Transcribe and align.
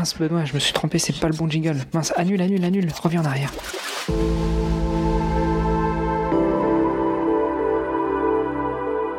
mince, 0.00 0.16
je 0.18 0.54
me 0.54 0.58
suis 0.58 0.72
trompé, 0.72 0.98
c'est 0.98 1.18
pas 1.18 1.28
le 1.28 1.34
bon 1.34 1.48
jingle. 1.48 1.76
Mince, 1.92 2.12
annule, 2.16 2.40
annule, 2.40 2.64
annule, 2.64 2.88
reviens 3.02 3.20
en 3.20 3.26
arrière. 3.26 3.52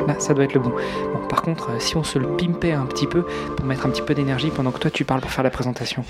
Là, 0.07 0.15
ça 0.19 0.33
doit 0.33 0.45
être 0.45 0.55
le 0.55 0.59
bon. 0.59 0.71
Bon, 1.13 1.27
par 1.29 1.43
contre, 1.43 1.69
euh, 1.69 1.79
si 1.79 1.95
on 1.97 2.03
se 2.03 2.17
le 2.17 2.35
pimpait 2.35 2.71
un 2.71 2.87
petit 2.87 3.05
peu 3.05 3.23
pour 3.55 3.65
mettre 3.65 3.85
un 3.85 3.91
petit 3.91 4.01
peu 4.01 4.15
d'énergie 4.15 4.49
pendant 4.49 4.71
que 4.71 4.79
toi 4.79 4.89
tu 4.89 5.05
parles 5.05 5.21
pour 5.21 5.29
faire 5.29 5.43
la 5.43 5.51
présentation. 5.51 6.03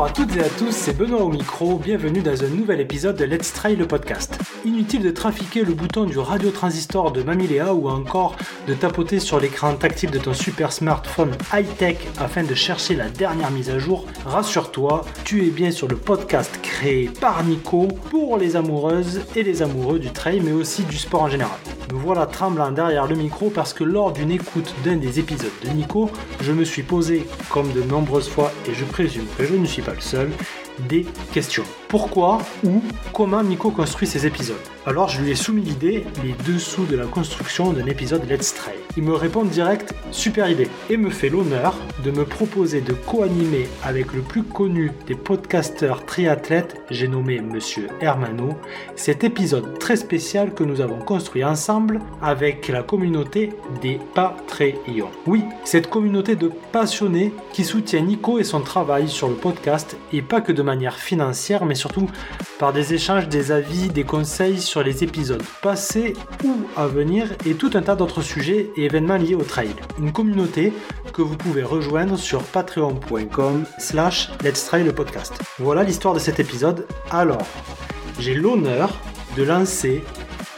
Bonjour 0.00 0.12
à 0.12 0.24
toutes 0.24 0.36
et 0.36 0.40
à 0.40 0.48
tous, 0.48 0.70
c'est 0.70 0.96
Benoît 0.96 1.22
au 1.22 1.28
micro, 1.28 1.76
bienvenue 1.76 2.22
dans 2.22 2.42
un 2.42 2.48
nouvel 2.48 2.80
épisode 2.80 3.16
de 3.16 3.26
Let's 3.26 3.52
Try 3.52 3.76
le 3.76 3.86
podcast. 3.86 4.38
Inutile 4.64 5.02
de 5.02 5.10
trafiquer 5.10 5.62
le 5.62 5.74
bouton 5.74 6.04
du 6.04 6.18
radio-transistor 6.18 7.12
de 7.12 7.22
Mamiléa 7.22 7.74
ou 7.74 7.86
encore 7.86 8.34
de 8.66 8.72
tapoter 8.72 9.20
sur 9.20 9.38
l'écran 9.38 9.74
tactile 9.74 10.10
de 10.10 10.18
ton 10.18 10.32
super 10.32 10.72
smartphone 10.72 11.32
high-tech 11.52 11.98
afin 12.18 12.44
de 12.44 12.54
chercher 12.54 12.96
la 12.96 13.10
dernière 13.10 13.50
mise 13.50 13.68
à 13.68 13.78
jour. 13.78 14.06
Rassure-toi, 14.24 15.04
tu 15.24 15.46
es 15.46 15.50
bien 15.50 15.70
sur 15.70 15.86
le 15.86 15.96
podcast 15.96 16.58
créé 16.62 17.10
par 17.20 17.44
Nico 17.44 17.88
pour 18.08 18.38
les 18.38 18.56
amoureuses 18.56 19.20
et 19.36 19.42
les 19.42 19.60
amoureux 19.60 19.98
du 19.98 20.10
trail 20.12 20.40
mais 20.40 20.52
aussi 20.52 20.82
du 20.84 20.96
sport 20.96 21.24
en 21.24 21.28
général. 21.28 21.58
Me 21.92 21.98
voilà 21.98 22.26
tremblant 22.26 22.70
derrière 22.70 23.06
le 23.06 23.16
micro 23.16 23.50
parce 23.50 23.72
que 23.72 23.82
lors 23.82 24.12
d'une 24.12 24.30
écoute 24.30 24.74
d'un 24.84 24.96
des 24.96 25.18
épisodes 25.18 25.50
de 25.64 25.70
Nico, 25.70 26.10
je 26.40 26.52
me 26.52 26.64
suis 26.64 26.82
posé, 26.82 27.26
comme 27.50 27.72
de 27.72 27.82
nombreuses 27.82 28.28
fois, 28.28 28.52
et 28.68 28.74
je 28.74 28.84
présume 28.84 29.26
que 29.36 29.44
je 29.44 29.54
ne 29.54 29.66
suis 29.66 29.82
pas 29.82 29.94
le 29.94 30.00
seul, 30.00 30.30
des 30.88 31.04
questions. 31.32 31.64
Pourquoi 31.90 32.38
ou 32.64 32.80
comment 33.12 33.42
Nico 33.42 33.72
construit 33.72 34.06
ses 34.06 34.24
épisodes 34.24 34.56
Alors 34.86 35.08
je 35.08 35.20
lui 35.20 35.32
ai 35.32 35.34
soumis 35.34 35.62
l'idée, 35.62 36.04
les 36.22 36.34
dessous 36.46 36.84
de 36.84 36.94
la 36.94 37.06
construction 37.06 37.72
d'un 37.72 37.86
épisode 37.86 38.30
Let's 38.30 38.54
Try. 38.54 38.74
Il 38.96 39.02
me 39.02 39.14
répond 39.14 39.44
direct, 39.44 39.92
super 40.12 40.48
idée, 40.48 40.68
et 40.88 40.96
me 40.96 41.10
fait 41.10 41.28
l'honneur 41.28 41.74
de 42.04 42.12
me 42.12 42.24
proposer 42.24 42.80
de 42.80 42.92
co-animer 42.92 43.68
avec 43.84 44.12
le 44.12 44.20
plus 44.20 44.44
connu 44.44 44.92
des 45.08 45.16
podcasteurs 45.16 46.06
triathlètes, 46.06 46.76
j'ai 46.90 47.08
nommé 47.08 47.40
Monsieur 47.40 47.88
Hermano, 48.00 48.56
cet 48.94 49.24
épisode 49.24 49.78
très 49.80 49.96
spécial 49.96 50.54
que 50.54 50.64
nous 50.64 50.80
avons 50.80 50.98
construit 50.98 51.44
ensemble 51.44 52.00
avec 52.22 52.68
la 52.68 52.84
communauté 52.84 53.50
des 53.82 53.98
Patreons. 54.14 55.10
Oui, 55.26 55.42
cette 55.64 55.88
communauté 55.88 56.36
de 56.36 56.50
passionnés 56.70 57.32
qui 57.52 57.64
soutient 57.64 58.00
Nico 58.00 58.38
et 58.38 58.44
son 58.44 58.60
travail 58.60 59.08
sur 59.08 59.28
le 59.28 59.34
podcast, 59.34 59.96
et 60.12 60.22
pas 60.22 60.40
que 60.40 60.52
de 60.52 60.62
manière 60.62 60.96
financière, 60.96 61.64
mais 61.64 61.79
surtout 61.80 62.08
par 62.58 62.72
des 62.72 62.94
échanges, 62.94 63.28
des 63.28 63.50
avis, 63.50 63.88
des 63.88 64.04
conseils 64.04 64.60
sur 64.60 64.82
les 64.82 65.02
épisodes 65.02 65.42
passés 65.62 66.12
ou 66.44 66.54
à 66.76 66.86
venir 66.86 67.26
et 67.46 67.54
tout 67.54 67.70
un 67.74 67.82
tas 67.82 67.96
d'autres 67.96 68.22
sujets 68.22 68.70
et 68.76 68.84
événements 68.84 69.16
liés 69.16 69.34
au 69.34 69.42
trail. 69.42 69.70
Une 69.98 70.12
communauté 70.12 70.72
que 71.12 71.22
vous 71.22 71.36
pouvez 71.36 71.62
rejoindre 71.62 72.16
sur 72.16 72.42
patreon.com 72.42 73.64
slash 73.78 74.30
let's 74.44 74.66
try 74.66 74.84
le 74.84 74.92
podcast. 74.92 75.32
Voilà 75.58 75.82
l'histoire 75.82 76.14
de 76.14 76.18
cet 76.18 76.38
épisode. 76.38 76.86
Alors, 77.10 77.46
j'ai 78.18 78.34
l'honneur 78.34 78.90
de 79.36 79.42
lancer 79.42 80.04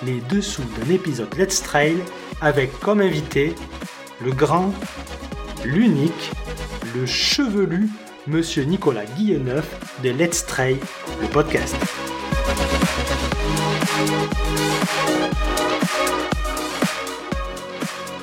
les 0.04 0.20
dessous 0.28 0.64
d'un 0.76 0.92
épisode 0.92 1.32
Let's 1.38 1.62
Trail 1.62 1.96
avec 2.40 2.78
comme 2.80 3.00
invité 3.00 3.54
le 4.24 4.32
grand, 4.32 4.72
l'unique, 5.64 6.30
le 6.94 7.06
chevelu 7.06 7.88
Monsieur 8.28 8.62
Nicolas 8.64 9.04
Guilleneuf 9.04 9.66
de 10.02 10.10
Let's 10.10 10.46
Trail, 10.46 10.78
le 11.20 11.26
podcast. 11.26 11.74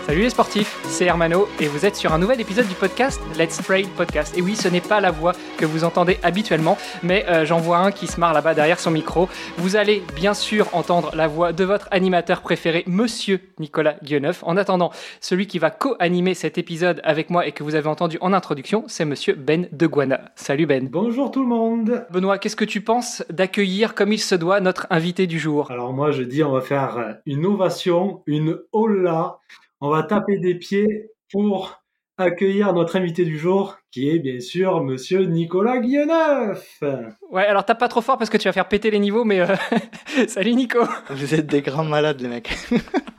Salut 0.10 0.22
les 0.22 0.32
sportifs, 0.32 0.80
c'est 0.86 1.06
Hermano 1.06 1.48
et 1.60 1.68
vous 1.68 1.86
êtes 1.86 1.96
sur 1.96 2.12
un 2.12 2.18
nouvel 2.18 2.42
épisode 2.42 2.68
du 2.68 2.74
podcast 2.74 3.22
Let's 3.38 3.58
Trail 3.58 3.86
Podcast. 3.96 4.36
Et 4.36 4.42
oui, 4.42 4.56
ce 4.56 4.68
n'est 4.68 4.82
pas 4.82 5.00
la 5.00 5.12
voix 5.12 5.34
que 5.60 5.68
vous 5.68 5.84
entendez 5.84 6.18
habituellement, 6.24 6.80
mais 7.04 7.28
euh, 7.30 7.46
j'en 7.46 7.60
vois 7.60 7.78
un 7.78 7.92
qui 7.92 8.08
se 8.08 8.20
marre 8.20 8.34
là-bas 8.34 8.56
derrière 8.56 8.80
son 8.80 8.90
micro. 8.90 9.30
Vous 9.60 9.76
allez 9.76 10.02
bien 10.16 10.34
sûr 10.34 10.68
entendre 10.74 11.12
la 11.16 11.28
voix 11.28 11.54
de 11.54 11.64
votre 11.64 11.88
animateur 11.92 12.42
préféré, 12.42 12.84
Monsieur 12.88 13.40
Nicolas 13.60 13.98
Guilleneuf. 14.02 14.44
En 14.48 14.58
attendant, 14.58 14.90
celui 15.22 15.46
qui 15.46 15.60
va 15.60 15.70
co-animer 15.70 16.34
cet 16.34 16.58
épisode 16.58 17.02
avec 17.04 17.30
moi 17.30 17.46
et 17.46 17.52
que 17.52 17.62
vous 17.62 17.76
avez 17.76 17.88
entendu 17.88 18.18
en 18.20 18.34
introduction, 18.34 18.86
c'est 18.88 19.06
Monsieur 19.06 19.36
Ben 19.36 19.70
de 19.72 19.86
Guana. 19.86 20.22
Salut 20.34 20.66
Ben. 20.66 20.90
Bonjour 20.90 21.30
tout 21.30 21.44
le 21.44 21.50
monde. 21.50 22.08
Benoît, 22.10 22.40
qu'est-ce 22.40 22.56
que 22.56 22.66
tu 22.66 22.82
penses 22.82 23.24
d'accueillir 23.30 23.94
comme 23.94 24.12
il 24.12 24.18
se 24.18 24.34
doit 24.34 24.60
notre 24.60 24.88
invité 24.90 25.28
du 25.28 25.38
jour? 25.38 25.70
Alors 25.70 25.94
moi 25.94 26.10
je 26.10 26.24
dis 26.24 26.44
on 26.44 26.54
va 26.54 26.62
faire 26.62 27.20
une 27.28 27.46
ovation, 27.46 28.24
une 28.26 28.58
hola 28.72 29.38
on 29.82 29.90
va 29.90 30.04
taper 30.04 30.38
des 30.40 30.56
pieds 30.56 31.10
pour 31.32 31.80
accueillir 32.18 32.74
notre 32.74 32.98
invité 32.98 33.24
du 33.24 33.38
jour, 33.38 33.78
qui 33.92 34.10
est 34.10 34.20
bien 34.20 34.40
sûr 34.42 34.84
Monsieur 34.84 35.22
Nicolas 35.22 35.78
Guilleneuf. 35.78 36.84
Ouais, 37.32 37.46
alors 37.46 37.64
tape 37.64 37.80
pas 37.80 37.88
trop 37.88 38.02
fort 38.02 38.18
parce 38.18 38.30
que 38.30 38.38
tu 38.38 38.48
vas 38.48 38.52
faire 38.52 38.68
péter 38.68 38.92
les 38.92 39.00
niveaux, 39.00 39.24
mais 39.24 39.40
euh, 39.40 39.56
salut 40.28 40.54
Nico. 40.54 40.80
Vous 41.10 41.34
êtes 41.34 41.48
des 41.48 41.62
grands 41.62 41.86
malades 41.86 42.20
les 42.20 42.28
mecs. 42.28 42.50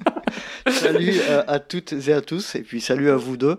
salut 0.68 1.14
euh, 1.30 1.42
à 1.46 1.60
toutes 1.60 1.94
et 1.94 2.12
à 2.12 2.20
tous, 2.20 2.54
et 2.56 2.62
puis 2.62 2.82
salut 2.82 3.08
à 3.08 3.16
vous 3.16 3.38
deux. 3.38 3.56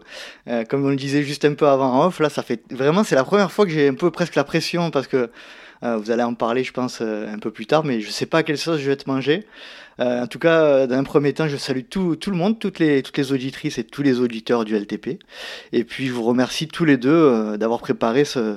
Euh, 0.47 0.63
comme 0.63 0.85
on 0.85 0.89
le 0.89 0.95
disait 0.95 1.23
juste 1.23 1.43
un 1.43 1.55
peu 1.55 1.67
avant 1.67 1.91
en 1.91 2.05
off, 2.05 2.19
là, 2.19 2.29
ça 2.29 2.43
fait 2.43 2.61
vraiment, 2.71 3.03
c'est 3.03 3.15
la 3.15 3.23
première 3.23 3.51
fois 3.51 3.65
que 3.65 3.71
j'ai 3.71 3.87
un 3.87 3.95
peu 3.95 4.11
presque 4.11 4.35
la 4.35 4.43
pression 4.43 4.91
parce 4.91 5.07
que 5.07 5.29
vous 5.83 6.11
allez 6.11 6.21
en 6.21 6.35
parler, 6.35 6.63
je 6.63 6.71
pense, 6.71 7.01
un 7.01 7.39
peu 7.39 7.49
plus 7.49 7.65
tard, 7.65 7.83
mais 7.83 8.01
je 8.01 8.11
sais 8.11 8.27
pas 8.27 8.37
à 8.37 8.43
quelle 8.43 8.59
sauce 8.59 8.79
je 8.79 8.87
vais 8.87 8.95
te 8.95 9.09
manger. 9.09 9.47
Euh, 9.99 10.23
en 10.23 10.27
tout 10.27 10.39
cas, 10.39 10.63
euh, 10.63 10.87
dans 10.87 10.95
un 10.95 11.03
premier 11.03 11.33
temps, 11.33 11.47
je 11.47 11.57
salue 11.57 11.81
tout, 11.89 12.15
tout, 12.15 12.31
le 12.31 12.37
monde, 12.37 12.59
toutes 12.59 12.79
les, 12.79 13.03
toutes 13.03 13.17
les 13.17 13.31
auditrices 13.31 13.77
et 13.77 13.83
tous 13.83 14.01
les 14.01 14.19
auditeurs 14.19 14.65
du 14.65 14.75
LTP. 14.75 15.19
Et 15.73 15.83
puis, 15.83 16.07
je 16.07 16.13
vous 16.13 16.23
remercie 16.23 16.67
tous 16.67 16.85
les 16.85 16.97
deux 16.97 17.09
euh, 17.09 17.57
d'avoir 17.57 17.79
préparé 17.79 18.25
ce, 18.25 18.55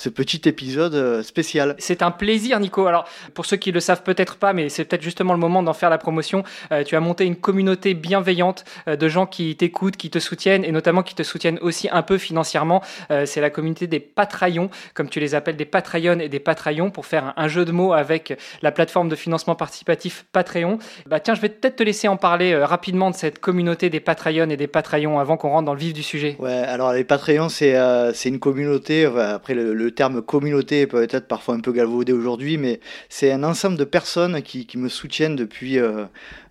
ce 0.00 0.08
petit 0.08 0.48
épisode 0.48 0.94
euh, 0.94 1.22
spécial. 1.22 1.74
C'est 1.78 2.00
un 2.00 2.10
plaisir, 2.10 2.58
Nico. 2.58 2.86
Alors, 2.86 3.06
pour 3.34 3.44
ceux 3.44 3.58
qui 3.58 3.70
le 3.70 3.80
savent 3.80 4.02
peut-être 4.02 4.36
pas, 4.36 4.54
mais 4.54 4.70
c'est 4.70 4.86
peut-être 4.86 5.02
justement 5.02 5.34
le 5.34 5.38
moment 5.38 5.62
d'en 5.62 5.74
faire 5.74 5.90
la 5.90 5.98
promotion, 5.98 6.42
euh, 6.72 6.84
tu 6.84 6.96
as 6.96 7.00
monté 7.00 7.26
une 7.26 7.36
communauté 7.36 7.92
bienveillante 7.92 8.64
euh, 8.88 8.96
de 8.96 9.08
gens 9.08 9.26
qui 9.26 9.54
t'écoutent, 9.56 9.98
qui 9.98 10.08
te 10.08 10.18
soutiennent 10.18 10.64
et 10.64 10.72
notamment 10.72 11.02
qui 11.02 11.14
te 11.14 11.22
soutiennent 11.22 11.58
aussi 11.60 11.90
un 11.92 12.02
peu 12.02 12.16
financièrement. 12.16 12.82
c'est 13.26 13.40
la 13.40 13.50
communauté 13.50 13.86
des 13.86 14.00
Patraillons, 14.00 14.70
comme 14.94 15.08
tu 15.08 15.20
les 15.20 15.34
appelles, 15.34 15.56
des 15.56 15.64
Patreons 15.64 16.18
et 16.20 16.28
des 16.28 16.40
Patraillons, 16.40 16.90
pour 16.90 17.04
faire 17.04 17.34
un, 17.36 17.48
jeu 17.48 17.64
de 17.64 17.72
mots 17.72 17.92
avec 17.92 18.38
la 18.62 18.72
plateforme 18.72 19.08
de 19.08 19.16
financement 19.16 19.54
participatif 19.54 20.24
Patreon. 20.32 20.78
Bah 21.06 21.20
tiens, 21.20 21.34
je 21.34 21.40
vais 21.40 21.48
peut-être 21.48 21.76
te 21.76 21.82
laisser 21.82 22.08
en 22.08 22.16
parler 22.16 22.56
rapidement 22.56 23.10
de 23.10 23.16
cette 23.16 23.38
communauté 23.38 23.90
des 23.90 24.00
Patraillons 24.00 24.48
et 24.48 24.56
des 24.56 24.66
Patraillons 24.66 25.18
avant 25.18 25.36
qu'on 25.36 25.50
rentre 25.50 25.66
dans 25.66 25.74
le 25.74 25.80
vif 25.80 25.92
du 25.92 26.02
sujet. 26.02 26.36
Ouais, 26.38 26.52
alors 26.52 26.92
les 26.92 27.06
c'est 27.48 27.76
c'est 28.14 28.28
une 28.28 28.38
communauté, 28.40 29.04
après 29.04 29.54
le, 29.54 29.74
le 29.74 29.89
terme 29.90 30.22
communauté 30.22 30.86
peut 30.86 31.06
être 31.10 31.28
parfois 31.28 31.54
un 31.54 31.60
peu 31.60 31.72
galvaudé 31.72 32.12
aujourd'hui, 32.12 32.58
mais 32.58 32.80
c'est 33.08 33.32
un 33.32 33.42
ensemble 33.42 33.76
de 33.76 33.84
personnes 33.84 34.42
qui, 34.42 34.66
me 34.76 34.88
soutiennent 34.88 35.36
depuis, 35.36 35.78
euh, 35.78 36.04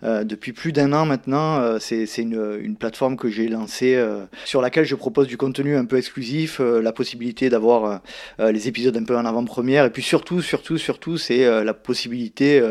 euh, 0.04 0.24
depuis 0.24 0.52
plus 0.52 0.72
d'un 0.72 0.92
an 0.92 1.06
maintenant. 1.06 1.60
Euh, 1.60 1.78
c'est 1.78 2.04
une, 2.18 2.58
une, 2.60 2.76
plateforme 2.76 3.16
que 3.16 3.28
j'ai 3.28 3.48
lancée 3.48 4.02
sur 4.44 4.62
laquelle 4.62 4.84
je 4.84 4.94
propose 4.94 5.26
du 5.26 5.36
contenu 5.36 5.76
un 5.76 5.84
peu 5.84 5.96
exclusif, 5.96 6.60
la 6.60 6.92
possibilité 6.92 7.50
d'avoir 7.50 8.00
les 8.38 8.68
épisodes 8.68 8.96
un 8.96 9.04
peu 9.04 9.16
en 9.16 9.24
avant-première, 9.24 9.84
et 9.84 9.90
puis 9.90 10.02
surtout, 10.02 10.40
surtout, 10.40 10.78
surtout, 10.78 11.18
c'est 11.18 11.64
la 11.64 11.74
possibilité 11.74 12.62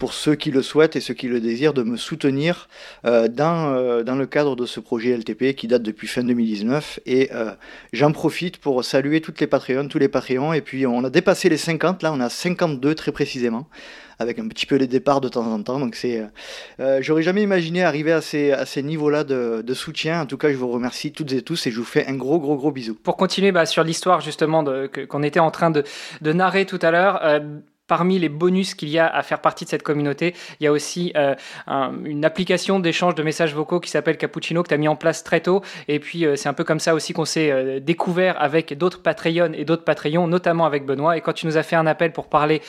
pour 0.00 0.14
ceux 0.14 0.34
qui 0.34 0.50
le 0.50 0.62
souhaitent 0.62 0.96
et 0.96 1.00
ceux 1.00 1.12
qui 1.12 1.28
le 1.28 1.40
désirent 1.40 1.74
de 1.74 1.82
me 1.82 1.98
soutenir 1.98 2.68
euh, 3.04 3.28
dans, 3.28 3.74
euh, 3.74 4.02
dans 4.02 4.16
le 4.16 4.26
cadre 4.26 4.56
de 4.56 4.64
ce 4.64 4.80
projet 4.80 5.14
LTP 5.14 5.54
qui 5.54 5.68
date 5.68 5.82
depuis 5.82 6.08
fin 6.08 6.24
2019. 6.24 7.00
Et 7.04 7.28
euh, 7.34 7.52
j'en 7.92 8.10
profite 8.10 8.56
pour 8.56 8.82
saluer 8.82 9.20
toutes 9.20 9.40
les 9.40 9.46
Patreons, 9.46 9.88
tous 9.88 9.98
les 9.98 10.08
Patreons. 10.08 10.54
Et 10.54 10.62
puis 10.62 10.86
on 10.86 11.04
a 11.04 11.10
dépassé 11.10 11.50
les 11.50 11.58
50, 11.58 12.02
là 12.02 12.12
on 12.14 12.20
a 12.20 12.30
52 12.30 12.94
très 12.94 13.12
précisément 13.12 13.66
avec 14.18 14.38
un 14.38 14.48
petit 14.48 14.66
peu 14.66 14.76
les 14.76 14.86
départs 14.86 15.20
de 15.20 15.28
temps 15.28 15.46
en 15.46 15.62
temps. 15.62 15.78
Donc 15.78 15.94
c'est, 15.94 16.22
j'aurais 17.00 17.22
jamais 17.22 17.42
imaginé 17.42 17.82
arriver 17.82 18.12
à 18.12 18.20
ces, 18.20 18.52
à 18.52 18.66
ces 18.66 18.82
niveaux-là 18.82 19.24
de, 19.24 19.62
de, 19.66 19.74
soutien. 19.74 20.20
En 20.20 20.26
tout 20.26 20.36
cas, 20.36 20.50
je 20.50 20.56
vous 20.56 20.68
remercie 20.68 21.10
toutes 21.10 21.32
et 21.32 21.40
tous 21.40 21.66
et 21.66 21.70
je 21.70 21.78
vous 21.78 21.86
fais 21.86 22.06
un 22.06 22.16
gros, 22.16 22.38
gros, 22.38 22.56
gros 22.56 22.70
bisou. 22.70 22.94
Pour 22.94 23.16
continuer 23.16 23.50
bah, 23.50 23.64
sur 23.64 23.82
l'histoire 23.82 24.20
justement 24.20 24.62
de, 24.62 24.90
qu'on 25.08 25.22
était 25.22 25.40
en 25.40 25.50
train 25.50 25.70
de, 25.70 25.84
de 26.20 26.32
narrer 26.34 26.66
tout 26.66 26.78
à 26.82 26.90
l'heure, 26.90 27.40
Parmi 27.90 28.20
les 28.20 28.28
bonus 28.28 28.76
qu'il 28.76 28.88
y 28.88 29.00
a 29.00 29.08
à 29.08 29.24
faire 29.24 29.40
partie 29.40 29.64
de 29.64 29.70
cette 29.70 29.82
communauté, 29.82 30.32
il 30.60 30.64
y 30.64 30.68
a 30.68 30.70
aussi 30.70 31.12
euh, 31.16 31.34
une 32.04 32.24
application 32.24 32.78
d'échange 32.78 33.16
de 33.16 33.24
messages 33.24 33.52
vocaux 33.52 33.80
qui 33.80 33.90
s'appelle 33.90 34.16
Cappuccino 34.16 34.62
que 34.62 34.68
tu 34.68 34.74
as 34.74 34.76
mis 34.76 34.86
en 34.86 34.94
place 34.94 35.24
très 35.24 35.40
tôt. 35.40 35.60
Et 35.88 35.98
puis 35.98 36.24
euh, 36.24 36.36
c'est 36.36 36.48
un 36.48 36.52
peu 36.52 36.62
comme 36.62 36.78
ça 36.78 36.94
aussi 36.94 37.12
qu'on 37.14 37.24
s'est 37.24 37.50
euh, 37.50 37.80
découvert 37.80 38.40
avec 38.40 38.78
d'autres 38.78 39.02
Patreons 39.02 39.54
et 39.54 39.64
d'autres 39.64 39.82
Patreons, 39.82 40.28
notamment 40.28 40.66
avec 40.66 40.86
Benoît. 40.86 41.16
Et 41.16 41.20
quand 41.20 41.32
tu 41.32 41.46
nous 41.46 41.56
as 41.56 41.64
fait 41.64 41.74
un 41.74 41.88
appel 41.88 42.12
pour 42.12 42.28
parler 42.28 42.62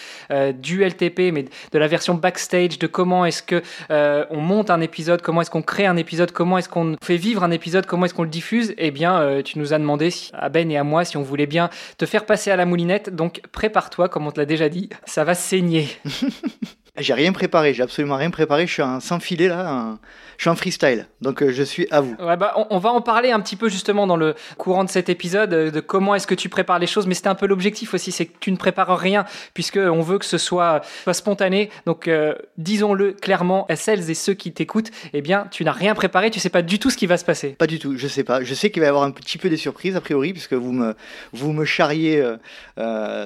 du 0.56 0.84
LTP, 0.84 1.32
mais 1.32 1.46
de 1.72 1.78
la 1.78 1.88
version 1.88 2.16
backstage, 2.16 2.80
de 2.80 2.88
comment 2.88 3.24
est-ce 3.24 3.44
que 3.44 3.62
on 3.92 4.42
monte 4.42 4.72
un 4.72 4.82
épisode, 4.82 5.22
comment 5.22 5.42
est-ce 5.42 5.52
qu'on 5.52 5.62
crée 5.62 5.86
un 5.86 5.98
épisode, 5.98 6.32
comment 6.32 6.58
est-ce 6.58 6.70
qu'on 6.70 6.96
fait 7.04 7.18
vivre 7.18 7.44
un 7.44 7.52
épisode, 7.52 7.86
comment 7.86 8.06
est-ce 8.06 8.16
qu'on 8.16 8.24
le 8.24 8.30
diffuse, 8.30 8.74
eh 8.80 8.90
bien 8.90 9.44
tu 9.44 9.60
nous 9.60 9.74
as 9.74 9.78
demandé 9.78 10.10
à 10.34 10.50
Ben 10.50 10.72
et 10.72 10.78
à 10.78 10.84
moi 10.84 11.06
si 11.06 11.18
on 11.18 11.22
voulait 11.22 11.46
bien 11.46 11.70
te 12.00 12.08
faire 12.08 12.26
passer 12.26 12.50
à 12.50 12.56
la 12.56 12.66
moulinette. 12.66 13.16
Donc 13.16 13.42
prépare-toi, 13.52 14.10
comme 14.10 14.26
on 14.26 14.32
te 14.32 14.40
l'a 14.40 14.48
déjà 14.48 14.68
dit 14.68 14.90
ça 15.12 15.26
va 15.26 15.36
saigner. 15.36 15.90
J'ai 16.98 17.14
rien 17.14 17.34
préparé, 17.34 17.74
j'ai 17.74 17.84
absolument 17.84 18.16
rien 18.16 18.30
préparé. 18.32 18.66
Je 18.68 18.74
suis 18.74 18.82
un 18.82 19.00
sans 19.00 19.20
filet 19.20 19.48
là, 19.48 19.98
je 20.38 20.44
suis 20.44 20.50
en 20.50 20.56
freestyle. 20.56 21.08
Donc 21.22 21.42
euh, 21.42 21.52
je 21.52 21.64
suis 21.64 21.88
à 21.92 22.02
vous. 22.02 22.16
Ouais, 22.20 22.38
bah, 22.38 22.54
on, 22.70 22.78
va 22.80 22.92
en 22.92 23.02
parler 23.02 23.32
un 23.32 23.40
petit 23.40 23.56
peu 23.56 23.70
justement 23.70 24.08
dans 24.08 24.16
le 24.16 24.36
courant 24.58 24.84
de 24.84 24.90
cet 24.90 25.10
épisode 25.10 25.54
euh, 25.54 25.72
de 25.72 25.80
comment 25.80 26.16
est-ce 26.16 26.28
que 26.28 26.36
tu 26.36 26.50
prépares 26.50 26.80
les 26.80 26.88
choses. 26.88 27.08
Mais 27.08 27.14
c'était 27.14 27.28
un 27.28 27.36
peu 27.36 27.46
l'objectif 27.46 27.94
aussi, 27.94 28.12
c'est 28.12 28.26
que 28.26 28.38
tu 28.40 28.52
ne 28.52 28.58
prépares 28.58 28.98
rien 28.98 29.26
puisque 29.54 29.78
on 29.78 30.02
veut 30.02 30.18
que 30.18 30.26
ce 30.26 30.38
soit, 30.38 30.82
spontané. 31.12 31.70
Donc 31.86 32.08
euh, 32.08 32.34
disons-le 32.58 33.14
clairement 33.14 33.66
à 33.70 33.76
celles 33.76 34.10
et 34.10 34.14
ceux 34.14 34.34
qui 34.34 34.52
t'écoutent, 34.52 34.92
eh 35.14 35.22
bien 35.22 35.48
tu 35.52 35.64
n'as 35.64 35.72
rien 35.72 35.94
préparé, 35.94 36.32
tu 36.32 36.40
sais 36.40 36.50
pas 36.50 36.62
du 36.62 36.80
tout 36.80 36.90
ce 36.90 36.98
qui 36.98 37.06
va 37.06 37.18
se 37.18 37.26
passer. 37.26 37.50
Pas 37.50 37.68
du 37.68 37.80
tout, 37.80 37.98
je 37.98 38.08
sais 38.08 38.24
pas. 38.24 38.44
Je 38.44 38.54
sais 38.54 38.72
qu'il 38.72 38.82
va 38.82 38.88
y 38.88 38.90
avoir 38.90 39.04
un 39.04 39.12
petit 39.12 39.38
peu 39.38 39.50
des 39.50 39.58
surprises 39.58 39.96
a 39.96 40.02
priori 40.02 40.34
puisque 40.34 40.54
vous 40.54 40.72
me 40.72 40.96
vous 41.34 41.52
me 41.54 41.66
charriez 41.66 42.24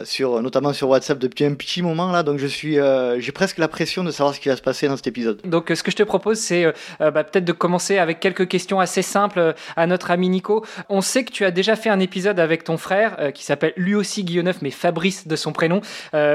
sur 0.04 0.42
notamment 0.42 0.74
sur 0.74 0.90
WhatsApp 0.90 1.20
depuis 1.20 1.46
un 1.46 1.54
petit 1.54 1.82
moment 1.82 2.12
là. 2.12 2.24
Donc 2.24 2.40
je 2.40 2.48
suis 2.48 2.78
j'ai 3.20 3.32
presque 3.32 3.58
la 3.58 3.68
pression 3.68 4.04
de 4.04 4.12
savoir 4.12 4.36
ce 4.36 4.40
qui 4.40 4.50
va 4.50 4.56
se 4.56 4.62
passer 4.62 4.88
dans 4.88 4.98
cet 4.98 5.08
épisode. 5.08 5.42
Donc, 5.46 5.72
ce 5.74 5.84
que 5.84 5.92
je 5.92 5.96
te 5.96 6.04
propose, 6.04 6.40
c'est 6.40 6.66
euh, 7.06 7.08
euh, 7.08 7.12
bah, 7.12 7.24
peut-être 7.24 7.46
de 7.46 7.52
commencer 7.52 7.98
avec 7.98 8.20
quelques 8.20 8.48
questions 8.48 8.80
assez 8.80 9.02
simples 9.02 9.54
à 9.76 9.88
notre 9.88 10.12
ami 10.12 10.30
Nico. 10.30 10.66
On 10.90 11.02
sait 11.02 11.24
que 11.24 11.32
tu 11.32 11.46
as 11.46 11.52
déjà 11.52 11.76
fait 11.76 11.90
un 11.90 12.00
épisode 12.00 12.40
avec 12.40 12.64
ton 12.64 12.78
frère, 12.78 13.32
qui 13.34 13.44
s'appelle 13.44 13.74
lui 13.78 13.96
aussi 13.96 14.24
Guillaume, 14.24 14.52
mais 14.62 14.72
Fabrice 14.72 15.28
de 15.28 15.36
son 15.36 15.54
prénom, 15.54 15.82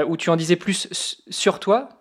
où 0.07 0.17
tu 0.17 0.29
en 0.29 0.35
disais 0.35 0.55
plus 0.55 1.21
sur 1.29 1.59
toi 1.59 2.00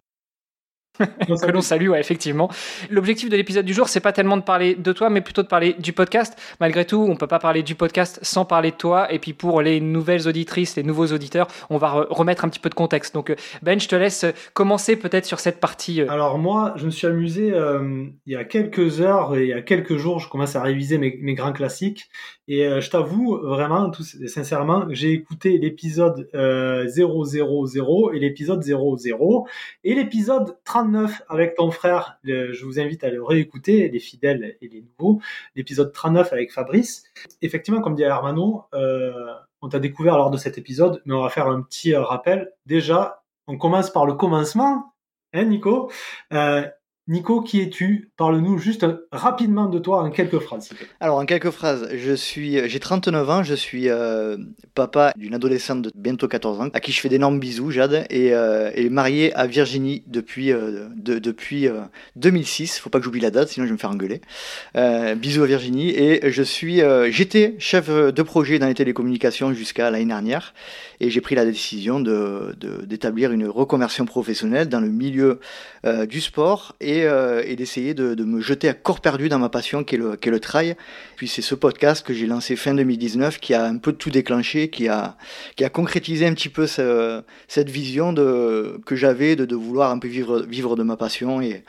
que 1.26 1.50
l'on 1.50 1.60
salue, 1.60 1.88
ouais, 1.88 2.00
effectivement. 2.00 2.50
L'objectif 2.90 3.28
de 3.28 3.36
l'épisode 3.36 3.64
du 3.64 3.74
jour, 3.74 3.88
c'est 3.88 4.00
pas 4.00 4.12
tellement 4.12 4.36
de 4.36 4.42
parler 4.42 4.74
de 4.74 4.92
toi, 4.92 5.10
mais 5.10 5.20
plutôt 5.20 5.42
de 5.42 5.48
parler 5.48 5.74
du 5.78 5.92
podcast. 5.92 6.36
Malgré 6.60 6.84
tout, 6.84 7.06
on 7.08 7.16
peut 7.16 7.26
pas 7.26 7.38
parler 7.38 7.62
du 7.62 7.74
podcast 7.74 8.18
sans 8.22 8.44
parler 8.44 8.70
de 8.70 8.76
toi. 8.76 9.12
Et 9.12 9.18
puis 9.18 9.32
pour 9.32 9.62
les 9.62 9.80
nouvelles 9.80 10.28
auditrices, 10.28 10.76
les 10.76 10.82
nouveaux 10.82 11.06
auditeurs, 11.06 11.48
on 11.70 11.78
va 11.78 12.06
remettre 12.10 12.44
un 12.44 12.48
petit 12.48 12.60
peu 12.60 12.68
de 12.68 12.74
contexte. 12.74 13.14
Donc 13.14 13.34
Ben, 13.62 13.80
je 13.80 13.88
te 13.88 13.96
laisse 13.96 14.26
commencer 14.54 14.96
peut-être 14.96 15.26
sur 15.26 15.40
cette 15.40 15.60
partie. 15.60 16.02
Euh. 16.02 16.10
Alors 16.10 16.38
moi, 16.38 16.74
je 16.76 16.86
me 16.86 16.90
suis 16.90 17.06
amusé 17.06 17.52
euh, 17.52 18.06
il 18.26 18.32
y 18.32 18.36
a 18.36 18.44
quelques 18.44 19.00
heures 19.00 19.36
et 19.36 19.42
il 19.42 19.48
y 19.48 19.52
a 19.52 19.62
quelques 19.62 19.96
jours, 19.96 20.18
je 20.18 20.28
commence 20.28 20.56
à 20.56 20.62
réviser 20.62 20.98
mes, 20.98 21.18
mes 21.20 21.34
grands 21.34 21.52
classiques. 21.52 22.08
Et 22.52 22.66
euh, 22.66 22.80
je 22.80 22.90
t'avoue 22.90 23.36
vraiment, 23.36 23.90
tout 23.90 24.02
sincèrement, 24.02 24.86
j'ai 24.90 25.12
écouté 25.12 25.56
l'épisode 25.56 26.28
000 26.34 28.12
et 28.12 28.18
l'épisode 28.18 28.60
00 28.60 29.46
et 29.84 29.94
l'épisode 29.94 30.56
30 30.64 31.10
avec 31.28 31.54
ton 31.54 31.70
frère. 31.70 32.18
je 32.24 32.64
vous 32.64 32.80
invite 32.80 33.04
à 33.04 33.10
le 33.10 33.22
réécouter, 33.22 33.88
les 33.88 34.00
fidèles 34.00 34.56
et 34.60 34.66
les 34.66 34.82
nouveaux. 34.82 35.20
L'épisode 35.54 35.92
39 35.92 36.32
avec 36.32 36.52
Fabrice. 36.52 37.04
Effectivement, 37.40 37.80
comme 37.80 37.94
dit 37.94 38.02
Hermano, 38.02 38.64
euh, 38.74 39.32
on 39.62 39.68
t'a 39.68 39.78
découvert 39.78 40.16
lors 40.16 40.32
de 40.32 40.36
cet 40.36 40.58
épisode, 40.58 41.02
mais 41.04 41.14
on 41.14 41.22
va 41.22 41.28
faire 41.28 41.46
un 41.46 41.62
petit 41.62 41.94
euh, 41.94 42.02
rappel. 42.02 42.52
Déjà, 42.66 43.22
on 43.46 43.58
commence 43.58 43.90
par 43.90 44.06
le 44.06 44.14
commencement, 44.14 44.92
hein, 45.34 45.44
Nico? 45.44 45.88
Euh, 46.32 46.66
Nico, 47.10 47.40
qui 47.40 47.60
es-tu? 47.60 48.12
Parle-nous 48.16 48.58
juste 48.58 48.86
rapidement 49.10 49.66
de 49.66 49.80
toi 49.80 50.04
en 50.04 50.10
quelques 50.12 50.38
phrases. 50.38 50.70
Alors 51.00 51.18
en 51.18 51.26
quelques 51.26 51.50
phrases, 51.50 51.88
je 51.92 52.12
suis, 52.12 52.68
j'ai 52.68 52.78
39 52.78 53.30
ans, 53.30 53.42
je 53.42 53.56
suis 53.56 53.88
euh, 53.88 54.36
papa 54.76 55.12
d'une 55.16 55.34
adolescente 55.34 55.82
de 55.82 55.90
bientôt 55.92 56.28
14 56.28 56.60
ans, 56.60 56.68
à 56.72 56.78
qui 56.78 56.92
je 56.92 57.00
fais 57.00 57.08
d'énormes 57.08 57.40
bisous, 57.40 57.72
Jade, 57.72 58.06
et, 58.10 58.32
euh, 58.32 58.70
marié 58.90 59.34
à 59.34 59.48
Virginie 59.48 60.04
depuis, 60.06 60.52
euh, 60.52 60.86
depuis 60.94 61.68
2006. 62.14 62.78
Faut 62.78 62.90
pas 62.90 63.00
que 63.00 63.04
j'oublie 63.04 63.18
la 63.18 63.32
date, 63.32 63.48
sinon 63.48 63.66
je 63.66 63.70
vais 63.70 63.74
me 63.74 63.78
faire 63.78 63.90
engueuler. 63.90 64.20
bisous 65.16 65.42
à 65.42 65.46
Virginie. 65.46 65.90
Et 65.90 66.30
je 66.30 66.42
suis, 66.44 66.80
j'étais 67.10 67.56
chef 67.58 67.90
de 67.90 68.22
projet 68.22 68.60
dans 68.60 68.68
les 68.68 68.74
télécommunications 68.74 69.52
jusqu'à 69.52 69.90
l'année 69.90 70.04
dernière, 70.04 70.54
et 71.00 71.10
j'ai 71.10 71.20
pris 71.20 71.34
la 71.34 71.44
décision 71.44 71.98
de, 71.98 72.54
d'établir 72.86 73.32
une 73.32 73.48
reconversion 73.48 74.04
professionnelle 74.04 74.68
dans 74.68 74.80
le 74.80 74.90
milieu 74.90 75.40
du 76.08 76.20
sport 76.20 76.76
et 76.80 76.99
euh, 77.04 77.42
et, 77.46 77.56
d'essayer 77.56 77.94
de, 77.94 78.14
me 78.24 78.40
jeter 78.40 78.68
à 78.68 78.74
corps 78.74 79.00
perdu 79.00 79.28
dans 79.28 79.38
ma 79.38 79.48
passion 79.48 79.84
qui 79.84 79.94
est 79.94 79.98
le, 79.98 80.16
qui 80.16 80.30
trail. 80.40 80.76
Puis 81.16 81.28
c'est 81.28 81.42
ce 81.42 81.54
podcast 81.54 82.06
que 82.06 82.14
j'ai 82.14 82.26
lancé 82.26 82.56
fin 82.56 82.74
2019 82.74 83.38
qui 83.38 83.54
a 83.54 83.64
un 83.64 83.78
peu 83.78 83.92
tout 83.92 84.10
déclenché, 84.10 84.68
qui 84.68 84.88
a, 84.88 85.16
qui 85.56 85.64
a 85.64 85.68
concrétisé 85.68 86.26
un 86.26 86.34
petit 86.34 86.48
peu 86.48 86.66
cette 86.66 87.70
vision 87.70 88.12
de, 88.12 88.80
que 88.86 88.96
j'avais 88.96 89.36
de, 89.36 89.54
vouloir 89.54 89.90
un 89.90 89.98
peu 89.98 90.08
vivre, 90.08 90.40
vivre 90.42 90.76
de 90.76 90.82
ma 90.82 90.96
passion 90.96 91.40
et, 91.40 91.64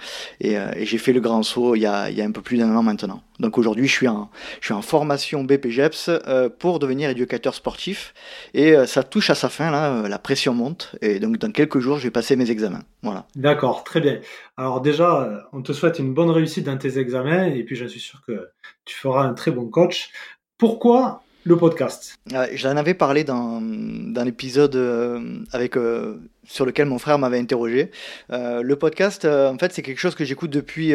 euh, 0.45 0.71
j'ai 0.81 0.97
fait 0.97 1.13
le 1.13 1.21
grand 1.21 1.43
saut 1.43 1.75
il 1.75 1.81
y 1.81 1.85
a 1.85 2.05
un 2.05 2.31
peu 2.31 2.41
plus 2.41 2.57
d'un 2.57 2.75
an 2.75 2.83
maintenant. 2.83 3.21
Donc 3.41 3.57
aujourd'hui, 3.57 3.87
je 3.87 3.93
suis 3.93 4.07
en, 4.07 4.29
je 4.61 4.73
formation 4.81 5.43
BPGEPS 5.43 6.09
euh, 6.09 6.49
pour 6.49 6.79
devenir 6.79 7.09
éducateur 7.09 7.53
sportif 7.53 8.13
et 8.53 8.73
ça 8.85 9.03
touche 9.03 9.29
à 9.29 9.35
sa 9.35 9.49
fin 9.49 9.69
là, 9.71 10.07
la 10.07 10.19
pression 10.19 10.53
monte 10.53 10.95
et 11.01 11.19
donc 11.19 11.37
dans 11.37 11.51
quelques 11.51 11.79
jours, 11.79 11.97
je 11.97 12.03
vais 12.03 12.11
passer 12.11 12.35
mes 12.35 12.49
examens. 12.51 12.83
Voilà. 13.03 13.25
D'accord, 13.35 13.83
très 13.83 13.99
bien. 13.99 14.19
Alors 14.57 14.81
déjà, 14.81 15.21
euh, 15.21 15.39
on 15.53 15.61
te 15.61 15.73
souhaite 15.73 15.99
une 15.99 16.13
bonne 16.13 16.29
réussite 16.29 16.65
dans 16.65 16.77
tes 16.77 16.99
examens 16.99 17.45
et 17.45 17.63
puis 17.63 17.75
j'en 17.75 17.87
suis 17.87 17.99
sûr 17.99 18.21
que 18.25 18.49
tu 18.85 18.95
feras 18.95 19.23
un 19.23 19.33
très 19.33 19.51
bon 19.51 19.67
coach. 19.67 20.11
Pourquoi 20.57 21.23
le 21.43 21.57
podcast 21.57 22.15
J'en 22.53 22.77
avais 22.77 22.93
parlé 22.93 23.23
dans, 23.23 23.61
dans 23.61 24.23
l'épisode 24.23 24.75
euh, 24.75 25.39
avec 25.51 25.75
euh, 25.75 26.19
sur 26.45 26.65
lequel 26.65 26.87
mon 26.87 26.99
frère 26.99 27.17
m'avait 27.19 27.39
interrogé. 27.39 27.91
le 28.29 28.73
podcast, 28.73 29.25
en 29.25 29.57
fait, 29.57 29.71
c'est 29.73 29.81
quelque 29.81 29.99
chose 29.99 30.15
que 30.15 30.25
j'écoute 30.25 30.49
depuis, 30.49 30.93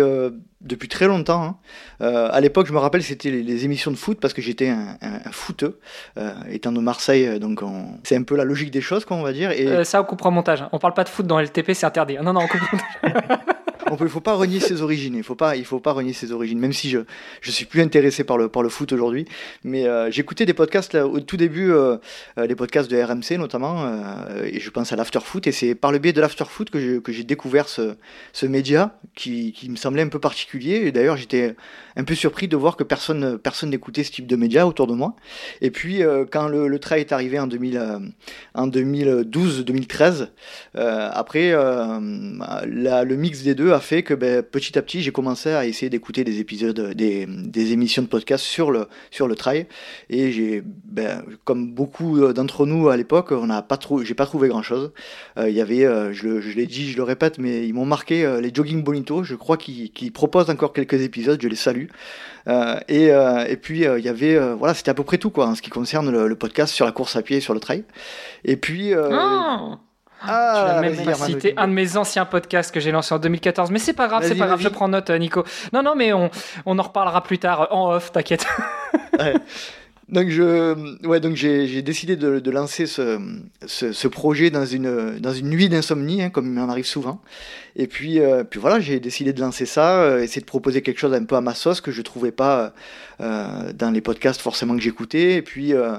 depuis 0.61 0.89
très 0.89 1.07
longtemps. 1.07 1.59
Hein. 2.01 2.29
à 2.33 2.41
l'époque, 2.41 2.67
je 2.67 2.73
me 2.73 2.79
rappelle, 2.79 3.03
c'était 3.03 3.31
les, 3.31 3.65
émissions 3.65 3.91
de 3.91 3.97
foot 3.97 4.19
parce 4.21 4.35
que 4.35 4.43
j'étais 4.43 4.69
un, 4.69 4.99
un, 5.01 5.31
footeux, 5.31 5.79
étant 6.51 6.73
de 6.73 6.81
Marseille, 6.81 7.39
donc 7.39 7.63
c'est 8.03 8.17
un 8.17 8.25
peu 8.25 8.37
la 8.37 8.45
logique 8.45 8.73
des 8.73 8.81
choses, 8.81 9.05
quoi, 9.05 9.17
on 9.17 9.23
va 9.23 9.33
dire. 9.33 9.53
Et... 9.53 9.85
ça, 9.85 10.03
on 10.03 10.05
coupera 10.05 10.31
montage. 10.31 10.65
On 10.73 10.79
parle 10.79 10.95
pas 10.95 11.05
de 11.05 11.09
foot 11.09 11.27
dans 11.27 11.41
LTP, 11.41 11.73
c'est 11.73 11.87
interdit. 11.87 12.17
Non, 12.17 12.33
non, 12.33 12.41
on 12.43 12.49
coupe 12.49 12.61
montage. 12.73 13.39
ne 13.91 14.09
faut 14.09 14.21
pas 14.21 14.35
renier 14.35 14.61
ses 14.61 14.83
origines. 14.83 15.15
Il 15.15 15.23
faut 15.23 15.35
pas, 15.35 15.57
il 15.57 15.65
faut 15.65 15.81
pas 15.81 15.93
renier 15.93 16.13
ses 16.13 16.33
origines. 16.33 16.59
Même 16.59 16.73
si 16.73 16.91
je, 16.91 17.01
je 17.41 17.51
suis 17.51 17.65
plus 17.65 17.81
intéressé 17.81 18.25
par 18.25 18.39
le, 18.39 18.49
par 18.49 18.63
le 18.63 18.69
foot 18.69 18.93
aujourd'hui. 18.93 19.27
Mais 19.65 19.87
euh, 19.87 20.11
j'écoutais 20.11 20.47
des 20.47 20.55
podcasts 20.55 20.93
là, 20.93 21.07
au 21.07 21.21
tout 21.21 21.37
début, 21.37 21.73
euh, 21.73 21.97
euh, 22.39 22.47
les 22.47 22.55
podcasts 22.55 22.91
de 22.91 23.01
RMC 23.01 23.39
notamment, 23.39 23.87
et 24.45 24.61
je 24.61 24.71
pense 24.71 24.93
à 24.93 24.97
l'afterfoot. 24.97 25.47
Et 25.47 25.53
c'est 25.53 25.75
par 25.75 25.93
le 25.93 25.99
biais 25.99 26.13
de 26.13 26.21
l'afterfoot 26.21 26.71
que, 26.71 26.99
que 26.99 27.13
j'ai 27.13 27.25
découvert 27.25 27.69
ce, 27.69 27.97
ce 28.33 28.47
média 28.47 28.99
qui, 29.15 29.53
qui, 29.53 29.71
me 29.71 29.77
semblait 29.77 30.03
un 30.03 30.09
peu 30.09 30.19
particulier. 30.21 30.87
Et 30.87 30.93
d'ailleurs, 30.93 31.17
j'étais 31.17 31.55
un 31.97 32.05
peu 32.05 32.15
surpris 32.15 32.49
de 32.49 32.57
voir 32.57 32.77
que 32.77 32.85
personne, 32.85 33.39
personne 33.39 33.71
n'écoutait 33.71 34.05
ce 34.05 34.13
type 34.13 34.27
de 34.27 34.37
média 34.37 34.67
autour 34.67 34.87
de 34.87 34.95
moi. 34.95 35.17
Et 35.61 35.71
puis, 35.71 36.03
quand 36.31 36.49
le, 36.49 36.69
le 36.69 36.79
trail 36.79 37.01
est 37.01 37.13
arrivé 37.13 37.39
en, 37.39 37.47
2000, 37.47 38.13
en 38.55 38.69
2012-2013, 38.69 40.29
après, 40.75 41.53
le 41.53 43.15
mix 43.17 43.43
des 43.43 43.55
deux 43.55 43.73
a 43.73 43.81
fait 43.81 44.03
que 44.03 44.15
ben, 44.15 44.43
petit 44.43 44.79
à 44.79 44.83
petit, 44.83 45.03
j'ai 45.03 45.13
commencé 45.13 45.51
à 45.51 45.67
essayer 45.67 45.91
d'écouter 45.91 46.25
des 46.25 46.41
épisodes, 46.41 46.95
des, 46.95 47.73
émissions 47.73 48.03
de 48.03 48.09
podcast 48.09 48.45
sur 48.45 48.71
le, 48.71 48.87
sur 49.11 49.27
le 49.27 49.35
trail. 49.35 49.67
Et 50.11 50.31
j'ai, 50.33 50.63
ben, 50.65 51.23
comme 51.45 51.73
beaucoup 51.73 52.33
d'entre 52.33 52.67
nous 52.67 52.89
à 52.89 52.97
l'époque, 52.97 53.33
on 53.33 53.47
n'a 53.47 53.63
pas 53.63 53.77
trop, 53.77 54.03
j'ai 54.03 54.15
pas 54.15 54.27
trouvé 54.27 54.49
grand 54.49 54.63
chose. 54.63 54.93
Euh, 55.39 55.49
il 55.49 55.57
y 55.57 55.61
avait, 55.61 55.85
euh, 55.85 56.13
je, 56.13 56.29
l'ai 56.29 56.67
dit, 56.67 56.91
je 56.91 56.97
le 56.97 57.03
répète, 57.03 57.39
mais 57.39 57.67
ils 57.67 57.73
m'ont 57.73 57.87
marqué 57.87 58.25
euh, 58.25 58.41
les 58.41 58.53
Jogging 58.53 58.83
Bonito. 58.83 59.25
Je 59.25 59.35
crois 59.35 59.57
qu'ils 59.57 60.13
proposent 60.13 60.51
encore 60.51 60.73
quelques 60.73 61.01
épisodes. 61.03 61.41
Je 61.41 61.49
les 61.49 61.57
salue. 61.57 61.86
Et, 62.89 63.07
et 63.07 63.57
puis 63.57 63.81
il 63.81 64.05
y 64.05 64.09
avait, 64.09 64.39
voilà, 64.55 64.75
c'était 64.75 64.91
à 64.91 64.95
peu 64.95 65.05
près 65.05 65.19
tout 65.19 65.31
quoi 65.31 65.47
en 65.47 65.55
ce 65.55 65.63
qui 65.63 65.71
concerne 65.71 66.11
le, 66.11 66.35
podcast 66.37 66.73
sur 66.75 66.87
la 66.87 66.93
course 66.93 67.17
à 67.17 67.23
pied 67.23 67.39
et 67.39 67.41
sur 67.41 67.55
le 67.55 67.61
trail. 67.61 67.85
Et 68.45 68.57
puis. 68.57 68.95
Oh 68.95 69.77
ah, 70.23 70.81
tu 70.83 71.05
même 71.05 71.15
cité 71.15 71.55
un 71.57 71.69
de 71.69 71.73
mes 71.73 71.97
anciens 71.97 72.25
podcasts 72.25 72.73
que 72.73 72.81
j'ai 72.81 72.91
lancé 72.91 73.15
en 73.15 73.19
2014, 73.19 73.71
mais 73.71 73.79
c'est 73.79 73.93
pas 73.93 74.09
grave, 74.09 74.25
c'est 74.27 74.35
pas 74.35 74.47
grave, 74.47 74.61
je 74.61 74.69
prends 74.69 74.89
note, 74.89 75.11
Nico. 75.11 75.45
Non, 75.73 75.83
non, 75.83 75.95
mais 75.95 76.13
on, 76.13 76.31
on 76.65 76.79
en 76.79 76.83
reparlera 76.83 77.23
plus 77.23 77.39
tard 77.39 77.69
en 77.71 77.93
off, 77.93 78.13
t'inquiète. 78.13 78.47
Ouais. 79.19 79.35
Donc 80.09 80.29
je, 80.29 81.05
ouais, 81.05 81.19
donc 81.19 81.35
j'ai 81.35 81.83
décidé 81.83 82.15
de, 82.15 82.39
de 82.39 82.51
lancer 82.53 82.87
ce, 82.87 83.19
ce, 83.67 83.93
ce, 83.93 84.07
projet 84.07 84.51
dans 84.51 84.65
une 84.65 85.19
dans 85.19 85.33
une 85.33 85.49
nuit 85.49 85.69
d'insomnie, 85.69 86.23
hein, 86.23 86.31
comme 86.31 86.47
il 86.47 86.53
m'en 86.53 86.69
arrive 86.69 86.87
souvent. 86.87 87.21
Et 87.75 87.89
puis 87.89 88.21
euh, 88.21 88.45
puis 88.45 88.61
voilà, 88.61 88.79
j'ai 88.79 89.01
décidé 89.01 89.33
de 89.33 89.41
lancer 89.41 89.67
ça, 89.67 90.01
euh, 90.03 90.23
essayer 90.23 90.41
de 90.41 90.47
proposer 90.47 90.81
quelque 90.81 90.99
chose 91.01 91.13
un 91.13 91.25
peu 91.25 91.35
à 91.35 91.41
ma 91.41 91.55
sauce 91.55 91.81
que 91.81 91.91
je 91.91 92.03
trouvais 92.03 92.31
pas 92.31 92.73
euh, 93.21 93.73
dans 93.73 93.91
les 93.91 94.01
podcasts 94.01 94.41
forcément 94.41 94.77
que 94.77 94.83
j'écoutais. 94.83 95.35
Et 95.35 95.43
puis 95.43 95.75
euh, 95.75 95.97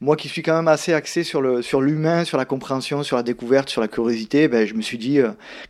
moi 0.00 0.16
qui 0.16 0.28
suis 0.28 0.42
quand 0.42 0.56
même 0.56 0.68
assez 0.68 0.94
axé 0.94 1.22
sur 1.22 1.42
le 1.42 1.60
sur 1.60 1.82
l'humain, 1.82 2.24
sur 2.24 2.38
la 2.38 2.46
compréhension, 2.46 3.02
sur 3.02 3.16
la 3.18 3.22
découverte, 3.22 3.68
sur 3.68 3.82
la 3.82 3.88
curiosité, 3.88 4.48
ben 4.48 4.66
je 4.66 4.72
me 4.72 4.80
suis 4.80 4.96
dit 4.96 5.18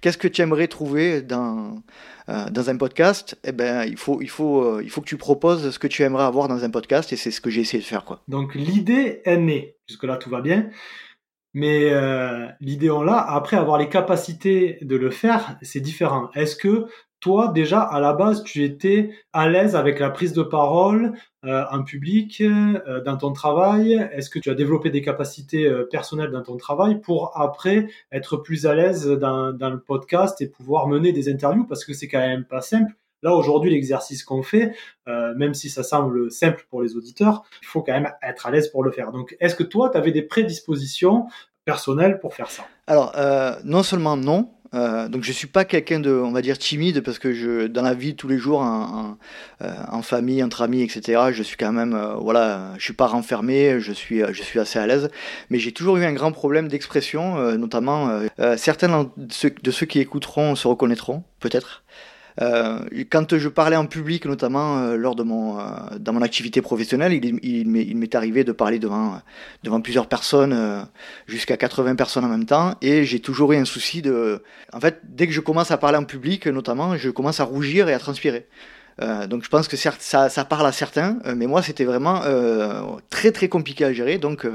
qu'est-ce 0.01 0.19
que 0.19 0.29
tu 0.29 0.43
aimerais 0.43 0.69
trouver 0.69 1.23
dans 1.23 1.83
euh, 2.20 2.20
dans 2.51 2.71
un 2.71 2.77
podcast, 2.77 3.39
eh 3.45 3.53
ben, 3.53 3.85
il, 3.85 3.97
faut, 3.97 4.21
il, 4.21 4.31
faut, 4.31 4.63
euh, 4.63 4.83
il 4.83 4.91
faut 4.91 5.01
que 5.01 5.07
tu 5.07 5.17
proposes 5.17 5.71
ce 5.71 5.79
que 5.79 5.87
tu 5.87 6.03
aimerais 6.03 6.25
avoir 6.25 6.49
dans 6.49 6.65
un 6.65 6.71
podcast 6.71 7.13
et 7.13 7.17
c'est 7.17 7.31
ce 7.31 7.41
que 7.41 7.51
j'ai 7.51 7.63
essayé 7.63 7.83
de 7.83 7.89
faire. 7.89 8.05
Quoi. 8.05 8.23
Donc 8.29 8.55
l'idée 8.55 9.21
est 9.25 9.37
née. 9.37 9.77
Jusque-là, 9.89 10.17
tout 10.17 10.31
va 10.31 10.41
bien. 10.41 10.71
Mais 11.55 11.91
euh, 11.91 12.47
l'idée 12.61 12.91
on 12.91 13.03
l'a. 13.03 13.19
Après 13.19 13.57
avoir 13.57 13.79
les 13.79 13.89
capacités 13.89 14.79
de 14.83 14.97
le 14.97 15.11
faire, 15.11 15.59
c'est 15.63 15.81
différent. 15.81 16.31
Est-ce 16.35 16.57
que 16.57 16.87
toi, 17.21 17.53
déjà, 17.55 17.83
à 17.83 18.01
la 18.01 18.15
base, 18.15 18.43
tu 18.43 18.65
étais 18.65 19.11
à 19.35 19.49
l'aise 19.49 19.77
avec 19.77 19.99
la 19.99 20.09
prise 20.09 20.33
de 20.33 20.43
parole 20.43 21.13
euh, 21.45 21.65
en 21.71 21.83
public, 21.83 22.41
euh, 22.41 23.03
dans 23.05 23.19
ton 23.19 23.33
travail? 23.33 23.93
Est-ce 24.13 24.31
que 24.31 24.39
tu 24.39 24.51
as 24.51 24.55
développé 24.55 24.89
des 24.89 25.03
capacités 25.03 25.67
euh, 25.67 25.85
personnelles 25.85 26.31
dans 26.31 26.43
ton 26.43 26.57
travail 26.57 27.01
pour 27.01 27.39
après 27.39 27.89
être 28.11 28.39
plus 28.39 28.67
à 28.67 28.75
l'aise 28.75 29.07
dans, 29.07 29.53
dans, 29.53 29.69
le 29.69 29.81
podcast 29.81 30.41
et 30.41 30.49
pouvoir 30.49 30.89
mener 30.89 31.13
des 31.13 31.31
interviews? 31.31 31.67
Parce 31.67 31.85
que 31.85 31.93
c'est 31.93 32.09
quand 32.09 32.19
même 32.19 32.45
pas 32.45 32.63
simple. 32.63 32.95
Là, 33.23 33.35
aujourd'hui, 33.35 33.71
l'exercice 33.71 34.25
qu'on 34.25 34.43
fait, 34.43 34.75
même 35.07 35.53
si 35.53 35.69
ça 35.69 35.83
semble 35.83 36.31
simple 36.31 36.65
pour 36.71 36.81
les 36.81 36.97
auditeurs, 36.97 37.43
il 37.61 37.67
faut 37.67 37.83
quand 37.83 37.93
même 37.93 38.11
être 38.23 38.47
à 38.47 38.51
l'aise 38.51 38.69
pour 38.69 38.83
le 38.83 38.91
faire. 38.93 39.13
Donc, 39.13 39.37
est-ce 39.41 39.55
que 39.55 39.63
toi, 39.63 39.91
tu 39.91 39.99
avais 39.99 40.11
des 40.11 40.23
prédispositions 40.23 41.27
personnelles 41.67 42.19
pour 42.19 42.33
faire 42.33 42.51
ça? 42.51 42.65
Alors, 42.87 43.15
non 43.63 43.83
seulement 43.83 44.17
non, 44.17 44.49
euh, 44.73 45.09
donc 45.09 45.25
je 45.25 45.33
suis 45.33 45.47
pas 45.47 45.65
quelqu'un 45.65 46.01
de, 46.01 46.11
on 46.11 46.31
va 46.31 46.43
dire, 46.43 46.59
timide 46.59 47.01
parce 47.01 47.19
que 47.19 47.33
je, 47.33 47.67
dans 47.67 47.83
la 47.83 47.95
vie 47.95 48.15
tous 48.15 48.29
les 48.29 48.39
jours, 48.39 48.61
en, 48.61 49.17
euh, 49.63 50.03
famille, 50.03 50.43
entre 50.43 50.63
amis, 50.63 50.83
etc. 50.83 51.31
Je 51.33 51.43
suis 51.43 51.57
quand 51.57 51.73
même, 51.73 51.95
euh, 51.95 52.15
voilà, 52.15 52.73
je 52.79 52.85
suis 52.85 52.93
pas 52.93 53.07
renfermé, 53.07 53.81
je 53.81 53.93
suis, 53.93 54.23
je 54.33 54.43
suis 54.43 54.59
assez 54.59 54.79
à 54.79 54.87
l'aise. 54.87 55.11
Mais 55.51 55.59
j'ai 55.59 55.73
toujours 55.73 55.97
eu 55.97 56.05
un 56.05 56.13
grand 56.13 56.33
problème 56.33 56.69
d'expression, 56.69 57.57
notamment 57.57 58.21
certains 58.57 59.11
de 59.17 59.71
ceux 59.71 59.87
qui 59.87 59.99
écouteront 60.01 60.55
se 60.55 60.69
reconnaîtront, 60.69 61.25
peut-être. 61.41 61.83
Euh, 62.41 62.81
quand 63.11 63.37
je 63.37 63.49
parlais 63.49 63.77
en 63.77 63.87
public, 63.87 64.27
notamment 64.27 64.79
euh, 64.79 64.97
lors 64.97 65.15
de 65.15 65.23
mon, 65.23 65.59
euh, 65.59 65.63
dans 65.99 66.13
mon 66.13 66.23
activité 66.23 66.63
professionnelle, 66.63 67.13
il, 67.13 67.39
il, 67.43 67.97
m'est 67.97 68.15
arrivé 68.15 68.45
de 68.45 68.53
parler 68.53 68.79
devant, 68.79 69.21
devant 69.63 69.81
plusieurs 69.81 70.07
personnes, 70.07 70.87
jusqu'à 71.27 71.57
80 71.57 71.97
personnes 71.97 72.25
en 72.25 72.29
même 72.29 72.47
temps, 72.47 72.75
et 72.83 73.05
j'ai 73.05 73.21
toujours 73.21 73.53
eu 73.53 73.57
un 73.57 73.65
souci 73.65 74.03
de... 74.03 74.43
En 74.73 74.81
fait, 74.81 75.01
dès 75.05 75.27
que 75.27 75.33
je 75.33 75.41
commence 75.41 75.71
à 75.71 75.77
parler 75.77 75.99
en 75.99 76.05
public, 76.05 76.47
notamment, 76.47 76.97
je 76.97 77.11
commence 77.11 77.41
à 77.41 77.45
rougir 77.45 77.89
et 77.89 77.95
à 77.95 77.99
transpirer. 77.99 78.47
Euh, 79.01 79.27
donc 79.27 79.45
je 79.45 79.49
pense 79.49 79.69
que 79.69 79.77
certes, 79.77 80.01
ça, 80.01 80.29
ça 80.29 80.45
parle 80.45 80.67
à 80.67 80.73
certains, 80.73 81.19
euh, 81.27 81.35
mais 81.37 81.47
moi 81.47 81.63
c'était 81.63 81.85
vraiment 81.85 82.23
euh, 82.25 82.83
très 83.09 83.33
très 83.33 83.49
compliqué 83.49 83.85
à 83.85 83.93
gérer. 83.93 84.19
Donc 84.19 84.47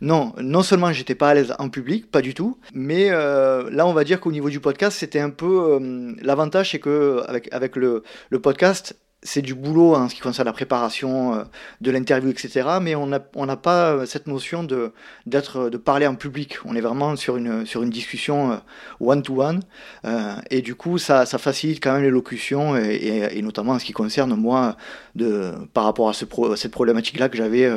non, 0.00 0.34
non 0.38 0.62
seulement 0.62 0.92
j'étais 0.92 1.14
pas 1.14 1.30
à 1.30 1.34
l'aise 1.34 1.54
en 1.58 1.68
public, 1.68 2.10
pas 2.10 2.22
du 2.22 2.34
tout, 2.34 2.58
mais 2.74 3.10
là 3.10 3.86
on 3.86 3.92
va 3.92 4.04
dire 4.04 4.20
qu'au 4.20 4.32
niveau 4.32 4.50
du 4.50 4.60
podcast 4.60 4.98
c'était 4.98 5.20
un 5.20 5.30
peu 5.30 5.78
l'avantage 6.22 6.70
c'est 6.72 6.78
que 6.78 7.22
avec, 7.28 7.52
avec 7.52 7.76
le, 7.76 8.02
le 8.30 8.40
podcast 8.40 8.96
c'est 9.26 9.42
du 9.42 9.54
boulot 9.54 9.94
en 9.94 10.08
ce 10.08 10.14
qui 10.14 10.20
concerne 10.20 10.46
la 10.46 10.52
préparation 10.52 11.34
euh, 11.34 11.42
de 11.80 11.90
l'interview, 11.90 12.30
etc. 12.30 12.68
Mais 12.80 12.94
on 12.94 13.06
n'a 13.06 13.56
pas 13.56 13.90
euh, 13.90 14.06
cette 14.06 14.26
notion 14.26 14.62
de, 14.62 14.92
de 15.26 15.76
parler 15.76 16.06
en 16.06 16.14
public. 16.14 16.58
On 16.64 16.76
est 16.76 16.80
vraiment 16.80 17.16
sur 17.16 17.36
une, 17.36 17.66
sur 17.66 17.82
une 17.82 17.90
discussion 17.90 18.60
one-to-one. 19.00 19.62
Euh, 20.04 20.34
et 20.50 20.62
du 20.62 20.74
coup, 20.74 20.98
ça, 20.98 21.26
ça, 21.26 21.38
facilite 21.38 21.82
quand 21.82 21.92
même 21.92 22.02
l'élocution, 22.02 22.76
et, 22.76 23.40
notamment 23.42 23.72
en 23.72 23.78
ce 23.78 23.84
qui 23.84 23.92
concerne 23.92 24.34
moi, 24.34 24.76
de, 25.14 25.52
par 25.74 25.84
rapport 25.84 26.08
à, 26.08 26.12
ce 26.12 26.24
cette 26.54 26.72
problématique-là 26.72 27.28
que 27.28 27.36
j'avais 27.36 27.70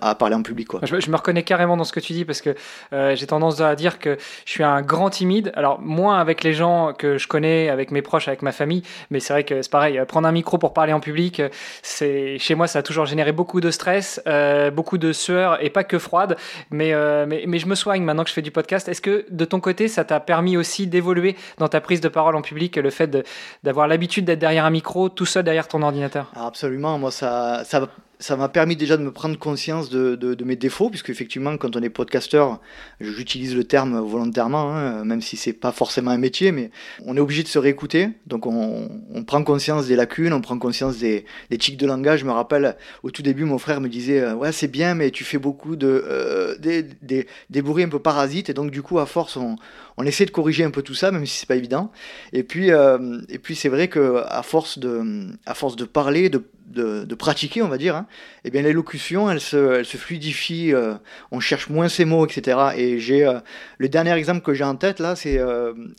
à 0.00 0.14
parler 0.14 0.34
en 0.34 0.42
public. 0.42 0.68
Quoi. 0.68 0.80
Je, 0.82 1.10
me 1.10 1.16
reconnais 1.16 1.42
carrément 1.42 1.76
dans 1.76 1.84
ce 1.84 1.92
que 1.92 2.00
tu 2.00 2.12
dis, 2.12 2.24
parce 2.24 2.40
que 2.40 2.54
j'ai 2.92 3.26
tendance 3.26 3.60
à 3.60 3.74
dire 3.76 3.98
que 3.98 4.16
je 4.44 4.50
suis 4.50 4.64
un 4.64 4.82
grand 4.82 5.10
timide. 5.10 5.52
Alors, 5.54 5.80
moins 5.80 6.18
avec 6.18 6.42
les 6.42 6.52
gens 6.52 6.92
que 6.92 7.16
je 7.18 7.28
connais, 7.28 7.68
avec 7.68 7.90
mes 7.90 8.02
proches, 8.02 8.28
avec 8.28 8.42
ma 8.42 8.52
famille, 8.52 8.82
mais 9.10 9.20
c'est 9.20 9.32
vrai 9.32 9.44
que 9.44 9.62
c'est 9.62 9.70
pareil, 9.70 10.00
prendre 10.08 10.26
un 10.26 10.32
micro 10.32 10.58
pour 10.58 10.72
parler 10.72 10.92
public, 11.00 11.42
c'est 11.82 12.38
chez 12.38 12.54
moi 12.54 12.66
ça 12.66 12.80
a 12.80 12.82
toujours 12.82 13.06
généré 13.06 13.32
beaucoup 13.32 13.60
de 13.60 13.70
stress, 13.70 14.20
euh, 14.26 14.70
beaucoup 14.70 14.98
de 14.98 15.12
sueur 15.12 15.62
et 15.62 15.70
pas 15.70 15.84
que 15.84 15.98
froide. 15.98 16.36
Mais, 16.70 16.92
euh, 16.92 17.26
mais, 17.26 17.44
mais 17.46 17.58
je 17.58 17.66
me 17.66 17.74
soigne 17.74 18.02
maintenant 18.02 18.24
que 18.24 18.30
je 18.30 18.34
fais 18.34 18.42
du 18.42 18.50
podcast. 18.50 18.88
Est-ce 18.88 19.00
que 19.00 19.26
de 19.30 19.44
ton 19.44 19.60
côté 19.60 19.88
ça 19.88 20.04
t'a 20.04 20.20
permis 20.20 20.56
aussi 20.56 20.86
d'évoluer 20.86 21.36
dans 21.58 21.68
ta 21.68 21.80
prise 21.80 22.00
de 22.00 22.08
parole 22.08 22.36
en 22.36 22.42
public, 22.42 22.76
le 22.76 22.90
fait 22.90 23.16
d'avoir 23.62 23.88
l'habitude 23.88 24.24
d'être 24.24 24.38
derrière 24.38 24.64
un 24.64 24.70
micro, 24.70 25.08
tout 25.08 25.26
seul 25.26 25.44
derrière 25.44 25.68
ton 25.68 25.82
ordinateur? 25.82 26.30
Absolument, 26.36 26.98
moi 26.98 27.10
ça, 27.10 27.62
ça 27.64 27.86
ça 28.18 28.36
m'a 28.36 28.48
permis 28.48 28.76
déjà 28.76 28.96
de 28.96 29.02
me 29.02 29.12
prendre 29.12 29.38
conscience 29.38 29.90
de, 29.90 30.44
mes 30.44 30.56
défauts, 30.56 30.90
puisque 30.90 31.10
effectivement, 31.10 31.56
quand 31.56 31.76
on 31.76 31.82
est 31.82 31.90
podcasteur, 31.90 32.60
j'utilise 33.00 33.54
le 33.54 33.64
terme 33.64 33.98
volontairement, 33.98 34.74
hein, 34.74 35.04
même 35.04 35.20
si 35.20 35.36
c'est 35.36 35.52
pas 35.52 35.72
forcément 35.72 36.10
un 36.10 36.18
métier, 36.18 36.52
mais 36.52 36.70
on 37.04 37.16
est 37.16 37.20
obligé 37.20 37.42
de 37.42 37.48
se 37.48 37.58
réécouter. 37.58 38.10
Donc 38.26 38.46
on, 38.46 38.88
prend 39.26 39.42
conscience 39.42 39.86
des 39.86 39.96
lacunes, 39.96 40.32
on 40.32 40.40
prend 40.40 40.58
conscience 40.58 40.98
des, 40.98 41.24
tics 41.58 41.76
de 41.76 41.86
langage. 41.86 42.20
Je 42.20 42.24
me 42.24 42.32
rappelle, 42.32 42.76
au 43.02 43.10
tout 43.10 43.22
début, 43.22 43.44
mon 43.44 43.58
frère 43.58 43.80
me 43.80 43.88
disait 43.88 44.20
euh, 44.20 44.34
Ouais, 44.34 44.52
c'est 44.52 44.68
bien, 44.68 44.94
mais 44.94 45.10
tu 45.10 45.24
fais 45.24 45.38
beaucoup 45.38 45.76
de. 45.76 46.04
Euh, 46.06 46.56
des, 46.58 46.82
des, 46.82 47.26
des 47.50 47.62
bruits 47.62 47.84
un 47.84 47.88
peu 47.88 47.98
parasites, 47.98 48.50
et 48.50 48.54
donc 48.54 48.70
du 48.70 48.82
coup, 48.82 48.98
à 48.98 49.06
force, 49.06 49.36
on, 49.36 49.56
on 49.98 50.04
essaie 50.04 50.26
de 50.26 50.30
corriger 50.30 50.64
un 50.64 50.70
peu 50.70 50.82
tout 50.82 50.94
ça, 50.94 51.10
même 51.10 51.24
si 51.26 51.38
c'est 51.38 51.48
pas 51.48 51.56
évident. 51.56 51.90
Et 52.32 52.42
puis, 52.42 52.70
euh, 52.70 53.20
et 53.28 53.38
puis 53.38 53.56
c'est 53.56 53.68
vrai 53.68 53.88
que 53.88 54.22
à 54.26 54.42
force 54.42 54.78
de, 54.78 55.28
à 55.46 55.54
force 55.54 55.76
de 55.76 55.84
parler, 55.84 56.28
de, 56.28 56.42
de, 56.68 57.14
pratiquer, 57.14 57.62
on 57.62 57.68
va 57.68 57.78
dire, 57.78 57.96
hein, 57.96 58.06
eh 58.44 58.50
bien 58.50 58.60
l'élocution, 58.60 59.30
elle 59.30 59.40
se, 59.40 59.78
elle 59.78 59.86
se 59.86 59.96
fluidifie, 59.96 60.74
euh, 60.74 60.94
on 61.30 61.40
cherche 61.40 61.70
moins 61.70 61.88
ses 61.88 62.04
mots, 62.04 62.26
etc. 62.26 62.58
Et 62.76 62.98
j'ai 62.98 63.26
euh, 63.26 63.38
le 63.78 63.88
dernier 63.88 64.12
exemple 64.12 64.42
que 64.42 64.52
j'ai 64.52 64.64
en 64.64 64.76
tête 64.76 65.00
là, 65.00 65.16
c'est 65.16 65.40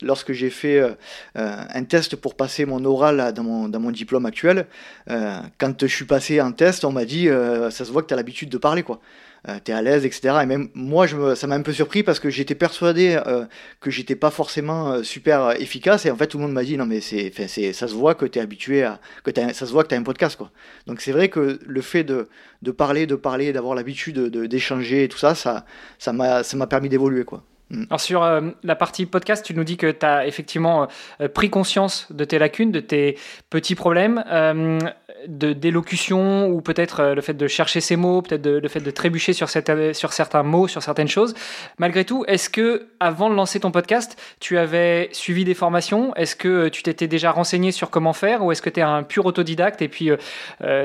lorsque 0.04 0.34
j'ai 0.34 0.52
fait 0.52 0.82
un 1.36 1.84
test 1.84 2.16
pour 2.16 2.36
passer 2.36 2.66
mon 2.66 2.84
oral 2.86 3.34
dans, 3.34 3.44
mon, 3.44 3.70
dans 3.70 3.80
mon 3.80 3.92
diplôme 3.92 4.26
actuel. 4.26 4.68
quand 5.08 5.82
je 5.82 5.88
suis 5.88 6.06
passé 6.06 6.40
en 6.42 6.52
test, 6.52 6.86
on 6.86 6.92
m'a 6.92 7.06
dit, 7.06 7.28
ça 7.72 7.86
se 7.86 7.92
voit 7.92 8.04
que 8.04 8.08
tu 8.08 8.14
as 8.14 8.18
l'habitude 8.18 8.50
de 8.50 8.58
parler, 8.58 8.84
quoi. 8.84 9.00
Euh, 9.50 9.60
t'es 9.64 9.72
à 9.72 9.82
l'aise, 9.82 10.06
etc. 10.06 10.40
Et 10.44 10.46
même 10.46 10.70
moi, 10.74 11.08
je 11.08 11.34
ça 11.36 11.48
m'a 11.48 11.56
un 11.56 11.62
peu 11.62 11.72
surpris 11.72 12.04
parce 12.04 12.20
que 12.20 12.30
j'étais 12.30 12.56
persuadé 12.56 13.18
euh, 13.28 13.46
que 13.80 13.90
j'étais 13.90 14.16
pas 14.16 14.30
forcément 14.30 14.92
euh, 14.92 15.04
super 15.04 15.52
efficace. 15.62 16.06
Et 16.06 16.12
en 16.12 16.18
fait, 16.18 16.28
tout 16.28 16.38
le 16.38 16.44
monde 16.44 16.54
m'a 16.54 16.64
dit 16.64 16.76
non, 16.76 16.86
mais 16.86 17.00
c'est, 17.00 17.32
c'est, 17.48 17.72
ça 17.72 17.88
se 17.88 17.94
voit 17.94 18.14
que 18.14 18.26
t'es 18.26 18.42
habitué 18.42 18.84
à, 18.84 19.00
que 19.24 19.32
ça 19.54 19.66
se 19.66 19.72
voit 19.72 19.84
que 19.84 19.90
t'as 19.90 19.98
un 19.98 20.04
podcast, 20.04 20.36
quoi. 20.36 20.52
Donc 20.86 21.00
c'est 21.00 21.14
vrai 21.14 21.30
que 21.30 21.60
le 21.66 21.82
fait 21.82 22.04
de, 22.04 22.28
de 22.62 22.72
parler, 22.72 23.08
de 23.08 23.16
parler, 23.16 23.54
d'avoir 23.54 23.74
l'habitude 23.76 24.16
de, 24.16 24.46
d'échanger 24.48 25.06
et 25.06 25.08
tout 25.08 25.18
ça, 25.18 25.34
ça, 25.34 25.66
ça 25.98 26.12
m'a, 26.12 26.44
ça 26.44 26.58
m'a 26.58 26.68
permis 26.68 26.90
d'évoluer, 26.90 27.24
quoi. 27.24 27.44
Mm. 27.70 27.84
Alors 27.90 28.00
sur 28.00 28.24
euh, 28.24 28.42
la 28.64 28.76
partie 28.76 29.06
podcast, 29.06 29.46
tu 29.46 29.54
nous 29.54 29.64
dis 29.64 29.78
que 29.78 29.92
tu 29.92 30.06
as 30.06 30.26
effectivement 30.26 30.88
euh, 31.22 31.28
pris 31.28 31.50
conscience 31.50 32.08
de 32.12 32.24
tes 32.24 32.40
lacunes, 32.40 32.72
de 32.72 32.80
tes 32.80 33.18
petits 33.50 33.76
problèmes, 33.76 34.24
euh, 34.28 34.80
de 35.28 35.52
d'élocution 35.52 36.48
ou 36.48 36.62
peut-être 36.62 37.04
le 37.04 37.22
fait 37.22 37.34
de 37.34 37.48
chercher 37.48 37.82
ces 37.82 37.96
mots, 37.96 38.22
peut-être 38.22 38.48
le 38.48 38.68
fait 38.68 38.80
de 38.80 38.92
trébucher 38.92 39.34
sur, 39.34 39.50
sur 39.50 40.14
certains 40.14 40.44
mots, 40.44 40.68
sur 40.68 40.84
certaines 40.84 41.08
choses. 41.08 41.34
Malgré 41.80 42.06
tout, 42.06 42.24
est-ce 42.28 42.50
que 42.50 42.88
avant 43.00 43.30
de 43.30 43.36
lancer 43.36 43.60
ton 43.60 43.72
podcast, 43.72 44.22
tu 44.40 44.58
avais 44.58 45.10
suivi 45.12 45.44
des 45.44 45.56
formations? 45.56 46.14
Est-ce 46.16 46.36
que 46.36 46.70
tu 46.70 46.84
t'étais 46.84 47.08
déjà 47.08 47.32
renseigné 47.32 47.72
sur 47.72 47.90
comment 47.90 48.14
faire 48.14 48.46
ou 48.46 48.52
est-ce 48.52 48.62
que 48.62 48.70
tu 48.70 48.80
es 48.80 48.84
un 48.84 49.04
pur 49.04 49.26
autodidacte 49.26 49.82
et 49.82 49.88
puis 49.88 50.12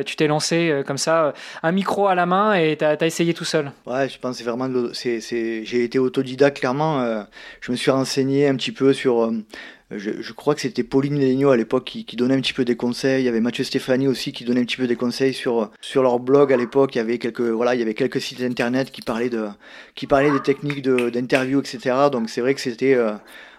tu 0.06 0.16
t'es 0.16 0.26
lancé 0.26 0.82
comme 0.86 0.98
ça, 0.98 1.34
un 1.62 1.72
micro 1.72 2.06
à 2.06 2.14
la 2.14 2.26
main 2.26 2.54
et 2.54 2.76
tu 2.76 2.84
as, 2.84 3.04
essayé 3.04 3.34
tout 3.34 3.44
seul? 3.44 3.70
Ouais, 3.86 4.08
je 4.08 4.18
pense 4.18 4.38
que 4.38 4.44
c'est 4.44 4.50
vraiment... 4.50 4.68
J'ai 4.94 5.84
été 5.84 5.98
autodidacte 5.98 6.58
euh, 6.80 7.22
je 7.60 7.72
me 7.72 7.76
suis 7.76 7.90
renseigné 7.90 8.48
un 8.48 8.56
petit 8.56 8.72
peu 8.72 8.92
sur. 8.92 9.24
Euh, 9.24 9.44
je, 9.90 10.32
crois 10.32 10.54
que 10.54 10.62
c'était 10.62 10.84
Pauline 10.84 11.20
Legno 11.20 11.50
à 11.50 11.56
l'époque 11.56 11.84
qui, 11.84 12.16
donnait 12.16 12.34
un 12.34 12.40
petit 12.40 12.54
peu 12.54 12.64
des 12.64 12.76
conseils. 12.76 13.22
Il 13.22 13.26
y 13.26 13.28
avait 13.28 13.40
Mathieu 13.40 13.62
Stéphanie 13.62 14.08
aussi 14.08 14.32
qui 14.32 14.44
donnait 14.44 14.60
un 14.60 14.64
petit 14.64 14.78
peu 14.78 14.86
des 14.86 14.96
conseils 14.96 15.34
sur, 15.34 15.70
sur 15.82 16.02
leur 16.02 16.18
blog 16.18 16.52
à 16.52 16.56
l'époque. 16.56 16.94
Il 16.94 16.98
y 16.98 17.00
avait 17.02 17.18
quelques, 17.18 17.42
voilà, 17.42 17.74
il 17.74 17.78
y 17.78 17.82
avait 17.82 17.92
quelques 17.92 18.20
sites 18.20 18.40
internet 18.40 18.90
qui 18.90 19.02
parlaient, 19.02 19.28
de, 19.28 19.48
qui 19.94 20.06
parlaient 20.06 20.30
des 20.30 20.40
techniques 20.40 20.82
d'interview, 20.82 21.60
etc. 21.60 21.94
Donc 22.10 22.30
c'est 22.30 22.40
vrai 22.40 22.54
que 22.54 22.60
c'était. 22.60 22.94
Euh, 22.94 23.12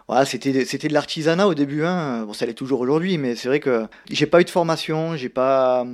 voilà, 0.07 0.25
c'était 0.25 0.65
c'était 0.65 0.87
de 0.87 0.93
l'artisanat 0.93 1.47
au 1.47 1.53
début 1.53 1.83
hein. 1.83 2.23
bon 2.25 2.33
ça 2.33 2.45
l'est 2.45 2.53
toujours 2.53 2.81
aujourd'hui 2.81 3.17
mais 3.17 3.35
c'est 3.35 3.47
vrai 3.47 3.59
que 3.59 3.85
j'ai 4.09 4.25
pas 4.25 4.41
eu 4.41 4.43
de 4.43 4.49
formation 4.49 5.15
j'ai 5.15 5.29
pas 5.29 5.85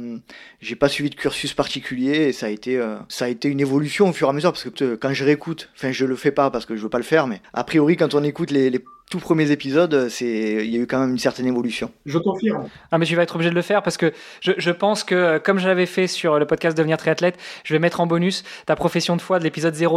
j'ai 0.62 0.76
pas 0.76 0.90
suivi 0.90 1.10
de 1.10 1.16
cursus 1.16 1.54
particulier 1.54 2.30
et 2.30 2.34
ça 2.34 2.48
a 2.48 2.50
été 2.50 2.78
euh, 2.78 2.96
ça 3.08 3.26
a 3.26 3.28
été 3.28 3.50
une 3.50 3.60
évolution 3.60 4.10
au 4.10 4.14
fur 4.14 4.28
et 4.28 4.30
à 4.32 4.34
mesure 4.34 4.52
parce 4.52 4.70
que 4.70 4.96
quand 4.96 5.14
je 5.14 5.24
réécoute 5.24 5.70
enfin 5.76 5.92
je 5.92 6.06
le 6.06 6.16
fais 6.16 6.32
pas 6.32 6.50
parce 6.50 6.66
que 6.66 6.76
je 6.76 6.82
veux 6.82 6.90
pas 6.90 6.98
le 6.98 7.04
faire 7.04 7.28
mais 7.28 7.42
a 7.54 7.64
priori 7.64 7.98
quand 7.98 8.14
on 8.16 8.24
écoute 8.24 8.52
les 8.52 8.84
tout 9.10 9.20
premiers 9.20 9.50
épisodes, 9.50 10.08
c'est 10.10 10.64
il 10.64 10.70
y 10.70 10.78
a 10.78 10.80
eu 10.80 10.86
quand 10.86 11.00
même 11.00 11.10
une 11.10 11.18
certaine 11.18 11.48
évolution. 11.48 11.92
Je 12.06 12.20
confirme. 12.20 12.70
Ah 12.92 13.00
mais 13.00 13.06
tu 13.06 13.16
vas 13.16 13.24
être 13.24 13.34
obligé 13.36 13.50
de 13.50 13.56
le 13.56 13.64
faire 13.64 13.82
parce 13.82 13.98
que 13.98 14.14
je, 14.40 14.52
je 14.58 14.70
pense 14.70 15.04
que 15.04 15.40
comme 15.40 15.58
je 15.58 15.68
l'avais 15.68 15.88
fait 15.88 16.06
sur 16.06 16.38
le 16.38 16.46
podcast 16.46 16.78
Devenir 16.78 16.98
triathlète, 16.98 17.36
je 17.64 17.74
vais 17.74 17.80
mettre 17.80 18.02
en 18.02 18.08
bonus 18.08 18.44
ta 18.68 18.76
profession 18.76 19.16
de 19.16 19.22
foi 19.22 19.40
de 19.40 19.44
l'épisode 19.44 19.74
0000. 19.74 19.90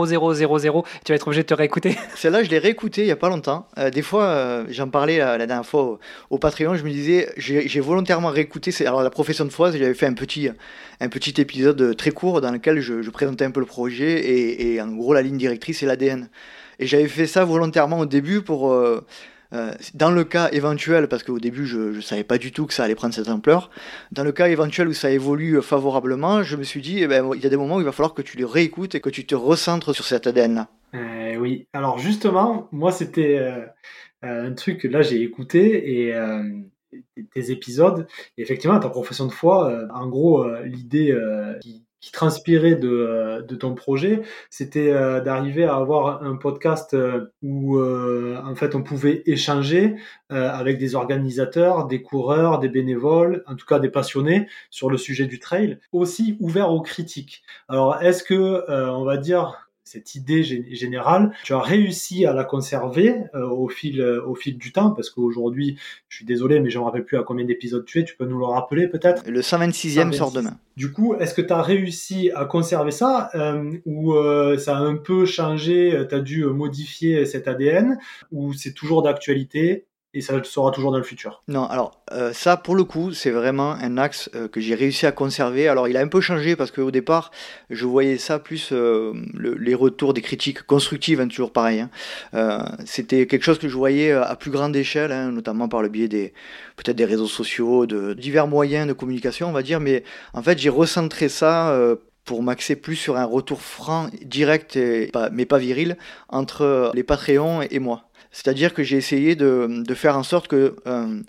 Tu 1.04 1.12
vas 1.12 1.14
être 1.14 1.26
obligé 1.26 1.42
de 1.42 1.47
te 1.47 1.54
réécouter. 1.54 1.97
Celle-là, 2.14 2.42
je 2.42 2.49
l'ai 2.49 2.59
réécoutée 2.59 3.02
il 3.02 3.09
y 3.09 3.12
a 3.12 3.16
pas 3.16 3.28
longtemps. 3.28 3.66
Euh, 3.76 3.90
des 3.90 4.02
fois, 4.02 4.25
euh, 4.25 4.64
j'en 4.71 4.88
parlais 4.88 5.19
la, 5.19 5.47
dernière 5.47 5.66
fois 5.66 5.99
au, 6.31 6.38
Patreon, 6.38 6.75
je 6.75 6.85
me 6.85 6.90
disais, 6.90 7.31
j'ai 7.37 7.81
volontairement 7.81 8.31
réécouté. 8.31 8.73
Alors 8.87 9.02
la 9.02 9.11
profession 9.11 9.45
de 9.45 9.50
foi, 9.50 9.73
j'avais 9.73 9.95
fait 9.95 10.07
un 10.07 10.14
petit 10.14 10.49
un 11.00 11.09
petit 11.09 11.40
épisode 11.40 11.97
très 11.97 12.12
court 12.12 12.40
dans 12.40 12.52
lequel 12.52 12.81
je, 12.81 13.11
présentais 13.11 13.45
un 13.45 13.50
peu 13.50 13.61
le 13.61 13.66
projet 13.66 14.21
et, 14.21 14.75
et 14.75 14.81
en 14.81 14.88
gros 14.88 15.12
la 15.12 15.21
ligne 15.21 15.37
directrice 15.37 15.83
et 15.83 15.87
l'ADN. 15.87 16.28
Et 16.82 16.86
j'avais 16.86 17.06
fait 17.06 17.28
ça 17.28 17.44
volontairement 17.44 18.00
au 18.00 18.06
début 18.06 18.42
pour, 18.42 18.72
euh, 18.72 19.06
euh, 19.52 19.70
dans 19.94 20.10
le 20.10 20.24
cas 20.24 20.48
éventuel, 20.50 21.06
parce 21.06 21.22
qu'au 21.22 21.38
début 21.38 21.64
je 21.64 21.78
ne 21.78 22.00
savais 22.00 22.24
pas 22.24 22.38
du 22.38 22.50
tout 22.50 22.66
que 22.66 22.74
ça 22.74 22.82
allait 22.82 22.96
prendre 22.96 23.14
cette 23.14 23.28
ampleur, 23.28 23.70
dans 24.10 24.24
le 24.24 24.32
cas 24.32 24.48
éventuel 24.48 24.88
où 24.88 24.92
ça 24.92 25.08
évolue 25.12 25.62
favorablement, 25.62 26.42
je 26.42 26.56
me 26.56 26.64
suis 26.64 26.82
dit, 26.82 27.00
eh 27.00 27.06
ben, 27.06 27.30
il 27.36 27.40
y 27.40 27.46
a 27.46 27.48
des 27.48 27.56
moments 27.56 27.76
où 27.76 27.80
il 27.80 27.84
va 27.84 27.92
falloir 27.92 28.14
que 28.14 28.22
tu 28.22 28.36
les 28.36 28.44
réécoutes 28.44 28.96
et 28.96 29.00
que 29.00 29.10
tu 29.10 29.24
te 29.24 29.36
recentres 29.36 29.94
sur 29.94 30.04
cet 30.04 30.26
ADN-là. 30.26 30.66
Euh, 30.94 31.36
oui, 31.36 31.68
alors 31.72 32.00
justement, 32.00 32.66
moi 32.72 32.90
c'était 32.90 33.40
un 34.22 34.52
truc 34.54 34.80
que 34.80 34.88
là 34.88 35.02
j'ai 35.02 35.22
écouté 35.22 36.08
et 36.08 36.14
tes 37.32 37.52
épisodes. 37.52 38.08
Et 38.36 38.42
effectivement, 38.42 38.80
ta 38.80 38.88
profession 38.88 39.26
de 39.26 39.32
foi, 39.32 39.86
en 39.94 40.08
gros, 40.08 40.44
l'idée 40.64 41.16
qui, 41.60 41.81
qui 42.02 42.11
transpirait 42.11 42.75
de, 42.75 42.88
euh, 42.88 43.42
de 43.42 43.54
ton 43.54 43.75
projet, 43.75 44.23
c'était 44.50 44.90
euh, 44.90 45.21
d'arriver 45.21 45.64
à 45.64 45.76
avoir 45.76 46.25
un 46.25 46.37
podcast 46.37 46.94
euh, 46.94 47.32
où 47.42 47.80
en 47.80 48.54
fait 48.56 48.75
on 48.75 48.82
pouvait 48.82 49.23
échanger 49.26 49.94
avec 50.28 50.78
des 50.78 50.94
organisateurs, 50.94 51.87
des 51.87 52.02
coureurs, 52.02 52.59
des 52.59 52.68
bénévoles, 52.68 53.44
en 53.47 53.54
tout 53.54 53.66
cas 53.66 53.78
des 53.78 53.88
passionnés 53.88 54.49
sur 54.71 54.90
le 54.90 54.97
sujet 54.97 55.26
du 55.26 55.38
trail, 55.38 55.78
aussi 55.92 56.37
ouvert 56.40 56.71
aux 56.71 56.82
critiques. 56.82 57.42
Alors 57.68 58.02
est-ce 58.02 58.25
que 58.25 58.64
on 58.68 59.04
va 59.04 59.16
dire 59.16 59.71
cette 59.92 60.14
idée 60.14 60.42
générale, 60.42 61.32
tu 61.44 61.52
as 61.52 61.61
réussi 61.61 62.25
à 62.25 62.32
la 62.32 62.44
conserver 62.44 63.14
euh, 63.34 63.46
au 63.46 63.68
fil 63.68 64.00
euh, 64.00 64.25
au 64.26 64.34
fil 64.34 64.56
du 64.56 64.72
temps 64.72 64.90
parce 64.90 65.11
qu'aujourd'hui, 65.11 65.76
je 66.08 66.16
suis 66.16 66.25
désolé 66.25 66.61
mais 66.61 66.70
je 66.70 66.78
me 66.78 66.84
rappelle 66.84 67.04
plus 67.04 67.18
à 67.18 67.22
combien 67.22 67.44
d'épisodes 67.44 67.84
tu 67.84 68.00
es, 68.00 68.04
tu 68.04 68.16
peux 68.16 68.25
nous 68.25 68.38
le 68.38 68.46
rappeler 68.46 68.88
peut-être? 68.88 69.22
Le 69.28 69.40
126e 69.40 70.12
sort 70.12 70.32
demain. 70.32 70.56
Du 70.78 70.90
coup, 70.90 71.14
est-ce 71.16 71.34
que 71.34 71.42
tu 71.42 71.52
as 71.52 71.61
réussi 71.61 72.30
à 72.34 72.46
conserver 72.46 72.90
ça 72.90 73.28
euh, 73.34 73.70
ou 73.84 74.14
ça 74.56 74.78
a 74.78 74.80
un 74.80 74.96
peu 74.96 75.26
changé, 75.26 76.06
tu 76.08 76.14
as 76.14 76.20
dû 76.20 76.46
modifier 76.46 77.26
cet 77.26 77.46
ADN 77.46 77.99
ou 78.30 78.54
c'est 78.54 78.72
toujours 78.72 79.02
d'actualité? 79.02 79.84
Et 80.14 80.21
ça 80.21 80.42
sera 80.45 80.71
toujours 80.71 80.92
dans 80.92 80.99
le 80.99 81.04
futur. 81.04 81.42
Non, 81.49 81.64
alors 81.64 82.02
euh, 82.12 82.33
ça 82.33 82.57
pour 82.57 82.75
le 82.75 82.85
coup 82.85 83.12
c'est 83.12 83.31
vraiment 83.31 83.73
un 83.73 83.97
axe 83.97 84.28
euh, 84.35 84.47
que 84.47 84.61
j'ai 84.61 84.75
réussi 84.75 85.07
à 85.07 85.12
conserver. 85.12 85.69
Alors 85.69 85.88
il 85.88 85.97
a 85.97 86.00
un 86.00 86.09
peu 86.09 86.21
changé 86.21 86.54
parce 86.54 86.71
qu'au 86.71 86.90
départ 86.90 87.31
je 87.71 87.87
voyais 87.87 88.19
ça 88.19 88.38
plus 88.38 88.71
euh, 88.73 89.14
les 89.35 89.75
retours 89.75 90.12
des 90.12 90.21
critiques 90.21 90.62
constructives, 90.64 91.21
hein, 91.21 91.28
toujours 91.28 91.52
pareil. 91.52 91.87
Hein. 92.33 92.66
C'était 92.85 93.26
quelque 93.26 93.45
chose 93.45 93.59
que 93.59 93.69
je 93.69 93.76
voyais 93.76 94.12
à 94.12 94.37
plus 94.37 94.50
grande 94.50 94.76
échelle, 94.76 95.12
hein, 95.12 95.31
notamment 95.31 95.69
par 95.69 95.83
le 95.83 95.88
biais 95.88 96.09
des 96.09 96.35
peut-être 96.76 96.97
des 96.97 97.04
réseaux 97.04 97.26
sociaux, 97.26 97.87
de 97.87 98.12
divers 98.12 98.47
moyens 98.47 98.87
de 98.87 98.92
communication 98.92 99.49
on 99.49 99.52
va 99.52 99.62
dire. 99.62 99.81
Mais 99.81 100.04
en 100.35 100.42
fait 100.42 100.59
j'ai 100.59 100.69
recentré 100.69 101.28
ça 101.28 101.75
pour 102.25 102.42
m'axer 102.42 102.76
plus 102.76 102.97
sur 102.97 103.16
un 103.16 103.25
retour 103.25 103.61
franc, 103.61 104.09
direct, 104.25 104.76
et, 104.76 105.11
mais 105.33 105.47
pas 105.47 105.59
viril, 105.59 105.97
entre 106.28 106.92
les 106.95 107.02
Patreons 107.02 107.62
et 107.62 107.78
moi. 107.78 108.04
C'est-à-dire 108.32 108.72
que 108.72 108.82
j'ai 108.82 108.96
essayé 108.96 109.36
de, 109.36 109.84
faire 109.94 110.16
en 110.16 110.22
sorte 110.22 110.48
que 110.48 110.74
euh, 110.86 111.20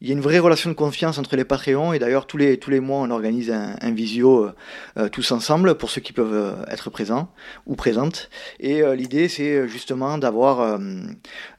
il 0.00 0.08
y 0.08 0.10
ait 0.10 0.14
une 0.14 0.20
vraie 0.20 0.38
relation 0.38 0.70
de 0.70 0.74
confiance 0.74 1.18
entre 1.18 1.36
les 1.36 1.44
Patreons 1.44 1.92
et 1.92 1.98
d'ailleurs 1.98 2.26
tous 2.26 2.36
les, 2.36 2.80
mois 2.80 2.98
on 2.98 3.10
organise 3.10 3.50
un, 3.50 3.90
visio 3.90 4.44
euh, 4.44 4.52
euh, 4.98 5.08
tous 5.08 5.30
ensemble 5.32 5.76
pour 5.76 5.90
ceux 5.90 6.00
qui 6.00 6.12
peuvent 6.12 6.64
être 6.68 6.88
présents 6.90 7.28
ou 7.66 7.74
présentes. 7.74 8.30
Et 8.60 8.82
l'idée 8.96 9.28
c'est 9.28 9.68
justement 9.68 10.18
d'avoir 10.18 10.78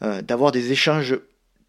d'avoir 0.02 0.52
des 0.52 0.72
échanges 0.72 1.20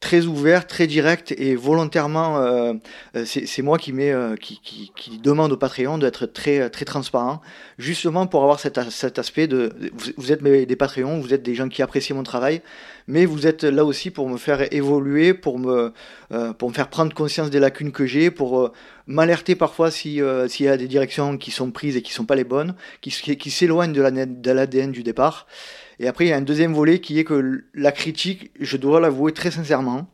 très 0.04 0.26
ouvert, 0.26 0.66
très 0.66 0.86
direct 0.86 1.32
et 1.38 1.56
volontairement, 1.56 2.36
euh, 2.36 2.74
euh, 3.16 3.24
c'est 3.24 3.62
moi 3.62 3.78
qui, 3.78 3.94
met, 3.94 4.12
euh, 4.12 4.36
qui, 4.36 4.60
qui, 4.62 4.92
qui, 4.94 5.16
demande 5.16 5.50
au 5.50 5.56
Patreon 5.56 5.96
d'être 5.96 6.26
très, 6.26 6.68
très 6.68 6.84
transparent, 6.84 7.40
justement 7.78 8.26
pour 8.26 8.42
avoir 8.42 8.60
cet, 8.60 8.76
aspect 8.76 9.46
de 9.46 9.72
vous, 10.18 10.30
êtes 10.30 10.42
des 10.42 10.76
Patreons, 10.76 11.20
vous 11.20 11.32
êtes 11.32 11.42
des 11.42 11.54
gens 11.54 11.70
qui 11.70 11.80
apprécient 11.80 12.14
mon 12.14 12.22
travail, 12.22 12.60
mais 13.08 13.24
vous 13.24 13.46
êtes 13.46 13.64
là 13.64 13.86
aussi 13.86 14.10
pour 14.10 14.28
me 14.28 14.36
faire 14.36 14.70
évoluer, 14.74 15.32
pour 15.32 15.58
me, 15.58 15.90
pour 16.58 16.68
me 16.68 16.74
faire 16.74 16.88
prendre 16.88 17.14
conscience 17.14 17.48
des 17.48 17.58
lacunes 17.58 17.90
que 17.90 18.04
j'ai, 18.04 18.30
pour 18.30 18.72
m'alerter 19.06 19.54
parfois 19.54 19.90
s'il 19.90 20.16
y 20.16 20.68
a 20.68 20.76
des 20.76 20.88
directions 20.88 21.38
qui 21.38 21.50
sont 21.50 21.70
prises 21.70 21.96
et 21.96 22.02
qui 22.02 22.12
ne 22.12 22.16
sont 22.16 22.26
pas 22.26 22.36
les 22.36 22.44
bonnes, 22.44 22.74
qui 23.00 23.50
s'éloignent 23.50 23.94
de 23.94 24.50
l'ADN 24.52 24.92
du 24.92 25.02
départ. 25.02 25.46
Et 26.00 26.08
après, 26.08 26.26
il 26.26 26.28
y 26.28 26.32
a 26.32 26.36
un 26.36 26.42
deuxième 26.42 26.74
volet 26.74 27.00
qui 27.00 27.18
est 27.18 27.24
que 27.24 27.64
la 27.74 27.92
critique, 27.92 28.50
je 28.60 28.76
dois 28.76 29.00
l'avouer 29.00 29.32
très 29.32 29.50
sincèrement, 29.50 30.08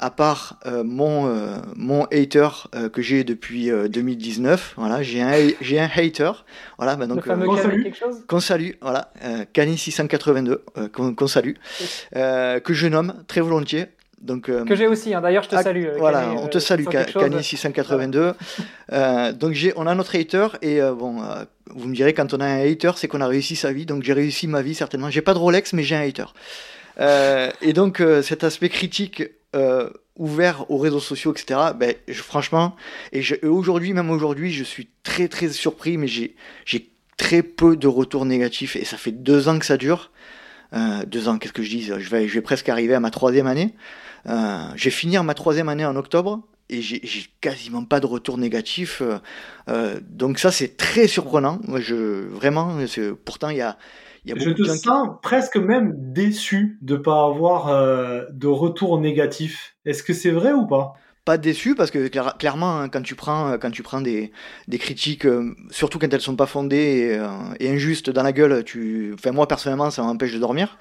à 0.00 0.10
part 0.10 0.58
euh, 0.66 0.82
mon, 0.82 1.26
euh, 1.26 1.58
mon 1.76 2.04
hater 2.06 2.48
euh, 2.74 2.88
que 2.88 3.02
j'ai 3.02 3.22
depuis 3.22 3.70
2019, 3.70 4.74
voilà, 4.76 5.02
j'ai 5.02 5.20
un, 5.20 5.32
j'ai 5.60 5.78
un 5.78 5.90
hater, 5.94 6.32
voilà, 6.78 6.96
bah 6.96 7.06
donc 7.06 7.24
qu'on 7.24 7.56
salue, 7.56 7.86
qu'on 8.26 8.40
salue, 8.40 8.70
voilà, 8.80 9.12
Cani 9.52 9.76
682, 9.76 10.64
qu'on, 10.92 11.26
salue, 11.26 11.54
que 12.14 12.72
je 12.74 12.86
nomme 12.86 13.22
très 13.28 13.42
volontiers, 13.42 13.86
donc, 14.20 14.50
que 14.50 14.76
j'ai 14.76 14.86
aussi, 14.86 15.14
hein. 15.14 15.20
d'ailleurs 15.20 15.44
je 15.44 15.48
te 15.48 15.56
ah, 15.56 15.62
salue. 15.62 15.86
Voilà, 15.98 16.30
on 16.32 16.46
te 16.46 16.58
salue, 16.58 16.84
Cani 16.84 17.42
682. 17.42 18.34
donc 19.32 19.56
on 19.76 19.86
a 19.86 19.94
notre 19.94 20.14
hater 20.14 20.48
et 20.60 20.80
bon, 20.80 21.22
vous 21.74 21.88
me 21.88 21.94
direz, 21.94 22.14
quand 22.14 22.34
on 22.34 22.40
a 22.40 22.46
un 22.46 22.60
hater, 22.60 22.92
c'est 22.96 23.08
qu'on 23.08 23.20
a 23.20 23.26
réussi 23.26 23.56
sa 23.56 23.72
vie. 23.72 23.86
Donc 23.86 24.02
j'ai 24.02 24.12
réussi 24.12 24.46
ma 24.46 24.62
vie, 24.62 24.74
certainement. 24.74 25.10
J'ai 25.10 25.22
pas 25.22 25.34
de 25.34 25.38
Rolex, 25.38 25.72
mais 25.72 25.82
j'ai 25.82 25.96
un 25.96 26.02
hater. 26.02 26.26
Euh, 27.00 27.50
et 27.62 27.72
donc 27.72 28.00
euh, 28.00 28.20
cet 28.22 28.44
aspect 28.44 28.68
critique 28.68 29.22
euh, 29.54 29.88
ouvert 30.16 30.70
aux 30.70 30.78
réseaux 30.78 31.00
sociaux, 31.00 31.32
etc., 31.32 31.60
ben, 31.76 31.94
franchement, 32.12 32.76
et, 33.12 33.22
aujourd'hui, 33.46 33.92
même 33.92 34.10
aujourd'hui, 34.10 34.52
je 34.52 34.64
suis 34.64 34.88
très 35.02 35.28
très 35.28 35.48
surpris, 35.48 35.96
mais 35.96 36.08
j'ai 36.08 36.34
très 37.16 37.42
peu 37.42 37.76
de 37.76 37.86
retours 37.86 38.24
négatifs. 38.24 38.76
Et 38.76 38.84
ça 38.84 38.96
fait 38.96 39.12
deux 39.12 39.48
ans 39.48 39.58
que 39.58 39.66
ça 39.66 39.76
dure. 39.76 40.10
deux 41.06 41.28
ans, 41.28 41.38
qu'est-ce 41.38 41.52
que 41.52 41.62
je 41.62 41.70
dis? 41.70 41.82
Je 41.82 42.10
vais, 42.10 42.28
je 42.28 42.34
vais 42.34 42.40
presque 42.42 42.68
arriver 42.68 42.94
à 42.94 43.00
ma 43.00 43.10
troisième 43.10 43.46
année. 43.46 43.74
Je 44.26 44.84
vais 44.84 44.90
finir 44.90 45.24
ma 45.24 45.34
troisième 45.34 45.68
année 45.68 45.84
en 45.84 45.96
octobre 45.96 46.42
et 46.70 46.80
j'ai 46.80 47.26
quasiment 47.40 47.84
pas 47.84 48.00
de 48.00 48.06
retour 48.06 48.38
négatif. 48.38 49.02
Euh, 49.02 49.18
euh, 49.68 50.00
donc 50.08 50.38
ça, 50.38 50.50
c'est 50.50 50.76
très 50.76 51.08
surprenant. 51.08 51.58
Moi, 51.66 51.80
je 51.80 52.28
vraiment, 52.28 52.78
pourtant 53.24 53.50
il 53.50 53.56
y 53.56 53.60
a, 53.60 53.76
y 54.24 54.32
a 54.32 54.36
je 54.38 54.50
te 54.50 54.64
sens 54.64 55.08
presque 55.22 55.56
même 55.56 55.94
déçu 55.96 56.78
de 56.80 56.96
pas 56.96 57.24
avoir 57.24 57.68
euh, 57.68 58.24
de 58.32 58.46
retour 58.46 59.00
négatif. 59.00 59.76
Est-ce 59.84 60.02
que 60.02 60.12
c'est 60.12 60.30
vrai 60.30 60.52
ou 60.52 60.66
pas? 60.66 60.94
Pas 61.26 61.36
déçu 61.36 61.74
parce 61.74 61.90
que 61.90 62.08
clairement 62.08 62.80
hein, 62.80 62.88
quand 62.88 63.02
tu 63.02 63.14
prends 63.14 63.58
quand 63.58 63.70
tu 63.70 63.82
prends 63.82 64.00
des, 64.00 64.32
des 64.68 64.78
critiques 64.78 65.26
surtout 65.68 65.98
quand 65.98 66.12
elles 66.12 66.20
sont 66.22 66.34
pas 66.34 66.46
fondées 66.46 67.20
et, 67.60 67.68
injustes 67.70 68.08
dans 68.08 68.22
la 68.22 68.32
gueule 68.32 68.64
tu 68.64 69.12
enfin 69.12 69.30
moi 69.30 69.46
personnellement 69.46 69.90
ça 69.90 70.02
m'empêche 70.02 70.32
de 70.32 70.38
dormir 70.38 70.78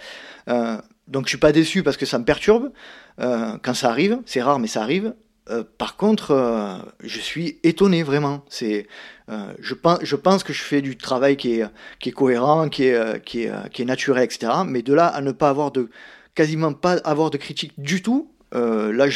donc 1.09 1.25
je 1.25 1.29
suis 1.29 1.37
pas 1.37 1.51
déçu 1.51 1.83
parce 1.83 1.97
que 1.97 2.05
ça 2.05 2.19
me 2.19 2.23
perturbe 2.23 2.71
quand 3.17 3.73
ça 3.73 3.89
arrive 3.89 4.19
c'est 4.25 4.41
rare 4.41 4.59
mais 4.59 4.67
ça 4.67 4.81
arrive 4.81 5.13
euh, 5.49 5.63
par 5.77 5.95
contre, 5.95 6.31
euh, 6.31 6.77
je 7.03 7.19
suis 7.19 7.59
étonné 7.63 8.03
vraiment. 8.03 8.45
C'est, 8.49 8.87
euh, 9.29 9.51
je, 9.59 9.73
pense, 9.73 10.43
que 10.43 10.53
je 10.53 10.61
fais 10.61 10.81
du 10.81 10.95
travail 10.95 11.37
qui 11.37 11.61
est, 11.61 12.11
cohérent, 12.11 12.69
qui 12.69 12.85
est, 12.85 13.85
naturel, 13.85 14.23
etc. 14.23 14.51
Mais 14.65 14.81
de 14.81 14.93
là 14.93 15.07
à 15.07 15.21
ne 15.21 15.31
pas 15.31 15.49
avoir 15.49 15.71
de, 15.71 15.89
quasiment 16.35 16.73
pas 16.73 16.97
avoir 16.97 17.31
de 17.31 17.37
critique 17.37 17.73
du 17.77 18.01
tout, 18.01 18.31
là, 18.51 19.07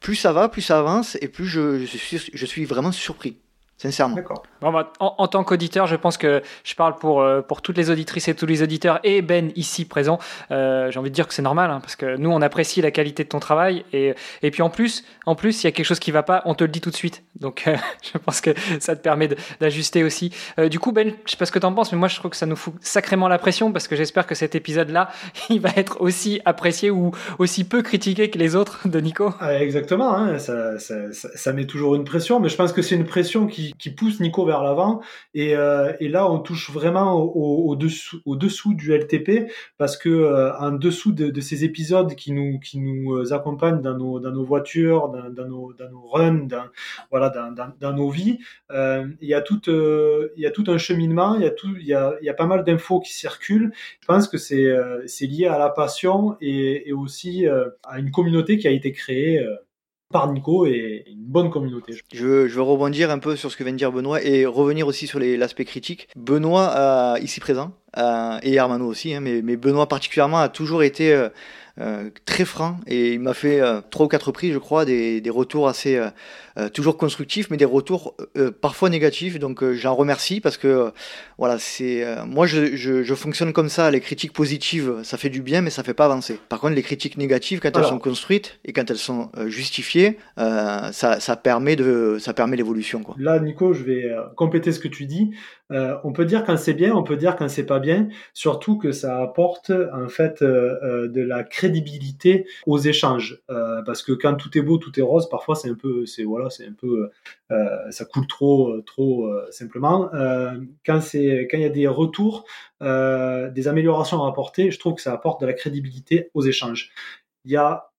plus 0.00 0.16
ça 0.16 0.32
va, 0.32 0.48
plus 0.48 0.62
ça 0.62 0.78
avance, 0.78 1.16
et 1.20 1.28
plus 1.28 1.46
je 1.46 2.46
suis 2.46 2.64
vraiment 2.64 2.92
surpris 2.92 3.36
sincèrement. 3.82 4.14
D'accord. 4.14 4.42
Bah, 4.60 4.92
en, 5.00 5.28
tant 5.28 5.44
qu'auditeur, 5.44 5.86
je 5.86 5.96
pense 5.96 6.16
que 6.16 6.42
je 6.64 6.74
parle 6.74 6.96
pour, 6.96 7.20
euh, 7.20 7.42
pour 7.42 7.62
toutes 7.62 7.76
les 7.76 7.90
auditrices 7.90 8.28
et 8.28 8.34
tous 8.34 8.46
les 8.46 8.62
auditeurs 8.62 9.00
et 9.02 9.22
Ben 9.22 9.50
ici 9.56 9.84
présent. 9.84 10.18
Euh, 10.50 10.90
j'ai 10.90 10.98
envie 10.98 11.10
de 11.10 11.14
dire 11.14 11.26
que 11.26 11.34
c'est 11.34 11.42
normal 11.42 11.70
hein, 11.70 11.80
parce 11.80 11.96
que 11.96 12.16
nous, 12.16 12.30
on 12.30 12.40
apprécie 12.42 12.80
la 12.80 12.90
qualité 12.90 13.24
de 13.24 13.28
ton 13.28 13.40
travail 13.40 13.84
et, 13.92 14.14
et 14.42 14.50
puis 14.50 14.62
en 14.62 14.70
plus, 14.70 15.04
en 15.26 15.34
plus, 15.34 15.52
s'il 15.52 15.64
y 15.64 15.68
a 15.68 15.72
quelque 15.72 15.86
chose 15.86 15.98
qui 15.98 16.12
va 16.12 16.22
pas, 16.22 16.42
on 16.44 16.54
te 16.54 16.64
le 16.64 16.70
dit 16.70 16.80
tout 16.80 16.90
de 16.90 16.96
suite. 16.96 17.24
Donc, 17.40 17.64
euh, 17.66 17.76
je 18.12 18.18
pense 18.18 18.40
que 18.40 18.50
ça 18.78 18.94
te 18.94 19.02
permet 19.02 19.28
d'ajuster 19.60 20.04
aussi. 20.04 20.32
du 20.70 20.78
coup, 20.78 20.92
Ben, 20.92 21.12
je 21.24 21.32
sais 21.32 21.36
pas 21.36 21.46
ce 21.46 21.52
que 21.52 21.58
tu 21.58 21.66
en 21.66 21.72
penses, 21.72 21.92
mais 21.92 21.98
moi, 21.98 22.08
je 22.08 22.16
trouve 22.16 22.30
que 22.30 22.36
ça 22.36 22.46
nous 22.46 22.56
fout 22.56 22.74
sacrément 22.80 23.28
la 23.28 23.38
pression 23.38 23.72
parce 23.72 23.88
que 23.88 23.96
j'espère 23.96 24.26
que 24.26 24.34
cet 24.34 24.54
épisode-là, 24.54 25.10
il 25.50 25.60
va 25.60 25.70
être 25.76 26.00
aussi 26.00 26.40
apprécié 26.44 26.90
ou 26.90 27.12
aussi 27.38 27.64
peu 27.64 27.82
critiqué 27.82 28.30
que 28.30 28.38
les 28.38 28.54
autres 28.54 28.88
de 28.88 29.00
Nico. 29.00 29.32
Ah, 29.40 29.58
exactement, 29.60 30.14
hein, 30.14 30.38
ça, 30.38 30.78
ça, 30.78 30.94
ça, 31.12 31.52
met 31.52 31.66
toujours 31.66 31.94
une 31.94 32.04
pression, 32.04 32.40
mais 32.40 32.48
je 32.48 32.56
pense 32.56 32.72
que 32.72 32.82
c'est 32.82 32.94
une 32.94 33.04
pression 33.04 33.46
qui, 33.46 33.71
qui 33.78 33.90
pousse 33.90 34.20
Nico 34.20 34.44
vers 34.44 34.62
l'avant. 34.62 35.00
Et, 35.34 35.56
euh, 35.56 35.92
et, 36.00 36.08
là, 36.08 36.30
on 36.30 36.38
touche 36.38 36.70
vraiment 36.70 37.14
au, 37.14 37.70
au, 37.70 37.76
dessous, 37.76 38.20
au 38.24 38.36
dessous 38.36 38.74
du 38.74 38.92
LTP 38.92 39.50
parce 39.78 39.96
que 39.96 40.08
euh, 40.08 40.56
en 40.58 40.72
dessous 40.72 41.12
de, 41.12 41.30
de, 41.30 41.40
ces 41.40 41.64
épisodes 41.64 42.14
qui 42.14 42.32
nous, 42.32 42.58
qui 42.58 42.78
nous 42.78 43.14
euh, 43.14 43.32
accompagnent 43.32 43.80
dans 43.80 43.96
nos, 43.96 44.20
dans 44.20 44.30
nos 44.30 44.44
voitures, 44.44 45.08
dans, 45.08 45.30
dans, 45.30 45.48
nos, 45.48 45.72
dans 45.72 45.90
nos 45.90 46.06
runs, 46.06 46.46
dans, 46.46 46.64
voilà, 47.10 47.30
dans, 47.30 47.72
dans, 47.78 47.92
nos 47.92 48.10
vies, 48.10 48.38
il 48.70 49.28
y 49.28 49.34
a 49.34 49.40
tout, 49.40 49.60
il 49.66 50.42
y 50.42 50.46
a 50.46 50.50
tout 50.50 50.64
un 50.68 50.78
cheminement, 50.78 51.34
il 51.34 51.42
y 51.42 51.46
a 51.46 51.50
tout, 51.50 51.74
il 51.78 51.86
y 51.86 51.94
a, 51.94 52.14
il 52.20 52.24
y 52.24 52.30
a 52.30 52.34
pas 52.34 52.46
mal 52.46 52.64
d'infos 52.64 53.00
qui 53.00 53.12
circulent. 53.12 53.72
Je 54.00 54.06
pense 54.06 54.28
que 54.28 54.38
c'est, 54.38 54.74
c'est 55.06 55.26
lié 55.26 55.46
à 55.46 55.58
la 55.58 55.68
passion 55.68 56.36
et, 56.40 56.88
et 56.88 56.92
aussi 56.92 57.46
à 57.46 57.98
une 57.98 58.10
communauté 58.10 58.58
qui 58.58 58.66
a 58.66 58.70
été 58.70 58.92
créée 58.92 59.44
par 60.12 60.32
Nico 60.32 60.66
et 60.66 61.04
une 61.08 61.24
bonne 61.24 61.50
communauté. 61.50 61.94
Je 62.12 62.46
je 62.46 62.54
veux 62.54 62.62
rebondir 62.62 63.10
un 63.10 63.18
peu 63.18 63.34
sur 63.34 63.50
ce 63.50 63.56
que 63.56 63.64
vient 63.64 63.72
de 63.72 63.78
dire 63.78 63.90
Benoît 63.90 64.22
et 64.22 64.46
revenir 64.46 64.86
aussi 64.86 65.06
sur 65.06 65.18
l'aspect 65.18 65.64
critique. 65.64 66.08
Benoît, 66.14 67.16
ici 67.20 67.40
présent, 67.40 67.72
et 67.96 68.54
Hermano 68.54 68.86
aussi, 68.86 69.14
hein, 69.14 69.20
mais, 69.20 69.42
mais, 69.42 69.56
Benoît 69.56 69.88
particulièrement 69.88 70.40
a 70.40 70.48
toujours 70.48 70.82
été 70.82 71.28
euh, 71.80 72.10
très 72.26 72.44
franc 72.44 72.76
et 72.86 73.14
il 73.14 73.20
m'a 73.20 73.32
fait 73.32 73.62
euh, 73.62 73.80
trois 73.90 74.04
ou 74.04 74.08
quatre 74.08 74.24
reprises, 74.24 74.52
je 74.52 74.58
crois, 74.58 74.84
des, 74.84 75.22
des 75.22 75.30
retours 75.30 75.68
assez 75.68 75.96
euh, 76.58 76.68
toujours 76.68 76.98
constructifs, 76.98 77.48
mais 77.48 77.56
des 77.56 77.64
retours 77.64 78.14
parfois 78.60 78.90
négatifs. 78.90 79.38
Donc 79.38 79.64
j'en 79.72 79.94
remercie 79.94 80.40
parce 80.40 80.58
que 80.58 80.92
voilà, 81.38 81.58
c'est 81.58 82.04
moi 82.26 82.46
je, 82.46 82.76
je, 82.76 83.02
je, 83.02 83.14
fonctionne 83.14 83.54
comme 83.54 83.70
ça. 83.70 83.90
Les 83.90 84.00
critiques 84.00 84.34
positives, 84.34 84.96
ça 85.02 85.16
fait 85.16 85.30
du 85.30 85.40
bien, 85.40 85.62
mais 85.62 85.70
ça 85.70 85.82
fait 85.82 85.94
pas 85.94 86.04
avancer. 86.04 86.38
Par 86.50 86.60
contre, 86.60 86.74
les 86.74 86.82
critiques 86.82 87.16
négatives, 87.16 87.60
quand 87.60 87.74
elles 87.74 87.86
sont 87.86 87.98
construites 87.98 88.58
et 88.66 88.74
quand 88.74 88.90
elles 88.90 88.98
sont 88.98 89.30
justifiées, 89.46 90.18
ça, 90.36 91.20
ça, 91.20 91.36
permet 91.36 91.74
de 91.74 92.18
ça 92.20 92.34
permet 92.34 92.56
l'évolution. 92.56 93.02
Là, 93.16 93.40
Nico, 93.40 93.72
je 93.72 93.82
vais 93.82 94.10
compléter 94.36 94.72
ce 94.72 94.78
que 94.78 94.88
tu 94.88 95.06
dis. 95.06 95.30
On 96.04 96.12
peut 96.12 96.24
dire 96.24 96.44
quand 96.44 96.56
c'est 96.56 96.74
bien, 96.74 96.94
on 96.94 97.02
peut 97.02 97.16
dire 97.16 97.36
quand 97.36 97.48
c'est 97.48 97.66
pas 97.66 97.80
bien. 97.80 98.08
Surtout 98.34 98.78
que 98.78 98.92
ça 98.92 99.18
apporte 99.20 99.70
en 99.70 100.08
fait 100.08 100.42
de 100.42 101.20
la 101.20 101.44
crédibilité 101.44 102.46
aux 102.66 102.78
échanges. 102.78 103.42
Euh, 103.50 103.82
parce 103.82 104.02
que 104.02 104.12
quand 104.12 104.34
tout 104.34 104.56
est 104.56 104.62
beau, 104.62 104.78
tout 104.78 104.98
est 104.98 105.02
rose, 105.02 105.28
parfois 105.28 105.54
c'est 105.54 105.68
un 105.68 105.74
peu, 105.74 106.06
c'est 106.06 106.24
voilà, 106.24 106.50
c'est 106.50 106.66
un 106.66 106.72
peu, 106.72 107.10
euh, 107.50 107.90
ça 107.90 108.04
coule 108.04 108.26
trop, 108.26 108.80
trop 108.82 109.26
euh, 109.26 109.46
simplement. 109.50 110.10
quand 110.86 111.00
c'est, 111.00 111.48
quand 111.50 111.58
il 111.58 111.62
y 111.62 111.66
a 111.66 111.68
des 111.68 111.86
retours, 111.86 112.44
des 112.80 113.68
améliorations 113.68 114.24
à 114.24 114.28
apporter, 114.28 114.70
je 114.70 114.78
trouve 114.78 114.94
que 114.94 115.02
ça 115.02 115.12
apporte 115.12 115.40
de 115.40 115.46
la 115.46 115.52
crédibilité 115.52 116.30
aux 116.34 116.42
échanges. 116.42 116.90
Il 117.44 117.52
y 117.52 117.56
a 117.56 117.92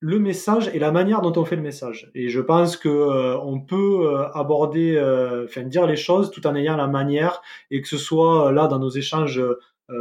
le 0.00 0.18
message 0.18 0.70
et 0.74 0.78
la 0.78 0.92
manière 0.92 1.22
dont 1.22 1.32
on 1.40 1.44
fait 1.44 1.56
le 1.56 1.62
message. 1.62 2.10
Et 2.14 2.28
je 2.28 2.40
pense 2.40 2.76
que 2.76 3.36
on 3.42 3.60
peut 3.60 4.16
aborder, 4.34 5.00
enfin 5.44 5.62
dire 5.62 5.86
les 5.86 5.96
choses 5.96 6.30
tout 6.30 6.46
en 6.46 6.54
ayant 6.54 6.76
la 6.76 6.86
manière 6.86 7.40
et 7.70 7.80
que 7.80 7.88
ce 7.88 7.96
soit 7.96 8.52
là 8.52 8.66
dans 8.66 8.78
nos 8.78 8.90
échanges 8.90 9.42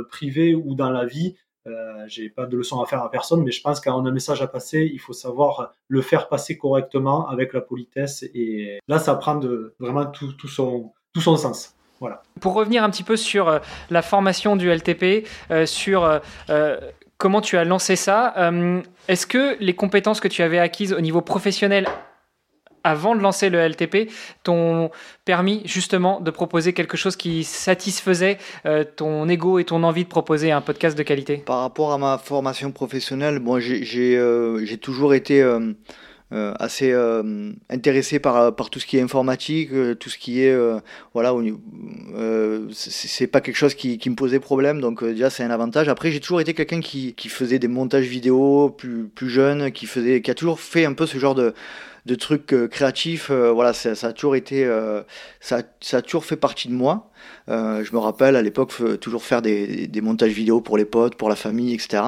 privés 0.10 0.54
ou 0.54 0.76
dans 0.76 0.90
la 0.90 1.06
vie, 1.06 1.36
euh, 1.68 2.04
j'ai 2.08 2.30
pas 2.30 2.46
de 2.46 2.56
leçon 2.56 2.80
à 2.82 2.86
faire 2.86 3.02
à 3.02 3.10
personne, 3.10 3.44
mais 3.44 3.52
je 3.52 3.62
pense 3.62 3.82
qu'on 3.82 4.06
a 4.06 4.10
un 4.10 4.12
message 4.12 4.42
à 4.42 4.48
passer, 4.48 4.90
il 4.92 5.00
faut 5.00 5.14
savoir 5.14 5.74
le 5.88 6.02
faire 6.02 6.28
passer 6.28 6.58
correctement 6.58 7.28
avec 7.28 7.54
la 7.54 7.62
politesse. 7.62 8.24
Et 8.36 8.80
là, 8.88 9.00
ça 9.00 9.16
prend 9.16 9.40
vraiment 9.80 10.06
tout, 10.06 10.48
son, 10.48 10.94
tout 11.14 11.22
son 11.22 11.38
sens. 11.38 11.74
Voilà. 12.00 12.22
Pour 12.40 12.54
revenir 12.54 12.84
un 12.84 12.90
petit 12.92 13.04
peu 13.04 13.16
sur 13.16 13.48
euh, 13.48 13.60
la 13.90 14.02
formation 14.04 14.56
du 14.56 14.70
LTP, 14.70 15.28
euh, 15.50 15.66
sur 15.66 16.04
comment 17.18 17.42
tu 17.42 17.58
as 17.58 17.64
lancé 17.64 17.96
ça, 17.96 18.34
est-ce 19.08 19.28
que 19.28 19.58
les 19.60 19.74
compétences 19.74 20.20
que 20.20 20.28
tu 20.28 20.42
avais 20.42 20.60
acquises 20.60 20.94
au 20.94 21.02
niveau 21.02 21.22
professionnel 21.22 21.88
avant 22.86 23.16
de 23.16 23.22
lancer 23.22 23.50
le 23.50 23.58
LTP, 23.58 24.12
t'ont 24.44 24.92
permis 25.26 25.64
justement 25.66 26.22
de 26.22 26.30
proposer 26.30 26.72
quelque 26.72 26.96
chose 26.96 27.16
qui 27.16 27.44
satisfaisait 27.44 28.38
euh, 28.68 28.84
ton 28.84 29.28
ego 29.28 29.58
et 29.58 29.66
ton 29.66 29.82
envie 29.82 30.04
de 30.04 30.10
proposer 30.10 30.52
un 30.52 30.62
podcast 30.62 30.96
de 30.96 31.02
qualité? 31.02 31.38
Par 31.38 31.62
rapport 31.62 31.92
à 31.92 31.98
ma 31.98 32.20
formation 32.20 32.72
professionnelle, 32.72 33.40
bon, 33.40 33.60
j'ai 33.60 34.16
euh, 34.16 34.64
toujours 34.80 35.16
été 35.16 35.42
euh, 35.42 35.74
assez 36.32 36.94
intéressé 37.70 38.20
par, 38.20 38.56
par 38.56 38.70
tout 38.70 38.80
ce 38.80 38.86
qui 38.86 38.98
est 38.98 39.02
informatique, 39.02 39.70
tout 40.00 40.10
ce 40.10 40.18
qui 40.18 40.42
est... 40.42 40.58
voilà, 41.14 41.34
c'est 42.74 43.28
pas 43.28 43.42
quelque 43.42 43.56
chose 43.56 43.76
qui, 43.76 43.98
qui, 43.98 44.10
me 44.10 44.16
posait 44.16 44.40
problème, 44.40 44.82
donc 44.82 45.04
déjà 45.04 45.30
c'est 45.30 45.44
un 45.44 45.52
avantage. 45.52 45.88
Après, 45.88 46.12
j'ai 46.12 46.20
toujours 46.20 46.42
été 46.42 46.54
quelqu'un 46.54 46.82
qui, 46.82 47.14
qui, 47.14 47.30
faisait 47.30 47.60
des 47.60 47.68
montages 47.68 48.06
vidéo 48.06 48.70
plus, 48.70 49.06
plus 49.06 49.30
jeune, 49.30 49.72
qui, 49.72 49.86
faisait, 49.86 50.22
qui 50.22 50.32
a 50.32 50.36
toujours 50.36 50.60
fait 50.60 50.86
un 50.86 50.94
peu 50.94 51.06
ce 51.06 51.18
genre 51.18 51.36
de 51.36 51.54
de 52.06 52.16
trucs 52.16 52.54
euh, 52.54 52.68
créatifs. 52.68 53.30
Euh, 53.32 53.52
voilà, 53.52 53.74
ça, 53.74 53.92
a 54.08 54.14
toujours 54.14 54.36
été, 54.36 54.64
euh, 54.66 55.02
ça, 55.40 55.62
ça, 55.82 55.98
a 55.98 56.02
toujours 56.02 56.26
fait 56.26 56.36
partie 56.36 56.68
de 56.68 56.74
moi. 56.74 57.10
je 57.48 57.92
me 57.94 57.98
rappelle 57.98 58.36
à 58.36 58.42
l'époque 58.42 58.74
toujours 59.02 59.24
faire 59.24 59.42
des, 59.42 59.88
des, 59.88 60.02
montages 60.02 60.32
vidéo 60.32 60.62
pour 60.62 60.78
les 60.78 60.86
potes, 60.86 61.16
pour 61.16 61.30
la 61.30 61.36
famille, 61.36 61.74
etc. 61.74 62.04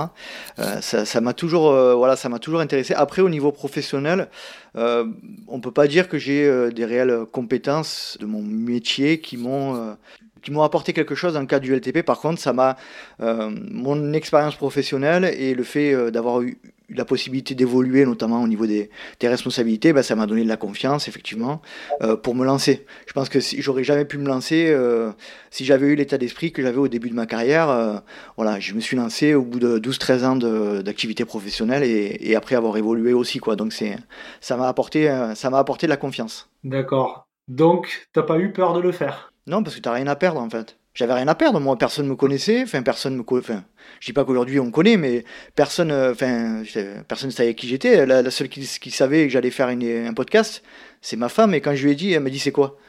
ça 0.82 1.22
m'a 1.22 1.34
toujours, 1.34 1.72
voilà, 1.96 2.16
ça 2.16 2.30
m'a 2.30 2.40
toujours 2.40 2.60
intéressé. 2.60 2.94
Après, 2.94 3.22
au 3.22 3.30
niveau 3.30 3.52
professionnel, 3.52 4.30
on 4.76 5.60
peut 5.62 5.72
pas 5.72 5.88
dire 5.88 6.08
que 6.10 6.18
j'ai 6.18 6.72
des 6.72 6.86
réelles 6.86 7.26
compétences 7.32 8.18
de 8.20 8.26
mon 8.26 8.42
métier 8.42 9.20
qui 9.20 9.38
m'ont 9.38 9.98
qui 10.44 10.52
m'ont 10.52 10.62
apporté 10.62 10.94
quelque 10.94 11.16
chose 11.16 11.34
dans 11.34 11.42
le 11.42 11.48
cas 11.48 11.60
du 11.60 11.74
LTP. 11.76 12.04
Par 12.04 12.20
contre, 12.20 12.40
ça 12.40 12.54
m'a 12.54 12.76
mon 13.20 14.14
expérience 14.14 14.56
professionnelle 14.56 15.26
et 15.26 15.56
le 15.56 15.64
fait 15.64 16.12
d'avoir 16.12 16.42
eu 16.42 16.60
la 16.90 17.06
possibilité 17.06 17.54
d'évoluer, 17.54 18.06
notamment 18.06 18.42
au 18.42 18.48
niveau 18.48 18.66
des, 18.66 18.90
des 19.20 19.28
responsabilités, 19.28 19.92
ben, 19.92 20.02
ça 20.02 20.16
m'a 20.16 20.26
donné 20.26 20.44
de 20.44 20.48
la 20.48 20.58
confiance, 20.58 21.08
effectivement, 21.08 21.62
euh, 22.02 22.16
pour 22.16 22.34
me 22.34 22.46
lancer. 22.46 22.86
Je 23.08 23.14
pense 23.14 23.28
que 23.30 23.40
si, 23.40 23.62
j'aurais 23.62 23.84
jamais 23.84 24.06
pu 24.06 24.18
me 24.18 24.28
lancer 24.28 24.68
euh, 24.70 25.12
si 25.52 25.66
j'avais 25.66 25.88
eu 25.88 25.96
l'état 25.96 26.18
d'esprit 26.18 26.52
que 26.52 26.62
j'avais 26.62 26.78
au 26.78 26.88
début 26.88 27.10
de 27.10 27.16
ma 27.16 27.26
carrière. 27.26 27.70
Euh, 27.70 27.98
voilà, 28.38 28.60
je 28.60 28.74
me 28.74 28.80
suis 28.80 28.96
lancé 28.96 29.34
au 29.34 29.44
bout 29.44 29.60
de 29.60 29.80
12-13 29.80 30.26
ans 30.26 30.36
d'activité 30.82 31.26
professionnelle 31.26 31.84
et, 31.84 32.18
et, 32.22 32.36
après 32.36 32.56
avoir 32.56 32.78
évolué 32.78 33.14
aussi. 33.14 33.40
Quoi. 33.40 33.56
Donc 33.56 33.74
c'est, 33.74 33.98
ça, 34.40 34.56
m'a 34.56 34.68
apporté, 34.68 35.14
ça 35.36 35.50
m'a 35.50 35.60
apporté 35.60 35.88
de 35.88 35.90
la 35.90 35.98
confiance. 35.98 36.50
D'accord. 36.64 37.28
Donc, 37.48 38.08
t'as 38.14 38.24
pas 38.24 38.40
eu 38.40 38.52
peur 38.52 38.74
de 38.74 38.82
le 38.82 38.92
faire? 38.92 39.34
Non, 39.46 39.64
parce 39.64 39.76
que 39.76 39.82
t'as 39.82 39.94
rien 39.94 40.08
à 40.08 40.16
perdre 40.16 40.42
en 40.42 40.50
fait 40.50 40.78
j'avais 40.98 41.14
rien 41.14 41.28
à 41.28 41.36
perdre. 41.36 41.60
Moi, 41.60 41.78
personne 41.78 42.08
me 42.08 42.16
connaissait. 42.16 42.64
Enfin, 42.64 42.82
personne 42.82 43.16
me. 43.16 43.24
Enfin, 43.30 43.64
je 44.00 44.08
dis 44.08 44.14
pas 44.14 44.26
qu'aujourd'hui 44.26 44.60
on 44.60 44.66
me 44.66 44.72
connaît, 44.72 44.98
mais 44.98 45.24
personne. 45.56 45.92
Euh, 45.92 46.12
enfin, 46.12 46.64
personne 47.08 47.30
savait 47.30 47.54
qui 47.54 47.68
j'étais. 47.68 48.08
La, 48.08 48.32
seule 48.32 48.50
qui, 48.50 48.66
savait 48.66 49.28
que 49.28 49.30
j'allais 49.30 49.52
faire 49.52 49.68
un 49.68 50.14
podcast, 50.14 50.64
c'est 51.02 51.16
ma 51.16 51.30
femme. 51.30 51.54
Et 51.54 51.62
quand 51.62 51.76
je 51.76 51.86
lui 51.86 51.92
ai 51.92 51.96
dit, 51.96 52.14
elle 52.14 52.24
m'a 52.24 52.32
dit 52.32 52.40
c'est 52.40 52.52
quoi? 52.52 52.80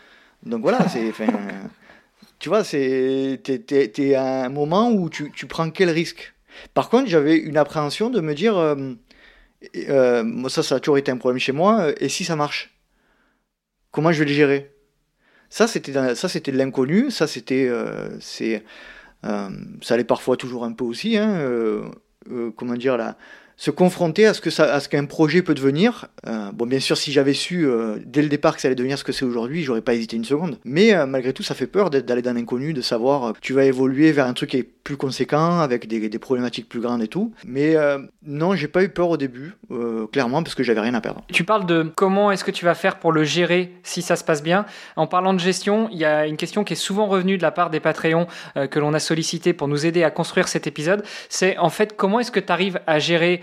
Donc 0.43 0.63
voilà, 0.63 0.89
c'est. 0.89 1.13
tu 2.39 2.49
vois, 2.49 2.65
c'est. 2.65 3.41
T'es, 3.45 3.93
es, 3.99 4.15
à 4.15 4.47
un 4.47 4.49
moment 4.49 4.91
où 4.91 5.11
tu, 5.11 5.31
tu, 5.33 5.45
prends 5.45 5.71
quel 5.71 5.91
risque? 5.91 6.33
Par 6.73 6.89
contre, 6.89 7.11
j'avais 7.11 7.37
une 7.37 7.59
appréhension 7.59 8.09
de 8.09 8.23
me 8.23 8.35
dire. 8.35 8.57
Euh, 8.57 8.95
euh, 9.91 10.25
moi, 10.25 10.49
ça, 10.49 10.63
ça 10.63 10.77
a 10.77 10.81
toujours 10.81 10.97
été 10.97 11.13
un 11.13 11.19
problème 11.19 11.41
chez 11.41 11.53
moi. 11.53 11.89
Et 12.01 12.09
si 12.09 12.25
ça 12.25 12.37
marche? 12.37 12.75
Comment 13.91 14.13
je 14.13 14.21
vais 14.21 14.25
le 14.25 14.33
gérer? 14.33 14.78
Ça, 15.51 15.67
c'était 15.67 15.93
de 15.93 16.57
l'inconnu. 16.57 17.11
Ça, 17.11 17.27
c'était, 17.27 17.69
euh, 17.69 18.19
c'est, 18.21 18.65
euh, 19.25 19.49
ça 19.83 19.95
allait 19.95 20.05
parfois 20.05 20.37
toujours 20.37 20.65
un 20.65 20.73
peu 20.73 20.85
aussi. 20.85 21.17
Hein, 21.17 21.39
euh, 21.39 21.91
comment 22.57 22.75
dire 22.75 22.97
là 22.97 23.17
se 23.59 23.73
confronter 23.73 24.25
à 24.25 24.35
ce 24.35 24.41
que 24.41 24.51
ça, 24.51 24.73
à 24.73 24.79
ce 24.79 24.89
qu'un 24.89 25.05
projet 25.05 25.43
peut 25.43 25.53
devenir. 25.53 26.07
Euh, 26.29 26.53
bon, 26.53 26.65
bien 26.65 26.79
sûr, 26.79 26.97
si 26.97 27.11
j'avais 27.11 27.35
su 27.35 27.67
euh, 27.67 27.99
dès 28.07 28.23
le 28.23 28.29
départ 28.29 28.55
que 28.55 28.63
ça 28.63 28.69
allait 28.69 28.77
devenir 28.77 28.97
ce 28.97 29.03
que 29.03 29.11
c'est 29.11 29.25
aujourd'hui, 29.25 29.65
j'aurais 29.65 29.81
pas 29.81 29.95
hésité 29.95 30.17
une 30.17 30.25
seconde. 30.25 30.59
Mais 30.65 30.95
euh, 30.95 31.07
malgré 31.07 31.33
tout, 31.33 31.43
ça 31.43 31.57
fait 31.57 31.67
peur 31.67 31.91
d'aller 31.91 32.23
dans 32.23 32.33
l'inconnu, 32.33 32.73
de 32.73 32.81
savoir 32.81 33.33
que 33.33 33.41
tu 33.41 33.53
vas 33.53 33.65
évoluer 33.65 34.13
vers 34.13 34.27
un 34.27 34.33
truc 34.33 34.51
qui 34.51 34.59
est 34.59 34.63
plus 34.63 34.97
conséquent, 34.97 35.59
avec 35.59 35.89
des, 35.89 36.09
des 36.09 36.19
problématiques 36.21 36.69
plus 36.69 36.81
grandes 36.81 37.03
et 37.03 37.09
tout. 37.09 37.35
Mais 37.45 37.77
non, 38.25 38.55
j'ai 38.55 38.69
pas 38.69 38.83
eu 38.83 38.89
peur 38.89 39.11
au 39.11 39.19
début, 39.19 39.55
clairement, 40.13 40.43
parce 40.43 40.55
que 40.55 40.63
j'avais 40.63 40.81
rien 40.81 40.95
à 40.95 41.03
perdre. 41.03 41.23
Tu 41.31 41.45
parles 41.45 41.67
de 41.67 41.93
comment 41.95 42.31
est-ce 42.31 42.43
que 42.43 42.51
tu 42.51 42.65
vas 42.65 42.75
faire 42.75 42.99
pour 42.99 43.13
le 43.13 43.23
gérer 43.23 43.75
si 43.83 44.01
ça 44.01 44.17
se 44.17 44.25
passe 44.25 44.43
bien. 44.43 44.65
En 44.97 45.07
parlant 45.07 45.35
de 45.35 45.41
gestion, 45.41 45.91
il 45.93 45.99
y 45.99 46.07
a 46.07 46.27
une 46.27 46.39
question 46.39 46.65
qui 46.65 46.73
est 46.73 46.77
souvent 46.77 47.07
revenue 47.07 47.37
de 47.37 47.43
la 47.43 47.51
part 47.51 47.69
des 47.69 47.81
Patreons 47.81 48.29
que 48.55 48.79
l'on 48.79 48.95
a 48.95 48.99
sollicité 48.99 49.53
pour 49.53 49.69
nous 49.69 49.85
aider 49.85 50.05
à 50.05 50.11
construire 50.11 50.49
cet 50.49 50.67
épisode. 50.67 51.05
C'est 51.29 51.59
en 51.59 51.69
fait 51.69 51.95
comment 51.95 52.21
est-ce 52.21 52.31
que 52.31 52.41
tu 52.41 52.51
arrives 52.51 52.81
à 52.87 52.99
gérer 52.99 53.43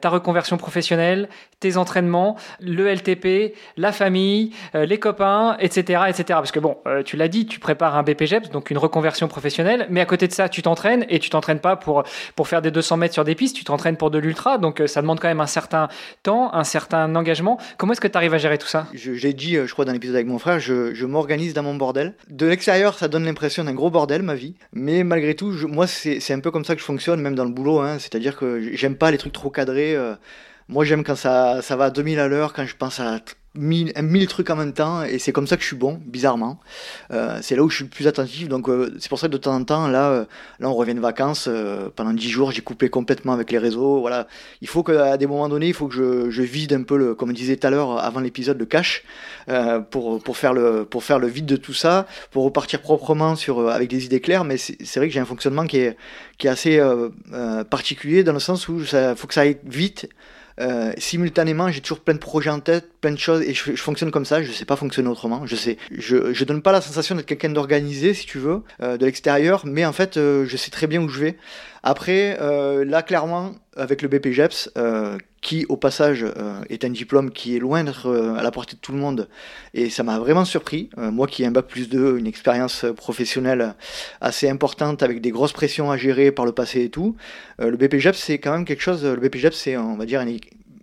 ta 0.00 0.10
reconversion 0.10 0.56
professionnelle, 0.56 1.28
tes 1.60 1.76
entraînements, 1.76 2.36
le 2.60 2.86
LTP, 2.88 3.54
la 3.76 3.92
famille, 3.92 4.52
euh, 4.74 4.86
les 4.86 4.98
copains, 4.98 5.56
etc., 5.58 6.02
etc. 6.08 6.24
Parce 6.28 6.52
que 6.52 6.60
bon, 6.60 6.78
euh, 6.86 7.02
tu 7.02 7.16
l'as 7.16 7.28
dit, 7.28 7.46
tu 7.46 7.58
prépares 7.58 7.96
un 7.96 8.02
BPGEPS, 8.02 8.50
donc 8.50 8.70
une 8.70 8.78
reconversion 8.78 9.28
professionnelle, 9.28 9.86
mais 9.90 10.00
à 10.00 10.06
côté 10.06 10.28
de 10.28 10.32
ça, 10.32 10.48
tu 10.48 10.62
t'entraînes 10.62 11.04
et 11.08 11.18
tu 11.18 11.30
t'entraînes 11.30 11.58
pas 11.58 11.76
pour 11.76 12.04
pour 12.36 12.48
faire 12.48 12.62
des 12.62 12.70
200 12.70 12.96
mètres 12.96 13.14
sur 13.14 13.24
des 13.24 13.34
pistes, 13.34 13.56
tu 13.56 13.64
t'entraînes 13.64 13.96
pour 13.96 14.10
de 14.10 14.18
l'ultra, 14.18 14.58
donc 14.58 14.80
euh, 14.80 14.86
ça 14.86 15.02
demande 15.02 15.18
quand 15.20 15.28
même 15.28 15.40
un 15.40 15.46
certain 15.46 15.88
temps, 16.22 16.54
un 16.54 16.64
certain 16.64 17.14
engagement. 17.16 17.58
Comment 17.76 17.92
est-ce 17.92 18.00
que 18.00 18.08
tu 18.08 18.16
arrives 18.16 18.34
à 18.34 18.38
gérer 18.38 18.58
tout 18.58 18.68
ça? 18.68 18.86
J'ai 18.94 19.32
dit, 19.32 19.54
je 19.54 19.72
crois, 19.72 19.84
dans 19.84 19.92
l'épisode 19.92 20.16
avec 20.16 20.28
mon 20.28 20.38
frère, 20.38 20.60
je, 20.60 20.94
je 20.94 21.06
m'organise 21.06 21.54
dans 21.54 21.62
mon 21.62 21.74
bordel. 21.74 22.14
De 22.28 22.46
l'extérieur, 22.46 22.98
ça 22.98 23.08
donne 23.08 23.24
l'impression 23.24 23.64
d'un 23.64 23.74
gros 23.74 23.90
bordel, 23.90 24.22
ma 24.22 24.34
vie, 24.34 24.54
mais 24.72 25.02
malgré 25.02 25.34
tout, 25.34 25.52
moi, 25.68 25.86
c'est 25.86 26.32
un 26.32 26.40
peu 26.40 26.50
comme 26.50 26.64
ça 26.64 26.74
que 26.74 26.80
je 26.80 26.86
fonctionne, 26.86 27.20
même 27.20 27.34
dans 27.34 27.44
le 27.44 27.50
boulot. 27.50 27.80
Hein. 27.80 27.98
C'est-à-dire 27.98 28.36
que 28.36 28.60
j'aime 28.74 28.96
pas 28.96 29.10
les 29.10 29.18
trucs 29.18 29.32
trop 29.32 29.50
cadrés. 29.50 29.87
Moi, 30.68 30.84
j'aime 30.84 31.04
quand 31.04 31.16
ça, 31.16 31.62
ça 31.62 31.76
va 31.76 31.86
à 31.86 31.90
2000 31.90 32.20
à 32.20 32.28
l'heure, 32.28 32.52
quand 32.52 32.66
je 32.66 32.76
pense 32.76 33.00
à 33.00 33.18
mille, 33.58 33.92
mille 34.00 34.26
trucs 34.28 34.48
en 34.50 34.56
même 34.56 34.72
temps 34.72 35.02
et 35.02 35.18
c'est 35.18 35.32
comme 35.32 35.46
ça 35.46 35.56
que 35.56 35.62
je 35.62 35.66
suis 35.66 35.76
bon, 35.76 36.00
bizarrement. 36.06 36.60
Euh, 37.12 37.38
c'est 37.42 37.56
là 37.56 37.62
où 37.62 37.70
je 37.70 37.76
suis 37.76 37.84
le 37.84 37.90
plus 37.90 38.06
attentif. 38.06 38.48
Donc 38.48 38.68
euh, 38.68 38.94
c'est 39.00 39.08
pour 39.08 39.18
ça 39.18 39.26
que 39.26 39.32
de 39.32 39.38
temps 39.38 39.54
en 39.54 39.64
temps, 39.64 39.88
là, 39.88 40.10
euh, 40.10 40.24
là 40.60 40.68
on 40.68 40.74
revient 40.74 40.94
de 40.94 41.00
vacances. 41.00 41.48
pendant 41.96 42.12
10 42.12 42.28
jours, 42.28 42.52
j'ai 42.52 42.62
coupé 42.62 42.88
complètement 42.88 43.32
avec 43.32 43.50
les 43.50 43.58
réseaux. 43.58 44.00
Voilà, 44.00 44.28
il 44.60 44.68
faut 44.68 44.82
qu'à 44.82 45.16
des 45.16 45.26
moments 45.26 45.48
donnés, 45.48 45.68
il 45.68 45.74
faut 45.74 45.88
que 45.88 45.94
je, 45.94 46.30
je 46.30 46.42
vide 46.42 46.72
un 46.72 46.82
peu 46.82 46.96
le, 46.96 47.14
comme 47.14 47.30
je 47.30 47.34
disais 47.34 47.56
tout 47.56 47.66
à 47.66 47.70
l'heure 47.70 47.98
avant 47.98 48.20
l'épisode, 48.20 48.58
le 48.58 48.66
cache 48.66 49.04
pour, 49.90 50.22
pour, 50.22 50.36
faire 50.36 50.52
le, 50.52 50.84
pour 50.84 51.02
faire 51.04 51.18
le 51.18 51.26
vide 51.26 51.46
de 51.46 51.56
tout 51.56 51.74
ça, 51.74 52.06
pour 52.30 52.44
repartir 52.44 52.80
proprement 52.80 53.36
sur, 53.36 53.68
avec 53.68 53.88
des 53.88 54.04
idées 54.04 54.20
claires. 54.20 54.44
Mais 54.44 54.56
c'est 54.56 54.96
vrai 54.96 55.08
que 55.08 55.14
j'ai 55.14 55.20
un 55.20 55.24
fonctionnement 55.24 55.66
qui 55.66 55.78
est, 55.78 55.96
qui 56.38 56.46
est 56.46 56.50
assez 56.50 56.80
particulier 57.70 58.22
dans 58.22 58.32
le 58.32 58.40
sens 58.40 58.68
où 58.68 58.80
il 58.80 59.14
faut 59.16 59.26
que 59.26 59.34
ça 59.34 59.42
aille 59.42 59.58
vite. 59.64 60.08
simultanément, 60.98 61.70
j'ai 61.70 61.80
toujours 61.80 62.00
plein 62.00 62.14
de 62.14 62.18
projets 62.18 62.50
en 62.50 62.60
tête, 62.60 62.88
plein 63.00 63.12
de 63.12 63.18
choses 63.18 63.42
et 63.42 63.54
je, 63.54 63.74
fonctionne 63.76 64.10
comme 64.10 64.24
ça. 64.24 64.42
Je 64.42 64.52
sais 64.52 64.64
pas 64.64 64.76
fonctionner 64.76 65.08
autrement. 65.08 65.46
Je 65.46 65.56
sais, 65.56 65.78
je, 65.90 66.32
je 66.32 66.44
donne 66.44 66.62
pas 66.62 66.72
la 66.72 66.80
sensation 66.80 67.14
d'être 67.14 67.26
quelqu'un 67.26 67.50
d'organisé, 67.50 68.14
si 68.14 68.26
tu 68.26 68.38
veux, 68.38 68.62
de 68.80 69.04
l'extérieur, 69.04 69.64
mais 69.64 69.84
en 69.84 69.92
fait, 69.92 70.14
je 70.16 70.56
sais 70.56 70.70
très 70.70 70.86
bien 70.86 71.02
où 71.02 71.08
je 71.08 71.20
vais. 71.20 71.36
Après, 71.82 72.38
là, 72.84 73.02
clairement, 73.02 73.54
avec 73.76 74.02
le 74.02 74.08
BPGEPS, 74.08 74.70
qui 75.40 75.66
au 75.68 75.76
passage 75.76 76.24
euh, 76.24 76.60
est 76.68 76.84
un 76.84 76.90
diplôme 76.90 77.30
qui 77.30 77.56
est 77.56 77.58
loin 77.58 77.84
d'être 77.84 78.06
euh, 78.06 78.34
à 78.34 78.42
la 78.42 78.50
portée 78.50 78.74
de 78.74 78.80
tout 78.80 78.92
le 78.92 78.98
monde 78.98 79.28
et 79.74 79.88
ça 79.90 80.02
m'a 80.02 80.18
vraiment 80.18 80.44
surpris 80.44 80.90
euh, 80.98 81.10
moi 81.10 81.26
qui 81.26 81.42
ai 81.42 81.46
un 81.46 81.50
bac 81.50 81.66
plus 81.66 81.88
2 81.88 82.18
une 82.18 82.26
expérience 82.26 82.84
professionnelle 82.96 83.74
assez 84.20 84.48
importante 84.48 85.02
avec 85.02 85.20
des 85.20 85.30
grosses 85.30 85.52
pressions 85.52 85.90
à 85.90 85.96
gérer 85.96 86.32
par 86.32 86.44
le 86.44 86.52
passé 86.52 86.82
et 86.82 86.90
tout 86.90 87.16
le 87.58 87.76
BPGEP 87.76 88.14
c'est 88.14 88.38
quand 88.38 88.52
même 88.52 88.64
quelque 88.64 88.82
chose 88.82 89.04
le 89.04 89.16
BPGEP 89.16 89.54
c'est 89.54 89.76
on 89.76 89.96
va 89.96 90.06
dire 90.06 90.24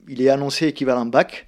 il 0.07 0.21
est 0.21 0.29
annoncé 0.29 0.67
équivalent 0.67 1.05
bac 1.05 1.45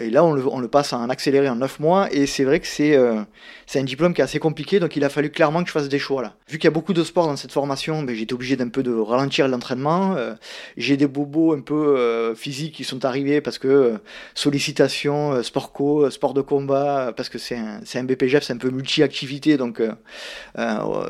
et 0.00 0.08
là, 0.08 0.24
on 0.24 0.32
le, 0.32 0.68
passe 0.68 0.92
en 0.92 1.08
accéléré 1.08 1.48
en 1.48 1.56
9 1.56 1.80
mois, 1.80 2.12
et 2.12 2.26
c'est 2.26 2.44
vrai 2.44 2.60
que 2.60 2.66
euh, 2.80 3.22
c'est 3.66 3.80
un 3.80 3.84
diplôme 3.84 4.14
qui 4.14 4.20
est 4.20 4.24
assez 4.24 4.38
compliqué, 4.38 4.80
donc 4.80 4.96
il 4.96 5.04
a 5.04 5.08
fallu 5.08 5.30
clairement 5.30 5.62
que 5.62 5.68
je 5.68 5.72
fasse 5.72 5.88
des 5.88 5.98
choix 5.98 6.22
là. 6.22 6.34
Vu 6.48 6.58
qu'il 6.58 6.64
y 6.64 6.68
a 6.68 6.72
beaucoup 6.72 6.92
de 6.92 7.04
sport 7.04 7.26
dans 7.26 7.36
cette 7.36 7.52
formation, 7.52 8.02
ben, 8.02 8.14
j'étais 8.14 8.32
obligé 8.32 8.56
d'un 8.56 8.68
peu 8.68 8.82
de 8.82 8.92
ralentir 8.92 9.46
l'entraînement. 9.48 10.14
Euh, 10.16 10.34
j'ai 10.76 10.96
des 10.96 11.06
bobos 11.06 11.52
un 11.52 11.60
peu 11.60 11.98
euh, 11.98 12.34
physiques 12.34 12.74
qui 12.74 12.84
sont 12.84 13.04
arrivés 13.04 13.40
parce 13.40 13.58
que 13.58 13.98
sollicitation, 14.34 15.42
sport 15.42 15.72
co, 15.72 16.08
sport 16.10 16.34
de 16.34 16.40
combat, 16.40 17.12
parce 17.16 17.28
que 17.28 17.38
c'est 17.38 17.56
un, 17.56 17.80
un 17.94 18.04
BPGF, 18.04 18.44
c'est 18.44 18.52
un 18.52 18.58
peu 18.58 18.70
multi-activité, 18.70 19.56
donc 19.56 19.82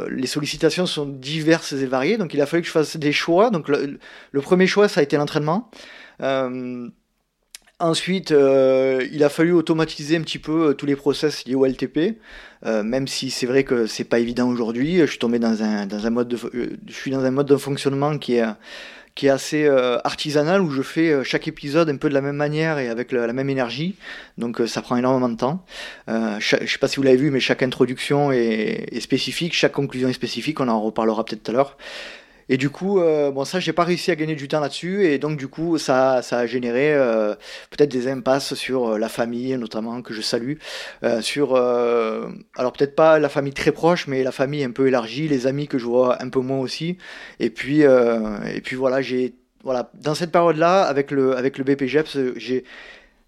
les 0.09 0.27
sollicitations 0.27 0.87
sont 0.87 1.07
diverses 1.07 1.73
et 1.73 1.87
variées, 1.87 2.17
donc 2.17 2.35
il 2.35 2.41
a 2.41 2.47
fallu 2.47 2.63
que 2.63 2.69
je 2.69 2.73
fasse 2.73 2.97
des 2.97 3.13
choix. 3.13 3.51
Donc 3.51 3.69
le, 3.69 3.99
le 4.33 4.41
premier 4.41 4.67
choix, 4.67 4.89
ça 4.89 5.01
a 5.01 5.03
été 5.03 5.17
l'entraînement. 5.17 5.71
Ensuite, 7.81 8.31
euh, 8.31 9.07
il 9.11 9.25
a 9.25 9.31
fallu 9.31 9.53
automatiser 9.53 10.19
un 10.19 10.21
petit 10.21 10.39
peu 10.39 10.69
euh, 10.69 10.73
tous 10.75 10.85
les 10.85 10.97
process 10.97 11.47
liés 11.47 11.55
au 11.55 11.65
LTP, 11.65 12.19
euh, 12.67 12.83
même 12.83 13.09
si 13.09 13.31
c'est 13.31 13.47
vrai 13.47 13.65
que 13.65 13.87
c'est 13.87 14.05
pas 14.05 14.19
évident 14.19 14.51
aujourd'hui. 14.51 14.99
Je 14.99 15.07
suis 15.07 15.19
tombé 15.19 15.39
dans 15.39 15.63
un, 15.63 15.87
dans 15.87 16.07
un 16.07 16.11
mode 16.11 16.29
de, 16.29 16.37
je 16.87 16.93
suis 16.93 17.11
dans 17.11 17.25
un 17.25 17.31
mode 17.31 17.47
de 17.47 17.57
fonctionnement 17.57 18.19
qui 18.19 18.37
est 18.37 18.45
qui 19.17 19.27
est 19.27 19.31
assez 19.31 19.69
artisanal 20.05 20.63
où 20.63 20.71
je 20.71 20.83
fais 20.83 21.25
chaque 21.25 21.49
épisode 21.49 21.91
un 21.91 21.97
peu 21.97 22.09
de 22.09 22.15
la 22.15 22.21
même 22.21 22.37
manière 22.37 22.79
et 22.79 22.89
avec 22.89 23.11
la, 23.11 23.33
même 23.33 23.51
énergie. 23.51 23.97
Donc 24.39 24.63
ça 24.67 24.83
prend 24.83 24.97
énormément 24.97 25.29
de 25.29 25.37
temps. 25.37 25.65
je 26.07 26.39
sais 26.41 26.79
pas 26.79 26.87
si 26.87 26.97
vous 26.97 27.03
l'avez 27.03 27.17
vu, 27.17 27.31
mais 27.31 27.41
chaque 27.41 27.63
introduction 27.63 28.31
est, 28.31 28.87
est, 28.93 29.01
spécifique, 29.01 29.53
chaque 29.53 29.73
conclusion 29.73 30.09
est 30.09 30.15
spécifique. 30.15 30.61
On 30.61 30.69
en 30.69 30.81
reparlera 30.81 31.25
peut-être 31.25 31.43
tout 31.43 31.51
à 31.51 31.55
l'heure. 31.55 31.77
Et 32.51 32.57
du 32.57 32.69
coup, 32.69 32.99
euh, 32.99 33.31
bon, 33.31 33.45
ça, 33.45 33.61
j'ai 33.61 33.73
pas 33.73 33.85
réussi 33.85 34.11
à 34.11 34.17
gagner 34.17 34.35
du 34.35 34.49
temps 34.49 34.59
là-dessus. 34.59 35.07
Et 35.07 35.19
donc, 35.19 35.39
du 35.39 35.47
coup, 35.47 35.79
ça, 35.79 36.21
ça 36.21 36.41
a 36.41 36.47
généré 36.47 36.93
euh, 36.93 37.37
peut-être 37.71 37.91
des 37.93 38.09
impasses 38.09 38.55
sur 38.55 38.89
euh, 38.89 38.99
la 38.99 39.09
famille, 39.09 39.57
notamment, 39.57 40.03
que 40.03 40.13
je 40.13 40.21
salue. 40.21 40.55
sur, 41.21 41.55
alors, 41.55 42.73
peut-être 42.73 42.97
pas 42.97 43.21
la 43.21 43.29
famille 43.29 43.53
très 43.53 43.71
proche, 43.71 44.09
mais 44.09 44.25
la 44.25 44.33
famille 44.33 44.65
un 44.65 44.73
peu 44.73 44.89
élargie, 44.89 45.29
les 45.29 45.47
amis 45.47 45.69
que 45.69 45.79
je 45.79 45.85
vois 45.85 46.21
un 46.21 46.29
peu 46.29 46.41
moins 46.41 46.59
aussi. 46.59 46.99
Et 47.39 47.51
puis, 47.51 47.83
et 47.83 48.61
puis 48.63 48.77
voilà, 48.77 49.01
j'ai. 49.01 49.35
Voilà, 49.63 49.91
dans 49.93 50.15
cette 50.15 50.33
période-là, 50.33 50.85
avec 50.85 51.11
le, 51.11 51.37
avec 51.37 51.59
le 51.59 51.65
BPGEPS, 51.65 52.17
j'ai 52.37 52.65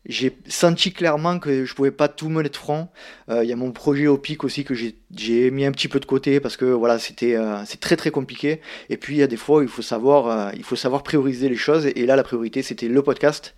j'ai 0.06 0.36
senti 0.48 0.92
clairement 0.92 1.38
que 1.38 1.64
je 1.64 1.74
pouvais 1.74 1.92
pas 1.92 2.08
tout 2.08 2.28
mener 2.28 2.48
de 2.48 2.56
front. 2.56 2.88
Euh, 3.28 3.44
il 3.44 3.50
y 3.50 3.52
a 3.52 3.56
mon 3.56 3.70
projet 3.70 4.06
au 4.06 4.18
pic 4.18 4.42
aussi 4.42 4.64
que 4.64 4.74
j'ai 4.74 5.50
mis 5.50 5.64
un 5.64 5.72
petit 5.72 5.88
peu 5.88 6.00
de 6.00 6.06
côté 6.06 6.40
parce 6.40 6.56
que 6.56 6.64
voilà 6.64 6.98
c'était 6.98 7.36
euh, 7.36 7.64
c'est 7.64 7.80
très 7.80 7.96
très 7.96 8.10
compliqué. 8.10 8.60
Et 8.90 8.96
puis 8.96 9.14
il 9.14 9.18
y 9.18 9.22
a 9.22 9.28
des 9.28 9.36
fois 9.36 9.62
il 9.62 9.68
faut 9.68 9.82
savoir 9.82 10.26
euh, 10.26 10.50
il 10.56 10.64
faut 10.64 10.76
savoir 10.76 11.02
prioriser 11.02 11.48
les 11.48 11.56
choses 11.56 11.86
et 11.86 12.06
là 12.06 12.16
la 12.16 12.24
priorité 12.24 12.62
c'était 12.62 12.88
le 12.88 13.02
podcast, 13.02 13.54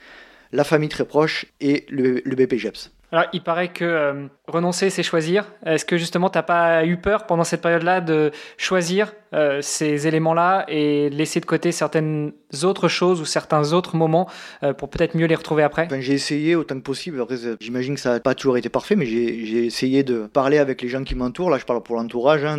la 0.53 0.65
famille 0.65 0.91
très 0.91 1.07
proche 1.07 1.47
et 1.61 1.87
le, 1.89 2.21
le 2.25 2.37
BPGEPS. 2.37 2.91
Il 3.33 3.43
paraît 3.43 3.69
que 3.69 3.85
euh, 3.85 4.27
renoncer, 4.47 4.91
c'est 4.91 5.03
choisir. 5.03 5.45
Est-ce 5.65 5.85
que 5.85 5.97
justement, 5.97 6.31
tu 6.31 6.39
n'as 6.39 6.43
pas 6.43 6.85
eu 6.85 6.97
peur 6.97 7.27
pendant 7.27 7.45
cette 7.45 7.61
période-là 7.61 8.01
de 8.01 8.33
choisir 8.57 9.13
euh, 9.33 9.61
ces 9.63 10.07
éléments-là 10.07 10.65
et 10.69 11.11
laisser 11.11 11.41
de 11.41 11.47
côté 11.47 11.73
certaines 11.73 12.33
autres 12.63 12.89
choses 12.89 13.21
ou 13.21 13.25
certains 13.25 13.73
autres 13.73 13.97
moments 13.97 14.29
euh, 14.63 14.73
pour 14.73 14.89
peut-être 14.89 15.17
mieux 15.17 15.27
les 15.27 15.35
retrouver 15.35 15.63
après? 15.63 15.89
J'ai 16.01 16.15
essayé 16.15 16.57
autant 16.57 16.77
que 16.77 16.81
possible. 16.81 17.25
J'imagine 17.61 17.95
que 17.95 18.01
ça 18.01 18.13
n'a 18.15 18.21
pas 18.21 18.35
toujours 18.35 18.57
été 18.57 18.69
parfait, 18.69 18.97
mais 18.97 19.07
j'ai 19.07 19.67
essayé 19.67 20.03
de 20.03 20.27
parler 20.27 20.59
avec 20.59 20.83
les 20.83 20.89
gens 20.89 21.05
qui 21.05 21.15
m'entourent. 21.15 21.51
Là, 21.51 21.59
je 21.59 21.65
parle 21.65 21.83
pour 21.83 21.97
l'entourage, 21.97 22.45
hein, 22.45 22.59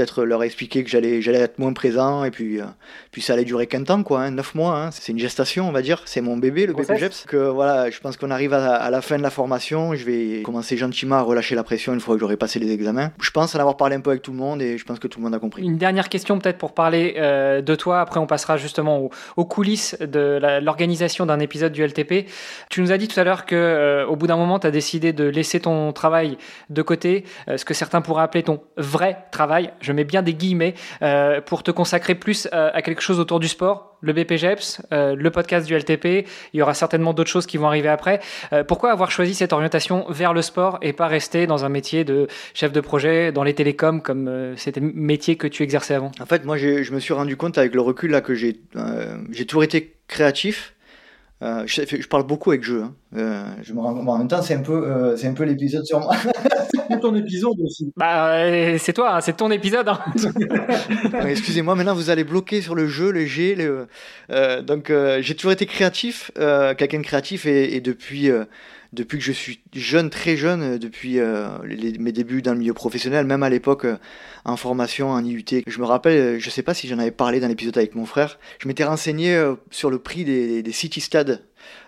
peut-être 0.00 0.24
leur 0.24 0.42
expliquer 0.42 0.82
que 0.82 0.88
j'allais 0.88 1.20
j'allais 1.20 1.40
être 1.40 1.58
moins 1.58 1.74
présent 1.74 2.24
et 2.24 2.30
puis 2.30 2.58
euh, 2.58 2.64
puis 3.10 3.20
ça 3.20 3.34
allait 3.34 3.44
durer 3.44 3.66
qu'un 3.66 3.84
temps 3.84 4.02
quoi, 4.02 4.22
hein, 4.22 4.30
9 4.30 4.54
mois. 4.54 4.78
Hein. 4.78 4.90
C'est 4.92 5.12
une 5.12 5.18
gestation 5.18 5.68
on 5.68 5.72
va 5.72 5.82
dire. 5.82 6.00
C'est 6.06 6.22
mon 6.22 6.38
bébé 6.38 6.66
le 6.66 6.72
bébé 6.72 6.96
Jeps. 6.96 7.26
Que 7.26 7.36
voilà, 7.36 7.90
je 7.90 8.00
pense 8.00 8.16
qu'on 8.16 8.30
arrive 8.30 8.54
à, 8.54 8.88
la 8.88 9.02
fin 9.02 9.18
de 9.18 9.22
la 9.22 9.28
formation. 9.28 9.94
Je 9.94 10.04
vais 10.06 10.42
commencer 10.42 10.78
gentiment 10.78 11.16
à 11.16 11.20
relâcher 11.20 11.54
la 11.54 11.64
pression 11.64 11.92
une 11.92 12.00
fois 12.00 12.14
que 12.14 12.20
j'aurai 12.20 12.38
passé 12.38 12.58
les 12.58 12.72
examens. 12.72 13.10
Je 13.20 13.30
pense 13.30 13.54
en 13.54 13.58
avoir 13.58 13.76
parlé 13.76 13.96
un 13.96 14.00
peu 14.00 14.10
avec 14.10 14.22
tout 14.22 14.30
le 14.30 14.38
monde 14.38 14.62
et 14.62 14.78
je 14.78 14.84
pense 14.84 14.98
que 14.98 15.06
tout 15.06 15.18
le 15.18 15.24
monde 15.24 15.34
a 15.34 15.38
compris. 15.38 15.62
Une 15.62 15.76
dernière 15.76 16.08
question 16.08 16.38
peut-être 16.38 16.58
pour 16.58 16.72
parler 16.72 17.16
euh, 17.18 17.60
de 17.60 17.74
toi. 17.74 18.00
Après 18.00 18.20
on 18.20 18.26
passera 18.26 18.56
justement 18.56 19.10
aux, 19.36 19.44
coulisses 19.44 19.98
de 20.00 20.40
l'organisation 20.62 21.26
d'un 21.26 21.40
épisode 21.40 21.72
du 21.72 21.84
LTP. 21.84 22.26
Tu 22.70 22.80
nous 22.80 22.90
as 22.90 22.96
dit 22.96 23.08
tout 23.08 23.20
à 23.20 23.24
l'heure 23.24 23.44
que 23.44 23.54
euh, 23.54 24.06
au 24.06 24.16
bout 24.16 24.26
d'un 24.28 24.36
moment 24.36 24.58
tu 24.58 24.66
as 24.66 24.70
décidé 24.70 25.12
de 25.12 25.24
laisser 25.24 25.60
ton 25.60 25.92
travail 25.92 26.38
de 26.70 26.82
côté, 26.82 27.24
ce 27.54 27.64
que 27.64 27.74
certains 27.74 28.00
pourraient 28.00 28.22
appeler 28.22 28.44
ton 28.44 28.62
vrai 28.76 29.26
travail 29.30 29.72
je 29.80 29.89
mets 29.92 30.04
bien 30.04 30.22
des 30.22 30.34
guillemets, 30.34 30.74
euh, 31.02 31.40
pour 31.40 31.62
te 31.62 31.70
consacrer 31.70 32.14
plus 32.14 32.48
euh, 32.52 32.70
à, 32.72 32.82
quelque 32.82 33.02
chose 33.02 33.20
autour 33.20 33.40
du 33.40 33.48
sport, 33.48 33.96
le 34.00 34.12
BPGEPS, 34.12 34.82
euh, 34.92 35.14
le 35.14 35.30
podcast 35.30 35.66
du 35.66 35.74
LTP, 35.74 36.26
il 36.52 36.58
y 36.58 36.62
aura 36.62 36.74
certainement 36.74 37.12
d'autres 37.12 37.30
choses 37.30 37.46
qui 37.46 37.56
vont 37.56 37.66
arriver 37.66 37.88
après. 37.88 38.20
pourquoi 38.66 38.92
avoir 38.92 39.10
choisi 39.10 39.34
cette 39.34 39.52
orientation 39.52 40.06
vers 40.08 40.32
le 40.32 40.42
sport 40.42 40.78
et 40.82 40.92
pas 40.92 41.06
rester 41.06 41.46
dans 41.46 41.64
un 41.64 41.68
métier 41.68 42.04
de 42.04 42.28
chef 42.54 42.72
de 42.72 42.80
projet 42.80 43.32
dans 43.32 43.42
les 43.42 43.54
télécoms 43.54 44.00
comme 44.00 44.54
c'était 44.56 44.80
métier 44.80 45.36
que 45.36 45.46
tu 45.46 45.62
exerçais 45.62 45.94
avant? 45.94 46.12
En 46.20 46.26
fait, 46.26 46.44
moi, 46.44 46.56
je 46.56 46.92
me 46.92 47.00
suis 47.00 47.12
rendu 47.12 47.36
compte 47.36 47.58
avec 47.58 47.74
le 47.74 47.80
recul 47.80 48.10
là 48.10 48.20
que 48.20 48.34
j'ai 48.34 48.60
j'ai 49.30 49.46
toujours 49.46 49.64
été 49.64 49.96
créatif 50.08 50.74
euh, 51.42 51.62
je, 51.66 51.82
je, 51.88 52.06
parle 52.06 52.24
beaucoup 52.24 52.50
avec 52.50 52.62
jeu. 52.62 52.82
Hein. 52.82 52.94
Euh, 53.16 53.44
je 53.62 53.72
me 53.72 53.80
rends 53.80 53.96
en 53.96 54.18
même 54.18 54.28
temps, 54.28 54.42
c'est 54.42 54.54
un 54.54 54.60
peu, 54.60 54.86
euh, 54.86 55.16
c'est 55.16 55.26
un 55.26 55.32
peu 55.32 55.44
l'épisode 55.44 55.86
sur 55.86 55.98
moi. 56.00 56.14
c'est 56.90 57.00
ton 57.00 57.14
épisode 57.14 57.58
aussi. 57.64 57.90
Bah, 57.96 58.78
c'est 58.78 58.92
toi, 58.92 59.16
hein, 59.16 59.20
c'est 59.22 59.38
ton 59.38 59.50
épisode. 59.50 59.88
Hein. 59.88 60.00
Excusez-moi, 61.26 61.74
maintenant 61.74 61.94
vous 61.94 62.10
allez 62.10 62.24
bloquer 62.24 62.60
sur 62.60 62.74
le 62.74 62.86
jeu, 62.88 63.10
le 63.10 63.24
G. 63.24 63.56
donc, 64.66 64.92
j'ai 65.20 65.34
toujours 65.34 65.52
été 65.52 65.64
créatif, 65.64 66.30
quelqu'un 66.36 66.98
de 66.98 67.04
créatif, 67.04 67.46
et, 67.46 67.74
et 67.74 67.80
depuis 67.80 68.30
depuis 68.92 69.18
que 69.18 69.24
je 69.24 69.32
suis 69.32 69.60
jeune, 69.72 70.10
très 70.10 70.36
jeune, 70.36 70.62
euh, 70.62 70.78
depuis 70.78 71.18
euh, 71.18 71.48
mes 71.98 72.12
débuts 72.12 72.42
dans 72.42 72.52
le 72.52 72.58
milieu 72.58 72.74
professionnel, 72.74 73.24
même 73.26 73.42
à 73.42 73.50
l'époque 73.50 73.84
euh, 73.84 73.96
en 74.44 74.56
formation, 74.56 75.10
en 75.10 75.24
IUT. 75.24 75.44
Je 75.66 75.78
me 75.78 75.84
rappelle, 75.84 76.40
je 76.40 76.46
ne 76.46 76.50
sais 76.50 76.62
pas 76.62 76.74
si 76.74 76.88
j'en 76.88 76.98
avais 76.98 77.10
parlé 77.10 77.40
dans 77.40 77.48
l'épisode 77.48 77.76
avec 77.78 77.94
mon 77.94 78.06
frère, 78.06 78.38
je 78.58 78.66
m'étais 78.66 78.84
renseigné 78.84 79.40
sur 79.70 79.90
le 79.90 79.98
prix 79.98 80.24
des, 80.24 80.62
des 80.62 80.72
city 80.72 81.00
stades 81.00 81.42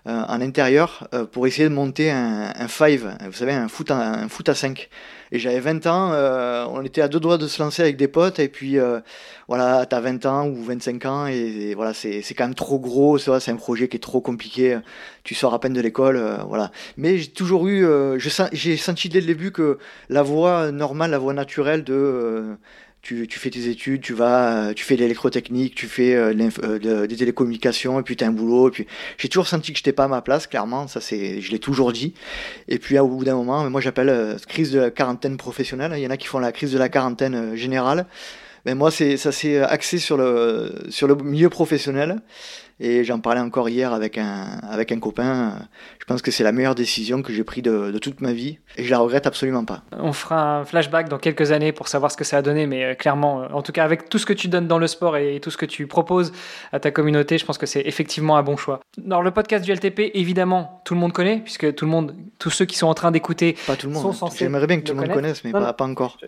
en 0.06 0.40
intérieur 0.40 1.08
pour 1.32 1.46
essayer 1.46 1.68
de 1.68 1.74
monter 1.74 2.10
un, 2.10 2.52
un 2.56 2.68
five, 2.68 3.16
vous 3.24 3.32
savez, 3.32 3.52
un 3.52 3.68
foot, 3.68 3.90
un 3.90 4.28
foot 4.28 4.48
à 4.48 4.54
5. 4.54 4.88
Et 5.32 5.38
j'avais 5.38 5.60
20 5.60 5.86
ans, 5.86 6.12
euh, 6.12 6.66
on 6.68 6.82
était 6.84 7.00
à 7.00 7.08
deux 7.08 7.18
doigts 7.18 7.38
de 7.38 7.48
se 7.48 7.62
lancer 7.62 7.80
avec 7.80 7.96
des 7.96 8.06
potes, 8.06 8.38
et 8.38 8.48
puis 8.48 8.78
euh, 8.78 9.00
voilà, 9.48 9.86
t'as 9.86 9.98
20 9.98 10.26
ans 10.26 10.46
ou 10.46 10.62
25 10.62 11.06
ans, 11.06 11.26
et, 11.26 11.72
voilà, 11.74 11.94
c'est 11.94 12.22
quand 12.36 12.44
même 12.44 12.54
trop 12.54 12.78
gros, 12.78 13.16
c'est 13.16 13.50
un 13.50 13.56
projet 13.56 13.88
qui 13.88 13.96
est 13.96 14.00
trop 14.00 14.20
compliqué, 14.20 14.78
tu 15.24 15.34
sors 15.34 15.54
à 15.54 15.58
peine 15.58 15.72
de 15.72 15.80
l'école, 15.80 16.18
euh, 16.18 16.36
voilà. 16.46 16.70
Mais 16.98 17.16
j'ai 17.16 17.30
toujours 17.30 17.66
eu, 17.66 17.86
j'ai 18.18 18.76
senti 18.76 19.08
dès 19.08 19.20
le 19.22 19.26
début 19.26 19.52
que 19.52 19.78
la 20.10 20.22
voie 20.22 20.70
normale, 20.70 21.12
la 21.12 21.18
voie 21.18 21.32
naturelle 21.32 21.82
de 21.82 22.58
tu, 23.02 23.26
tu, 23.26 23.38
fais 23.40 23.50
tes 23.50 23.68
études, 23.68 24.00
tu 24.00 24.14
vas, 24.14 24.72
tu 24.74 24.84
fais 24.84 24.94
l'électrotechnique, 24.94 25.74
tu 25.74 25.88
fais 25.88 26.14
euh, 26.14 26.32
euh, 26.62 27.06
des 27.08 27.16
télécommunications, 27.16 27.98
et 27.98 28.02
puis 28.04 28.16
tu 28.16 28.22
as 28.22 28.28
un 28.28 28.30
boulot. 28.30 28.68
Et 28.68 28.70
puis 28.70 28.86
j'ai 29.18 29.28
toujours 29.28 29.48
senti 29.48 29.72
que 29.72 29.78
j'étais 29.78 29.92
pas 29.92 30.04
à 30.04 30.08
ma 30.08 30.22
place, 30.22 30.46
clairement, 30.46 30.86
ça 30.86 31.00
c'est, 31.00 31.40
je 31.40 31.50
l'ai 31.50 31.58
toujours 31.58 31.92
dit. 31.92 32.14
Et 32.68 32.78
puis 32.78 32.96
au 32.98 33.08
bout 33.08 33.24
d'un 33.24 33.34
moment, 33.34 33.68
moi 33.68 33.80
j'appelle 33.80 34.08
euh, 34.08 34.36
crise 34.46 34.70
de 34.70 34.78
la 34.78 34.90
quarantaine 34.92 35.36
professionnelle. 35.36 35.92
Il 35.96 36.00
y 36.00 36.06
en 36.06 36.10
a 36.10 36.16
qui 36.16 36.28
font 36.28 36.38
la 36.38 36.52
crise 36.52 36.72
de 36.72 36.78
la 36.78 36.88
quarantaine 36.88 37.56
générale. 37.56 38.06
Mais 38.64 38.76
moi, 38.76 38.92
c'est, 38.92 39.16
ça 39.16 39.32
s'est 39.32 39.58
axé 39.58 39.98
sur 39.98 40.16
le, 40.16 40.72
sur 40.88 41.08
le 41.08 41.16
milieu 41.16 41.48
professionnel. 41.48 42.22
Et 42.84 43.04
j'en 43.04 43.20
parlais 43.20 43.40
encore 43.40 43.68
hier 43.68 43.92
avec 43.92 44.18
un, 44.18 44.58
avec 44.68 44.90
un 44.90 44.98
copain. 44.98 45.52
Je 46.00 46.04
pense 46.04 46.20
que 46.20 46.32
c'est 46.32 46.42
la 46.42 46.50
meilleure 46.50 46.74
décision 46.74 47.22
que 47.22 47.32
j'ai 47.32 47.44
prise 47.44 47.62
de, 47.62 47.96
toute 47.98 48.20
ma 48.20 48.32
vie 48.32 48.58
et 48.76 48.82
je 48.82 48.90
la 48.90 48.98
regrette 48.98 49.28
absolument 49.28 49.64
pas. 49.64 49.82
On 49.92 50.12
fera 50.12 50.58
un 50.58 50.64
flashback 50.64 51.08
dans 51.08 51.18
quelques 51.18 51.52
années 51.52 51.70
pour 51.70 51.86
savoir 51.86 52.10
ce 52.10 52.16
que 52.16 52.24
ça 52.24 52.38
a 52.38 52.42
donné, 52.42 52.66
mais 52.66 52.84
euh, 52.84 52.94
clairement, 52.94 53.42
euh, 53.42 53.46
en 53.52 53.62
tout 53.62 53.70
cas, 53.70 53.84
avec 53.84 54.08
tout 54.08 54.18
ce 54.18 54.26
que 54.26 54.32
tu 54.32 54.48
donnes 54.48 54.66
dans 54.66 54.78
le 54.78 54.88
sport 54.88 55.16
et 55.16 55.38
tout 55.40 55.52
ce 55.52 55.56
que 55.56 55.64
tu 55.64 55.86
proposes 55.86 56.32
à 56.72 56.80
ta 56.80 56.90
communauté, 56.90 57.38
je 57.38 57.46
pense 57.46 57.56
que 57.56 57.66
c'est 57.66 57.82
effectivement 57.82 58.36
un 58.36 58.42
bon 58.42 58.56
choix. 58.56 58.80
Alors, 59.06 59.22
le 59.22 59.30
podcast 59.30 59.64
du 59.64 59.72
LTP, 59.72 60.10
évidemment, 60.14 60.82
tout 60.84 60.94
le 60.94 61.00
monde 61.00 61.12
connaît, 61.12 61.38
puisque 61.38 61.72
tout 61.76 61.84
le 61.84 61.90
monde, 61.92 62.16
tous 62.40 62.50
ceux 62.50 62.64
qui 62.64 62.76
sont 62.76 62.88
en 62.88 62.94
train 62.94 63.12
d'écouter 63.12 63.54
pas 63.68 63.76
tout 63.76 63.86
le 63.86 63.92
monde. 63.92 64.12
J'aimerais 64.36 64.66
bien 64.66 64.80
que 64.80 64.86
tout 64.86 64.94
le 64.94 65.02
monde 65.02 65.12
connaisse, 65.12 65.44
mais 65.44 65.52
pas, 65.52 65.72
pas, 65.72 65.84
encore. 65.84 66.18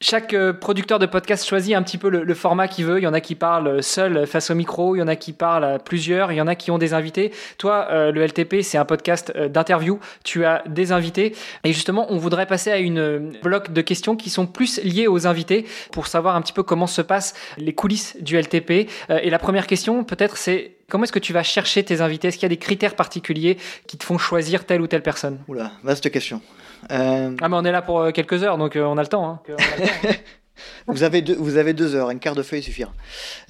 Chaque 0.00 0.32
euh, 0.32 0.54
producteur 0.54 0.98
de 0.98 1.04
podcast 1.04 1.46
choisit 1.46 1.74
un 1.74 1.82
petit 1.82 1.98
peu 1.98 2.08
le, 2.08 2.24
le 2.24 2.34
format 2.34 2.66
qu'il 2.66 2.86
veut. 2.86 2.98
Il 2.98 3.02
y 3.02 3.06
en 3.06 3.12
a 3.12 3.20
qui 3.20 3.34
parlent 3.34 3.82
seul 3.82 4.26
face 4.26 4.50
au 4.50 4.54
micro, 4.54 4.96
il 4.96 5.00
y 5.00 5.02
en 5.02 5.08
a 5.08 5.16
qui 5.16 5.34
parlent 5.34 5.81
plusieurs, 5.84 6.32
il 6.32 6.36
y 6.36 6.40
en 6.40 6.46
a 6.46 6.54
qui 6.54 6.70
ont 6.70 6.78
des 6.78 6.94
invités. 6.94 7.32
Toi, 7.58 7.88
euh, 7.90 8.12
le 8.12 8.24
LTP, 8.24 8.62
c'est 8.62 8.78
un 8.78 8.84
podcast 8.84 9.32
euh, 9.36 9.48
d'interview, 9.48 10.00
tu 10.24 10.44
as 10.44 10.62
des 10.66 10.92
invités. 10.92 11.34
Et 11.64 11.72
justement, 11.72 12.06
on 12.10 12.18
voudrait 12.18 12.46
passer 12.46 12.70
à 12.70 12.78
une 12.78 13.32
bloc 13.42 13.72
de 13.72 13.80
questions 13.80 14.16
qui 14.16 14.30
sont 14.30 14.46
plus 14.46 14.80
liées 14.82 15.06
aux 15.06 15.26
invités 15.26 15.66
pour 15.92 16.06
savoir 16.06 16.36
un 16.36 16.42
petit 16.42 16.52
peu 16.52 16.62
comment 16.62 16.86
se 16.86 17.02
passent 17.02 17.34
les 17.58 17.74
coulisses 17.74 18.16
du 18.20 18.36
LTP. 18.38 18.88
et 19.08 19.30
la 19.30 19.38
première 19.38 19.66
question, 19.66 20.04
peut-être, 20.04 20.36
c'est 20.36 20.76
Comment 20.88 21.04
est-ce 21.04 21.12
que 21.12 21.18
tu 21.18 21.32
vas 21.32 21.42
chercher 21.42 21.82
tes 21.84 22.02
invités? 22.02 22.28
Est-ce 22.28 22.36
qu'il 22.36 22.42
y 22.42 22.46
a 22.46 22.50
des 22.50 22.58
critères 22.58 22.96
particuliers 22.96 23.56
qui 23.86 23.96
te 23.96 24.04
font 24.04 24.18
choisir 24.18 24.66
telle 24.66 24.82
ou 24.82 24.86
telle 24.86 25.02
personne? 25.02 25.38
Oula, 25.48 25.72
vaste 25.82 26.10
question. 26.10 26.42
Ah 26.90 27.30
mais 27.30 27.56
on 27.56 27.64
est 27.64 27.72
là 27.72 27.80
pour 27.80 28.12
quelques 28.12 28.42
heures, 28.42 28.58
donc 28.58 28.76
on 28.76 28.98
a 28.98 29.00
le 29.00 29.08
temps. 29.08 29.26
Hein. 29.26 29.40
hein. 29.48 30.10
vous, 30.86 31.02
avez 31.02 31.22
deux, 31.22 31.36
vous 31.36 31.56
avez 31.56 31.72
deux 31.72 31.94
heures, 31.94 32.08
un 32.08 32.18
quart 32.18 32.34
de 32.34 32.42
feuille 32.42 32.62
suffira. 32.62 32.92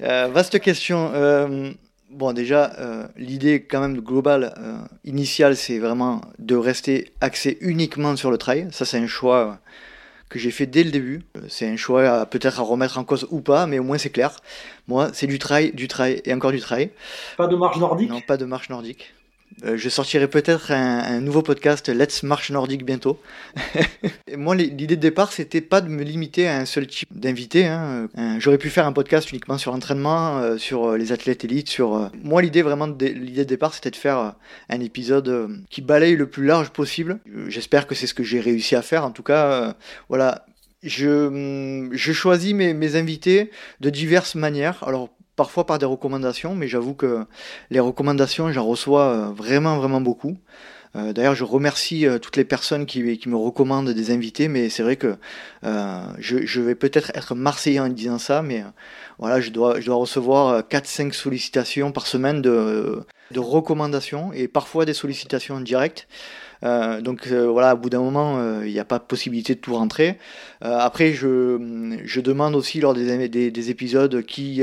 Euh, 0.01 0.27
vaste 0.31 0.59
question. 0.59 1.11
Euh, 1.13 1.71
bon, 2.13 2.33
déjà, 2.33 2.73
euh, 2.79 3.07
l'idée 3.17 3.63
quand 3.63 3.81
même 3.81 3.99
globale, 3.99 4.53
initiale, 5.03 5.55
c'est 5.55 5.79
vraiment 5.79 6.21
de 6.39 6.55
rester 6.55 7.13
axé 7.21 7.57
uniquement 7.61 8.15
sur 8.15 8.31
le 8.31 8.37
trail. 8.37 8.67
Ça, 8.71 8.85
c'est 8.85 8.97
un 8.97 9.07
choix 9.07 9.59
que 10.29 10.39
j'ai 10.39 10.51
fait 10.51 10.65
dès 10.65 10.83
le 10.83 10.91
début. 10.91 11.21
C'est 11.47 11.67
un 11.67 11.75
choix 11.75 12.25
peut-être 12.25 12.59
à 12.59 12.63
remettre 12.63 12.97
en 12.97 13.03
cause 13.03 13.27
ou 13.29 13.41
pas, 13.41 13.67
mais 13.67 13.77
au 13.77 13.83
moins 13.83 13.99
c'est 13.99 14.09
clair. 14.09 14.35
Moi, 14.87 15.09
c'est 15.13 15.27
du 15.27 15.37
trail, 15.37 15.71
du 15.73 15.87
trail 15.87 16.21
et 16.25 16.33
encore 16.33 16.51
du 16.51 16.59
trail. 16.59 16.89
Pas 17.37 17.47
de 17.47 17.55
marche 17.55 17.77
nordique? 17.77 18.09
Non, 18.09 18.21
pas 18.21 18.37
de 18.37 18.45
marche 18.45 18.69
nordique. 18.69 19.13
Euh, 19.65 19.77
je 19.77 19.89
sortirai 19.89 20.27
peut-être 20.27 20.71
un, 20.71 21.19
nouveau 21.21 21.41
podcast 21.41 21.89
Let's 21.89 22.23
March 22.23 22.49
Nordic 22.49 22.85
bientôt. 22.85 23.19
moi, 24.37 24.55
l'idée 24.55 24.87
de 24.87 24.95
départ, 24.95 25.31
c'était 25.31 25.61
pas 25.61 25.81
de 25.81 25.89
me 25.89 26.03
limiter 26.03 26.47
à 26.47 26.57
un 26.57 26.65
seul 26.65 26.87
type 26.87 27.09
d'invité. 27.11 27.65
Hein. 27.65 28.09
Euh, 28.17 28.35
j'aurais 28.39 28.57
pu 28.57 28.69
faire 28.69 28.85
un 28.85 28.93
podcast 28.93 29.31
uniquement 29.31 29.57
sur 29.57 29.71
l'entraînement, 29.71 30.39
euh, 30.39 30.57
sur 30.57 30.93
les 30.97 31.11
athlètes 31.11 31.43
élites. 31.45 31.69
Sur 31.69 32.11
moi, 32.23 32.41
l'idée 32.41 32.61
vraiment, 32.61 32.87
l'idée 32.87 33.43
de 33.43 33.49
départ, 33.49 33.73
c'était 33.73 33.91
de 33.91 33.95
faire 33.95 34.35
un 34.69 34.79
épisode 34.79 35.63
qui 35.69 35.81
balaye 35.81 36.15
le 36.15 36.27
plus 36.27 36.45
large 36.45 36.69
possible. 36.69 37.19
J'espère 37.47 37.87
que 37.87 37.95
c'est 37.95 38.07
ce 38.07 38.13
que 38.13 38.23
j'ai 38.23 38.39
réussi 38.39 38.75
à 38.75 38.81
faire. 38.81 39.05
En 39.05 39.11
tout 39.11 39.23
cas, 39.23 39.75
voilà. 40.09 40.45
Je, 40.81 41.87
je 41.93 42.11
choisis 42.11 42.53
mes, 42.53 42.73
mes 42.73 42.97
invités 42.97 43.51
de 43.79 43.89
diverses 43.89 44.35
manières. 44.35 44.83
Alors 44.85 45.09
parfois 45.35 45.65
par 45.65 45.79
des 45.79 45.85
recommandations, 45.85 46.55
mais 46.55 46.67
j'avoue 46.67 46.93
que 46.93 47.25
les 47.69 47.79
recommandations, 47.79 48.51
j'en 48.51 48.65
reçois 48.65 49.05
euh, 49.05 49.29
vraiment, 49.31 49.77
vraiment 49.77 50.01
beaucoup. 50.01 50.37
Euh, 50.95 51.11
d'ailleurs, 51.11 51.33
je 51.33 51.43
remercie 51.43 52.05
euh, 52.05 52.19
toutes 52.19 52.37
les 52.37 52.43
personnes 52.43 52.85
qui, 52.85 53.01
me 53.01 53.35
recommandent 53.35 53.89
des 53.89 54.11
invités, 54.11 54.47
mais 54.47 54.69
c'est 54.69 54.83
vrai 54.83 54.95
que 54.95 55.15
je, 55.63 56.61
vais 56.61 56.75
peut-être 56.75 57.11
être 57.15 57.33
marseillais 57.35 57.79
en 57.79 57.89
disant 57.89 58.19
ça, 58.19 58.41
mais 58.41 58.63
voilà, 59.17 59.41
je 59.41 59.49
dois, 59.49 59.79
recevoir 59.87 60.61
4-5 60.61 61.13
sollicitations 61.13 61.91
par 61.91 62.05
semaine 62.05 62.41
de, 62.41 63.03
de 63.31 63.39
recommandations 63.39 64.31
et 64.33 64.47
parfois 64.47 64.85
des 64.85 64.93
sollicitations 64.93 65.55
en 65.55 65.61
direct. 65.61 66.07
Euh, 66.63 67.01
donc 67.01 67.27
euh, 67.27 67.47
voilà, 67.47 67.73
au 67.73 67.77
bout 67.77 67.89
d'un 67.89 68.01
moment, 68.01 68.37
euh, 68.37 68.65
il 68.65 68.71
n'y 68.71 68.79
a 68.79 68.85
pas 68.85 68.99
possibilité 68.99 69.55
de 69.55 69.59
tout 69.59 69.73
rentrer. 69.73 70.17
après, 70.61 71.11
je, 71.11 71.99
je, 72.05 72.21
demande 72.21 72.55
aussi 72.55 72.79
lors 72.79 72.93
des, 72.93 73.27
des, 73.27 73.69
épisodes 73.69 74.23
qui 74.23 74.61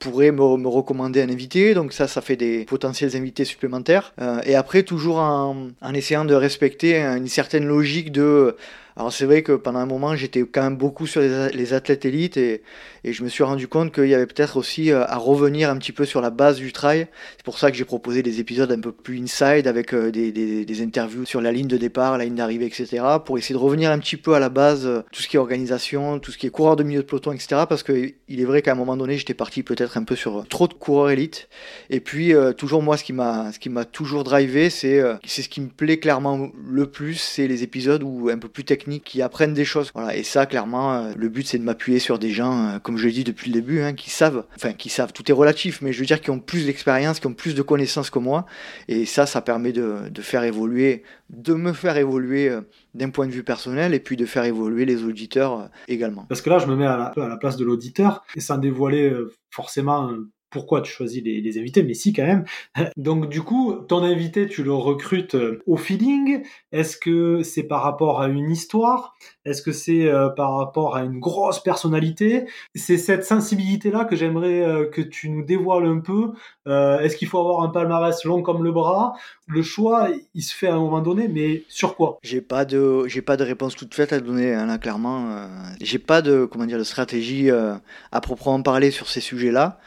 pourraient 0.00 0.30
me, 0.30 0.56
me, 0.56 0.68
recommander 0.68 1.20
un 1.20 1.28
invité. 1.28 1.74
Donc 1.74 1.92
ça, 1.92 2.08
ça 2.08 2.22
fait 2.22 2.36
des 2.36 2.64
potentiels 2.64 3.14
invités 3.16 3.44
supplémentaires. 3.44 4.14
et 4.46 4.54
après, 4.54 4.82
toujours 4.82 5.18
en, 5.18 5.68
en 5.82 5.94
essayant 5.94 6.24
de 6.24 6.34
respecter 6.34 6.96
une 7.02 7.28
certaine 7.28 7.66
logique 7.66 8.12
de 8.12 8.56
alors 8.96 9.12
c'est 9.12 9.24
vrai 9.24 9.42
que 9.42 9.52
pendant 9.52 9.78
un 9.78 9.86
moment 9.86 10.14
j'étais 10.16 10.42
quand 10.42 10.62
même 10.62 10.76
beaucoup 10.76 11.06
sur 11.06 11.20
les, 11.20 11.72
athlètes 11.72 12.04
élites 12.04 12.36
et, 12.36 12.62
je 13.04 13.24
me 13.24 13.28
suis 13.28 13.42
rendu 13.42 13.66
compte 13.66 13.92
qu'il 13.92 14.06
y 14.06 14.14
avait 14.14 14.26
peut-être 14.26 14.56
aussi 14.56 14.92
euh, 14.92 15.04
à 15.06 15.16
revenir 15.16 15.70
un 15.70 15.76
petit 15.76 15.90
peu 15.90 16.04
sur 16.04 16.20
la 16.20 16.30
base 16.30 16.58
du 16.58 16.72
trail. 16.72 17.08
C'est 17.36 17.44
pour 17.44 17.58
ça 17.58 17.72
que 17.72 17.76
j'ai 17.76 17.84
proposé 17.84 18.22
des 18.22 18.38
épisodes 18.38 18.70
un 18.70 18.78
peu 18.78 18.92
plus 18.92 19.20
inside 19.20 19.66
avec 19.66 19.92
euh, 19.92 20.12
des, 20.12 20.82
interviews 20.82 21.24
sur 21.24 21.40
la 21.40 21.50
ligne 21.50 21.66
de 21.66 21.76
départ, 21.76 22.16
la 22.16 22.24
ligne 22.24 22.36
d'arrivée, 22.36 22.66
etc. 22.66 23.02
pour 23.24 23.38
essayer 23.38 23.56
de 23.56 23.60
revenir 23.60 23.90
un 23.90 23.98
petit 23.98 24.16
peu 24.16 24.34
à 24.34 24.38
la 24.38 24.50
base, 24.50 24.86
euh, 24.86 25.02
tout 25.10 25.20
ce 25.20 25.26
qui 25.26 25.36
est 25.36 25.40
organisation, 25.40 26.20
tout 26.20 26.30
ce 26.30 26.38
qui 26.38 26.46
est 26.46 26.50
coureur 26.50 26.76
de 26.76 26.84
milieu 26.84 27.00
de 27.00 27.06
peloton, 27.06 27.32
etc. 27.32 27.62
Parce 27.68 27.82
qu'il 27.82 28.14
est 28.28 28.44
vrai 28.44 28.62
qu'à 28.62 28.72
un 28.72 28.76
moment 28.76 28.96
donné 28.96 29.18
j'étais 29.18 29.34
parti 29.34 29.64
peut-être 29.64 29.96
un 29.96 30.04
peu 30.04 30.14
sur 30.14 30.46
trop 30.46 30.68
de 30.68 30.74
coureurs 30.74 31.10
élites. 31.10 31.48
Et 31.90 31.98
puis 31.98 32.32
toujours 32.56 32.82
moi 32.82 32.96
ce 32.96 33.04
qui 33.04 33.12
m'a 33.12 33.84
toujours 33.84 34.24
drivé 34.24 34.70
c'est 34.70 35.02
c'est 35.24 35.42
ce 35.42 35.48
qui 35.48 35.60
me 35.60 35.68
plaît 35.68 35.98
clairement 35.98 36.50
le 36.68 36.86
plus, 36.86 37.16
c'est 37.16 37.48
les 37.48 37.62
épisodes 37.62 38.02
où 38.02 38.28
un 38.28 38.38
peu 38.38 38.48
plus 38.48 38.64
techniques 38.64 38.81
qui 38.84 39.22
apprennent 39.22 39.54
des 39.54 39.64
choses. 39.64 39.90
Voilà. 39.94 40.16
Et 40.16 40.22
ça, 40.22 40.46
clairement, 40.46 40.94
euh, 40.94 41.12
le 41.16 41.28
but, 41.28 41.46
c'est 41.46 41.58
de 41.58 41.64
m'appuyer 41.64 41.98
sur 41.98 42.18
des 42.18 42.30
gens, 42.30 42.66
euh, 42.66 42.78
comme 42.78 42.96
je 42.96 43.06
l'ai 43.06 43.12
dit 43.12 43.24
depuis 43.24 43.50
le 43.50 43.60
début, 43.60 43.80
hein, 43.80 43.94
qui 43.94 44.10
savent, 44.10 44.44
enfin, 44.56 44.72
qui 44.72 44.88
savent, 44.88 45.12
tout 45.12 45.30
est 45.30 45.34
relatif, 45.34 45.80
mais 45.82 45.92
je 45.92 46.00
veux 46.00 46.06
dire, 46.06 46.20
qui 46.20 46.30
ont 46.30 46.40
plus 46.40 46.66
d'expérience, 46.66 47.20
qui 47.20 47.26
ont 47.26 47.34
plus 47.34 47.54
de 47.54 47.62
connaissances 47.62 48.10
que 48.10 48.18
moi. 48.18 48.46
Et 48.88 49.06
ça, 49.06 49.26
ça 49.26 49.40
permet 49.40 49.72
de, 49.72 50.10
faire 50.20 50.44
évoluer, 50.44 51.02
de 51.30 51.54
me 51.54 51.72
faire 51.72 51.96
évoluer 51.96 52.48
euh, 52.48 52.60
d'un 52.94 53.10
point 53.10 53.26
de 53.26 53.32
vue 53.32 53.44
personnel 53.44 53.94
et 53.94 54.00
puis 54.00 54.16
de 54.16 54.26
faire 54.26 54.44
évoluer 54.44 54.84
les 54.84 55.04
auditeurs 55.04 55.70
également. 55.88 56.26
Parce 56.28 56.42
que 56.42 56.50
là, 56.50 56.58
je 56.58 56.66
me 56.66 56.76
mets 56.76 56.86
à 56.86 56.96
la, 56.96 57.24
à 57.24 57.28
la 57.28 57.36
place 57.36 57.56
de 57.56 57.64
l'auditeur 57.64 58.24
et 58.34 58.40
sans 58.40 58.58
dévoiler 58.58 59.12
forcément 59.50 60.10
pourquoi 60.52 60.82
tu 60.82 60.92
choisis 60.92 61.22
les, 61.24 61.58
invités, 61.58 61.82
mais 61.82 61.94
si 61.94 62.12
quand 62.12 62.26
même. 62.26 62.44
Donc 62.96 63.28
du 63.28 63.42
coup, 63.42 63.74
ton 63.88 64.04
invité, 64.04 64.46
tu 64.46 64.62
le 64.62 64.72
recrutes 64.72 65.34
euh, 65.34 65.62
au 65.66 65.76
feeling. 65.76 66.42
Est-ce 66.70 66.96
que 66.96 67.42
c'est 67.42 67.62
par 67.64 67.82
rapport 67.82 68.20
à 68.20 68.28
une 68.28 68.50
histoire? 68.50 69.16
Est-ce 69.44 69.62
que 69.62 69.72
c'est 69.72 70.06
euh, 70.06 70.28
par 70.28 70.56
rapport 70.56 70.94
à 70.94 71.02
une 71.02 71.18
grosse 71.18 71.60
personnalité? 71.60 72.44
C'est 72.74 72.98
cette 72.98 73.24
sensibilité-là 73.24 74.04
que 74.04 74.14
j'aimerais 74.14 74.62
euh, 74.62 74.88
que 74.88 75.00
tu 75.00 75.30
nous 75.30 75.42
dévoiles 75.42 75.86
un 75.86 76.00
peu. 76.00 76.32
Est-ce 76.66 77.16
qu'il 77.16 77.26
faut 77.26 77.40
avoir 77.40 77.62
un 77.62 77.68
palmarès 77.68 78.24
long 78.24 78.42
comme 78.42 78.62
le 78.62 78.70
bras? 78.70 79.14
Le 79.48 79.62
choix, 79.62 80.08
il 80.34 80.42
se 80.42 80.54
fait 80.54 80.68
à 80.68 80.74
un 80.74 80.78
moment 80.78 81.00
donné, 81.00 81.26
mais 81.26 81.64
sur 81.68 81.96
quoi? 81.96 82.18
J'ai 82.22 82.40
pas 82.40 82.64
de, 82.64 83.04
j'ai 83.08 83.22
pas 83.22 83.36
de 83.36 83.42
réponse 83.42 83.74
toute 83.74 83.94
faite 83.94 84.12
à 84.12 84.20
donner 84.20 84.54
hein, 84.54 84.66
là 84.66 84.78
clairement. 84.78 85.48
j'ai 85.80 85.98
pas 85.98 86.22
de, 86.22 86.44
comment 86.44 86.66
dire, 86.66 86.78
de 86.78 86.84
stratégie 86.84 87.50
à 87.50 88.20
proprement 88.20 88.62
parler 88.62 88.90
sur 88.90 89.08
ces 89.08 89.20
sujets-là. 89.20 89.80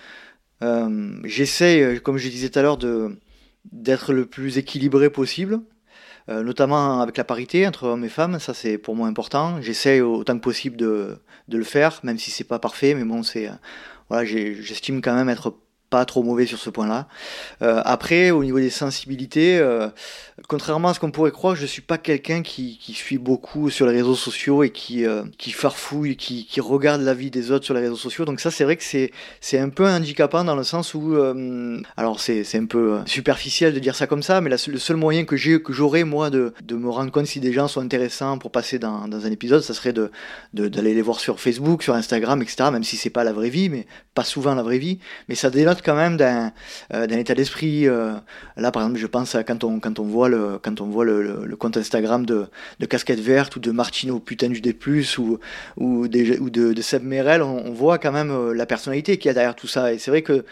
Euh, 0.63 1.19
j'essaie, 1.23 1.81
euh, 1.81 1.99
comme 1.99 2.17
je 2.17 2.29
disais 2.29 2.49
tout 2.49 2.59
à 2.59 2.61
l'heure, 2.61 2.77
d'être 3.71 4.13
le 4.13 4.25
plus 4.25 4.57
équilibré 4.57 5.09
possible, 5.09 5.59
euh, 6.29 6.43
notamment 6.43 7.01
avec 7.01 7.17
la 7.17 7.23
parité 7.23 7.67
entre 7.67 7.85
hommes 7.87 8.05
et 8.05 8.09
femmes. 8.09 8.39
Ça, 8.39 8.53
c'est 8.53 8.77
pour 8.77 8.95
moi 8.95 9.07
important. 9.07 9.61
J'essaie 9.61 10.01
autant 10.01 10.35
que 10.35 10.43
possible 10.43 10.77
de, 10.77 11.17
de, 11.47 11.57
le 11.57 11.63
faire, 11.63 11.99
même 12.03 12.17
si 12.17 12.31
c'est 12.31 12.43
pas 12.43 12.59
parfait. 12.59 12.93
Mais 12.95 13.03
bon, 13.03 13.23
c'est 13.23 13.49
voilà, 14.09 14.25
j'estime 14.25 15.01
quand 15.01 15.15
même 15.15 15.29
être 15.29 15.57
pas 15.95 16.03
trop 16.03 16.23
mauvais 16.23 16.45
sur 16.45 16.59
ce 16.59 16.69
point-là. 16.69 17.07
Euh, 17.61 17.81
après, 17.85 18.29
au 18.29 18.43
niveau 18.43 18.59
des 18.59 18.69
sensibilités, 18.69 19.57
euh, 19.59 19.87
contrairement 20.49 20.89
à 20.89 20.93
ce 20.93 20.99
qu'on 20.99 21.09
pourrait 21.09 21.31
croire, 21.31 21.55
je 21.55 21.65
suis 21.65 21.81
pas 21.81 21.97
quelqu'un 21.97 22.41
qui, 22.41 22.77
suit 22.93 23.17
beaucoup 23.17 23.69
sur 23.69 23.87
les 23.87 23.93
réseaux 23.93 24.15
sociaux 24.15 24.61
et 24.63 24.71
qui, 24.71 25.05
euh, 25.05 25.23
qui 25.37 25.51
farfouille, 25.51 26.17
qui, 26.17 26.47
qui, 26.47 26.59
regarde 26.59 27.01
la 27.01 27.13
vie 27.13 27.31
des 27.31 27.49
autres 27.51 27.63
sur 27.63 27.73
les 27.73 27.79
réseaux 27.79 27.95
sociaux. 27.95 28.25
Donc 28.25 28.41
ça, 28.41 28.51
c'est 28.51 28.65
vrai 28.65 28.75
que 28.75 28.83
c'est, 28.83 29.11
un 29.57 29.69
peu 29.69 29.87
handicapant 29.87 30.43
dans 30.43 30.57
le 30.57 30.65
sens 30.65 30.93
où, 30.95 31.15
alors 31.95 32.19
c'est, 32.19 32.43
un 32.55 32.65
peu 32.65 32.99
superficiel 33.05 33.73
de 33.73 33.79
dire 33.79 33.95
ça 33.95 34.05
comme 34.05 34.21
ça, 34.21 34.41
mais 34.41 34.49
le 34.49 34.77
seul 34.77 34.97
moyen 34.97 35.23
que 35.23 35.37
j'aurais 35.37 36.03
moi 36.03 36.29
de, 36.29 36.53
de 36.61 36.75
me 36.75 36.89
rendre 36.89 37.11
compte 37.13 37.27
si 37.27 37.39
des 37.39 37.53
gens 37.53 37.69
sont 37.69 37.79
intéressants 37.79 38.37
pour 38.37 38.51
passer 38.51 38.79
dans, 38.79 39.07
un 39.13 39.31
épisode, 39.31 39.61
ça 39.61 39.73
serait 39.73 39.93
de, 39.93 40.11
d'aller 40.51 40.93
les 40.93 41.01
voir 41.01 41.21
sur 41.21 41.39
Facebook, 41.39 41.83
sur 41.83 41.95
Instagram, 41.95 42.41
etc. 42.41 42.69
Même 42.69 42.83
si 42.83 42.97
c'est 42.97 43.09
pas 43.09 43.23
la 43.23 43.31
vraie 43.31 43.49
vie, 43.49 43.69
mais 43.69 43.87
pas 44.13 44.25
souvent 44.25 44.55
la 44.55 44.63
vraie 44.63 44.77
vie, 44.77 44.99
mais 45.29 45.35
ça 45.35 45.49
dénote 45.49 45.81
quand 45.85 45.95
même 45.95 46.17
d'un 46.17 46.51
euh, 46.93 47.07
état 47.07 47.35
d'esprit. 47.35 47.87
Euh, 47.87 48.13
là, 48.57 48.71
par 48.71 48.83
exemple, 48.83 48.99
je 48.99 49.07
pense 49.07 49.35
à 49.35 49.43
quand 49.43 49.63
on, 49.63 49.79
quand 49.79 49.99
on 49.99 50.03
voit 50.03 50.27
le, 50.27 50.59
quand 50.61 50.81
on 50.81 50.87
voit 50.87 51.05
le, 51.05 51.45
le, 51.45 51.55
compte 51.55 51.77
Instagram 51.77 52.25
de, 52.25 52.47
de 52.79 52.85
Casquette 52.85 53.19
Verte 53.19 53.55
ou 53.55 53.59
de 53.59 53.71
Martino 53.71 54.19
Putain 54.19 54.49
du 54.49 54.61
D+, 54.61 54.75
ou, 55.17 55.37
ou, 55.77 56.07
des, 56.07 56.39
ou 56.39 56.49
de, 56.49 56.73
de 56.73 56.81
Seb 56.81 57.03
Merel, 57.03 57.41
on, 57.41 57.65
on, 57.67 57.71
voit 57.71 57.99
quand 57.99 58.11
même 58.11 58.31
euh, 58.31 58.53
la 58.53 58.65
personnalité 58.65 59.17
qu'il 59.17 59.29
y 59.29 59.31
a 59.31 59.33
derrière 59.33 59.55
tout 59.55 59.67
ça. 59.67 59.93
Et 59.93 59.99
c'est 59.99 60.11
vrai 60.11 60.23
que 60.23 60.43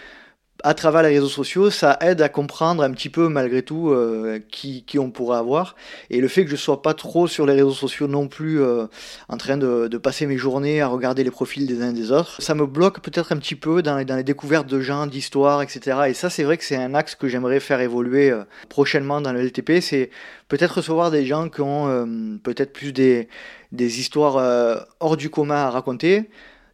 à 0.63 0.73
travers 0.73 1.03
les 1.03 1.09
réseaux 1.09 1.27
sociaux, 1.27 1.69
ça 1.69 1.97
aide 1.99 2.21
à 2.21 2.29
comprendre 2.29 2.83
un 2.83 2.91
petit 2.91 3.09
peu 3.09 3.27
malgré 3.27 3.63
tout 3.63 3.89
euh, 3.89 4.39
qui, 4.49 4.83
qui, 4.83 4.97
on 4.97 5.11
pourrait 5.11 5.37
avoir. 5.37 5.75
Et 6.09 6.21
le 6.21 6.29
fait 6.29 6.45
que 6.45 6.49
je 6.49 6.55
sois 6.55 6.81
pas 6.81 6.93
trop 6.93 7.27
sur 7.27 7.45
les 7.45 7.53
réseaux 7.53 7.71
sociaux 7.71 8.07
non 8.07 8.29
plus 8.29 8.61
euh, 8.61 8.85
en 9.27 9.35
train 9.35 9.57
de, 9.57 9.89
de, 9.89 9.97
passer 9.97 10.25
mes 10.25 10.37
journées 10.37 10.79
à 10.81 10.87
regarder 10.87 11.25
les 11.25 11.31
profils 11.31 11.67
des 11.67 11.81
uns 11.81 11.89
et 11.89 11.93
des 11.93 12.13
autres, 12.13 12.41
ça 12.41 12.55
me 12.55 12.65
bloque 12.65 13.01
peut-être 13.01 13.33
un 13.33 13.37
petit 13.37 13.55
peu 13.55 13.81
dans 13.81 13.97
les, 13.97 14.05
dans 14.05 14.15
les 14.15 14.23
découvertes 14.23 14.67
de 14.67 14.79
gens, 14.79 15.05
d'histoires, 15.05 15.61
etc. 15.61 15.97
Et 16.07 16.13
ça, 16.13 16.29
c'est 16.29 16.43
vrai 16.43 16.57
que 16.57 16.63
c'est 16.63 16.77
un 16.77 16.93
axe 16.93 17.15
que 17.15 17.27
j'aimerais 17.27 17.59
faire 17.59 17.81
évoluer 17.81 18.31
euh, 18.31 18.43
prochainement 18.69 19.19
dans 19.19 19.33
le 19.33 19.41
LTP. 19.41 19.81
C'est 19.81 20.11
peut-être 20.47 20.77
recevoir 20.77 21.11
des 21.11 21.25
gens 21.25 21.49
qui 21.49 21.59
ont 21.59 22.07
peut-être 22.43 22.71
plus 22.71 22.93
des, 22.93 23.27
des 23.71 23.99
histoires 23.99 24.85
hors 24.99 25.17
du 25.17 25.29
commun 25.29 25.55
à 25.55 25.69
raconter, 25.71 26.29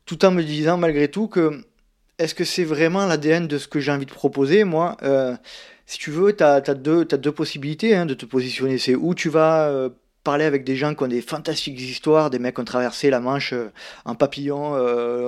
tout 0.06 0.26
en 0.26 0.32
me 0.32 0.44
disant 0.44 0.78
malgré 0.78 1.08
tout 1.08 1.28
que 1.28 1.64
est-ce 2.20 2.36
que 2.36 2.44
c'est 2.44 2.64
vraiment 2.64 3.06
l'ADN 3.06 3.48
de 3.48 3.58
ce 3.58 3.68
que 3.68 3.80
j'ai 3.80 3.92
envie 3.92 4.06
de 4.06 4.12
proposer 4.12 4.64
Moi, 4.64 4.98
euh, 5.04 5.36
si 5.86 5.98
tu 5.98 6.12
veux, 6.12 6.36
tu 6.36 6.44
as, 6.44 6.62
deux, 6.62 7.32
possibilités 7.32 7.96
hein, 7.96 8.06
de 8.06 8.14
te 8.14 8.26
positionner. 8.26 8.78
C'est 8.78 8.96
où 8.96 9.16
tu 9.16 9.30
vas 9.30 9.68
euh, 9.70 9.90
parler 10.24 10.46
avec 10.46 10.64
des 10.64 10.76
gens 10.76 10.94
qui 10.94 11.04
ont 11.04 11.08
des 11.08 11.22
fantastiques 11.22 11.80
histoires, 11.80 12.30
des 12.30 12.38
mecs 12.38 12.56
qui 12.56 12.62
ont 12.62 12.66
traversé 12.66 13.10
la 13.10 13.20
Manche 13.20 13.54
en 14.06 14.16
papillon 14.16 14.74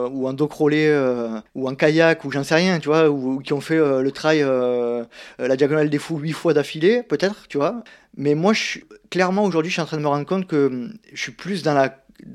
ou 0.08 0.28
en 0.28 0.34
dos 0.34 0.48
crawlé 0.48 0.94
ou 1.56 1.68
en 1.68 1.76
kayak 1.76 2.26
ou 2.26 2.32
j'en 2.32 2.44
sais 2.44 2.56
rien, 2.56 2.80
tu 2.80 2.90
vois, 2.90 3.10
ou, 3.10 3.40
qui 3.40 3.54
ont 3.54 3.62
fait 3.62 3.78
le 3.78 4.12
trail, 4.12 4.46
la 5.40 5.56
diagonale 5.56 5.90
des 5.90 5.98
fous 5.98 6.18
huit 6.18 6.34
fois 6.34 6.54
d'affilée, 6.54 7.04
peut-être, 7.04 7.48
tu 7.48 7.58
vois. 7.58 7.84
Mais 8.18 8.36
moi, 8.36 8.54
je 8.54 8.80
clairement, 9.12 9.44
aujourd'hui, 9.44 9.70
je 9.70 9.76
suis 9.76 9.82
en 9.82 9.86
train 9.86 9.98
de 9.98 10.02
me 10.02 10.08
rendre 10.08 10.26
compte 10.26 10.48
que 10.48 10.68
hum, 10.68 10.94
je 11.14 11.22
suis 11.22 11.32
plus 11.32 11.62
dans 11.62 11.94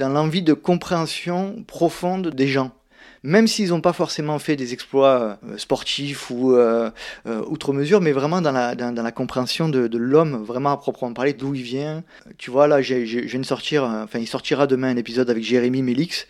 l'envie 0.08 0.42
de 0.42 0.52
compréhension 0.52 1.64
profonde 1.66 2.28
des 2.28 2.46
gens. 2.46 2.70
Même 3.26 3.48
s'ils 3.48 3.70
n'ont 3.70 3.80
pas 3.80 3.92
forcément 3.92 4.38
fait 4.38 4.54
des 4.54 4.72
exploits 4.72 5.36
euh, 5.42 5.58
sportifs 5.58 6.30
ou 6.30 6.52
euh, 6.52 6.92
euh, 7.26 7.42
outre 7.48 7.72
mesure, 7.72 8.00
mais 8.00 8.12
vraiment 8.12 8.40
dans 8.40 8.52
la, 8.52 8.76
dans, 8.76 9.02
la 9.02 9.10
compréhension 9.10 9.68
de, 9.68 9.98
l'homme, 9.98 10.44
vraiment 10.44 10.70
à 10.70 10.76
proprement 10.76 11.12
parler, 11.12 11.32
d'où 11.32 11.52
il 11.52 11.62
vient. 11.62 12.04
Tu 12.38 12.52
vois, 12.52 12.68
là, 12.68 12.82
je 12.82 12.94
viens 12.94 13.40
de 13.40 13.44
sortir, 13.44 13.82
enfin, 13.82 14.20
il 14.20 14.28
sortira 14.28 14.68
demain 14.68 14.90
un 14.90 14.96
épisode 14.96 15.28
avec 15.28 15.42
Jérémy 15.42 15.82
Mélix, 15.82 16.28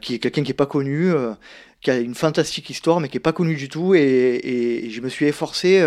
qui 0.00 0.14
est 0.14 0.18
quelqu'un 0.18 0.42
qui 0.42 0.48
n'est 0.48 0.54
pas 0.54 0.64
connu, 0.64 1.12
qui 1.82 1.90
a 1.90 1.98
une 1.98 2.14
fantastique 2.14 2.70
histoire, 2.70 3.00
mais 3.00 3.08
qui 3.08 3.16
n'est 3.16 3.20
pas 3.20 3.34
connu 3.34 3.54
du 3.54 3.68
tout. 3.68 3.94
Et, 3.94 4.88
je 4.90 5.00
me 5.02 5.10
suis 5.10 5.26
efforcé 5.26 5.86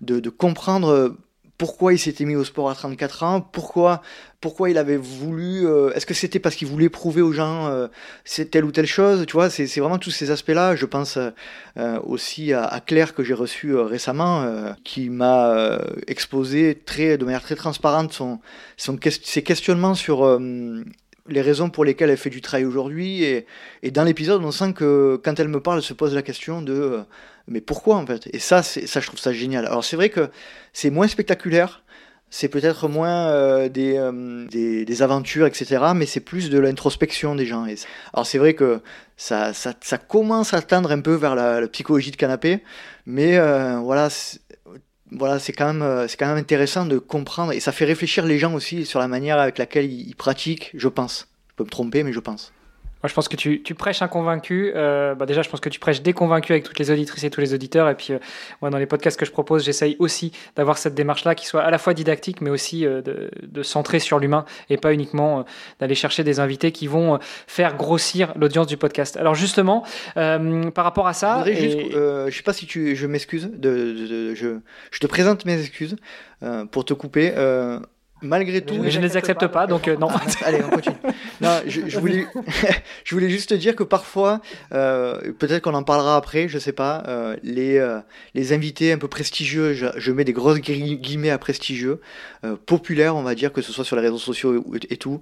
de 0.00 0.30
comprendre 0.30 1.18
pourquoi 1.58 1.92
il 1.92 1.98
s'était 1.98 2.24
mis 2.24 2.36
au 2.36 2.44
sport 2.44 2.70
à 2.70 2.74
34 2.74 3.24
ans, 3.24 3.40
pourquoi, 3.40 4.00
pourquoi 4.40 4.70
il 4.70 4.78
avait 4.78 4.96
voulu, 4.96 5.66
euh, 5.66 5.92
est-ce 5.92 6.06
que 6.06 6.14
c'était 6.14 6.38
parce 6.38 6.54
qu'il 6.54 6.68
voulait 6.68 6.88
prouver 6.88 7.20
aux 7.20 7.32
gens 7.32 7.66
euh, 7.66 7.88
c'est 8.24 8.52
telle 8.52 8.64
ou 8.64 8.70
telle 8.70 8.86
chose, 8.86 9.26
tu 9.26 9.32
vois, 9.32 9.50
c'est 9.50 9.66
vraiment 9.80 9.98
tous 9.98 10.12
ces 10.12 10.30
aspects-là. 10.30 10.76
Je 10.76 10.86
pense 10.86 11.18
euh, 11.18 12.00
aussi 12.04 12.52
à, 12.52 12.80
Claire 12.86 13.12
que 13.12 13.24
j'ai 13.24 13.34
reçu 13.34 13.74
récemment, 13.74 14.74
qui 14.84 15.10
m'a 15.10 15.80
exposé 16.06 16.80
très, 16.86 17.18
de 17.18 17.24
manière 17.24 17.42
très 17.42 17.56
transparente 17.56 18.12
son, 18.12 18.38
son, 18.76 18.96
ses 19.02 19.42
questionnements 19.42 19.94
sur 19.94 20.38
les 21.28 21.40
raisons 21.40 21.70
pour 21.70 21.84
lesquelles 21.84 22.10
elle 22.10 22.16
fait 22.16 22.30
du 22.30 22.40
travail 22.40 22.64
aujourd'hui. 22.64 23.24
Et, 23.24 23.46
et, 23.82 23.90
dans 23.90 24.04
l'épisode, 24.04 24.42
on 24.44 24.50
sent 24.50 24.72
que 24.72 25.20
quand 25.22 25.38
elle 25.38 25.48
me 25.48 25.60
parle, 25.60 25.78
elle 25.78 25.84
se 25.84 25.94
pose 25.94 26.14
la 26.14 26.22
question 26.22 26.62
de 26.62 27.04
mais 27.48 27.60
pourquoi 27.60 27.96
en 27.96 28.06
fait? 28.06 28.28
Et 28.32 28.38
ça, 28.38 28.62
ça, 28.62 29.00
je 29.00 29.06
trouve 29.06 29.18
ça 29.18 29.32
génial. 29.32 29.66
Alors 29.66 29.84
c'est 29.84 29.96
vrai 29.96 30.10
que 30.10 30.28
c'est 30.72 30.90
moins 30.90 31.08
spectaculaire, 31.08 31.82
c'est 32.30 32.48
peut-être 32.48 32.88
moins 32.88 33.28
euh, 33.28 33.68
euh, 33.76 34.46
des, 34.48 34.84
des, 34.84 35.02
aventures, 35.02 35.46
etc., 35.46 35.82
mais 35.94 36.06
c'est 36.06 36.20
plus 36.20 36.50
de 36.50 36.58
l'introspection 36.58 37.34
des 37.34 37.46
gens. 37.46 37.66
Et 37.66 37.76
alors 38.12 38.26
c'est 38.26 38.38
vrai 38.38 38.54
que 38.54 38.80
ça, 39.16 39.52
ça, 39.54 39.98
commence 39.98 40.52
à 40.54 40.62
tendre 40.62 40.92
un 40.92 41.00
peu 41.00 41.14
vers 41.14 41.34
la, 41.34 41.66
psychologie 41.68 42.10
de 42.10 42.16
canapé, 42.16 42.62
mais 43.06 43.38
euh, 43.38 43.78
voilà, 43.78 44.08
voilà, 45.10 45.38
c'est 45.38 45.52
quand 45.52 45.72
même, 45.72 46.08
c'est 46.08 46.18
quand 46.18 46.26
même 46.26 46.36
intéressant 46.36 46.86
de 46.86 46.98
comprendre 46.98 47.52
et 47.52 47.60
ça 47.60 47.72
fait 47.72 47.84
réfléchir 47.84 48.26
les 48.26 48.38
gens 48.38 48.54
aussi 48.54 48.84
sur 48.84 49.00
la 49.00 49.08
manière 49.08 49.38
avec 49.38 49.58
laquelle 49.58 49.90
ils 49.90 50.14
pratiquent, 50.14 50.70
je 50.74 50.88
pense. 50.88 51.28
Je 51.48 51.54
peux 51.54 51.64
me 51.64 51.70
tromper, 51.70 52.02
mais 52.02 52.12
je 52.12 52.20
pense. 52.20 52.52
Moi, 53.02 53.08
je 53.08 53.14
pense 53.14 53.28
que 53.28 53.36
tu, 53.36 53.62
tu 53.62 53.74
prêches 53.74 54.02
un 54.02 54.08
convaincu. 54.08 54.72
Euh, 54.74 55.14
bah 55.14 55.26
déjà, 55.26 55.42
je 55.42 55.48
pense 55.48 55.60
que 55.60 55.68
tu 55.68 55.78
prêches 55.78 56.02
des 56.02 56.12
convaincus 56.12 56.50
avec 56.50 56.64
toutes 56.64 56.78
les 56.78 56.90
auditrices 56.90 57.24
et 57.24 57.30
tous 57.30 57.40
les 57.40 57.54
auditeurs. 57.54 57.88
Et 57.88 57.94
puis, 57.94 58.12
euh, 58.12 58.18
moi, 58.60 58.70
dans 58.70 58.78
les 58.78 58.86
podcasts 58.86 59.18
que 59.18 59.26
je 59.26 59.30
propose, 59.30 59.64
j'essaye 59.64 59.96
aussi 59.98 60.32
d'avoir 60.56 60.78
cette 60.78 60.94
démarche-là 60.94 61.34
qui 61.34 61.46
soit 61.46 61.62
à 61.62 61.70
la 61.70 61.78
fois 61.78 61.94
dictique, 61.94 62.40
mais 62.40 62.50
aussi 62.50 62.86
euh, 62.86 63.02
de, 63.02 63.30
de, 63.42 63.62
centrer 63.62 63.98
sur 63.98 64.18
l'humain 64.18 64.44
et 64.70 64.76
pas 64.76 64.92
uniquement 64.92 65.40
euh, 65.40 65.42
d'aller 65.80 65.94
chercher 65.94 66.24
des 66.24 66.40
invités 66.40 66.72
qui 66.72 66.86
vont 66.86 67.14
euh, 67.14 67.18
faire 67.46 67.76
grossir 67.76 68.32
l'audience 68.36 68.66
du 68.66 68.76
podcast. 68.76 69.16
Alors, 69.16 69.34
justement, 69.34 69.84
par 70.14 70.84
rapport 70.84 71.06
à 71.06 71.12
ça. 71.12 71.44
Je, 71.44 71.50
et... 71.50 71.90
je 71.92 72.36
sais 72.36 72.42
pas 72.42 72.52
si 72.52 72.66
tu. 72.66 72.96
Je 72.96 73.06
m'excuse. 73.06 73.50
De, 73.52 73.92
de, 73.92 74.34
je, 74.34 74.58
je 74.90 74.98
te 74.98 75.06
présente 75.06 75.44
mes 75.44 75.60
excuses 75.60 75.96
pour 76.70 76.84
te 76.84 76.94
couper. 76.94 77.32
Malgré 78.20 78.60
tout. 78.62 78.82
Je, 78.88 78.98
ne 78.98 79.04
les 79.04 79.16
accepte 79.16 79.46
pas, 79.46 79.66
donc 79.66 79.86
euh, 79.86 79.96
non. 79.96 80.08
Allez, 80.44 80.58
on 80.64 80.70
continue. 80.70 80.96
Non, 81.40 81.60
je, 81.66 81.98
voulais, 81.98 82.26
je 83.04 83.14
voulais 83.14 83.30
juste 83.30 83.50
te 83.50 83.54
dire 83.54 83.76
que 83.76 83.84
parfois, 83.84 84.40
euh, 84.72 85.32
peut-être 85.38 85.62
qu'on 85.62 85.74
en 85.74 85.84
parlera 85.84 86.16
après, 86.16 86.48
je 86.48 86.58
sais 86.58 86.72
pas, 86.72 87.04
euh, 87.06 87.36
les, 87.42 87.84
les 88.34 88.52
invités 88.52 88.92
un 88.92 88.98
peu 88.98 89.08
prestigieux, 89.08 89.72
je, 89.72 90.12
mets 90.12 90.24
des 90.24 90.32
grosses 90.32 90.60
guillemets 90.60 91.30
à 91.30 91.38
prestigieux, 91.38 92.00
populaires, 92.66 93.14
on 93.14 93.22
va 93.22 93.34
dire, 93.34 93.52
que 93.52 93.62
ce 93.62 93.72
soit 93.72 93.84
sur 93.84 93.96
les 93.96 94.02
réseaux 94.02 94.18
sociaux 94.18 94.64
et, 94.90 94.96
tout. 94.96 95.20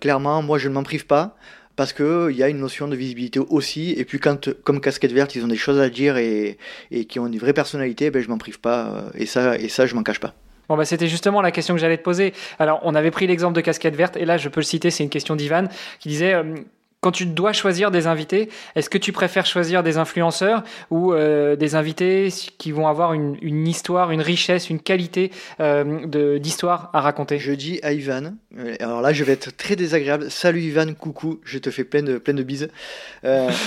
clairement, 0.00 0.42
moi, 0.42 0.58
je 0.58 0.68
ne 0.68 0.74
m'en 0.74 0.82
prive 0.82 1.06
pas 1.06 1.36
parce 1.74 1.92
qu'il 1.92 2.32
y 2.32 2.42
a 2.42 2.48
une 2.48 2.58
notion 2.58 2.88
de 2.88 2.96
visibilité 2.96 3.38
aussi. 3.38 3.92
Et 3.96 4.04
puis, 4.04 4.18
quand, 4.18 4.52
comme 4.62 4.80
casquette 4.80 5.12
verte, 5.12 5.34
ils 5.34 5.44
ont 5.44 5.48
des 5.48 5.56
choses 5.56 5.78
à 5.78 5.88
dire 5.88 6.16
et, 6.16 6.58
et 6.90 7.04
qui 7.04 7.18
ont 7.18 7.26
une 7.26 7.38
vraie 7.38 7.52
personnalité, 7.52 8.10
ben, 8.10 8.22
je 8.22 8.28
m'en 8.28 8.38
prive 8.38 8.60
pas. 8.60 9.10
et, 9.14 9.26
ça, 9.26 9.58
et 9.58 9.68
ça, 9.68 9.86
je 9.86 9.94
m'en 9.94 10.02
cache 10.02 10.20
pas. 10.20 10.34
Bon, 10.68 10.76
bah, 10.76 10.84
c'était 10.84 11.08
justement 11.08 11.40
la 11.42 11.50
question 11.50 11.74
que 11.74 11.80
j'allais 11.80 11.98
te 11.98 12.02
poser. 12.02 12.32
Alors, 12.58 12.80
on 12.82 12.94
avait 12.94 13.10
pris 13.10 13.26
l'exemple 13.26 13.54
de 13.54 13.60
casquette 13.60 13.96
verte, 13.96 14.16
et 14.16 14.24
là, 14.24 14.36
je 14.36 14.48
peux 14.48 14.60
le 14.60 14.64
citer, 14.64 14.90
c'est 14.90 15.04
une 15.04 15.10
question 15.10 15.36
d'Ivan, 15.36 15.64
qui 16.00 16.08
disait 16.08 16.34
euh, 16.34 16.54
quand 17.00 17.12
tu 17.12 17.26
dois 17.26 17.52
choisir 17.52 17.92
des 17.92 18.08
invités, 18.08 18.48
est-ce 18.74 18.90
que 18.90 18.98
tu 18.98 19.12
préfères 19.12 19.46
choisir 19.46 19.84
des 19.84 19.96
influenceurs 19.96 20.64
ou 20.90 21.12
euh, 21.12 21.54
des 21.54 21.76
invités 21.76 22.30
qui 22.58 22.72
vont 22.72 22.88
avoir 22.88 23.12
une, 23.12 23.68
histoire, 23.68 24.10
une 24.10 24.22
richesse, 24.22 24.70
une 24.70 24.80
qualité 24.80 25.30
euh, 25.60 26.38
d'histoire 26.38 26.90
à 26.94 27.00
raconter? 27.00 27.38
Je 27.38 27.52
dis 27.52 27.78
à 27.82 27.92
Ivan, 27.92 28.34
alors 28.80 29.02
là 29.02 29.12
je 29.12 29.22
vais 29.22 29.34
être 29.34 29.56
très 29.56 29.76
désagréable, 29.76 30.30
salut 30.32 30.62
Ivan, 30.62 30.94
coucou, 30.94 31.38
je 31.44 31.58
te 31.58 31.70
fais 31.70 31.84
plein 31.84 32.02
de, 32.02 32.18
de 32.18 32.42
bises. 32.42 32.70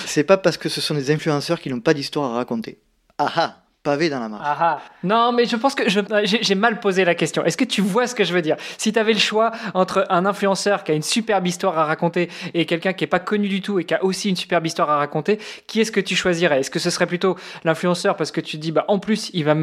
C'est 0.05 0.25
pas 0.25 0.37
parce 0.37 0.57
que 0.57 0.67
ce 0.67 0.81
sont 0.81 0.95
des 0.95 1.11
influenceurs 1.11 1.61
qui 1.61 1.69
n'ont 1.69 1.79
pas 1.79 1.93
d'histoire 1.93 2.33
à 2.33 2.35
raconter. 2.35 2.79
Ah 3.19 3.31
ah 3.35 3.68
pavé 3.83 4.09
dans 4.09 4.19
la 4.19 4.27
marche. 4.27 4.43
Ah, 4.45 4.57
ah. 4.59 4.81
Non, 5.03 5.31
mais 5.31 5.45
je 5.45 5.55
pense 5.55 5.73
que 5.73 5.83
j'ai 5.87 6.55
mal 6.55 6.79
posé 6.79 7.05
la 7.05 7.15
question. 7.15 7.43
Est-ce 7.45 7.57
que 7.57 7.65
tu 7.65 7.81
vois 7.81 8.07
ce 8.07 8.15
que 8.15 8.23
je 8.23 8.33
veux 8.33 8.41
dire? 8.41 8.57
Si 8.77 8.91
tu 8.91 8.99
avais 8.99 9.13
le 9.13 9.19
choix 9.19 9.51
entre 9.73 10.05
un 10.09 10.25
influenceur 10.25 10.83
qui 10.83 10.91
a 10.91 10.95
une 10.95 11.01
superbe 11.01 11.47
histoire 11.47 11.77
à 11.77 11.85
raconter 11.85 12.29
et 12.53 12.65
quelqu'un 12.65 12.93
qui 12.93 13.03
n'est 13.03 13.09
pas 13.09 13.19
connu 13.19 13.47
du 13.47 13.61
tout 13.61 13.79
et 13.79 13.85
qui 13.85 13.93
a 13.93 14.03
aussi 14.03 14.29
une 14.29 14.35
superbe 14.35 14.65
histoire 14.65 14.89
à 14.89 14.97
raconter, 14.97 15.39
qui 15.67 15.79
est-ce 15.79 15.91
que 15.91 16.01
tu 16.01 16.15
choisirais? 16.15 16.59
Est-ce 16.59 16.71
que 16.71 16.79
ce 16.79 16.89
serait 16.89 17.07
plutôt 17.07 17.37
l'influenceur 17.63 18.15
parce 18.17 18.31
que 18.31 18.41
tu 18.41 18.57
te 18.57 18.61
dis, 18.61 18.71
bah, 18.71 18.85
en 18.89 18.99
plus, 18.99 19.31
il 19.33 19.45
va 19.45 19.55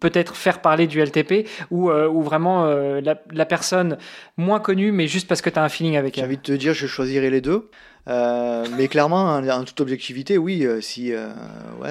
peut-être 0.00 0.36
faire 0.36 0.60
parler 0.60 0.86
du 0.86 1.00
LTP 1.00 1.48
ou, 1.70 1.90
euh, 1.90 2.08
ou 2.08 2.22
vraiment 2.22 2.66
euh, 2.66 3.00
la, 3.00 3.16
la, 3.32 3.46
personne 3.46 3.96
moins 4.36 4.60
connue, 4.60 4.92
mais 4.92 5.06
juste 5.06 5.28
parce 5.28 5.40
que 5.40 5.50
tu 5.50 5.58
as 5.58 5.62
un 5.62 5.68
feeling 5.68 5.96
avec 5.96 6.18
elle? 6.18 6.24
J'ai 6.24 6.26
envie 6.26 6.36
de 6.36 6.42
te 6.42 6.52
dire, 6.52 6.74
je 6.74 6.86
choisirais 6.86 7.30
les 7.30 7.40
deux. 7.40 7.70
Euh, 8.08 8.66
mais 8.76 8.88
clairement, 8.88 9.34
en, 9.34 9.64
toute 9.64 9.80
objectivité, 9.80 10.38
oui, 10.38 10.64
euh, 10.64 10.80
si, 10.80 11.12
euh, 11.12 11.28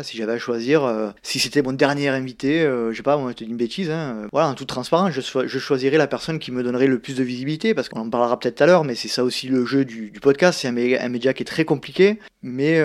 si 0.02 0.18
j'avais 0.18 0.34
à 0.34 0.38
choisir, 0.38 1.14
si 1.24 1.40
c'était 1.40 1.62
mon 1.62 1.74
dernier 1.74 2.08
invité, 2.10 2.62
je 2.62 2.96
sais 2.96 3.04
pas, 3.04 3.18
moi 3.18 3.32
je 3.32 3.36
te 3.36 3.44
dis 3.44 3.50
une 3.50 3.58
bêtise, 3.58 3.90
hein, 3.90 4.28
voilà, 4.32 4.50
en 4.50 4.54
toute 4.54 4.68
transparence, 4.68 5.12
je, 5.12 5.22
je, 5.22 5.60
choisirais 5.60 5.98
la 5.98 6.08
personne 6.08 6.40
qui 6.40 6.52
me 6.52 6.64
donnerait 6.64 6.88
le 6.88 7.00
plus 7.00 7.16
de 7.16 7.24
visibilité, 7.24 7.74
parce 7.74 7.90
qu'on 7.90 8.00
en 8.00 8.10
parlera 8.10 8.40
peut-être 8.40 8.56
tout 8.56 8.64
à 8.64 8.68
l'heure, 8.68 8.84
mais 8.84 8.96
c'est 8.96 9.08
ça 9.08 9.24
aussi 9.24 9.48
le 9.48 9.66
jeu 9.66 9.84
du, 9.84 10.12
podcast, 10.22 10.60
c'est 10.62 10.68
un, 10.68 10.76
un, 10.76 11.10
média 11.10 11.34
qui 11.34 11.44
est 11.44 11.46
très 11.46 11.66
compliqué, 11.66 12.20
mais 12.42 12.82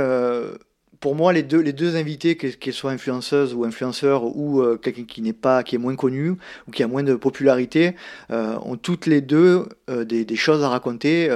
pour 0.99 1.15
moi, 1.15 1.33
les 1.33 1.43
deux, 1.43 1.61
les 1.61 1.73
deux 1.73 1.97
invités, 1.97 2.37
qu'elles 2.37 2.73
soient 2.73 2.91
influenceuses 2.91 3.55
ou 3.55 3.65
influenceurs 3.65 4.25
ou 4.25 4.63
quelqu'un 4.83 5.05
qui 5.05 5.23
n'est 5.23 5.33
pas, 5.33 5.63
qui 5.63 5.77
est 5.77 5.79
moins 5.79 5.97
connu 5.97 6.31
ou 6.31 6.71
qui 6.73 6.83
a 6.83 6.89
moins 6.89 7.03
de 7.03 7.15
popularité, 7.15 7.95
ont 8.31 8.77
toutes 8.77 9.07
les 9.07 9.21
deux 9.21 9.69
des, 9.89 10.25
des, 10.25 10.37
choses 10.37 10.63
à 10.63 10.69
raconter 10.69 11.31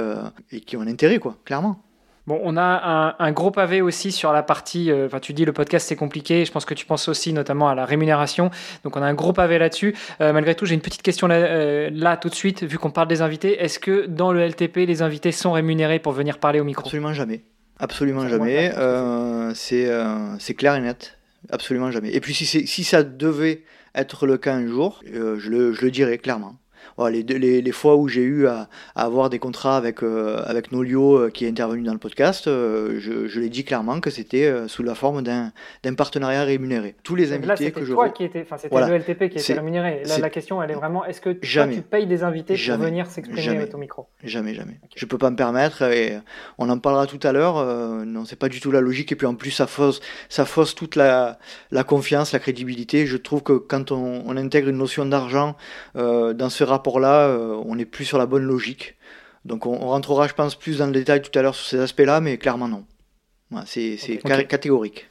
et 0.51 0.59
qui 0.61 0.77
ont 0.77 0.81
un 0.81 0.87
intérêt, 0.87 1.19
quoi, 1.19 1.37
clairement. 1.45 1.84
Bon, 2.27 2.41
on 2.43 2.57
a 2.57 3.15
un, 3.19 3.31
gros 3.31 3.51
pavé 3.51 3.81
aussi 3.81 4.11
sur 4.11 4.33
la 4.33 4.41
partie. 4.41 4.89
Euh, 4.89 5.05
enfin, 5.05 5.19
tu 5.19 5.33
dis 5.33 5.45
le 5.45 5.53
podcast 5.53 5.87
c'est 5.87 5.95
compliqué. 5.95 6.43
Je 6.43 6.51
pense 6.51 6.65
que 6.65 6.73
tu 6.73 6.85
penses 6.85 7.07
aussi 7.07 7.33
notamment 7.33 7.69
à 7.69 7.75
la 7.75 7.85
rémunération. 7.85 8.49
Donc, 8.83 8.97
on 8.97 9.01
a 9.03 9.05
un 9.05 9.13
gros 9.13 9.31
pavé 9.31 9.59
là-dessus. 9.59 9.95
Euh, 10.21 10.33
malgré 10.33 10.55
tout, 10.55 10.65
j'ai 10.65 10.73
une 10.73 10.81
petite 10.81 11.03
question 11.03 11.27
là, 11.27 11.35
euh, 11.35 11.89
là, 11.93 12.17
tout 12.17 12.29
de 12.29 12.35
suite, 12.35 12.63
vu 12.63 12.79
qu'on 12.79 12.89
parle 12.89 13.07
des 13.07 13.21
invités. 13.21 13.61
Est-ce 13.61 13.77
que 13.77 14.07
dans 14.07 14.31
le 14.31 14.41
LTP, 14.41 14.87
les 14.87 15.03
invités 15.03 15.31
sont 15.31 15.51
rémunérés 15.51 15.99
pour 15.99 16.13
venir 16.13 16.39
parler 16.39 16.59
au 16.59 16.63
micro? 16.63 16.85
Absolument 16.85 17.13
jamais. 17.13 17.43
Absolument 17.77 18.27
jamais. 18.27 18.71
c'est 19.53 20.53
clair 20.55 20.75
et 20.75 20.81
net. 20.81 21.19
Absolument 21.51 21.91
jamais. 21.91 22.09
Et 22.11 22.21
puis, 22.21 22.33
si, 22.33 22.45
si 22.45 22.83
ça 22.83 23.03
devait 23.03 23.63
être 23.93 24.25
le 24.25 24.39
cas 24.39 24.55
un 24.55 24.65
jour, 24.65 25.01
je 25.05 25.49
le, 25.49 25.73
je 25.73 25.81
le 25.85 25.91
dirais 25.91 26.17
clairement 26.17 26.55
les, 27.03 27.23
les, 27.23 27.61
les, 27.61 27.71
fois 27.71 27.95
où 27.95 28.07
j'ai 28.07 28.21
eu 28.21 28.47
à, 28.47 28.69
avoir 28.95 29.29
des 29.29 29.39
contrats 29.39 29.75
avec, 29.75 30.01
euh, 30.01 30.41
avec 30.45 30.71
Nolio 30.71 31.17
euh, 31.17 31.29
qui 31.29 31.45
est 31.45 31.49
intervenu 31.49 31.83
dans 31.83 31.93
le 31.93 31.99
podcast, 31.99 32.47
euh, 32.47 32.97
je, 32.99 33.27
je 33.27 33.39
l'ai 33.39 33.49
dit 33.49 33.65
clairement 33.65 33.99
que 33.99 34.09
c'était 34.09 34.67
sous 34.67 34.83
la 34.83 34.95
forme 34.95 35.21
d'un 35.21 35.51
partenariat 35.97 36.43
rémunéré. 36.43 36.95
Tous 37.03 37.15
les 37.15 37.33
invités 37.33 37.71
que 37.71 37.83
je 37.83 37.93
toi 37.93 38.09
qui 38.09 38.23
était, 38.23 38.41
enfin 38.41 38.57
c'était 38.57 38.75
le 38.75 38.97
LTP 38.97 39.29
qui 39.29 39.39
était 39.39 39.53
rémunéré. 39.53 40.03
Là, 40.05 40.19
la 40.19 40.29
question, 40.29 40.61
elle 40.61 40.71
est 40.71 40.75
vraiment, 40.75 41.05
est-ce 41.05 41.21
que 41.21 41.31
toi, 41.31 41.67
tu 41.67 41.81
payes 41.81 42.07
des 42.07 42.23
invités 42.23 42.55
pour 42.55 42.77
venir 42.77 43.07
s'exprimer 43.07 43.57
à 43.57 43.67
ton 43.67 43.77
micro? 43.77 44.07
Jamais, 44.23 44.53
jamais. 44.53 44.79
Je 44.95 45.05
peux 45.05 45.17
pas 45.17 45.29
me 45.29 45.35
permettre 45.35 45.83
et 45.83 46.17
on 46.57 46.69
en 46.69 46.79
parlera 46.79 47.07
tout 47.07 47.19
à 47.23 47.31
l'heure. 47.31 47.55
non, 48.05 48.23
c'est 48.25 48.39
pas 48.39 48.49
du 48.49 48.61
tout 48.61 48.71
la 48.71 48.81
logique 48.81 49.11
et 49.11 49.15
puis 49.15 49.27
en 49.27 49.35
plus 49.35 49.51
ça 49.51 49.67
fausse, 49.67 49.99
ça 50.29 50.45
fausse 50.45 50.75
toute 50.75 50.95
la, 50.95 51.39
la 51.71 51.83
confiance, 51.83 52.31
la 52.31 52.39
crédibilité. 52.39 53.05
Je 53.05 53.17
trouve 53.17 53.43
que 53.43 53.53
quand 53.53 53.91
on, 53.91 54.23
on 54.25 54.37
intègre 54.37 54.69
une 54.69 54.77
notion 54.77 55.05
d'argent 55.05 55.55
dans 55.95 56.49
ce 56.49 56.63
rapport 56.63 56.84
là 56.99 57.27
euh, 57.27 57.61
on 57.65 57.75
n'est 57.75 57.85
plus 57.85 58.05
sur 58.05 58.17
la 58.17 58.25
bonne 58.25 58.43
logique. 58.43 58.95
Donc 59.43 59.65
on, 59.67 59.77
rentrera, 59.77 60.27
je 60.27 60.33
pense, 60.33 60.55
plus 60.55 60.79
dans 60.79 60.87
le 60.87 60.91
détail 60.91 61.21
tout 61.21 61.37
à 61.37 61.41
l'heure 61.41 61.53
sur 61.53 61.67
ces 61.67 61.79
aspects-là, 61.79 62.19
mais 62.19 62.37
clairement 62.37 62.67
non. 62.67 62.85
c'est 63.65 63.97
catégorique. 64.47 65.09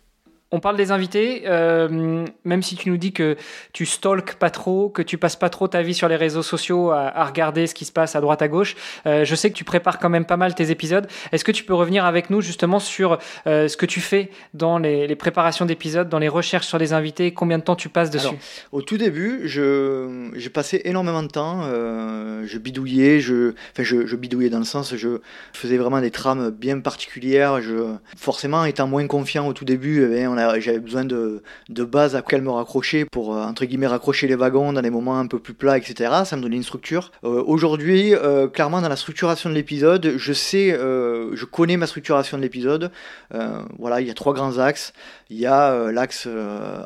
On 0.54 0.60
parle 0.60 0.76
des 0.76 0.92
invités, 0.92 1.42
euh, 1.46 2.24
même 2.44 2.62
si 2.62 2.76
tu 2.76 2.88
nous 2.88 2.96
dis 2.96 3.12
que 3.12 3.36
tu 3.72 3.86
stalks 3.86 4.34
pas 4.34 4.50
trop, 4.50 4.88
que 4.88 5.02
tu 5.02 5.18
passes 5.18 5.34
pas 5.34 5.48
trop 5.50 5.66
ta 5.66 5.82
vie 5.82 5.94
sur 5.94 6.06
les 6.06 6.14
réseaux 6.14 6.44
sociaux 6.44 6.92
à, 6.92 7.24
regarder 7.24 7.66
ce 7.66 7.74
qui 7.74 7.84
se 7.84 7.90
passe 7.90 8.14
à 8.14 8.20
droite 8.20 8.40
à 8.40 8.46
gauche. 8.46 8.76
Euh, 9.06 9.24
je 9.24 9.34
sais 9.34 9.50
que 9.50 9.56
tu 9.56 9.64
prépares 9.64 9.98
quand 9.98 10.10
même 10.10 10.24
pas 10.24 10.36
mal 10.36 10.54
tes 10.54 10.70
épisodes. 10.70 11.08
Est-ce 11.32 11.42
que 11.42 11.50
tu 11.50 11.64
peux 11.64 11.74
revenir 11.74 12.04
avec 12.04 12.30
nous 12.30 12.40
justement 12.40 12.78
sur 12.78 13.18
euh, 13.48 13.66
ce 13.66 13.76
que 13.76 13.84
tu 13.84 14.00
fais 14.00 14.30
dans 14.52 14.78
les, 14.78 15.16
préparations 15.16 15.66
d'épisodes, 15.66 16.08
dans 16.08 16.20
les 16.20 16.28
recherches 16.28 16.68
sur 16.68 16.78
les 16.78 16.92
invités, 16.92 17.34
combien 17.34 17.58
de 17.58 17.64
temps 17.64 17.74
tu 17.74 17.88
passes 17.88 18.10
dessus? 18.10 18.36
Au 18.70 18.80
tout 18.80 18.96
début, 18.96 19.48
je, 19.48 20.30
j'ai 20.36 20.50
passé 20.50 20.82
énormément 20.84 21.24
de 21.24 21.28
temps. 21.28 21.62
je 21.64 22.58
bidouillais, 22.58 23.18
je, 23.18 23.54
enfin 23.72 23.82
je, 23.82 24.14
bidouillais 24.14 24.50
dans 24.50 24.58
le 24.60 24.64
sens, 24.64 24.94
je 24.94 25.18
faisais 25.52 25.78
vraiment 25.78 26.00
des 26.00 26.12
trames 26.12 26.50
bien 26.50 26.78
particulières. 26.78 27.60
Je, 27.60 27.96
forcément, 28.16 28.64
étant 28.64 28.86
moins 28.86 29.08
confiant 29.08 29.48
au 29.48 29.52
tout 29.52 29.64
début, 29.64 30.08
eh 30.14 30.28
on 30.28 30.36
a 30.36 30.43
j'avais 30.58 30.78
besoin 30.78 31.04
de, 31.04 31.42
de 31.68 31.84
bases 31.84 32.14
à 32.14 32.18
laquelle 32.18 32.42
me 32.42 32.50
raccrocher 32.50 33.04
pour, 33.04 33.36
euh, 33.36 33.42
entre 33.42 33.64
guillemets, 33.64 33.86
raccrocher 33.86 34.26
les 34.26 34.34
wagons 34.34 34.72
dans 34.72 34.82
des 34.82 34.90
moments 34.90 35.18
un 35.18 35.26
peu 35.26 35.38
plus 35.38 35.54
plats, 35.54 35.78
etc. 35.78 36.12
Ça 36.24 36.36
me 36.36 36.42
donnait 36.42 36.56
une 36.56 36.62
structure. 36.62 37.12
Euh, 37.24 37.42
aujourd'hui, 37.46 38.14
euh, 38.14 38.48
clairement, 38.48 38.80
dans 38.80 38.88
la 38.88 38.96
structuration 38.96 39.50
de 39.50 39.54
l'épisode, 39.54 40.14
je 40.16 40.32
sais, 40.32 40.70
je 40.70 41.44
connais 41.44 41.76
ma 41.76 41.86
structuration 41.86 42.36
de 42.36 42.42
l'épisode. 42.42 42.90
voilà, 43.78 44.00
il 44.00 44.06
y 44.06 44.10
a 44.10 44.14
trois 44.14 44.34
grands 44.34 44.58
axes. 44.58 44.92
Il 45.30 45.38
y 45.38 45.46
a 45.46 45.90
l'axe 45.90 46.28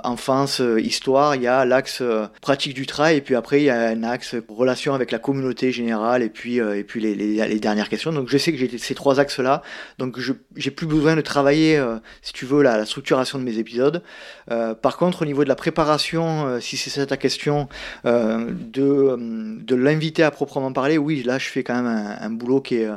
enfance, 0.05 0.63
histoire, 0.79 1.35
il 1.35 1.43
y 1.43 1.47
a 1.47 1.65
l'axe 1.65 2.03
pratique 2.41 2.75
du 2.75 2.87
travail, 2.87 3.17
et 3.17 3.21
puis 3.21 3.35
après, 3.35 3.61
il 3.61 3.65
y 3.65 3.71
a 3.71 3.89
un 3.89 4.03
axe 4.03 4.37
relation 4.49 4.95
avec 4.95 5.11
la 5.11 5.19
communauté 5.19 5.73
générale, 5.73 6.23
et 6.23 6.29
puis, 6.29 6.57
et 6.57 6.85
puis 6.85 7.01
les, 7.01 7.15
les, 7.15 7.61
dernières 7.61 7.89
questions. 7.89 8.13
Donc 8.13 8.29
je 8.29 8.39
sais 8.39 8.53
que 8.53 8.59
j'ai 8.59 8.79
ces 8.79 8.95
trois 8.95 9.21
axes-là. 9.21 9.63
Donc 9.99 10.19
je 10.19 10.33
j'ai 10.57 10.71
plus 10.71 10.87
besoin 10.87 11.17
de 11.17 11.21
travailler, 11.21 11.83
si 12.23 12.33
tu 12.33 12.47
veux, 12.47 12.63
la, 12.63 12.77
la 12.77 12.87
structuration 12.87 13.38
de 13.39 13.45
mes 13.45 13.59
épisodes. 13.59 14.03
Euh, 14.51 14.75
par 14.75 14.97
contre, 14.97 15.23
au 15.23 15.25
niveau 15.25 15.45
de 15.45 15.49
la 15.49 15.57
préparation, 15.57 16.47
euh, 16.47 16.61
si 16.61 16.77
c'est 16.77 16.91
ça 16.91 17.07
ta 17.07 17.17
question, 17.17 17.69
euh, 18.07 18.51
de, 18.51 19.17
de 19.63 19.75
l'inviter 19.75 20.23
à 20.23 20.31
proprement 20.31 20.73
parler, 20.73 20.99
oui, 20.99 21.23
là, 21.23 21.39
je 21.39 21.49
fais 21.49 21.63
quand 21.63 21.81
même 21.83 22.17
un 22.21 22.31
boulot 22.31 22.61
qui 22.61 22.77
est 22.77 22.89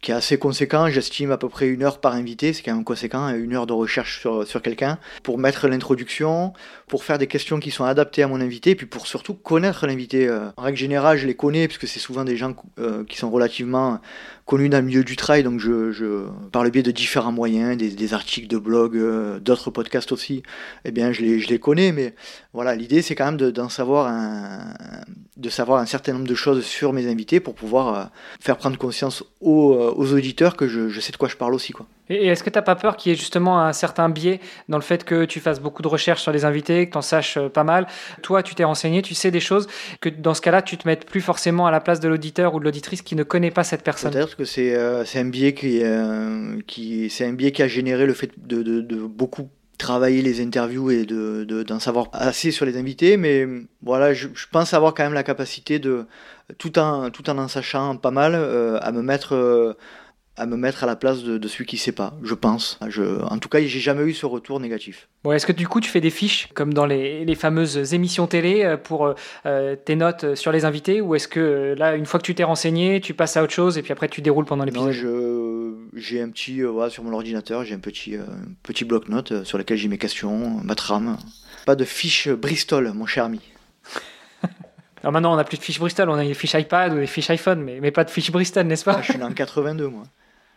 qui 0.00 0.10
est 0.10 0.14
assez 0.14 0.36
conséquent. 0.36 0.90
J'estime 0.90 1.32
à 1.32 1.38
peu 1.38 1.48
près 1.48 1.66
une 1.66 1.82
heure 1.82 1.98
par 1.98 2.12
invité, 2.12 2.52
c'est 2.52 2.62
quand 2.62 2.74
même 2.74 2.84
conséquent, 2.84 3.30
une 3.30 3.54
heure 3.54 3.66
de 3.66 3.72
recherche 3.72 4.20
sur, 4.20 4.46
sur 4.46 4.60
quelqu'un, 4.60 4.98
pour 5.22 5.38
mettre 5.38 5.66
l'introduction, 5.66 6.52
pour 6.88 7.04
faire 7.04 7.16
des 7.16 7.26
questions 7.26 7.58
qui 7.58 7.70
sont 7.70 7.84
adaptées 7.84 8.22
à 8.22 8.28
mon 8.28 8.38
invité, 8.42 8.74
puis 8.74 8.84
pour 8.84 9.06
surtout 9.06 9.32
connaître 9.32 9.86
l'invité. 9.86 10.30
En 10.58 10.62
règle 10.62 10.76
générale, 10.76 11.16
je 11.16 11.26
les 11.26 11.34
connais, 11.34 11.68
puisque 11.68 11.88
c'est 11.88 12.00
souvent 12.00 12.24
des 12.24 12.36
gens 12.36 12.54
qui 13.08 13.16
sont 13.16 13.30
relativement 13.30 13.98
connus 14.46 14.68
dans 14.68 14.78
le 14.78 14.84
milieu 14.84 15.04
du 15.04 15.16
travail, 15.16 15.42
donc 15.42 15.58
je, 15.58 15.90
je 15.92 16.26
par 16.52 16.64
le 16.64 16.70
biais 16.70 16.82
de 16.82 16.90
différents 16.90 17.32
moyens, 17.32 17.76
des, 17.76 17.90
des 17.90 18.14
articles 18.14 18.46
de 18.46 18.58
blog, 18.58 18.96
euh, 18.96 19.38
d'autres 19.40 19.70
podcasts 19.70 20.12
aussi, 20.12 20.42
eh 20.84 20.90
bien 20.90 21.12
je 21.12 21.22
les, 21.22 21.40
je 21.40 21.48
les 21.48 21.58
connais, 21.58 21.92
mais 21.92 22.14
voilà, 22.52 22.74
l'idée 22.74 23.02
c'est 23.02 23.14
quand 23.14 23.24
même 23.24 23.36
d'en 23.36 23.68
savoir 23.68 24.06
un, 24.08 24.74
de 25.36 25.48
savoir 25.48 25.80
un 25.80 25.86
certain 25.86 26.12
nombre 26.12 26.26
de 26.26 26.34
choses 26.34 26.64
sur 26.64 26.92
mes 26.92 27.08
invités 27.08 27.40
pour 27.40 27.54
pouvoir 27.54 28.10
faire 28.40 28.56
prendre 28.56 28.76
conscience 28.76 29.24
aux 29.40 29.74
aux 29.74 30.12
auditeurs 30.12 30.56
que 30.56 30.68
je, 30.68 31.00
sais 31.00 31.12
de 31.12 31.16
quoi 31.16 31.28
je 31.28 31.36
parle 31.36 31.54
aussi. 31.54 31.72
Quoi. 31.72 31.86
Et 32.10 32.26
est-ce 32.26 32.44
que 32.44 32.50
tu 32.50 32.58
n'as 32.58 32.62
pas 32.62 32.76
peur 32.76 32.96
qu'il 32.96 33.10
y 33.10 33.14
ait 33.14 33.18
justement 33.18 33.60
un 33.60 33.72
certain 33.72 34.10
biais 34.10 34.40
dans 34.68 34.76
le 34.76 34.82
fait 34.82 35.04
que 35.04 35.24
tu 35.24 35.40
fasses 35.40 35.60
beaucoup 35.60 35.80
de 35.80 35.88
recherches 35.88 36.20
sur 36.20 36.32
les 36.32 36.44
invités, 36.44 36.86
que 36.86 36.92
tu 36.92 36.98
en 36.98 37.02
saches 37.02 37.38
euh, 37.38 37.48
pas 37.48 37.64
mal? 37.64 37.86
Toi, 38.22 38.42
tu 38.42 38.54
t'es 38.54 38.64
renseigné, 38.64 39.00
tu 39.00 39.14
sais 39.14 39.30
des 39.30 39.40
choses, 39.40 39.66
que 40.00 40.10
dans 40.10 40.34
ce 40.34 40.42
cas-là, 40.42 40.60
tu 40.60 40.76
te 40.76 40.86
mettes 40.86 41.06
plus 41.06 41.22
forcément 41.22 41.66
à 41.66 41.70
la 41.70 41.80
place 41.80 42.00
de 42.00 42.08
l'auditeur 42.08 42.54
ou 42.54 42.60
de 42.60 42.64
l'auditrice 42.64 43.00
qui 43.00 43.14
ne 43.16 43.22
connaît 43.22 43.50
pas 43.50 43.64
cette 43.64 43.82
personne 43.82 44.12
Peut-être 44.12 44.33
que 44.36 44.44
c'est 44.44 44.74
euh, 44.74 45.04
un 45.14 45.24
biais 45.24 45.54
qui, 45.54 45.80
euh, 45.82 46.60
qui, 46.66 47.12
un 47.20 47.32
biais 47.32 47.52
qui 47.52 47.62
a 47.62 47.68
généré 47.68 48.06
le 48.06 48.14
fait 48.14 48.30
de, 48.36 48.80
beaucoup 49.06 49.48
travailler 49.78 50.22
les 50.22 50.40
interviews 50.40 50.90
et 50.90 51.04
d'en 51.04 51.44
de, 51.44 51.78
savoir 51.80 52.08
assez 52.12 52.50
sur 52.50 52.64
les 52.64 52.76
invités, 52.76 53.16
mais 53.16 53.46
voilà, 53.82 54.14
je, 54.14 54.28
pense 54.50 54.72
avoir 54.72 54.94
quand 54.94 55.02
même 55.02 55.14
la 55.14 55.24
capacité 55.24 55.78
de, 55.78 56.06
tout 56.58 56.78
en, 56.78 57.10
tout 57.10 57.28
en 57.28 57.48
sachant 57.48 57.96
pas 57.96 58.12
mal, 58.12 58.34
euh, 58.34 58.78
à 58.80 58.92
me 58.92 59.02
mettre 59.02 59.76
à 60.36 60.46
me 60.46 60.56
mettre 60.56 60.82
à 60.82 60.86
la 60.86 60.96
place 60.96 61.22
de, 61.22 61.48
celui 61.48 61.64
qui 61.64 61.76
sait 61.76 61.92
pas, 61.92 62.14
je 62.22 62.34
pense. 62.34 62.78
Je, 62.88 63.22
en 63.22 63.38
tout 63.38 63.48
cas, 63.48 63.60
j'ai 63.60 63.78
jamais 63.80 64.02
eu 64.02 64.12
ce 64.12 64.26
retour 64.26 64.58
négatif. 64.58 65.08
Bon, 65.22 65.32
Est-ce 65.32 65.46
que 65.46 65.52
du 65.52 65.68
coup 65.68 65.80
tu 65.80 65.88
fais 65.88 66.00
des 66.00 66.10
fiches 66.10 66.48
comme 66.54 66.74
dans 66.74 66.86
les, 66.86 67.24
les 67.24 67.34
fameuses 67.34 67.94
émissions 67.94 68.26
télé 68.26 68.64
euh, 68.64 68.76
pour 68.76 69.14
tes 69.84 69.96
notes 69.96 70.34
sur 70.34 70.52
les 70.52 70.64
invités 70.64 71.00
ou 71.00 71.14
est-ce 71.14 71.28
que 71.28 71.74
là, 71.78 71.94
une 71.94 72.06
fois 72.06 72.18
que 72.18 72.24
tu 72.24 72.34
t'es 72.34 72.44
renseigné, 72.44 73.00
tu 73.00 73.14
passes 73.14 73.36
à 73.36 73.42
autre 73.42 73.52
chose 73.52 73.78
et 73.78 73.82
puis 73.82 73.92
après 73.92 74.08
tu 74.08 74.22
déroules 74.22 74.44
pendant 74.44 74.64
l'épisode? 74.64 74.92
j'ai 75.94 76.20
un 76.20 76.30
petit, 76.30 76.62
sur 76.88 77.04
mon 77.04 77.12
ordinateur, 77.12 77.64
j'ai 77.64 77.74
un 77.74 77.78
petit, 77.78 78.16
petit 78.62 78.84
bloc-notes 78.84 79.44
sur 79.44 79.58
lequel 79.58 79.78
j'ai 79.78 79.88
mes 79.88 79.98
questions, 79.98 80.60
ma 80.62 80.74
trame. 80.74 81.16
Pas 81.66 81.76
de 81.76 81.84
fiche 81.84 82.28
Bristol, 82.28 82.92
mon 82.92 83.06
cher 83.06 83.24
ami. 83.24 83.40
Alors 85.04 85.12
maintenant, 85.12 85.34
on 85.34 85.36
n'a 85.36 85.44
plus 85.44 85.58
de 85.58 85.62
fiches 85.62 85.78
Bristol, 85.78 86.08
on 86.08 86.14
a 86.14 86.24
des 86.24 86.32
fiches 86.32 86.54
iPad 86.54 86.94
ou 86.94 86.96
des 86.96 87.06
fiches 87.06 87.28
iPhone, 87.30 87.62
mais, 87.62 87.78
mais 87.80 87.90
pas 87.90 88.04
de 88.04 88.10
fiches 88.10 88.30
Bristol, 88.30 88.66
n'est-ce 88.66 88.84
pas? 88.84 88.96
Ah, 88.98 89.02
Je 89.02 89.12
suis 89.12 89.22
en 89.22 89.32
82, 89.32 89.88
moi. 89.88 90.04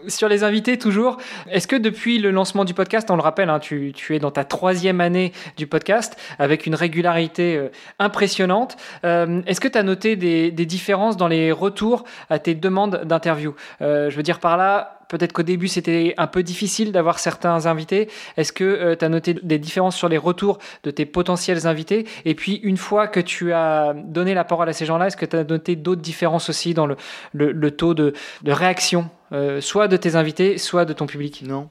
Sur 0.06 0.30
les 0.30 0.44
invités, 0.44 0.78
toujours, 0.78 1.18
est-ce 1.50 1.68
que 1.68 1.76
depuis 1.76 2.20
le 2.20 2.30
lancement 2.30 2.66
du 2.66 2.76
podcast, 2.76 3.10
on 3.10 3.16
le 3.16 3.24
rappelle, 3.24 3.50
hein, 3.50 3.58
tu, 3.58 3.96
es 4.12 4.20
dans 4.20 4.30
ta 4.30 4.44
troisième 4.44 5.02
année 5.02 5.34
du 5.58 5.66
podcast 5.66 6.16
avec 6.38 6.68
une 6.68 6.76
régularité 6.76 7.58
euh, 7.58 7.70
impressionnante, 7.98 8.78
euh, 9.06 9.42
est-ce 9.48 9.60
que 9.60 9.68
tu 9.68 9.76
as 9.76 9.82
noté 9.82 10.16
des, 10.16 10.52
des, 10.52 10.66
différences 10.68 11.18
dans 11.18 11.28
les 11.28 11.52
retours 11.52 12.04
à 12.30 12.38
tes 12.38 12.54
demandes 12.54 13.02
d'interview? 13.06 13.56
Euh, 13.82 14.12
Je 14.12 14.16
veux 14.16 14.22
dire 14.22 14.40
par 14.40 14.56
là, 14.56 14.97
Peut-être 15.10 15.34
qu'au 15.34 15.44
début, 15.44 15.68
c'était 15.68 16.14
un 16.18 16.28
peu 16.28 16.44
difficile 16.44 16.92
d'avoir 16.92 17.20
certains 17.20 17.66
invités. 17.66 18.10
Est-ce 18.36 18.52
que 18.52 18.64
euh, 18.64 18.96
tu 18.96 19.06
as 19.06 19.10
noté 19.10 19.34
des 19.34 19.60
différences 19.60 19.96
sur 19.96 20.10
les 20.10 20.18
retours 20.18 20.60
de 20.84 20.92
tes 20.92 21.06
potentiels 21.06 21.68
invités? 21.68 22.06
Et 22.26 22.36
puis, 22.36 22.56
une 22.56 22.78
fois 22.78 23.08
que 23.08 23.20
tu 23.20 23.54
as 23.54 23.94
donné 23.94 24.34
la 24.34 24.44
parole 24.44 24.70
à 24.70 24.74
ces 24.74 24.86
gens-là, 24.86 25.08
est-ce 25.08 25.18
que 25.18 25.26
tu 25.26 25.36
as 25.36 25.44
noté 25.44 25.76
d'autres 25.76 26.02
différences 26.02 26.50
aussi 26.50 26.74
dans 26.74 26.88
le, 26.88 27.72
taux 27.72 27.94
de, 27.94 28.14
de 28.44 28.52
réaction, 28.52 29.10
euh, 29.32 29.62
soit 29.62 29.88
de 29.88 29.98
tes 29.98 30.16
invités, 30.16 30.58
soit 30.58 30.86
de 30.86 30.94
ton 30.94 31.06
public? 31.06 31.44
Non. 31.46 31.70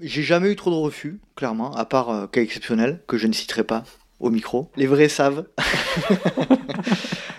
J'ai 0.00 0.22
jamais 0.22 0.50
eu 0.50 0.56
trop 0.56 0.70
de 0.70 0.76
refus, 0.76 1.20
clairement, 1.36 1.74
à 1.74 1.84
part 1.84 2.10
euh, 2.10 2.26
cas 2.26 2.40
exceptionnel, 2.40 3.02
que 3.06 3.18
je 3.18 3.26
ne 3.26 3.32
citerai 3.32 3.64
pas 3.64 3.84
au 4.20 4.30
micro. 4.30 4.70
Les 4.76 4.86
vrais 4.86 5.08
savent. 5.08 5.44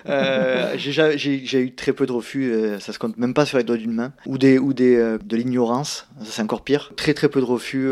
Euh, 0.08 0.74
j'ai 0.78 1.60
eu 1.60 1.76
très 1.76 1.94
peu 1.94 2.08
de 2.08 2.12
refus, 2.12 2.52
euh, 2.52 2.80
ça 2.80 2.92
se 2.92 3.00
compte 3.00 3.18
même 3.18 3.36
pas 3.36 3.46
sur 3.46 3.60
les 3.60 3.64
doigts 3.64 3.78
d'une 3.78 3.94
main, 3.94 4.14
ou, 4.26 4.40
des, 4.40 4.58
ou 4.58 4.74
des, 4.74 4.96
euh, 4.96 5.20
de 5.24 5.38
l'ignorance, 5.38 6.08
c'est 6.24 6.42
encore 6.42 6.64
pire. 6.64 6.92
Très 6.96 7.14
très 7.14 7.30
peu 7.30 7.40
de 7.40 7.46
refus. 7.46 7.90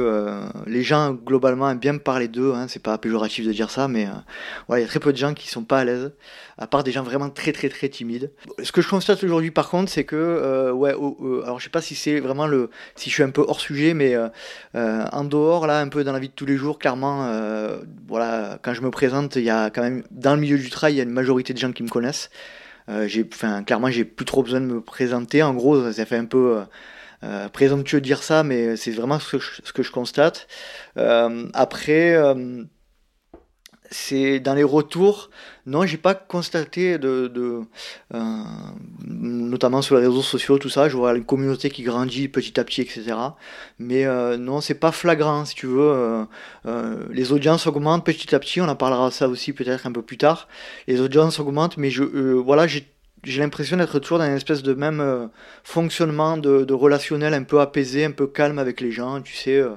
les 0.65 0.83
gens 0.83 1.13
globalement 1.13 1.69
aiment 1.69 1.79
bien 1.79 1.93
me 1.93 1.99
parler 1.99 2.27
d'eux, 2.27 2.53
hein, 2.55 2.65
c'est 2.67 2.81
pas 2.81 2.97
péjoratif 2.97 3.45
de 3.45 3.53
dire 3.53 3.69
ça, 3.69 3.87
mais 3.87 4.07
il 4.69 4.79
y 4.79 4.83
a 4.83 4.87
très 4.87 4.99
peu 4.99 5.13
de 5.13 5.17
gens 5.17 5.33
qui 5.33 5.47
sont 5.49 5.63
pas 5.63 5.79
à 5.79 5.85
l'aise, 5.85 6.11
à 6.59 6.67
part 6.67 6.83
des 6.83 6.91
gens 6.91 7.01
vraiment 7.01 7.29
très 7.29 7.53
très 7.53 7.69
très 7.69 7.89
timides. 7.89 8.31
Ce 8.61 8.71
que 8.71 8.81
je 8.81 8.89
constate 8.89 9.23
aujourd'hui 9.23 9.49
par 9.49 9.69
contre, 9.69 9.91
c'est 9.91 10.03
que, 10.03 10.71
ouais, 10.71 10.91
alors 11.43 11.59
je 11.59 11.63
sais 11.63 11.69
pas 11.71 11.81
si 11.81 11.95
c'est 11.95 12.19
vraiment 12.19 12.45
le, 12.45 12.69
si 12.95 13.09
je 13.09 13.15
suis 13.15 13.23
un 13.23 13.31
peu 13.31 13.43
hors 13.47 13.61
sujet, 13.61 13.93
mais 13.93 14.15
en 14.75 15.23
dehors 15.23 15.65
là, 15.65 15.79
un 15.79 15.87
peu 15.87 16.03
dans 16.03 16.13
la 16.13 16.19
vie 16.19 16.29
de 16.29 16.33
tous 16.33 16.45
les 16.45 16.57
jours, 16.57 16.77
clairement, 16.77 17.31
voilà, 18.07 18.59
quand 18.61 18.73
je 18.73 18.81
me 18.81 18.91
présente, 18.91 19.37
il 19.37 19.43
y 19.43 19.49
a 19.49 19.69
quand 19.69 19.81
même 19.81 20.03
dans 20.11 20.35
le 20.35 20.41
milieu 20.41 20.57
du 20.57 20.69
travail, 20.69 20.95
il 20.95 20.97
y 20.97 21.01
a 21.01 21.03
une 21.03 21.09
majorité 21.09 21.53
de 21.53 21.57
gens 21.57 21.71
qui 21.71 21.83
me 21.83 21.89
connaissent 21.89 22.29
euh, 22.89 23.07
j'ai, 23.07 23.27
enfin, 23.31 23.63
clairement, 23.63 23.89
j'ai 23.89 24.05
plus 24.05 24.25
trop 24.25 24.43
besoin 24.43 24.61
de 24.61 24.65
me 24.65 24.81
présenter. 24.81 25.43
En 25.43 25.53
gros, 25.53 25.91
ça 25.91 26.05
fait 26.05 26.17
un 26.17 26.25
peu 26.25 26.57
euh, 26.57 26.63
euh, 27.23 27.49
présomptueux 27.49 27.99
de 28.01 28.05
dire 28.05 28.23
ça, 28.23 28.43
mais 28.43 28.75
c'est 28.77 28.91
vraiment 28.91 29.19
ce 29.19 29.37
que 29.71 29.83
je 29.83 29.91
constate. 29.91 30.47
après 30.95 32.17
c'est 33.91 34.39
dans 34.39 34.53
les 34.53 34.63
retours. 34.63 35.31
Non, 35.69 35.85
j'ai 35.85 35.97
pas 35.97 36.15
constaté 36.15 36.97
de, 36.97 37.31
euh, 38.15 38.43
notamment 39.05 39.83
sur 39.83 39.95
les 39.97 40.07
réseaux 40.07 40.23
sociaux, 40.23 40.57
tout 40.57 40.69
ça. 40.69 40.89
Je 40.89 40.97
vois 40.97 41.15
une 41.15 41.23
communauté 41.25 41.69
qui 41.69 41.83
grandit 41.83 42.27
petit 42.27 42.59
à 42.59 42.63
petit, 42.63 42.81
etc. 42.81 43.13
Mais 43.77 44.05
euh, 44.05 44.35
non, 44.37 44.61
c'est 44.61 44.73
pas 44.73 44.91
flagrant, 44.91 45.45
si 45.45 45.53
tu 45.53 45.67
veux. 45.67 46.25
Euh, 46.65 47.05
les 47.11 47.31
audiences 47.31 47.67
augmentent 47.67 48.03
petit 48.03 48.33
à 48.33 48.39
petit. 48.39 48.61
On 48.61 48.67
en 48.67 48.75
parlera 48.75 49.11
ça 49.11 49.29
aussi 49.29 49.53
peut-être 49.53 49.85
un 49.85 49.91
peu 49.91 50.01
plus 50.01 50.17
tard. 50.17 50.47
Les 50.87 51.01
audiences 51.01 51.39
augmentent, 51.39 51.77
mais 51.77 51.91
je, 51.91 52.03
voilà, 52.03 52.65
j'ai 52.65 52.87
j'ai 53.23 53.41
l'impression 53.41 53.77
d'être 53.77 53.99
toujours 53.99 54.19
dans 54.19 54.25
une 54.25 54.35
espèce 54.35 54.63
de 54.63 54.73
même 54.73 55.01
euh, 55.01 55.27
fonctionnement 55.63 56.37
de, 56.37 56.73
relationnel 56.73 57.33
un 57.33 57.43
peu 57.43 57.59
apaisé, 57.59 58.05
un 58.05 58.11
peu 58.11 58.27
calme 58.27 58.59
avec 58.59 58.81
les 58.81 58.91
gens. 58.91 59.21
Tu 59.21 59.35
sais, 59.35 59.57
euh, 59.57 59.71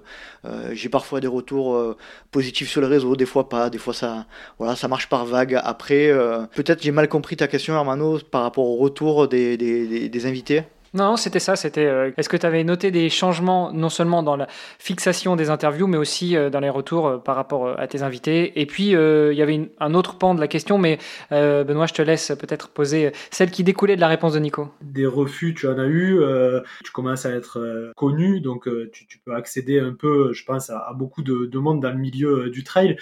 euh, 0.45 0.70
j'ai 0.74 0.88
parfois 0.88 1.20
des 1.20 1.26
retours 1.26 1.97
positifs 2.30 2.68
sur 2.68 2.80
le 2.80 2.86
réseau, 2.86 3.16
des 3.16 3.26
fois 3.26 3.49
pas, 3.49 3.70
des 3.70 3.78
fois 3.78 3.95
ça, 3.95 4.26
voilà, 4.59 4.76
ça 4.76 4.88
marche 4.88 5.09
par 5.09 5.24
vague. 5.26 5.61
Après, 5.62 6.11
peut-être 6.55 6.82
j'ai 6.82 6.93
mal 6.93 7.09
compris 7.09 7.36
ta 7.36 7.49
question, 7.49 7.74
Armano, 7.74 8.18
par 8.30 8.43
rapport 8.43 8.66
au 8.66 8.76
retour 8.76 9.28
des, 9.28 10.26
invités? 10.26 10.62
Non, 10.95 11.16
c'était 11.16 11.38
ça. 11.38 11.57
C'était. 11.57 11.86
Euh, 11.86 12.11
est-ce 12.16 12.28
que 12.28 12.36
tu 12.36 12.45
avais 12.45 12.64
noté 12.64 12.90
des 12.90 13.09
changements 13.09 13.72
non 13.72 13.88
seulement 13.88 14.22
dans 14.22 14.36
la 14.36 14.47
fixation 14.78 15.36
des 15.36 15.49
interviews, 15.49 15.86
mais 15.86 15.97
aussi 15.97 16.36
euh, 16.36 16.51
dans 16.51 16.61
les 16.61 16.68
retours 16.68 17.07
euh, 17.07 17.18
par 17.18 17.34
rapport 17.34 17.78
à 17.80 17.86
tes 17.86 18.03
invités? 18.03 18.61
Et 18.61 18.66
puis 18.66 18.90
il 18.93 19.36
y 19.36 19.43
avait 19.43 19.70
un 19.80 19.95
autre 19.95 20.18
pan 20.18 20.34
de 20.34 20.40
la 20.40 20.49
question, 20.49 20.78
mais 20.78 20.99
Benoît, 21.30 21.86
je 21.86 21.95
te 21.95 22.03
laisse 22.03 22.32
peut-être 22.38 22.68
poser 22.68 23.12
celle 23.30 23.51
qui 23.51 23.64
découlait 23.64 23.97
de 23.97 24.01
la 24.01 24.09
réponse 24.09 24.34
de 24.34 24.38
Nico. 24.38 24.68
Des 24.82 25.07
refus, 25.07 25.55
tu 25.55 25.66
en 25.66 25.78
as 25.78 25.86
eu. 25.86 26.20
tu 26.84 26.93
commences 26.93 27.26
à 27.26 27.30
être 27.30 27.93
connu, 27.97 28.40
donc 28.40 28.68
tu, 28.93 29.18
peux 29.24 29.34
accéder 29.34 29.78
un 29.78 29.93
peu, 29.93 30.32
je 30.32 30.45
pense, 30.45 30.70
à, 30.70 30.93
beaucoup 30.95 31.22
de, 31.22 31.47
de 31.47 31.59
monde 31.59 31.80
dans 31.80 31.90
le 31.90 31.99
milieu 31.99 32.51
du 32.51 32.64
trail 32.64 32.97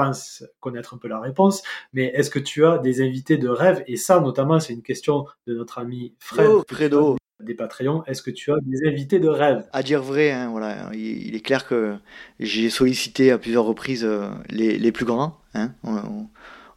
pense 0.00 0.44
connaître 0.60 0.94
un 0.94 0.98
peu 0.98 1.08
la 1.08 1.20
réponse, 1.20 1.62
mais 1.92 2.06
est-ce 2.14 2.30
que 2.30 2.38
tu 2.38 2.64
as 2.64 2.78
des 2.78 3.02
invités 3.02 3.36
de 3.36 3.48
rêve? 3.48 3.82
Et 3.86 3.96
ça, 3.96 4.20
notamment, 4.20 4.60
c'est 4.60 4.72
une 4.72 4.82
question 4.82 5.26
de 5.46 5.54
notre 5.54 5.78
ami 5.78 6.14
Fred. 6.18 6.48
Oh, 6.48 6.62
Fredo. 6.68 7.16
Des 7.40 7.54
Patreons, 7.54 8.02
est-ce 8.06 8.20
que 8.20 8.32
tu 8.32 8.50
as 8.50 8.56
des 8.62 8.88
invités 8.88 9.20
de 9.20 9.28
rêve? 9.28 9.64
À 9.72 9.84
dire 9.84 10.02
vrai, 10.02 10.32
hein, 10.32 10.48
voilà, 10.50 10.90
il, 10.92 11.36
est 11.36 11.40
clair 11.40 11.68
que 11.68 11.94
j'ai 12.40 12.68
sollicité 12.68 13.30
à 13.30 13.38
plusieurs 13.38 13.64
reprises 13.64 14.04
euh, 14.04 14.28
les, 14.50 14.90
plus 14.90 15.04
grands. 15.04 15.38
Hein, 15.54 15.72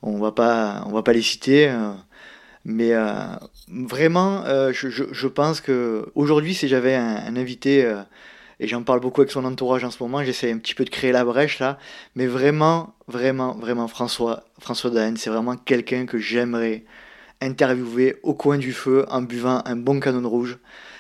on, 0.04 0.20
va 0.20 0.32
pas, 0.32 0.84
on 0.86 0.92
va 0.92 1.02
pas 1.02 1.14
les 1.14 1.24
citer. 1.24 1.68
Euh, 1.68 1.94
mais 2.64 2.94
euh, 2.94 3.26
vraiment, 3.68 4.44
je, 4.72 5.28
pense 5.28 5.62
que 5.62 6.12
aujourd'hui, 6.14 6.54
si 6.54 6.68
j'avais 6.68 6.94
un, 6.94 7.36
invité 7.36 7.92
et 8.62 8.68
j'en 8.68 8.84
parle 8.84 9.00
beaucoup 9.00 9.22
avec 9.22 9.32
son 9.32 9.44
entourage 9.44 9.84
en 9.84 9.90
ce 9.90 10.02
moment, 10.02 10.24
j'essaie 10.24 10.52
un 10.52 10.60
petit 10.60 10.76
peu 10.76 10.86
de 10.86 10.92
créer 10.92 11.12
la 11.12 11.26
brèche 11.26 11.58
là, 11.58 11.80
mais 12.16 12.28
vraiment, 12.28 12.94
vraiment, 13.08 13.56
vraiment, 13.56 13.88
François, 13.88 14.46
François 14.60 14.92
Daen, 14.92 15.18
c'est 15.18 15.32
vraiment 15.32 15.58
quelqu'un 15.58 16.06
que 16.06 16.20
j'aimerais 16.20 16.86
interviewer 17.42 18.18
au 18.22 18.36
coin 18.36 18.60
du 18.60 18.72
feu 18.72 19.06
en 19.10 19.24
buvant 19.24 19.64
un 19.66 19.76
bon 19.76 20.00
canon 20.00 20.30
rouge, 20.30 20.60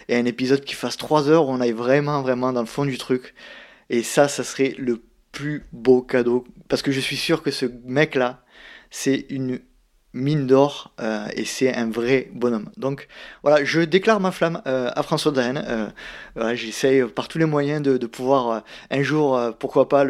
et 0.10 0.16
un 0.18 0.26
épisode 0.26 0.66
qui 0.66 0.74
fasse 0.74 0.98
3 0.98 1.30
heures 1.30 1.48
où 1.48 1.52
on 1.52 1.62
aille 1.62 1.72
vraiment, 1.72 2.24
vraiment 2.24 2.52
dans 2.52 2.62
le 2.62 2.66
fond 2.66 2.84
du 2.84 2.98
truc, 2.98 3.36
et 3.92 4.02
ça, 4.02 4.28
ça 4.28 4.44
serait 4.44 4.74
le 4.80 5.00
plus 5.32 5.64
beau 5.72 6.02
cadeau, 6.02 6.46
parce 6.68 6.82
que 6.82 6.92
je 6.92 7.00
suis 7.00 7.16
sûr 7.16 7.44
que 7.44 7.52
ce 7.52 7.68
mec 7.86 8.16
là, 8.16 8.44
c'est 8.90 9.28
une 9.30 9.60
mine 10.14 10.46
d'or 10.46 10.92
euh, 11.00 11.26
et 11.36 11.46
c'est 11.46 11.74
un 11.74 11.90
vrai 11.90 12.30
bonhomme. 12.34 12.70
Donc 12.78 13.08
voilà, 13.44 13.64
je 13.64 13.82
déclare 13.82 14.20
ma 14.20 14.32
flamme 14.32 14.62
euh, 14.68 14.90
à 14.94 15.04
François 15.04 15.32
Daen. 15.32 15.58
Euh, 15.58 15.88
voilà, 16.36 16.56
J'essaye 16.56 17.04
par 17.04 17.28
tous 17.28 17.38
les 17.38 17.46
moyens 17.46 17.82
de, 17.82 18.06
pouvoir 18.08 18.64
un 18.90 19.04
jour, 19.04 19.40
pourquoi 19.60 19.88
pas, 19.88 20.06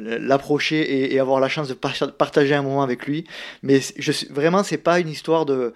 l'approcher 0.00 1.14
et, 1.14 1.18
avoir 1.18 1.40
la 1.40 1.48
chance 1.48 1.68
de 1.68 1.74
partager 1.74 2.54
un 2.54 2.62
moment 2.62 2.82
avec 2.82 3.06
lui. 3.06 3.24
Mais 3.62 3.80
je, 3.98 4.12
vraiment, 4.30 4.62
c'est 4.62 4.78
pas 4.78 5.00
une 5.00 5.08
histoire 5.08 5.46
de 5.46 5.74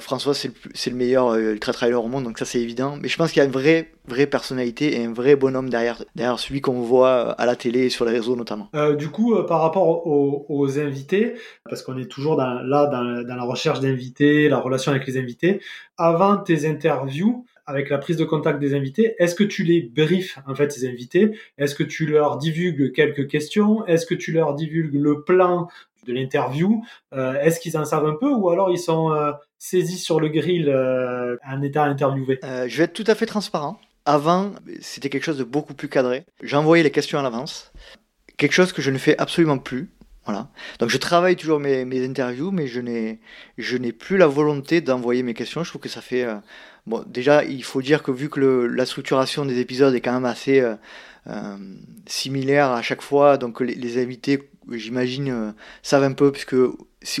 François, 0.00 0.34
c'est 0.34 0.48
le, 0.48 0.90
le, 0.90 0.96
meilleur 0.96 1.34
ultra 1.34 1.72
trailer 1.72 2.02
au 2.02 2.08
monde, 2.08 2.24
donc 2.24 2.38
ça 2.38 2.44
c'est 2.44 2.60
évident. 2.60 2.98
Mais 3.00 3.08
je 3.08 3.16
pense 3.16 3.32
qu'il 3.32 3.38
y 3.38 3.42
a 3.42 3.46
une 3.46 3.52
vraie, 3.52 3.92
vraie 4.06 4.26
personnalité 4.26 5.00
et 5.00 5.04
un 5.04 5.12
vrai 5.12 5.36
bonhomme 5.36 5.70
derrière, 5.70 6.04
derrière 6.14 6.38
celui 6.38 6.60
qu'on 6.60 6.80
voit 6.80 7.32
à 7.32 7.46
la 7.46 7.56
télé 7.56 7.86
et 7.86 7.90
sur 7.90 8.04
les 8.04 8.12
réseaux 8.12 8.36
notamment. 8.36 8.68
du 8.98 9.08
coup, 9.08 9.34
par 9.44 9.60
rapport 9.60 10.06
aux, 10.06 10.46
aux 10.48 10.78
invités, 10.78 11.34
parce 11.68 11.82
qu'on 11.82 11.96
est 11.98 12.10
toujours 12.10 12.36
dans 12.36 12.62
là 12.62 12.86
dans, 12.86 13.36
la 13.36 13.42
recherche 13.42 13.80
d'invités, 13.80 14.48
la 14.48 14.58
relation 14.58 14.92
avec 14.92 15.06
les 15.06 15.18
invités. 15.18 15.60
Avant 15.98 16.36
tes 16.36 16.68
interviews, 16.68 17.44
avec 17.66 17.90
la 17.90 17.98
prise 17.98 18.16
de 18.16 18.24
contact 18.24 18.58
des 18.58 18.74
invités, 18.74 19.14
est-ce 19.18 19.34
que 19.34 19.44
tu 19.44 19.62
les 19.64 19.82
briefes 19.82 20.38
en 20.46 20.54
fait 20.54 20.72
ces 20.72 20.88
invités? 20.88 21.36
Est-ce 21.58 21.74
que 21.74 21.84
tu 21.84 22.06
leur 22.06 22.38
divulgues 22.38 22.92
quelques 22.92 23.28
questions? 23.28 23.86
Est-ce 23.86 24.06
que 24.06 24.14
tu 24.14 24.32
leur 24.32 24.54
divulgues 24.54 24.94
le 24.94 25.22
plan 25.22 25.68
de 26.06 26.12
l'interview? 26.12 26.84
Euh, 27.12 27.34
Est-ce 27.40 27.60
qu'ils 27.60 27.76
en 27.76 27.84
savent 27.84 28.06
un 28.06 28.14
peu 28.14 28.30
ou 28.30 28.50
alors 28.50 28.70
ils 28.70 28.78
sont 28.78 29.12
euh, 29.12 29.32
saisis 29.58 29.98
sur 29.98 30.18
le 30.20 30.28
grill 30.28 30.68
euh, 30.68 31.36
en 31.46 31.62
état 31.62 31.84
interviewé 31.84 32.40
Je 32.42 32.76
vais 32.76 32.84
être 32.84 32.92
tout 32.92 33.04
à 33.06 33.14
fait 33.14 33.26
transparent. 33.26 33.78
Avant, 34.04 34.52
c'était 34.80 35.08
quelque 35.08 35.24
chose 35.24 35.38
de 35.38 35.44
beaucoup 35.44 35.74
plus 35.74 35.88
cadré. 35.88 36.24
J'envoyais 36.42 36.82
les 36.82 36.90
questions 36.90 37.18
à 37.18 37.22
l'avance. 37.22 37.72
Quelque 38.36 38.52
chose 38.52 38.72
que 38.72 38.82
je 38.82 38.90
ne 38.90 38.98
fais 38.98 39.16
absolument 39.18 39.58
plus. 39.58 39.90
Voilà. 40.24 40.50
Donc 40.78 40.88
je 40.90 40.98
travaille 40.98 41.36
toujours 41.36 41.58
mes, 41.58 42.04
interviews, 42.04 42.50
mais 42.50 42.66
je 42.66 42.80
n'ai, 42.80 43.92
plus 43.92 44.16
la 44.16 44.26
volonté 44.26 44.80
d'envoyer 44.80 45.22
mes 45.22 45.34
questions. 45.34 45.64
Je 45.64 45.70
trouve 45.70 45.82
que 45.82 45.88
ça 45.88 46.00
fait... 46.00 46.24
Euh, 46.24 46.36
bon, 46.86 47.04
déjà, 47.06 47.44
il 47.44 47.64
faut 47.64 47.82
dire 47.82 48.02
que 48.02 48.10
vu 48.10 48.28
que 48.28 48.40
la 48.40 48.86
structuration 48.86 49.44
des 49.44 49.58
épisodes 49.58 49.94
est 49.94 50.00
quand 50.00 50.12
même 50.12 50.24
assez 50.24 50.60
euh, 50.60 50.74
euh, 51.28 51.56
similaire 52.06 52.70
à 52.70 52.82
chaque 52.82 53.02
fois, 53.02 53.36
donc 53.36 53.60
les 53.60 54.02
invités, 54.02 54.50
j'imagine, 54.70 55.54
savent 55.82 56.04
un 56.04 56.12
peu, 56.12 56.32
puisque 56.32 56.56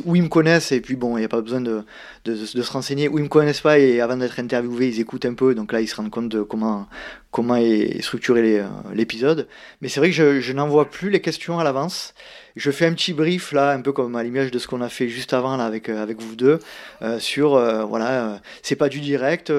où 0.04 0.14
ils 0.14 0.22
me 0.22 0.28
connaissent, 0.28 0.72
et 0.72 0.80
puis 0.80 0.94
bon, 0.96 1.16
il 1.16 1.20
n'y 1.20 1.26
a 1.26 1.28
pas 1.28 1.40
besoin 1.40 1.60
de, 1.60 1.82
de, 2.24 2.34
se 2.34 2.72
renseigner, 2.72 3.08
où 3.08 3.18
ils 3.18 3.24
me 3.24 3.28
connaissent 3.28 3.60
pas, 3.60 3.78
et 3.78 4.00
avant 4.00 4.16
d'être 4.16 4.38
interviewés, 4.38 4.88
ils 4.88 5.00
écoutent 5.00 5.26
un 5.26 5.34
peu, 5.34 5.54
donc 5.54 5.72
là, 5.72 5.80
ils 5.80 5.88
se 5.88 5.96
rendent 5.96 6.10
compte 6.10 6.28
de 6.28 6.42
comment, 6.42 6.86
comment 7.30 7.56
est 7.56 8.00
structuré 8.02 8.62
l'épisode. 8.94 9.48
Mais 9.80 9.88
c'est 9.88 10.00
vrai 10.00 10.10
que 10.10 10.16
je, 10.16 10.40
je 10.40 10.52
n'envoie 10.52 10.90
plus 10.90 11.10
les 11.10 11.20
questions 11.20 11.58
à 11.58 11.64
l'avance. 11.64 12.14
Je 12.56 12.70
fais 12.70 12.86
un 12.86 12.92
petit 12.92 13.14
brief 13.14 13.52
là, 13.52 13.70
un 13.72 13.80
peu 13.80 13.92
comme 13.92 14.14
à 14.16 14.22
l'image 14.22 14.50
de 14.50 14.58
ce 14.58 14.66
qu'on 14.66 14.82
a 14.82 14.88
fait 14.88 15.08
juste 15.08 15.32
avant 15.32 15.56
là 15.56 15.64
avec 15.64 15.88
euh, 15.88 16.02
avec 16.02 16.20
vous 16.20 16.36
deux, 16.36 16.58
euh, 17.00 17.18
sur 17.18 17.54
euh, 17.54 17.84
voilà, 17.84 18.40
c'est 18.62 18.76
pas 18.76 18.88
du 18.88 19.00
direct. 19.00 19.50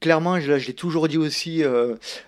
Clairement, 0.00 0.40
je, 0.40 0.52
l'ai 0.52 0.74
toujours 0.74 1.08
dit 1.08 1.18
aussi 1.18 1.62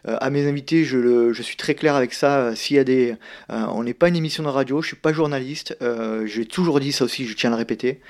à 0.05 0.31
mes 0.31 0.47
invités, 0.47 0.85
je, 0.85 1.33
suis 1.43 1.57
très 1.57 1.75
clair 1.75 1.97
avec 1.97 2.13
ça. 2.13 2.55
S'il 2.55 2.77
y 2.77 2.79
a 2.79 2.85
des, 2.85 3.17
on 3.49 3.83
n'est 3.83 3.95
pas 3.95 4.09
une 4.09 4.17
émission 4.17 4.43
de 4.43 4.49
radio, 4.49 4.83
je 4.83 4.89
suis 4.89 4.97
pas 4.97 5.13
journaliste. 5.13 5.77
j'ai 6.25 6.47
toujours 6.47 6.81
dit 6.81 6.93
ça 6.93 7.05
aussi, 7.05 7.27
je 7.27 7.35
tiens 7.35 7.51
à 7.51 7.53
le 7.53 7.59
répéter. 7.59 8.01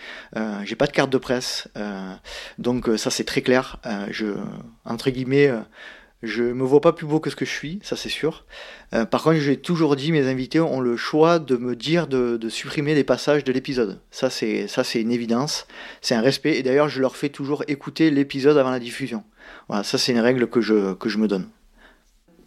j'ai 0.65 0.77
pas 0.77 0.87
de 0.87 0.93
carte 0.93 1.11
de 1.11 1.19
presse, 1.19 1.69
donc 2.59 2.89
ça 2.97 3.11
c'est 3.11 3.25
très 3.25 3.43
clair. 3.43 3.79
je 4.11 4.35
entre 4.85 5.11
guillemets 5.11 5.51
je 6.23 6.45
me 6.45 6.63
vois 6.63 6.81
pas 6.81 6.93
plus 6.93 7.07
beau 7.07 7.19
que 7.19 7.31
ce 7.31 7.37
que 7.37 7.45
je 7.45 7.51
suis, 7.51 7.81
ça 7.83 7.97
c'est 7.97 8.09
sûr. 8.09 8.47
Euh, 8.95 9.05
par 9.05 9.25
contre, 9.25 9.39
j'ai 9.39 9.57
toujours 9.57 9.97
dit, 9.97 10.13
mes 10.13 10.29
invités 10.29 10.61
ont 10.61 10.81
le 10.81 10.97
choix 10.97 11.41
de 11.41 11.57
me 11.57 11.75
dire 11.75 12.07
de, 12.07 12.39
supprimer 12.49 12.95
des 12.95 13.05
passages 13.05 13.45
de 13.45 13.53
l'épisode. 13.53 14.01
Ça 14.11 14.31
c'est 14.31 14.69
ça 14.69 14.85
c'est 14.85 15.01
une 15.01 15.11
évidence, 15.11 15.67
c'est 16.01 16.15
un 16.15 16.21
respect. 16.21 16.57
Et 16.59 16.63
d'ailleurs, 16.63 16.89
je 16.89 17.01
leur 17.01 17.17
fais 17.17 17.29
toujours 17.29 17.65
écouter 17.67 18.11
l'épisode 18.11 18.57
avant 18.57 18.71
la 18.71 18.79
diffusion. 18.79 19.25
Voilà, 19.69 19.83
ça 19.83 19.99
c'est 19.99 20.13
une 20.13 20.21
règle 20.21 20.47
que 20.49 20.61
je 20.61 20.95
que 20.95 21.09
je 21.09 21.19
me 21.19 21.29
donne. 21.29 21.49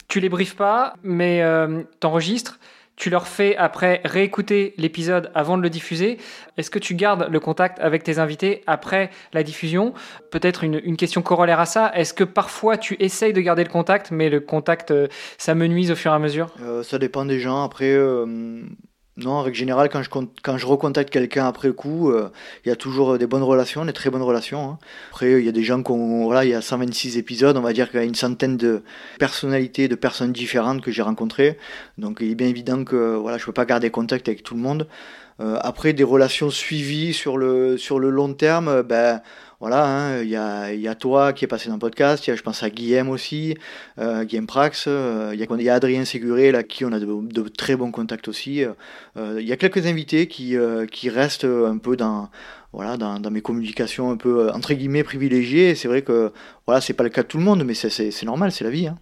Tu 0.08 0.20
les 0.20 0.28
briefes 0.28 0.56
pas, 0.56 0.94
mais 1.02 1.42
euh, 1.42 1.82
t'enregistres 2.00 2.58
tu 2.96 3.10
leur 3.10 3.28
fais 3.28 3.56
après 3.56 4.00
réécouter 4.04 4.74
l'épisode 4.78 5.30
avant 5.34 5.58
de 5.58 5.62
le 5.62 5.68
diffuser. 5.70 6.16
Est-ce 6.56 6.70
que 6.70 6.78
tu 6.78 6.94
gardes 6.94 7.28
le 7.30 7.40
contact 7.40 7.78
avec 7.78 8.02
tes 8.02 8.18
invités 8.18 8.62
après 8.66 9.10
la 9.34 9.42
diffusion? 9.42 9.92
Peut-être 10.30 10.64
une, 10.64 10.96
question 10.96 11.20
corollaire 11.20 11.60
à 11.60 11.66
ça. 11.66 11.92
Est-ce 11.94 12.14
que 12.14 12.24
parfois 12.24 12.78
tu 12.78 12.96
essayes 12.98 13.34
de 13.34 13.40
garder 13.42 13.64
le 13.64 13.68
contact, 13.68 14.10
mais 14.10 14.30
le 14.30 14.40
contact, 14.40 14.90
euh, 14.90 15.08
ça 15.36 15.54
menuise 15.54 15.90
au 15.90 15.94
fur 15.94 16.10
et 16.10 16.14
à 16.14 16.18
mesure? 16.18 16.48
Euh, 16.62 16.82
Ça 16.82 16.98
dépend 16.98 17.26
des 17.26 17.38
gens. 17.38 17.62
Après, 17.62 17.92
euh, 17.92 18.62
non, 19.18 19.30
en 19.30 19.42
règle 19.42 19.56
générale, 19.56 19.88
quand 19.88 20.02
je, 20.02 20.10
quand 20.42 20.58
je 20.58 20.66
recontacte 20.66 21.08
quelqu'un 21.08 21.46
après 21.46 21.68
le 21.68 21.74
coup, 21.74 22.10
euh, 22.10 22.28
il 22.64 22.68
y 22.68 22.72
a 22.72 22.76
toujours 22.76 23.16
des 23.16 23.26
bonnes 23.26 23.42
relations, 23.42 23.86
des 23.86 23.94
très 23.94 24.10
bonnes 24.10 24.22
relations. 24.22 24.72
Hein. 24.72 24.78
Après, 25.10 25.40
il 25.40 25.44
y 25.44 25.48
a 25.48 25.52
des 25.52 25.62
gens 25.62 25.82
qui 25.82 25.90
ont, 25.90 26.24
voilà, 26.24 26.44
il 26.44 26.50
y 26.50 26.54
a 26.54 26.60
126 26.60 27.16
épisodes, 27.16 27.56
on 27.56 27.62
va 27.62 27.72
dire 27.72 27.90
qu'il 27.90 27.98
y 27.98 28.02
a 28.02 28.06
une 28.06 28.14
centaine 28.14 28.58
de 28.58 28.82
personnalités, 29.18 29.88
de 29.88 29.94
personnes 29.94 30.32
différentes 30.32 30.82
que 30.82 30.90
j'ai 30.90 31.00
rencontrées. 31.00 31.56
Donc, 31.96 32.18
il 32.20 32.30
est 32.30 32.34
bien 32.34 32.48
évident 32.48 32.84
que 32.84 33.14
voilà, 33.16 33.38
je 33.38 33.44
ne 33.44 33.46
peux 33.46 33.52
pas 33.52 33.64
garder 33.64 33.88
contact 33.88 34.28
avec 34.28 34.42
tout 34.42 34.54
le 34.54 34.60
monde. 34.60 34.86
Euh, 35.40 35.58
après, 35.62 35.94
des 35.94 36.04
relations 36.04 36.50
suivies 36.50 37.14
sur 37.14 37.38
le, 37.38 37.78
sur 37.78 37.98
le 37.98 38.10
long 38.10 38.34
terme, 38.34 38.82
ben, 38.82 39.22
voilà, 39.60 39.86
hein, 39.86 40.22
il 40.22 40.28
y, 40.28 40.36
a, 40.36 40.94
toi 40.94 41.32
qui 41.32 41.46
est 41.46 41.48
passé 41.48 41.68
dans 41.68 41.76
le 41.76 41.80
podcast, 41.80 42.26
y 42.26 42.30
a, 42.30 42.36
je 42.36 42.42
pense 42.42 42.62
à 42.62 42.68
Guillaume 42.68 43.08
aussi, 43.08 43.56
euh, 43.98 44.24
Guillaume 44.24 44.46
Prax, 44.46 44.84
euh, 44.86 45.32
il 45.34 45.62
y, 45.62 45.68
a 45.70 45.74
Adrien 45.74 46.04
Séguré, 46.04 46.52
là, 46.52 46.62
qui 46.62 46.84
on 46.84 46.92
a 46.92 47.00
de, 47.00 47.48
très 47.48 47.74
bons 47.74 47.90
contacts 47.90 48.28
aussi. 48.28 48.62
Euh, 48.64 49.38
il 49.40 49.46
y 49.46 49.52
a 49.52 49.56
quelques 49.56 49.86
invités 49.86 50.26
qui, 50.28 50.58
restent 51.08 51.44
un 51.44 51.78
peu 51.78 51.96
dans, 51.96 52.28
voilà, 52.72 52.98
dans, 52.98 53.30
mes 53.30 53.40
communications 53.40 54.10
un 54.10 54.16
peu 54.16 54.50
entre 54.50 54.74
guillemets 54.74 55.04
privilégiées. 55.04 55.74
C'est 55.74 55.88
vrai 55.88 56.02
que 56.02 56.32
voilà, 56.66 56.82
c'est 56.82 56.92
pas 56.92 57.04
le 57.04 57.10
cas 57.10 57.22
de 57.22 57.28
tout 57.28 57.38
le 57.38 57.44
monde, 57.44 57.64
mais 57.64 57.74
c'est 57.74 58.22
normal, 58.24 58.52
c'est 58.52 58.64
la 58.64 58.70
vie. 58.70 58.88
Hein. 58.88 58.98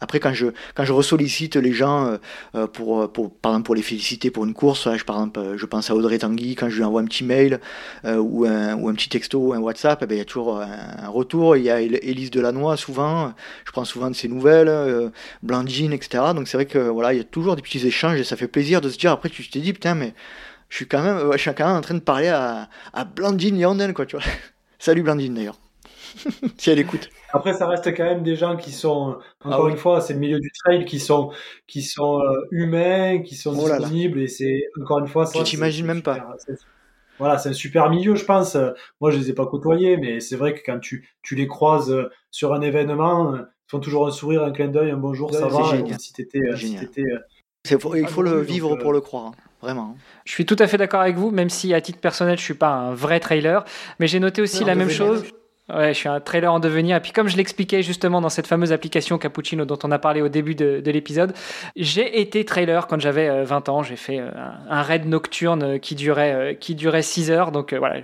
Après, 0.00 0.20
quand 0.20 0.32
je, 0.32 0.46
quand 0.74 0.84
je 0.84 0.92
ressollicite 0.92 1.56
les 1.56 1.72
gens 1.72 2.06
euh, 2.06 2.16
euh, 2.54 2.66
pour, 2.68 3.12
pour, 3.12 3.34
par 3.34 3.52
exemple, 3.52 3.66
pour 3.66 3.74
les 3.74 3.82
féliciter 3.82 4.30
pour 4.30 4.44
une 4.44 4.54
course, 4.54 4.88
je, 4.96 5.04
par 5.04 5.16
exemple, 5.16 5.40
euh, 5.40 5.58
je 5.58 5.66
pense 5.66 5.90
à 5.90 5.94
Audrey 5.94 6.18
Tanguy, 6.18 6.54
quand 6.54 6.68
je 6.68 6.76
lui 6.76 6.84
envoie 6.84 7.00
un 7.00 7.06
petit 7.06 7.24
mail 7.24 7.60
ou, 8.04 8.44
un, 8.44 8.76
ou 8.76 8.88
un 8.88 8.94
petit 8.94 9.08
texto 9.08 9.38
ou 9.38 9.52
un 9.54 9.58
WhatsApp, 9.58 10.00
eh 10.02 10.06
ben, 10.06 10.14
il 10.14 10.18
y 10.18 10.20
a 10.20 10.24
toujours 10.24 10.60
un, 10.60 11.08
retour. 11.08 11.56
Il 11.56 11.64
y 11.64 11.70
a 11.70 11.80
Élise 11.80 12.30
Delannoy, 12.30 12.76
souvent, 12.76 13.34
je 13.64 13.72
prends 13.72 13.84
souvent 13.84 14.10
de 14.10 14.14
ses 14.16 14.28
nouvelles, 14.28 15.10
Blandine, 15.42 15.92
etc. 15.92 16.24
Donc 16.34 16.48
c'est 16.48 16.56
vrai 16.56 16.66
que 16.66 16.78
voilà, 16.78 17.12
il 17.12 17.18
y 17.18 17.20
a 17.20 17.24
toujours 17.24 17.56
des 17.56 17.62
petits 17.62 17.84
échanges 17.86 18.18
et 18.20 18.24
ça 18.24 18.36
fait 18.36 18.48
plaisir 18.48 18.80
de 18.80 18.88
se 18.88 18.98
dire, 18.98 19.10
après, 19.12 19.30
tu 19.30 19.48
t'es 19.48 19.60
dit, 19.60 19.72
putain, 19.72 19.94
mais 19.94 20.14
je 20.68 20.76
suis 20.76 20.86
quand 20.86 21.02
même, 21.02 21.32
je 21.32 21.38
suis 21.38 21.50
quand 21.54 21.66
même 21.66 21.76
en 21.76 21.80
train 21.80 21.94
de 21.94 22.00
parler 22.00 22.28
à, 22.28 22.68
à 22.92 23.04
Blandine 23.04 23.56
Yanden, 23.56 23.92
quoi, 23.94 24.06
tu 24.06 24.16
vois. 24.16 24.24
Salut 24.78 25.02
Blandine, 25.02 25.34
d'ailleurs. 25.34 25.58
si 26.58 26.70
elle 26.70 26.78
écoute. 26.78 27.08
Après, 27.32 27.52
ça 27.52 27.66
reste 27.66 27.86
quand 27.96 28.04
même 28.04 28.22
des 28.22 28.36
gens 28.36 28.56
qui 28.56 28.72
sont, 28.72 29.18
encore 29.44 29.66
ah 29.66 29.70
une 29.70 29.76
fois, 29.76 30.00
c'est 30.00 30.14
le 30.14 30.18
milieu 30.18 30.40
du 30.40 30.50
trail, 30.52 30.84
qui 30.84 30.98
sont, 30.98 31.30
qui 31.66 31.82
sont 31.82 32.20
euh, 32.20 32.46
humains, 32.50 33.22
qui 33.22 33.34
sont 33.34 33.54
oh 33.58 33.68
disponibles, 33.68 34.20
et 34.20 34.28
c'est, 34.28 34.64
encore 34.80 35.00
une 35.00 35.08
fois, 35.08 35.26
ça. 35.26 35.38
Tu 35.38 35.44
t'imagines 35.44 35.86
même 35.86 36.02
pas. 36.02 36.26
voilà, 37.18 37.38
c'est 37.38 37.50
un 37.50 37.54
super 37.54 37.90
milieu, 37.90 38.14
je 38.14 38.24
pense. 38.24 38.56
Moi, 39.00 39.10
je 39.10 39.18
les 39.18 39.30
ai 39.30 39.34
pas 39.34 39.46
côtoyés, 39.46 39.96
mais 39.96 40.20
c'est 40.20 40.36
vrai 40.36 40.54
que 40.54 40.60
quand 40.64 40.78
tu, 40.78 41.08
tu 41.22 41.34
les 41.34 41.46
croises 41.46 41.94
sur 42.30 42.54
un 42.54 42.60
événement, 42.60 43.34
ils 43.36 43.70
font 43.70 43.80
toujours 43.80 44.06
un 44.06 44.10
sourire, 44.10 44.42
un 44.42 44.50
clin 44.50 44.68
d'œil, 44.68 44.90
un 44.90 44.96
bonjour, 44.96 45.32
ça 45.32 45.48
va. 45.48 45.64
Génial. 45.64 46.00
Si 46.00 46.12
t'étais, 46.12 46.40
si 46.56 46.78
il 47.74 48.08
faut 48.08 48.22
le 48.22 48.40
vivre 48.40 48.76
pour 48.76 48.92
le 48.92 49.00
croire. 49.00 49.26
Hein. 49.26 49.32
Vraiment. 49.60 49.96
Je 50.24 50.32
suis 50.32 50.46
tout 50.46 50.56
à 50.58 50.66
fait 50.66 50.76
d'accord 50.76 51.00
avec 51.00 51.16
vous, 51.16 51.30
même 51.30 51.50
si 51.50 51.74
à 51.74 51.80
titre 51.80 51.98
personnel, 51.98 52.38
je 52.38 52.44
suis 52.44 52.54
pas 52.54 52.70
un 52.70 52.94
vrai 52.94 53.18
trailer. 53.18 53.64
Mais 53.98 54.06
j'ai 54.06 54.20
noté 54.20 54.40
aussi 54.40 54.64
la 54.64 54.74
même 54.74 54.90
chose. 54.90 55.24
Ouais, 55.74 55.92
je 55.92 55.98
suis 55.98 56.08
un 56.08 56.20
trailer 56.20 56.50
en 56.50 56.60
devenir. 56.60 56.96
Et 56.96 57.00
puis, 57.00 57.12
comme 57.12 57.28
je 57.28 57.36
l'expliquais 57.36 57.82
justement 57.82 58.22
dans 58.22 58.30
cette 58.30 58.46
fameuse 58.46 58.72
application 58.72 59.18
Cappuccino 59.18 59.66
dont 59.66 59.78
on 59.84 59.90
a 59.90 59.98
parlé 59.98 60.22
au 60.22 60.28
début 60.28 60.54
de, 60.54 60.82
l'épisode, 60.90 61.34
j'ai 61.76 62.20
été 62.20 62.44
trailer 62.46 62.86
quand 62.86 62.98
j'avais 62.98 63.44
20 63.44 63.68
euh, 63.68 63.72
ans. 63.72 63.82
J'ai 63.82 63.96
fait 63.96 64.18
euh, 64.18 64.30
un 64.70 64.82
raid 64.82 65.04
nocturne 65.04 65.62
euh, 65.62 65.78
qui 65.78 65.94
durait, 65.94 66.56
qui 66.58 66.74
durait 66.74 67.02
6 67.02 67.30
heures. 67.30 67.52
Donc, 67.52 67.74
voilà, 67.74 68.00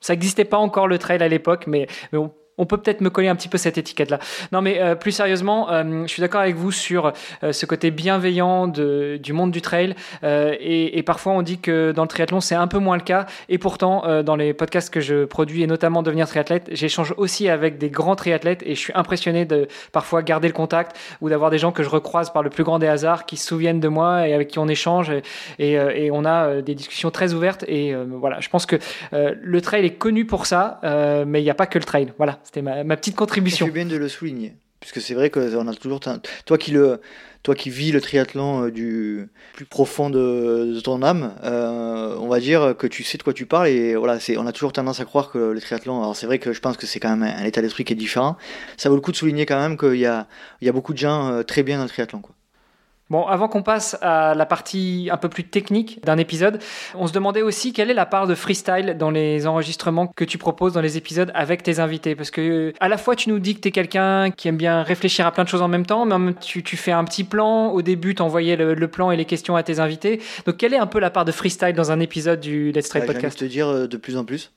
ça 0.00 0.14
n'existait 0.14 0.44
pas 0.44 0.58
encore 0.58 0.88
le 0.88 0.98
trail 0.98 1.22
à 1.22 1.28
l'époque, 1.28 1.68
mais, 1.68 1.86
mais 2.12 2.18
on 2.18 2.32
on 2.58 2.66
peut 2.66 2.76
peut-être 2.76 3.00
me 3.00 3.10
coller 3.10 3.28
un 3.28 3.36
petit 3.36 3.48
peu 3.48 3.58
cette 3.58 3.78
étiquette-là. 3.78 4.18
Non, 4.52 4.62
mais 4.62 4.80
euh, 4.80 4.94
plus 4.94 5.12
sérieusement, 5.12 5.70
euh, 5.70 6.02
je 6.06 6.08
suis 6.08 6.20
d'accord 6.20 6.40
avec 6.40 6.54
vous 6.54 6.70
sur 6.70 7.12
euh, 7.42 7.52
ce 7.52 7.66
côté 7.66 7.90
bienveillant 7.90 8.68
de, 8.68 9.18
du 9.22 9.32
monde 9.32 9.50
du 9.50 9.60
trail. 9.60 9.94
Et, 10.22 10.98
et, 10.98 11.02
parfois, 11.02 11.32
on 11.32 11.42
dit 11.42 11.58
que 11.58 11.92
dans 11.92 12.02
le 12.02 12.08
triathlon, 12.08 12.40
c'est 12.40 12.54
un 12.54 12.66
peu 12.66 12.78
moins 12.78 12.96
le 12.96 13.02
cas. 13.02 13.26
Et 13.48 13.58
pourtant, 13.58 14.22
dans 14.22 14.36
les 14.36 14.54
podcasts 14.54 14.92
que 14.92 15.00
je 15.00 15.24
produis, 15.24 15.62
et 15.62 15.66
notamment 15.66 16.02
Devenir 16.02 16.26
triathlète, 16.26 16.68
j'échange 16.72 17.14
aussi 17.16 17.48
avec 17.48 17.78
des 17.78 17.90
grands 17.90 18.16
triathlètes 18.16 18.62
et 18.64 18.74
je 18.74 18.80
suis 18.80 18.92
impressionné 18.94 19.44
de 19.44 19.68
parfois 19.92 20.22
garder 20.22 20.48
le 20.48 20.54
contact 20.54 20.96
ou 21.20 21.28
d'avoir 21.28 21.50
des 21.50 21.58
gens 21.58 21.72
que 21.72 21.82
je 21.82 21.88
recroise 21.88 22.30
par 22.30 22.42
le 22.42 22.50
plus 22.50 22.64
grand 22.64 22.78
des 22.78 22.86
hasards 22.86 23.26
qui 23.26 23.36
se 23.36 23.46
souviennent 23.46 23.80
de 23.80 23.88
moi 23.88 24.28
et 24.28 24.34
avec 24.34 24.48
qui 24.48 24.58
on 24.58 24.68
échange. 24.68 25.12
Et, 25.58 25.72
et, 25.72 26.10
on 26.10 26.24
a 26.24 26.62
des 26.62 26.74
discussions 26.74 27.10
très 27.10 27.32
ouvertes. 27.34 27.64
Et 27.68 27.94
voilà, 27.94 28.40
je 28.40 28.48
pense 28.48 28.66
que 28.66 28.76
le 29.12 29.60
trail 29.60 29.84
est 29.84 29.94
connu 29.94 30.24
pour 30.26 30.46
ça, 30.46 30.80
mais 31.26 31.40
il 31.40 31.44
n'y 31.44 31.50
a 31.50 31.54
pas 31.54 31.66
que 31.66 31.78
le 31.78 31.84
trail. 31.84 32.12
Voilà. 32.18 32.38
C'était 32.44 32.62
ma, 32.62 32.96
petite 32.96 33.16
contribution. 33.16 33.66
C'est 33.66 33.72
bien 33.72 33.86
de 33.86 33.96
le 33.96 34.08
souligner. 34.08 34.54
Puisque 34.80 35.00
c'est 35.00 35.14
vrai 35.14 35.30
que 35.30 35.56
on 35.56 35.66
a 35.66 35.74
toujours. 35.74 36.00
Toi 36.00 36.58
qui, 36.58 36.70
le, 36.70 37.00
toi 37.42 37.54
qui 37.54 37.70
vis 37.70 37.90
le 37.90 38.02
triathlon 38.02 38.66
euh, 38.66 38.70
du 38.70 39.28
plus 39.54 39.64
profond 39.64 40.10
de, 40.10 40.78
ton 40.84 41.02
âme, 41.02 41.34
euh, 41.42 42.14
on 42.18 42.28
va 42.28 42.38
dire 42.38 42.74
que 42.76 42.86
tu 42.86 43.02
sais 43.02 43.16
de 43.16 43.22
quoi 43.22 43.32
tu 43.32 43.46
parles. 43.46 43.68
Et 43.68 43.96
voilà, 43.96 44.18
on 44.36 44.46
a 44.46 44.52
toujours 44.52 44.74
tendance 44.74 45.00
à 45.00 45.06
croire 45.06 45.30
que 45.30 45.38
le 45.38 45.60
triathlon. 45.60 46.02
Alors 46.02 46.16
c'est 46.16 46.26
vrai 46.26 46.38
que 46.38 46.52
je 46.52 46.60
pense 46.60 46.76
que 46.76 46.86
c'est 46.86 47.00
quand 47.00 47.16
même 47.16 47.22
un, 47.22 47.44
état 47.44 47.62
d'esprit 47.62 47.84
qui 47.84 47.94
est 47.94 47.96
différent. 47.96 48.36
Ça 48.76 48.90
vaut 48.90 48.94
le 48.94 49.00
coup 49.00 49.12
de 49.12 49.16
souligner 49.16 49.46
quand 49.46 49.58
même 49.58 49.78
qu'il 49.78 49.96
y 49.96 50.06
a, 50.06 50.26
il 50.60 50.66
y 50.66 50.68
a 50.68 50.72
beaucoup 50.72 50.92
de 50.92 50.98
gens 50.98 51.30
euh, 51.30 51.42
très 51.42 51.62
bien 51.62 51.78
dans 51.78 51.84
le 51.84 51.88
triathlon. 51.88 52.20
Bon, 53.10 53.26
avant 53.26 53.48
qu'on 53.48 53.62
passe 53.62 53.98
à 54.00 54.34
la 54.34 54.46
partie 54.46 55.10
un 55.12 55.18
peu 55.18 55.28
plus 55.28 55.44
technique 55.44 56.02
d'un 56.04 56.16
épisode, 56.16 56.58
on 56.94 57.06
se 57.06 57.12
demandait 57.12 57.42
aussi 57.42 57.74
quelle 57.74 57.90
est 57.90 57.94
la 57.94 58.06
part 58.06 58.26
de 58.26 58.34
freestyle 58.34 58.96
dans 58.98 59.10
les 59.10 59.46
enregistrements 59.46 60.06
que 60.06 60.24
tu 60.24 60.38
proposes 60.38 60.72
dans 60.72 60.80
les 60.80 60.96
épisodes 60.96 61.30
avec 61.34 61.62
tes 61.62 61.80
invités. 61.80 62.14
Parce 62.14 62.30
que 62.30 62.72
à 62.80 62.88
la 62.88 62.96
fois, 62.96 63.14
tu 63.14 63.28
nous 63.28 63.38
dis 63.38 63.54
que 63.54 63.60
tu 63.60 63.68
es 63.68 63.72
quelqu'un 63.72 64.30
qui 64.30 64.48
aime 64.48 64.56
bien 64.56 64.82
réfléchir 64.82 65.26
à 65.26 65.32
plein 65.32 65.44
de 65.44 65.48
choses 65.50 65.60
en 65.60 65.68
même 65.68 65.84
temps, 65.84 66.06
mais 66.06 66.32
tu, 66.34 66.62
tu 66.62 66.78
fais 66.78 66.92
un 66.92 67.04
petit 67.04 67.24
plan. 67.24 67.68
Au 67.68 67.82
début, 67.82 68.14
tu 68.14 68.22
envoyais 68.22 68.56
le, 68.56 68.88
plan 68.88 69.10
et 69.10 69.16
les 69.16 69.26
questions 69.26 69.54
à 69.54 69.62
tes 69.62 69.80
invités. 69.80 70.20
Donc, 70.46 70.56
quelle 70.56 70.72
est 70.72 70.78
un 70.78 70.86
peu 70.86 70.98
la 70.98 71.10
part 71.10 71.26
de 71.26 71.32
freestyle 71.32 71.74
dans 71.74 71.90
un 71.90 72.00
épisode 72.00 72.40
du 72.40 72.72
Let's 72.72 72.88
Try 72.88 73.04
Podcast 73.04 73.38
Je 73.38 73.44
te 73.44 73.50
dire 73.50 73.68
euh, 73.68 73.86
de 73.86 73.96
plus 73.96 74.16
en 74.16 74.24
plus. 74.24 74.52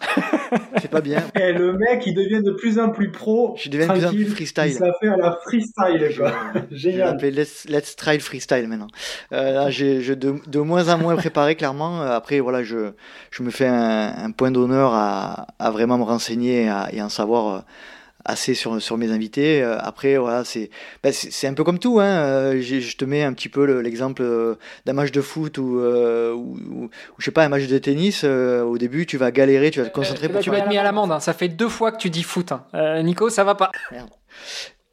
c'est 0.80 0.90
pas 0.90 1.00
bien. 1.00 1.20
Et 1.34 1.40
eh, 1.40 1.52
le 1.52 1.72
mec, 1.72 2.06
il 2.06 2.14
devient 2.14 2.42
de 2.42 2.52
plus 2.52 2.78
en 2.78 2.90
plus 2.90 3.10
pro. 3.10 3.54
Je 3.58 3.68
deviens 3.68 3.88
de 3.88 3.92
plus 3.92 4.06
en 4.06 4.10
plus 4.10 4.26
freestyle. 4.26 4.64
Il 4.66 4.74
s'affaire 4.74 5.14
à 5.14 5.16
la 5.16 5.38
freestyle, 5.44 6.16
quoi. 6.16 6.32
Génial. 6.70 7.18
Je 7.20 7.26
let's, 7.26 7.64
let's 7.68 7.96
try 7.96 8.18
freestyle 8.18 8.66
maintenant. 8.68 8.88
Euh, 9.32 9.52
là, 9.52 9.70
j'ai 9.70 10.00
de, 10.16 10.34
de, 10.46 10.58
moins 10.60 10.88
en 10.88 10.98
moins 10.98 11.16
préparé, 11.16 11.54
clairement. 11.56 12.02
Euh, 12.02 12.16
après, 12.16 12.40
voilà, 12.40 12.62
je, 12.62 12.92
je 13.30 13.42
me 13.42 13.50
fais 13.50 13.66
un, 13.66 14.14
un 14.24 14.30
point 14.30 14.50
d'honneur 14.50 14.92
à, 14.94 15.48
à, 15.58 15.70
vraiment 15.70 15.98
me 15.98 16.04
renseigner 16.04 16.64
et 16.64 16.68
à, 16.68 16.88
et 16.92 17.00
à 17.00 17.06
en 17.06 17.08
savoir 17.08 17.54
euh, 17.54 17.60
assez 18.30 18.54
sur, 18.54 18.80
sur 18.80 18.96
mes 18.96 19.10
invités. 19.10 19.62
Euh, 19.62 19.78
après, 19.80 20.16
voilà, 20.16 20.44
c'est 20.44 20.70
ben, 21.02 21.12
c'est 21.12 21.46
un 21.46 21.54
peu 21.54 21.64
comme 21.64 21.78
tout. 21.78 22.00
Hein. 22.00 22.06
Euh, 22.06 22.60
je 22.60 22.96
te 22.96 23.04
mets 23.04 23.22
un 23.22 23.32
petit 23.32 23.48
peu 23.48 23.80
l'exemple 23.80 24.22
euh, 24.22 24.54
d'un 24.86 24.92
match 24.92 25.12
de 25.12 25.20
foot 25.20 25.58
ou, 25.58 25.80
ou, 25.80 26.90
je 27.18 27.24
sais 27.24 27.30
pas, 27.30 27.44
un 27.44 27.48
match 27.48 27.66
de 27.66 27.78
tennis. 27.78 28.24
au 28.24 28.78
début, 28.78 29.06
tu 29.06 29.16
vas 29.16 29.30
galérer, 29.30 29.70
tu 29.70 29.80
vas 29.80 29.88
te 29.88 29.94
concentrer 29.94 30.28
pour. 30.28 30.40
Tu 30.40 30.50
vas 30.50 30.58
être 30.58 30.68
mis 30.68 30.78
à 30.78 30.82
l'amende. 30.82 31.12
Hein. 31.12 31.20
Ça 31.20 31.32
fait 31.32 31.48
deux 31.48 31.68
fois 31.68 31.92
que 31.92 31.98
tu 31.98 32.10
dis 32.10 32.22
foot. 32.22 32.52
Hein. 32.52 33.02
Nico, 33.02 33.28
ça 33.28 33.44
va 33.44 33.54
pas. 33.54 33.70
Merde 33.90 34.10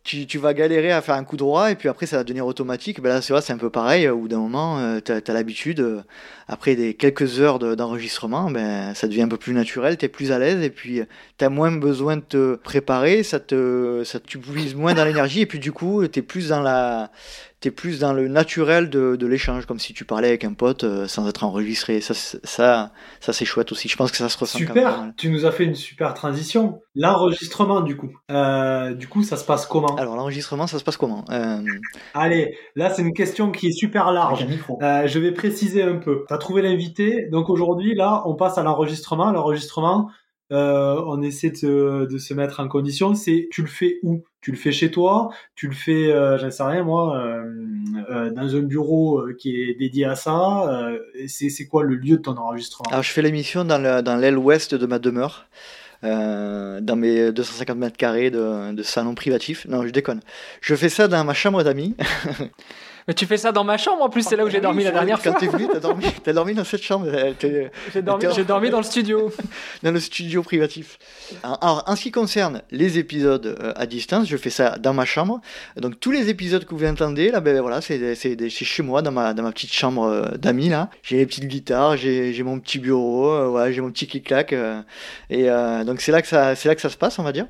tu, 0.08 0.38
vas 0.38 0.54
galérer 0.54 0.92
à 0.92 1.02
faire 1.02 1.16
un 1.16 1.24
coup 1.24 1.36
droit 1.36 1.70
et 1.70 1.76
puis 1.76 1.90
après 1.90 2.06
ça 2.06 2.18
va 2.18 2.24
devenir 2.24 2.46
automatique. 2.46 3.02
Ben 3.02 3.10
là, 3.10 3.22
c'est 3.22 3.34
vrai, 3.34 3.42
c'est 3.42 3.52
un 3.52 3.58
peu 3.58 3.70
pareil. 3.70 4.08
Au 4.08 4.18
bout 4.18 4.28
d'un 4.30 4.40
moment, 4.40 4.80
euh, 4.80 5.00
tu 5.04 5.12
as, 5.12 5.34
l'habitude. 5.34 5.82
Euh, 5.82 6.02
après 6.48 6.76
des 6.76 6.94
quelques 6.94 7.42
heures 7.42 7.60
d'enregistrement, 7.60 8.50
ben, 8.50 8.94
ça 8.94 9.10
devient 9.10 9.24
un 9.24 9.28
peu 9.28 9.38
plus 9.38 9.54
naturel, 9.54 9.98
tu 9.98 10.06
es 10.06 10.08
plus 10.08 10.32
à 10.32 10.40
l'aise 10.40 10.64
et 10.64 10.70
puis 10.70 11.02
tu 11.38 11.44
as 11.44 11.50
moins 11.50 11.72
besoin 11.74 12.16
de 12.16 12.22
te 12.22 12.56
préparer. 12.56 13.24
Ça 13.24 13.42
te, 13.42 14.04
ça, 14.06 14.20
tu 14.22 14.40
puises 14.40 14.76
moins 14.76 14.94
dans 14.94 15.04
l'énergie 15.04 15.42
et 15.42 15.46
puis 15.46 15.60
du 15.60 15.74
coup, 15.74 16.08
tu 16.08 16.20
es 16.20 16.22
plus 16.22 16.50
dans 16.50 16.62
la 16.62 17.12
tu 17.60 17.70
es 17.70 17.72
plus 17.72 18.00
dans 18.00 18.14
le 18.14 18.28
naturel 18.28 18.90
de, 18.90 19.16
de 19.16 19.28
l'échange, 19.28 19.66
comme 19.66 19.80
si 19.80 19.94
tu 19.94 20.06
parlais 20.06 20.28
avec 20.28 20.44
un 20.44 20.54
pote 20.54 20.84
euh, 20.84 21.08
sans 21.08 21.28
être 21.28 21.44
enregistré. 21.44 22.02
Ça, 22.02 22.14
ça, 22.14 22.92
ça 23.20 23.34
c'est 23.34 23.46
chouette 23.46 23.72
aussi. 23.72 23.88
Je 23.88 23.96
pense 23.96 24.12
que 24.12 24.18
ça 24.18 24.30
se 24.30 24.38
ressent. 24.38 24.60
Super. 24.60 25.12
Tu 25.18 25.30
nous 25.30 25.46
as 25.46 25.52
fait 25.52 25.64
une 25.64 25.76
super 25.76 26.14
transition. 26.14 26.82
L'enregistrement, 26.96 27.82
du 27.82 27.98
coup. 27.98 28.12
Euh, 28.32 28.94
du 28.94 29.08
coup, 29.08 29.24
ça 29.24 29.38
se 29.38 29.46
passe 29.46 29.66
comment? 29.66 29.96
Alors 29.96 30.16
l'enregistrement, 30.16 30.68
ça 30.68 30.78
se 30.78 30.84
passe 30.84 30.98
comment? 30.98 31.26
Euh... 31.30 31.64
Allez, 32.14 32.58
là 32.76 32.90
c'est 32.90 33.02
une 33.02 33.14
question 33.14 33.52
qui 33.52 33.68
est 33.68 33.72
super 33.72 34.12
large. 34.12 34.46
Euh, 34.82 35.08
je 35.08 35.20
vais 35.20 35.32
préciser 35.32 35.82
un 35.82 35.98
peu. 35.98 36.26
Tu 36.28 36.34
as 36.34 36.38
trouvé 36.38 36.62
l'invité, 36.62 37.28
donc 37.32 37.50
aujourd'hui 37.50 37.96
là, 37.96 38.24
on 38.26 38.36
passe 38.36 38.58
à 38.58 38.64
l'enregistrement. 38.64 39.32
L'enregistrement, 39.32 40.10
euh, 40.52 41.02
on 41.08 41.22
essaie 41.22 41.52
de, 41.52 42.08
de, 42.10 42.18
se 42.18 42.34
mettre 42.34 42.60
en 42.60 42.68
condition. 42.68 43.16
C'est 43.16 43.48
tu 43.52 43.62
le 43.62 43.68
fais 43.68 44.00
où? 44.04 44.24
Tu 44.42 44.52
le 44.52 44.58
fais 44.58 44.72
chez 44.72 44.92
toi 44.92 45.30
Tu 45.56 45.68
le 45.68 45.74
fais, 45.74 46.12
euh, 46.12 46.38
j'en 46.38 46.52
sais 46.52 46.64
rien 46.64 46.84
moi, 46.84 47.18
euh, 47.18 47.44
euh 48.10 48.30
dans 48.32 48.56
un 48.56 48.62
bureau 48.62 49.20
euh, 49.20 49.36
qui 49.38 49.62
est 49.62 49.74
dédié 49.74 50.06
à 50.06 50.16
ça. 50.16 50.92
C'est 51.28 51.68
quoi 51.68 51.84
le 51.84 51.96
lieu 51.96 52.18
de 52.18 52.22
ton 52.22 52.38
enregistrement? 52.38 52.90
Alors 52.92 53.04
je 53.04 53.12
fais 53.12 53.22
l'émission 53.22 53.66
dans 53.66 54.20
l'aile 54.20 54.38
ouest 54.38 54.76
de 54.76 54.86
ma 54.86 55.00
demeure. 55.00 55.48
dans 56.04 56.96
mes 56.96 57.32
250 57.32 57.78
mètres 57.78 57.98
carrés 57.98 58.32
de, 58.32 58.74
de 58.74 58.84
salon 58.84 59.16
privatif. 59.16 59.66
Non, 59.68 59.86
je 59.86 59.90
déconne. 59.92 60.22
Je 60.62 60.76
fais 60.76 60.90
ça 60.90 61.08
dans 61.08 61.24
ma 61.24 61.34
chambre 61.34 61.64
d'amis. 61.64 61.96
Mais 63.08 63.14
tu 63.14 63.26
fais 63.26 63.38
ça 63.38 63.54
dans 63.54 63.64
ma 63.64 63.78
chambre 63.78 64.04
en 64.04 64.10
plus, 64.10 64.24
c'est 64.24 64.36
là 64.36 64.44
où 64.44 64.50
j'ai 64.50 64.60
dormi 64.60 64.84
la 64.84 64.92
dernière 64.92 65.22
fois. 65.22 65.32
Quand 65.32 65.40
t'es 65.40 65.48
venu, 65.48 65.68
t'as 65.72 65.80
dormi, 65.80 66.06
as 66.26 66.34
dormi 66.34 66.54
dans 66.54 66.66
cette 66.66 66.84
chambre. 66.84 67.08
Euh, 67.08 67.34
j'ai 67.94 68.02
dormi, 68.02 68.26
dormi, 68.46 68.70
dans 68.70 68.80
le 68.80 68.84
studio. 68.84 69.32
dans 69.84 69.92
le 69.92 70.00
studio 70.02 70.44
privatif. 70.44 71.00
Alors, 71.42 71.84
en 71.88 71.96
ce 71.96 72.02
qui 72.04 72.12
concerne 72.12 72.62
les 72.70 72.98
épisodes 72.98 73.46
euh, 73.46 73.72
à 73.78 73.86
distance, 73.86 74.28
je 74.28 74.36
fais 74.36 74.50
ça 74.50 74.78
dans 74.78 74.94
ma 74.94 75.06
chambre. 75.06 75.40
Donc 75.78 76.02
tous 76.02 76.12
les 76.12 76.28
épisodes 76.28 76.66
que 76.66 76.76
vous 76.76 76.86
entendez, 76.86 77.32
là, 77.32 77.40
ben 77.40 77.62
voilà, 77.62 77.80
c'est 77.80 78.50
chez 78.50 78.84
moi, 78.84 79.02
dans 79.02 79.12
ma, 79.12 79.34
dans 79.34 79.44
ma 79.44 79.54
petite 79.54 79.72
chambre 79.72 80.04
euh, 80.04 80.38
d'amis 80.38 80.68
là. 80.68 80.90
J'ai 81.02 81.16
les 81.18 81.26
petites 81.26 81.48
guitares, 81.48 81.96
j'ai 81.96 82.44
mon 82.44 82.60
petit 82.60 82.80
bureau, 82.80 83.52
voilà, 83.52 83.72
j'ai 83.72 83.80
mon 83.80 83.92
petit 83.92 84.08
clic-clac. 84.08 84.54
et 85.30 85.48
donc 85.86 86.02
c'est 86.02 86.12
là 86.12 86.22
que 86.22 86.28
ça, 86.28 86.56
c'est 86.56 86.68
là 86.68 86.76
que 86.76 86.82
ça 86.82 86.90
se 86.90 86.98
passe, 86.98 87.20
on 87.20 87.24
va 87.24 87.32
dire. 87.32 87.46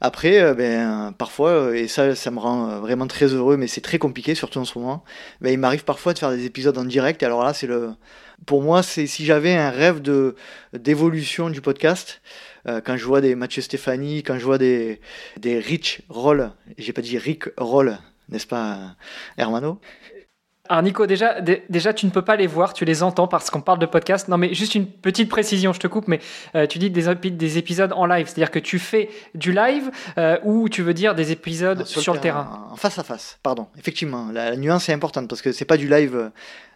Après, 0.00 0.40
euh, 0.40 0.54
ben, 0.54 1.12
parfois, 1.16 1.50
euh, 1.50 1.74
et 1.74 1.86
ça, 1.86 2.14
ça 2.14 2.30
me 2.30 2.38
rend 2.38 2.70
euh, 2.70 2.78
vraiment 2.80 3.06
très 3.06 3.26
heureux, 3.26 3.56
mais 3.58 3.66
c'est 3.66 3.82
très 3.82 3.98
compliqué, 3.98 4.34
surtout 4.34 4.58
en 4.58 4.64
ce 4.64 4.78
moment. 4.78 5.04
Ben, 5.42 5.52
il 5.52 5.58
m'arrive 5.58 5.84
parfois 5.84 6.14
de 6.14 6.18
faire 6.18 6.30
des 6.30 6.46
épisodes 6.46 6.76
en 6.78 6.84
direct. 6.84 7.22
Alors 7.22 7.44
là, 7.44 7.52
c'est 7.52 7.66
le, 7.66 7.90
pour 8.46 8.62
moi, 8.62 8.82
c'est 8.82 9.06
si 9.06 9.26
j'avais 9.26 9.54
un 9.54 9.70
rêve 9.70 10.00
de 10.00 10.36
d'évolution 10.72 11.50
du 11.50 11.60
podcast. 11.60 12.22
quand 12.84 12.96
je 12.96 13.04
vois 13.04 13.20
des 13.20 13.34
Mathieu 13.34 13.62
Stéphanie, 13.62 14.22
quand 14.22 14.38
je 14.38 14.44
vois 14.44 14.58
des 14.58 15.00
des 15.38 15.58
Rich 15.58 16.02
Roll, 16.08 16.50
j'ai 16.78 16.92
pas 16.92 17.02
dit 17.02 17.18
Rick 17.18 17.44
Roll, 17.58 17.98
n'est-ce 18.28 18.46
pas, 18.46 18.96
Hermano? 19.36 19.80
Alors 20.70 20.84
Nico, 20.84 21.04
déjà, 21.04 21.40
déjà, 21.40 21.92
tu 21.92 22.06
ne 22.06 22.12
peux 22.12 22.22
pas 22.22 22.36
les 22.36 22.46
voir, 22.46 22.74
tu 22.74 22.84
les 22.84 23.02
entends 23.02 23.26
parce 23.26 23.50
qu'on 23.50 23.60
parle 23.60 23.80
de 23.80 23.86
podcast. 23.86 24.28
Non, 24.28 24.38
mais 24.38 24.54
juste 24.54 24.76
une 24.76 24.86
petite 24.86 25.28
précision, 25.28 25.72
je 25.72 25.80
te 25.80 25.88
coupe, 25.88 26.06
mais 26.06 26.20
euh, 26.54 26.68
tu 26.68 26.78
dis 26.78 26.90
des, 26.90 27.12
des 27.12 27.58
épisodes 27.58 27.92
en 27.92 28.06
live, 28.06 28.28
c'est-à-dire 28.28 28.52
que 28.52 28.60
tu 28.60 28.78
fais 28.78 29.10
du 29.34 29.50
live 29.50 29.90
euh, 30.16 30.38
ou 30.44 30.68
tu 30.68 30.82
veux 30.82 30.94
dire 30.94 31.16
des 31.16 31.32
épisodes 31.32 31.84
sur, 31.84 32.14
le 32.14 32.20
terrain, 32.20 32.68
En 32.70 32.76
face 32.76 33.00
à 33.00 33.02
face, 33.02 33.40
pardon. 33.42 33.66
Effectivement, 33.80 34.28
la, 34.32 34.54
nuance 34.54 34.88
est 34.88 34.92
importante 34.92 35.26
parce 35.26 35.42
que 35.42 35.50
c'est 35.50 35.64
pas 35.64 35.76
du 35.76 35.88
live 35.88 36.30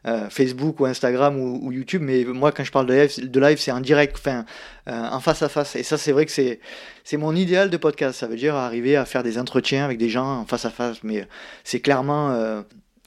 euh, 0.09 0.29
Facebook 0.29 0.81
ou 0.81 0.87
Instagram 0.87 1.39
ou, 1.39 1.71
YouTube, 1.71 2.03
mais 2.05 2.25
moi 2.25 2.51
quand 2.51 2.65
je 2.65 2.73
parle 2.73 2.87
de 2.87 2.95
live, 2.95 3.31
de 3.31 3.41
live 3.41 3.59
c'est 3.59 3.71
en 3.71 3.81
direct, 3.81 4.17
enfin 4.19 4.45
en 4.89 5.21
face 5.21 5.43
à 5.43 5.49
face. 5.49 5.77
Et 5.77 5.85
ça, 5.85 5.99
c'est 5.99 6.11
vrai 6.11 6.27
que 6.27 6.33
c'est 6.33 6.59
c'est 7.05 7.17
mon 7.17 7.35
idéal 7.37 7.71
de 7.71 7.77
podcast. 7.77 8.19
Ça 8.19 8.27
veut 8.27 8.37
dire 8.37 8.57
arriver 8.57 8.97
à 8.97 9.05
faire 9.05 9.23
des 9.23 9.39
entretiens 9.39 9.85
avec 9.85 9.99
des 9.99 10.09
gens 10.09 10.41
en 10.41 10.47
face 10.47 10.65
à 10.65 10.71
face, 10.71 11.05
mais 11.05 11.29
c'est 11.63 11.79
clairement 11.79 12.65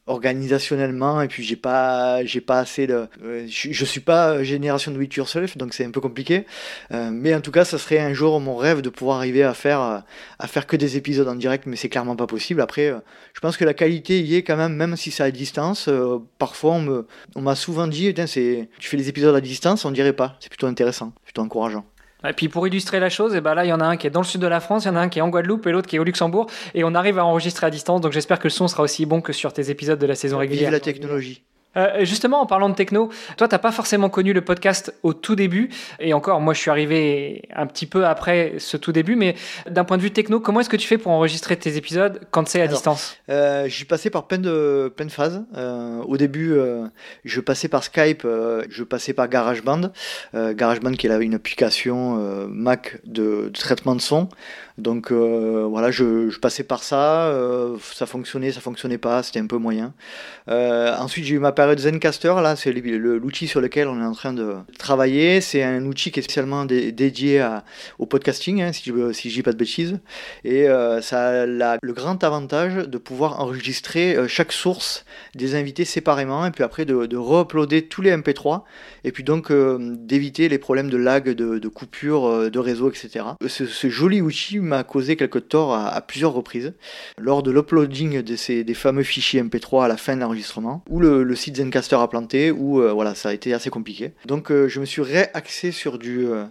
organisationnellement 0.08 1.22
et 1.22 1.28
puis 1.28 1.44
j'ai 1.44 1.56
pas 1.56 2.24
j'ai 2.26 2.42
pas 2.42 2.60
assez 2.60 2.88
de 2.88 3.08
je, 3.22 3.72
je, 3.72 3.86
suis 3.86 4.00
pas 4.00 4.44
génération 4.44 4.92
de 4.92 5.02
it 5.02 5.14
yourself 5.14 5.58
donc 5.58 5.74
c'est 5.74 5.86
un 5.86 5.92
peu 5.92 6.02
compliqué. 6.02 6.46
Mais 6.92 7.36
en 7.36 7.42
tout 7.42 7.52
cas 7.52 7.66
ça 7.66 7.78
serait 7.78 8.00
un 8.00 8.14
jour 8.14 8.40
mon 8.40 8.56
rêve 8.56 8.82
de 8.82 8.90
pouvoir 8.90 9.18
arriver 9.18 9.44
à 9.44 9.54
faire 9.54 10.04
à 10.40 10.48
faire 10.48 10.68
que 10.68 10.76
des 10.76 10.98
épisodes 10.98 11.28
en 11.28 11.36
direct 11.36 11.66
mais 11.66 11.76
c'est 11.76 11.90
clairement 11.90 12.16
pas 12.16 12.28
possible. 12.28 12.62
Après 12.62 12.94
je 13.34 13.40
pense 13.40 13.58
que 13.58 13.66
la 13.66 13.74
qualité 13.74 14.22
y 14.22 14.36
est 14.36 14.44
quand 14.44 14.58
même 14.58 14.74
même 14.74 14.96
si 14.96 15.12
c'est 15.12 15.24
à 15.24 15.32
distance 15.32 15.90
parfois 16.38 16.74
on 16.74 16.82
me 16.82 17.08
on 17.36 17.42
m'a 17.42 17.56
souvent 17.56 17.88
dit 17.88 18.14
c'est 18.28 18.70
tu 18.80 18.90
fais 18.90 18.98
les 18.98 19.10
épisodes 19.10 19.36
à 19.36 19.42
distance 19.42 19.86
on 19.86 19.92
dirait 19.92 20.14
pas. 20.14 20.38
C'est 20.40 20.50
plutôt 20.50 20.68
intéressant 20.68 21.14
plutôt 21.24 21.42
encourageant 21.42 21.86
et 22.30 22.34
puis 22.34 22.50
pour 22.50 22.68
illustrer 22.68 23.00
la 23.00 23.10
chose, 23.10 23.34
et 23.34 23.38
eh 23.38 23.42
ben 23.42 23.54
là, 23.54 23.66
il 23.66 23.70
y 23.70 23.74
en 23.74 23.80
a 23.80 23.86
un 23.86 23.98
qui 23.98 24.08
est 24.08 24.10
dans 24.10 24.22
le 24.22 24.26
sud 24.26 24.42
de 24.42 24.48
la 24.48 24.60
France, 24.60 24.86
il 24.86 24.88
y 24.88 24.92
en 24.92 24.96
a 24.96 25.00
un 25.00 25.10
qui 25.10 25.20
est 25.20 25.22
en 25.22 25.30
Guadeloupe 25.30 25.66
et 25.68 25.72
l'autre 25.72 25.88
qui 25.88 25.96
est 25.96 26.00
au 26.00 26.04
Luxembourg. 26.04 26.48
Et 26.74 26.84
on 26.84 26.94
arrive 26.96 27.20
à 27.20 27.26
enregistrer 27.26 27.68
à 27.68 27.70
distance, 27.70 28.02
donc 28.02 28.12
j'espère 28.12 28.40
que 28.40 28.46
le 28.46 28.52
son 28.52 28.68
sera 28.68 28.84
aussi 28.84 29.06
bon 29.06 29.22
que 29.22 29.34
sur 29.34 29.54
tes 29.54 29.70
épisodes 29.70 30.00
de 30.00 30.06
la 30.06 30.16
saison 30.16 30.38
régulière. 30.38 30.70
Vive 30.70 30.74
la 30.74 30.80
technologie. 30.80 31.44
Euh, 31.78 32.06
justement, 32.06 32.42
en 32.42 32.46
parlant 32.46 32.70
de 32.70 32.76
techno, 32.76 33.10
toi, 33.38 33.48
t'as 33.48 33.60
pas 33.60 33.72
forcément 33.72 34.10
connu 34.10 34.34
le 34.34 34.42
podcast 34.42 34.94
au 35.04 35.14
tout 35.14 35.36
début, 35.36 35.70
et 36.00 36.14
encore, 36.14 36.42
moi, 36.42 36.54
je 36.54 36.60
suis 36.60 36.72
arrivé 36.72 37.48
un 37.56 37.68
petit 37.68 37.86
peu 37.86 38.06
après 38.06 38.54
ce 38.58 38.78
tout 38.78 38.92
début, 38.92 39.16
mais 39.16 39.36
d'un 39.70 39.84
point 39.84 39.98
de 39.98 40.02
vue 40.02 40.12
techno, 40.12 40.40
comment 40.40 40.60
est-ce 40.60 40.70
que 40.70 40.78
tu 40.78 40.88
fais 40.88 40.98
pour 40.98 41.12
enregistrer 41.12 41.56
tes 41.56 41.78
épisodes 41.78 42.22
quand 42.32 42.48
c'est 42.48 42.62
à 42.62 42.68
distance 42.68 43.18
euh, 43.30 43.66
J'ai 43.68 43.86
passé 43.86 44.10
par 44.10 44.28
plein 44.28 44.38
de, 44.38 44.92
plein 44.96 45.06
de 45.06 45.12
phases. 45.12 45.44
Euh, 45.56 46.02
au 46.04 46.18
début, 46.18 46.54
euh, 46.54 46.86
je 47.26 47.40
passais 47.40 47.68
par 47.68 47.84
Skype, 47.84 48.24
je 48.24 48.84
passais 48.84 49.14
par 49.14 49.28
GarageBand, 49.28 49.92
GarageBand 50.34 50.94
qui 50.94 51.08
est 51.08 51.18
une 51.24 51.36
application 51.36 52.48
Mac 52.50 53.00
de, 53.06 53.46
de, 53.46 53.50
traitement 53.50 53.96
de 53.96 54.02
son. 54.02 54.30
Donc 54.78 55.12
voilà, 55.12 55.92
je, 55.92 56.38
passais 56.40 56.64
par 56.64 56.84
ça, 56.84 57.34
ça 57.94 58.06
fonctionnait, 58.06 58.52
ça 58.52 58.62
fonctionnait 58.62 58.98
pas, 58.98 59.24
c'était 59.24 59.40
un 59.40 59.48
peu 59.48 59.58
moyen. 59.58 59.94
ensuite, 60.48 61.26
j'ai 61.26 61.36
eu 61.36 61.40
ma 61.40 61.52
période 61.52 61.80
Zencaster, 61.80 62.34
là, 62.42 62.56
c'est 62.56 62.72
l'outil 62.72 63.48
sur 63.48 63.62
lequel 63.62 63.88
on 63.88 64.00
est 64.02 64.06
en 64.06 64.14
train 64.14 64.34
de 64.34 64.56
travailler. 64.78 65.42
C'est 65.42 65.64
un 65.64 65.84
outil 65.86 66.12
qui 66.12 66.20
est 66.20 66.24
spécialement 66.24 66.66
dédié 66.66 67.48
au 68.00 68.06
podcasting, 68.06 68.62
hein, 68.62 68.72
si 68.72 68.84
je 68.86 69.12
si 69.14 69.30
dis 69.30 69.44
pas 69.44 69.52
de 69.52 69.58
bêtises. 69.58 70.00
Et 70.44 70.68
euh, 70.68 71.02
ça 71.02 71.44
a 71.44 71.46
le 71.46 71.94
grand 71.94 72.24
avantage 72.24 72.76
de 72.76 72.98
pouvoir 72.98 73.40
enregistrer 73.40 74.16
euh, 74.16 74.28
chaque 74.28 74.52
source 74.52 75.06
des 75.36 75.56
invités 75.56 75.86
séparément 75.86 76.46
et 76.46 76.52
puis 76.52 76.64
après 76.64 76.86
de, 76.86 77.06
de 77.06 77.18
re-uploader 77.18 77.84
tous 77.84 78.02
les 78.02 78.16
MP3 78.16 78.64
et 79.04 79.12
puis 79.12 79.24
donc 79.24 79.52
euh, 79.52 79.78
d'éviter 79.80 80.50
les 80.50 80.58
problèmes 80.58 80.90
de 80.90 80.98
lag, 80.98 81.30
de, 81.30 81.60
de 81.60 81.68
coupure 81.68 82.50
de 82.50 82.60
réseau, 82.60 82.90
etc. 82.90 83.26
Ce, 83.48 83.90
joli 83.90 84.22
outil 84.22 84.60
m'a 84.68 84.84
causé 84.84 85.16
quelques 85.16 85.48
torts 85.48 85.74
à, 85.74 86.00
plusieurs 86.02 86.34
reprises. 86.34 86.74
Lors 87.18 87.44
de 87.44 87.52
l'uploading 87.52 88.22
de 88.22 88.36
ces, 88.36 88.64
des 88.64 88.74
fameux 88.74 89.04
fichiers 89.04 89.42
MP3 89.42 89.86
à 89.86 89.88
la 89.88 89.98
fin 89.98 90.16
de 90.16 90.22
l'enregistrement 90.22 90.84
ou 90.90 91.00
le, 91.00 91.24
le 91.24 91.36
site 91.36 91.58
Zencaster 91.58 91.96
a 91.96 92.08
planté 92.08 92.52
où 92.52 92.82
euh, 92.82 92.92
voilà, 92.92 93.16
ça 93.16 93.30
a 93.30 93.34
été 93.34 93.54
assez 93.54 93.70
compliqué. 93.70 94.14
Donc 94.26 94.52
euh, 94.52 94.68
je 94.68 94.80
me 94.80 94.86
suis 94.86 95.02
réaxé 95.02 95.72
sur 95.72 95.98
du 95.98 96.28
euh, 96.28 96.46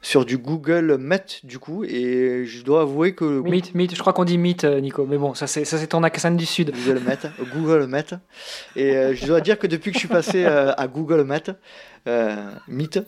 sur 0.00 0.24
du 0.24 0.38
Google 0.38 0.96
Meet 0.98 1.44
du 1.44 1.58
coup 1.58 1.84
et 1.84 2.44
je 2.44 2.62
dois 2.62 2.82
avouer 2.82 3.14
que 3.14 3.24
Meet, 3.24 3.74
Meet 3.74 3.94
je 3.94 4.00
crois 4.00 4.12
qu'on 4.12 4.24
dit 4.24 4.38
Meet 4.38 4.64
Nico 4.64 5.06
mais 5.06 5.18
bon 5.18 5.34
ça 5.34 5.46
c'est 5.48 5.64
ça 5.64 5.76
c'est 5.76 5.88
ton 5.88 6.02
accent 6.02 6.30
du 6.30 6.46
sud. 6.46 6.72
Google 6.72 7.00
Meet 7.00 7.26
Google 7.54 7.86
Meet. 7.86 8.14
Et 8.76 9.14
je 9.14 9.26
dois 9.26 9.40
dire 9.40 9.58
que 9.58 9.66
depuis 9.66 9.90
que 9.90 9.96
je 9.96 10.00
suis 10.00 10.08
passé 10.08 10.44
à 10.44 10.86
Google 10.86 11.24
Meet 11.24 11.52
Meet 12.68 13.00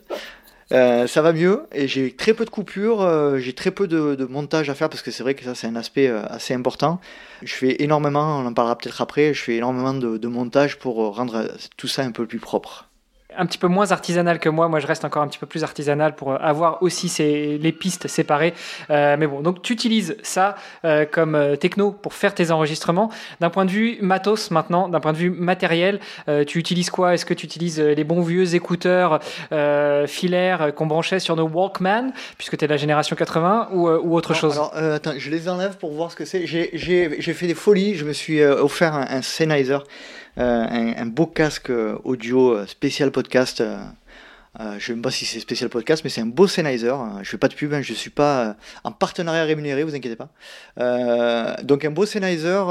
euh, 0.72 1.06
ça 1.06 1.20
va 1.22 1.32
mieux 1.32 1.66
et 1.72 1.88
j'ai 1.88 2.14
très 2.14 2.32
peu 2.32 2.44
de 2.44 2.50
coupures, 2.50 3.02
euh, 3.02 3.38
j'ai 3.38 3.52
très 3.54 3.70
peu 3.70 3.88
de, 3.88 4.24
montage 4.24 4.70
à 4.70 4.74
faire 4.74 4.88
parce 4.88 5.02
que 5.02 5.10
c'est 5.10 5.22
vrai 5.22 5.34
que 5.34 5.44
ça 5.44 5.54
c'est 5.54 5.66
un 5.66 5.76
aspect 5.76 6.08
euh, 6.08 6.22
assez 6.26 6.54
important. 6.54 7.00
Je 7.42 7.54
fais 7.54 7.82
énormément, 7.82 8.38
on 8.38 8.46
en 8.46 8.52
parlera 8.52 8.76
peut-être 8.78 9.00
après, 9.00 9.34
je 9.34 9.42
fais 9.42 9.56
énormément 9.56 9.94
de 9.94 10.28
montage 10.28 10.78
pour 10.78 11.16
rendre 11.16 11.50
tout 11.76 11.88
ça 11.88 12.02
un 12.02 12.12
peu 12.12 12.26
plus 12.26 12.38
propre 12.38 12.89
un 13.36 13.46
petit 13.46 13.58
peu 13.58 13.68
moins 13.68 13.92
artisanal 13.92 14.38
que 14.38 14.48
moi. 14.48 14.68
Moi, 14.68 14.80
je 14.80 14.86
reste 14.86 15.04
encore 15.04 15.22
un 15.22 15.28
petit 15.28 15.38
peu 15.38 15.46
plus 15.46 15.64
artisanal 15.64 16.14
pour 16.14 16.32
euh, 16.32 16.36
avoir 16.40 16.82
aussi 16.82 17.08
ces, 17.08 17.58
les 17.58 17.72
pistes 17.72 18.08
séparées. 18.08 18.54
Euh, 18.90 19.16
mais 19.18 19.26
bon, 19.26 19.40
donc 19.40 19.62
tu 19.62 19.72
utilises 19.72 20.16
ça 20.22 20.56
euh, 20.84 21.04
comme 21.10 21.56
techno 21.58 21.92
pour 21.92 22.14
faire 22.14 22.34
tes 22.34 22.50
enregistrements. 22.50 23.10
D'un 23.40 23.50
point 23.50 23.64
de 23.64 23.70
vue 23.70 23.98
matos 24.00 24.50
maintenant, 24.50 24.88
d'un 24.88 25.00
point 25.00 25.12
de 25.12 25.18
vue 25.18 25.30
matériel, 25.30 26.00
tu 26.46 26.58
utilises 26.58 26.90
quoi? 26.90 27.14
Est-ce 27.14 27.24
que 27.24 27.34
tu 27.34 27.46
utilises 27.46 27.80
les 27.80 28.04
bons 28.04 28.22
vieux 28.22 28.54
écouteurs 28.54 29.20
filaires 30.06 30.74
qu'on 30.74 30.86
branchait 30.86 31.18
sur 31.18 31.36
nos 31.36 31.48
Walkman, 31.48 32.12
puisque 32.36 32.56
tu 32.56 32.64
es 32.64 32.68
de 32.68 32.72
la 32.72 32.76
génération 32.76 33.16
80, 33.16 33.68
ou, 33.72 33.88
ou 33.88 34.14
autre 34.14 34.34
chose? 34.34 34.54
Alors, 34.54 34.74
attends, 34.74 35.12
je 35.16 35.30
les 35.30 35.48
enlève 35.48 35.76
pour 35.76 35.92
voir 35.92 36.10
ce 36.10 36.16
que 36.16 36.24
c'est. 36.24 36.46
J'ai 36.46 37.34
fait 37.34 37.46
des 37.46 37.54
folies. 37.54 37.94
Je 37.96 38.04
me 38.04 38.12
suis 38.12 38.42
offert 38.44 38.94
un, 38.94 39.06
un 39.08 39.22
Sennheiser. 39.22 39.78
Euh, 40.38 40.92
un, 40.96 41.06
beau 41.06 41.26
casque 41.26 41.70
euh, 41.70 41.98
audio 42.04 42.52
euh, 42.52 42.66
spécial 42.66 43.10
podcast. 43.10 43.62
je 44.58 44.64
ne 44.64 44.78
sais 44.78 44.94
pas 44.94 45.10
si 45.10 45.24
c'est 45.26 45.40
spécial 45.40 45.70
podcast, 45.70 46.02
mais 46.04 46.10
c'est 46.10 46.20
un 46.20 46.26
beau 46.26 46.46
Sennheiser. 46.46 46.94
Je 47.22 47.28
fais 47.28 47.38
pas 47.38 47.48
de 47.48 47.54
pub, 47.54 47.72
hein, 47.72 47.82
je 47.82 47.92
suis 47.92 48.10
pas 48.10 48.56
en 48.84 48.92
partenariat 48.92 49.44
rémunéré, 49.44 49.84
vous 49.84 49.94
inquiétez 49.94 50.16
pas. 50.16 50.30
donc 51.62 51.84
un 51.84 51.90
beau 51.90 52.06
Sennheiser, 52.06 52.62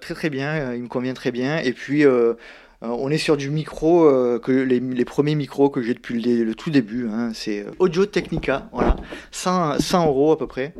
très 0.00 0.14
très 0.14 0.30
bien, 0.30 0.74
il 0.74 0.82
me 0.82 0.88
convient 0.88 1.14
très 1.14 1.30
bien. 1.30 1.58
Et 1.58 1.72
puis 1.72 2.04
euh, 2.04 2.34
on 2.80 3.10
est 3.10 3.18
sur 3.18 3.36
du 3.36 3.50
micro, 3.50 4.04
euh, 4.04 4.38
que 4.38 4.52
les, 4.52 5.04
premiers 5.04 5.34
micros 5.34 5.68
que 5.68 5.82
j'ai 5.82 5.94
depuis 5.94 6.20
le, 6.22 6.54
tout 6.54 6.70
début. 6.70 7.08
Hein, 7.08 7.32
c'est 7.34 7.60
euh, 7.60 7.70
Audio 7.80 8.06
Technica, 8.06 8.68
voilà, 8.72 8.94
100, 9.32 9.80
100 9.80 10.06
euros 10.06 10.32
à 10.32 10.38
peu 10.38 10.46
près. 10.46 10.74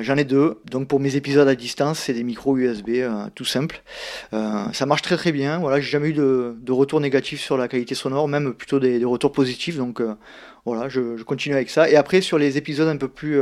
J'en 0.00 0.16
ai 0.16 0.24
deux, 0.24 0.60
donc 0.70 0.88
pour 0.88 0.98
mes 0.98 1.14
épisodes 1.14 1.46
à 1.46 1.54
distance, 1.54 2.00
c'est 2.00 2.12
des 2.12 2.24
micros 2.24 2.56
USB 2.56 2.90
tout 3.34 3.44
simples. 3.44 3.82
ça 4.32 4.86
marche 4.86 5.02
très 5.02 5.16
très 5.16 5.32
bien. 5.32 5.58
Voilà, 5.58 5.80
j'ai 5.80 5.90
jamais 5.90 6.08
eu 6.08 6.12
de, 6.12 6.56
de, 6.60 6.72
retour 6.72 7.00
négatif 7.00 7.40
sur 7.40 7.56
la 7.56 7.68
qualité 7.68 7.94
sonore, 7.94 8.26
même 8.26 8.52
plutôt 8.52 8.80
des, 8.80 9.04
retours 9.04 9.32
positifs. 9.32 9.76
Donc 9.76 10.02
voilà, 10.64 10.88
je, 10.88 11.22
continue 11.22 11.54
avec 11.54 11.70
ça. 11.70 11.88
Et 11.88 11.96
après 11.96 12.20
sur 12.20 12.38
les 12.38 12.58
épisodes 12.58 12.88
un 12.88 12.96
peu 12.96 13.08
plus 13.08 13.40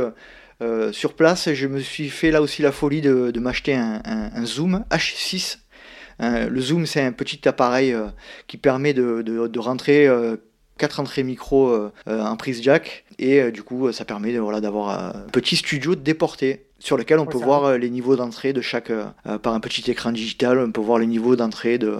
sur 0.91 1.13
place, 1.13 1.51
je 1.53 1.67
me 1.67 1.79
suis 1.79 2.09
fait 2.09 2.29
là 2.29 2.41
aussi 2.41 2.61
la 2.61 2.71
folie 2.71 3.01
de, 3.01 3.39
m'acheter 3.39 3.73
un 3.73 4.45
Zoom 4.45 4.83
H6 4.91 5.64
euh, 6.21 6.49
le 6.49 6.61
zoom, 6.61 6.85
c'est 6.85 7.01
un 7.01 7.11
petit 7.11 7.47
appareil 7.47 7.93
euh, 7.93 8.07
qui 8.47 8.57
permet 8.57 8.93
de, 8.93 9.59
rentrer 9.59 10.07
euh, 10.07 10.37
quatre 10.77 10.99
entrées 10.99 11.23
micro 11.23 11.75
en 12.07 12.37
prise 12.37 12.61
jack. 12.61 13.05
Et 13.17 13.49
du 13.51 13.63
coup 13.63 13.91
ça 13.93 14.03
permet 14.03 14.37
voilà, 14.37 14.59
d'avoir 14.59 15.15
un 15.15 15.27
petit 15.31 15.55
studio 15.55 15.95
déporté 15.95 16.65
sur 16.79 16.97
lequel 16.97 17.19
on 17.19 17.25
peut 17.25 17.37
voir 17.37 17.77
les 17.77 17.89
niveaux 17.89 18.17
d'entrée 18.17 18.51
de 18.51 18.59
chaque 18.59 18.91
par 19.41 19.53
un 19.53 19.61
petit 19.61 19.89
écran 19.89 20.11
digital. 20.11 20.59
On 20.59 20.71
peut 20.71 20.81
voir 20.81 20.99
les 20.99 21.07
niveaux 21.07 21.37
d'entrée 21.37 21.77
de, 21.77 21.95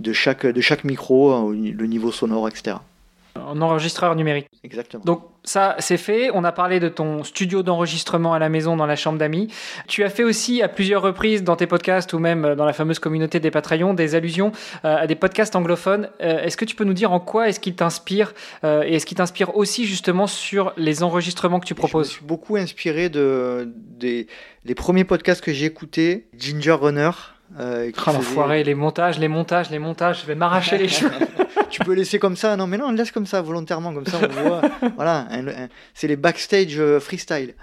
de, 0.00 0.12
chaque, 0.14 0.46
de 0.46 0.60
chaque 0.62 0.84
micro 0.84 1.52
le 1.52 1.86
niveau 1.86 2.12
sonore 2.12 2.48
etc 2.48 2.76
en 3.36 3.60
enregistreur 3.60 4.14
numérique. 4.14 4.46
Exactement. 4.62 5.02
Donc 5.04 5.22
ça, 5.42 5.76
c'est 5.78 5.96
fait. 5.96 6.30
On 6.32 6.44
a 6.44 6.52
parlé 6.52 6.80
de 6.80 6.88
ton 6.88 7.22
studio 7.24 7.62
d'enregistrement 7.62 8.32
à 8.32 8.38
la 8.38 8.48
maison 8.48 8.76
dans 8.76 8.86
la 8.86 8.96
chambre 8.96 9.18
d'amis. 9.18 9.52
Tu 9.88 10.04
as 10.04 10.10
fait 10.10 10.24
aussi 10.24 10.62
à 10.62 10.68
plusieurs 10.68 11.02
reprises 11.02 11.42
dans 11.42 11.56
tes 11.56 11.66
podcasts 11.66 12.12
ou 12.12 12.18
même 12.18 12.54
dans 12.54 12.64
la 12.64 12.72
fameuse 12.72 12.98
communauté 12.98 13.40
des 13.40 13.50
Patreons 13.50 13.94
des 13.94 14.14
allusions 14.14 14.52
euh, 14.84 14.96
à 14.96 15.06
des 15.06 15.16
podcasts 15.16 15.56
anglophones. 15.56 16.08
Euh, 16.22 16.42
est-ce 16.42 16.56
que 16.56 16.64
tu 16.64 16.76
peux 16.76 16.84
nous 16.84 16.94
dire 16.94 17.12
en 17.12 17.20
quoi 17.20 17.48
est-ce 17.48 17.60
qu'ils 17.60 17.76
t'inspirent 17.76 18.32
euh, 18.62 18.84
et 18.84 18.94
est-ce 18.94 19.06
qu'ils 19.06 19.18
t'inspirent 19.18 19.56
aussi 19.56 19.84
justement 19.84 20.26
sur 20.26 20.72
les 20.76 21.02
enregistrements 21.02 21.60
que 21.60 21.66
tu 21.66 21.74
proposes 21.74 22.06
Je 22.06 22.12
me 22.12 22.16
suis 22.18 22.26
beaucoup 22.26 22.56
inspiré 22.56 23.08
de, 23.08 23.68
des 23.74 24.26
les 24.64 24.74
premiers 24.74 25.04
podcasts 25.04 25.42
que 25.42 25.52
j'ai 25.52 25.66
écoutés, 25.66 26.26
Ginger 26.38 26.72
Runner. 26.72 27.10
Euh, 27.58 27.90
oh, 28.06 28.46
les 28.50 28.74
montages, 28.74 29.18
les 29.18 29.28
montages, 29.28 29.70
les 29.70 29.78
montages, 29.78 30.22
je 30.22 30.26
vais 30.26 30.34
m'arracher 30.34 30.76
les 30.76 30.88
cheveux. 30.88 31.12
tu 31.74 31.80
peux 31.80 31.94
laisser 31.94 32.18
comme 32.18 32.36
ça. 32.36 32.56
Non, 32.56 32.66
mais 32.66 32.78
non, 32.78 32.86
on 32.86 32.92
laisse 32.92 33.10
comme 33.10 33.26
ça, 33.26 33.42
volontairement, 33.42 33.92
comme 33.92 34.06
ça, 34.06 34.18
on 34.22 34.42
voit. 34.48 34.62
voilà, 34.96 35.28
c'est 35.92 36.06
les 36.06 36.16
backstage 36.16 36.78
euh, 36.78 37.00
freestyle. 37.00 37.54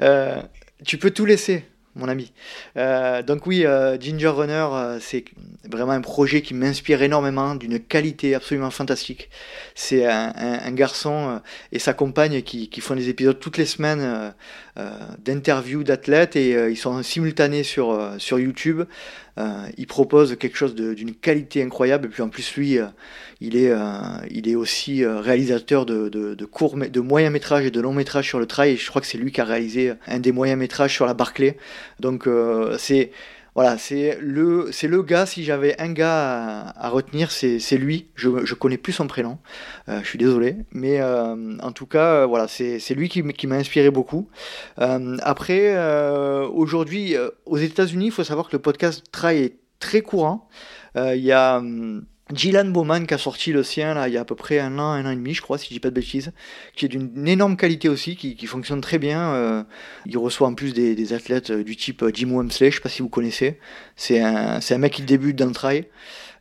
Euh, 0.00 0.40
tu 0.84 0.96
peux 0.96 1.10
tout 1.10 1.26
laisser 1.26 1.66
mon 1.94 2.08
ami. 2.08 2.32
Euh, 2.76 3.22
donc 3.22 3.46
oui, 3.46 3.66
Ginger 3.98 4.28
Runner, 4.28 4.98
c'est 5.00 5.24
vraiment 5.68 5.92
un 5.92 6.00
projet 6.00 6.42
qui 6.42 6.54
m'inspire 6.54 7.02
énormément, 7.02 7.56
d'une 7.56 7.80
qualité 7.80 8.36
absolument 8.36 8.70
fantastique. 8.70 9.30
C'est 9.74 10.06
un, 10.06 10.70
garçon 10.70 11.40
et 11.72 11.80
sa 11.80 11.94
compagne 11.94 12.42
qui, 12.42 12.80
font 12.80 12.94
des 12.94 13.08
épisodes 13.08 13.40
toutes 13.40 13.56
les 13.56 13.66
semaines 13.66 14.32
d'interviews 15.24 15.82
d'athlètes 15.82 16.36
et 16.36 16.52
ils 16.70 16.76
sont 16.76 17.02
simultanés 17.02 17.64
sur, 17.64 18.14
sur 18.18 18.38
YouTube. 18.38 18.84
Il 19.76 19.86
propose 19.86 20.36
quelque 20.36 20.56
chose 20.56 20.74
d'une 20.74 21.14
qualité 21.14 21.62
incroyable 21.62 22.06
et 22.06 22.08
puis 22.08 22.22
en 22.22 22.28
plus 22.28 22.56
lui, 22.56 22.78
il, 23.40 23.56
est, 23.56 23.72
il 24.30 24.48
est 24.48 24.54
aussi 24.54 25.04
réalisateur 25.06 25.86
de, 25.86 26.08
de, 26.08 26.34
de, 26.34 26.44
courts, 26.44 26.76
de 26.76 27.00
moyens 27.00 27.32
métrages 27.32 27.66
et 27.66 27.70
de 27.70 27.80
longs 27.80 27.92
métrages 27.92 28.26
sur 28.26 28.38
le 28.38 28.46
trail. 28.46 28.72
Et 28.72 28.76
je 28.76 28.88
crois 28.88 29.00
que 29.00 29.06
c'est 29.06 29.18
lui 29.18 29.32
qui 29.32 29.40
a 29.40 29.44
réalisé 29.44 29.92
un 30.06 30.18
des 30.18 30.32
moyens 30.32 30.58
métrages 30.58 30.94
sur 30.94 31.06
la 31.06 31.14
Barclay. 31.14 31.56
Donc 32.00 32.26
euh, 32.26 32.76
c'est 32.78 33.10
voilà, 33.58 33.76
c'est 33.76 34.16
le, 34.20 34.70
le 34.84 35.02
gars, 35.02 35.26
si 35.26 35.42
j'avais 35.42 35.74
un 35.80 35.92
gars 35.92 36.72
à, 36.76 36.88
retenir, 36.90 37.32
c'est, 37.32 37.58
lui. 37.76 38.06
Je, 38.14 38.44
je 38.44 38.54
connais 38.54 38.78
plus 38.78 38.92
son 38.92 39.08
prénom, 39.08 39.38
euh, 39.88 39.98
je 40.00 40.06
suis 40.06 40.16
désolé. 40.16 40.58
Mais 40.70 41.00
euh, 41.00 41.58
en 41.60 41.72
tout 41.72 41.86
cas, 41.86 42.24
voilà, 42.24 42.46
c'est, 42.46 42.78
lui 42.94 43.08
qui, 43.08 43.46
m'a 43.48 43.56
inspiré 43.56 43.90
beaucoup. 43.90 44.28
après, 44.76 45.76
aujourd'hui, 46.46 47.16
aux 47.46 47.58
États-Unis, 47.58 48.06
il 48.06 48.12
faut 48.12 48.22
savoir 48.22 48.46
que 48.46 48.54
le 48.54 48.62
podcast 48.62 49.02
trail 49.10 49.38
est 49.38 49.56
très 49.80 50.02
courant. 50.02 50.48
Il 50.94 51.16
y 51.16 51.32
a. 51.32 51.56
Hum, 51.56 52.04
Gillan 52.32 52.66
Bowman 52.66 53.06
qui 53.06 53.14
a 53.14 53.18
sorti 53.18 53.52
le 53.52 53.62
sien 53.62 53.94
là, 53.94 54.08
il 54.08 54.14
y 54.14 54.16
a 54.18 54.20
à 54.20 54.24
peu 54.24 54.34
près 54.34 54.58
un 54.58 54.78
an, 54.78 54.92
un 54.92 55.06
an 55.06 55.10
et 55.10 55.16
demi, 55.16 55.34
je 55.34 55.40
crois, 55.40 55.56
si 55.56 55.68
je 55.68 55.74
dis 55.74 55.80
pas 55.80 55.88
de 55.88 55.94
bêtises, 55.94 56.32
qui 56.76 56.84
est 56.84 56.88
d'une 56.88 57.26
énorme 57.26 57.56
qualité 57.56 57.88
aussi, 57.88 58.16
qui, 58.16 58.46
fonctionne 58.46 58.80
très 58.80 58.98
bien. 58.98 59.32
Euh, 59.32 59.62
il 60.06 60.16
reçoit 60.18 60.48
en 60.48 60.54
plus 60.54 60.74
des, 60.74 61.12
athlètes 61.12 61.50
euh, 61.50 61.64
du 61.64 61.76
type 61.76 62.02
euh, 62.02 62.10
Jim 62.12 62.30
Wemsley, 62.30 62.70
je 62.70 62.76
sais 62.76 62.82
pas 62.82 62.88
si 62.88 63.02
vous 63.02 63.08
connaissez. 63.08 63.58
C'est 63.96 64.20
un, 64.20 64.58
un 64.58 64.78
mec 64.78 64.92
qui 64.92 65.02
débute 65.02 65.36
dans 65.36 65.46
le 65.46 65.52
trail. 65.52 65.86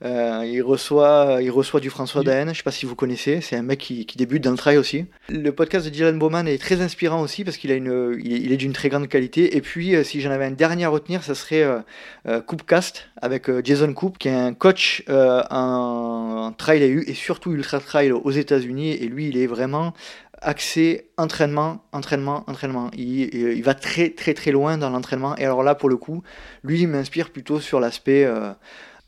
Euh, 0.03 0.43
il, 0.45 0.61
reçoit, 0.61 1.39
il 1.41 1.49
reçoit 1.49 1.79
du 1.79 1.89
François 1.89 2.23
Daen, 2.23 2.49
je 2.49 2.57
sais 2.57 2.63
pas 2.63 2.71
si 2.71 2.85
vous 2.85 2.95
connaissez, 2.95 3.41
c'est 3.41 3.55
un 3.55 3.63
mec 3.63 3.79
qui, 3.79 4.05
qui, 4.05 4.17
débute 4.17 4.43
dans 4.43 4.51
le 4.51 4.57
trail 4.57 4.77
aussi. 4.77 5.05
Le 5.29 5.51
podcast 5.51 5.85
de 5.85 5.89
Dylan 5.89 6.19
Bowman 6.19 6.47
est 6.47 6.59
très 6.59 6.81
inspirant 6.81 7.21
aussi 7.21 7.43
parce 7.43 7.57
qu'il 7.57 7.71
a 7.71 7.75
une, 7.75 8.17
il 8.23 8.51
est 8.51 8.57
d'une 8.57 8.73
très 8.73 8.89
grande 8.89 9.07
qualité. 9.07 9.57
Et 9.57 9.61
puis, 9.61 9.95
euh, 9.95 10.03
si 10.03 10.21
j'en 10.21 10.31
avais 10.31 10.45
un 10.45 10.51
dernier 10.51 10.85
à 10.85 10.89
retenir, 10.89 11.23
ça 11.23 11.33
serait 11.33 11.63
euh, 11.63 12.41
Coopcast 12.41 13.09
avec 13.21 13.49
Jason 13.65 13.93
Coop, 13.93 14.17
qui 14.17 14.27
est 14.27 14.33
un 14.33 14.53
coach 14.53 15.03
en, 15.07 16.53
trail 16.57 16.83
et, 16.83 17.09
et 17.09 17.13
surtout 17.13 17.53
ultra 17.53 17.79
trail 17.79 18.11
aux 18.11 18.31
États-Unis. 18.31 18.91
Et 18.91 19.07
lui, 19.07 19.29
il 19.29 19.37
est 19.37 19.47
vraiment 19.47 19.93
axé 20.41 21.09
entraînement, 21.17 21.83
entraînement, 21.91 22.43
entraînement. 22.47 22.91
Il, 22.95 23.33
il, 23.33 23.63
va 23.63 23.73
très 23.73 24.11
très 24.11 24.35
très 24.35 24.51
loin 24.51 24.77
dans 24.77 24.91
l'entraînement. 24.91 25.35
Et 25.37 25.45
alors 25.45 25.63
là, 25.63 25.73
pour 25.73 25.89
le 25.89 25.97
coup, 25.97 26.21
lui, 26.63 26.81
il 26.81 26.87
m'inspire 26.87 27.31
plutôt 27.31 27.59
sur 27.59 27.79
l'aspect 27.79 28.27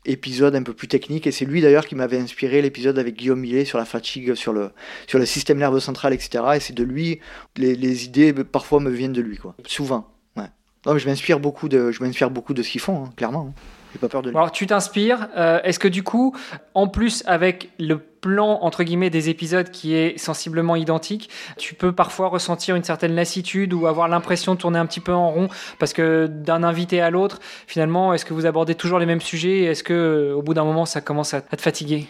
épisode 0.04 0.54
un 0.54 0.62
peu 0.62 0.72
plus 0.72 0.88
technique. 0.88 1.26
Et 1.26 1.32
c'est 1.32 1.44
lui 1.44 1.60
d'ailleurs 1.60 1.86
qui 1.86 1.94
m'avait 1.94 2.18
inspiré 2.18 2.62
l'épisode 2.62 2.98
avec 2.98 3.16
Guillaume 3.16 3.40
Millet 3.40 3.64
sur 3.64 3.78
la 3.78 3.84
fatigue, 3.84 4.34
sur 4.34 4.52
le, 4.52 4.70
sur 5.06 5.18
le 5.18 5.26
système 5.26 5.58
nerveux 5.58 5.80
central, 5.80 6.12
etc. 6.12 6.44
Et 6.54 6.60
c'est 6.60 6.74
de 6.74 6.84
lui, 6.84 7.20
les, 7.56 8.04
idées 8.04 8.32
parfois 8.32 8.80
me 8.80 8.90
viennent 8.90 9.12
de 9.12 9.20
lui, 9.20 9.36
quoi. 9.36 9.54
Souvent. 9.66 10.08
Ouais. 10.36 10.44
Non, 10.86 10.94
mais 10.94 11.00
je 11.00 11.08
m'inspire 11.08 11.40
beaucoup 11.40 11.68
de, 11.68 11.90
je 11.92 12.02
m'inspire 12.02 12.30
beaucoup 12.30 12.54
de 12.54 12.62
ce 12.62 12.70
qu'ils 12.70 12.80
font, 12.80 13.04
hein, 13.04 13.10
clairement. 13.16 13.48
Hein. 13.50 13.62
J'ai 13.92 13.98
pas 13.98 14.08
peur 14.08 14.22
de 14.22 14.30
lui. 14.30 14.36
Alors 14.36 14.52
tu 14.52 14.66
t'inspires. 14.66 15.28
Euh, 15.36 15.60
est-ce 15.64 15.78
que 15.78 15.88
du 15.88 16.02
coup, 16.02 16.34
en 16.74 16.88
plus 16.88 17.24
avec 17.26 17.70
le 17.78 18.00
plan 18.20 18.58
entre 18.62 18.82
guillemets 18.82 19.10
des 19.10 19.28
épisodes 19.28 19.70
qui 19.70 19.94
est 19.94 20.18
sensiblement 20.18 20.76
identique, 20.76 21.30
tu 21.58 21.74
peux 21.74 21.92
parfois 21.92 22.28
ressentir 22.28 22.76
une 22.76 22.84
certaine 22.84 23.14
lassitude 23.14 23.72
ou 23.72 23.86
avoir 23.86 24.08
l'impression 24.08 24.54
de 24.54 24.60
tourner 24.60 24.78
un 24.78 24.86
petit 24.86 25.00
peu 25.00 25.12
en 25.12 25.30
rond 25.30 25.48
parce 25.78 25.92
que 25.92 26.26
d'un 26.26 26.62
invité 26.62 27.00
à 27.00 27.10
l'autre, 27.10 27.40
finalement, 27.66 28.14
est-ce 28.14 28.24
que 28.24 28.34
vous 28.34 28.46
abordez 28.46 28.74
toujours 28.74 28.98
les 28.98 29.06
mêmes 29.06 29.20
sujets 29.20 29.64
Est-ce 29.64 29.82
que 29.82 29.92
euh, 29.92 30.34
au 30.34 30.42
bout 30.42 30.54
d'un 30.54 30.64
moment, 30.64 30.86
ça 30.86 31.00
commence 31.00 31.34
à, 31.34 31.40
te 31.40 31.62
fatiguer? 31.62 32.06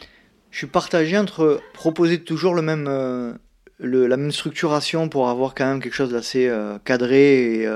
Je 0.50 0.58
suis 0.58 0.66
partagé 0.66 1.16
entre 1.16 1.60
proposer 1.72 2.20
toujours 2.22 2.54
le 2.54 2.62
même. 2.62 2.86
Euh, 2.88 3.32
la 3.82 4.18
même 4.18 4.30
structuration 4.30 5.08
pour 5.08 5.30
avoir 5.30 5.54
quand 5.54 5.64
même 5.64 5.80
quelque 5.80 5.94
chose 5.94 6.12
d'assez 6.12 6.54
cadré 6.84 7.62
et 7.62 7.68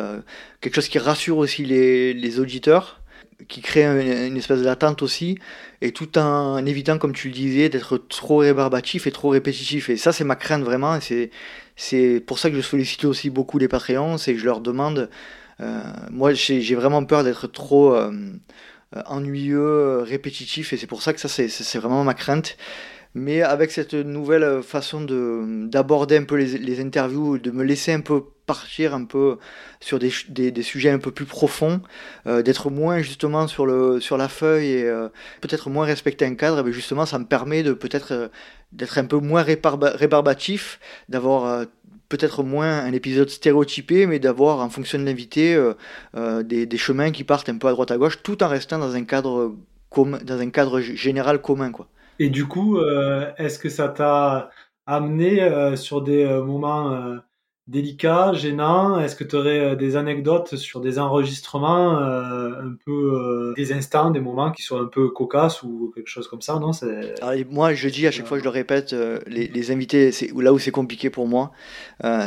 quelque 0.60 0.74
chose 0.74 0.88
qui 0.88 0.98
rassure 0.98 1.38
aussi 1.38 1.64
les 1.64 2.40
auditeurs 2.40 3.00
qui 3.48 3.60
crée 3.60 3.84
une, 3.84 4.36
espèce 4.36 4.62
d'attente 4.62 5.02
aussi, 5.02 5.38
et 5.80 5.92
tout 5.92 6.18
en 6.18 6.64
évitant, 6.64 6.98
comme 6.98 7.12
tu 7.12 7.28
le 7.28 7.34
disais, 7.34 7.68
d'être 7.68 7.98
trop 7.98 8.38
rébarbatif 8.38 9.06
et 9.06 9.12
trop 9.12 9.28
répétitif. 9.28 9.90
Et 9.90 9.96
ça, 9.96 10.12
c'est 10.12 10.24
ma 10.24 10.36
crainte 10.36 10.62
vraiment, 10.62 10.96
et 10.96 11.30
c'est 11.76 12.20
pour 12.20 12.38
ça 12.38 12.50
que 12.50 12.56
je 12.56 12.62
sollicite 12.62 13.04
aussi 13.04 13.30
beaucoup 13.30 13.58
les 13.58 13.68
Patreons, 13.68 14.18
c'est 14.18 14.34
que 14.34 14.40
je 14.40 14.44
leur 14.44 14.60
demande, 14.60 15.10
euh, 15.60 15.80
moi 16.10 16.32
j'ai 16.32 16.74
vraiment 16.74 17.04
peur 17.04 17.24
d'être 17.24 17.46
trop 17.46 17.94
euh, 17.94 18.10
ennuyeux, 19.06 20.00
répétitif, 20.00 20.72
et 20.72 20.76
c'est 20.76 20.86
pour 20.86 21.02
ça 21.02 21.12
que 21.12 21.20
ça, 21.20 21.28
c'est 21.28 21.78
vraiment 21.78 22.04
ma 22.04 22.14
crainte. 22.14 22.56
Mais 23.14 23.42
avec 23.42 23.70
cette 23.70 23.94
nouvelle 23.94 24.60
façon 24.62 25.00
d'aborder 25.68 26.16
un 26.16 26.24
peu 26.24 26.34
les, 26.34 26.80
interviews, 26.80 27.38
de 27.38 27.52
me 27.52 27.62
laisser 27.62 27.92
un 27.92 28.00
peu 28.00 28.24
partir 28.46 28.94
un 28.94 29.04
peu 29.04 29.38
sur 29.80 29.98
des, 29.98 30.10
sujets 30.62 30.90
un 30.90 30.98
peu 30.98 31.10
plus 31.10 31.24
profonds, 31.24 31.80
euh, 32.26 32.42
d'être 32.42 32.70
moins 32.70 33.00
justement 33.00 33.46
sur, 33.46 33.66
le, 33.66 34.00
sur 34.00 34.16
la 34.16 34.28
feuille 34.28 34.70
et 34.70 34.84
euh, 34.84 35.08
peut-être 35.40 35.70
moins 35.70 35.86
respecter 35.86 36.24
un 36.24 36.34
cadre, 36.34 36.62
mais 36.62 36.72
justement 36.72 37.06
ça 37.06 37.18
me 37.18 37.24
permet 37.24 37.62
de 37.62 37.72
peut-être 37.72 38.12
euh, 38.12 38.28
d'être 38.72 38.98
un 38.98 39.04
peu 39.04 39.18
moins 39.18 39.42
rébarbatif, 39.42 40.80
d'avoir 41.08 41.64
peut-être 42.08 42.42
moins 42.42 42.80
un 42.80 42.92
épisode 42.92 43.30
stéréotypé, 43.30 44.06
mais 44.06 44.18
d'avoir 44.18 44.60
en 44.60 44.68
fonction 44.68 44.98
de 44.98 45.04
l'invité 45.04 45.56
des, 46.16 46.66
des, 46.66 46.76
chemins 46.76 47.12
qui 47.12 47.22
partent 47.22 47.48
un 47.48 47.56
peu 47.56 47.68
à 47.68 47.70
droite 47.70 47.92
à 47.92 47.98
gauche, 47.98 48.20
tout 48.24 48.42
en 48.42 48.48
restant 48.48 48.80
dans 48.80 48.96
un 48.96 49.04
cadre, 49.04 49.54
dans 49.96 50.40
un 50.40 50.50
cadre 50.50 50.80
général 50.80 51.40
commun. 51.40 51.70
Quoi. 51.70 51.86
Et 52.18 52.30
du 52.30 52.46
coup, 52.46 52.80
est-ce 53.38 53.60
que 53.60 53.68
ça 53.68 53.88
t'a 53.90 54.50
amené 54.86 55.76
sur 55.76 56.02
des 56.02 56.24
moments 56.24 57.20
délicats, 57.66 58.32
gênants. 58.34 59.00
Est-ce 59.00 59.16
que 59.16 59.24
tu 59.24 59.36
aurais 59.36 59.76
des 59.76 59.96
anecdotes 59.96 60.56
sur 60.56 60.80
des 60.80 60.98
enregistrements, 60.98 61.98
un 61.98 62.74
peu 62.84 63.54
des 63.56 63.72
instants, 63.72 64.10
des 64.10 64.20
moments 64.20 64.50
qui 64.52 64.62
sont 64.62 64.80
un 64.80 64.86
peu 64.86 65.08
cocasses 65.08 65.62
ou 65.62 65.92
quelque 65.94 66.08
chose 66.08 66.28
comme 66.28 66.42
ça? 66.42 66.58
Non, 66.58 66.72
moi, 67.50 67.74
je 67.74 67.88
dis 67.88 68.06
à 68.06 68.10
chaque 68.10 68.26
fois, 68.26 68.38
je 68.38 68.44
le 68.44 68.50
répète, 68.50 68.94
les, 69.26 69.70
invités, 69.70 70.12
c'est 70.12 70.30
là 70.36 70.52
où 70.52 70.58
c'est 70.58 70.70
compliqué 70.70 71.10
pour 71.10 71.26
moi, 71.26 71.52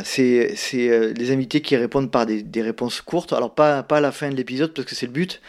c'est 0.04 0.56
les 0.72 1.32
invités 1.32 1.62
qui 1.62 1.76
répondent 1.76 2.12
par 2.12 2.26
des, 2.26 2.42
des, 2.44 2.62
réponses 2.62 3.02
courtes. 3.02 3.34
Alors 3.34 3.54
pas 3.54 3.84
pas 3.84 3.98
à 3.98 4.02
la 4.02 4.12
fin 4.12 4.30
de 4.30 4.36
l'épisode 4.36 4.74
parce 4.74 4.88
que 4.88 4.96
c'est 4.96 5.06
le 5.06 5.12
but 5.12 5.42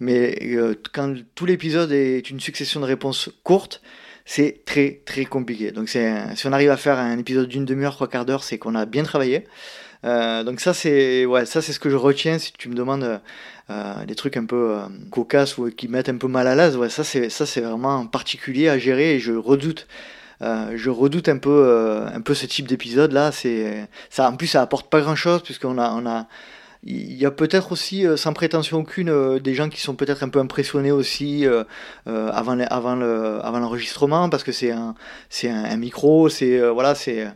mais 0.00 0.38
euh, 0.42 0.74
quand 0.92 1.14
tout 1.34 1.46
l'épisode 1.46 1.92
est 1.92 2.30
une 2.30 2.40
succession 2.40 2.80
de 2.80 2.86
réponses 2.86 3.30
courtes, 3.42 3.80
c'est 4.26 4.64
très 4.66 5.00
très 5.06 5.24
compliqué. 5.24 5.70
Donc 5.70 5.88
si 5.88 5.98
on 6.44 6.52
arrive 6.52 6.70
à 6.70 6.76
faire 6.76 6.98
un 6.98 7.16
épisode 7.16 7.48
d'une 7.48 7.64
demi-heure, 7.64 7.94
trois 7.94 8.08
quarts 8.08 8.26
d'heure, 8.26 8.44
c'est 8.44 8.58
qu'on 8.58 8.74
a 8.74 8.84
bien 8.84 9.04
travaillé. 9.04 9.44
Euh, 10.04 10.44
donc 10.44 10.60
ça 10.60 10.74
c'est 10.74 11.24
ouais 11.24 11.46
ça 11.46 11.62
c'est 11.62 11.72
ce 11.72 11.80
que 11.80 11.88
je 11.88 11.96
retiens 11.96 12.38
si 12.38 12.52
tu 12.52 12.68
me 12.68 12.74
demandes 12.74 13.20
euh, 13.70 14.04
des 14.04 14.14
trucs 14.14 14.36
un 14.36 14.44
peu 14.44 14.76
cocasses 15.10 15.56
ou 15.56 15.70
qui 15.70 15.88
mettent 15.88 16.10
un 16.10 16.18
peu 16.18 16.28
mal 16.28 16.46
à 16.46 16.54
l'aise 16.54 16.76
ouais 16.76 16.90
ça 16.90 17.02
c'est 17.02 17.30
ça 17.30 17.46
c'est 17.46 17.62
vraiment 17.62 18.06
particulier 18.06 18.68
à 18.68 18.78
gérer 18.78 19.18
je 19.18 19.32
redoute 19.32 19.88
je 20.42 20.90
redoute 20.90 21.30
un 21.30 21.38
peu 21.38 22.04
un 22.12 22.20
peu 22.20 22.34
ce 22.34 22.44
type 22.44 22.68
d'épisode 22.68 23.12
là 23.12 23.32
c'est 23.32 23.88
ça 24.10 24.30
en 24.30 24.36
plus 24.36 24.48
ça 24.48 24.60
apporte 24.60 24.90
pas 24.90 25.00
grand 25.00 25.16
chose 25.16 25.42
puisqu'on 25.42 25.78
a 25.78 25.90
on 25.92 26.06
a 26.06 26.28
il 26.82 27.14
y 27.14 27.26
a 27.26 27.30
peut-être 27.30 27.72
aussi, 27.72 28.06
euh, 28.06 28.16
sans 28.16 28.32
prétention 28.32 28.78
aucune, 28.78 29.08
euh, 29.08 29.38
des 29.40 29.54
gens 29.54 29.68
qui 29.68 29.80
sont 29.80 29.94
peut-être 29.94 30.22
un 30.22 30.28
peu 30.28 30.38
impressionnés 30.38 30.92
aussi 30.92 31.46
euh, 31.46 31.64
avant, 32.06 32.58
avant, 32.60 32.94
le, 32.96 33.40
avant 33.44 33.58
l'enregistrement 33.58 34.28
parce 34.28 34.44
que 34.44 34.52
c'est 34.52 34.70
un, 34.70 34.94
c'est 35.28 35.48
un, 35.50 35.76
micro, 35.76 36.28
c'est 36.28 36.58
voilà, 36.70 36.94
c'est 36.94 37.26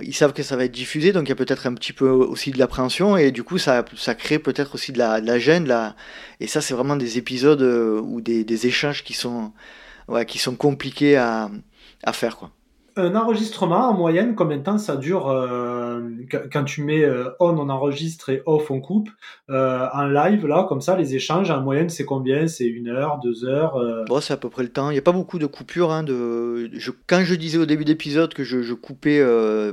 ils 0.00 0.14
savent 0.14 0.32
que 0.32 0.42
ça 0.42 0.56
va 0.56 0.64
être 0.64 0.72
diffusé, 0.72 1.12
donc 1.12 1.24
il 1.26 1.28
y 1.30 1.32
a 1.32 1.36
peut-être 1.36 1.66
un 1.66 1.74
petit 1.74 1.92
peu 1.92 2.08
aussi 2.08 2.50
de 2.50 2.58
l'appréhension, 2.58 3.16
et 3.16 3.30
du 3.30 3.42
coup 3.44 3.58
ça, 3.58 3.84
ça 3.96 4.14
crée 4.14 4.38
peut-être 4.38 4.74
aussi 4.74 4.92
de 4.92 4.98
la, 4.98 5.20
de 5.20 5.26
la 5.26 5.38
gêne, 5.38 5.66
là. 5.68 5.96
et 6.40 6.46
ça 6.46 6.60
c'est 6.62 6.74
vraiment 6.74 6.96
des 6.96 7.18
épisodes 7.18 7.62
ou 7.62 8.20
des, 8.22 8.44
des, 8.44 8.66
échanges 8.66 9.04
qui 9.04 9.12
sont, 9.12 9.52
ouais, 10.08 10.24
qui 10.26 10.38
sont 10.38 10.56
compliqués 10.56 11.16
à, 11.16 11.50
à 12.04 12.12
faire. 12.12 12.36
Quoi. 12.38 12.50
Un 12.94 13.14
enregistrement, 13.14 13.88
en 13.88 13.94
moyenne, 13.94 14.34
combien 14.34 14.58
de 14.58 14.62
temps 14.62 14.76
ça 14.76 14.96
dure 14.96 15.30
euh, 15.30 16.00
quand 16.52 16.64
tu 16.64 16.82
mets 16.82 17.02
euh, 17.02 17.30
on, 17.40 17.56
on 17.58 17.70
enregistre 17.70 18.28
et 18.28 18.42
off, 18.44 18.70
on 18.70 18.80
coupe 18.80 19.08
euh, 19.48 19.86
En 19.94 20.04
live, 20.04 20.46
là, 20.46 20.66
comme 20.68 20.82
ça, 20.82 20.94
les 20.94 21.14
échanges, 21.14 21.50
en 21.50 21.62
moyenne, 21.62 21.88
c'est 21.88 22.04
combien? 22.04 22.46
C'est 22.48 22.66
une 22.66 22.88
heure, 22.88 23.18
deux 23.22 23.46
heures 23.46 23.80
bon, 24.06 24.20
C'est 24.20 24.34
à 24.34 24.36
peu 24.36 24.50
près 24.50 24.62
le 24.62 24.68
temps. 24.68 24.90
Il 24.90 24.92
n'y 24.92 24.98
a 24.98 25.02
pas 25.02 25.12
beaucoup 25.12 25.38
de 25.38 25.46
coupures. 25.46 25.90
Hein. 25.90 26.04
Quand 27.06 27.24
je 27.24 27.34
disais 27.34 27.56
au 27.56 27.64
début 27.64 27.86
d'épisode 27.86 28.34
que 28.34 28.44
je, 28.44 28.74
coupais, 28.74 29.24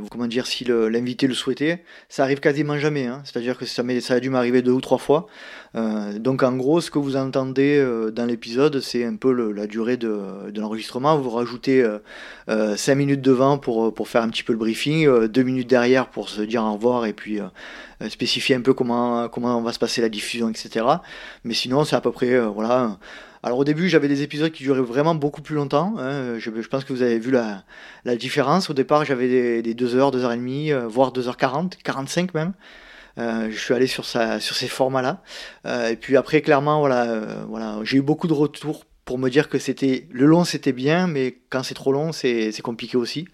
comment 0.10 0.28
dire, 0.28 0.48
si 0.48 0.64
l'invité 0.64 1.28
le, 1.28 1.34
souhaitait, 1.34 1.84
ça 2.08 2.24
arrive 2.24 2.40
quasiment 2.40 2.78
jamais. 2.78 3.08
Hein. 3.08 3.22
C'est-à-dire 3.26 3.58
que 3.58 3.66
ça, 3.66 3.84
ça 4.00 4.14
a 4.14 4.20
dû 4.22 4.30
m'arriver 4.30 4.62
deux 4.62 4.72
ou 4.72 4.82
trois 4.82 4.98
fois. 4.98 5.28
donc 5.74 6.44
en 6.44 6.56
gros, 6.56 6.80
ce 6.80 6.90
que 6.90 7.00
vous 7.00 7.18
entendez 7.18 7.86
dans 8.14 8.26
l'épisode, 8.26 8.80
c'est 8.80 9.04
un 9.04 9.18
peu 9.18 9.52
la 9.52 9.68
durée 9.68 9.98
de, 9.98 10.52
de 10.52 10.62
l'enregistrement. 10.62 11.18
Vous 11.18 11.30
rajoutez 11.30 11.86
5 12.48 12.96
minutes 12.96 13.09
devant 13.18 13.58
pour, 13.58 13.88
euh, 13.88 13.92
pour 13.92 14.08
faire 14.08 14.22
un 14.22 14.30
petit 14.30 14.44
peu 14.44 14.54
le 14.54 14.60
briefing, 14.60 15.08
euh, 15.08 15.28
deux 15.28 15.44
minutes 15.44 15.70
derrière 15.70 16.10
pour 16.10 16.30
se 16.30 16.42
dire 16.42 16.64
au 16.64 16.74
revoir 16.74 17.06
et 17.06 17.14
puis 17.14 17.40
euh, 17.40 18.10
spécifier 18.10 18.56
un 18.56 18.62
peu 18.62 18.74
comment, 18.74 19.28
comment 19.30 19.62
va 19.62 19.74
se 19.74 19.80
passer 19.80 20.02
la 20.02 20.10
diffusion, 20.10 20.50
etc. 20.50 20.86
Mais 21.44 21.54
sinon, 21.54 21.84
c'est 21.84 21.96
à 21.96 22.02
peu 22.02 22.12
près, 22.12 22.40
voilà. 22.40 22.98
Alors 23.44 23.58
au 23.58 23.64
début, 23.64 23.90
j'avais 23.90 24.08
des 24.08 24.22
épisodes 24.22 24.52
qui 24.52 24.64
duraient 24.64 24.82
vraiment 24.82 25.16
beaucoup 25.16 25.42
plus 25.42 25.56
longtemps. 25.56 25.96
Hein. 25.98 26.38
Je, 26.40 26.50
pense 26.68 26.84
que 26.84 26.94
vous 26.94 27.02
avez 27.02 27.20
vu 27.20 27.32
la, 27.32 27.64
la 28.06 28.16
différence. 28.16 28.70
Au 28.70 28.74
départ, 28.74 29.06
j'avais 29.06 29.62
des, 29.62 29.74
2h, 29.74 30.14
2h30, 30.14 30.86
voire 30.88 31.12
2h40, 31.14 31.78
45 31.84 32.34
même. 32.34 32.54
je 33.18 33.58
suis 33.58 33.74
allé 33.74 33.88
sur, 33.88 34.06
ça, 34.06 34.40
sur 34.40 34.56
ces 34.56 34.68
formats-là. 34.68 35.22
et 35.90 35.96
puis 35.96 36.18
après, 36.18 36.42
clairement, 36.42 36.80
voilà, 36.80 37.46
voilà, 37.48 37.80
j'ai 37.84 37.98
eu 37.98 38.02
beaucoup 38.02 38.28
de 38.28 38.34
retours 38.34 38.86
pour 39.10 39.18
me 39.18 39.30
dire 39.30 39.50
que 39.50 39.58
c'était 39.58 40.06
le 40.12 40.28
long, 40.28 40.44
c'était 40.44 40.72
bien, 40.72 41.08
mais 41.08 41.40
quand 41.50 41.64
c'est 41.64 41.74
trop 41.74 41.92
long, 41.92 42.12
c'est 42.12 42.62
compliqué 42.62 42.96
aussi 42.96 43.28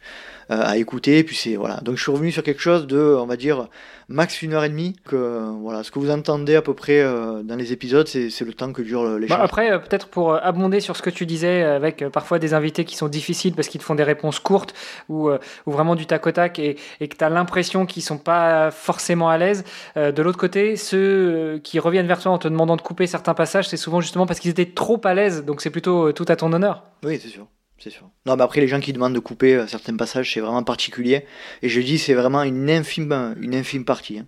à 0.50 0.78
écouter. 0.78 1.24
Puis 1.24 1.36
c'est 1.36 1.56
voilà. 1.56 1.78
Donc 1.82 1.98
je 1.98 2.02
suis 2.04 2.12
revenu 2.12 2.32
sur 2.32 2.44
quelque 2.44 2.62
chose 2.62 2.88
de, 2.88 3.00
on 3.00 3.26
va 3.26 3.38
dire, 3.38 3.68
max 4.08 4.42
une 4.42 4.54
heure 4.54 4.64
et 4.64 4.70
demie. 4.70 4.96
Que 5.06 5.40
voilà, 5.62 5.84
ce 5.84 5.92
que 5.92 6.00
vous 6.00 6.12
entendez 6.12 6.56
à 6.56 6.62
peu 6.62 6.74
près 6.74 7.00
euh, 7.00 7.44
dans 7.44 7.56
les 7.56 7.74
épisodes, 7.74 8.08
c'est 8.08 8.42
le 8.42 8.54
temps 8.54 8.72
que 8.72 8.82
dure 8.82 9.18
l'échange. 9.18 9.38
Bah 9.38 9.44
après, 9.44 9.72
euh, 9.72 9.80
peut-être 9.80 10.08
pour 10.08 10.36
abonder 10.36 10.80
sur 10.80 10.96
ce 10.96 11.02
que 11.02 11.10
tu 11.10 11.26
disais, 11.26 11.64
avec 11.64 12.08
parfois 12.10 12.40
des 12.40 12.54
invités 12.54 12.86
qui 12.86 12.96
sont 12.96 13.08
difficiles 13.08 13.54
parce 13.54 13.68
qu'ils 13.68 13.80
te 13.80 13.86
font 13.86 13.96
des 13.96 14.04
réponses 14.04 14.40
courtes 14.40 14.74
ou, 15.10 15.30
ou 15.30 15.72
vraiment 15.72 15.96
du 15.96 16.06
tac 16.06 16.26
au 16.28 16.32
tac 16.32 16.60
et, 16.60 16.78
et 17.00 17.08
que 17.08 17.16
tu 17.16 17.24
as 17.24 17.30
l'impression 17.30 17.86
qu'ils 17.86 18.04
sont 18.04 18.18
pas 18.18 18.72
forcément 18.72 19.30
à 19.30 19.38
l'aise. 19.38 19.64
de 19.96 20.22
l'autre 20.22 20.38
côté, 20.38 20.76
ceux 20.76 21.60
qui 21.64 21.80
reviennent 21.80 22.08
vers 22.08 22.20
toi 22.20 22.32
en 22.32 22.38
te 22.38 22.48
demandant 22.48 22.76
de 22.76 22.82
couper 22.82 23.08
certains 23.08 23.34
passages, 23.34 23.68
c'est 23.68 23.78
souvent 23.78 24.02
justement 24.02 24.26
parce 24.26 24.40
qu'ils 24.40 24.52
étaient 24.52 24.66
trop 24.66 25.02
à 25.04 25.14
l'aise. 25.14 25.46
Donc 25.46 25.62
c'est 25.62 25.70
plutôt 25.70 26.12
tout 26.12 26.26
à 26.28 26.36
ton 26.36 26.52
honneur. 26.54 26.84
Oui, 27.04 27.20
c'est 27.22 27.30
sûr 27.30 27.48
c'est 27.78 27.90
sûr. 27.90 28.10
Non, 28.26 28.36
mais 28.36 28.44
après, 28.44 28.62
les 28.62 28.68
gens 28.68 28.80
qui 28.80 28.94
demandent 28.94 29.14
de 29.14 29.20
couper 29.20 29.56
euh, 29.56 29.68
certains 29.68 29.96
passages, 29.96 30.34
c'est 30.34 30.40
vraiment 30.40 30.64
particulier. 30.64 31.26
Et 31.62 31.70
je 31.70 31.82
dis, 31.82 31.98
c'est 31.98 32.14
vraiment 32.14 32.44
une 32.44 32.70
infime, 32.70 33.36
une 33.40 33.56
infime 33.56 33.86
partie. 33.86 34.20
Hein. 34.20 34.26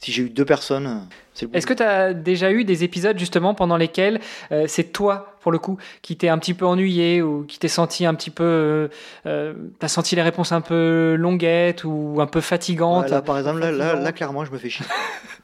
Si 0.00 0.12
j'ai 0.12 0.22
eu 0.22 0.30
deux 0.30 0.46
personnes, 0.46 0.86
euh, 0.86 1.14
c'est 1.34 1.54
Est-ce 1.54 1.66
que 1.66 1.74
tu 1.74 1.82
as 1.82 2.14
déjà 2.14 2.50
eu 2.50 2.64
des 2.64 2.84
épisodes 2.84 3.18
justement 3.18 3.52
pendant 3.54 3.76
lesquels 3.76 4.18
euh, 4.50 4.64
c'est 4.66 4.84
toi, 4.84 5.36
pour 5.42 5.52
le 5.52 5.58
coup, 5.58 5.76
qui 6.00 6.16
t'es 6.16 6.30
un 6.30 6.38
petit 6.38 6.54
peu 6.54 6.64
ennuyé 6.64 7.20
ou 7.20 7.44
qui 7.44 7.58
t'es 7.58 7.68
senti 7.68 8.06
un 8.06 8.14
petit 8.14 8.30
peu. 8.30 8.88
Euh, 9.26 9.54
t'as 9.78 9.88
senti 9.88 10.16
les 10.16 10.22
réponses 10.22 10.52
un 10.52 10.62
peu 10.62 11.16
longuettes 11.18 11.84
ou 11.84 12.16
un 12.18 12.26
peu 12.26 12.40
fatigantes? 12.40 13.10
là, 13.10 13.20
Par 13.20 13.36
exemple, 13.36 13.60
là, 13.60 13.70
là, 13.94 14.12
clairement, 14.12 14.46
je 14.46 14.52
me 14.52 14.56
fais 14.56 14.70
chier. 14.70 14.86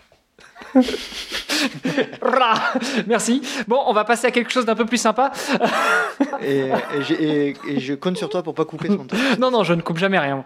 Merci. 3.06 3.42
Bon, 3.66 3.80
on 3.86 3.92
va 3.92 4.04
passer 4.04 4.26
à 4.26 4.30
quelque 4.30 4.52
chose 4.52 4.66
d'un 4.66 4.74
peu 4.74 4.84
plus 4.84 4.98
sympa. 4.98 5.32
et, 6.42 6.70
je 7.78 7.94
compte 7.94 8.16
sur 8.16 8.28
toi 8.28 8.42
pour 8.42 8.54
pas 8.54 8.64
couper 8.64 8.88
ce 8.88 8.92
montage. 8.92 9.18
Non, 9.38 9.50
non, 9.50 9.64
je 9.64 9.74
ne 9.74 9.80
coupe 9.82 9.98
jamais 9.98 10.18
rien. 10.18 10.44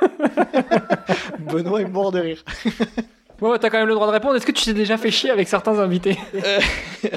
Benoît 1.40 1.80
est 1.80 1.88
mort 1.88 2.12
de 2.12 2.20
rire. 2.20 2.44
Bon, 3.40 3.56
t'as 3.56 3.70
quand 3.70 3.78
même 3.78 3.88
le 3.88 3.94
droit 3.94 4.06
de 4.08 4.12
répondre. 4.12 4.34
Est-ce 4.36 4.46
que 4.46 4.52
tu 4.52 4.64
t'es 4.64 4.74
déjà 4.74 4.96
fait 4.96 5.10
chier 5.10 5.30
avec 5.30 5.48
certains 5.48 5.78
invités? 5.78 6.18
euh, 6.34 6.60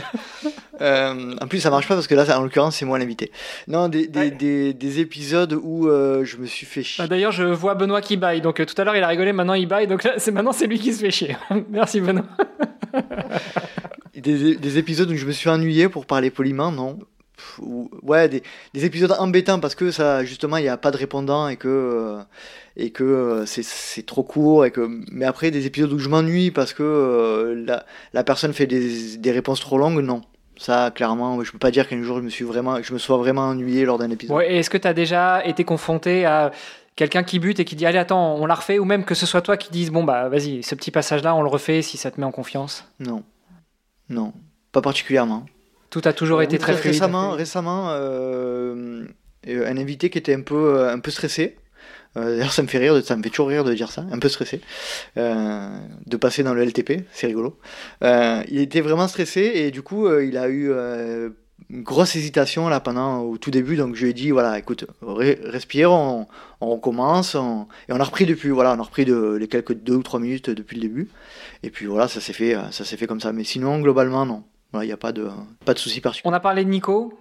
euh, 0.81 1.35
En 1.41 1.47
plus, 1.47 1.59
ça 1.59 1.69
marche 1.69 1.87
pas 1.87 1.95
parce 1.95 2.07
que 2.07 2.15
là, 2.15 2.37
en 2.37 2.41
l'occurrence, 2.41 2.77
c'est 2.77 2.85
moi 2.85 2.99
l'invité. 2.99 3.31
Non, 3.67 3.87
des, 3.87 4.07
des, 4.07 4.73
des, 4.73 4.99
épisodes 4.99 5.53
où 5.53 5.87
euh, 5.87 6.25
je 6.25 6.37
me 6.37 6.45
suis 6.45 6.65
fait 6.65 6.83
chier. 6.83 7.03
Ah, 7.03 7.07
d'ailleurs, 7.07 7.31
je 7.31 7.43
vois 7.43 7.75
Benoît 7.75 8.01
qui 8.01 8.17
baille. 8.17 8.41
Donc 8.41 8.65
tout 8.65 8.81
à 8.81 8.83
l'heure, 8.83 8.95
il 8.95 9.03
a 9.03 9.07
rigolé. 9.07 9.33
Maintenant, 9.33 9.53
il 9.53 9.67
baille. 9.67 9.87
Donc 9.87 10.07
c'est 10.17 10.31
maintenant, 10.31 10.51
c'est 10.51 10.67
lui 10.67 10.79
qui 10.79 10.93
se 10.93 11.01
fait 11.03 11.11
chier. 11.11 11.37
Merci, 11.69 12.01
Benoît. 12.01 12.25
des, 14.15 14.55
des, 14.55 14.77
épisodes 14.77 15.09
où 15.09 15.15
je 15.15 15.25
me 15.25 15.31
suis 15.31 15.49
ennuyé 15.49 15.87
pour 15.87 16.05
parler 16.05 16.29
poliment, 16.29 16.71
non 16.71 16.99
ouais, 18.03 18.29
des, 18.29 18.43
des, 18.73 18.85
épisodes 18.85 19.11
embêtants 19.17 19.59
parce 19.59 19.75
que 19.75 19.91
ça, 19.91 20.23
justement, 20.23 20.57
il 20.57 20.63
n'y 20.63 20.69
a 20.69 20.77
pas 20.77 20.91
de 20.91 20.97
répondant 20.97 21.47
et 21.47 21.57
que, 21.57 21.67
euh, 21.67 22.23
et 22.77 22.91
que 22.91 23.03
euh, 23.03 23.45
c'est 23.45 24.05
trop 24.05 24.23
court. 24.23 24.65
Et 24.65 24.71
que, 24.71 24.87
mais 25.11 25.25
après, 25.25 25.51
des 25.51 25.65
épisodes 25.65 25.91
où 25.91 25.99
je 25.99 26.09
m'ennuie 26.09 26.51
parce 26.51 26.73
que 26.73 26.83
euh, 26.83 27.63
la, 27.65 27.85
la, 28.13 28.23
personne 28.23 28.53
fait 28.53 28.67
des, 28.67 29.31
réponses 29.31 29.59
trop 29.59 29.77
longues, 29.77 30.01
non. 30.01 30.21
Ça, 30.61 30.91
clairement, 30.91 31.43
je 31.43 31.51
peux 31.51 31.57
pas 31.57 31.71
dire 31.71 31.87
qu'un 31.87 32.03
jour 32.03 32.17
je 32.17 32.21
me, 32.21 32.29
suis 32.29 32.45
vraiment, 32.45 32.81
je 32.83 32.93
me 32.93 32.99
sois 32.99 33.17
vraiment 33.17 33.49
ennuyé 33.49 33.83
lors 33.83 33.97
d'un 33.97 34.11
épisode. 34.11 34.37
Ouais, 34.37 34.55
Est-ce 34.55 34.69
que 34.69 34.77
tu 34.77 34.87
as 34.87 34.93
déjà 34.93 35.43
été 35.43 35.63
confronté 35.63 36.25
à 36.25 36.51
quelqu'un 36.95 37.23
qui 37.23 37.39
bute 37.39 37.59
et 37.59 37.65
qui 37.65 37.75
dit 37.75 37.85
allez 37.85 37.97
attends 37.97 38.35
on 38.35 38.45
la 38.45 38.53
refait? 38.53 38.77
Ou 38.77 38.85
même 38.85 39.03
que 39.03 39.15
ce 39.15 39.25
soit 39.25 39.41
toi 39.41 39.57
qui 39.57 39.71
dise 39.71 39.89
bon 39.89 40.03
bah 40.03 40.29
vas-y 40.29 40.61
ce 40.61 40.75
petit 40.75 40.91
passage 40.91 41.23
là 41.23 41.33
on 41.33 41.41
le 41.41 41.49
refait 41.49 41.81
si 41.81 41.97
ça 41.97 42.11
te 42.11 42.19
met 42.19 42.25
en 42.27 42.31
confiance? 42.31 42.85
Non 42.99 43.23
non 44.09 44.33
pas 44.71 44.81
particulièrement 44.81 45.45
tout 45.91 46.01
a 46.05 46.13
toujours 46.13 46.41
été 46.41 46.57
très 46.57 46.73
fluide. 46.73 46.93
Récemment, 46.93 47.31
récemment 47.31 47.87
euh, 47.89 49.05
un 49.45 49.77
invité 49.77 50.09
qui 50.09 50.17
était 50.17 50.33
un 50.33 50.41
peu, 50.41 50.79
euh, 50.79 50.93
un 50.93 50.99
peu 50.99 51.11
stressé. 51.11 51.57
Euh, 52.17 52.37
d'ailleurs, 52.37 52.51
ça 52.51 52.61
me 52.61 52.67
fait 52.67 52.77
rire, 52.77 53.03
ça 53.03 53.15
me 53.15 53.23
fait 53.23 53.29
toujours 53.29 53.47
rire 53.47 53.63
de 53.63 53.73
dire 53.73 53.91
ça, 53.91 54.05
un 54.11 54.19
peu 54.19 54.29
stressé, 54.29 54.61
de 55.15 56.17
passer 56.17 56.43
dans 56.43 56.53
le 56.53 56.63
LTP, 56.63 57.05
c'est 57.11 57.27
rigolo. 57.27 57.57
il 58.01 58.59
était 58.59 58.81
vraiment 58.81 59.07
stressé 59.07 59.51
et 59.55 59.71
du 59.71 59.81
coup, 59.81 60.11
il 60.19 60.37
a 60.37 60.49
eu 60.49 60.71
une 61.69 61.83
grosse 61.83 62.15
hésitation 62.15 62.67
là 62.67 62.79
pendant 62.79 63.21
au 63.21 63.37
tout 63.37 63.51
début. 63.51 63.75
Donc 63.77 63.95
je 63.95 64.03
lui 64.03 64.11
ai 64.11 64.13
dit 64.13 64.31
voilà, 64.31 64.57
écoute, 64.59 64.85
respire, 65.01 65.91
on, 65.91 66.27
on 66.59 66.67
recommence, 66.67 67.35
et 67.35 67.93
on 67.93 67.99
a 67.99 68.03
repris 68.03 68.25
depuis 68.25 68.49
voilà, 68.49 68.73
on 68.73 68.79
a 68.79 68.83
repris 68.83 69.05
de, 69.05 69.37
les 69.39 69.47
quelques 69.47 69.73
deux 69.73 69.95
ou 69.95 70.03
trois 70.03 70.19
minutes 70.19 70.49
depuis 70.49 70.75
le 70.75 70.81
début. 70.81 71.09
Et 71.63 71.69
puis 71.69 71.85
voilà, 71.85 72.07
ça 72.07 72.19
s'est 72.19 72.33
fait, 72.33 72.55
ça 72.71 72.83
s'est 72.83 72.97
fait 72.97 73.07
comme 73.07 73.21
ça. 73.21 73.31
Mais 73.31 73.43
sinon, 73.43 73.79
globalement, 73.79 74.25
non. 74.25 74.43
Il 74.73 74.79
n'y 74.81 74.91
a 74.91 74.97
pas 74.97 75.11
de, 75.11 75.27
pas 75.65 75.73
de 75.73 75.79
souci 75.79 75.99
particulier. 75.99 76.31
On 76.31 76.33
a 76.33 76.39
parlé 76.39 76.63
de 76.63 76.69
Nico, 76.69 77.13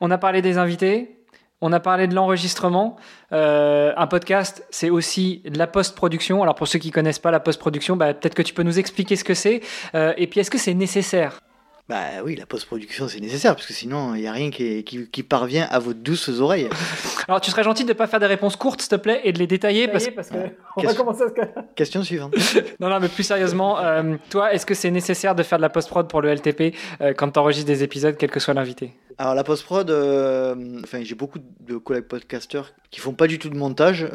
on 0.00 0.10
a 0.10 0.16
parlé 0.16 0.40
des 0.40 0.56
invités, 0.56 1.17
on 1.60 1.72
a 1.72 1.80
parlé 1.80 2.06
de 2.06 2.14
l'enregistrement. 2.14 2.96
Euh, 3.32 3.92
un 3.96 4.06
podcast, 4.06 4.64
c'est 4.70 4.90
aussi 4.90 5.42
de 5.44 5.58
la 5.58 5.66
post-production. 5.66 6.42
Alors 6.42 6.54
pour 6.54 6.68
ceux 6.68 6.78
qui 6.78 6.90
connaissent 6.90 7.18
pas 7.18 7.30
la 7.30 7.40
post-production, 7.40 7.96
bah, 7.96 8.14
peut-être 8.14 8.34
que 8.34 8.42
tu 8.42 8.54
peux 8.54 8.62
nous 8.62 8.78
expliquer 8.78 9.16
ce 9.16 9.24
que 9.24 9.34
c'est. 9.34 9.60
Euh, 9.94 10.14
et 10.16 10.26
puis 10.26 10.40
est-ce 10.40 10.50
que 10.50 10.58
c'est 10.58 10.74
nécessaire? 10.74 11.40
Bah 11.88 12.22
oui, 12.22 12.36
la 12.36 12.44
post-production 12.44 13.08
c'est 13.08 13.18
nécessaire 13.18 13.54
parce 13.54 13.66
que 13.66 13.72
sinon 13.72 14.14
il 14.14 14.20
n'y 14.20 14.26
a 14.26 14.32
rien 14.32 14.50
qui, 14.50 14.84
qui, 14.84 15.22
parvient 15.22 15.66
à 15.70 15.78
vos 15.78 15.94
douces 15.94 16.28
oreilles. 16.28 16.68
Alors 17.28 17.40
tu 17.40 17.50
serais 17.50 17.62
gentil 17.62 17.84
de 17.84 17.88
ne 17.88 17.94
pas 17.94 18.06
faire 18.06 18.20
des 18.20 18.26
réponses 18.26 18.56
courtes 18.56 18.82
s'il 18.82 18.90
te 18.90 18.96
plaît 18.96 19.22
et 19.24 19.32
de 19.32 19.38
les 19.38 19.46
détailler 19.46 19.88
parce, 19.88 20.06
parce 20.10 20.28
que 20.28 20.36
on 20.76 20.82
va 20.82 20.92
commencer 20.92 21.22
à 21.22 21.28
se... 21.28 21.34
Question 21.76 22.02
suivante. 22.02 22.34
non 22.80 22.90
non 22.90 23.00
mais 23.00 23.08
plus 23.08 23.22
sérieusement, 23.22 23.78
euh, 23.78 24.16
toi 24.28 24.52
est-ce 24.52 24.66
que 24.66 24.74
c'est 24.74 24.90
nécessaire 24.90 25.34
de 25.34 25.42
faire 25.42 25.56
de 25.56 25.62
la 25.62 25.70
post-prod 25.70 26.06
pour 26.10 26.20
le 26.20 26.34
LTP 26.34 26.76
euh, 27.00 27.14
quand 27.14 27.30
tu 27.30 27.38
enregistres 27.38 27.68
des 27.68 27.82
épisodes 27.82 28.16
quel 28.18 28.30
que 28.30 28.38
soit 28.38 28.52
l'invité? 28.52 28.92
Alors 29.18 29.34
la 29.34 29.42
post-prod, 29.42 29.90
euh, 29.90 30.80
j'ai 31.02 31.14
beaucoup 31.16 31.40
de 31.60 31.76
collègues 31.76 32.04
podcasteurs 32.04 32.72
qui 32.90 33.00
font 33.00 33.14
pas 33.14 33.26
du 33.26 33.40
tout 33.40 33.50
de 33.50 33.56
montage. 33.56 34.06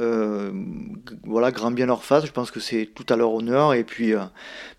voilà, 1.25 1.51
grand 1.51 1.71
bien 1.71 1.85
leur 1.85 2.03
face, 2.03 2.25
je 2.25 2.31
pense 2.31 2.51
que 2.51 2.61
c'est 2.61 2.89
tout 2.95 3.05
à 3.09 3.17
leur 3.17 3.33
honneur 3.33 3.73
et 3.73 3.83
puis 3.83 4.13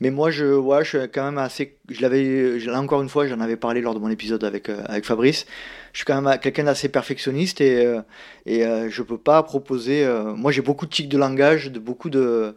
mais 0.01 0.11
moi 0.11 0.31
je, 0.31 0.57
ouais, 0.57 0.83
je 0.83 0.99
suis 0.99 1.11
quand 1.11 1.25
même 1.25 1.39
assez 1.39 1.79
je 1.91 2.01
l'avais, 2.01 2.59
là 2.61 2.81
encore 2.81 3.03
une 3.03 3.09
fois, 3.09 3.27
j'en 3.27 3.41
avais 3.41 3.57
parlé 3.57 3.81
lors 3.81 3.95
de 3.95 3.99
mon 3.99 4.09
épisode 4.09 4.43
avec, 4.45 4.69
euh, 4.69 4.83
avec 4.87 5.05
Fabrice. 5.05 5.47
Je 5.93 5.99
suis 5.99 6.05
quand 6.07 6.21
même 6.21 6.39
quelqu'un 6.39 6.65
d'assez 6.65 6.89
perfectionniste 6.89 7.61
et, 7.61 7.85
euh, 7.85 8.01
et 8.47 8.65
euh, 8.65 8.89
je 8.91 9.03
peux 9.03 9.19
pas 9.19 9.43
proposer. 9.43 10.07
moi, 10.37 10.51
j'ai 10.51 10.63
beaucoup 10.63 10.87
de 10.87 10.91
tics 10.91 11.09
de 11.09 11.19
langage, 11.19 11.71
de 11.71 11.79
beaucoup 11.79 12.11
de, 12.11 12.57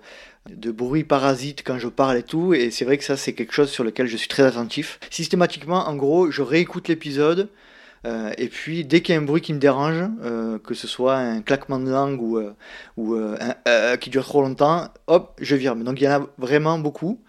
de 0.50 0.72
bruit 0.72 1.04
parasite 1.04 1.64
quand 1.66 1.80
je 1.80 1.88
parle 1.88 2.18
et 2.18 2.24
tout. 2.24 2.54
Et 2.54 2.72
c'est 2.72 2.86
vrai 2.86 2.98
que 2.98 3.04
ça, 3.04 3.18
c'est 3.18 3.34
quelque 3.34 3.54
chose 3.54 3.70
sur 3.70 3.84
lequel 3.84 4.08
je 4.08 4.18
suis 4.18 4.28
très 4.28 4.44
attentif. 4.44 5.00
Systématiquement, 5.10 5.88
en 5.88 5.96
gros, 5.96 6.32
je 6.32 6.42
réécoute 6.42 6.88
l'épisode 6.88 7.50
euh, 8.06 8.32
et 8.38 8.48
puis, 8.48 8.86
dès 8.86 9.02
qu'il 9.02 9.14
y 9.14 9.18
a 9.18 9.22
un 9.22 9.26
bruit 9.26 9.42
qui 9.42 9.54
me 9.54 9.60
dérange, 9.60 10.04
euh, 10.24 10.60
que 10.60 10.74
ce 10.74 10.88
soit 10.88 11.16
un 11.16 11.42
claquement 11.42 11.80
de 11.80 11.90
langue 11.90 12.22
ou, 12.22 12.38
euh, 12.38 13.38
un, 13.66 13.98
qui 13.98 14.10
dure 14.10 14.24
trop 14.24 14.42
longtemps, 14.42 14.88
hop, 15.08 15.38
je 15.42 15.56
vire. 15.56 15.76
Donc, 15.76 16.00
il 16.00 16.06
y 16.06 16.08
en 16.08 16.22
a 16.22 16.28
vraiment 16.38 16.80
beaucoup. 16.80 17.22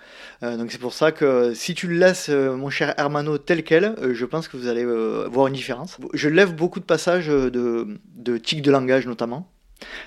donc, 0.42 0.70
c'est 0.70 0.80
pour 0.80 0.94
ça 0.94 1.12
que 1.12 1.52
si 1.54 1.74
tu 1.74 1.88
le 1.88 1.96
laisses, 1.98 2.28
mon 2.28 2.70
cher 2.70 2.94
Hermano, 2.98 3.38
tel 3.38 3.64
quel, 3.64 3.94
je 4.12 4.24
pense 4.24 4.48
que 4.48 4.56
vous 4.56 4.68
allez 4.68 4.84
voir 4.84 5.48
une 5.48 5.54
différence. 5.54 5.98
Je 6.14 6.28
lève 6.28 6.54
beaucoup 6.54 6.80
de 6.80 6.84
passages 6.84 7.28
de, 7.28 7.98
de 8.14 8.38
tics 8.38 8.62
de 8.62 8.70
langage, 8.70 9.06
notamment. 9.06 9.48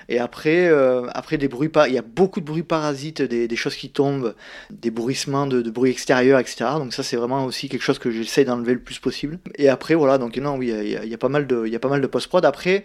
Et 0.08 0.18
après, 0.18 0.68
euh, 0.68 1.06
après 1.14 1.38
des 1.38 1.48
bruits, 1.48 1.70
il 1.86 1.94
y 1.94 1.98
a 1.98 2.02
beaucoup 2.02 2.40
de 2.40 2.44
bruits 2.44 2.62
parasites, 2.62 3.22
des, 3.22 3.56
choses 3.56 3.76
qui 3.76 3.90
tombent, 3.90 4.34
des 4.70 4.90
bruissements 4.90 5.46
de, 5.46 5.62
de 5.62 5.70
bruit 5.70 5.90
extérieur, 5.90 6.38
etc. 6.38 6.64
Donc 6.76 6.92
ça, 6.92 7.02
c'est 7.02 7.16
vraiment 7.16 7.44
aussi 7.44 7.68
quelque 7.68 7.82
chose 7.82 7.98
que 7.98 8.10
j'essaie 8.10 8.44
d'enlever 8.44 8.74
le 8.74 8.80
plus 8.80 8.98
possible. 8.98 9.38
Et 9.56 9.68
après, 9.68 9.94
voilà, 9.94 10.18
donc 10.18 10.36
non, 10.36 10.56
oui, 10.56 10.68
il 10.68 11.08
y 11.08 11.14
a, 11.14 11.18
pas 11.18 11.28
mal 11.28 11.46
de, 11.46 11.64
il 11.66 11.72
y 11.72 11.76
a 11.76 11.78
pas 11.78 11.88
mal 11.88 12.00
de 12.00 12.06
post-prod. 12.06 12.44
Après, 12.44 12.84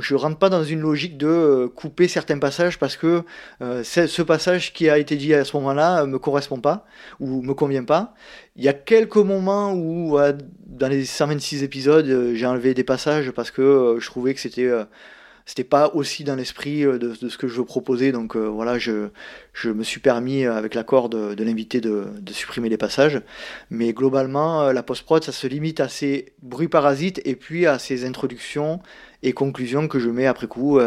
je 0.00 0.14
rentre 0.14 0.38
pas 0.38 0.48
dans 0.48 0.64
une 0.64 0.80
logique 0.80 1.16
de 1.16 1.26
euh, 1.26 1.68
couper 1.68 2.08
certains 2.08 2.38
passages 2.38 2.78
parce 2.78 2.96
que 2.96 3.22
euh, 3.62 3.82
ce 3.84 4.22
passage 4.22 4.72
qui 4.72 4.88
a 4.88 4.98
été 4.98 5.16
dit 5.16 5.34
à 5.34 5.44
ce 5.44 5.56
moment-là 5.56 6.06
me 6.06 6.18
correspond 6.18 6.60
pas 6.60 6.86
ou 7.20 7.42
me 7.42 7.54
convient 7.54 7.84
pas. 7.84 8.14
Il 8.56 8.64
y 8.64 8.68
a 8.68 8.72
quelques 8.72 9.16
moments 9.16 9.72
où, 9.72 10.18
dans 10.66 10.88
les 10.88 11.04
126 11.04 11.62
épisodes, 11.62 12.32
j'ai 12.34 12.46
enlevé 12.46 12.74
des 12.74 12.84
passages 12.84 13.30
parce 13.30 13.50
que 13.50 13.96
je 13.98 14.06
trouvais 14.06 14.34
que 14.34 14.40
c'était 14.40 14.68
c'était 15.50 15.64
pas 15.64 15.90
aussi 15.94 16.22
dans 16.22 16.36
l'esprit 16.36 16.84
euh, 16.84 16.96
de, 16.96 17.28
ce 17.28 17.36
que 17.36 17.48
je 17.48 17.60
proposais. 17.60 18.12
Donc 18.12 18.36
euh, 18.36 18.46
voilà, 18.46 18.78
je, 18.78 19.08
je, 19.52 19.70
me 19.70 19.82
suis 19.82 19.98
permis, 19.98 20.44
euh, 20.44 20.54
avec 20.54 20.76
l'accord 20.76 21.08
de, 21.08 21.34
de 21.34 21.42
l'invité, 21.42 21.80
de, 21.80 22.06
supprimer 22.30 22.68
les 22.68 22.76
passages. 22.76 23.20
Mais 23.68 23.92
globalement, 23.92 24.70
la 24.70 24.84
post-prod, 24.84 25.24
ça 25.24 25.32
se 25.32 25.48
limite 25.48 25.80
à 25.80 25.88
ces 25.88 26.34
bruits 26.40 26.68
parasites 26.68 27.20
et 27.24 27.34
puis 27.34 27.66
à 27.66 27.80
ces 27.80 28.04
introductions 28.04 28.80
et 29.24 29.32
conclusions 29.32 29.88
que 29.88 29.98
je 29.98 30.08
mets 30.08 30.26
après 30.26 30.46
coup. 30.46 30.78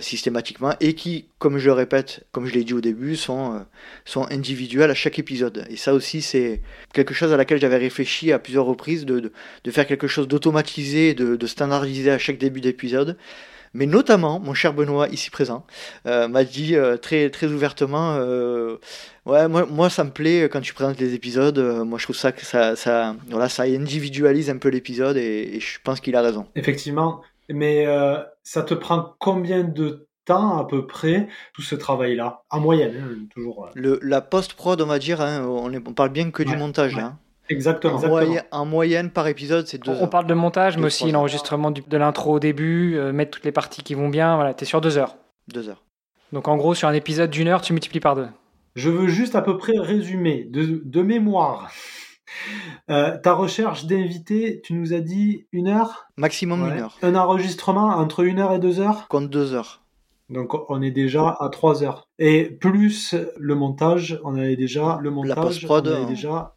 systématiquement 0.00 0.74
et 0.78 0.94
qui, 0.94 1.26
comme 1.38 1.58
je 1.58 1.66
le 1.66 1.72
répète, 1.72 2.24
comme 2.30 2.46
je 2.46 2.54
l'ai 2.54 2.62
dit 2.62 2.74
au 2.74 2.80
début, 2.80 3.16
sont, 3.16 3.64
sont 4.04 4.26
individuels 4.30 4.90
à 4.90 4.94
chaque 4.94 5.18
épisode. 5.18 5.66
Et 5.70 5.76
ça 5.76 5.92
aussi, 5.92 6.22
c'est 6.22 6.62
quelque 6.92 7.14
chose 7.14 7.32
à 7.32 7.36
laquelle 7.36 7.60
j'avais 7.60 7.78
réfléchi 7.78 8.30
à 8.32 8.38
plusieurs 8.38 8.64
reprises, 8.64 9.04
de, 9.04 9.18
de, 9.18 9.32
de 9.64 9.70
faire 9.72 9.86
quelque 9.86 10.06
chose 10.06 10.28
d'automatisé, 10.28 11.14
de, 11.14 11.34
de 11.34 11.46
standardisé 11.48 12.10
à 12.12 12.18
chaque 12.18 12.38
début 12.38 12.60
d'épisode 12.60 13.16
mais 13.74 13.86
notamment 13.86 14.40
mon 14.40 14.54
cher 14.54 14.74
Benoît 14.74 15.08
ici 15.08 15.30
présent 15.30 15.64
m'a 16.04 16.44
dit 16.44 16.74
très 17.00 17.30
très 17.30 17.46
ouvertement 17.46 18.16
ouais 19.26 19.48
moi, 19.48 19.66
moi 19.66 19.90
ça 19.90 20.04
me 20.04 20.10
plaît 20.10 20.48
quand 20.50 20.60
tu 20.60 20.74
présentes 20.74 21.00
les 21.00 21.14
épisodes 21.14 21.58
moi 21.86 21.98
je 21.98 22.04
trouve 22.04 22.16
ça 22.16 22.32
que 22.32 22.44
ça 22.44 22.76
ça 22.76 23.16
voilà 23.28 23.48
ça 23.48 23.64
individualise 23.64 24.50
un 24.50 24.58
peu 24.58 24.68
l'épisode 24.68 25.16
et, 25.16 25.58
je 25.60 25.78
pense 25.82 26.00
qu'il 26.00 26.16
a 26.16 26.22
raison 26.22 26.46
effectivement 26.54 27.22
mais 27.48 27.86
ça 28.42 28.62
te 28.62 28.74
prend 28.74 29.14
combien 29.18 29.64
de 29.64 30.06
temps 30.24 30.58
à 30.58 30.66
peu 30.66 30.86
près 30.86 31.28
tout 31.54 31.62
ce 31.62 31.74
travail-là? 31.74 32.42
En 32.50 32.60
moyenne, 32.60 32.94
hein, 32.96 33.26
toujours. 33.34 33.68
Le, 33.74 33.98
la 34.02 34.20
post-prod, 34.20 34.80
on 34.80 34.86
va 34.86 34.98
dire, 34.98 35.20
hein, 35.20 35.44
on, 35.46 35.72
on, 35.74 35.94
parle 35.94 36.10
bien 36.10 36.30
que 36.30 36.42
du 36.42 36.56
montage. 36.56 36.96
Hein. 36.96 37.18
Exactement. 37.52 38.00
En, 38.50 38.64
Moyenne, 38.64 39.10
par 39.10 39.28
épisode, 39.28 39.66
c'est 39.66 39.78
deux 39.78 39.92
On 40.00 40.08
parle 40.08 40.26
de 40.26 40.34
montage, 40.34 40.76
mais 40.78 40.86
aussi 40.86 41.10
l'enregistrement 41.10 41.70
de 41.70 41.96
l'intro 41.96 42.34
au 42.34 42.38
début, 42.38 42.96
euh, 42.96 43.12
mettre 43.12 43.32
toutes 43.32 43.44
les 43.44 43.52
parties 43.52 43.82
qui 43.82 43.94
vont 43.94 44.08
bien. 44.08 44.36
Voilà, 44.36 44.54
es 44.58 44.64
sur 44.64 44.80
deux 44.80 44.96
heures. 44.96 45.16
Deux 45.52 45.68
heures. 45.68 45.82
Donc 46.32 46.48
en 46.48 46.56
gros, 46.56 46.74
sur 46.74 46.88
un 46.88 46.94
épisode 46.94 47.30
d'une 47.30 47.48
heure, 47.48 47.60
tu 47.60 47.72
multiplies 47.72 48.00
par 48.00 48.16
deux. 48.16 48.26
Je 48.74 48.88
veux 48.88 49.08
juste 49.08 49.34
à 49.34 49.42
peu 49.42 49.58
près 49.58 49.78
résumer 49.78 50.48
de, 50.50 51.02
mémoire. 51.02 51.70
Euh, 52.88 53.18
ta 53.18 53.34
recherche 53.34 53.84
d'invité, 53.84 54.62
tu 54.64 54.72
nous 54.72 54.94
as 54.94 55.00
dit 55.00 55.46
une 55.52 55.68
heure? 55.68 56.06
Maximum 56.16 56.62
une 56.62 56.80
heure. 56.80 56.96
Un 57.02 57.14
enregistrement 57.14 57.88
entre 57.88 58.20
une 58.20 58.38
heure 58.38 58.54
et 58.54 58.58
deux 58.58 58.80
heures? 58.80 59.06
Compte 59.08 59.28
deux 59.28 59.52
heures. 59.52 59.82
Donc 60.30 60.54
on 60.70 60.80
est 60.80 60.90
déjà 60.90 61.36
à 61.38 61.50
trois 61.50 61.84
heures. 61.84 62.08
Et 62.18 62.44
plus 62.44 63.14
le 63.36 63.54
montage, 63.54 64.18
on 64.24 64.34
avait 64.36 64.56
déjà 64.56 64.98
le 65.02 65.10
montage, 65.10 65.36
La 65.36 65.42
post-prod, 65.42 65.86
on 65.86 65.94
avait 65.94 66.06
déjà 66.06 66.54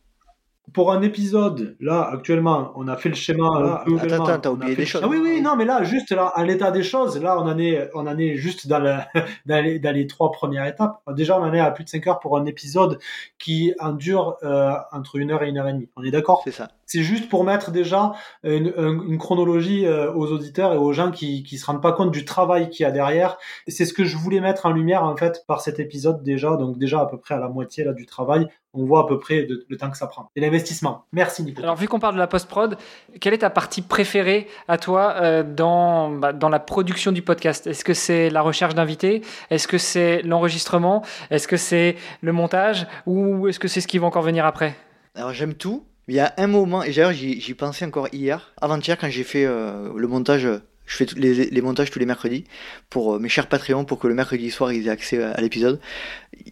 pour 0.73 0.91
un 0.91 1.01
épisode, 1.01 1.75
là, 1.79 2.09
actuellement, 2.11 2.71
on 2.75 2.87
a 2.87 2.97
fait 2.97 3.09
le 3.09 3.15
schéma. 3.15 3.61
Là, 3.61 3.83
attends, 3.85 4.25
attends, 4.25 4.39
t'as 4.39 4.49
oublié 4.49 4.75
des 4.75 4.85
choses. 4.85 5.01
Ah 5.03 5.07
oui, 5.07 5.17
oui, 5.21 5.41
non, 5.41 5.55
mais 5.55 5.65
là, 5.65 5.83
juste 5.83 6.11
là, 6.11 6.27
à 6.35 6.43
l'état 6.43 6.71
des 6.71 6.83
choses, 6.83 7.21
là, 7.21 7.37
on 7.39 7.47
en 7.47 7.57
est, 7.57 7.89
on 7.93 8.07
en 8.07 8.17
est 8.17 8.35
juste 8.35 8.67
dans, 8.67 8.79
le, 8.79 8.95
dans, 9.45 9.63
les, 9.63 9.79
dans 9.79 9.93
les 9.93 10.07
trois 10.07 10.31
premières 10.31 10.65
étapes. 10.65 11.01
Déjà, 11.09 11.39
on 11.39 11.43
en 11.43 11.53
est 11.53 11.59
à 11.59 11.71
plus 11.71 11.83
de 11.83 11.89
5 11.89 12.07
heures 12.07 12.19
pour 12.19 12.37
un 12.37 12.45
épisode 12.45 12.99
qui 13.37 13.73
en 13.79 13.93
dure 13.93 14.37
euh, 14.43 14.73
entre 14.91 15.15
une 15.17 15.31
heure 15.31 15.43
et 15.43 15.49
une 15.49 15.57
heure 15.57 15.67
et 15.67 15.73
demie. 15.73 15.89
On 15.95 16.03
est 16.03 16.11
d'accord? 16.11 16.41
C'est 16.43 16.51
ça. 16.51 16.69
C'est 16.85 17.03
juste 17.03 17.29
pour 17.29 17.43
mettre 17.43 17.71
déjà 17.71 18.13
une, 18.43 18.73
une 18.77 19.17
chronologie 19.17 19.85
euh, 19.85 20.11
aux 20.13 20.31
auditeurs 20.31 20.73
et 20.73 20.77
aux 20.77 20.93
gens 20.93 21.11
qui 21.11 21.43
qui 21.43 21.57
se 21.57 21.65
rendent 21.65 21.81
pas 21.81 21.93
compte 21.93 22.11
du 22.11 22.25
travail 22.25 22.69
qu'il 22.69 22.83
y 22.83 22.87
a 22.87 22.91
derrière. 22.91 23.37
C'est 23.67 23.85
ce 23.85 23.93
que 23.93 24.03
je 24.03 24.17
voulais 24.17 24.39
mettre 24.39 24.65
en 24.65 24.71
lumière 24.71 25.03
en 25.03 25.15
fait 25.15 25.43
par 25.47 25.61
cet 25.61 25.79
épisode 25.79 26.23
déjà. 26.23 26.55
Donc 26.57 26.77
déjà 26.77 27.01
à 27.01 27.05
peu 27.05 27.17
près 27.17 27.35
à 27.35 27.39
la 27.39 27.49
moitié 27.49 27.83
là 27.83 27.93
du 27.93 28.05
travail, 28.05 28.47
on 28.73 28.85
voit 28.85 29.01
à 29.01 29.07
peu 29.07 29.19
près 29.19 29.47
le 29.47 29.77
temps 29.77 29.89
que 29.89 29.97
ça 29.97 30.07
prend 30.07 30.29
et 30.35 30.41
l'investissement. 30.41 31.05
Merci 31.11 31.43
Nicolas. 31.43 31.67
Alors 31.67 31.77
vu 31.77 31.87
qu'on 31.87 31.99
parle 31.99 32.15
de 32.15 32.19
la 32.19 32.27
post 32.27 32.47
prod, 32.47 32.77
quelle 33.19 33.33
est 33.33 33.39
ta 33.39 33.49
partie 33.49 33.81
préférée 33.81 34.47
à 34.67 34.77
toi 34.77 35.15
euh, 35.21 35.43
dans 35.43 36.11
bah, 36.11 36.33
dans 36.33 36.49
la 36.49 36.59
production 36.59 37.11
du 37.11 37.21
podcast? 37.21 37.67
Est-ce 37.67 37.83
que 37.83 37.93
c'est 37.93 38.29
la 38.29 38.41
recherche 38.41 38.75
d'invités? 38.75 39.21
Est-ce 39.49 39.67
que 39.67 39.77
c'est 39.77 40.21
l'enregistrement? 40.21 41.03
Est-ce 41.31 41.47
que 41.47 41.57
c'est 41.57 41.95
le 42.21 42.31
montage? 42.31 42.87
Ou 43.05 43.47
est-ce 43.47 43.59
que 43.59 43.67
c'est 43.67 43.81
ce 43.81 43.87
qui 43.87 43.97
va 43.97 44.07
encore 44.07 44.23
venir 44.23 44.45
après? 44.45 44.75
Alors 45.15 45.33
j'aime 45.33 45.53
tout. 45.53 45.85
Il 46.07 46.13
y 46.13 46.19
a 46.19 46.33
un 46.37 46.47
moment, 46.47 46.83
et 46.83 46.91
d'ailleurs 46.91 47.13
j'y 47.13 47.53
pensais 47.55 47.85
encore 47.85 48.07
hier, 48.11 48.53
avant-hier 48.61 48.97
quand 48.97 49.09
j'ai 49.09 49.23
fait 49.23 49.45
euh, 49.45 49.91
le 49.95 50.07
montage, 50.07 50.47
je 50.85 50.95
fais 50.95 51.07
les, 51.15 51.45
les, 51.45 51.61
montages 51.61 51.89
tous 51.89 51.97
les 51.97 52.05
mercredis 52.05 52.43
pour 52.91 53.15
euh, 53.15 53.19
mes 53.19 53.27
chers 53.27 53.47
Patreons 53.47 53.85
pour 53.85 53.97
que 53.97 54.07
le 54.07 54.13
mercredi 54.13 54.51
soir 54.51 54.71
ils 54.71 54.87
aient 54.87 54.91
accès 54.91 55.23
à, 55.23 55.41
l'épisode. 55.41 55.79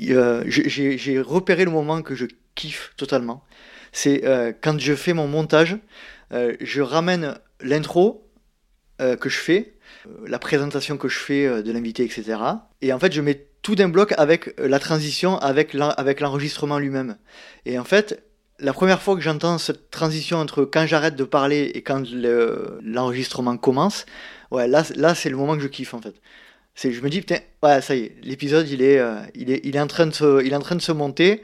Euh, 0.10 0.44
j'ai 0.48 1.22
repéré 1.22 1.66
le 1.66 1.72
moment 1.72 2.02
que 2.02 2.16
je 2.16 2.26
kiffe 2.56 2.94
totalement. 2.98 3.44
C'est 3.92 4.24
quand 4.62 4.80
je 4.80 4.96
fais 4.96 5.14
mon 5.14 5.28
montage, 5.28 5.78
je 6.32 6.82
ramène 6.82 7.38
l'intro 7.62 8.28
que 8.98 9.30
je 9.30 9.38
fais, 9.38 9.76
la 10.26 10.40
présentation 10.40 10.98
que 10.98 11.08
je 11.08 11.20
fais 11.20 11.62
de 11.62 11.72
l'invité, 11.72 12.04
etc. 12.04 12.40
Et 12.82 12.92
en 12.92 12.98
fait 12.98 13.14
je 13.14 13.22
mets 13.22 13.46
tout 13.62 13.76
d'un 13.76 13.90
bloc 13.90 14.16
avec 14.18 14.60
la 14.60 14.80
transition, 14.80 15.38
avec 15.38 15.74
l'enregistrement 15.74 16.80
lui-même. 16.80 17.18
Et 17.66 17.78
en 17.78 17.84
fait, 17.84 18.24
la 18.60 18.74
première 18.74 19.02
fois 19.02 19.16
que 19.16 19.22
j'entends 19.22 19.58
cette 19.58 19.90
transition 19.90 20.38
entre 20.38 20.64
quand 20.66 20.86
j'arrête 20.86 21.16
de 21.16 21.24
parler 21.24 21.72
et 21.74 21.82
quand 21.82 22.04
l'enregistrement 22.82 23.58
commence, 23.58 24.06
ouais, 24.52 24.68
là, 24.68 24.84
là 24.96 25.16
c'est 25.16 25.30
le 25.30 25.38
moment 25.38 25.56
que 25.56 25.62
je 25.62 25.68
kiffe 25.68 25.94
en 25.94 26.02
fait. 26.02 26.16
Je 26.76 27.02
me 27.02 27.10
dis 27.10 27.22
putain, 27.22 27.40
ouais, 27.62 27.82
ça 27.82 27.96
y 27.96 28.04
est, 28.06 28.16
l'épisode 28.24 28.68
il 28.70 28.82
est, 28.82 29.00
euh, 29.00 29.20
il 29.36 29.52
est, 29.52 29.62
il 29.64 29.68
est 29.68 29.70
il 29.70 29.76
est 29.78 29.80
en 29.80 29.88
train 29.88 30.76
de 30.76 30.82
se 30.82 30.92
monter. 30.92 31.44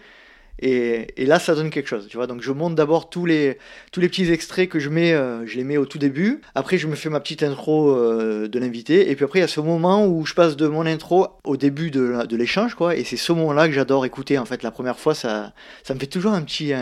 Et, 0.61 1.25
là, 1.25 1.39
ça 1.39 1.55
donne 1.55 1.69
quelque 1.69 1.87
chose, 1.87 2.07
tu 2.09 2.17
vois. 2.17 2.27
Donc, 2.27 2.41
je 2.41 2.51
monte 2.51 2.75
d'abord 2.75 3.09
tous 3.09 3.25
les, 3.25 3.57
tous 3.91 4.01
les 4.01 4.09
petits 4.09 4.31
extraits 4.31 4.69
que 4.69 4.79
je 4.79 4.89
mets, 4.89 5.13
euh, 5.13 5.45
je 5.45 5.55
les 5.55 5.63
mets 5.63 5.77
au 5.77 5.85
tout 5.85 5.97
début. 5.97 6.41
Après, 6.55 6.77
je 6.77 6.87
me 6.87 6.95
fais 6.95 7.09
ma 7.09 7.19
petite 7.19 7.43
intro 7.43 7.91
euh, 7.91 8.47
de 8.47 8.59
l'invité. 8.59 9.09
Et 9.09 9.15
puis 9.15 9.25
après, 9.25 9.39
il 9.39 9.41
y 9.43 9.45
a 9.45 9.47
ce 9.47 9.61
moment 9.61 10.05
où 10.05 10.25
je 10.25 10.33
passe 10.33 10.57
de 10.57 10.67
mon 10.67 10.85
intro 10.85 11.27
au 11.45 11.55
début 11.55 11.91
de, 11.91 12.35
l'échange, 12.35 12.75
quoi. 12.75 12.95
Et 12.95 13.03
c'est 13.03 13.17
ce 13.17 13.31
moment-là 13.31 13.67
que 13.67 13.73
j'adore 13.73 14.05
écouter. 14.05 14.37
En 14.37 14.45
fait, 14.45 14.63
la 14.63 14.71
première 14.71 14.99
fois, 14.99 15.15
ça, 15.15 15.53
ça 15.83 15.93
me 15.93 15.99
fait 15.99 16.07
toujours 16.07 16.33
un 16.33 16.41
petit. 16.41 16.73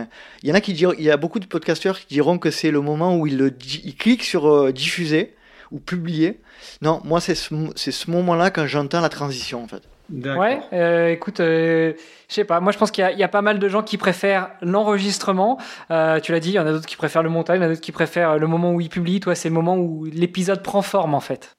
Il 0.43 0.49
y 0.49 0.51
en 0.51 0.55
a 0.55 0.61
qui 0.61 0.73
diront, 0.73 0.93
il 0.97 1.03
y 1.03 1.11
a 1.11 1.17
beaucoup 1.17 1.39
de 1.39 1.45
podcasteurs 1.45 1.99
qui 1.99 2.07
diront 2.07 2.37
que 2.37 2.51
c'est 2.51 2.71
le 2.71 2.81
moment 2.81 3.17
où 3.17 3.27
ils, 3.27 3.37
le, 3.37 3.53
ils 3.83 3.95
cliquent 3.95 4.23
sur 4.23 4.47
euh, 4.47 4.71
diffuser 4.71 5.33
ou 5.71 5.79
publier. 5.79 6.39
Non, 6.81 7.01
moi, 7.03 7.21
c'est 7.21 7.35
ce, 7.35 7.53
ce 7.75 8.11
moment-là 8.11 8.51
quand 8.51 8.65
j'entends 8.67 9.01
la 9.01 9.09
transition, 9.09 9.63
en 9.63 9.67
fait. 9.67 9.83
Ouais, 10.09 10.61
euh, 10.73 11.09
écoute, 11.09 11.39
euh, 11.39 11.93
je 12.29 12.33
sais 12.33 12.45
pas. 12.45 12.59
Moi, 12.59 12.71
je 12.71 12.77
pense 12.77 12.91
qu'il 12.91 13.07
y, 13.09 13.19
y, 13.19 13.23
a 13.23 13.27
pas 13.27 13.41
mal 13.41 13.59
de 13.59 13.67
gens 13.67 13.83
qui 13.83 13.97
préfèrent 13.97 14.51
l'enregistrement. 14.61 15.57
Euh, 15.91 16.19
tu 16.19 16.31
l'as 16.31 16.39
dit, 16.39 16.49
il 16.49 16.55
y 16.55 16.59
en 16.59 16.65
a 16.65 16.71
d'autres 16.71 16.85
qui 16.85 16.95
préfèrent 16.95 17.23
le 17.23 17.29
montage, 17.29 17.57
il 17.57 17.61
y 17.61 17.63
en 17.63 17.67
a 17.67 17.69
d'autres 17.69 17.81
qui 17.81 17.91
préfèrent 17.91 18.37
le 18.37 18.47
moment 18.47 18.73
où 18.73 18.81
ils 18.81 18.89
publient. 18.89 19.19
Toi, 19.19 19.35
c'est 19.35 19.49
le 19.49 19.55
moment 19.55 19.77
où 19.77 20.05
l'épisode 20.05 20.63
prend 20.63 20.81
forme, 20.81 21.13
en 21.13 21.19
fait. 21.19 21.56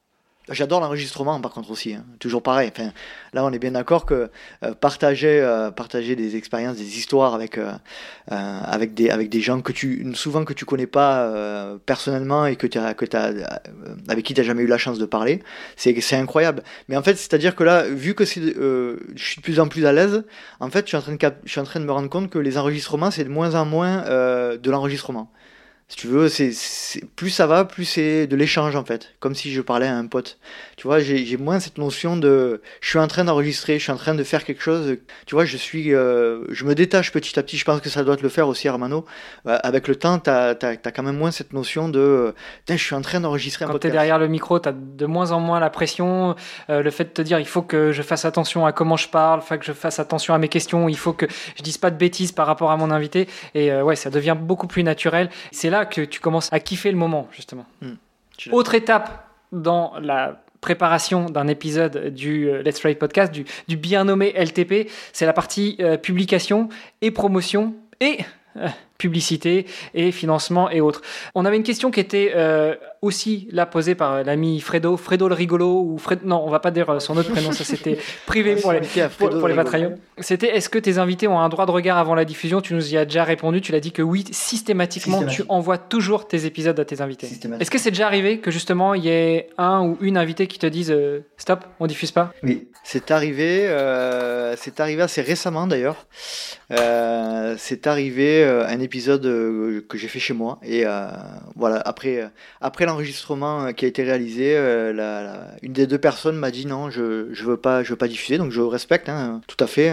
J'adore 0.50 0.80
l'enregistrement 0.80 1.40
par 1.40 1.52
contre 1.52 1.70
aussi, 1.70 1.94
hein. 1.94 2.04
toujours 2.18 2.42
pareil. 2.42 2.70
Enfin, 2.72 2.90
là, 3.32 3.44
on 3.44 3.52
est 3.52 3.58
bien 3.58 3.72
d'accord 3.72 4.06
que 4.06 4.30
euh, 4.64 4.74
partager, 4.74 5.40
euh, 5.40 5.70
partager 5.70 6.16
des 6.16 6.36
expériences, 6.36 6.76
des 6.76 6.98
histoires 6.98 7.34
avec, 7.34 7.58
euh, 7.58 7.72
avec, 8.28 8.94
des, 8.94 9.10
avec 9.10 9.28
des 9.28 9.40
gens 9.40 9.60
que 9.60 9.72
tu, 9.72 10.10
souvent 10.14 10.44
que 10.44 10.52
tu 10.52 10.64
connais 10.64 10.86
pas 10.86 11.30
personnellement 11.86 12.46
et 12.46 12.56
que 12.56 12.66
as, 12.78 12.94
avec 14.08 14.24
qui 14.24 14.34
tu 14.34 14.40
n'as 14.40 14.46
jamais 14.46 14.62
eu 14.62 14.66
la 14.66 14.78
chance 14.78 14.98
de 14.98 15.06
parler, 15.06 15.42
c'est 15.76 16.16
incroyable. 16.16 16.62
Mais 16.88 16.96
en 16.96 17.02
fait, 17.02 17.16
c'est-à-dire 17.16 17.54
que 17.54 17.64
là, 17.64 17.82
vu 17.82 18.14
que 18.14 18.24
je 18.24 18.30
suis 18.30 18.40
de 18.40 19.42
plus 19.42 19.60
en 19.60 19.68
plus 19.68 19.84
à 19.86 19.92
l'aise, 19.92 20.24
en 20.60 20.70
fait, 20.70 20.86
je 20.86 20.96
suis 21.46 21.60
en 21.60 21.64
train 21.64 21.80
de 21.80 21.84
me 21.84 21.92
rendre 21.92 22.08
compte 22.08 22.30
que 22.30 22.38
les 22.38 22.58
enregistrements, 22.58 23.10
c'est 23.10 23.24
de 23.24 23.28
moins 23.28 23.54
en 23.54 23.64
moins 23.64 24.04
de 24.04 24.70
l'enregistrement 24.70 25.30
si 25.89 25.97
tu 25.97 26.06
veux, 26.06 26.28
c'est, 26.28 26.52
plus 27.16 27.31
ça 27.31 27.47
va, 27.47 27.65
plus 27.65 27.85
c'est 27.86 28.27
de 28.27 28.36
l'échange 28.36 28.77
en 28.77 28.85
fait, 28.85 29.15
comme 29.20 29.35
si 29.35 29.52
je 29.52 29.62
parlais 29.62 29.86
à 29.86 29.97
un 29.97 30.06
pote. 30.06 30.39
Tu 30.78 30.86
vois, 30.86 31.00
j'ai, 31.00 31.36
moins 31.36 31.59
cette 31.59 31.76
notion 31.76 32.16
de, 32.16 32.62
je 32.80 32.90
suis 32.90 33.00
en 33.00 33.09
train 33.09 33.24
d'enregistrer, 33.24 33.80
je 33.80 33.82
suis 33.82 33.90
en 33.90 33.96
train 33.96 34.14
de 34.14 34.22
faire 34.22 34.44
quelque 34.44 34.62
chose. 34.62 34.96
Tu 35.26 35.34
vois, 35.34 35.44
je 35.44 35.56
suis, 35.56 35.92
euh, 35.92 36.44
je 36.50 36.64
me 36.64 36.76
détache 36.76 37.10
petit 37.10 37.36
à 37.36 37.42
petit. 37.42 37.56
Je 37.56 37.64
pense 37.64 37.80
que 37.80 37.88
ça 37.88 38.05
doit 38.05 38.16
te 38.16 38.22
le 38.22 38.28
faire 38.28 38.46
aussi, 38.46 38.68
Armano. 38.68 39.05
Euh, 39.48 39.59
avec 39.64 39.88
le 39.88 39.96
temps, 39.96 40.20
t'as, 40.20 40.50
as, 40.50 40.76
as, 40.84 40.92
quand 40.92 41.02
même 41.02 41.16
moins 41.16 41.32
cette 41.32 41.52
notion 41.52 41.88
de, 41.88 42.32
je 42.68 42.76
suis 42.76 42.94
en 42.94 43.02
train 43.02 43.18
d'enregistrer 43.18 43.64
un 43.64 43.68
Quand 43.68 43.80
t'es 43.80 43.90
derrière 43.90 44.20
le 44.20 44.28
micro, 44.28 44.60
t'as 44.60 44.70
de 44.70 45.06
moins 45.06 45.32
en 45.32 45.40
moins 45.40 45.59
la 45.59 45.68
pression, 45.68 46.36
euh, 46.70 46.80
le 46.80 46.90
fait 46.92 47.06
de 47.06 47.10
te 47.10 47.22
dire, 47.22 47.40
il 47.40 47.48
faut 47.48 47.62
que 47.62 47.90
je 47.90 48.02
fasse 48.02 48.24
attention 48.24 48.64
à 48.64 48.70
comment 48.70 48.96
je 48.96 49.09
parle, 49.09 49.40
il 49.42 49.48
faut 49.48 49.59
que 49.59 49.64
je 49.64 49.72
fasse 49.72 49.98
attention 49.98 50.32
à 50.32 50.38
mes 50.38 50.48
questions, 50.48 50.88
il 50.88 50.96
faut 50.96 51.12
que 51.12 51.26
je 51.56 51.62
dise 51.64 51.78
pas 51.78 51.90
de 51.90 51.96
bêtises 51.96 52.30
par 52.30 52.46
rapport 52.46 52.70
à 52.70 52.76
mon 52.76 52.92
invité. 52.92 53.28
Et 53.56 53.74
ouais, 53.74 53.96
ça 53.96 54.10
devient 54.10 54.36
beaucoup 54.40 54.68
plus 54.68 54.84
naturel. 54.84 55.28
C'est 55.50 55.70
là 55.70 55.86
que 55.86 56.02
tu 56.02 56.20
commences 56.20 56.52
à 56.52 56.60
kiffer 56.60 56.92
le 56.92 56.98
moment, 56.98 57.26
justement. 57.32 57.66
Hmm. 57.82 57.94
Autre 58.52 58.76
étape 58.76 59.24
dans 59.50 59.94
la 60.00 60.40
préparation 60.60 61.26
d'un 61.26 61.48
épisode 61.48 62.09
du 62.14 62.48
euh, 62.48 62.62
Let's 62.62 62.80
Trade 62.80 62.98
Podcast, 62.98 63.32
du, 63.32 63.76
bien 63.76 64.05
nommé 64.05 64.32
LTP, 64.36 64.90
c'est 65.12 65.26
la 65.26 65.32
partie 65.32 65.76
euh, 65.80 65.97
publication 65.97 66.68
et 67.01 67.10
promotion 67.10 67.74
et 68.01 68.18
euh, 68.56 68.68
publicité 68.98 69.66
et 69.94 70.10
financement 70.10 70.70
et 70.70 70.80
autres. 70.80 71.02
On 71.35 71.44
avait 71.44 71.56
une 71.56 71.62
question 71.62 71.90
qui 71.90 72.01
était 72.01 72.35
aussi 73.02 73.48
là 73.52 73.66
posée 73.66 73.94
par 73.94 74.24
l'ami 74.24 74.60
Fredo, 74.60 74.96
Fredo 74.96 75.28
le 75.28 75.34
rigolo 75.34 75.82
ou 75.82 75.98
Fred... 75.98 76.24
non, 76.24 76.42
on 76.44 76.50
va 76.50 76.60
pas 76.60 76.70
dire 76.70 77.00
son 77.00 77.16
autre 77.16 77.30
prénom, 77.30 77.52
ça 77.52 77.64
c'était 77.64 77.98
privé 78.26 78.56
pour 78.56 78.72
les 78.72 78.80
pour, 79.18 79.48
les 79.48 79.56
C'était 80.18 80.56
est-ce 80.56 80.68
que 80.68 80.78
tes 80.78 80.98
invités 80.98 81.28
ont 81.28 81.38
un 81.38 81.48
droit 81.48 81.66
de 81.66 81.70
regard 81.70 81.98
avant 81.98 82.14
la 82.14 82.24
diffusion? 82.24 82.60
Tu 82.60 82.74
nous 82.74 82.92
y 82.92 82.96
as 82.96 83.04
déjà 83.04 83.24
répondu, 83.24 83.60
tu 83.60 83.72
l'as 83.72 83.80
dit 83.80 83.92
que 83.92 84.02
oui, 84.02 84.24
systématiquement 84.30 85.24
tu 85.24 85.42
envoies 85.48 85.78
toujours 85.78 86.26
tes 86.26 86.46
épisodes 86.46 86.78
à 86.78 86.84
tes 86.84 87.00
invités. 87.00 87.28
Est-ce 87.60 87.70
que 87.70 87.78
c'est 87.78 87.90
déjà 87.90 88.06
arrivé 88.06 88.38
que 88.38 88.50
justement 88.50 88.94
il 88.94 89.04
y 89.04 89.08
ait 89.08 89.50
un 89.58 89.82
ou 89.82 89.98
une 90.00 90.16
invité 90.16 90.46
qui 90.46 90.58
te 90.58 90.66
dise 90.66 90.94
stop, 91.36 91.64
on 91.80 91.86
diffuse 91.86 92.12
pas? 92.12 92.32
Oui, 92.42 92.68
c'est 92.90 93.10
arrivé, 93.10 93.68
euh, 93.68 94.56
c'est 94.56 94.80
arrivé 94.80 95.02
assez 95.02 95.20
récemment 95.20 95.66
d'ailleurs. 95.66 96.06
Euh, 96.70 97.54
c'est 97.58 97.86
arrivé 97.86 98.42
euh, 98.42 98.66
un 98.66 98.80
épisode 98.80 99.22
que 99.88 99.98
j'ai 99.98 100.08
fait 100.08 100.18
chez 100.18 100.32
moi 100.32 100.58
et 100.62 100.84
voilà 101.54 101.80
après 101.84 102.30
après 102.60 102.86
après 102.89 102.94
l'enregistrement 102.98 103.73
qui 103.73 103.85
a 103.85 103.89
été 103.89 104.02
réalisé, 104.02 104.56
une 105.62 105.73
des 105.73 105.86
deux 105.86 105.98
personnes 105.98 106.36
m'a 106.36 106.51
dit 106.51 106.66
non, 106.66 106.90
je 106.90 107.28
je 107.32 107.44
veux 107.44 107.56
pas 107.56 107.82
veux 107.82 107.97
pas 107.97 108.09
diffuser, 108.09 108.39
donc 108.39 108.51
je 108.51 108.60
respecte 108.60 109.09
hein, 109.09 109.40
tout 109.47 109.62
à 109.62 109.66
fait. 109.66 109.93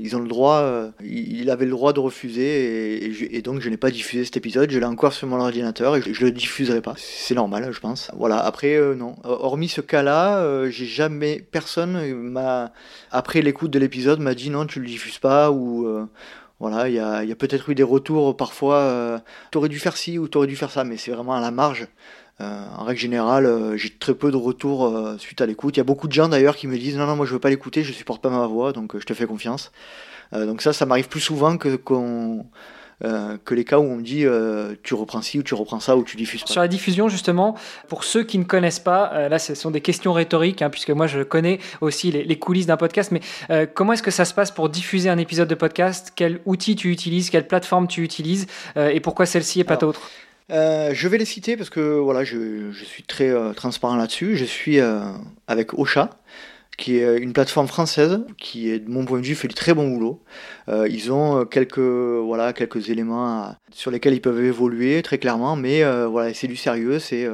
ils 0.00 0.16
ont 0.16 0.20
le 0.20 0.28
droit, 0.28 0.90
il 1.02 1.50
avait 1.50 1.64
le 1.64 1.70
droit 1.70 1.92
de 1.92 2.00
refuser 2.00 3.34
et, 3.34 3.42
donc 3.42 3.60
je 3.60 3.68
n'ai 3.68 3.76
pas 3.76 3.90
diffusé 3.90 4.24
cet 4.24 4.36
épisode. 4.36 4.70
Je 4.70 4.78
l'ai 4.78 4.84
encore 4.84 5.12
sur 5.12 5.26
mon 5.28 5.40
ordinateur 5.40 5.96
et 5.96 6.02
je, 6.02 6.12
je 6.12 6.24
le 6.24 6.30
diffuserai 6.30 6.80
pas. 6.80 6.94
C'est 6.96 7.34
normal, 7.34 7.70
je 7.72 7.80
pense. 7.80 8.10
Voilà. 8.16 8.38
Après 8.38 8.78
non, 8.94 9.16
hormis 9.24 9.68
ce 9.68 9.80
cas-là, 9.80 10.68
j'ai 10.70 10.86
jamais 10.86 11.44
personne 11.50 12.14
m'a 12.14 12.72
après 13.10 13.42
l'écoute 13.42 13.70
de 13.70 13.78
l'épisode 13.78 14.20
m'a 14.20 14.34
dit 14.34 14.50
non, 14.50 14.66
tu 14.66 14.80
le 14.80 14.86
diffuses 14.86 15.18
pas 15.18 15.50
ou 15.50 15.86
voilà, 16.60 16.88
il 16.90 16.94
y 16.94 17.00
a, 17.00 17.36
peut-être 17.36 17.70
eu 17.70 17.74
des 17.74 17.82
retours 17.82 18.36
parfois, 18.36 18.76
euh, 18.76 19.18
t'aurais 19.50 19.70
dû 19.70 19.78
faire 19.78 19.96
ci 19.96 20.18
ou 20.18 20.28
t'aurais 20.28 20.46
dû 20.46 20.56
faire 20.56 20.70
ça, 20.70 20.84
mais 20.84 20.98
c'est 20.98 21.10
vraiment 21.10 21.34
à 21.34 21.40
la 21.40 21.50
marge. 21.50 21.88
Euh, 22.42 22.64
en 22.76 22.84
règle 22.84 23.00
générale, 23.00 23.46
euh, 23.46 23.76
j'ai 23.78 23.90
très 23.90 24.14
peu 24.14 24.30
de 24.30 24.36
retours 24.36 24.94
suite 25.18 25.40
à 25.40 25.46
l'écoute. 25.46 25.76
Il 25.76 25.80
y 25.80 25.82
a 25.82 25.84
beaucoup 25.84 26.06
de 26.06 26.12
gens 26.12 26.28
d'ailleurs 26.28 26.56
qui 26.56 26.66
me 26.66 26.76
disent 26.76 26.98
non, 26.98 27.06
non, 27.06 27.16
moi 27.16 27.24
je 27.24 27.32
veux 27.32 27.38
pas 27.38 27.48
l'écouter, 27.48 27.82
je 27.82 27.92
supporte 27.92 28.22
pas 28.22 28.28
ma 28.28 28.46
voix, 28.46 28.72
donc 28.72 28.98
je 28.98 29.04
te 29.04 29.14
fais 29.14 29.26
confiance. 29.26 29.72
donc 30.32 30.60
ça, 30.62 30.72
ça 30.74 30.84
m'arrive 30.84 31.08
plus 31.08 31.20
souvent 31.20 31.56
que 31.56 31.76
qu'on 31.76 32.46
euh, 33.02 33.38
que 33.44 33.54
les 33.54 33.64
cas 33.64 33.78
où 33.78 33.82
on 33.82 33.96
me 33.96 34.02
dit 34.02 34.26
euh, 34.26 34.74
tu 34.82 34.92
reprends 34.92 35.22
ci 35.22 35.38
ou 35.38 35.42
tu 35.42 35.54
reprends 35.54 35.80
ça 35.80 35.96
ou 35.96 36.04
tu 36.04 36.16
diffuses 36.18 36.42
pas. 36.42 36.52
Sur 36.52 36.60
la 36.60 36.68
diffusion, 36.68 37.08
justement, 37.08 37.56
pour 37.88 38.04
ceux 38.04 38.24
qui 38.24 38.36
ne 38.36 38.44
connaissent 38.44 38.78
pas, 38.78 39.10
euh, 39.14 39.28
là 39.28 39.38
ce 39.38 39.54
sont 39.54 39.70
des 39.70 39.80
questions 39.80 40.12
rhétoriques, 40.12 40.60
hein, 40.60 40.68
puisque 40.68 40.90
moi 40.90 41.06
je 41.06 41.22
connais 41.22 41.60
aussi 41.80 42.10
les, 42.10 42.38
coulisses 42.38 42.66
d'un 42.66 42.76
podcast, 42.76 43.12
mais 43.12 43.20
comment 43.74 43.92
est-ce 43.92 44.02
que 44.02 44.10
ça 44.10 44.24
se 44.24 44.34
passe 44.34 44.50
pour 44.50 44.68
diffuser 44.68 45.08
un 45.08 45.18
épisode 45.18 45.48
de 45.48 45.54
podcast? 45.54 46.12
Quel 46.14 46.40
outil 46.46 46.76
tu 46.76 46.90
utilises? 46.90 47.30
Quelle 47.30 47.46
plateforme 47.46 47.86
tu 47.86 48.02
utilises? 48.02 48.46
Et 48.76 49.00
pourquoi 49.00 49.26
celle-ci 49.26 49.60
et 49.60 49.64
pas 49.64 49.76
d'autres? 49.76 50.10
je 50.48 51.08
vais 51.08 51.18
les 51.18 51.24
citer 51.24 51.56
parce 51.56 51.70
que 51.70 51.98
voilà, 51.98 52.24
je, 52.24 52.70
je 52.72 52.84
suis 52.84 53.02
très 53.02 53.32
transparent 53.54 53.96
là-dessus. 53.96 54.36
Je 54.36 54.44
suis 54.44 54.78
avec 55.46 55.74
Ocha, 55.78 56.10
qui 56.80 56.96
est 56.96 57.18
une 57.18 57.34
plateforme 57.34 57.68
française 57.68 58.24
qui, 58.38 58.70
est, 58.70 58.78
de 58.80 58.90
mon 58.90 59.04
point 59.04 59.20
de 59.20 59.26
vue, 59.26 59.34
fait 59.34 59.48
du 59.48 59.54
très 59.54 59.74
bon 59.74 59.88
boulot. 59.88 60.22
Euh, 60.68 60.88
ils 60.88 61.12
ont 61.12 61.40
euh, 61.40 61.44
quelques, 61.44 61.78
voilà, 61.78 62.54
quelques 62.54 62.88
éléments 62.88 63.54
sur 63.70 63.90
lesquels 63.90 64.14
ils 64.14 64.22
peuvent 64.22 64.42
évoluer 64.42 65.02
très 65.02 65.18
clairement, 65.18 65.56
mais 65.56 65.84
euh, 65.84 66.08
voilà, 66.08 66.32
c'est 66.32 66.48
du 66.48 66.56
sérieux, 66.56 66.98
c'est 66.98 67.28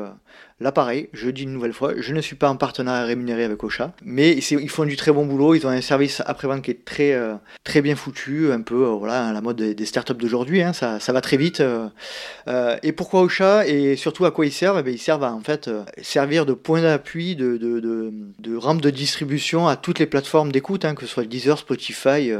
Là, 0.58 0.72
pareil, 0.72 1.10
je 1.12 1.28
dis 1.28 1.42
une 1.42 1.52
nouvelle 1.52 1.74
fois, 1.74 1.92
je 1.98 2.14
ne 2.14 2.20
suis 2.22 2.34
pas 2.34 2.48
en 2.48 2.56
partenariat 2.56 3.04
rémunéré 3.04 3.44
avec 3.44 3.62
Ocha, 3.62 3.92
mais 4.02 4.32
ils 4.32 4.70
font 4.70 4.86
du 4.86 4.96
très 4.96 5.12
bon 5.12 5.26
boulot. 5.26 5.54
Ils 5.54 5.66
ont 5.66 5.70
un 5.70 5.82
service 5.82 6.22
après-vente 6.24 6.62
qui 6.62 6.70
est 6.70 6.82
très, 6.82 7.12
euh, 7.12 7.34
bien 7.82 7.94
foutu, 7.94 8.50
un 8.50 8.62
peu 8.62 8.86
euh, 8.86 9.06
la 9.06 9.40
mode 9.42 9.56
des, 9.56 9.84
startups 9.84 10.14
d'aujourd'hui. 10.14 10.62
Hein, 10.62 10.72
ça, 10.72 10.98
va 11.08 11.20
très 11.20 11.36
vite. 11.36 11.60
Euh, 11.60 12.76
et 12.82 12.92
pourquoi 12.92 13.20
Ocha 13.20 13.66
et 13.66 13.96
surtout 13.96 14.24
à 14.24 14.30
quoi 14.30 14.46
ils 14.46 14.52
servent? 14.52 14.82
Eh 14.86 14.90
Ils 14.90 14.98
servent 14.98 15.24
à 15.24 15.32
en 15.34 15.40
fait 15.40 15.68
servir 16.00 16.46
de 16.46 16.54
point 16.54 16.80
d'appui, 16.80 17.36
de, 17.36 18.56
rampe 18.56 18.80
de 18.80 18.88
distribution 18.88 19.68
à 19.68 19.76
toutes 19.76 19.98
les 19.98 20.06
plateformes 20.06 20.52
d'écoute, 20.52 20.86
hein, 20.86 20.94
que 20.94 21.02
ce 21.02 21.12
soit 21.12 21.24
Deezer, 21.26 21.58
Spotify, 21.58 22.32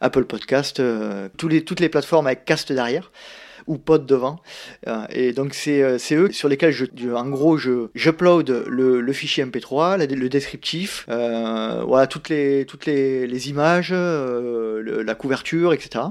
Apple 0.00 0.26
Podcast, 0.26 0.80
toutes 1.36 1.80
les 1.80 1.88
plateformes 1.88 2.28
avec 2.28 2.44
cast 2.44 2.72
derrière 2.72 3.10
ou 3.68 3.78
pod 3.78 4.06
devant. 4.06 4.40
Euh, 4.88 5.04
et 5.10 5.32
donc 5.32 5.56
euh, 5.68 5.98
c'est 5.98 6.16
eux 6.16 6.32
sur 6.32 6.48
lesquels 6.48 6.72
je, 6.72 6.86
en 7.12 7.28
gros 7.28 7.56
j'upload 7.94 8.64
le, 8.66 9.00
le, 9.00 9.12
fichier 9.12 9.44
MP3, 9.44 9.98
le 9.98 10.28
descriptif, 10.28 11.06
euh, 11.08 11.84
voilà 11.86 12.06
toutes 12.06 12.28
les 12.30 12.64
toutes 12.66 12.86
les, 12.86 13.26
les 13.26 13.50
images, 13.50 13.92
la 13.92 15.14
couverture, 15.14 15.72
etc. 15.72 16.06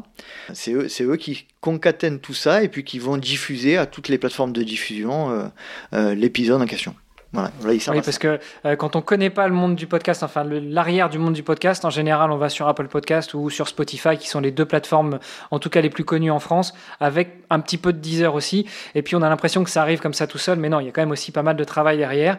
C'est 0.53 0.71
eux 0.73 0.87
c'est 0.87 1.03
eux 1.03 1.17
qui 1.17 1.47
concatènent 1.59 2.19
tout 2.19 2.35
ça 2.35 2.63
et 2.63 2.69
puis 2.69 2.83
qui 2.83 2.99
vont 2.99 3.17
diffuser 3.17 3.77
à 3.77 3.85
toutes 3.85 4.07
les 4.07 4.17
plateformes 4.17 4.53
de 4.53 4.63
diffusion 4.63 5.51
l'épisode 5.91 6.61
en 6.61 6.65
question. 6.65 6.95
Voilà, 7.33 7.51
oui, 7.65 7.81
parce 7.85 8.19
que 8.19 8.39
euh, 8.65 8.75
quand 8.77 8.95
on 8.95 9.01
connaît 9.01 9.29
pas 9.29 9.47
le 9.47 9.53
monde 9.53 9.75
du 9.75 9.85
podcast, 9.85 10.23
enfin 10.23 10.45
l'arrière 10.45 11.09
du 11.09 11.17
monde 11.17 11.33
du 11.33 11.43
podcast, 11.43 11.83
en 11.83 11.89
général, 11.89 12.31
on 12.31 12.37
va 12.37 12.49
sur 12.49 12.67
Apple 12.67 12.87
Podcast 12.87 13.33
ou 13.33 13.49
sur 13.49 13.67
Spotify, 13.67 14.17
qui 14.17 14.29
sont 14.29 14.39
les 14.39 14.51
deux 14.51 14.65
plateformes, 14.65 15.19
en 15.51 15.59
tout 15.59 15.69
cas 15.69 15.81
les 15.81 15.89
plus 15.89 16.05
connues 16.05 16.31
en 16.31 16.39
France, 16.39 16.73
avec 16.99 17.43
un 17.49 17.59
petit 17.59 17.77
peu 17.77 17.91
de 17.91 17.99
Deezer 17.99 18.33
aussi. 18.33 18.65
Et 18.95 19.01
puis 19.01 19.15
on 19.15 19.21
a 19.21 19.29
l'impression 19.29 19.63
que 19.63 19.69
ça 19.69 19.81
arrive 19.81 19.99
comme 19.99 20.13
ça 20.13 20.25
tout 20.25 20.37
seul, 20.37 20.57
mais 20.57 20.69
non, 20.69 20.79
il 20.79 20.85
y 20.85 20.89
a 20.89 20.91
quand 20.91 21.01
même 21.01 21.11
aussi 21.11 21.31
pas 21.31 21.43
mal 21.43 21.57
de 21.57 21.63
travail 21.65 21.97
derrière. 21.97 22.37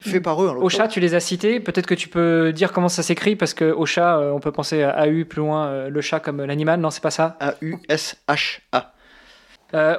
Fait 0.00 0.20
par 0.20 0.42
eux. 0.42 0.48
Ocha, 0.60 0.88
tu 0.88 1.00
les 1.00 1.14
as 1.14 1.20
cités. 1.20 1.58
Peut-être 1.58 1.86
que 1.86 1.94
tu 1.94 2.08
peux 2.08 2.52
dire 2.52 2.72
comment 2.72 2.88
ça 2.88 3.02
s'écrit, 3.02 3.36
parce 3.36 3.54
que 3.54 3.64
Ocha, 3.64 4.18
euh, 4.18 4.32
on 4.32 4.40
peut 4.40 4.52
penser 4.52 4.82
à 4.82 5.08
AU 5.08 5.24
plus 5.24 5.40
loin, 5.40 5.66
euh, 5.66 5.88
le 5.90 6.00
chat 6.00 6.20
comme 6.20 6.44
l'animal. 6.44 6.80
Non, 6.80 6.90
c'est 6.90 7.02
pas 7.02 7.10
ça. 7.10 7.36
A-U-S-H-A. 7.40 8.94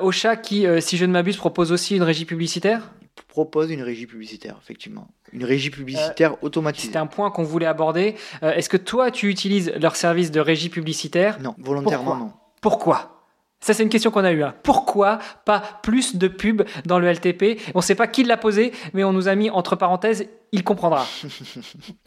Ocha, 0.02 0.36
qui, 0.36 0.66
si 0.80 0.98
je 0.98 1.06
ne 1.06 1.12
m'abuse, 1.12 1.38
propose 1.38 1.72
aussi 1.72 1.96
une 1.96 2.04
régie 2.04 2.26
publicitaire? 2.26 2.82
Propose 3.24 3.72
une 3.72 3.82
régie 3.82 4.08
publicitaire, 4.08 4.58
effectivement. 4.62 5.08
Une 5.32 5.44
régie 5.44 5.70
publicitaire 5.70 6.34
euh, 6.34 6.41
automatisée. 6.41 6.90
C'est 6.91 6.98
un 6.98 7.08
point 7.08 7.32
qu'on 7.32 7.44
voulait 7.44 7.66
aborder. 7.66 8.16
Euh, 8.44 8.54
est-ce 8.54 8.70
que 8.70 8.78
toi, 8.78 9.12
tu 9.12 9.30
utilises 9.30 9.72
leur 9.80 9.96
service 9.96 10.32
de 10.32 10.40
régie 10.40 10.70
publicitaire? 10.70 11.40
Non, 11.41 11.56
volontairement 11.58 12.16
non. 12.16 12.34
Pourquoi? 12.62 13.20
Ça, 13.62 13.74
c'est 13.74 13.84
une 13.84 13.90
question 13.90 14.10
qu'on 14.10 14.24
a 14.24 14.32
eue. 14.32 14.44
Hein. 14.44 14.56
Pourquoi 14.64 15.20
pas 15.46 15.62
plus 15.84 16.16
de 16.16 16.28
pubs 16.28 16.64
dans 16.86 16.98
le 16.98 17.12
LTP 17.12 17.60
On 17.76 17.80
ne 17.80 17.84
sait 17.84 17.96
pas 17.96 18.08
qui 18.08 18.24
l'a 18.24 18.38
posé, 18.38 18.72
mais 18.94 19.04
on 19.04 19.12
nous 19.12 19.28
a 19.28 19.36
mis 19.36 19.50
entre 19.50 19.76
parenthèses 19.76 20.28
il 20.51 20.63
comprendra. 20.63 21.07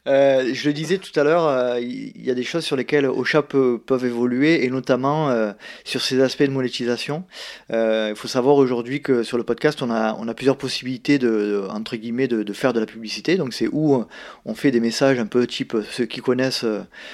Euh, 0.09 0.51
je 0.53 0.67
le 0.67 0.73
disais 0.73 0.99
tout 0.99 1.19
à 1.19 1.23
l'heure, 1.23 1.47
euh, 1.47 1.79
il 1.79 2.25
y 2.25 2.31
a 2.33 2.35
des 2.35 2.43
choses 2.43 2.65
sur 2.65 2.75
lesquelles 2.75 3.07
Ocha 3.07 3.41
peut, 3.41 3.79
peuvent 3.79 4.05
évoluer, 4.05 4.65
et 4.65 4.69
notamment 4.69 5.29
euh, 5.29 5.53
sur 5.85 6.03
ces 6.03 6.21
aspects 6.21 6.43
de 6.43 6.51
monétisation. 6.51 7.25
Il 7.71 8.15
faut 8.17 8.27
savoir 8.27 8.57
aujourd'hui 8.57 9.01
que 9.01 9.23
sur 9.23 9.39
le 9.39 9.45
podcast, 9.45 9.81
on 9.81 9.93
a, 9.93 10.17
on 10.19 10.27
a 10.27 10.35
plusieurs 10.35 10.57
possibilités 10.57 11.21
de, 11.21 11.69
entre 11.71 11.95
guillemets, 11.95 12.27
de, 12.27 12.53
faire 12.53 12.73
de 12.73 12.81
la 12.81 12.87
publicité. 12.87 13.37
Donc 13.37 13.55
c'est 13.55 13.69
où 13.71 14.05
on 14.45 14.55
fait 14.57 14.73
des 14.73 14.81
messages 14.81 15.21
un 15.21 15.27
peu 15.27 15.47
type 15.47 15.77
ceux 15.89 16.07
qui 16.07 16.19
connaissent 16.21 16.67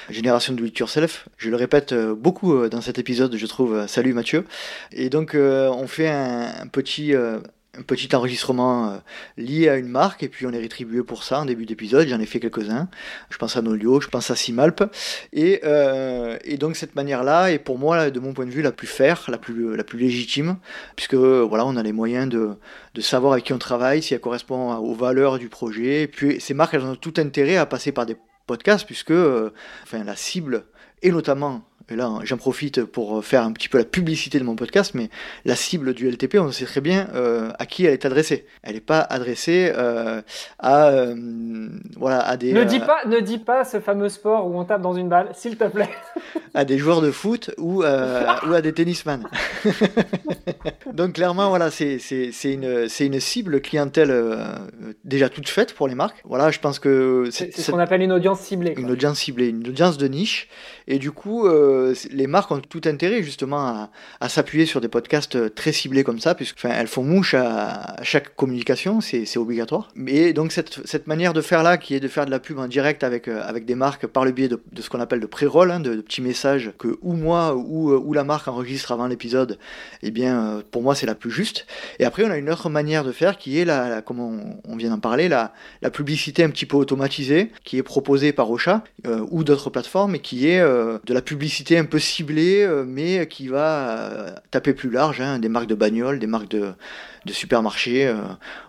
Génération 0.08 0.54
Do 0.54 0.64
It 0.64 0.78
Yourself. 0.78 1.28
Je 1.36 1.50
le 1.50 1.56
répète 1.56 1.94
beaucoup 1.94 2.68
dans 2.68 2.80
cet 2.80 2.98
épisode, 2.98 3.36
je 3.36 3.46
trouve. 3.46 3.86
Salut 3.86 4.14
Mathieu. 4.14 4.46
Et 4.92 5.10
donc 5.10 5.36
on 5.36 5.86
fait 5.86 6.08
un 6.08 6.66
petit 6.72 7.12
petit 7.82 8.14
enregistrement 8.14 8.90
euh, 8.90 8.96
lié 9.36 9.68
à 9.68 9.76
une 9.76 9.88
marque 9.88 10.22
et 10.22 10.28
puis 10.28 10.46
on 10.46 10.50
est 10.52 10.58
rétribué 10.58 11.02
pour 11.02 11.24
ça 11.24 11.40
en 11.40 11.44
début 11.44 11.66
d'épisode. 11.66 12.08
J'en 12.08 12.20
ai 12.20 12.26
fait 12.26 12.40
quelques-uns. 12.40 12.88
Je 13.30 13.38
pense 13.38 13.56
à 13.56 13.62
Nolio, 13.62 14.00
je 14.00 14.08
pense 14.08 14.30
à 14.30 14.36
Simalp. 14.36 14.84
Et, 15.32 15.60
euh, 15.64 16.38
et 16.44 16.56
donc 16.56 16.76
cette 16.76 16.94
manière-là 16.94 17.52
est 17.52 17.58
pour 17.58 17.78
moi, 17.78 18.10
de 18.10 18.20
mon 18.20 18.32
point 18.32 18.46
de 18.46 18.50
vue, 18.50 18.62
la 18.62 18.72
plus 18.72 18.86
faire, 18.86 19.24
la 19.28 19.38
plus, 19.38 19.76
la 19.76 19.84
plus 19.84 19.98
légitime, 19.98 20.56
puisque 20.96 21.14
voilà, 21.14 21.66
on 21.66 21.76
a 21.76 21.82
les 21.82 21.92
moyens 21.92 22.28
de, 22.28 22.56
de 22.94 23.00
savoir 23.00 23.32
avec 23.32 23.44
qui 23.44 23.52
on 23.52 23.58
travaille, 23.58 24.02
si 24.02 24.14
elle 24.14 24.20
correspond 24.20 24.74
aux 24.76 24.94
valeurs 24.94 25.38
du 25.38 25.48
projet. 25.48 26.02
Et 26.02 26.08
puis 26.08 26.40
ces 26.40 26.54
marques, 26.54 26.74
elles 26.74 26.84
ont 26.84 26.96
tout 26.96 27.14
intérêt 27.18 27.56
à 27.56 27.66
passer 27.66 27.92
par 27.92 28.06
des 28.06 28.16
podcasts, 28.48 28.86
puisque 28.86 29.12
euh, 29.12 29.50
enfin, 29.84 30.02
la 30.02 30.16
cible, 30.16 30.64
et 31.02 31.12
notamment 31.12 31.62
et 31.90 31.96
là 31.96 32.10
j'en 32.24 32.36
profite 32.36 32.84
pour 32.84 33.24
faire 33.24 33.42
un 33.42 33.52
petit 33.52 33.68
peu 33.68 33.78
la 33.78 33.84
publicité 33.84 34.38
de 34.38 34.44
mon 34.44 34.56
podcast, 34.56 34.92
mais 34.94 35.08
la 35.44 35.56
cible 35.56 35.94
du 35.94 36.08
LTP, 36.08 36.36
on 36.36 36.52
sait 36.52 36.64
très 36.64 36.80
bien 36.80 37.08
euh, 37.14 37.50
à 37.58 37.66
qui 37.66 37.84
elle 37.84 37.92
est 37.92 38.04
adressée. 38.04 38.46
Elle 38.62 38.74
n'est 38.74 38.80
pas 38.80 39.00
adressée 39.00 39.72
euh, 39.76 40.22
à, 40.58 40.88
euh, 40.88 41.14
voilà, 41.96 42.20
à 42.20 42.36
des... 42.36 42.52
Ne 42.52 42.64
dis, 42.64 42.80
pas, 42.80 43.04
ne 43.06 43.20
dis 43.20 43.38
pas 43.38 43.64
ce 43.64 43.80
fameux 43.80 44.08
sport 44.08 44.46
où 44.46 44.58
on 44.58 44.64
tape 44.64 44.82
dans 44.82 44.94
une 44.94 45.08
balle, 45.08 45.30
s'il 45.34 45.56
te 45.56 45.64
plaît. 45.64 45.90
à 46.54 46.64
des 46.64 46.78
joueurs 46.78 47.00
de 47.00 47.10
foot 47.10 47.50
ou, 47.58 47.82
ou 47.82 47.84
à 47.84 48.60
des 48.62 48.72
tennisman. 48.72 49.24
Donc 50.92 51.14
clairement, 51.14 51.48
voilà, 51.48 51.70
c'est 51.70 51.98
une, 52.44 52.88
une 53.00 53.20
cible 53.20 53.60
clientèle 53.60 54.14
déjà 55.04 55.28
toute 55.28 55.48
faite 55.48 55.74
pour 55.74 55.88
les 55.88 55.94
marques. 55.94 56.22
Voilà, 56.24 56.50
je 56.50 56.58
pense 56.58 56.78
que... 56.78 57.28
C'est 57.30 57.56
ce 57.56 57.70
qu'on 57.70 57.78
appelle 57.78 58.02
une 58.02 58.12
audience 58.12 58.40
ciblée. 58.40 58.74
Une 58.76 58.90
audience 58.90 59.18
ciblée, 59.18 59.48
une 59.48 59.68
audience 59.68 59.98
de 59.98 60.08
niche. 60.08 60.48
Et 60.90 60.98
du 60.98 61.12
coup, 61.12 61.46
les 62.10 62.26
marques 62.26 62.50
ont 62.50 62.60
tout 62.60 62.80
intérêt 62.86 63.22
justement 63.22 63.88
à, 64.20 64.28
s'appuyer 64.28 64.66
sur 64.66 64.80
des 64.80 64.88
podcasts 64.88 65.36
euh, 65.36 65.48
très 65.48 65.72
ciblés 65.72 66.04
comme 66.04 66.18
ça, 66.18 66.34
puisque 66.34 66.64
elles 66.64 66.86
font 66.86 67.02
mouche 67.02 67.34
à, 67.34 67.96
chaque 68.02 68.34
communication, 68.36 69.00
c'est 69.00 69.36
obligatoire. 69.36 69.88
Mais 69.94 70.32
donc 70.32 70.52
cette, 70.52 70.86
cette, 70.86 71.06
manière 71.06 71.32
de 71.32 71.40
faire 71.40 71.62
là, 71.62 71.78
qui 71.78 71.94
est 71.94 72.00
de 72.00 72.08
faire 72.08 72.26
de 72.26 72.30
la 72.30 72.38
pub 72.38 72.58
en 72.58 72.66
direct 72.66 73.04
avec, 73.04 73.28
euh, 73.28 73.40
avec 73.44 73.64
des 73.64 73.74
marques 73.74 74.06
par 74.06 74.24
le 74.24 74.32
biais 74.32 74.48
de, 74.48 74.60
ce 74.78 74.88
qu'on 74.90 75.00
appelle 75.00 75.20
de 75.20 75.26
pré-roll, 75.26 75.70
hein, 75.70 75.80
de, 75.80 75.96
petits 75.96 76.22
messages 76.22 76.72
que 76.78 76.98
ou 77.02 77.14
moi 77.14 77.54
ou, 77.54 77.90
euh, 77.90 77.98
ou 77.98 78.12
la 78.12 78.24
marque 78.24 78.48
enregistre 78.48 78.92
avant 78.92 79.06
l'épisode, 79.06 79.58
eh 80.02 80.10
bien 80.10 80.62
pour 80.70 80.82
moi 80.82 80.94
c'est 80.94 81.06
la 81.06 81.14
plus 81.14 81.30
juste. 81.30 81.66
Et 81.98 82.04
après 82.04 82.24
on 82.24 82.30
a 82.30 82.36
une 82.36 82.50
autre 82.50 82.68
manière 82.70 83.04
de 83.04 83.12
faire 83.12 83.38
qui 83.38 83.58
est 83.58 83.64
la, 83.64 84.02
comme 84.02 84.20
on, 84.20 84.76
vient 84.76 84.90
d'en 84.90 85.00
parler, 85.00 85.28
la, 85.28 85.52
la 85.82 85.90
publicité 85.90 86.44
un 86.44 86.50
petit 86.50 86.66
peu 86.66 86.76
automatisée, 86.76 87.50
qui 87.64 87.78
est 87.78 87.82
proposée 87.82 88.32
par 88.32 88.50
Ocha 88.50 88.84
ou 89.30 89.44
d'autres 89.44 89.70
plateformes, 89.70 90.14
et 90.14 90.20
qui 90.20 90.48
est 90.48 90.60
de 91.04 91.14
la 91.14 91.22
publicité 91.22 91.78
un 91.78 91.84
peu 91.84 91.98
ciblée, 91.98 92.68
mais 92.86 93.26
qui 93.28 93.48
va 93.48 94.34
taper 94.50 94.72
plus 94.72 94.90
large, 94.90 95.20
hein, 95.20 95.38
des 95.38 95.48
marques 95.48 95.66
de 95.66 95.74
bagnoles, 95.74 96.18
des 96.18 96.26
marques 96.26 96.50
de, 96.50 96.72
de 97.24 97.32
supermarchés, 97.32 98.06
euh, 98.06 98.16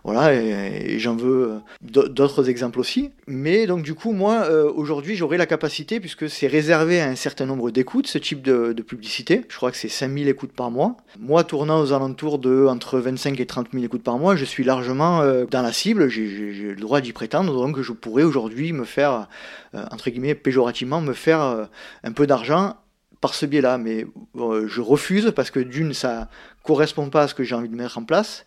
voilà, 0.04 0.34
et, 0.34 1.00
j'en 1.00 1.16
veux 1.16 1.62
euh, 1.92 2.08
d'autres 2.10 2.50
exemples 2.50 2.80
aussi. 2.80 3.12
Mais 3.28 3.68
donc 3.68 3.84
du 3.84 3.94
coup, 3.94 4.12
moi, 4.12 4.46
euh, 4.50 4.72
aujourd'hui, 4.74 5.16
j'aurai 5.16 5.38
la 5.38 5.46
capacité, 5.46 6.00
puisque 6.00 6.30
c'est 6.30 6.48
réservé 6.48 7.02
à 7.02 7.08
un 7.08 7.16
certain 7.16 7.46
nombre 7.46 7.72
d'écoutes, 7.72 8.08
ce 8.08 8.18
type 8.18 8.42
de, 8.42 8.74
publicité, 8.80 9.46
je 9.50 9.56
crois 9.56 9.72
que 9.72 9.78
c'est 9.78 9.90
5000 9.90 10.28
écoutes 10.30 10.54
par 10.54 10.72
mois. 10.72 10.98
Moi, 11.20 11.44
tournant 11.44 11.82
aux 11.82 11.94
alentours 11.94 12.40
de 12.40 12.66
entre 12.66 12.98
25 12.98 13.40
et 13.40 13.46
30 13.46 13.68
000 13.74 13.84
écoutes 13.84 14.04
par 14.04 14.18
mois, 14.18 14.36
je 14.36 14.46
suis 14.46 14.64
largement 14.64 15.22
dans 15.52 15.62
la 15.62 15.72
cible, 15.74 16.08
j'ai 16.08 16.24
le 16.24 16.76
droit 16.76 17.02
d'y 17.02 17.12
prétendre, 17.12 17.54
donc 17.54 17.80
je 17.82 17.92
pourrais 17.92 18.24
aujourd'hui 18.24 18.72
me 18.74 18.86
faire, 18.86 19.28
entre 19.74 20.10
guillemets, 20.10 20.34
péjorativement, 20.34 21.02
me 21.02 21.14
faire 21.14 21.68
un 22.04 22.12
peu 22.12 22.26
d'argent 22.26 22.78
par 23.22 23.34
ce 23.34 23.46
biais-là, 23.46 23.78
mais 23.78 24.06
je 24.36 24.82
refuse 24.82 25.32
parce 25.36 25.52
que 25.52 25.60
d'une, 25.60 25.94
ça 25.94 26.30
correspond 26.64 27.10
pas 27.10 27.24
à 27.24 27.28
ce 27.28 27.34
que 27.34 27.44
j'ai 27.44 27.56
envie 27.56 27.70
de 27.70 27.76
mettre 27.76 27.98
en 27.98 28.04
place, 28.04 28.46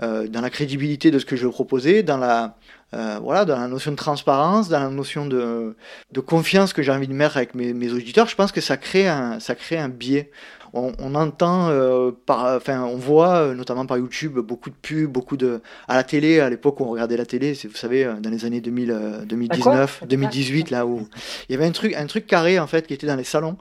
euh, 0.00 0.28
dans 0.28 0.40
la 0.40 0.48
crédibilité 0.48 1.10
de 1.10 1.18
ce 1.18 1.24
que 1.26 1.34
je 1.34 1.48
proposer, 1.48 2.04
dans 2.04 2.18
la, 2.18 2.54
euh, 2.94 3.18
voilà, 3.20 3.44
dans 3.44 3.58
la 3.58 3.66
notion 3.66 3.90
de 3.90 3.96
transparence, 3.96 4.68
dans 4.68 4.78
la 4.78 4.90
notion 4.90 5.26
de, 5.26 5.76
de 6.12 6.20
confiance 6.20 6.72
que 6.72 6.82
j'ai 6.82 6.92
envie 6.92 7.08
de 7.08 7.12
mettre 7.12 7.36
avec 7.36 7.56
mes, 7.56 7.72
mes, 7.72 7.92
auditeurs, 7.92 8.28
je 8.28 8.36
pense 8.36 8.52
que 8.52 8.60
ça 8.60 8.76
crée 8.76 9.08
un, 9.08 9.40
ça 9.40 9.56
crée 9.56 9.76
un 9.76 9.88
biais. 9.88 10.30
On, 10.72 10.92
on 11.00 11.16
entend, 11.16 11.70
euh, 11.70 12.12
par, 12.26 12.54
enfin, 12.54 12.82
on 12.84 12.94
voit 12.94 13.54
notamment 13.56 13.86
par 13.86 13.98
YouTube 13.98 14.38
beaucoup 14.38 14.70
de 14.70 14.76
pubs, 14.80 15.10
beaucoup 15.10 15.36
de, 15.36 15.62
à 15.88 15.96
la 15.96 16.04
télé, 16.04 16.38
à 16.38 16.48
l'époque 16.48 16.78
où 16.78 16.84
on 16.84 16.90
regardait 16.90 17.16
la 17.16 17.26
télé, 17.26 17.54
vous 17.64 17.74
savez, 17.74 18.04
dans 18.20 18.30
les 18.30 18.44
années 18.44 18.60
2000, 18.60 19.24
2019, 19.26 20.04
2018, 20.06 20.70
là 20.70 20.86
où 20.86 21.08
il 21.48 21.52
y 21.52 21.56
avait 21.56 21.66
un 21.66 21.72
truc, 21.72 21.94
un 21.94 22.06
truc 22.06 22.28
carré 22.28 22.60
en 22.60 22.68
fait 22.68 22.86
qui 22.86 22.94
était 22.94 23.08
dans 23.08 23.16
les 23.16 23.24
salons. 23.24 23.56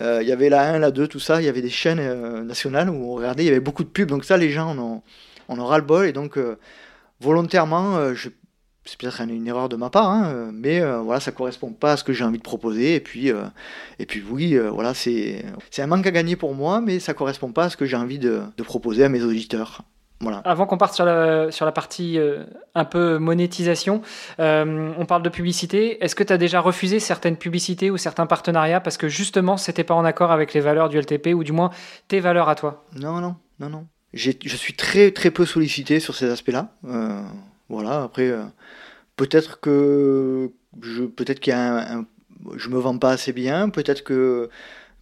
Euh, 0.00 0.20
il 0.22 0.28
y 0.28 0.32
avait 0.32 0.48
la 0.48 0.62
1, 0.74 0.78
la 0.78 0.90
2, 0.90 1.08
tout 1.08 1.20
ça. 1.20 1.40
Il 1.40 1.44
y 1.44 1.48
avait 1.48 1.62
des 1.62 1.70
chaînes 1.70 2.00
euh, 2.00 2.42
nationales 2.42 2.90
où 2.90 3.12
on 3.12 3.14
regardait, 3.14 3.44
il 3.44 3.46
y 3.46 3.50
avait 3.50 3.60
beaucoup 3.60 3.84
de 3.84 3.88
pubs. 3.88 4.08
Donc 4.08 4.24
ça, 4.24 4.36
les 4.36 4.50
gens, 4.50 4.76
on 4.76 4.80
en, 4.80 5.02
on 5.48 5.64
ras 5.64 5.78
le 5.78 5.84
bol. 5.84 6.06
Et 6.06 6.12
donc, 6.12 6.38
euh, 6.38 6.58
volontairement, 7.20 7.98
c'est 8.84 8.98
peut-être 8.98 9.20
une, 9.22 9.46
erreur 9.46 9.68
de 9.68 9.76
ma 9.76 9.90
part, 9.90 10.10
hein, 10.10 10.50
mais 10.52 10.80
voilà, 10.80 11.20
ça 11.20 11.30
correspond 11.30 11.72
pas 11.72 11.92
à 11.92 11.96
ce 11.96 12.02
que 12.02 12.12
j'ai 12.12 12.24
envie 12.24 12.38
de 12.38 12.42
proposer. 12.42 12.96
Et 12.96 13.00
puis, 13.00 13.28
et 13.28 14.06
puis 14.06 14.24
oui, 14.28 14.58
voilà, 14.58 14.92
c'est 14.92 15.44
un 15.78 15.86
manque 15.86 16.06
à 16.08 16.10
gagner 16.10 16.34
pour 16.34 16.54
moi, 16.54 16.80
mais 16.80 16.98
ça 16.98 17.14
correspond 17.14 17.52
pas 17.52 17.66
à 17.66 17.70
ce 17.70 17.76
que 17.76 17.86
j'ai 17.86 17.96
envie 17.96 18.18
de 18.18 18.42
proposer 18.64 19.04
à 19.04 19.08
mes 19.08 19.22
auditeurs. 19.22 19.84
Avant 20.44 20.66
qu'on 20.66 20.78
parte 20.78 20.94
sur 20.94 21.04
la, 21.04 21.50
sur 21.50 21.66
la 21.66 21.72
partie 21.72 22.18
euh, 22.18 22.44
un 22.74 22.84
peu 22.84 23.18
monétisation, 23.18 24.02
euh, 24.40 24.92
on 24.98 25.06
parle 25.06 25.22
de 25.22 25.28
publicité. 25.28 26.02
Est-ce 26.04 26.14
que 26.14 26.22
tu 26.22 26.32
as 26.32 26.38
déjà 26.38 26.60
refusé 26.60 27.00
certaines 27.00 27.36
publicités 27.36 27.90
ou 27.90 27.96
certains 27.96 28.26
partenariats 28.26 28.80
parce 28.80 28.96
que 28.96 29.08
justement, 29.08 29.56
c'était 29.56 29.84
pas 29.84 29.94
en 29.94 30.04
accord 30.04 30.30
avec 30.30 30.54
les 30.54 30.60
valeurs 30.60 30.88
du 30.88 30.98
LTP 30.98 31.28
ou 31.34 31.44
du 31.44 31.52
moins 31.52 31.70
tes 32.08 32.20
valeurs 32.20 32.48
à 32.48 32.54
toi? 32.54 32.84
Non, 32.94 33.20
non, 33.20 33.36
non, 33.60 33.68
non. 33.68 33.86
Je 34.14 34.56
suis 34.56 34.74
très, 34.74 35.10
très 35.10 35.30
peu 35.30 35.46
sollicité 35.46 35.98
sur 35.98 36.14
ces 36.14 36.30
aspects-là. 36.30 36.74
Euh, 36.86 37.22
voilà, 37.68 38.02
après, 38.02 38.30
peut-être 39.16 39.60
que 39.60 40.50
je, 40.82 41.04
peut-être 41.04 41.40
qu'il 41.40 41.52
y 41.52 41.56
a 41.56 41.96
un, 41.96 42.04
je 42.56 42.68
me 42.68 42.78
vends 42.78 42.98
pas 42.98 43.10
assez 43.10 43.32
bien, 43.32 43.68
peut-être 43.70 44.02
que 44.02 44.50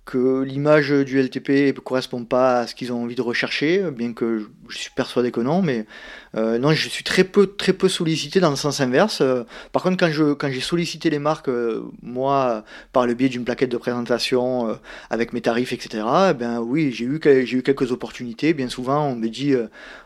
que 0.04 0.42
l'image 0.42 0.90
du 0.90 1.20
LTP 1.20 1.74
ne 1.74 1.80
correspond 1.80 2.24
pas 2.24 2.60
à 2.60 2.66
ce 2.66 2.74
qu'ils 2.74 2.92
ont 2.92 3.02
envie 3.02 3.14
de 3.14 3.22
rechercher, 3.22 3.90
bien 3.90 4.12
que 4.12 4.48
je 4.68 4.78
suis 4.78 4.90
persuadé 4.90 5.30
que 5.30 5.40
non, 5.40 5.62
mais 5.62 5.86
euh, 6.36 6.58
non, 6.58 6.72
je 6.72 6.88
suis 6.88 7.02
très 7.02 7.24
peu, 7.24 7.46
très 7.46 7.72
peu 7.72 7.88
sollicité 7.88 8.38
dans 8.40 8.50
le 8.50 8.56
sens 8.56 8.80
inverse. 8.80 9.20
Euh, 9.20 9.42
par 9.72 9.82
contre, 9.82 9.96
quand 9.96 10.10
je, 10.12 10.32
quand 10.32 10.50
j'ai 10.50 10.60
sollicité 10.60 11.10
les 11.10 11.18
marques, 11.18 11.48
euh, 11.48 11.82
moi, 12.02 12.64
par 12.92 13.06
le 13.06 13.14
biais 13.14 13.28
d'une 13.28 13.44
plaquette 13.44 13.70
de 13.70 13.76
présentation 13.76 14.78
avec 15.10 15.32
mes 15.32 15.40
tarifs, 15.40 15.72
etc. 15.72 16.04
Eh 16.30 16.34
ben 16.34 16.60
oui, 16.60 16.92
j'ai 16.92 17.04
eu, 17.04 17.20
j'ai 17.22 17.56
eu 17.56 17.62
quelques 17.62 17.90
opportunités. 17.92 18.54
Bien 18.54 18.68
souvent, 18.68 19.06
on 19.06 19.16
me 19.16 19.28
dit, 19.28 19.54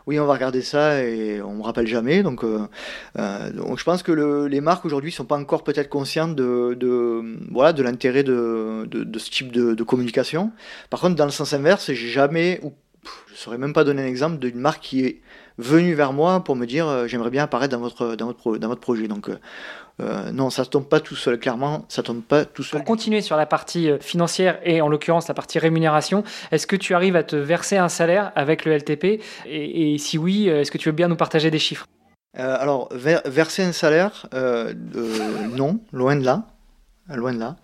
oui, 0.07 0.19
on 0.19 0.25
va 0.25 0.33
regarder 0.33 0.61
ça 0.61 1.03
et 1.03 1.41
on 1.41 1.55
me 1.55 1.63
rappelle 1.63 1.87
jamais. 1.87 2.23
Donc, 2.23 2.43
je 3.15 3.83
pense 3.83 4.03
que 4.03 4.11
le, 4.11 4.47
les 4.47 4.61
marques 4.61 4.85
aujourd'hui 4.85 5.11
sont 5.11 5.25
pas 5.25 5.37
encore 5.37 5.63
peut-être 5.63 5.89
conscientes 5.89 6.35
de, 6.35 7.37
voilà, 7.51 7.73
de 7.73 7.83
l'intérêt 7.83 8.23
de, 8.23 8.87
de, 8.89 9.03
de, 9.03 9.19
ce 9.19 9.29
type 9.29 9.51
de, 9.51 9.83
communication. 9.83 10.51
Par 10.89 10.99
contre, 10.99 11.15
dans 11.15 11.25
le 11.25 11.31
sens 11.31 11.53
inverse, 11.53 11.91
j'ai 11.91 12.09
jamais, 12.09 12.59
ou 12.63 12.73
je 13.27 13.33
ne 13.33 13.37
saurais 13.37 13.57
même 13.57 13.73
pas 13.73 13.83
donner 13.83 14.01
un 14.03 14.07
exemple 14.07 14.39
d'une 14.39 14.59
marque 14.59 14.81
qui 14.81 15.05
est 15.05 15.21
venu 15.57 15.93
vers 15.93 16.13
moi 16.13 16.43
pour 16.43 16.55
me 16.55 16.65
dire 16.65 16.87
euh, 16.87 17.07
j'aimerais 17.07 17.29
bien 17.29 17.43
apparaître 17.43 17.75
dans 17.75 17.81
votre, 17.81 18.15
dans 18.15 18.27
votre, 18.27 18.57
dans 18.57 18.67
votre 18.67 18.81
projet. 18.81 19.07
Donc 19.07 19.29
euh, 19.29 19.37
euh, 20.01 20.31
non, 20.31 20.49
ça 20.49 20.63
ne 20.63 20.67
tombe 20.67 20.87
pas 20.87 20.99
tout 20.99 21.15
seul, 21.15 21.39
clairement, 21.39 21.85
ça 21.87 22.03
tombe 22.03 22.21
pas 22.21 22.45
tout 22.45 22.63
seul. 22.63 22.79
Pour 22.79 22.85
continuer 22.85 23.21
sur 23.21 23.37
la 23.37 23.45
partie 23.45 23.89
financière 24.01 24.59
et 24.63 24.81
en 24.81 24.89
l'occurrence 24.89 25.27
la 25.27 25.33
partie 25.33 25.59
rémunération, 25.59 26.23
est-ce 26.51 26.67
que 26.67 26.75
tu 26.75 26.93
arrives 26.93 27.15
à 27.15 27.23
te 27.23 27.35
verser 27.35 27.77
un 27.77 27.89
salaire 27.89 28.31
avec 28.35 28.65
le 28.65 28.77
LTP 28.77 29.21
et, 29.45 29.97
si 29.97 30.17
oui, 30.17 30.49
est-ce 30.49 30.71
que 30.71 30.77
tu 30.77 30.89
veux 30.89 30.95
bien 30.95 31.07
nous 31.07 31.15
partager 31.15 31.49
des 31.49 31.59
chiffres? 31.59 31.87
Alors, 32.37 32.89
verser 32.91 33.63
un 33.63 33.71
salaire, 33.71 34.27
non, 34.33 35.79
loin 35.93 36.17
de 36.17 36.25
là 36.25 36.43
loin 37.09 37.33
de 37.33 37.39
là. 37.39 37.55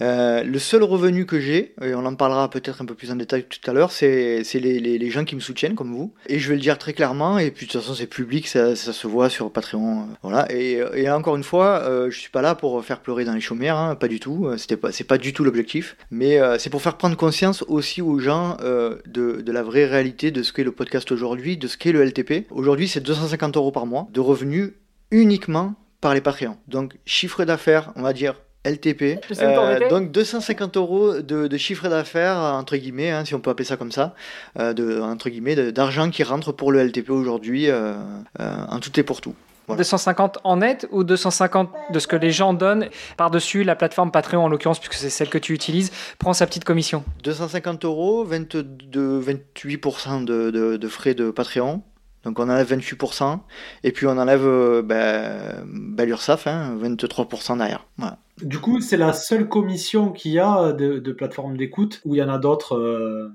Euh, 0.00 0.42
le 0.42 0.58
seul 0.58 0.82
revenu 0.82 1.26
que 1.26 1.38
j'ai, 1.40 1.74
et 1.82 1.94
on 1.94 2.04
en 2.06 2.14
parlera 2.14 2.48
peut-être 2.48 2.80
un 2.80 2.84
peu 2.84 2.94
plus 2.94 3.10
en 3.10 3.16
détail 3.16 3.44
tout 3.44 3.70
à 3.70 3.74
l'heure, 3.74 3.92
c'est 3.92 4.42
les, 4.54 5.10
gens 5.10 5.24
qui 5.24 5.34
me 5.34 5.40
soutiennent 5.40 5.74
comme 5.74 5.94
vous. 5.94 6.12
Et 6.28 6.38
je 6.38 6.48
vais 6.48 6.54
le 6.54 6.60
dire 6.60 6.78
très 6.78 6.92
clairement, 6.92 7.38
et 7.38 7.50
puis 7.50 7.66
de 7.66 7.72
toute 7.72 7.80
façon 7.80 7.94
c'est 7.94 8.06
public, 8.06 8.48
ça, 8.48 8.74
se 8.74 9.06
voit 9.06 9.28
sur 9.28 9.50
Patreon. 9.50 10.00
Euh, 10.00 10.04
voilà. 10.22 10.50
Et, 10.50 11.10
encore 11.10 11.36
une 11.36 11.44
fois, 11.44 11.82
euh, 11.82 12.10
je 12.10 12.18
suis 12.18 12.30
pas 12.30 12.42
là 12.42 12.54
pour 12.54 12.84
faire 12.84 13.00
pleurer 13.00 13.24
dans 13.24 13.34
les 13.34 13.40
chaumières, 13.40 13.76
hein, 13.76 13.94
pas 13.94 14.08
du 14.08 14.20
tout. 14.20 14.48
C'était 14.56 14.76
pas, 14.76 14.90
pas 15.06 15.18
du 15.18 15.32
tout 15.32 15.44
l'objectif. 15.44 15.96
Mais 16.10 16.38
euh, 16.38 16.58
c'est 16.58 16.70
pour 16.70 16.82
faire 16.82 16.96
prendre 16.96 17.16
conscience 17.16 17.62
aussi 17.68 18.02
aux 18.02 18.18
gens 18.18 18.56
euh, 18.60 18.96
de, 19.06 19.42
de, 19.42 19.52
la 19.52 19.62
vraie 19.62 19.86
réalité 19.86 20.30
de 20.30 20.42
ce 20.42 20.52
qu'est 20.52 20.64
le 20.64 20.72
podcast 20.72 21.10
aujourd'hui, 21.12 21.56
de 21.56 21.66
ce 21.66 21.76
qu'est 21.76 21.92
le 21.92 22.04
LTP. 22.04 22.46
Aujourd'hui, 22.50 22.88
c'est 22.88 23.00
250 23.00 23.56
euros 23.56 23.72
par 23.72 23.86
mois 23.86 24.08
de 24.12 24.20
revenus 24.20 24.72
uniquement 25.10 25.74
par 26.00 26.14
les 26.14 26.20
Patreons. 26.20 26.58
Donc 26.68 26.94
chiffre 27.04 27.44
d'affaires, 27.44 27.92
on 27.96 28.02
va 28.02 28.12
dire 28.12 28.34
LTP. 28.66 29.18
Euh, 29.40 29.88
donc 29.88 30.10
250 30.10 30.76
euros 30.76 31.20
de, 31.20 31.56
chiffre 31.56 31.88
d'affaires, 31.88 32.36
entre 32.36 32.76
guillemets, 32.76 33.10
hein, 33.10 33.24
si 33.24 33.34
on 33.34 33.40
peut 33.40 33.50
appeler 33.50 33.64
ça 33.64 33.76
comme 33.76 33.92
ça, 33.92 34.14
euh, 34.58 34.72
de, 34.72 35.00
entre 35.00 35.30
guillemets, 35.30 35.72
d'argent 35.72 36.10
qui 36.10 36.22
rentre 36.22 36.52
pour 36.52 36.72
le 36.72 36.80
LTP 36.80 37.10
aujourd'hui, 37.10 37.68
euh, 37.68 37.94
en 38.38 38.80
tout 38.80 38.98
et 38.98 39.02
pour 39.02 39.20
tout. 39.20 39.34
250 39.68 40.38
en 40.44 40.58
net 40.58 40.86
ou 40.92 41.02
250 41.02 41.70
de 41.90 41.98
ce 41.98 42.06
que 42.06 42.14
les 42.14 42.30
gens 42.30 42.54
donnent 42.54 42.88
par-dessus 43.16 43.64
la 43.64 43.74
plateforme 43.74 44.12
Patreon 44.12 44.44
en 44.44 44.48
l'occurrence, 44.48 44.78
puisque 44.78 44.94
c'est 44.94 45.10
celle 45.10 45.28
que 45.28 45.38
tu 45.38 45.54
utilises, 45.54 45.90
prend 46.18 46.32
sa 46.32 46.46
petite 46.46 46.64
commission? 46.64 47.02
250 47.24 47.84
euros, 47.84 48.24
22, 48.24 49.20
28% 49.20 50.24
de, 50.24 50.50
de, 50.76 50.88
frais 50.88 51.14
de 51.14 51.32
Patreon. 51.32 51.82
Donc 52.26 52.40
on 52.40 52.50
enlève 52.50 52.76
28%, 52.76 53.38
et 53.84 53.92
puis 53.92 54.06
on 54.06 54.18
enlève 54.18 54.44
euh, 54.44 54.82
ben, 54.82 55.64
ben 55.64 56.06
l'URSSAF, 56.06 56.48
hein, 56.48 56.76
23% 56.82 57.58
derrière. 57.58 57.86
Du 58.42 58.58
coup, 58.58 58.80
c'est 58.80 58.96
la 58.96 59.12
seule 59.12 59.48
commission 59.48 60.10
qu'il 60.10 60.32
y 60.32 60.40
a 60.40 60.72
de, 60.72 60.98
de 60.98 61.12
plateforme 61.12 61.56
d'écoute, 61.56 62.02
ou 62.04 62.16
il 62.16 62.18
y 62.18 62.22
en 62.22 62.28
a 62.28 62.38
d'autres 62.38 62.76
euh, 62.76 63.30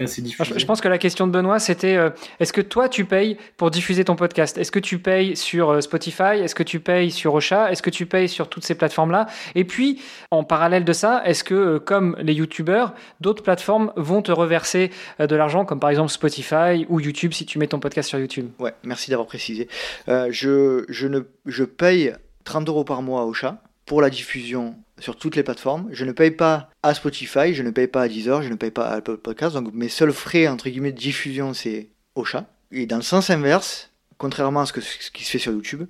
je 0.00 0.64
pense 0.66 0.80
que 0.80 0.88
la 0.88 0.98
question 0.98 1.26
de 1.28 1.32
Benoît, 1.32 1.60
c'était 1.60 1.94
euh, 1.94 2.10
est-ce 2.40 2.52
que 2.52 2.60
toi, 2.60 2.88
tu 2.88 3.04
payes 3.04 3.36
pour 3.56 3.70
diffuser 3.70 4.04
ton 4.04 4.16
podcast? 4.16 4.58
Est-ce 4.58 4.72
que 4.72 4.80
tu 4.80 4.98
payes 4.98 5.36
sur 5.36 5.70
euh, 5.70 5.80
Spotify? 5.80 6.40
Est-ce 6.42 6.56
que 6.56 6.64
tu 6.64 6.80
payes 6.80 7.12
sur 7.12 7.34
Ocha? 7.34 7.70
Est-ce 7.70 7.80
que 7.80 7.90
tu 7.90 8.06
payes 8.06 8.28
sur 8.28 8.48
toutes 8.48 8.64
ces 8.64 8.74
plateformes-là? 8.74 9.26
Et 9.54 9.64
puis, 9.64 10.02
en 10.32 10.42
parallèle 10.42 10.84
de 10.84 10.92
ça, 10.92 11.22
est-ce 11.24 11.44
que, 11.44 11.54
euh, 11.54 11.78
comme 11.78 12.16
les 12.20 12.34
YouTubeurs, 12.34 12.92
d'autres 13.20 13.44
plateformes 13.44 13.92
vont 13.96 14.20
te 14.20 14.32
reverser 14.32 14.90
de 15.20 15.36
l'argent, 15.36 15.64
comme 15.64 15.78
par 15.78 15.90
exemple 15.90 16.10
Spotify 16.10 16.86
ou 16.88 16.98
YouTube 16.98 17.32
si 17.32 17.46
tu 17.46 17.60
mets 17.60 17.68
ton 17.68 17.78
podcast 17.78 18.08
sur 18.08 18.18
YouTube? 18.18 18.48
Ouais, 18.58 18.74
merci 18.82 19.10
d'avoir 19.10 19.28
précisé. 19.28 19.68
je, 20.08 20.84
je, 20.88 21.06
ne, 21.06 21.20
je 21.46 21.64
paye 21.64 22.12
30 22.44 22.68
euros 22.68 22.84
par 22.84 23.02
mois 23.02 23.22
à 23.22 23.24
Ocha 23.24 23.62
pour 23.86 24.02
la 24.02 24.10
diffusion 24.10 24.74
sur 25.04 25.16
toutes 25.16 25.36
les 25.36 25.42
plateformes. 25.42 25.86
Je 25.92 26.06
ne 26.06 26.12
paye 26.12 26.30
pas 26.30 26.70
à 26.82 26.94
Spotify, 26.94 27.52
je 27.52 27.62
ne 27.62 27.70
paye 27.70 27.88
pas 27.88 28.00
à 28.00 28.08
Deezer, 28.08 28.42
je 28.42 28.48
ne 28.48 28.54
paye 28.54 28.70
pas 28.70 28.88
à 28.88 28.94
Apple 28.94 29.18
Podcast. 29.18 29.54
Donc 29.54 29.74
mes 29.74 29.90
seuls 29.90 30.14
frais 30.14 30.48
entre 30.48 30.70
guillemets 30.70 30.92
de 30.92 30.98
diffusion 30.98 31.52
c'est 31.52 31.90
Ocha. 32.14 32.46
Et 32.72 32.86
dans 32.86 32.96
le 32.96 33.02
sens 33.02 33.28
inverse, 33.28 33.90
contrairement 34.16 34.60
à 34.60 34.66
ce, 34.66 34.72
que, 34.72 34.80
ce 34.80 35.10
qui 35.10 35.24
se 35.24 35.30
fait 35.30 35.38
sur 35.38 35.52
YouTube, 35.52 35.84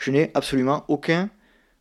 je 0.00 0.10
n'ai 0.10 0.32
absolument 0.34 0.84
aucun 0.88 1.30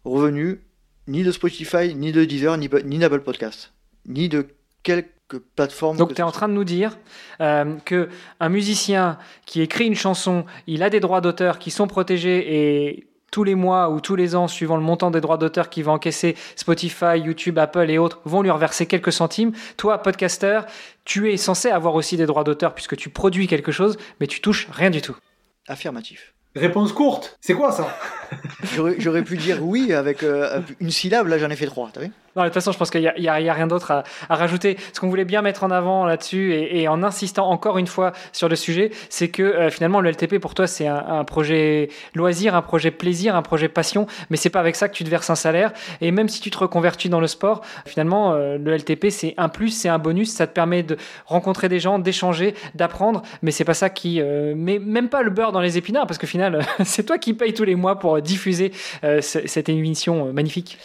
revenu 0.04 0.62
ni 1.08 1.24
de 1.24 1.32
Spotify, 1.32 1.96
ni 1.96 2.12
de 2.12 2.24
Deezer, 2.24 2.56
ni, 2.60 2.70
ni 2.86 3.00
d'Apple 3.00 3.22
Podcast, 3.22 3.74
ni 4.06 4.30
de 4.30 4.46
quelque 4.84 5.38
plateforme. 5.56 5.98
Donc 5.98 6.14
tu 6.14 6.22
es 6.22 6.24
en 6.24 6.32
train 6.32 6.48
de 6.48 6.54
nous 6.54 6.64
dire 6.64 7.00
euh, 7.42 7.78
que 7.84 8.10
un 8.40 8.50
musicien 8.50 9.18
qui 9.48 9.62
écrit 9.62 9.88
une 9.88 9.96
chanson, 9.96 10.46
il 10.68 10.84
a 10.84 10.92
des 10.92 11.00
droits 11.00 11.22
d'auteur 11.22 11.58
qui 11.58 11.72
sont 11.72 11.88
protégés 11.88 12.94
et 12.94 13.08
tous 13.36 13.44
les 13.44 13.56
mois 13.56 13.90
ou 13.90 14.00
tous 14.00 14.16
les 14.16 14.34
ans, 14.34 14.48
suivant 14.48 14.78
le 14.78 14.82
montant 14.82 15.12
des 15.12 15.20
droits 15.20 15.36
d'auteur 15.36 15.70
qu'il 15.70 15.84
va 15.84 15.92
encaisser, 15.92 16.38
Spotify, 16.56 17.18
YouTube, 17.18 17.60
Apple 17.60 17.90
et 17.90 17.98
autres 17.98 18.22
vont 18.24 18.42
lui 18.42 18.50
reverser 18.50 18.86
quelques 18.86 19.12
centimes. 19.12 19.52
Toi, 19.76 19.98
podcaster, 19.98 20.62
tu 21.04 21.30
es 21.34 21.36
censé 21.36 21.70
avoir 21.70 21.96
aussi 21.96 22.16
des 22.16 22.28
droits 22.28 22.46
d'auteur 22.46 22.74
puisque 22.74 22.96
tu 22.96 23.10
produis 23.10 23.48
quelque 23.48 23.74
chose, 23.74 23.98
mais 24.22 24.28
tu 24.28 24.40
touches 24.40 24.70
rien 24.72 24.90
du 24.90 25.02
tout. 25.02 25.18
Affirmatif. 25.68 26.34
Réponse 26.56 26.94
courte, 26.94 27.38
c'est 27.42 27.56
quoi 27.56 27.74
ça? 27.74 27.94
J'aurais 29.00 29.24
pu 29.24 29.36
dire 29.36 29.62
oui 29.62 29.92
avec 29.92 30.24
euh, 30.24 30.62
une 30.80 30.92
syllabe, 30.92 31.28
là 31.28 31.38
j'en 31.38 31.50
ai 31.50 31.58
fait 31.58 31.66
trois, 31.66 31.90
t'as 31.92 32.04
vu? 32.04 32.12
De 32.44 32.50
toute 32.50 32.54
façon, 32.54 32.74
je 32.74 32.78
pense 32.78 32.92
qu'il 32.92 33.02
n'y 33.02 33.28
a, 33.28 33.34
a, 33.34 33.54
rien 33.54 33.68
d'autre 33.68 33.92
à, 33.92 34.04
rajouter. 34.30 34.78
Ce 34.94 35.00
qu'on 35.00 35.08
voulait 35.08 35.26
bien 35.26 35.42
mettre 35.42 35.64
en 35.64 35.72
avant 35.72 36.06
là-dessus 36.06 36.54
et, 36.54 36.88
en 36.88 37.02
insistant 37.02 37.50
encore 37.50 37.78
une 37.78 37.88
fois 37.88 38.12
sur 38.34 38.50
le 38.50 38.56
sujet, 38.56 38.92
c'est 39.10 39.30
que 39.30 39.42
euh, 39.42 39.70
finalement, 39.70 40.02
le 40.02 40.12
LTP 40.12 40.40
pour 40.40 40.54
toi, 40.54 40.68
c'est 40.68 40.88
un, 40.88 41.24
projet 41.24 41.90
loisir, 42.14 42.56
un 42.56 42.62
projet 42.62 42.92
plaisir, 42.92 43.36
un 43.36 43.42
projet 43.42 43.70
passion, 43.70 44.06
mais 44.30 44.38
c'est 44.38 44.50
pas 44.50 44.60
avec 44.60 44.76
ça 44.76 44.90
que 44.90 44.94
tu 44.94 45.04
te 45.04 45.10
verses 45.10 45.30
un 45.30 45.36
salaire. 45.36 45.72
Et 46.02 46.12
même 46.12 46.28
si 46.28 46.42
tu 46.42 46.52
te 46.52 46.58
reconvertis 46.58 47.10
dans 47.10 47.22
le 47.22 47.28
sport, 47.28 47.62
finalement, 47.86 48.34
euh, 48.34 48.58
le 48.58 48.76
LTP, 48.76 49.10
c'est 49.10 49.34
un 49.38 49.48
plus, 49.48 49.70
c'est 49.70 49.90
un 49.90 50.00
bonus. 50.00 50.32
Ça 50.32 50.46
te 50.46 50.54
permet 50.54 50.84
de 50.84 50.98
rencontrer 51.26 51.70
des 51.70 51.80
gens, 51.80 52.00
d'échanger, 52.00 52.54
d'apprendre, 52.76 53.22
mais 53.44 53.52
c'est 53.52 53.66
pas 53.66 53.74
ça 53.74 53.90
qui 53.90 54.20
euh, 54.20 54.54
met 54.56 54.80
même 54.80 55.08
pas 55.08 55.24
le 55.24 55.30
beurre 55.30 55.54
dans 55.54 55.62
les 55.62 55.78
épinards, 55.78 56.06
parce 56.06 56.18
que 56.18 56.28
final, 56.28 56.66
c'est 56.84 57.04
toi 57.04 57.18
qui 57.18 57.34
payes 57.34 57.54
tous 57.54 57.64
les 57.64 57.76
mois 57.76 57.98
pour 57.98 58.22
diffuser 58.22 58.72
cette 59.22 59.70
émission 59.70 60.34
magnifique. 60.34 60.78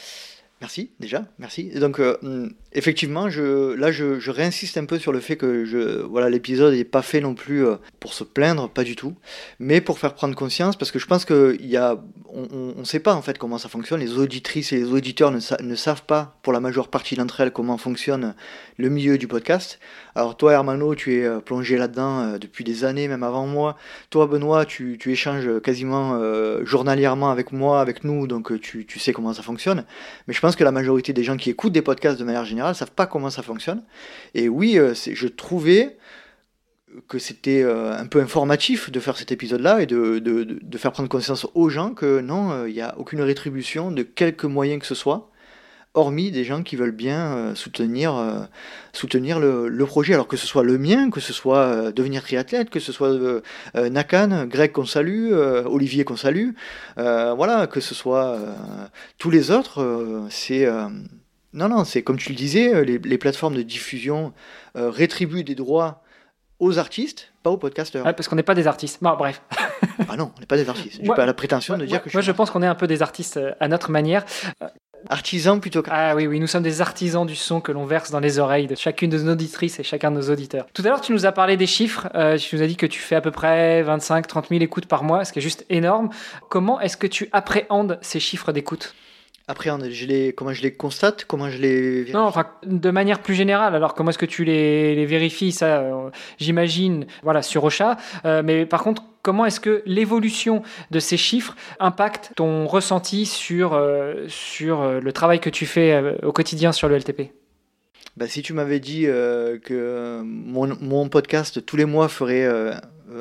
Merci 0.60 0.90
déjà, 1.00 1.26
merci. 1.38 1.70
donc 1.70 2.00
euh, 2.00 2.16
hmm, 2.22 2.50
effectivement, 2.72 3.26
là 3.26 3.90
je, 3.90 4.30
réinsiste 4.30 4.76
un 4.76 4.84
peu 4.84 4.98
sur 4.98 5.12
le 5.12 5.20
fait 5.20 5.36
que 5.36 5.64
je, 5.64 6.02
voilà, 6.02 6.30
l'épisode 6.30 6.74
n'est 6.74 6.84
pas 6.84 7.02
fait 7.02 7.20
non 7.20 7.34
plus 7.34 7.66
euh, 7.66 7.76
pour 7.98 8.12
se 8.14 8.24
plaindre, 8.24 8.68
pas 8.68 8.84
du 8.84 8.96
tout, 8.96 9.14
mais 9.58 9.80
pour 9.80 9.98
faire 9.98 10.14
prendre 10.14 10.34
conscience, 10.34 10.76
parce 10.76 10.90
que 10.90 10.98
je 10.98 11.06
pense 11.06 11.24
qu'il 11.24 11.66
y 11.66 11.76
a, 11.76 11.98
on 12.32 12.74
ne 12.78 12.84
sait 12.84 13.00
pas 13.00 13.14
en 13.14 13.22
fait 13.22 13.38
comment 13.38 13.58
ça 13.58 13.68
fonctionne. 13.68 14.00
Les 14.00 14.18
auditrices 14.18 14.72
et 14.72 14.76
les 14.76 14.92
auditeurs 14.92 15.32
ne, 15.32 15.74
savent 15.74 16.04
pas, 16.04 16.38
pour 16.42 16.52
la 16.52 16.60
majeure 16.60 16.88
partie 16.88 17.16
d'entre 17.16 17.40
elles, 17.40 17.50
comment 17.50 17.76
fonctionne 17.76 18.34
le 18.78 18.88
milieu 18.88 19.18
du 19.18 19.26
podcast. 19.26 19.80
Alors 20.14 20.36
toi, 20.36 20.52
Hermano, 20.52 20.94
tu 20.94 21.14
es 21.14 21.24
euh, 21.24 21.40
plongé 21.40 21.76
là-dedans 21.76 22.38
depuis 22.38 22.64
des 22.64 22.84
années, 22.84 23.08
même 23.08 23.22
avant 23.22 23.46
moi. 23.46 23.76
Toi, 24.10 24.26
Benoît, 24.26 24.64
tu, 24.64 24.98
échanges 25.06 25.60
quasiment 25.60 26.20
journalièrement 26.64 27.30
avec 27.30 27.52
moi, 27.52 27.80
avec 27.80 28.04
nous, 28.04 28.26
donc 28.26 28.58
tu 28.60 28.98
sais 28.98 29.12
comment 29.12 29.32
ça 29.32 29.42
fonctionne. 29.42 29.84
Mais 30.28 30.34
je 30.34 30.40
pense 30.40 30.54
que 30.54 30.64
la 30.64 30.72
majorité 30.72 31.12
des 31.12 31.24
gens 31.24 31.36
qui 31.36 31.50
écoutent 31.50 31.72
des 31.72 31.82
podcasts 31.82 32.18
de 32.18 32.24
manière 32.24 32.44
générale 32.44 32.59
ne 32.68 32.74
savent 32.74 32.92
pas 32.92 33.06
comment 33.06 33.30
ça 33.30 33.42
fonctionne. 33.42 33.82
Et 34.34 34.48
oui, 34.48 34.78
euh, 34.78 34.94
je 34.94 35.26
trouvais 35.26 35.96
que 37.08 37.18
c'était 37.18 37.62
euh, 37.62 37.96
un 37.96 38.06
peu 38.06 38.20
informatif 38.20 38.90
de 38.90 39.00
faire 39.00 39.16
cet 39.16 39.32
épisode-là 39.32 39.82
et 39.82 39.86
de, 39.86 40.18
de, 40.18 40.78
faire 40.78 40.92
prendre 40.92 41.08
conscience 41.08 41.46
aux 41.54 41.68
gens 41.68 41.94
que 41.94 42.20
non, 42.20 42.50
euh, 42.50 42.68
il 42.68 42.74
n'y 42.74 42.80
a 42.80 42.98
aucune 42.98 43.20
rétribution 43.20 43.92
de 43.92 44.02
quelque 44.02 44.46
moyen 44.46 44.78
que 44.78 44.86
ce 44.86 44.94
soit 44.94 45.30
hormis 45.94 46.30
des 46.30 46.44
gens 46.44 46.62
qui 46.62 46.76
veulent 46.76 46.92
bien 46.92 47.52
soutenir, 47.56 48.14
soutenir 48.92 49.40
le, 49.40 49.84
projet, 49.86 50.14
alors 50.14 50.28
que 50.28 50.36
ce 50.36 50.46
soit 50.46 50.62
le 50.62 50.78
mien, 50.78 51.10
que 51.10 51.18
ce 51.18 51.32
soit 51.32 51.90
devenir 51.90 52.22
triathlète, 52.22 52.70
que 52.70 52.78
ce 52.78 52.92
soit 52.92 53.10
Nakan, 53.74 54.46
Greg 54.46 54.70
qu'on 54.70 54.86
salue, 54.86 55.32
Olivier 55.32 56.04
qu'on 56.04 56.14
salue, 56.14 56.50
voilà, 56.96 57.66
que 57.66 57.80
ce 57.80 57.96
soit 57.96 58.38
tous 59.18 59.30
les 59.30 59.50
autres, 59.50 60.28
c'est... 60.30 60.68
non, 61.52 61.68
non, 61.68 61.84
c'est 61.84 62.02
comme 62.02 62.16
tu 62.16 62.30
le 62.30 62.36
disais, 62.36 62.84
les, 62.84 63.18
plateformes 63.18 63.56
de 63.56 63.62
diffusion 63.62 64.32
rétribuent 64.74 65.44
des 65.44 65.54
droits 65.54 66.02
aux 66.60 66.78
artistes, 66.78 67.32
pas 67.42 67.50
aux 67.50 67.56
podcasteurs. 67.56 68.04
parce 68.04 68.28
qu'on 68.28 68.36
n'est 68.36 68.42
pas 68.42 68.54
des 68.54 68.66
artistes. 68.66 68.98
Bon, 69.02 69.16
bref. 69.16 69.42
ah 70.08 70.16
non, 70.16 70.30
on 70.36 70.40
n'est 70.40 70.46
pas 70.46 70.56
des 70.56 70.68
artistes. 70.68 70.98
Je 71.02 71.08
n'ai 71.08 71.14
pas 71.14 71.26
la 71.26 71.34
prétention 71.34 71.76
de 71.76 71.86
dire 71.86 72.02
que 72.02 72.10
je 72.10 72.16
Moi, 72.16 72.22
je 72.22 72.32
pense 72.32 72.50
qu'on 72.50 72.62
est 72.62 72.66
un 72.66 72.74
peu 72.74 72.86
des 72.86 73.02
artistes 73.02 73.40
à 73.58 73.68
notre 73.68 73.90
manière. 73.90 74.24
Artisans 75.08 75.58
plutôt 75.60 75.82
que. 75.82 75.88
Ah 75.90 76.14
oui, 76.14 76.26
oui, 76.26 76.38
nous 76.40 76.46
sommes 76.46 76.62
des 76.62 76.82
artisans 76.82 77.26
du 77.26 77.34
son 77.34 77.60
que 77.60 77.72
l'on 77.72 77.86
verse 77.86 78.10
dans 78.10 78.20
les 78.20 78.38
oreilles 78.38 78.66
de 78.66 78.74
chacune 78.74 79.08
de 79.08 79.18
nos 79.18 79.32
auditrices 79.32 79.80
et 79.80 79.82
chacun 79.82 80.10
de 80.10 80.16
nos 80.16 80.30
auditeurs. 80.30 80.66
Tout 80.74 80.82
à 80.84 80.88
l'heure, 80.88 81.00
tu 81.00 81.12
nous 81.12 81.24
as 81.24 81.32
parlé 81.32 81.56
des 81.56 81.66
chiffres. 81.66 82.08
Euh, 82.14 82.36
tu 82.36 82.56
nous 82.56 82.62
as 82.62 82.66
dit 82.66 82.76
que 82.76 82.86
tu 82.86 83.00
fais 83.00 83.16
à 83.16 83.20
peu 83.20 83.30
près 83.30 83.82
25-30 83.82 84.48
000 84.50 84.60
écoutes 84.62 84.86
par 84.86 85.02
mois, 85.02 85.24
ce 85.24 85.32
qui 85.32 85.38
est 85.38 85.42
juste 85.42 85.64
énorme. 85.70 86.10
Comment 86.50 86.80
est-ce 86.80 86.96
que 86.96 87.06
tu 87.06 87.28
appréhendes 87.32 87.98
ces 88.02 88.20
chiffres 88.20 88.52
d'écoute? 88.52 88.94
Je 89.90 90.06
les, 90.06 90.32
Comment 90.32 90.52
je 90.52 90.62
les 90.62 90.72
constate 90.72 91.24
Comment 91.24 91.50
je 91.50 91.58
les 91.58 91.90
vérifie 91.90 92.12
Non, 92.12 92.22
enfin, 92.22 92.46
de 92.64 92.90
manière 92.90 93.20
plus 93.20 93.34
générale. 93.34 93.74
Alors, 93.74 93.94
comment 93.94 94.10
est-ce 94.10 94.18
que 94.18 94.26
tu 94.26 94.44
les, 94.44 94.94
les 94.94 95.06
vérifies 95.06 95.52
Ça, 95.52 95.80
euh, 95.80 96.10
j'imagine, 96.38 97.06
voilà, 97.22 97.42
sur 97.42 97.64
Ocha. 97.64 97.96
Euh, 98.24 98.42
mais 98.44 98.66
par 98.66 98.82
contre, 98.82 99.02
comment 99.22 99.46
est-ce 99.46 99.60
que 99.60 99.82
l'évolution 99.86 100.62
de 100.90 100.98
ces 100.98 101.16
chiffres 101.16 101.56
impacte 101.78 102.32
ton 102.36 102.66
ressenti 102.66 103.26
sur, 103.26 103.74
euh, 103.74 104.26
sur 104.28 105.00
le 105.00 105.12
travail 105.12 105.40
que 105.40 105.50
tu 105.50 105.66
fais 105.66 106.18
au 106.22 106.32
quotidien 106.32 106.72
sur 106.72 106.88
le 106.88 106.96
LTP 106.96 107.32
bah, 108.16 108.26
si 108.26 108.42
tu 108.42 108.52
m'avais 108.52 108.80
dit 108.80 109.04
que 109.04 110.20
mon, 110.24 110.76
mon, 110.80 111.08
podcast 111.08 111.64
tous 111.64 111.76
les 111.76 111.84
mois 111.84 112.08
ferait 112.08 112.46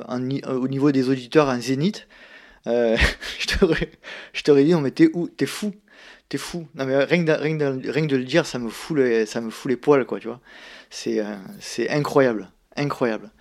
au 0.08 0.68
niveau 0.68 0.92
des 0.92 1.10
auditeurs 1.10 1.48
un 1.48 1.60
zénith, 1.60 2.08
je 2.66 4.44
t'aurais 4.44 4.64
dit, 4.64 4.74
on 4.74 4.82
mais 4.82 4.92
t'es 4.92 5.10
où? 5.14 5.30
T'es 5.30 5.46
fou 5.46 5.74
t'es 6.30 6.38
fou. 6.38 6.68
Non, 6.76 6.86
mais 6.86 7.04
rien 7.04 7.26
que, 7.26 8.06
de 8.06 8.16
le 8.16 8.24
dire, 8.24 8.46
ça 8.46 8.60
me 8.60 8.70
fout 8.70 8.98
les, 8.98 9.76
poils, 9.76 10.06
quoi, 10.06 10.20
tu 10.20 10.28
vois. 10.28 10.40
C'est, 10.90 11.20
euh, 11.20 11.36
incroyable, 11.90 12.50
incroyable. 12.76 13.32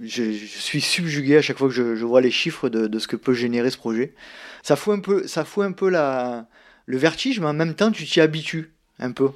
Je, 0.00 0.32
suis 0.32 0.80
subjugué 0.80 1.36
à 1.36 1.42
chaque 1.42 1.58
fois 1.58 1.68
que 1.68 1.74
je, 1.74 2.04
vois 2.04 2.20
les 2.20 2.30
chiffres 2.30 2.68
de, 2.68 2.98
ce 2.98 3.06
que 3.06 3.16
peut 3.16 3.34
générer 3.34 3.70
ce 3.70 3.76
projet. 3.76 4.14
Ça 4.62 4.76
fout 4.76 4.94
un 4.94 5.00
peu, 5.00 5.26
ça 5.26 5.44
fout 5.44 5.64
un 5.64 5.72
peu 5.72 5.90
le 5.90 6.96
vertige, 6.96 7.38
mais 7.38 7.46
en 7.46 7.54
même 7.54 7.74
temps, 7.74 7.92
tu 7.92 8.04
t'y 8.04 8.20
habitues 8.20 8.72
un 8.98 9.12
peu. 9.12 9.30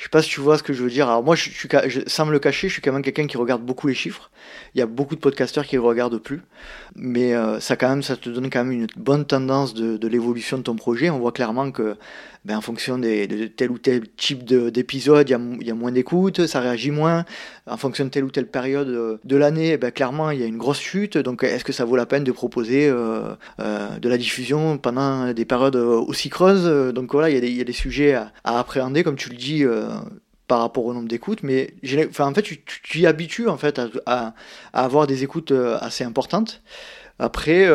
Je 0.00 0.04
sais 0.04 0.08
pas 0.08 0.22
si 0.22 0.30
tu 0.30 0.40
vois 0.40 0.56
ce 0.56 0.62
que 0.62 0.72
je 0.72 0.82
veux 0.82 0.88
dire. 0.88 1.08
Alors 1.08 1.22
moi, 1.22 1.36
sans 2.06 2.24
me 2.24 2.32
le 2.32 2.38
cacher, 2.38 2.68
je 2.68 2.72
suis 2.72 2.80
quand 2.80 2.90
même 2.90 3.02
quelqu'un 3.02 3.26
qui 3.26 3.36
regarde 3.36 3.62
beaucoup 3.62 3.86
les 3.86 3.92
chiffres. 3.92 4.30
Il 4.74 4.78
y 4.78 4.82
a 4.82 4.86
beaucoup 4.86 5.14
de 5.14 5.20
podcasteurs 5.20 5.66
qui 5.66 5.76
ne 5.76 5.80
regardent 5.82 6.18
plus, 6.18 6.40
mais 6.94 7.34
euh, 7.34 7.60
ça 7.60 7.76
quand 7.76 7.90
même, 7.90 8.02
ça 8.02 8.16
te 8.16 8.30
donne 8.30 8.48
quand 8.48 8.64
même 8.64 8.72
une 8.72 8.86
bonne 8.96 9.26
tendance 9.26 9.74
de 9.74 10.08
l'évolution 10.08 10.56
de 10.56 10.62
ton 10.62 10.74
projet. 10.74 11.10
On 11.10 11.18
voit 11.18 11.32
clairement 11.32 11.70
que 11.70 11.98
ben, 12.46 12.56
en 12.56 12.62
fonction 12.62 12.98
de 12.98 13.46
tel 13.48 13.70
ou 13.70 13.76
tel 13.76 14.08
type 14.16 14.44
d'épisode, 14.44 15.28
il 15.28 15.66
y 15.66 15.70
a, 15.70 15.74
moins 15.74 15.92
d'écoute, 15.92 16.46
ça 16.46 16.60
réagit 16.60 16.90
moins. 16.90 17.26
En 17.66 17.76
fonction 17.76 18.06
de 18.06 18.10
telle 18.10 18.24
ou 18.24 18.30
telle 18.30 18.46
période 18.46 19.20
de 19.22 19.36
l'année, 19.36 19.76
ben, 19.76 19.90
clairement, 19.90 20.30
il 20.30 20.40
y 20.40 20.42
a 20.42 20.46
une 20.46 20.56
grosse 20.56 20.80
chute. 20.80 21.18
Donc, 21.18 21.44
est-ce 21.44 21.64
que 21.64 21.72
ça 21.72 21.84
vaut 21.84 21.96
la 21.96 22.06
peine 22.06 22.24
de 22.24 22.32
proposer 22.32 22.88
euh, 22.88 23.34
euh, 23.60 23.98
de 23.98 24.08
la 24.08 24.16
diffusion 24.16 24.78
pendant 24.78 25.34
des 25.34 25.44
périodes 25.44 25.76
aussi 25.76 26.30
creuses? 26.30 26.94
Donc 26.94 27.12
voilà, 27.12 27.28
il 27.28 27.34
y, 27.34 27.60
a 27.60 27.64
des, 27.64 27.72
sujets 27.72 28.14
à, 28.14 28.32
appréhender, 28.44 29.04
comme 29.04 29.16
tu 29.16 29.28
le 29.28 29.36
dis 29.36 29.64
euh, 29.64 29.88
par 30.46 30.60
rapport 30.60 30.86
au 30.86 30.94
nombre 30.94 31.08
d'écoutes, 31.08 31.42
mais 31.42 31.74
en 32.18 32.34
fait, 32.34 32.42
tu 32.42 32.64
t'y 32.90 33.06
habitues 33.06 33.48
en 33.48 33.58
fait, 33.58 33.80
à, 34.06 34.34
avoir 34.72 35.06
des 35.06 35.24
écoutes 35.24 35.52
assez 35.52 36.04
importantes. 36.04 36.62
Après, 37.20 37.66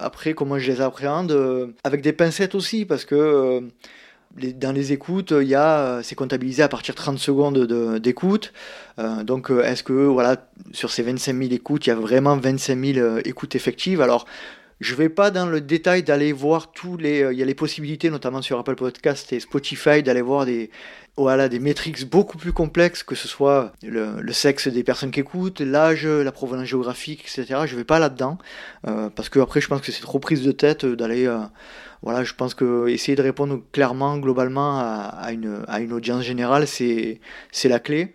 après, 0.00 0.34
comment 0.34 0.58
je 0.58 0.70
les 0.70 0.80
appréhende 0.80 1.72
Avec 1.84 2.02
des 2.02 2.12
pincettes 2.12 2.54
aussi, 2.54 2.84
parce 2.84 3.04
que 3.04 3.62
dans 4.36 4.72
les 4.72 4.92
écoutes, 4.92 5.32
il 5.40 5.58
c'est 6.02 6.14
comptabilisé 6.14 6.62
à 6.62 6.68
partir 6.68 6.94
de 6.94 6.98
30 7.00 7.18
secondes 7.18 7.98
d'écoute. 7.98 8.52
Euh, 8.98 9.24
donc, 9.24 9.50
euh, 9.50 9.62
est-ce 9.62 9.82
que 9.82 9.92
voilà, 9.92 10.36
sur 10.72 10.90
ces 10.90 11.02
25 11.02 11.36
000 11.36 11.52
écoutes, 11.52 11.86
il 11.86 11.90
y 11.90 11.92
a 11.92 11.96
vraiment 11.96 12.36
25 12.36 12.78
000 12.78 12.98
euh, 12.98 13.20
écoutes 13.24 13.54
effectives? 13.54 14.00
Alors, 14.00 14.26
je 14.80 14.92
ne 14.92 14.98
vais 14.98 15.08
pas 15.08 15.30
dans 15.30 15.46
le 15.46 15.60
détail 15.60 16.02
d'aller 16.02 16.32
voir 16.32 16.72
tous 16.72 16.96
les. 16.96 17.28
Il 17.32 17.38
y 17.38 17.42
a 17.42 17.46
les 17.46 17.54
possibilités, 17.54 18.10
notamment 18.10 18.42
sur 18.42 18.58
Apple 18.58 18.76
Podcast 18.76 19.32
et 19.32 19.40
Spotify, 19.40 20.02
d'aller 20.02 20.22
voir 20.22 20.46
des, 20.46 20.70
voilà, 21.16 21.48
des 21.48 21.58
métriques 21.58 22.08
beaucoup 22.08 22.38
plus 22.38 22.52
complexes, 22.52 23.02
que 23.02 23.14
ce 23.14 23.28
soit 23.28 23.72
le, 23.82 24.32
sexe 24.32 24.68
des 24.68 24.82
personnes 24.82 25.10
qui 25.10 25.20
écoutent, 25.20 25.60
l'âge, 25.60 26.06
la 26.06 26.32
provenance 26.32 26.66
géographique, 26.66 27.20
etc. 27.22 27.60
Je 27.66 27.72
ne 27.74 27.78
vais 27.78 27.84
pas 27.84 27.98
là-dedans, 27.98 28.38
parce 28.84 29.28
que 29.28 29.38
après, 29.38 29.60
je 29.60 29.68
pense 29.68 29.82
que 29.82 29.92
c'est 29.92 30.00
trop 30.00 30.18
prise 30.18 30.42
de 30.42 30.52
tête 30.52 30.86
d'aller 30.86 31.28
voilà, 32.02 32.24
je 32.24 32.32
pense 32.32 32.54
que 32.54 32.88
essayer 32.88 33.14
de 33.14 33.22
répondre 33.22 33.60
clairement, 33.72 34.16
globalement 34.18 34.78
à, 34.78 35.32
une, 35.32 35.62
à 35.68 35.80
une 35.80 35.92
audience 35.92 36.22
générale, 36.22 36.66
c'est 36.66 37.20
la 37.64 37.78
clé. 37.78 38.14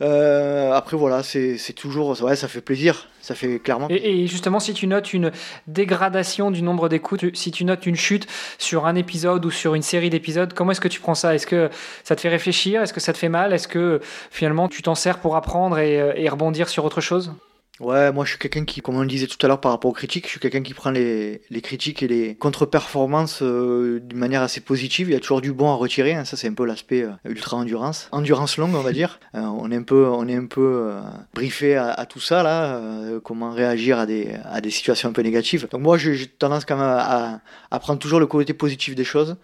Euh, 0.00 0.72
après 0.72 0.96
voilà, 0.96 1.22
c'est 1.22 1.72
toujours, 1.74 2.20
ouais, 2.22 2.36
ça 2.36 2.46
fait 2.46 2.60
plaisir, 2.60 3.08
ça 3.20 3.34
fait 3.34 3.58
clairement. 3.58 3.88
Et, 3.90 4.26
justement, 4.26 4.60
si 4.60 4.72
tu 4.72 4.86
notes 4.86 5.12
une 5.12 5.32
dégradation 5.66 6.50
du 6.50 6.62
nombre 6.62 6.88
d'écoutes, 6.88 7.34
si 7.34 7.50
tu 7.50 7.64
notes 7.64 7.86
une 7.86 7.96
chute 7.96 8.26
sur 8.58 8.86
un 8.86 8.94
épisode 8.94 9.44
ou 9.44 9.50
sur 9.50 9.74
une 9.74 9.82
série 9.82 10.10
d'épisodes, 10.10 10.52
comment 10.54 10.70
est-ce 10.70 10.80
que 10.80 10.88
tu 10.88 11.00
prends 11.00 11.16
ça? 11.16 11.34
Est-ce 11.34 11.46
que 11.46 11.68
ça 12.04 12.14
te 12.14 12.20
fait 12.20 12.28
réfléchir? 12.28 12.82
Est-ce 12.82 12.92
que 12.92 13.00
ça 13.00 13.12
te 13.12 13.18
fait 13.18 13.28
mal? 13.28 13.52
Est-ce 13.52 13.66
que 13.66 14.00
finalement 14.30 14.68
tu 14.68 14.82
t'en 14.82 14.94
sers 14.94 15.18
pour 15.18 15.34
apprendre 15.34 15.78
et, 15.78 15.94
et 16.16 16.28
rebondir 16.28 16.68
sur 16.68 16.84
autre 16.84 17.00
chose? 17.00 17.32
Ouais, 17.80 18.10
moi 18.12 18.24
je 18.24 18.30
suis 18.30 18.38
quelqu'un 18.38 18.64
qui, 18.64 18.80
comme 18.80 18.96
on 18.96 19.02
le 19.02 19.06
disait 19.06 19.28
tout 19.28 19.38
à 19.44 19.48
l'heure 19.48 19.60
par 19.60 19.70
rapport 19.70 19.90
aux 19.90 19.94
critiques, 19.94 20.24
je 20.24 20.30
suis 20.30 20.40
quelqu'un 20.40 20.62
qui 20.62 20.74
prend 20.74 20.90
les, 20.90 21.42
les 21.48 21.60
critiques 21.60 22.02
et 22.02 22.08
les 22.08 22.34
contre-performances 22.34 23.42
euh, 23.42 24.00
d'une 24.00 24.18
manière 24.18 24.42
assez 24.42 24.60
positive. 24.60 25.08
Il 25.08 25.12
y 25.12 25.16
a 25.16 25.20
toujours 25.20 25.40
du 25.40 25.52
bon 25.52 25.70
à 25.70 25.74
retirer, 25.74 26.14
hein. 26.14 26.24
ça 26.24 26.36
c'est 26.36 26.48
un 26.48 26.54
peu 26.54 26.64
l'aspect 26.64 27.02
euh, 27.02 27.12
ultra-endurance. 27.24 28.08
Endurance 28.10 28.56
longue, 28.56 28.74
on 28.74 28.82
va 28.82 28.92
dire. 28.92 29.20
Euh, 29.34 29.42
on 29.42 29.70
est 29.70 29.76
un 29.76 29.82
peu, 29.82 30.06
on 30.06 30.26
est 30.26 30.34
un 30.34 30.46
peu 30.46 30.90
briefé 31.34 31.76
à, 31.76 32.06
tout 32.06 32.18
ça, 32.18 32.42
là, 32.42 32.80
comment 33.22 33.50
réagir 33.50 33.98
à 33.98 34.06
des, 34.06 34.30
à 34.44 34.60
des 34.62 34.70
situations 34.70 35.10
un 35.10 35.12
peu 35.12 35.20
négatives. 35.20 35.68
Donc 35.70 35.82
moi 35.82 35.98
j'ai 35.98 36.26
tendance 36.26 36.64
quand 36.64 36.76
même 36.76 36.86
à, 36.86 37.40
à, 37.70 37.78
prendre 37.78 37.98
toujours 37.98 38.20
le 38.20 38.26
côté 38.26 38.54
positif 38.54 38.94
des 38.94 39.04
choses. 39.04 39.36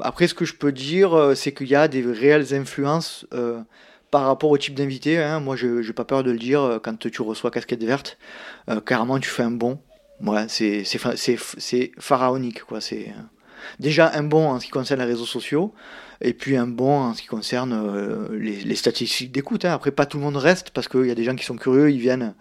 après, 0.00 0.26
ce 0.26 0.34
que 0.34 0.46
je 0.46 0.54
peux 0.54 0.72
dire, 0.72 1.32
c'est 1.34 1.52
qu'il 1.52 1.68
y 1.68 1.74
a 1.74 1.86
des 1.86 2.02
réelles 2.02 2.54
influences 2.54 3.26
par 4.10 4.26
rapport 4.26 4.50
au 4.50 4.58
type 4.58 4.74
d'invité, 4.74 5.18
hein, 5.18 5.40
moi 5.40 5.56
je 5.56 5.86
n'ai 5.86 5.92
pas 5.92 6.04
peur 6.04 6.22
de 6.22 6.30
le 6.30 6.38
dire, 6.38 6.62
euh, 6.62 6.78
quand 6.78 7.08
tu 7.08 7.22
reçois 7.22 7.50
casquette 7.50 7.82
verte, 7.82 8.18
euh, 8.70 8.80
carrément 8.80 9.18
tu 9.18 9.28
fais 9.28 9.42
un 9.42 9.50
bon. 9.50 9.78
C'est 10.48 10.84
pharaonique. 11.98 12.62
quoi. 12.62 12.80
C'est 12.80 13.12
déjà 13.80 14.10
un 14.14 14.22
bon 14.22 14.48
en 14.48 14.60
ce 14.60 14.66
qui 14.66 14.70
concerne 14.70 15.00
les 15.00 15.06
réseaux 15.06 15.26
sociaux, 15.26 15.74
et 16.22 16.32
puis 16.32 16.56
un 16.56 16.66
bon 16.66 17.00
en 17.00 17.14
ce 17.14 17.20
qui 17.20 17.28
concerne 17.28 18.30
les, 18.32 18.74
statistiques 18.76 19.32
d'écoute. 19.32 19.64
Hein. 19.64 19.72
Après, 19.72 19.90
pas 19.90 20.06
tout 20.06 20.16
le 20.16 20.24
monde 20.24 20.36
reste 20.36 20.70
parce 20.70 20.88
qu'il 20.88 21.06
y 21.06 21.10
a 21.10 21.14
des 21.14 21.24
gens 21.24 21.36
qui 21.36 21.44
sont 21.44 21.56
curieux, 21.56 21.90
ils 21.90 22.00
viennent 22.00 22.34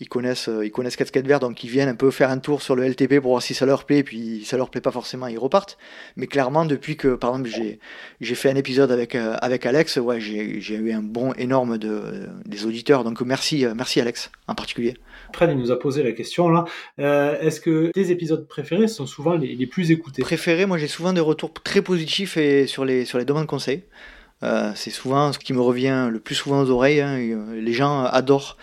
ils 0.00 0.08
connaissent, 0.08 0.48
euh, 0.48 0.64
ils 0.64 0.72
connaissent 0.72 0.96
Casquette 0.96 1.26
Vert, 1.26 1.40
donc 1.40 1.62
ils 1.62 1.70
viennent 1.70 1.88
un 1.88 1.94
peu 1.94 2.10
faire 2.10 2.30
un 2.30 2.38
tour 2.38 2.62
sur 2.62 2.74
le 2.74 2.84
LTP 2.84 3.20
pour 3.20 3.32
voir 3.32 3.42
si 3.42 3.52
ça 3.52 3.66
leur 3.66 3.84
plaît, 3.84 4.02
puis 4.02 4.40
si 4.40 4.44
ça 4.46 4.56
leur 4.56 4.70
plaît 4.70 4.80
pas 4.80 4.90
forcément, 4.90 5.26
ils 5.26 5.38
repartent. 5.38 5.76
Mais 6.16 6.26
clairement, 6.26 6.64
depuis 6.64 6.96
que, 6.96 7.14
par 7.14 7.30
exemple, 7.30 7.50
j'ai, 7.50 7.78
j'ai 8.20 8.34
fait 8.34 8.48
un 8.48 8.56
épisode 8.56 8.90
avec, 8.90 9.14
euh, 9.14 9.36
avec 9.42 9.66
Alex, 9.66 9.98
ouais, 9.98 10.18
j'ai, 10.18 10.60
j'ai 10.60 10.76
eu 10.76 10.92
un 10.92 11.02
bon 11.02 11.34
énorme 11.34 11.76
de, 11.76 12.28
des 12.46 12.64
auditeurs, 12.64 13.04
donc 13.04 13.20
merci, 13.20 13.66
euh, 13.66 13.74
merci 13.76 14.00
Alex 14.00 14.30
en 14.48 14.54
particulier. 14.54 14.96
Fred, 15.34 15.50
il 15.50 15.58
nous 15.58 15.70
a 15.70 15.78
posé 15.78 16.02
la 16.02 16.12
question 16.12 16.48
là. 16.48 16.64
est-ce 16.98 17.60
que 17.60 17.90
tes 17.92 18.10
épisodes 18.10 18.48
préférés 18.48 18.88
sont 18.88 19.06
souvent 19.06 19.36
les, 19.36 19.54
les 19.54 19.66
plus 19.66 19.90
écoutés? 19.92 20.22
Préférés, 20.22 20.66
moi 20.66 20.78
j'ai 20.78 20.88
souvent 20.88 21.12
des 21.12 21.20
retours 21.20 21.52
très 21.52 21.82
positifs 21.82 22.36
et 22.36 22.66
sur 22.66 22.84
les, 22.84 23.04
sur 23.04 23.18
les 23.18 23.24
demandes 23.24 23.44
de 23.44 23.48
conseils. 23.48 23.84
c'est 24.74 24.90
souvent 24.90 25.32
ce 25.32 25.38
qui 25.38 25.52
me 25.52 25.60
revient 25.60 26.08
le 26.10 26.18
plus 26.18 26.34
souvent 26.34 26.62
aux 26.62 26.70
oreilles. 26.70 27.00
Hein, 27.00 27.18
les 27.54 27.72
gens 27.72 28.02
adorent 28.04 28.56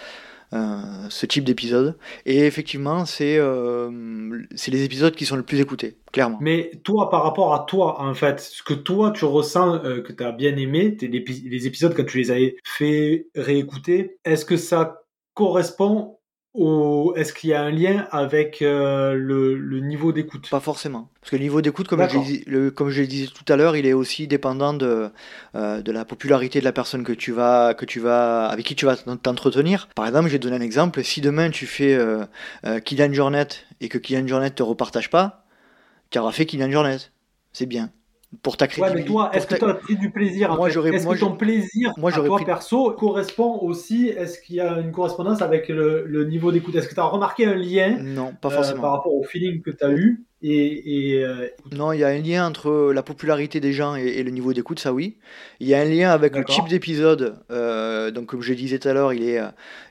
ce 0.52 1.26
type 1.26 1.44
d'épisode. 1.44 1.98
Et 2.26 2.46
effectivement, 2.46 3.06
c'est 3.06 3.38
euh, 3.38 4.40
c'est 4.56 4.72
les 4.72 4.84
épisodes 4.84 5.16
qui 5.16 5.26
sont 5.26 5.36
le 5.36 5.44
plus 5.44 5.60
écoutés, 5.60 5.98
clairement. 6.12 6.38
Mais 6.42 6.72
toi, 6.84 7.10
par 7.10 7.24
rapport 7.24 7.54
à 7.54 7.66
toi, 7.68 8.02
en 8.02 8.14
fait, 8.14 8.40
ce 8.40 8.64
que 8.64 8.74
toi 8.74 9.12
tu 9.12 9.26
ressens, 9.26 9.84
euh, 9.84 10.02
que 10.02 10.14
tu 10.14 10.24
as 10.24 10.32
bien 10.32 10.56
aimé, 10.56 10.98
les, 11.02 11.24
les 11.24 11.68
épisodes 11.68 11.94
quand 11.96 12.06
tu 12.06 12.18
les 12.18 12.32
avais 12.32 12.56
fait 12.64 13.28
réécouter, 13.36 14.18
est-ce 14.26 14.46
que 14.46 14.58
ça 14.58 15.02
correspond 15.34 16.18
est-ce 17.16 17.34
qu'il 17.34 17.52
y 17.52 17.54
a 17.54 17.62
un 17.62 17.70
lien 17.70 18.08
avec 18.12 18.62
euh, 18.62 19.14
le, 19.14 19.80
niveau 19.80 20.12
d'écoute? 20.12 20.50
Pas 20.50 20.60
forcément. 20.60 21.10
Parce 21.22 21.32
que 21.32 21.36
le 21.36 21.44
niveau 21.44 21.62
d'écoute, 21.62 21.88
comme, 21.88 22.02
je, 22.02 22.70
comme 22.70 22.90
je 22.90 23.02
le 23.02 23.08
disais 23.08 23.28
tout 23.28 23.52
à 23.52 23.56
l'heure, 23.56 23.76
il 23.76 23.86
est 23.86 23.94
aussi 23.94 24.28
dépendant 24.28 24.74
de, 24.74 25.10
euh, 25.56 25.82
de 25.82 25.92
la 25.92 26.06
popularité 26.06 26.60
de 26.60 26.66
la 26.66 26.72
personne 26.72 27.04
que 27.04 27.14
tu 27.14 27.32
vas, 27.32 27.74
que 27.74 27.86
tu 27.86 28.00
vas, 28.00 28.48
avec 28.48 28.66
qui 28.66 28.76
tu 28.76 28.86
vas 28.86 28.96
t'entretenir. 28.96 29.88
Par 29.96 30.08
exemple, 30.08 30.30
j'ai 30.30 30.40
donné 30.40 30.56
un 30.56 30.62
exemple. 30.62 31.04
Si 31.04 31.22
demain 31.22 31.50
tu 31.52 31.68
fais 31.68 31.94
euh, 31.94 32.26
euh 32.66 32.80
Kylian 32.80 33.14
Jornet 33.14 33.48
et 33.82 33.90
que 33.90 33.98
Kylian 33.98 34.28
Jornet 34.28 34.52
te 34.52 34.64
repartage 34.64 35.10
pas, 35.10 35.46
tu 36.10 36.18
auras 36.18 36.32
fait 36.32 36.46
Kylian 36.46 36.72
Jornet. 36.72 36.98
C'est 37.54 37.68
bien 37.68 37.92
pour 38.42 38.58
ta 38.58 38.68
crédibilité. 38.68 38.98
Ouais, 38.98 39.04
mais 39.04 39.08
toi, 39.08 39.32
est-ce 39.34 39.48
que 39.48 39.56
tu 39.56 39.66
as 39.66 39.74
pris 39.74 39.96
du 39.96 40.12
plaisir 40.12 40.56
moi, 40.56 40.70
j'aurais, 40.70 40.94
Est-ce 40.94 41.08
que 41.08 41.20
ton 41.20 41.36
plaisir 41.36 41.94
moi, 41.98 42.12
à 42.12 42.20
toi 42.20 42.40
perso 42.46 42.92
correspond 42.92 43.60
aussi 43.62 44.10
Est-ce 44.10 44.40
qu'il 44.42 44.58
y 44.58 44.60
a 44.60 44.80
une 44.80 44.92
correspondance 44.92 45.42
avec 45.42 45.70
le, 45.70 46.26
niveau 46.26 46.52
d'écoute? 46.52 46.76
Est-ce 46.76 46.90
que 46.90 46.94
tu 46.94 47.00
as 47.00 47.06
remarqué 47.06 47.46
un 47.46 47.56
lien 47.56 47.98
Non, 48.02 48.34
pas 48.40 48.50
forcément. 48.50 48.82
par 48.82 48.92
rapport 48.92 49.14
au 49.14 49.24
feeling 49.24 49.62
que 49.62 49.72
tu 49.72 49.84
as 49.84 49.92
eu 49.92 50.26
et, 50.44 51.20
euh, 51.24 51.48
Non, 51.72 51.94
il 51.94 52.00
y 52.00 52.04
a 52.04 52.10
un 52.10 52.20
lien 52.20 52.46
entre 52.46 52.92
la 52.94 53.02
popularité 53.02 53.60
des 53.60 53.74
gens 53.74 53.96
et, 53.96 54.22
le 54.22 54.30
niveau 54.30 54.54
d'écoute, 54.54 54.80
ça 54.80 54.94
oui. 54.94 55.18
Il 55.60 55.68
y 55.68 55.74
a 55.74 55.80
un 55.80 55.86
lien 55.86 56.12
avec 56.12 56.36
le 56.36 56.44
type 56.44 56.68
d'épisode. 56.68 57.40
Euh, 57.50 58.12
donc, 58.12 58.28
comme 58.28 58.42
je 58.42 58.54
disais 58.54 58.78
tout 58.78 58.88
à 58.88 58.94
l'heure, 58.94 59.14
il 59.14 59.24
est, 59.24 59.42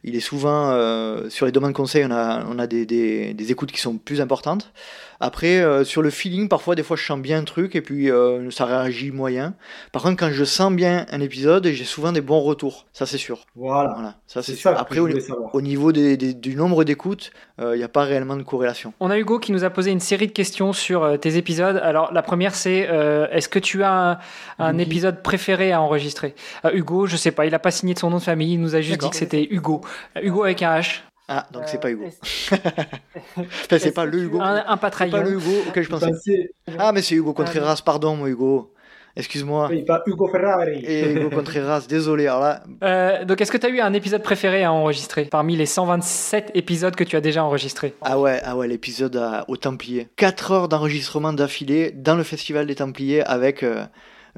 il 0.05 0.15
est 0.15 0.21
souvent 0.21 0.71
euh, 0.71 1.29
sur 1.31 1.47
les 1.47 1.53
domaines 1.53 1.73
conseils, 1.73 2.05
on 2.05 2.13
a, 2.13 2.45
on 2.49 2.59
a 2.59 2.67
des, 2.67 2.87
des, 2.87 3.35
des, 3.35 3.51
écoutes 3.51 3.73
qui 3.73 3.81
sont 3.81 3.99
plus 3.99 4.21
importantes. 4.21 4.73
Après, 5.21 5.85
sur 5.85 6.03
le 6.03 6.11
feeling, 6.11 6.49
parfois, 6.49 6.75
des 6.75 6.83
fois, 6.83 6.97
je 6.97 7.05
sens 7.05 7.19
bien 7.19 7.39
un 7.39 7.45
truc 7.45 7.77
et 7.77 7.81
puis 7.81 8.09
ça 8.51 8.65
réagit 8.65 9.11
moyen. 9.11 9.55
Par 9.93 10.03
contre, 10.03 10.17
quand 10.17 10.31
je 10.31 10.45
sens 10.45 10.73
bien 10.73 11.07
un 11.11 11.21
épisode, 11.21 11.67
j'ai 11.67 11.85
souvent 11.85 12.13
des 12.13 12.21
bons 12.21 12.41
retours. 12.41 12.87
Ça, 12.93 13.07
c'est 13.07 13.19
sûr. 13.19 13.47
Voilà. 13.55 13.93
voilà. 13.95 14.15
Ça, 14.27 14.43
c'est 14.43 14.55
sûr. 14.55 14.77
Après, 14.77 14.99
au, 14.99 15.09
au, 15.53 15.61
niveau 15.61 15.93
des, 15.93 16.17
du 16.17 16.57
nombre 16.57 16.85
d'écoutes, 16.85 17.31
il 17.59 17.77
n'y 17.77 17.85
a 17.85 17.89
pas 17.89 18.05
réellement 18.05 18.37
de 18.37 18.43
corrélation. 18.43 18.93
On 19.01 19.11
a 19.11 19.19
Hugo 19.19 19.39
qui 19.39 19.53
nous 19.53 19.65
a 19.65 19.71
posé 19.71 19.91
une 19.91 20.01
série 20.01 20.27
de 20.27 20.33
questions 20.33 20.73
sur 20.73 21.03
euh, 21.03 21.17
tes 21.17 21.37
épisodes. 21.37 21.81
Alors, 21.83 22.13
la 22.13 22.23
première, 22.23 22.55
c'est 22.55 22.89
euh, 22.89 23.27
est-ce 23.31 23.49
que 23.49 23.59
tu 23.59 23.83
as 23.83 24.19
un, 24.59 24.79
épisode 24.79 25.23
préféré 25.23 25.73
à 25.73 25.81
enregistrer? 25.81 26.35
Euh, 26.65 26.73
Hugo, 26.73 27.07
je 27.07 27.17
sais 27.17 27.33
pas, 27.33 27.47
il 27.47 27.55
a 27.55 27.59
pas 27.59 27.71
signé 27.71 27.95
de 27.95 27.99
son 27.99 28.11
nom 28.11 28.19
de 28.19 28.23
famille, 28.23 28.55
il 28.55 28.61
nous 28.61 28.75
a 28.75 28.81
juste 28.81 29.01
dit 29.01 29.11
que 29.11 29.17
c'était 29.17 29.47
Hugo. 29.51 29.81
Hugo 30.21 30.45
avec 30.45 30.63
un 30.63 30.79
H. 30.79 31.03
Ah, 31.29 31.47
donc 31.53 31.65
c'est 31.67 31.81
pas 31.81 31.91
Hugo. 31.91 32.05
c'est 33.69 33.93
pas 33.93 34.05
le 34.05 34.19
Hugo. 34.23 34.41
Un, 34.41 34.65
un 34.67 34.77
pas 34.77 34.91
le 35.07 35.33
Hugo 35.33 35.51
auquel 35.69 35.83
je 35.83 35.89
pensais. 35.89 36.51
Ah, 36.79 36.93
mais 36.93 37.03
c'est 37.03 37.17
Hugo 37.17 37.33
Contreras, 37.33 37.81
pardon, 37.85 38.15
mon 38.17 38.27
Hugo. 38.27 38.73
Excuse-moi. 39.17 39.69
Oui, 39.71 39.83
pas 39.83 40.03
Hugo 40.07 40.29
Ferrari. 40.29 40.85
Et 40.85 41.15
Hugo 41.15 41.31
Contreras, 41.31 41.87
désolé. 41.89 42.27
Alors 42.27 42.41
là... 42.41 42.63
Euh, 42.85 43.25
donc, 43.25 43.41
est-ce 43.41 43.51
que 43.51 43.57
tu 43.57 43.67
as 43.67 43.71
eu 43.71 43.81
un 43.81 43.95
épisode 43.95 44.23
préféré 44.23 44.63
à 44.63 44.73
enregistrer 44.73 45.25
parmi 45.25 45.57
les 45.57 45.65
127 45.65 46.51
épisodes 46.55 46.95
que 46.95 47.03
tu 47.03 47.17
as 47.17 47.23
déjà 47.23 47.43
enregistrés? 47.43 47.95
Ah 48.03 48.21
ouais, 48.21 48.41
ah 48.45 48.57
ouais 48.57 48.69
l'épisode 48.69 49.19
au 49.49 49.57
Templier. 49.57 50.09
4 50.17 50.53
heures 50.53 50.69
d'enregistrement 50.69 51.33
d'affilée 51.33 51.93
dans 51.93 52.15
le 52.15 52.23
Festival 52.23 52.67
des 52.67 52.75
Templiers 52.75 53.25
avec. 53.25 53.63
Euh, 53.63 53.85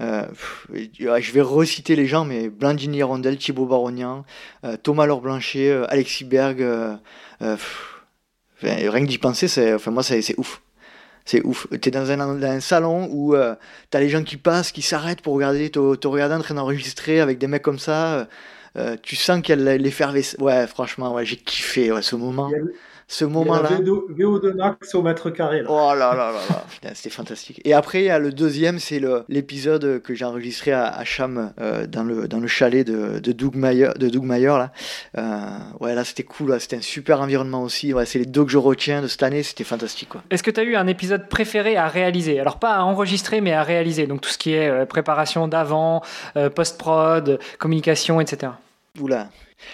euh, 0.00 0.24
je 0.72 1.32
vais 1.32 1.40
reciter 1.40 1.96
les 1.96 2.06
gens, 2.06 2.24
mais 2.24 2.48
Blandini 2.48 3.02
Rondel, 3.02 3.36
Thibaut 3.36 3.66
Barognan, 3.66 4.24
Thomas 4.82 5.06
Laure 5.06 5.20
Blanchet, 5.20 5.70
Alexis 5.88 6.24
Berg. 6.24 6.64
rien 7.40 7.56
que 8.60 9.06
d'y 9.06 9.18
penser, 9.18 9.48
c'est, 9.48 9.74
enfin, 9.74 9.90
moi, 9.90 10.02
c'est 10.02 10.38
ouf. 10.38 10.60
C'est 11.28 11.44
ouf. 11.44 11.66
Tu 11.82 11.90
es 11.90 11.92
dans 11.92 12.10
un, 12.10 12.60
salon 12.60 13.06
où 13.12 13.34
euh, 13.34 13.54
tu 13.90 13.98
as 13.98 14.00
les 14.00 14.08
gens 14.08 14.24
qui 14.24 14.38
passent, 14.38 14.72
qui 14.72 14.80
s'arrêtent 14.80 15.20
pour 15.20 15.34
regarder, 15.34 15.68
te, 15.68 15.78
regarder 15.78 16.34
en 16.34 16.40
train 16.40 16.54
d'enregistrer 16.54 17.20
avec 17.20 17.36
des 17.36 17.46
mecs 17.46 17.60
comme 17.60 17.78
ça. 17.78 18.14
Euh, 18.14 18.24
euh, 18.78 18.96
tu 19.02 19.14
sens 19.14 19.42
qu'il 19.42 19.60
y 19.60 20.02
a. 20.02 20.42
Ouais, 20.42 20.66
franchement, 20.66 21.12
ouais, 21.12 21.26
j'ai 21.26 21.36
kiffé 21.36 21.92
ce 22.00 22.16
moment 22.16 22.50
ce 23.10 23.24
moment-là. 23.24 23.70
VO2 23.80 24.54
max 24.54 24.94
au 24.94 25.02
mètre 25.02 25.30
carré. 25.30 25.62
Oh 25.66 25.92
là 25.96 26.14
là 26.14 26.30
là 26.30 26.32
là, 26.82 26.90
c'était 26.94 27.08
fantastique. 27.08 27.60
Et 27.64 27.72
après, 27.72 28.02
il 28.02 28.04
y 28.04 28.10
a 28.10 28.18
le 28.18 28.32
deuxième, 28.32 28.78
c'est 28.78 29.00
l'épisode 29.30 30.02
que 30.02 30.14
j'ai 30.14 30.26
enregistré 30.26 30.72
à, 30.72 31.02
Cham, 31.04 31.52
euh, 31.58 31.86
dans, 31.86 32.04
le, 32.04 32.28
dans 32.28 32.38
le 32.38 32.46
chalet 32.46 32.86
de, 32.86 33.18
de 33.18 33.32
Doug 33.32 33.54
Mayer, 33.56 33.90
de 33.98 34.08
Doug 34.10 34.24
Mayer 34.24 34.46
là. 34.48 34.72
Euh, 35.16 35.48
ouais, 35.80 35.94
là 35.94 36.04
c'était 36.04 36.22
cool, 36.22 36.60
c'était 36.60 36.76
un 36.76 36.82
super 36.82 37.22
environnement 37.22 37.62
aussi. 37.62 37.94
Ouais, 37.94 38.04
c'est 38.04 38.18
les 38.18 38.26
deux 38.26 38.44
que 38.44 38.50
je 38.50 38.58
retiens 38.58 39.00
de 39.00 39.06
cette 39.06 39.22
année, 39.22 39.42
c'était 39.42 39.64
fantastique. 39.64 40.10
Est-ce 40.30 40.42
que 40.42 40.50
tu 40.50 40.60
as 40.60 40.64
eu 40.64 40.76
un 40.76 40.86
épisode 40.86 41.28
préféré 41.28 41.78
à 41.78 41.88
réaliser? 41.88 42.38
Alors 42.38 42.58
pas 42.58 42.74
à 42.74 42.82
enregistrer, 42.82 43.40
mais 43.40 43.54
à 43.54 43.62
réaliser. 43.62 44.06
Donc 44.06 44.20
tout 44.20 44.30
ce 44.30 44.36
qui 44.36 44.52
est 44.52 44.68
euh, 44.68 44.84
préparation 44.84 45.48
d'avant, 45.48 46.02
post-prod, 46.54 47.38
communication, 47.58 48.20
etc. 48.20 48.52
Oula, 49.00 49.28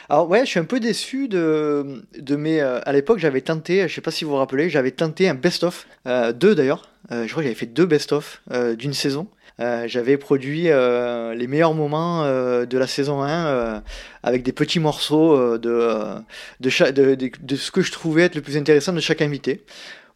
alors 0.08 0.28
ouais, 0.28 0.40
je 0.40 0.50
suis 0.50 0.60
un 0.60 0.64
peu 0.64 0.80
déçu 0.80 1.28
de, 1.28 2.04
de 2.18 2.36
mes... 2.36 2.60
Euh, 2.60 2.80
à 2.84 2.92
l'époque, 2.92 3.18
j'avais 3.18 3.40
tenté, 3.40 3.86
je 3.88 3.94
sais 3.94 4.00
pas 4.00 4.10
si 4.10 4.24
vous 4.24 4.30
vous 4.30 4.36
rappelez, 4.36 4.70
j'avais 4.70 4.90
tenté 4.90 5.28
un 5.28 5.34
best-of, 5.34 5.86
euh, 6.06 6.32
deux 6.32 6.54
d'ailleurs, 6.54 6.90
euh, 7.12 7.24
je 7.26 7.30
crois 7.30 7.42
que 7.42 7.48
j'avais 7.48 7.58
fait 7.58 7.66
deux 7.66 7.86
best-of 7.86 8.42
d'une 8.78 8.94
saison. 8.94 9.28
j'avais 9.58 10.16
produit 10.16 10.64
les 10.64 11.46
meilleurs 11.46 11.74
moments 11.74 12.24
de 12.24 12.78
la 12.78 12.86
saison 12.86 13.22
1 13.22 13.82
avec 14.22 14.42
des 14.42 14.52
petits 14.52 14.80
morceaux 14.80 15.58
de, 15.58 16.16
de, 16.60 16.70
ce 16.70 17.70
que 17.70 17.82
je 17.82 17.92
trouvais 17.92 18.22
être 18.22 18.34
le 18.34 18.42
plus 18.42 18.56
intéressant 18.56 18.92
de 18.92 19.00
chaque 19.00 19.22
invité. 19.22 19.64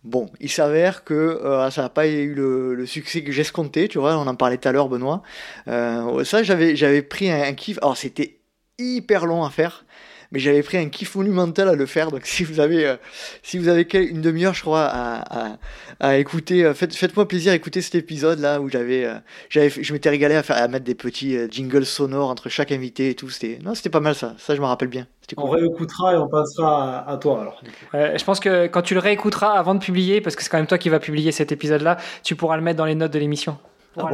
Bon, 0.04 0.30
il 0.40 0.50
s'avère 0.50 1.04
que 1.04 1.40
ça 1.70 1.82
n'a 1.82 1.88
pas 1.88 2.06
eu 2.06 2.34
le, 2.34 2.86
succès 2.86 3.22
que 3.22 3.32
j'escomptais, 3.32 3.88
tu 3.88 3.98
vois, 3.98 4.16
on 4.16 4.26
en 4.26 4.34
parlait 4.34 4.56
tout 4.56 4.68
à 4.68 4.72
l'heure, 4.72 4.88
Benoît. 4.88 5.22
ça, 5.66 6.42
j'avais, 6.42 6.74
j'avais 6.74 7.02
pris 7.02 7.30
un 7.30 7.52
kiff. 7.52 7.78
Alors, 7.78 7.96
c'était 7.96 8.37
hyper 8.78 9.26
long 9.26 9.44
à 9.44 9.50
faire 9.50 9.84
mais 10.30 10.38
j'avais 10.38 10.62
pris 10.62 10.76
un 10.76 10.88
kiff 10.88 11.14
monumental 11.14 11.68
à 11.68 11.74
le 11.74 11.86
faire. 11.86 12.10
Donc 12.10 12.26
si 12.26 12.44
vous 12.44 12.60
avez, 12.60 12.86
euh, 12.86 12.96
si 13.42 13.58
vous 13.58 13.68
avez 13.68 13.86
une 13.94 14.20
demi-heure, 14.20 14.54
je 14.54 14.60
crois, 14.60 14.86
à, 14.90 15.56
à, 16.00 16.18
écouter, 16.18 16.64
euh, 16.64 16.74
faites, 16.74 16.94
faites-moi 16.94 17.26
plaisir, 17.26 17.52
écouter 17.52 17.80
cet 17.80 17.94
épisode 17.94 18.38
là 18.38 18.60
où 18.60 18.68
j'avais, 18.68 19.04
euh, 19.04 19.14
j'avais, 19.48 19.70
je 19.70 19.92
m'étais 19.92 20.10
régalé 20.10 20.34
à, 20.34 20.42
faire, 20.42 20.56
à 20.56 20.68
mettre 20.68 20.84
des 20.84 20.94
petits 20.94 21.36
jingles 21.50 21.86
sonores 21.86 22.30
entre 22.30 22.48
chaque 22.48 22.72
invité 22.72 23.10
et 23.10 23.14
tout. 23.14 23.30
C'était, 23.30 23.58
non, 23.62 23.74
c'était 23.74 23.90
pas 23.90 24.00
mal 24.00 24.14
ça. 24.14 24.34
Ça, 24.38 24.54
je 24.54 24.60
me 24.60 24.66
rappelle 24.66 24.88
bien. 24.88 25.06
On 25.36 25.48
réécoutera 25.50 26.14
et 26.14 26.16
on 26.16 26.28
passera 26.28 27.06
à, 27.06 27.16
toi 27.18 27.42
alors. 27.42 27.62
je 27.92 28.24
pense 28.24 28.40
que 28.40 28.66
quand 28.66 28.80
tu 28.80 28.94
le 28.94 29.00
réécouteras 29.00 29.58
avant 29.58 29.74
de 29.74 29.80
publier, 29.80 30.22
parce 30.22 30.36
que 30.36 30.42
c'est 30.42 30.48
quand 30.48 30.56
même 30.56 30.66
toi 30.66 30.78
qui 30.78 30.88
vas 30.88 31.00
publier 31.00 31.32
cet 31.32 31.52
épisode 31.52 31.82
là, 31.82 31.98
tu 32.22 32.34
pourras 32.34 32.56
le 32.56 32.62
mettre 32.62 32.78
dans 32.78 32.86
les 32.86 32.94
notes 32.94 33.12
de 33.12 33.18
l'émission. 33.18 33.58
Ah 33.98 34.08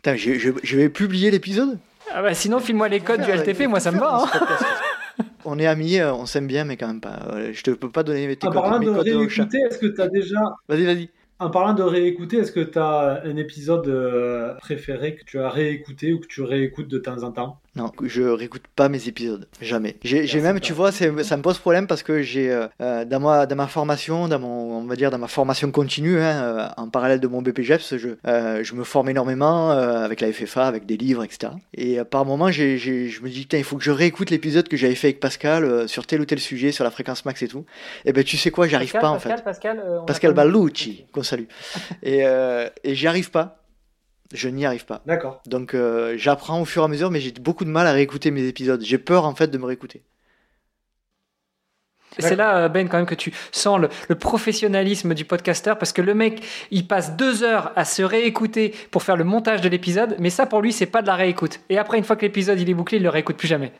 Attends, 0.00 0.16
je, 0.16 0.32
je 0.62 0.76
vais 0.76 0.88
publier 0.88 1.30
l'épisode? 1.30 1.78
Ah 2.14 2.22
bah 2.22 2.34
sinon, 2.34 2.60
file-moi 2.60 2.88
les 2.88 3.00
codes 3.00 3.22
du 3.22 3.30
LTP, 3.30 3.68
moi 3.68 3.80
ça 3.80 3.92
me 3.92 3.98
va. 3.98 4.22
Hein. 4.22 5.24
on 5.44 5.58
est 5.58 5.66
amis, 5.66 5.98
euh, 5.98 6.12
on 6.12 6.26
s'aime 6.26 6.46
bien, 6.46 6.64
mais 6.64 6.76
quand 6.76 6.86
même 6.86 7.00
pas. 7.00 7.20
Je 7.52 7.62
te 7.62 7.70
peux 7.70 7.90
pas 7.90 8.02
donner 8.02 8.34
tes 8.36 8.46
en 8.46 8.50
codes. 8.50 8.62
Parlant 8.62 8.80
de 8.80 8.90
réécouter, 8.90 9.58
est-ce 9.58 9.78
que 9.78 9.86
tu 9.86 10.00
as 10.00 10.08
déjà. 10.08 10.40
Vas-y, 10.68 10.84
vas-y. 10.84 11.10
En 11.38 11.48
parlant 11.48 11.72
de 11.72 11.82
réécouter, 11.82 12.36
est-ce 12.36 12.52
que 12.52 12.60
tu 12.60 12.78
as 12.78 13.22
un 13.24 13.36
épisode 13.36 13.88
euh, 13.88 14.54
préféré 14.56 15.16
que 15.16 15.24
tu 15.24 15.38
as 15.38 15.48
réécouté 15.48 16.12
ou 16.12 16.20
que 16.20 16.26
tu 16.26 16.42
réécoutes 16.42 16.88
de 16.88 16.98
temps 16.98 17.22
en 17.22 17.32
temps? 17.32 17.60
Non, 17.76 17.92
je 18.02 18.22
réécoute 18.22 18.64
pas 18.74 18.88
mes 18.88 19.06
épisodes, 19.06 19.46
jamais. 19.60 19.96
J'ai 20.02 20.40
même, 20.40 20.58
tu 20.58 20.72
vois, 20.72 20.90
ça 20.90 21.06
me 21.08 21.40
pose 21.40 21.58
problème 21.58 21.86
parce 21.86 22.02
que 22.02 22.20
j'ai 22.20 22.50
euh, 22.50 22.66
euh, 22.80 23.04
dans 23.04 23.20
ma 23.20 23.46
dans 23.46 23.54
ma 23.54 23.68
formation, 23.68 24.26
dans 24.26 24.40
mon, 24.40 24.78
on 24.78 24.84
va 24.86 24.96
dire 24.96 25.12
dans 25.12 25.18
ma 25.18 25.28
formation 25.28 25.70
continue, 25.70 26.18
hein, 26.18 26.42
euh, 26.42 26.68
en 26.76 26.88
parallèle 26.88 27.20
de 27.20 27.28
mon 27.28 27.42
BPGEPS, 27.42 27.96
je 27.96 28.08
je 28.62 28.74
me 28.74 28.82
forme 28.82 29.10
énormément 29.10 29.70
avec 29.70 30.20
la 30.20 30.32
FFA, 30.32 30.66
avec 30.66 30.84
des 30.84 30.96
livres, 30.96 31.22
etc. 31.22 31.52
Et 31.74 32.02
par 32.02 32.24
moment, 32.24 32.50
j'ai 32.50 32.76
je 32.76 33.22
me 33.22 33.28
dis 33.28 33.46
il 33.52 33.64
faut 33.64 33.76
que 33.76 33.84
je 33.84 33.92
réécoute 33.92 34.30
l'épisode 34.30 34.66
que 34.66 34.76
j'avais 34.76 34.96
fait 34.96 35.08
avec 35.08 35.20
Pascal 35.20 35.88
sur 35.88 36.06
tel 36.08 36.20
ou 36.20 36.24
tel 36.24 36.40
sujet, 36.40 36.72
sur 36.72 36.82
la 36.82 36.90
fréquence 36.90 37.24
max 37.24 37.40
et 37.42 37.48
tout. 37.48 37.64
Et 38.04 38.12
ben 38.12 38.24
tu 38.24 38.36
sais 38.36 38.50
quoi, 38.50 38.66
j'arrive 38.66 38.92
pas 38.92 39.10
en 39.10 39.20
fait. 39.20 39.44
Pascal, 39.44 39.80
Pascal 40.08 40.34
Ballucci, 40.34 41.06
qu'on 41.12 41.22
salue. 41.22 41.46
et 42.02 42.24
et 42.82 42.94
j'y 42.96 43.06
arrive 43.06 43.30
pas 43.30 43.59
je 44.32 44.48
n'y 44.48 44.64
arrive 44.64 44.84
pas. 44.84 45.02
D'accord. 45.06 45.40
Donc 45.46 45.74
euh, 45.74 46.14
j'apprends 46.16 46.60
au 46.60 46.64
fur 46.64 46.82
et 46.82 46.84
à 46.84 46.88
mesure, 46.88 47.10
mais 47.10 47.20
j'ai 47.20 47.32
beaucoup 47.32 47.64
de 47.64 47.70
mal 47.70 47.86
à 47.86 47.92
réécouter 47.92 48.30
mes 48.30 48.46
épisodes. 48.46 48.80
J'ai 48.82 48.98
peur 48.98 49.24
en 49.24 49.34
fait 49.34 49.48
de 49.48 49.58
me 49.58 49.64
réécouter. 49.64 50.02
C'est 52.18 52.34
là, 52.36 52.64
euh, 52.64 52.68
Ben, 52.68 52.88
quand 52.88 52.96
même, 52.96 53.06
que 53.06 53.14
tu 53.14 53.32
sens 53.52 53.80
le, 53.80 54.14
professionnalisme 54.16 55.14
du 55.14 55.24
podcasteur, 55.24 55.78
parce 55.78 55.92
que 55.92 56.02
le 56.02 56.12
mec, 56.12 56.44
il 56.72 56.86
passe 56.88 57.16
deux 57.16 57.44
heures 57.44 57.72
à 57.76 57.84
se 57.84 58.02
réécouter 58.02 58.74
pour 58.90 59.04
faire 59.04 59.16
le 59.16 59.22
montage 59.22 59.60
de 59.60 59.68
l'épisode, 59.68 60.16
mais 60.18 60.28
ça, 60.28 60.44
pour 60.44 60.60
lui, 60.60 60.72
c'est 60.72 60.86
pas 60.86 61.02
de 61.02 61.06
la 61.06 61.14
réécoute. 61.14 61.60
Et 61.68 61.78
après, 61.78 61.98
une 61.98 62.04
fois 62.04 62.16
que 62.16 62.22
l'épisode 62.22 62.58
il 62.58 62.68
est 62.68 62.74
bouclé, 62.74 62.96
il 62.98 63.04
le 63.04 63.10
réécoute 63.10 63.36
plus 63.36 63.48
jamais. 63.48 63.72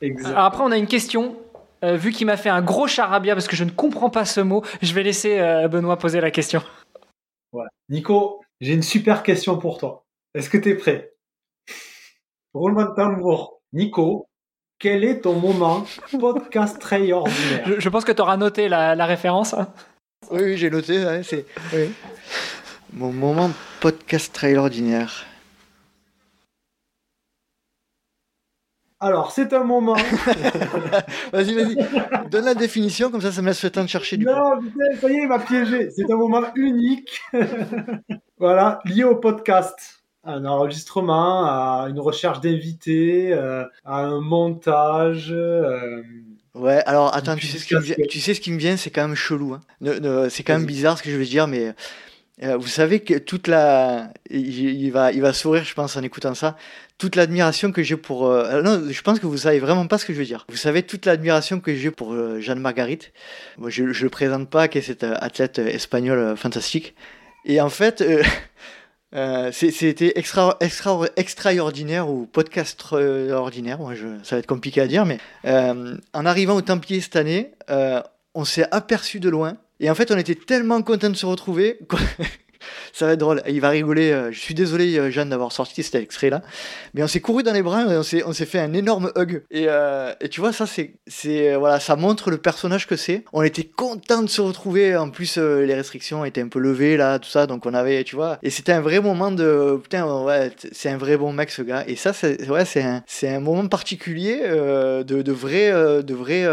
Exact. 0.00 0.34
après, 0.34 0.62
on 0.64 0.70
a 0.70 0.78
une 0.78 0.86
question. 0.86 1.36
Euh, 1.84 1.96
vu 1.96 2.12
qu'il 2.12 2.26
m'a 2.26 2.38
fait 2.38 2.48
un 2.48 2.62
gros 2.62 2.86
charabia 2.86 3.34
parce 3.34 3.46
que 3.46 3.56
je 3.56 3.64
ne 3.64 3.70
comprends 3.70 4.08
pas 4.08 4.24
ce 4.24 4.40
mot, 4.40 4.64
je 4.80 4.94
vais 4.94 5.02
laisser 5.02 5.38
Benoît 5.70 5.98
poser 5.98 6.22
la 6.22 6.30
question. 6.30 6.62
Voilà. 7.52 7.68
Nico, 7.90 8.40
j'ai 8.60 8.74
une 8.74 8.82
super 8.82 9.22
question 9.22 9.58
pour 9.58 9.78
toi. 9.78 10.06
Est-ce 10.34 10.50
que 10.50 10.58
tu 10.58 10.70
es 10.70 10.74
prêt? 10.74 11.12
Roulement 12.52 12.84
de 12.84 12.94
tambour. 12.94 13.60
Nico, 13.72 14.28
quel 14.78 15.04
est 15.04 15.20
ton 15.20 15.34
moment 15.34 15.84
podcast 16.20 16.78
très 16.78 17.10
ordinaire? 17.10 17.80
Je, 17.80 17.88
pense 17.88 18.04
que 18.04 18.12
tu 18.12 18.22
auras 18.22 18.36
noté 18.36 18.68
la, 18.68 19.06
référence. 19.06 19.54
Hein. 19.54 19.72
Oui, 20.30 20.56
j'ai 20.56 20.70
noté. 20.70 21.22
c'est 21.22 21.46
Mon 22.92 23.12
moment 23.12 23.50
podcast 23.80 24.32
très 24.32 24.56
ordinaire. 24.56 25.26
Alors, 29.04 29.32
c'est 29.32 29.52
un 29.52 29.64
moment. 29.64 29.96
vas-y, 31.32 31.54
vas-y. 31.54 31.76
Donne 32.30 32.46
la 32.46 32.54
définition, 32.54 33.10
comme 33.10 33.20
ça, 33.20 33.32
ça 33.32 33.42
me 33.42 33.48
laisse 33.48 33.62
le 33.62 33.68
temps 33.68 33.82
de 33.82 33.88
chercher 33.88 34.16
du 34.16 34.24
Non, 34.24 34.32
ça 34.98 35.10
y 35.10 35.16
est, 35.16 35.22
il 35.24 35.28
m'a 35.28 35.40
piégé. 35.40 35.90
C'est 35.90 36.10
un 36.10 36.16
moment 36.16 36.40
unique. 36.54 37.20
voilà, 38.38 38.80
lié 38.86 39.04
au 39.04 39.16
podcast. 39.16 40.02
Un 40.24 40.46
enregistrement, 40.46 41.44
à 41.44 41.88
une 41.90 42.00
recherche 42.00 42.40
d'invités, 42.40 43.34
euh, 43.34 43.64
à 43.84 43.98
un 44.06 44.22
montage. 44.22 45.30
Euh, 45.30 46.00
ouais, 46.54 46.82
alors 46.86 47.14
attends, 47.14 47.36
tu 47.36 47.46
sais, 47.46 47.58
ce 47.58 47.66
qui 47.66 47.74
me 47.74 47.80
vient, 47.80 47.96
tu 48.08 48.20
sais 48.20 48.32
ce 48.32 48.40
qui 48.40 48.52
me 48.52 48.58
vient, 48.58 48.78
c'est 48.78 48.88
quand 48.88 49.06
même 49.06 49.16
chelou. 49.16 49.52
Hein. 49.52 49.60
c'est 50.30 50.44
quand 50.44 50.54
même 50.54 50.64
bizarre 50.64 50.96
ce 50.96 51.02
que 51.02 51.10
je 51.10 51.16
vais 51.18 51.26
dire, 51.26 51.46
mais 51.46 51.74
vous 52.42 52.66
savez 52.66 53.00
que 53.00 53.14
toute 53.14 53.46
la. 53.46 54.12
Il, 54.30 54.90
va, 54.90 55.12
il 55.12 55.20
va 55.20 55.32
sourire, 55.32 55.64
je 55.64 55.74
pense, 55.74 55.96
en 55.96 56.02
écoutant 56.02 56.34
ça 56.34 56.56
toute 56.98 57.16
l'admiration 57.16 57.72
que 57.72 57.82
j'ai 57.82 57.96
pour. 57.96 58.26
Euh, 58.26 58.62
non, 58.62 58.84
je 58.88 59.02
pense 59.02 59.18
que 59.18 59.26
vous 59.26 59.38
savez 59.38 59.58
vraiment 59.58 59.86
pas 59.86 59.98
ce 59.98 60.04
que 60.04 60.12
je 60.12 60.18
veux 60.18 60.24
dire. 60.24 60.46
Vous 60.48 60.56
savez 60.56 60.82
toute 60.82 61.06
l'admiration 61.06 61.60
que 61.60 61.74
j'ai 61.74 61.90
pour 61.90 62.12
euh, 62.12 62.40
Jeanne 62.40 62.60
Marguerite. 62.60 63.12
Moi, 63.58 63.70
je, 63.70 63.92
je 63.92 64.04
le 64.04 64.10
présente 64.10 64.48
pas, 64.48 64.68
qui 64.68 64.78
est 64.78 64.82
cette 64.82 65.04
euh, 65.04 65.16
athlète 65.20 65.58
espagnole 65.58 66.36
fantastique. 66.36 66.94
Et 67.44 67.60
en 67.60 67.68
fait, 67.68 68.02
c'était 69.52 70.12
extra, 70.16 70.56
extra, 70.60 71.00
extraordinaire 71.16 72.08
ou 72.08 72.26
podcast 72.26 72.80
ordinaire. 72.92 73.78
Moi, 73.78 73.94
je, 73.94 74.06
ça 74.22 74.36
va 74.36 74.40
être 74.40 74.46
compliqué 74.46 74.80
à 74.80 74.86
dire, 74.86 75.04
mais 75.04 75.18
en 75.44 76.26
arrivant 76.26 76.54
au 76.54 76.62
Templier 76.62 77.02
cette 77.02 77.16
année, 77.16 77.52
on 78.34 78.44
s'est 78.46 78.66
aperçu 78.70 79.20
de 79.20 79.28
loin. 79.28 79.58
Et 79.80 79.90
en 79.90 79.94
fait, 79.94 80.10
on 80.10 80.18
était 80.18 80.34
tellement 80.34 80.82
contents 80.82 81.10
de 81.10 81.16
se 81.16 81.26
retrouver 81.26 81.78
ça 82.92 83.06
va 83.06 83.12
être 83.12 83.20
drôle. 83.20 83.42
Il 83.48 83.60
va 83.60 83.70
rigoler. 83.70 84.10
Euh, 84.10 84.32
je 84.32 84.38
suis 84.38 84.54
désolé, 84.54 84.96
euh, 84.98 85.10
Jeanne, 85.10 85.30
d'avoir 85.30 85.52
sorti 85.52 85.82
cet 85.82 85.96
extrait-là. 85.96 86.42
Mais 86.94 87.02
on 87.02 87.06
s'est 87.06 87.20
couru 87.20 87.42
dans 87.42 87.52
les 87.52 87.62
bras 87.62 87.82
et 87.82 87.96
on 88.24 88.32
s'est, 88.32 88.46
fait 88.46 88.60
un 88.60 88.72
énorme 88.72 89.12
hug. 89.16 89.44
Et, 89.50 89.66
euh, 89.68 90.12
tu 90.30 90.40
vois, 90.40 90.52
ça, 90.52 90.66
c'est, 90.66 91.54
voilà, 91.56 91.80
ça 91.80 91.96
montre 91.96 92.30
le 92.30 92.38
personnage 92.38 92.86
que 92.86 92.96
c'est. 92.96 93.24
On 93.32 93.42
était 93.42 93.64
content 93.64 94.22
de 94.22 94.28
se 94.28 94.40
retrouver. 94.40 94.96
En 94.96 95.10
plus, 95.10 95.38
les 95.38 95.74
restrictions 95.74 96.24
étaient 96.24 96.40
un 96.40 96.48
peu 96.48 96.58
levées, 96.58 96.96
là, 96.96 97.18
tout 97.18 97.28
ça. 97.28 97.46
Donc, 97.46 97.66
on 97.66 97.74
avait, 97.74 98.04
tu 98.04 98.16
vois. 98.16 98.38
Et 98.42 98.50
c'était 98.50 98.72
un 98.72 98.80
vrai 98.80 99.00
moment 99.00 99.30
de. 99.30 99.78
Putain, 99.82 100.06
ouais, 100.22 100.52
c'est 100.72 100.90
un 100.90 100.98
vrai 100.98 101.16
bon 101.16 101.32
mec, 101.32 101.50
ce 101.50 101.62
gars. 101.62 101.84
Et 101.86 101.96
ça, 101.96 102.12
c'est, 102.12 102.48
ouais, 102.48 102.64
un, 102.76 103.02
un 103.24 103.40
moment 103.40 103.66
particulier 103.66 104.40
de, 104.40 105.02
de 105.02 105.32
vrai. 105.32 105.72
de 106.02 106.14
vrai 106.14 106.46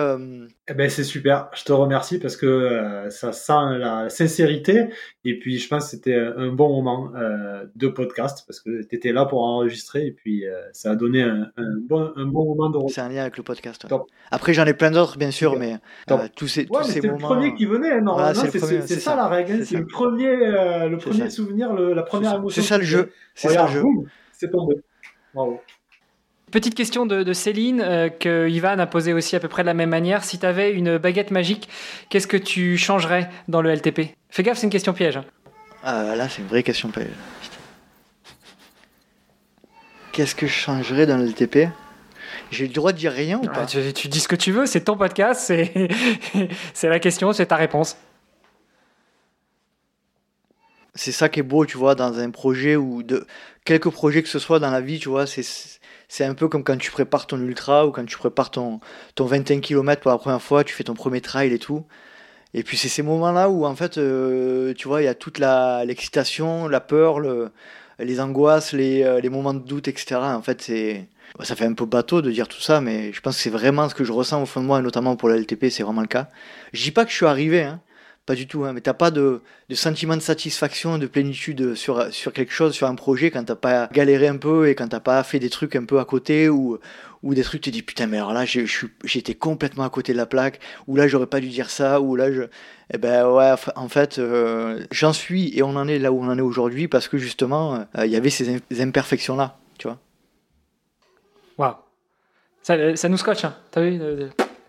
eh 0.72 0.74
ben, 0.74 0.90
c'est 0.90 1.04
super. 1.04 1.50
Je 1.54 1.66
te 1.66 1.74
remercie 1.74 2.18
parce 2.18 2.38
que 2.38 3.08
ça 3.10 3.34
sent 3.34 3.78
la 3.78 4.10
sincérité. 4.10 4.88
Et 5.26 5.38
puis, 5.38 5.60
je 5.60 5.68
pense 5.68 5.84
que 5.84 5.90
c'était 5.92 6.16
un 6.16 6.48
bon 6.48 6.70
moment 6.70 7.12
euh, 7.16 7.66
de 7.76 7.88
podcast 7.90 8.44
parce 8.48 8.62
que 8.62 8.84
tu 8.84 8.96
étais 8.96 9.12
là 9.12 9.26
pour 9.26 9.44
enregistrer 9.44 10.08
et 10.08 10.12
puis 10.12 10.48
euh, 10.48 10.62
ça 10.72 10.92
a 10.92 10.96
donné 10.96 11.24
un, 11.24 11.52
bon, 11.88 12.12
un, 12.16 12.26
bon, 12.26 12.46
moment 12.46 12.70
de 12.70 12.90
C'est 12.90 13.02
un 13.02 13.10
lien 13.10 13.22
avec 13.22 13.36
le 13.36 13.44
podcast. 13.44 13.86
Après, 14.32 14.54
j'en 14.54 14.66
ai 14.66 14.74
plein 14.74 14.92
d'autres, 14.92 15.18
bien 15.18 15.32
sûr, 15.32 15.60
mais 15.60 15.76
euh, 16.10 16.28
tous 16.36 16.48
ces, 16.48 16.66
tous 16.66 16.84
ces 16.84 17.02
moments. 17.02 17.18
C'est 17.18 17.24
le 17.24 17.28
premier 17.28 17.54
qui 17.56 17.66
venait, 17.66 17.92
hein, 17.92 18.02
normalement. 18.02 18.44
c'est 18.50 19.00
ça, 19.00 19.16
la 19.16 19.28
règle. 19.28 19.54
Hein, 19.54 19.64
c'est 19.66 19.78
le 19.78 19.88
premier, 19.88 20.38
le 20.38 20.96
premier 20.96 21.30
souvenir, 21.30 21.74
la 21.74 22.04
première 22.04 22.36
émotion. 22.36 22.62
C'est 22.62 22.68
ça 22.68 22.78
le 22.78 22.86
jeu. 22.86 23.12
C'est 23.36 23.50
ça 23.50 23.66
le 23.66 23.72
jeu. 23.72 23.84
C'est 24.32 24.50
tombé. 24.50 24.76
Bravo. 25.34 25.60
Petite 26.52 26.76
question 26.76 27.06
de, 27.06 27.34
Céline 27.34 27.80
que 28.20 28.50
Ivan 28.50 28.78
a 28.80 28.86
posé 28.86 29.14
aussi 29.14 29.36
à 29.36 29.40
peu 29.40 29.48
près 29.48 29.64
de 29.64 29.68
la 29.68 29.74
même 29.74 29.90
manière. 29.90 30.24
Si 30.24 30.38
tu 30.38 30.46
avais 30.46 30.72
une 30.72 30.98
baguette 30.98 31.32
magique, 31.32 31.70
qu'est-ce 32.10 32.28
que 32.28 32.38
tu 32.38 32.78
changerais 32.78 33.30
dans 33.48 33.62
le 33.62 33.74
LTP 33.74 34.16
Fais 34.30 34.44
gaffe, 34.44 34.58
c'est 34.58 34.68
une 34.68 34.72
question 34.72 34.94
piège. 34.94 35.18
Hein. 35.18 35.26
Ah 35.84 36.16
là, 36.16 36.30
c'est 36.30 36.42
une 36.42 36.48
vraie 36.48 36.64
question. 36.64 36.92
Qu'est-ce 40.12 40.36
que 40.36 40.46
je 40.46 40.54
changerais 40.54 41.06
dans 41.06 41.18
le 41.18 41.26
LTP 41.26 41.70
J'ai 42.52 42.68
le 42.68 42.74
droit 42.74 42.92
de 42.92 42.98
dire 42.98 43.14
rien 43.14 43.40
ou 43.40 43.46
ah, 43.48 43.62
pas? 43.62 43.66
tu, 43.66 44.08
dis 44.10 44.20
ce 44.20 44.28
que 44.28 44.36
tu 44.36 44.52
veux, 44.52 44.66
c'est 44.66 44.82
ton 44.82 44.98
podcast, 44.98 45.42
c'est, 45.42 45.90
c'est 46.74 46.90
la 46.90 47.00
question, 47.00 47.32
c'est 47.34 47.48
ta 47.48 47.56
réponse. 47.56 47.98
C'est 50.94 51.14
ça 51.14 51.30
qui 51.30 51.40
est 51.40 51.44
beau, 51.44 51.66
tu 51.66 51.78
vois, 51.78 51.96
dans 51.96 52.20
un 52.20 52.30
projet 52.30 52.76
ou 52.76 53.04
de 53.04 53.26
quelques 53.64 53.90
projets 53.90 54.22
que 54.22 54.30
ce 54.30 54.40
soit 54.40 54.60
dans 54.60 54.70
la 54.70 54.82
vie, 54.82 55.00
tu 55.00 55.08
vois, 55.08 55.26
c'est, 55.26 55.46
c'est 56.12 56.26
un 56.26 56.34
peu 56.34 56.50
comme 56.50 56.66
quand 56.66 56.76
tu 56.76 56.92
prépares 56.92 57.26
ton 57.26 57.40
ultra 57.40 57.88
ou 57.88 57.92
quand 57.92 58.04
tu 58.06 58.18
prépares 58.18 58.52
ton, 58.52 58.82
ton 59.16 59.24
21 59.24 59.62
km 59.62 60.02
pour 60.02 60.12
la 60.12 60.18
première 60.18 60.42
fois, 60.42 60.66
tu 60.66 60.74
fais 60.74 60.84
ton 60.84 60.94
premier 60.94 61.22
trail 61.22 61.54
et 61.54 61.58
tout. 61.58 61.86
Et 62.54 62.64
puis 62.64 62.76
c'est 62.76 62.90
ces 62.90 63.02
moments-là 63.02 63.50
où 63.50 63.66
en 63.66 63.76
fait, 63.78 63.98
euh, 63.98 64.74
tu 64.74 64.90
vois, 64.90 65.02
il 65.02 65.06
y 65.06 65.08
a 65.08 65.16
toute 65.16 65.40
la, 65.40 65.86
l'excitation, 65.86 66.68
la 66.68 66.82
peur, 66.82 67.22
le, 67.22 67.52
les 67.98 68.20
angoisses, 68.20 68.74
les, 68.74 69.04
euh, 69.04 69.22
les, 69.22 69.30
moments 69.30 69.54
de 69.54 69.62
doute, 69.62 69.88
etc. 69.88 70.18
En 70.18 70.42
fait, 70.42 70.62
c'est, 70.62 71.08
ça 71.44 71.56
fait 71.56 71.64
un 71.64 71.74
peu 71.74 71.86
bateau 71.86 72.22
de 72.22 72.30
dire 72.30 72.50
tout 72.50 72.60
ça, 72.60 72.82
mais 72.82 73.14
je 73.14 73.22
pense 73.22 73.38
que 73.38 73.42
c'est 73.44 73.50
vraiment 73.50 73.88
ce 73.88 73.96
que 73.96 74.04
je 74.04 74.12
ressens 74.12 74.44
au 74.44 74.46
fond 74.46 74.60
de 74.60 74.66
moi, 74.66 74.80
et 74.80 74.82
notamment 74.82 75.16
pour 75.16 75.30
le 75.30 75.38
LTP, 75.38 75.70
c'est 75.70 75.84
vraiment 75.84 76.02
le 76.02 76.08
cas. 76.08 76.28
Je 76.74 76.84
dis 76.84 76.92
pas 76.92 77.06
que 77.06 77.12
je 77.12 77.16
suis 77.16 77.26
arrivé, 77.26 77.64
hein, 77.64 77.80
pas 78.26 78.36
du 78.36 78.48
tout, 78.48 78.64
hein, 78.64 78.74
mais 78.74 78.82
t'as 78.82 78.94
pas 78.94 79.12
de, 79.12 79.42
sentiment 79.74 80.16
de 80.16 80.22
satisfaction, 80.22 80.98
de 80.98 81.08
plénitude 81.08 81.76
sur, 81.76 82.14
sur 82.14 82.34
quelque 82.34 82.54
chose, 82.54 82.74
sur 82.74 82.88
un 82.88 82.96
projet, 82.96 83.32
quand 83.32 83.44
t'as 83.44 83.56
pas 83.56 83.90
galéré 83.92 84.28
un 84.28 84.38
peu 84.38 84.70
et 84.70 84.76
quand 84.76 84.88
t'as 84.88 85.00
pas 85.00 85.24
fait 85.24 85.40
des 85.40 85.50
trucs 85.50 85.76
un 85.76 85.86
peu 85.86 86.00
à 86.00 86.06
côté 86.06 86.48
ou, 86.48 86.80
ou 87.24 87.34
des 87.34 87.44
trucs, 87.44 87.62
tu 87.62 87.72
te 87.72 87.74
dis 87.74 87.82
putain, 87.82 88.08
mais 88.08 88.18
alors 88.18 88.34
là, 88.34 88.46
j'étais 88.46 89.34
complètement 89.34 89.84
à 89.84 89.90
côté 89.90 90.14
de 90.14 90.18
la 90.18 90.26
plaque, 90.26 90.60
ou 90.88 90.96
là, 90.96 91.08
j'aurais 91.08 91.28
pas 91.28 91.40
dû 91.40 91.50
dire 91.50 91.70
ça, 91.70 92.02
ou 92.02 92.16
là, 92.16 92.32
je. 92.32 92.44
Eh 92.94 92.98
ben 92.98 93.30
ouais, 93.30 93.54
en 93.76 93.88
fait, 93.88 94.20
euh, 94.20 94.86
j'en 94.92 95.14
suis 95.14 95.58
et 95.58 95.64
on 95.64 95.76
en 95.76 95.88
est 95.88 95.98
là 95.98 96.12
où 96.12 96.22
on 96.22 96.28
en 96.28 96.38
est 96.38 96.42
aujourd'hui 96.42 96.90
parce 96.90 97.08
que 97.08 97.18
justement, 97.18 97.86
euh, 97.98 98.06
il 98.06 98.12
y 98.12 98.18
avait 98.18 98.30
ces 98.30 98.62
imperfections-là, 98.82 99.58
tu 99.78 99.88
vois. 99.88 99.98
Waouh. 101.58 101.76
Ça, 102.64 102.96
ça, 102.96 103.10
nous 103.10 103.18
scotche, 103.18 103.46
hein. 103.46 103.56
T'as 103.72 103.82
vu 103.82 104.00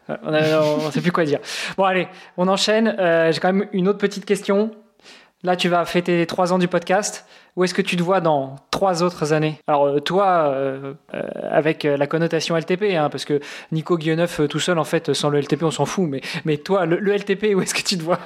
on, 0.09 0.31
ne 0.31 0.91
sait 0.91 1.01
plus 1.01 1.13
quoi 1.13 1.25
dire. 1.25 1.41
Bon, 1.77 1.85
allez, 1.85 2.09
on 2.37 2.49
enchaîne. 2.49 2.95
Euh, 2.99 3.33
j'ai 3.33 3.41
quand 3.41 3.53
même 3.53 3.69
une 3.73 3.89
autre 3.89 3.99
petite 3.99 4.25
question. 4.25 4.71
Là, 5.45 5.57
tu 5.57 5.69
vas 5.69 5.85
fêter 5.85 6.17
les 6.17 6.27
trois 6.27 6.53
ans 6.53 6.59
du 6.59 6.69
podcast. 6.69 7.27
Où 7.57 7.65
est-ce 7.65 7.75
que 7.75 7.83
tu 7.83 7.97
te 7.97 8.03
vois 8.03 8.21
dans 8.21 8.57
trois 8.71 9.03
autres 9.03 9.33
années? 9.33 9.59
Alors, 9.67 9.87
euh, 9.87 10.01
toi, 10.01 10.53
euh, 10.55 10.95
avec 11.51 11.85
la 11.85 12.07
connotation 12.07 12.57
LTP, 12.57 12.95
hein, 12.97 13.11
parce 13.11 13.25
que 13.25 13.41
Nico 13.73 13.99
Guilleneuf 13.99 14.41
tout 14.49 14.61
seul, 14.61 14.79
en 14.79 14.85
fait, 14.85 15.13
sans 15.13 15.29
le 15.29 15.41
LTP, 15.41 15.65
on 15.65 15.71
s'en 15.71 15.85
fout. 15.85 16.09
Mais, 16.09 16.21
mais 16.45 16.57
toi, 16.57 16.87
le, 16.87 16.97
LTP, 17.13 17.55
où 17.55 17.61
est-ce 17.61 17.75
que 17.75 17.83
tu 17.83 17.99
te 17.99 18.03
vois? 18.03 18.21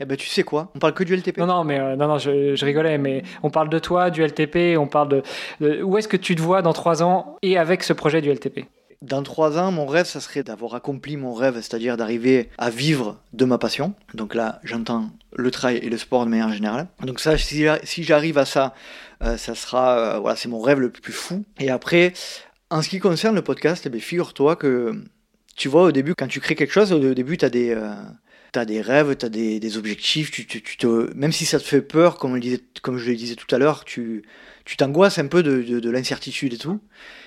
Eh 0.00 0.04
ben, 0.04 0.16
tu 0.16 0.26
sais 0.26 0.42
quoi? 0.42 0.70
On 0.74 0.78
parle 0.78 0.94
que 0.94 1.04
du 1.04 1.14
LTP. 1.14 1.38
Non, 1.38 1.46
non, 1.46 1.64
mais 1.64 1.78
non, 1.96 2.08
non, 2.08 2.18
je, 2.18 2.64
rigolais, 2.64 2.96
mais 2.96 3.22
on 3.42 3.50
parle 3.50 3.68
de 3.68 3.78
toi, 3.78 4.10
du 4.10 4.24
LTP, 4.24 4.78
on 4.78 4.86
parle 4.86 5.22
de 5.60 5.82
où 5.82 5.98
est-ce 5.98 6.08
que 6.08 6.16
tu 6.16 6.34
te 6.34 6.40
vois 6.40 6.62
dans 6.62 6.72
trois 6.72 7.02
ans 7.02 7.36
et 7.42 7.58
avec 7.58 7.82
ce 7.82 7.92
projet 7.92 8.20
du 8.20 8.32
LTP 8.32 8.66
dans 9.02 9.22
trois 9.22 9.58
ans, 9.58 9.72
mon 9.72 9.84
rêve, 9.84 10.06
ça 10.06 10.20
serait 10.20 10.44
d'avoir 10.44 10.74
accompli 10.74 11.16
mon 11.16 11.34
rêve, 11.34 11.56
c'est-à-dire 11.56 11.96
d'arriver 11.96 12.48
à 12.56 12.70
vivre 12.70 13.20
de 13.32 13.44
ma 13.44 13.58
passion. 13.58 13.94
Donc 14.14 14.34
là, 14.34 14.60
j'entends 14.62 15.10
le 15.34 15.50
trail 15.50 15.78
et 15.78 15.90
le 15.90 15.98
sport 15.98 16.24
de 16.24 16.30
manière 16.30 16.52
générale. 16.52 16.86
Donc 17.04 17.20
ça, 17.20 17.36
si, 17.36 17.66
j'arrive 18.04 18.38
à 18.38 18.44
ça, 18.44 18.74
euh, 19.22 19.36
ça 19.36 19.54
sera, 19.54 19.98
euh, 19.98 20.18
voilà, 20.20 20.36
c'est 20.36 20.48
mon 20.48 20.60
rêve 20.60 20.78
le 20.78 20.90
plus 20.90 21.12
fou. 21.12 21.44
Et 21.58 21.68
après, 21.68 22.12
En 22.70 22.80
ce 22.80 22.88
qui 22.88 23.00
concerne 23.00 23.34
le 23.34 23.42
podcast, 23.42 23.86
eh 23.92 24.00
figure-toi 24.00 24.56
que 24.56 25.04
tu 25.56 25.68
vois, 25.68 25.82
au 25.82 25.92
début, 25.92 26.14
quand 26.14 26.28
tu 26.28 26.40
crées 26.40 26.54
quelque 26.54 26.72
chose, 26.72 26.90
au 26.92 27.14
début, 27.14 27.36
tu 27.36 27.44
as 27.44 27.50
des. 27.50 27.70
Euh, 27.70 27.94
T'as 28.52 28.66
des 28.66 28.82
rêves, 28.82 29.16
tu 29.16 29.24
as 29.24 29.30
des, 29.30 29.60
des 29.60 29.78
objectifs, 29.78 30.30
tu, 30.30 30.46
tu, 30.46 30.60
tu, 30.60 30.76
te, 30.76 31.10
même 31.14 31.32
si 31.32 31.46
ça 31.46 31.58
te 31.58 31.64
fait 31.64 31.80
peur, 31.80 32.18
comme, 32.18 32.38
disait, 32.38 32.60
comme 32.82 32.98
je 32.98 33.08
le 33.08 33.16
disais 33.16 33.34
tout 33.34 33.46
à 33.54 33.56
l'heure, 33.56 33.82
tu 33.86 34.24
tu 34.64 34.76
t'angoisses 34.76 35.18
un 35.18 35.26
peu 35.26 35.42
de, 35.42 35.62
de, 35.62 35.80
de 35.80 35.90
l'incertitude 35.90 36.54
et 36.54 36.58
tout. 36.58 36.80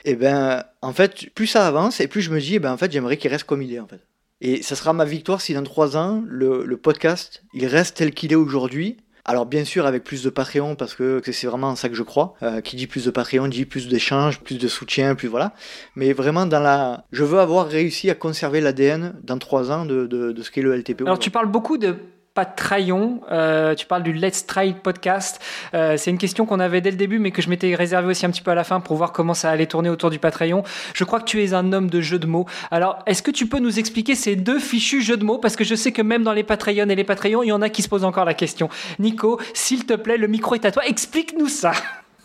Et 0.04 0.16
ben, 0.16 0.64
en 0.82 0.94
fait, 0.94 1.30
plus 1.34 1.48
ça 1.48 1.68
avance, 1.68 2.00
et 2.00 2.08
plus 2.08 2.22
je 2.22 2.32
me 2.32 2.40
dis, 2.40 2.56
eh 2.56 2.60
ben, 2.60 2.72
en 2.72 2.78
fait, 2.78 2.92
j'aimerais 2.92 3.18
qu'il 3.18 3.32
reste 3.32 3.46
comme 3.46 3.62
il 3.62 3.74
est, 3.74 3.80
en 3.80 3.88
fait. 3.88 4.02
Et 4.42 4.62
ça 4.62 4.76
sera 4.76 4.94
ma 4.94 5.06
victoire 5.06 5.42
si 5.42 5.54
dans 5.54 5.64
trois 5.64 5.96
ans, 5.98 6.24
le, 6.28 6.66
le 6.66 6.78
podcast, 6.78 7.44
il 7.54 7.66
reste 7.66 7.98
tel 7.98 8.14
qu'il 8.14 8.32
est 8.32 8.36
aujourd'hui, 8.36 8.98
alors 9.28 9.48
bien 9.48 9.66
sûr 9.66 9.88
avec 9.88 10.04
plus 10.04 10.22
de 10.24 10.30
Patreon 10.30 10.76
parce 10.76 10.94
que, 10.94 11.22
c'est 11.32 11.48
vraiment 11.48 11.76
ça 11.76 11.90
que 11.90 11.96
je 11.96 12.04
crois. 12.04 12.36
Euh, 12.44 12.62
qui 12.62 12.76
dit 12.76 12.86
plus 12.86 13.06
de 13.06 13.12
Patreon 13.12 13.48
dit 13.48 13.66
plus 13.66 13.88
d'échanges, 13.88 14.40
plus 14.40 14.60
de 14.60 14.68
soutien, 14.68 15.16
plus 15.16 15.28
voilà. 15.28 15.54
Mais 15.96 16.14
vraiment 16.14 16.46
dans 16.46 16.60
la, 16.60 17.06
je 17.12 17.24
veux 17.24 17.40
avoir 17.40 17.68
réussi 17.68 18.10
à 18.12 18.16
conserver 18.16 18.62
l'ADN 18.62 19.16
dans 19.24 19.40
trois 19.40 19.72
ans 19.72 19.86
de, 19.86 20.06
de, 20.06 20.32
de 20.32 20.44
ce 20.44 20.52
qu'est 20.52 20.62
le 20.62 20.76
LTP. 20.76 21.02
Alors 21.02 21.18
tu 21.18 21.32
parles 21.32 21.50
beaucoup 21.52 21.78
de 21.80 21.96
Patreon. 22.36 23.22
Euh, 23.32 23.74
tu 23.76 23.88
parles 23.88 24.04
du 24.04 24.14
Let's 24.14 24.46
Try 24.46 24.74
podcast. 24.74 25.42
Euh, 25.74 25.98
c'est 25.98 26.12
une 26.12 26.18
question 26.18 26.46
qu'on 26.46 26.60
avait 26.60 26.82
dès 26.82 26.92
le 26.92 26.98
début, 26.98 27.18
mais 27.18 27.32
que 27.32 27.42
je 27.42 27.50
m'étais 27.50 27.74
réservé 27.74 28.10
aussi 28.10 28.26
un 28.26 28.30
petit 28.30 28.42
peu 28.42 28.52
à 28.52 28.56
la 28.56 28.64
fin 28.66 28.82
pour 28.82 28.98
voir 28.98 29.14
comment 29.14 29.34
ça 29.34 29.50
allait 29.50 29.66
tourner 29.66 29.90
autour 29.90 30.10
du 30.10 30.20
Patreon. 30.20 30.64
Je 30.94 31.04
crois 31.06 31.20
que 31.20 31.26
tu 31.26 31.42
es 31.44 31.54
un 31.54 31.74
homme 31.74 31.90
de 31.90 32.02
jeux 32.02 32.20
de 32.20 32.28
mots. 32.28 32.46
Alors, 32.70 33.00
est-ce 33.08 33.24
que 33.24 33.32
tu 33.32 33.48
peux 33.48 33.60
nous 33.60 33.80
expliquer 33.80 34.16
ces 34.16 34.36
deux 34.36 34.60
fichus 34.60 35.02
jeux 35.02 35.18
de 35.18 35.24
mots? 35.24 35.38
Parce 35.38 35.56
que 35.56 35.64
je 35.64 35.76
sais 35.76 35.94
que 35.94 36.02
même 36.02 36.24
dans 36.24 36.34
les 36.34 36.44
Patreon 36.44 36.90
et 36.90 36.96
les 36.96 37.06
Patreons, 37.06 37.42
il 37.42 37.48
y 37.48 37.52
en 37.54 37.62
a 37.62 37.70
qui 37.70 37.82
se 37.82 37.90
posent 37.90 38.04
encore 38.04 38.26
la 38.26 38.34
question. 38.34 38.70
Nico, 39.00 39.40
s'il 39.54 39.86
te 39.86 39.94
plaît, 39.94 40.18
le 40.18 40.28
micro 40.28 40.56
est 40.56 40.66
à 40.66 40.72
toi. 40.72 40.86
Explique-nous 40.86 41.48
ça. 41.48 41.72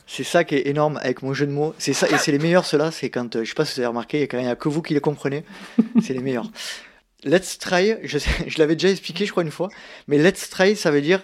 C'est 0.08 0.24
ça 0.24 0.42
qui 0.42 0.56
est 0.56 0.66
énorme 0.66 0.98
avec 1.04 1.22
mon 1.22 1.34
jeu 1.34 1.46
de 1.46 1.52
mots. 1.52 1.72
C'est 1.78 1.92
ça, 1.92 2.08
et 2.08 2.18
c'est 2.18 2.32
les 2.32 2.40
meilleurs 2.40 2.64
ceux-là. 2.64 2.90
C'est 2.90 3.10
quand, 3.10 3.36
euh, 3.36 3.44
je 3.44 3.50
sais 3.50 3.54
pas 3.54 3.64
si 3.64 3.74
vous 3.74 3.80
avez 3.80 3.86
remarqué, 3.86 4.28
il 4.32 4.38
n'y 4.40 4.48
a 4.48 4.56
que 4.56 4.68
vous 4.68 4.82
qui 4.82 4.92
les 4.92 5.00
comprenez. 5.00 5.44
C'est 6.02 6.14
les 6.14 6.18
meilleurs. 6.18 6.50
Let's 7.24 7.58
try, 7.58 7.96
je, 8.02 8.18
je 8.46 8.58
l'avais 8.58 8.76
déjà 8.76 8.90
expliqué, 8.90 9.26
je 9.26 9.30
crois, 9.30 9.42
une 9.42 9.50
fois, 9.50 9.68
mais 10.08 10.18
let's 10.18 10.48
try, 10.50 10.76
ça 10.76 10.90
veut 10.90 11.02
dire 11.02 11.22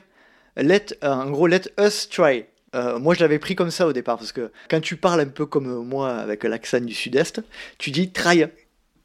let, 0.57 0.97
euh, 1.05 1.13
en 1.13 1.31
gros, 1.31 1.47
let 1.47 1.63
us 1.79 2.09
try. 2.09 2.47
Euh, 2.75 2.99
moi, 2.99 3.15
je 3.15 3.21
l'avais 3.21 3.39
pris 3.39 3.55
comme 3.55 3.71
ça 3.71 3.87
au 3.87 3.93
départ, 3.93 4.19
parce 4.19 4.33
que 4.33 4.51
quand 4.69 4.81
tu 4.81 4.97
parles 4.97 5.21
un 5.21 5.29
peu 5.29 5.47
comme 5.47 5.87
moi 5.87 6.17
avec 6.17 6.45
l'accent 6.45 6.81
du 6.81 6.95
sud-est, 6.95 7.41
tu 7.79 7.91
dis 7.91 8.11
try, 8.11 8.45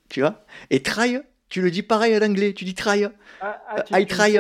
tu 0.10 0.22
vois. 0.22 0.44
Et 0.70 0.82
try, 0.82 1.20
tu 1.48 1.62
le 1.62 1.72
dis 1.72 1.84
pareil 1.84 2.14
à 2.14 2.20
l'anglais, 2.20 2.54
tu 2.54 2.66
dis 2.66 2.76
try. 2.76 3.06
Ah, 3.42 3.62
ah, 3.70 3.82
tu, 3.84 3.94
I 3.94 4.06
try. 4.06 4.38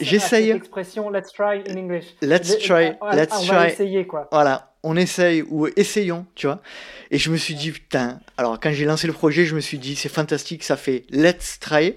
J'essaye. 0.00 0.52
L'expression 0.52 1.10
let's 1.10 1.32
try 1.32 1.62
in 1.68 1.76
English. 1.76 2.06
Let's 2.22 2.58
try, 2.58 2.96
ah, 3.00 3.14
let's 3.14 3.34
on 3.34 3.44
try. 3.44 3.54
Va 3.54 3.68
essayer, 3.68 4.06
quoi. 4.06 4.28
Voilà, 4.32 4.73
on 4.84 4.96
essaye 4.96 5.42
ou 5.42 5.66
essayons, 5.76 6.26
tu 6.34 6.46
vois. 6.46 6.62
Et 7.10 7.18
je 7.18 7.30
me 7.30 7.36
suis 7.36 7.54
dit, 7.54 7.72
putain, 7.72 8.20
alors 8.36 8.60
quand 8.60 8.72
j'ai 8.72 8.84
lancé 8.84 9.06
le 9.06 9.12
projet, 9.12 9.46
je 9.46 9.56
me 9.56 9.60
suis 9.60 9.78
dit, 9.78 9.96
c'est 9.96 10.10
fantastique, 10.10 10.62
ça 10.62 10.76
fait 10.76 11.04
let's 11.10 11.58
try. 11.58 11.96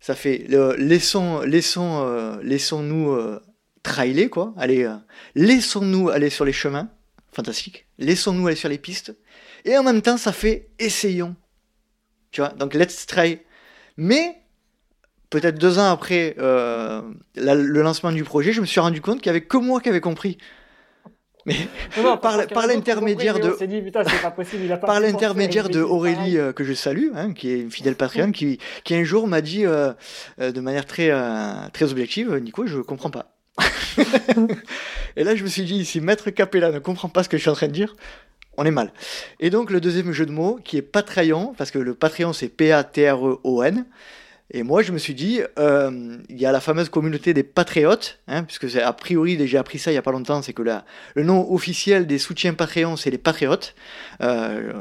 Ça 0.00 0.14
fait 0.14 0.46
laissons, 0.78 1.42
laissons, 1.42 2.02
euh, 2.06 2.38
laissons-nous 2.42 3.10
euh, 3.10 3.38
trailer, 3.82 4.30
quoi. 4.30 4.54
Allez, 4.56 4.84
euh, 4.84 4.94
laissons-nous 5.34 6.08
aller 6.08 6.30
sur 6.30 6.46
les 6.46 6.52
chemins. 6.52 6.88
Fantastique. 7.32 7.86
Laissons-nous 7.98 8.46
aller 8.46 8.56
sur 8.56 8.70
les 8.70 8.78
pistes. 8.78 9.14
Et 9.66 9.76
en 9.76 9.82
même 9.82 10.00
temps, 10.00 10.16
ça 10.16 10.32
fait 10.32 10.70
essayons. 10.78 11.36
Tu 12.30 12.40
vois, 12.40 12.50
donc 12.50 12.72
let's 12.72 13.04
try. 13.04 13.40
Mais 13.98 14.38
peut-être 15.28 15.58
deux 15.58 15.78
ans 15.78 15.90
après 15.90 16.34
le 16.38 17.80
lancement 17.82 18.10
du 18.10 18.24
projet, 18.24 18.52
je 18.52 18.62
me 18.62 18.66
suis 18.66 18.80
rendu 18.80 19.02
compte 19.02 19.20
qu'il 19.20 19.30
n'y 19.30 19.36
avait 19.36 19.46
que 19.46 19.58
moi 19.58 19.80
qui 19.80 19.90
avait 19.90 20.00
compris. 20.00 20.38
Mais 21.96 22.02
par, 22.20 22.66
l'intermédiaire 22.66 23.38
de 23.38 23.50
par 24.76 25.00
l'intermédiaire 25.00 25.68
de 25.68 25.80
Aurélie 25.80 26.38
euh, 26.38 26.52
que 26.52 26.64
je 26.64 26.72
salue, 26.72 27.08
hein, 27.14 27.32
qui 27.32 27.50
est 27.50 27.60
une 27.60 27.70
fidèle 27.70 27.96
Patreon, 27.96 28.32
qui, 28.32 28.58
qui 28.84 28.94
un 28.94 29.04
jour 29.04 29.26
m'a 29.26 29.40
dit 29.40 29.66
euh, 29.66 29.92
euh, 30.40 30.52
de 30.52 30.60
manière 30.60 30.86
très 30.86 31.10
très 31.72 31.90
objective, 31.90 32.34
Nico, 32.36 32.66
je 32.66 32.78
comprends 32.78 33.10
pas. 33.10 33.36
et 35.16 35.24
là, 35.24 35.34
je 35.34 35.42
me 35.42 35.48
suis 35.48 35.64
dit, 35.64 35.84
si 35.84 36.00
Maître 36.00 36.30
Capella 36.30 36.70
ne 36.70 36.78
comprend 36.78 37.08
pas 37.08 37.22
ce 37.22 37.28
que 37.28 37.36
je 37.36 37.42
suis 37.42 37.50
en 37.50 37.54
train 37.54 37.66
de 37.66 37.72
dire, 37.72 37.94
on 38.56 38.64
est 38.64 38.70
mal. 38.70 38.92
Et 39.40 39.50
donc, 39.50 39.70
le 39.70 39.80
deuxième 39.80 40.12
jeu 40.12 40.26
de 40.26 40.32
mots, 40.32 40.58
qui 40.64 40.76
est 40.76 40.82
Patreon, 40.82 41.54
parce 41.56 41.70
que 41.70 41.78
le 41.78 41.94
Patreon, 41.94 42.32
c'est 42.32 42.48
P-A-T-R-E-O-N, 42.48 43.84
et 44.52 44.62
moi, 44.62 44.82
je 44.82 44.90
me 44.92 44.98
suis 44.98 45.14
dit, 45.14 45.40
euh, 45.58 46.16
il 46.28 46.40
y 46.40 46.44
a 46.44 46.52
la 46.52 46.60
fameuse 46.60 46.88
communauté 46.88 47.32
des 47.34 47.44
patriotes, 47.44 48.18
hein, 48.26 48.42
puisque 48.42 48.68
c'est 48.68 48.82
a 48.82 48.92
priori, 48.92 49.38
j'ai 49.46 49.58
appris 49.58 49.78
ça 49.78 49.90
il 49.90 49.94
n'y 49.94 49.98
a 49.98 50.02
pas 50.02 50.10
longtemps, 50.10 50.42
c'est 50.42 50.52
que 50.52 50.62
la, 50.62 50.84
le 51.14 51.22
nom 51.22 51.52
officiel 51.52 52.06
des 52.06 52.18
soutiens 52.18 52.54
Patreon, 52.54 52.96
c'est 52.96 53.10
les 53.10 53.18
patriotes. 53.18 53.74
Euh, 54.22 54.72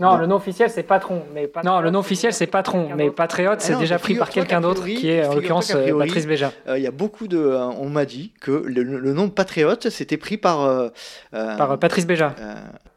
non, 0.00 0.16
le 0.16 0.26
nom 0.26 0.36
officiel 0.36 0.70
c'est 0.70 0.82
patron, 0.82 1.22
mais 1.32 1.48
non, 1.64 1.80
le 1.80 1.90
nom 1.90 2.00
officiel 2.00 2.32
c'est 2.32 2.48
patron, 2.48 2.90
mais 2.96 3.10
patriote 3.12 3.60
c'est 3.60 3.74
ah 3.74 3.78
déjà 3.78 3.96
pris 3.96 4.16
par 4.16 4.28
quelqu'un 4.28 4.60
d'autre 4.60 4.84
qui 4.84 5.08
est 5.08 5.24
en 5.24 5.34
l'occurrence 5.34 5.72
euh, 5.72 5.96
Patrice 5.96 6.26
Béja. 6.26 6.52
Il 6.74 6.82
y 6.82 6.88
a 6.88 6.90
beaucoup 6.90 7.28
de, 7.28 7.38
on 7.38 7.88
m'a 7.88 8.04
dit 8.04 8.32
que 8.40 8.50
le, 8.50 9.12
nom 9.12 9.28
patriote 9.30 9.90
c'était 9.90 10.16
pris 10.16 10.36
par 10.36 10.90
par 11.30 11.78
Patrice 11.78 12.06
Béja. 12.06 12.34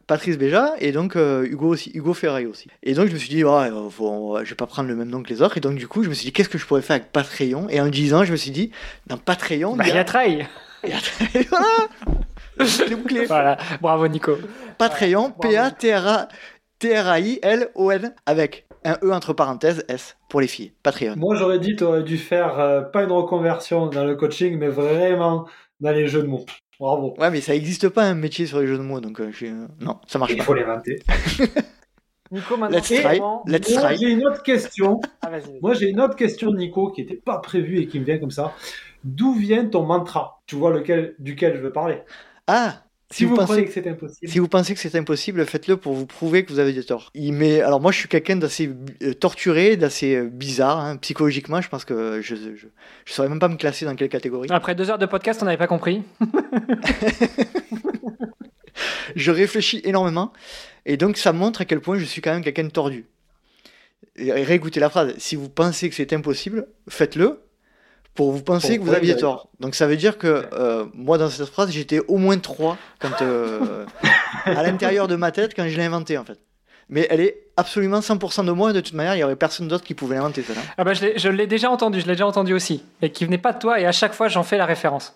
Patrice 0.08 0.38
Béja 0.38 0.74
et 0.80 0.94
donc 0.94 1.18
euh, 1.18 1.46
Hugo 1.46 1.68
aussi, 1.68 1.92
Hugo 1.94 2.14
Ferrari 2.14 2.46
aussi. 2.46 2.70
Et 2.82 2.94
donc 2.94 3.08
je 3.08 3.14
me 3.14 3.18
suis 3.18 3.28
dit, 3.30 3.44
ouais, 3.44 3.70
faut, 3.92 4.40
je 4.42 4.50
vais 4.50 4.56
pas 4.56 4.66
prendre 4.66 4.88
le 4.88 4.96
même 4.96 5.10
nom 5.10 5.22
que 5.22 5.28
les 5.30 5.42
autres. 5.42 5.58
Et 5.58 5.60
donc 5.60 5.76
du 5.76 5.88
coup, 5.88 6.02
je 6.04 6.10
me 6.10 6.14
suis 6.14 6.26
dit, 6.26 6.32
qu'est-ce 6.32 6.48
que 6.48 6.58
je 6.58 6.66
pourrais 6.66 6.82
faire 6.82 6.96
avec 6.96 7.12
Patreon 7.12 7.68
Et 7.70 7.82
en 7.82 7.88
disant, 7.88 8.24
je 8.24 8.32
me 8.32 8.38
suis 8.38 8.52
dit, 8.52 8.72
dans 9.08 9.18
Patreon, 9.18 9.76
bah, 9.76 9.84
il 9.88 9.94
y 9.94 9.98
a 9.98 10.06
Trail. 10.06 10.48
Il 10.86 10.92
y 10.92 10.94
a 10.94 11.00
Trail, 11.00 11.48
voilà. 11.50 13.26
voilà, 13.28 13.58
bravo 13.82 14.08
Nico. 14.08 14.38
Patreon, 14.78 15.32
P-A-T-R-A-I-L-O-N, 15.42 16.32
avec 18.26 18.66
un 18.86 18.98
E 19.04 19.12
entre 19.12 19.34
parenthèses, 19.34 19.84
S, 19.90 20.16
pour 20.30 20.40
les 20.40 20.48
filles. 20.48 20.72
Patreon. 20.84 21.16
Moi 21.18 21.36
j'aurais 21.36 21.60
dit, 21.60 21.76
tu 21.76 21.84
aurais 21.84 22.04
dû 22.04 22.18
faire 22.18 22.60
euh, 22.60 22.82
pas 22.82 23.04
une 23.04 23.12
reconversion 23.12 23.88
dans 23.88 24.06
le 24.06 24.16
coaching, 24.16 24.58
mais 24.58 24.70
vraiment 24.70 25.46
dans 25.82 25.92
les 25.92 26.08
jeux 26.08 26.22
de 26.22 26.28
mots. 26.28 26.46
Bravo. 26.80 27.16
Ouais, 27.18 27.32
mais 27.32 27.42
ça 27.42 27.54
n'existe 27.54 27.90
pas 27.90 28.04
un 28.04 28.14
métier 28.14 28.46
sur 28.46 28.60
les 28.60 28.68
jeux 28.68 28.78
de 28.78 28.84
mots, 28.84 29.00
donc 29.00 29.20
euh, 29.20 29.32
non, 29.80 30.00
ça 30.08 30.20
marche 30.20 30.34
pas. 30.34 30.38
Il 30.38 30.44
faut 30.44 30.54
l'inventer. 30.54 31.02
Nico, 32.32 32.58
maintenant, 32.58 32.78
Let's 32.78 32.88
try. 32.88 33.22
Let's 33.46 33.74
Moi, 33.74 33.96
j'ai 33.96 34.12
une 34.12 34.28
autre 34.28 34.44
question. 34.44 35.00
Ah, 35.22 35.32
Moi, 35.62 35.74
j'ai 35.74 35.90
une 35.90 36.02
autre 36.02 36.16
question, 36.16 36.54
Nico, 36.54 36.92
qui 36.92 37.02
n'était 37.02 37.16
pas 37.16 37.38
prévue 37.40 37.80
et 37.80 37.88
qui 37.88 38.00
me 38.00 38.06
vient 38.06 38.18
comme 38.18 38.32
ça. 38.32 38.54
D'où 39.04 39.34
vient 39.34 39.66
ton 39.66 39.84
mantra? 39.84 40.42
Tu 40.46 40.56
vois 40.56 40.72
lequel, 40.72 41.16
duquel 41.20 41.56
je 41.56 41.62
veux 41.62 41.72
parler? 41.72 42.02
Ah 42.48 42.82
si, 43.10 43.24
vous, 43.24 43.36
pensez 43.36 43.64
que 43.64 43.72
c'est 43.72 43.88
impossible. 43.88 44.30
Si 44.30 44.40
vous 44.40 44.48
pensez 44.50 44.74
que 44.74 44.80
c'est 44.80 44.96
impossible, 44.96 45.46
faites-le 45.46 45.78
pour 45.78 45.94
vous 45.94 46.06
prouver 46.06 46.44
que 46.44 46.52
vous 46.52 46.60
avez 46.60 46.74
des 46.74 46.84
torts. 46.84 47.10
Il 47.14 47.34
met, 47.34 47.62
alors 47.62 47.80
moi 47.80 47.94
je 47.94 48.00
suis 48.00 48.10
quelqu'un 48.10 48.36
d'assez 48.36 48.70
euh, 49.02 49.14
torturé, 49.14 49.78
d'assez 49.78 50.16
euh, 50.16 50.30
bizarre, 50.30 50.80
hein, 50.80 50.98
psychologiquement, 50.98 51.62
je 51.62 51.70
pense 51.70 51.86
que 51.86 52.20
je, 52.22 52.36
je, 52.36 52.68
je, 53.06 53.14
saurais 53.14 53.30
même 53.30 53.40
pas 53.40 53.48
me 53.48 53.56
classer 53.56 53.86
dans 53.86 53.96
quelle 53.96 54.10
catégorie. 54.10 54.50
Après 54.52 54.76
deux 54.76 54.90
heures 54.90 54.98
de 54.98 55.06
podcast, 55.06 55.42
on 55.42 55.46
n'avait 55.46 55.58
pas 55.58 55.68
compris. 55.68 56.04
je 59.16 59.32
réfléchis 59.32 59.82
énormément, 59.86 60.34
et 60.86 60.98
donc 60.98 61.16
ça 61.16 61.32
montre 61.32 61.62
à 61.62 61.66
quel 61.66 61.80
point 61.80 61.98
je 61.98 62.04
suis 62.04 62.22
quand 62.22 62.34
même 62.34 62.44
quelqu'un 62.44 62.66
de 62.66 62.72
tordu. 62.72 63.06
réécoutez 64.18 64.82
la 64.82 64.90
phrase, 64.90 65.14
si 65.18 65.38
vous 65.38 65.48
pensez 65.48 65.90
que 65.90 65.96
c'est 65.96 66.12
impossible, 66.12 66.68
faites-le, 66.90 67.40
pour 68.18 68.32
vous 68.32 68.42
penser 68.42 68.80
que 68.80 68.84
vous 68.84 68.94
aviez 68.94 69.16
tort. 69.16 69.48
Donc 69.60 69.76
ça 69.76 69.86
veut 69.86 69.96
dire 69.96 70.18
que 70.18 70.48
euh, 70.52 70.86
moi 70.96 71.20
dans 71.20 71.30
cette 71.30 71.48
phrase 71.48 71.72
j'étais 71.72 72.00
au 72.08 72.18
moins 72.18 72.40
trois 72.40 72.76
quand 73.00 73.22
euh, 73.22 73.86
à 74.46 74.64
l'intérieur 74.64 75.08
de 75.08 75.16
ma 75.16 75.32
tête 75.32 75.54
quand 75.56 75.68
je 75.70 75.78
l'ai 75.78 75.84
inventé 75.84 76.18
en 76.18 76.26
fait. 76.26 76.40
Mais 76.90 77.06
elle 77.12 77.22
est 77.22 77.44
absolument 77.58 78.00
100% 78.00 78.46
de 78.46 78.52
moi 78.52 78.72
et 78.72 78.74
de 78.74 78.82
toute 78.82 78.96
manière 78.96 79.16
il 79.16 79.20
y 79.20 79.24
aurait 79.24 79.36
personne 79.36 79.68
d'autre 79.68 79.84
qui 79.84 79.94
pouvait 79.94 80.16
l'inventer 80.16 80.42
ça. 80.42 80.54
Ah 80.78 80.84
bah 80.84 80.94
je 80.94 81.30
l'ai 81.30 81.46
déjà 81.46 81.70
entendu, 81.70 82.02
je 82.02 82.08
l'ai 82.08 82.14
déjà 82.14 82.26
entendu 82.26 82.54
aussi, 82.54 82.84
et 83.04 83.12
qui 83.12 83.24
venait 83.24 83.38
pas 83.38 83.54
de 83.54 83.60
toi 83.60 83.80
et 83.80 83.86
à 83.86 83.92
chaque 83.92 84.14
fois 84.14 84.30
j'en 84.30 84.44
fais 84.44 84.58
la 84.58 84.66
référence. 84.66 85.16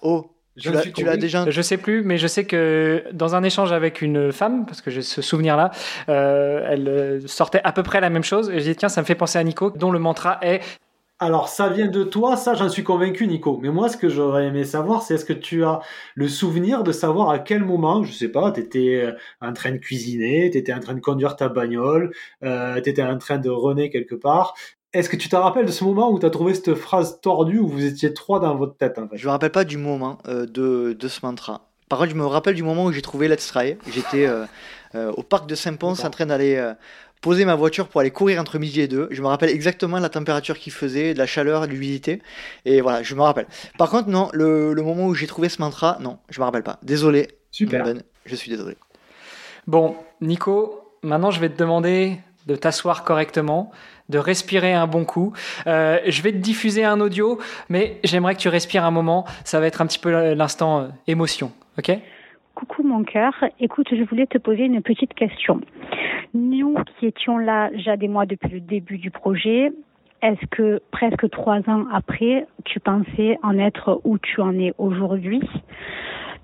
Oh. 0.00 0.30
tu 0.56 0.70
l'as 0.70 1.16
déjà 1.16 1.50
Je 1.50 1.62
sais 1.62 1.78
plus, 1.78 2.04
mais 2.04 2.16
je 2.16 2.28
sais 2.28 2.44
que 2.44 3.02
dans 3.12 3.34
un 3.34 3.42
échange 3.42 3.72
avec 3.72 4.02
une 4.02 4.30
femme, 4.30 4.66
parce 4.66 4.82
que 4.82 4.92
j'ai 4.92 5.02
ce 5.02 5.20
souvenir-là, 5.20 5.72
euh, 6.08 6.64
elle 6.70 7.28
sortait 7.28 7.60
à 7.64 7.72
peu 7.72 7.82
près 7.82 8.00
la 8.00 8.08
même 8.08 8.24
chose. 8.24 8.50
Et 8.50 8.60
j'ai 8.60 8.70
dit, 8.70 8.76
tiens, 8.76 8.88
ça 8.88 9.00
me 9.00 9.06
fait 9.06 9.16
penser 9.16 9.38
à 9.38 9.44
Nico, 9.44 9.70
dont 9.70 9.90
le 9.90 9.98
mantra 9.98 10.38
est 10.42 10.60
alors, 11.22 11.50
ça 11.50 11.68
vient 11.68 11.86
de 11.86 12.02
toi, 12.02 12.38
ça 12.38 12.54
j'en 12.54 12.70
suis 12.70 12.82
convaincu, 12.82 13.26
Nico. 13.26 13.58
Mais 13.60 13.68
moi, 13.68 13.90
ce 13.90 13.98
que 13.98 14.08
j'aurais 14.08 14.46
aimé 14.46 14.64
savoir, 14.64 15.02
c'est 15.02 15.14
est-ce 15.14 15.26
que 15.26 15.34
tu 15.34 15.64
as 15.64 15.80
le 16.14 16.28
souvenir 16.28 16.82
de 16.82 16.92
savoir 16.92 17.28
à 17.28 17.38
quel 17.38 17.62
moment, 17.62 18.02
je 18.02 18.12
sais 18.12 18.28
pas, 18.28 18.50
tu 18.52 18.60
étais 18.60 19.02
euh, 19.04 19.12
en 19.42 19.52
train 19.52 19.72
de 19.72 19.76
cuisiner, 19.76 20.48
tu 20.50 20.56
étais 20.56 20.72
en 20.72 20.80
train 20.80 20.94
de 20.94 21.00
conduire 21.00 21.36
ta 21.36 21.50
bagnole, 21.50 22.14
euh, 22.42 22.80
tu 22.80 22.88
étais 22.88 23.02
en 23.02 23.18
train 23.18 23.36
de 23.36 23.50
runner 23.50 23.90
quelque 23.90 24.14
part. 24.14 24.54
Est-ce 24.94 25.10
que 25.10 25.16
tu 25.16 25.28
te 25.28 25.36
rappelles 25.36 25.66
de 25.66 25.70
ce 25.70 25.84
moment 25.84 26.10
où 26.10 26.18
tu 26.18 26.24
as 26.24 26.30
trouvé 26.30 26.54
cette 26.54 26.74
phrase 26.74 27.20
tordue 27.20 27.58
où 27.58 27.68
vous 27.68 27.84
étiez 27.84 28.14
trois 28.14 28.40
dans 28.40 28.56
votre 28.56 28.78
tête 28.78 28.98
en 28.98 29.06
fait? 29.06 29.18
Je 29.18 29.26
me 29.26 29.30
rappelle 29.30 29.52
pas 29.52 29.64
du 29.64 29.76
moment 29.76 30.18
euh, 30.26 30.46
de, 30.46 30.96
de, 30.98 31.08
ce 31.08 31.20
mantra. 31.22 31.68
Par 31.90 31.98
contre, 31.98 32.12
je 32.12 32.16
me 32.16 32.24
rappelle 32.24 32.54
du 32.54 32.62
moment 32.62 32.86
où 32.86 32.92
j'ai 32.92 33.02
trouvé 33.02 33.28
Let's 33.28 33.46
Try. 33.46 33.76
J'étais 33.92 34.26
au 34.94 35.22
parc 35.22 35.48
de 35.48 35.54
Saint-Pons 35.54 36.04
en 36.04 36.10
train 36.10 36.26
d'aller 36.26 36.72
poser 37.20 37.44
ma 37.44 37.54
voiture 37.54 37.88
pour 37.88 38.00
aller 38.00 38.10
courir 38.10 38.40
entre 38.40 38.58
midi 38.58 38.80
et 38.80 38.88
deux. 38.88 39.08
Je 39.10 39.22
me 39.22 39.26
rappelle 39.26 39.50
exactement 39.50 39.98
la 39.98 40.08
température 40.08 40.58
qu'il 40.58 40.72
faisait, 40.72 41.14
de 41.14 41.18
la 41.18 41.26
chaleur, 41.26 41.62
de 41.62 41.72
l'humidité. 41.72 42.22
Et 42.64 42.80
voilà, 42.80 43.02
je 43.02 43.14
me 43.14 43.22
rappelle. 43.22 43.46
Par 43.78 43.90
contre, 43.90 44.08
non, 44.08 44.30
le, 44.32 44.74
moment 44.74 45.06
où 45.06 45.14
j'ai 45.14 45.26
trouvé 45.26 45.48
ce 45.48 45.60
mantra, 45.60 45.98
non, 46.00 46.18
je 46.30 46.40
me 46.40 46.44
rappelle 46.44 46.62
pas. 46.62 46.78
Désolé. 46.82 47.28
Super. 47.50 47.94
je 48.24 48.36
suis 48.36 48.50
désolé. 48.50 48.76
Bon, 49.66 49.96
Nico, 50.20 50.94
maintenant 51.02 51.30
je 51.30 51.40
vais 51.40 51.48
te 51.48 51.58
demander 51.58 52.18
de 52.46 52.56
t'asseoir 52.56 53.04
correctement, 53.04 53.70
de 54.08 54.18
respirer 54.18 54.72
un 54.72 54.86
bon 54.86 55.04
coup. 55.04 55.32
Euh, 55.66 55.98
je 56.06 56.22
vais 56.22 56.32
te 56.32 56.38
diffuser 56.38 56.84
un 56.84 57.00
audio, 57.00 57.38
mais 57.68 58.00
j'aimerais 58.02 58.34
que 58.34 58.40
tu 58.40 58.48
respires 58.48 58.84
un 58.84 58.90
moment. 58.90 59.26
Ça 59.44 59.60
va 59.60 59.66
être 59.66 59.80
un 59.80 59.86
petit 59.86 59.98
peu 59.98 60.32
l'instant 60.34 60.80
euh, 60.80 60.88
émotion, 61.06 61.52
ok? 61.78 61.98
Coucou 62.60 62.82
mon 62.82 63.04
cœur, 63.04 63.32
écoute, 63.58 63.88
je 63.90 64.02
voulais 64.04 64.26
te 64.26 64.36
poser 64.36 64.64
une 64.64 64.82
petite 64.82 65.14
question. 65.14 65.62
Nous 66.34 66.74
qui 66.98 67.06
étions 67.06 67.38
là, 67.38 67.70
Jade 67.74 68.02
et 68.02 68.08
moi, 68.08 68.26
depuis 68.26 68.50
le 68.50 68.60
début 68.60 68.98
du 68.98 69.10
projet, 69.10 69.72
est-ce 70.20 70.46
que 70.50 70.82
presque 70.90 71.30
trois 71.30 71.60
ans 71.70 71.86
après, 71.90 72.46
tu 72.66 72.78
pensais 72.78 73.38
en 73.42 73.58
être 73.58 74.02
où 74.04 74.18
tu 74.18 74.42
en 74.42 74.58
es 74.58 74.74
aujourd'hui? 74.76 75.40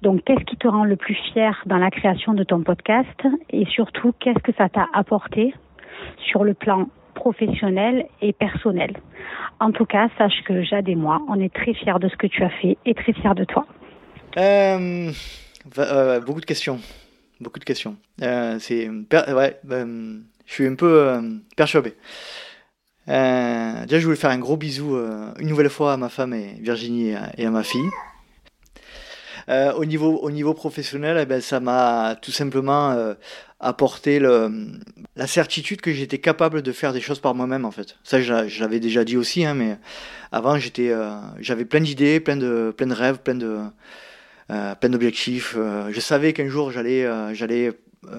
Donc, 0.00 0.24
qu'est-ce 0.24 0.44
qui 0.44 0.56
te 0.56 0.66
rend 0.66 0.84
le 0.84 0.96
plus 0.96 1.16
fier 1.34 1.62
dans 1.66 1.76
la 1.76 1.90
création 1.90 2.32
de 2.32 2.44
ton 2.44 2.62
podcast? 2.62 3.26
Et 3.50 3.66
surtout, 3.66 4.14
qu'est-ce 4.18 4.42
que 4.42 4.52
ça 4.56 4.70
t'a 4.70 4.86
apporté 4.94 5.52
sur 6.30 6.44
le 6.44 6.54
plan 6.54 6.88
professionnel 7.14 8.06
et 8.22 8.32
personnel? 8.32 8.94
En 9.60 9.70
tout 9.70 9.84
cas, 9.84 10.08
sache 10.16 10.42
que 10.46 10.62
Jade 10.62 10.88
et 10.88 10.96
moi, 10.96 11.20
on 11.28 11.38
est 11.38 11.52
très 11.52 11.74
fiers 11.74 11.98
de 12.00 12.08
ce 12.08 12.16
que 12.16 12.26
tu 12.26 12.42
as 12.42 12.50
fait 12.62 12.78
et 12.86 12.94
très 12.94 13.12
fiers 13.12 13.34
de 13.34 13.44
toi. 13.44 13.66
Euh, 14.38 15.10
euh, 15.78 16.20
beaucoup 16.20 16.40
de 16.40 16.46
questions. 16.46 16.80
Beaucoup 17.40 17.58
de 17.58 17.64
questions. 17.64 17.96
Euh, 18.22 18.58
c'est, 18.60 18.88
ouais, 18.88 19.60
je 19.66 20.18
suis 20.46 20.66
un 20.66 20.74
peu 20.74 21.20
perturbé. 21.56 21.94
déjà, 23.06 23.86
je 23.88 24.04
voulais 24.04 24.16
faire 24.16 24.30
un 24.30 24.38
gros 24.38 24.56
bisou 24.56 24.96
une 25.38 25.48
nouvelle 25.48 25.70
fois 25.70 25.92
à 25.92 25.96
ma 25.96 26.08
femme 26.08 26.32
et 26.32 26.56
Virginie 26.60 27.14
et 27.36 27.46
à 27.46 27.50
ma 27.50 27.62
fille. 27.62 27.90
Euh, 29.48 29.72
au, 29.74 29.84
niveau, 29.84 30.18
au 30.18 30.30
niveau 30.30 30.54
professionnel, 30.54 31.18
eh 31.20 31.26
ben, 31.26 31.40
ça 31.40 31.60
m'a 31.60 32.16
tout 32.20 32.32
simplement 32.32 32.90
euh, 32.90 33.14
apporté 33.60 34.18
la 34.18 35.26
certitude 35.26 35.80
que 35.80 35.92
j'étais 35.92 36.18
capable 36.18 36.62
de 36.62 36.72
faire 36.72 36.92
des 36.92 37.00
choses 37.00 37.20
par 37.20 37.34
moi-même 37.34 37.64
en 37.64 37.70
fait. 37.70 37.96
Ça, 38.02 38.20
je, 38.20 38.60
l'avais 38.60 38.80
déjà 38.80 39.04
dit 39.04 39.16
aussi, 39.16 39.44
hein, 39.44 39.54
mais 39.54 39.78
avant, 40.32 40.58
euh, 40.78 41.20
j'avais 41.38 41.64
plein 41.64 41.80
d'idées, 41.80 42.18
plein 42.18 42.36
de, 42.36 42.74
plein 42.76 42.88
de 42.88 42.94
rêves, 42.94 43.18
plein 43.18 43.36
de, 43.36 43.60
plein 44.48 44.88
d'objectifs. 44.88 45.56
je 45.56 46.00
savais 46.00 46.32
qu'un 46.32 46.48
jour, 46.48 46.70
j'allais, 46.70 47.06
j'allais 47.34 47.72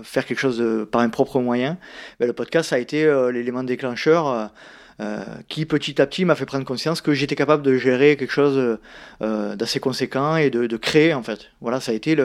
faire 0.03 0.25
quelque 0.25 0.39
chose 0.39 0.87
par 0.91 1.01
mes 1.01 1.09
propres 1.09 1.39
moyens. 1.39 1.77
Ben, 2.19 2.27
le 2.27 2.33
podcast 2.33 2.73
a 2.73 2.79
été 2.79 3.05
l'élément 3.31 3.63
déclencheur 3.63 4.51
euh, 4.99 5.23
qui 5.47 5.67
petit 5.67 6.01
à 6.01 6.07
petit 6.07 6.25
m'a 6.25 6.33
fait 6.33 6.47
prendre 6.47 6.65
conscience 6.65 7.01
que 7.01 7.13
j'étais 7.13 7.35
capable 7.35 7.61
de 7.61 7.77
gérer 7.77 8.17
quelque 8.17 8.31
chose 8.31 8.79
euh, 9.21 9.55
d'assez 9.55 9.79
conséquent 9.79 10.37
et 10.37 10.49
de, 10.49 10.77
créer 10.77 11.13
en 11.13 11.21
fait. 11.21 11.51
Voilà, 11.61 11.79
ça 11.79 11.91
a 11.91 11.95
été 11.95 12.17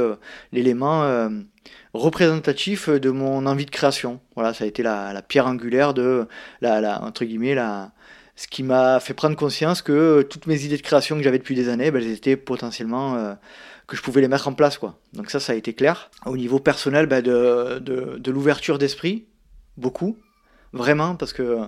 l'élément 0.53 1.05
euh, 1.05 1.29
représentatif 1.93 2.89
de 2.89 3.11
mon 3.11 3.45
envie 3.45 3.67
de 3.67 3.71
création. 3.71 4.21
Voilà, 4.37 4.55
ça 4.55 4.65
a 4.65 4.67
été 4.67 4.83
la, 4.83 5.21
pierre 5.21 5.47
angulaire 5.47 5.93
de 5.93 6.27
la, 6.63 7.03
entre 7.03 7.27
guillemets 7.27 7.55
la 7.55 7.93
ce 8.37 8.49
qui 8.49 8.63
m'a 8.63 8.99
fait 8.99 9.13
prendre 9.13 9.37
conscience 9.37 9.83
que 9.83 10.23
toutes 10.23 10.47
mes 10.47 10.65
idées 10.65 10.79
de 10.79 10.83
création 10.83 11.19
que 11.19 11.23
j'avais 11.23 11.39
depuis 11.39 11.55
des 11.55 11.69
années, 11.69 11.91
ben, 11.91 12.03
elles 12.03 12.13
étaient 12.13 12.37
potentiellement 12.37 13.37
que 13.87 13.97
je 13.97 14.03
pouvais 14.03 14.21
les 14.21 14.29
mettre 14.29 14.49
en 14.49 14.55
place 14.55 14.79
quoi. 14.79 14.99
Donc 15.13 15.31
ça, 15.31 15.41
ça 15.41 15.53
a 15.53 15.57
été 15.57 15.75
clair. 15.75 16.11
Au 16.27 16.37
niveau 16.37 16.59
personnel, 16.59 17.09
de, 17.09 17.79
de 17.79 18.31
l'ouverture 18.31 18.79
d'esprit, 18.79 19.27
beaucoup, 19.77 20.19
vraiment, 20.73 21.17
parce 21.17 21.33
que 21.33 21.59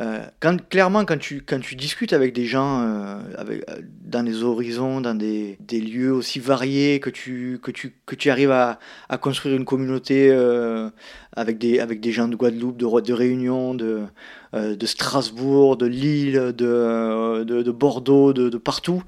euh, 0.00 0.24
clairement, 0.70 1.04
quand 1.04 1.18
tu, 1.18 1.42
quand 1.42 1.60
tu 1.60 1.76
discutes 1.76 2.12
avec 2.12 2.32
des 2.32 2.46
gens 2.46 2.80
euh, 2.80 3.18
euh, 3.38 3.60
dans 4.02 4.22
des 4.22 4.42
horizons, 4.42 5.00
dans 5.00 5.14
des, 5.14 5.58
des, 5.60 5.80
lieux 5.80 6.12
aussi 6.12 6.38
variés, 6.38 7.00
que 7.00 7.10
tu, 7.10 7.58
que 7.62 7.70
tu, 7.70 7.94
que 8.06 8.14
tu 8.14 8.30
arrives 8.30 8.50
à, 8.50 8.78
à 9.10 9.18
construire 9.18 9.56
une 9.56 9.66
communauté 9.66 10.32
avec, 11.36 11.58
des, 11.58 11.80
avec 11.80 12.00
des 12.00 12.12
gens 12.12 12.28
de 12.28 12.36
Guadeloupe, 12.36 12.78
de, 12.78 13.00
de 13.00 13.12
Réunion, 13.12 13.74
de, 13.74 14.04
de 14.54 14.86
Strasbourg, 14.86 15.76
de 15.76 15.86
Lille, 15.86 16.52
de, 16.56 17.44
de, 17.44 17.62
de 17.62 17.70
Bordeaux, 17.70 18.32
de, 18.32 18.48
de 18.48 18.58
partout, 18.58 19.02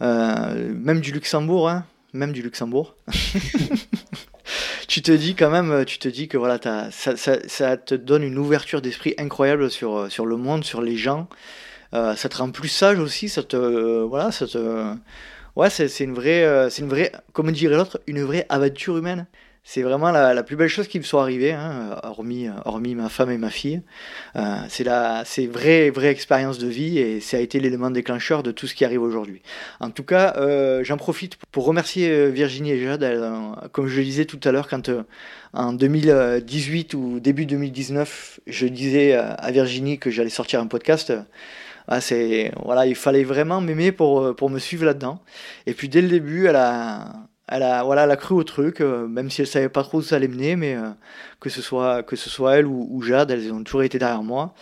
même 0.00 1.00
du 1.00 1.12
Luxembourg, 1.12 1.68
hein, 1.68 1.84
même 2.12 2.32
du 2.32 2.42
Luxembourg. 2.42 2.96
tu 4.92 5.00
te 5.00 5.10
dis 5.10 5.34
quand 5.34 5.48
même, 5.48 5.86
tu 5.86 5.98
te 5.98 6.06
dis 6.06 6.28
que 6.28 6.36
voilà, 6.36 6.60
ça, 6.60 7.76
te 7.78 7.94
donne 7.94 8.22
une 8.22 8.36
ouverture 8.36 8.82
d'esprit 8.82 9.14
incroyable 9.16 9.70
sur, 9.70 10.12
sur 10.12 10.26
le 10.26 10.36
monde, 10.36 10.64
sur 10.64 10.82
les 10.82 10.98
gens. 10.98 11.28
Euh, 11.94 12.14
ça 12.14 12.28
te 12.28 12.36
rend 12.36 12.50
plus 12.50 12.68
sage 12.68 12.98
aussi, 12.98 13.30
ça 13.30 13.40
euh, 13.54 14.04
voilà, 14.06 14.30
ça 14.32 14.44
ouais, 15.56 15.70
c'est 15.70 16.04
une 16.04 16.12
vraie, 16.12 16.44
euh, 16.44 16.68
c'est 16.68 16.82
une 16.82 16.90
vraie, 16.90 17.10
comme 17.32 17.50
dirait 17.52 17.76
l'autre, 17.76 18.02
une 18.06 18.22
vraie 18.22 18.44
aventure 18.50 18.98
humaine 18.98 19.26
c'est 19.64 19.82
vraiment 19.82 20.10
la, 20.10 20.42
plus 20.42 20.56
belle 20.56 20.68
chose 20.68 20.88
qui 20.88 20.98
me 20.98 21.04
soit 21.04 21.22
arrivée, 21.22 21.52
hein, 21.52 21.96
hormis, 22.02 22.48
hormis 22.64 22.96
ma 22.96 23.08
femme 23.08 23.30
et 23.30 23.38
ma 23.38 23.48
fille. 23.48 23.80
Euh, 24.34 24.56
c'est 24.68 24.82
la 24.82 25.22
c'est 25.24 25.46
vraie, 25.46 25.90
vraie 25.90 26.08
expérience 26.08 26.58
de 26.58 26.66
vie 26.66 26.98
et 26.98 27.20
ça 27.20 27.36
a 27.36 27.40
été 27.40 27.60
l'élément 27.60 27.90
déclencheur 27.90 28.42
de 28.42 28.50
tout 28.50 28.66
ce 28.66 28.74
qui 28.74 28.84
arrive 28.84 29.02
aujourd'hui. 29.02 29.40
En 29.78 29.90
tout 29.90 30.02
cas, 30.02 30.34
euh, 30.36 30.82
j'en 30.82 30.96
profite 30.96 31.36
pour 31.52 31.64
remercier 31.64 32.10
euh, 32.10 32.28
Virginie 32.28 32.72
et 32.72 32.82
Jade, 32.82 33.06
comme 33.70 33.86
je 33.86 33.98
le 33.98 34.04
disais 34.04 34.24
tout 34.24 34.40
à 34.42 34.50
l'heure, 34.50 34.68
quand 34.68 34.90
en 35.52 35.72
2018 35.72 36.94
ou 36.94 37.20
début 37.20 37.46
2019, 37.46 38.40
je 38.48 38.66
disais 38.66 39.14
à 39.14 39.50
Virginie 39.52 39.98
que 39.98 40.10
j'allais 40.10 40.30
sortir 40.30 40.60
un 40.60 40.66
podcast. 40.66 41.12
Ah, 41.86 42.00
c'est 42.00 42.52
voilà, 42.64 42.86
il 42.86 42.94
fallait 42.96 43.24
vraiment 43.24 43.60
m'aimer 43.60 43.92
pour, 43.92 44.34
pour 44.34 44.50
me 44.50 44.58
suivre 44.58 44.84
là-dedans. 44.84 45.20
Et 45.66 45.74
puis 45.74 45.88
dès 45.88 46.02
le 46.02 46.08
début, 46.08 46.46
elle 46.46 46.56
a, 46.56 47.12
elle 47.52 47.62
a, 47.62 47.82
voilà, 47.82 48.04
elle 48.04 48.10
a 48.10 48.16
cru 48.16 48.34
au 48.34 48.44
truc, 48.44 48.80
euh, 48.80 49.06
même 49.06 49.28
si 49.28 49.42
elle 49.42 49.46
savait 49.46 49.68
pas 49.68 49.82
trop 49.82 49.98
où 49.98 50.02
ça 50.02 50.16
allait 50.16 50.28
mener, 50.28 50.56
mais 50.56 50.74
euh, 50.74 50.88
que, 51.38 51.50
ce 51.50 51.60
soit, 51.60 52.02
que 52.02 52.16
ce 52.16 52.30
soit 52.30 52.56
elle 52.56 52.66
ou, 52.66 53.02
Jade, 53.02 53.30
elles 53.30 53.52
ont 53.52 53.62
toujours 53.62 53.82
été 53.82 53.98
derrière 53.98 54.22
moi. 54.22 54.54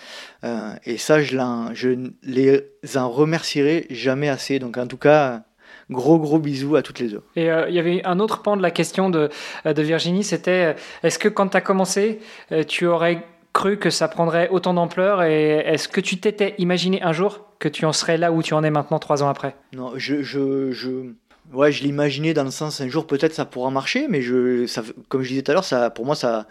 Euh, 0.44 0.72
et 0.84 0.98
ça, 0.98 1.22
je, 1.22 1.36
je 1.72 2.10
les 2.24 2.64
en 2.96 3.08
remercierai 3.08 3.86
jamais 3.90 4.28
assez. 4.28 4.58
Donc 4.58 4.76
en 4.76 4.88
tout 4.88 4.96
cas, 4.96 5.42
gros 5.88 6.18
gros 6.18 6.40
bisous 6.40 6.74
à 6.74 6.82
toutes 6.82 6.98
les 6.98 7.08
deux. 7.08 7.22
Et 7.36 7.44
il 7.44 7.74
y 7.74 7.78
avait 7.78 8.04
un 8.04 8.18
autre 8.18 8.42
pan 8.42 8.56
de 8.56 8.62
la 8.62 8.72
question 8.72 9.08
de, 9.08 9.30
de 9.64 9.82
Virginie, 9.82 10.24
c'était 10.24 10.74
est-ce 11.02 11.18
que 11.18 11.28
quand 11.28 11.48
tu 11.48 11.56
as 11.56 11.60
commencé, 11.60 12.20
tu 12.66 12.86
aurais 12.86 13.22
cru 13.52 13.78
que 13.78 13.90
ça 13.90 14.08
prendrait 14.08 14.48
autant 14.48 14.74
d'ampleur 14.74 15.22
et 15.22 15.58
est-ce 15.58 15.88
que 15.88 16.00
tu 16.00 16.18
t'étais 16.18 16.54
imaginé 16.58 17.02
un 17.02 17.12
jour 17.12 17.46
que 17.58 17.68
tu 17.68 17.84
en 17.84 17.92
serais 17.92 18.16
là 18.16 18.30
où 18.32 18.42
tu 18.42 18.54
en 18.54 18.62
es 18.62 18.70
maintenant 18.70 18.98
trois 18.98 19.22
ans 19.22 19.28
après? 19.28 19.54
Non, 19.72 19.92
je, 19.96 20.22
je, 20.22 20.70
je 20.70 21.12
ouais, 21.52 21.72
je 21.72 21.82
l'imaginais 21.82 22.34
dans 22.34 22.44
le 22.44 22.50
sens 22.50 22.80
un 22.80 22.88
jour 22.88 23.06
peut-être 23.06 23.34
ça 23.34 23.44
pourra 23.44 23.70
marcher, 23.70 24.06
mais 24.08 24.22
je, 24.22 24.66
comme 25.08 25.22
je 25.22 25.28
disais 25.28 25.42
tout 25.42 25.52
à 25.52 25.54
l'heure, 25.54 25.92
pour 25.94 26.06
moi 26.06 26.14
ça, 26.14 26.46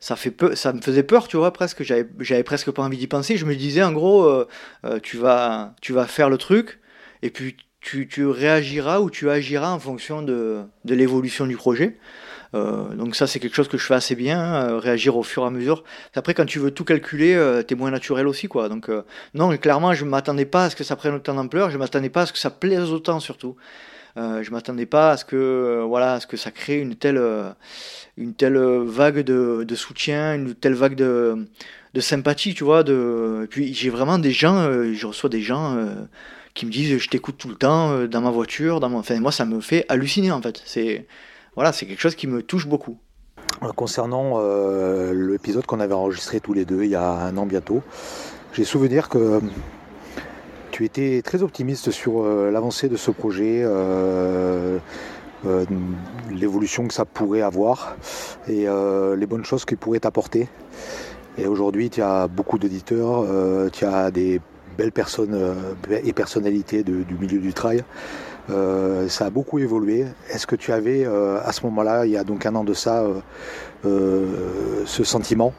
ça 0.00 0.16
fait 0.16 0.30
peu, 0.30 0.54
ça 0.54 0.72
me 0.72 0.80
faisait 0.80 1.02
peur, 1.02 1.28
tu 1.28 1.36
vois, 1.36 1.52
presque. 1.52 1.82
J'avais, 1.82 2.08
j'avais 2.20 2.44
presque 2.44 2.70
pas 2.70 2.82
envie 2.82 2.98
d'y 2.98 3.06
penser. 3.06 3.36
Je 3.36 3.46
me 3.46 3.54
disais 3.54 3.82
en 3.82 3.92
gros, 3.92 4.24
euh, 4.24 4.46
euh, 4.84 4.98
tu 5.02 5.16
vas, 5.16 5.74
tu 5.80 5.92
vas 5.92 6.06
faire 6.06 6.30
le 6.30 6.38
truc, 6.38 6.80
et 7.22 7.30
puis 7.30 7.56
tu, 7.80 8.08
tu 8.08 8.26
réagiras 8.26 9.00
ou 9.00 9.10
tu 9.10 9.30
agiras 9.30 9.70
en 9.70 9.78
fonction 9.78 10.22
de, 10.22 10.62
de 10.84 10.94
l'évolution 10.94 11.46
du 11.46 11.56
projet. 11.56 11.98
Euh, 12.54 12.94
donc 12.94 13.14
ça 13.14 13.26
c'est 13.26 13.40
quelque 13.40 13.54
chose 13.54 13.68
que 13.68 13.76
je 13.76 13.84
fais 13.84 13.94
assez 13.94 14.14
bien, 14.14 14.40
hein, 14.40 14.78
réagir 14.80 15.16
au 15.16 15.22
fur 15.22 15.42
et 15.44 15.46
à 15.46 15.50
mesure. 15.50 15.84
Après 16.14 16.32
quand 16.32 16.46
tu 16.46 16.58
veux 16.58 16.70
tout 16.70 16.84
calculer, 16.84 17.34
euh, 17.34 17.62
t'es 17.62 17.74
moins 17.74 17.90
naturel 17.90 18.26
aussi 18.26 18.48
quoi. 18.48 18.70
Donc 18.70 18.90
non, 19.34 19.54
clairement 19.58 19.92
je 19.92 20.04
m'attendais 20.06 20.46
pas 20.46 20.64
à 20.64 20.70
ce 20.70 20.76
que 20.76 20.82
ça 20.82 20.96
prenne 20.96 21.14
autant 21.14 21.34
d'ampleur, 21.34 21.70
je 21.70 21.76
m'attendais 21.76 22.08
pas 22.08 22.22
à 22.22 22.26
ce 22.26 22.32
que 22.32 22.38
ça 22.38 22.50
plaise 22.50 22.90
autant 22.90 23.20
surtout. 23.20 23.56
Euh, 24.18 24.42
je 24.42 24.50
m'attendais 24.50 24.86
pas 24.86 25.12
à 25.12 25.16
ce 25.16 25.24
que 25.24 25.36
euh, 25.36 25.84
voilà, 25.84 26.14
à 26.14 26.20
ce 26.20 26.26
que 26.26 26.36
ça 26.36 26.50
crée 26.50 26.78
une 26.78 26.96
telle 26.96 27.18
euh, 27.18 27.50
une 28.16 28.34
telle 28.34 28.58
vague 28.58 29.20
de, 29.20 29.74
soutien, 29.76 30.34
une 30.34 30.54
telle 30.54 30.74
vague 30.74 30.96
de, 30.96 31.46
sympathie, 32.00 32.52
tu 32.54 32.64
vois. 32.64 32.82
De... 32.82 33.46
Puis 33.48 33.72
j'ai 33.74 33.90
vraiment 33.90 34.18
des 34.18 34.32
gens, 34.32 34.68
je 34.92 35.06
reçois 35.06 35.30
des 35.30 35.40
gens 35.40 35.76
qui 36.54 36.66
me 36.66 36.70
disent 36.72 36.98
je 36.98 37.08
t'écoute 37.08 37.36
tout 37.38 37.48
le 37.48 37.54
temps 37.54 38.06
dans 38.06 38.20
ma 38.20 38.30
voiture, 38.30 38.80
dans 38.80 38.88
mon... 38.88 38.98
enfin 38.98 39.20
moi 39.20 39.30
ça 39.30 39.44
me 39.44 39.60
fait 39.60 39.84
halluciner 39.88 40.32
en 40.32 40.42
fait. 40.42 40.60
C'est 40.64 41.06
voilà, 41.54 41.72
c'est 41.72 41.86
quelque 41.86 42.00
chose 42.00 42.16
qui 42.16 42.26
me 42.26 42.42
touche 42.42 42.66
beaucoup. 42.66 42.98
Concernant 43.76 44.40
l'épisode 45.12 45.64
qu'on 45.64 45.78
avait 45.78 45.94
enregistré 45.94 46.40
tous 46.40 46.54
les 46.54 46.64
deux 46.64 46.82
il 46.82 46.90
y 46.90 46.96
a 46.96 47.08
un 47.08 47.36
an 47.36 47.46
bientôt, 47.46 47.84
j'ai 48.52 48.64
souvenir 48.64 49.08
que 49.08 49.40
tu 50.78 50.84
étais 50.84 51.22
très 51.22 51.42
optimiste 51.42 51.90
sur 51.90 52.22
euh, 52.22 52.52
l'avancée 52.52 52.88
de 52.88 52.94
ce 52.94 53.10
projet, 53.10 53.62
euh, 53.64 54.78
euh, 55.44 55.64
l'évolution 56.30 56.86
que 56.86 56.94
ça 56.94 57.04
pourrait 57.04 57.42
avoir 57.42 57.96
et 58.46 58.66
les 59.16 59.26
bonnes 59.26 59.44
choses 59.44 59.64
qu'il 59.64 59.76
pourrait 59.76 59.98
t'apporter. 59.98 60.48
Et 61.36 61.48
aujourd'hui, 61.48 61.90
tu 61.90 62.00
as 62.00 62.28
beaucoup 62.28 62.58
d'auditeurs, 62.58 63.24
tu 63.72 63.84
as 63.86 64.12
des 64.12 64.40
belles 64.76 64.92
personnes 64.92 65.56
et 65.90 66.12
personnalités 66.12 66.84
du 66.84 67.16
milieu 67.20 67.40
du 67.40 67.52
trail. 67.52 67.82
ça 68.48 69.26
a 69.26 69.30
beaucoup 69.30 69.58
évolué. 69.58 70.06
Est-ce 70.30 70.46
que 70.46 70.56
tu 70.56 70.72
avais 70.72 71.04
à 71.04 71.52
ce 71.52 71.62
moment-là, 71.66 72.06
il 72.06 72.12
y 72.12 72.16
a 72.16 72.24
donc 72.24 72.46
un 72.46 72.54
an 72.54 72.64
de 72.64 72.74
ça, 72.74 73.04
ce 73.84 75.04
sentiment 75.04 75.52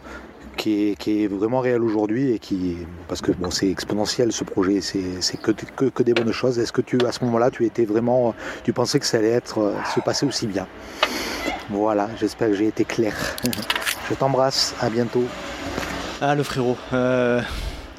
qui 0.60 0.95
est, 1.07 1.27
vraiment 1.27 1.61
réel 1.61 1.81
aujourd'hui 1.81 2.31
et 2.34 2.40
qui 2.40 2.77
parce 3.07 3.22
que 3.22 3.31
bon 3.31 3.49
c'est 3.49 3.69
exponentiel 3.69 4.31
ce 4.31 4.44
projet 4.44 4.81
c'est 4.81 5.38
que, 5.41 5.52
que, 5.52 6.03
des 6.03 6.14
bonnes 6.14 6.31
choses 6.31 6.60
est-ce 6.60 6.73
que 6.73 6.81
tu 6.81 6.98
à 7.06 7.11
ce 7.11 7.23
moment-là 7.26 7.49
tu 7.49 7.65
étais 7.65 7.86
vraiment 7.86 8.36
tu 8.64 8.73
pensais 8.73 8.99
que 8.99 9.06
ça 9.06 9.18
allait 9.18 9.30
être 9.30 9.73
se 9.95 9.99
passer 10.02 10.26
aussi 10.26 10.48
bien? 10.48 10.68
Voilà, 11.69 12.10
j'espère 12.19 12.49
que 12.49 12.56
j'ai 12.56 12.68
été 12.68 12.84
clair. 12.84 13.14
Je 14.10 14.15
t'embrasse, 14.15 14.76
à 14.81 14.90
bientôt. 14.90 15.23
Ah, 16.19 16.34
le 16.34 16.41
frérot. 16.41 16.77
Euh, 16.94 17.41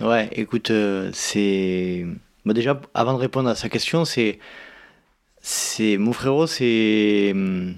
ouais, 0.00 0.28
écoute, 0.32 0.72
euh, 0.72 1.10
c'est. 1.12 2.04
Déjà, 2.44 2.80
avant 2.94 3.12
de 3.12 3.18
répondre 3.18 3.48
à 3.48 3.54
sa 3.54 3.68
question, 3.68 4.04
c'est. 4.04 4.40
C'est. 5.40 5.98
Mon 5.98 6.12
frérot, 6.12 6.48
c'est. 6.48 7.30
Hum, 7.32 7.74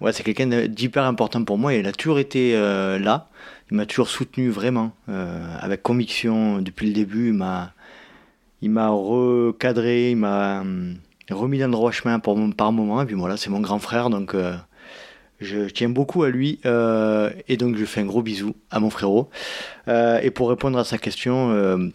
ouais, 0.00 0.12
c'est 0.12 0.22
quelqu'un 0.22 0.68
d'hyper 0.68 1.02
important 1.02 1.42
pour 1.42 1.58
moi. 1.58 1.74
Il 1.74 1.86
a 1.88 1.92
toujours 1.92 2.20
été 2.20 2.54
euh, 2.54 3.00
là. 3.00 3.28
Il 3.70 3.76
m'a 3.76 3.86
toujours 3.86 4.08
soutenu 4.08 4.50
vraiment, 4.50 4.92
avec 5.08 5.82
conviction 5.82 6.60
depuis 6.60 6.86
le 6.88 6.92
début. 6.92 7.28
Il 7.28 7.34
m'a. 7.34 7.72
Il 8.62 8.70
m'a 8.70 8.88
recadré, 8.88 10.12
il 10.12 10.16
m'a 10.16 10.60
hum, 10.60 10.96
remis 11.30 11.58
dans 11.58 11.66
le 11.66 11.72
droit 11.72 11.90
chemin 11.90 12.18
par 12.18 12.72
moment. 12.72 13.02
Et 13.02 13.06
puis 13.06 13.14
voilà, 13.14 13.36
c'est 13.36 13.50
mon 13.50 13.60
grand 13.60 13.78
frère, 13.78 14.08
donc 14.08 14.34
je 15.40 15.68
tiens 15.68 15.88
beaucoup 15.88 16.22
à 16.22 16.30
lui 16.30 16.58
euh, 16.66 17.30
et 17.48 17.56
donc 17.56 17.76
je 17.76 17.84
fais 17.84 18.00
un 18.00 18.06
gros 18.06 18.22
bisou 18.22 18.54
à 18.70 18.80
mon 18.80 18.90
frérot. 18.90 19.28
Euh, 19.88 20.20
et 20.22 20.30
pour 20.30 20.48
répondre 20.48 20.78
à 20.78 20.84
sa 20.84 20.98
question, 20.98 21.50
euh, 21.52 21.88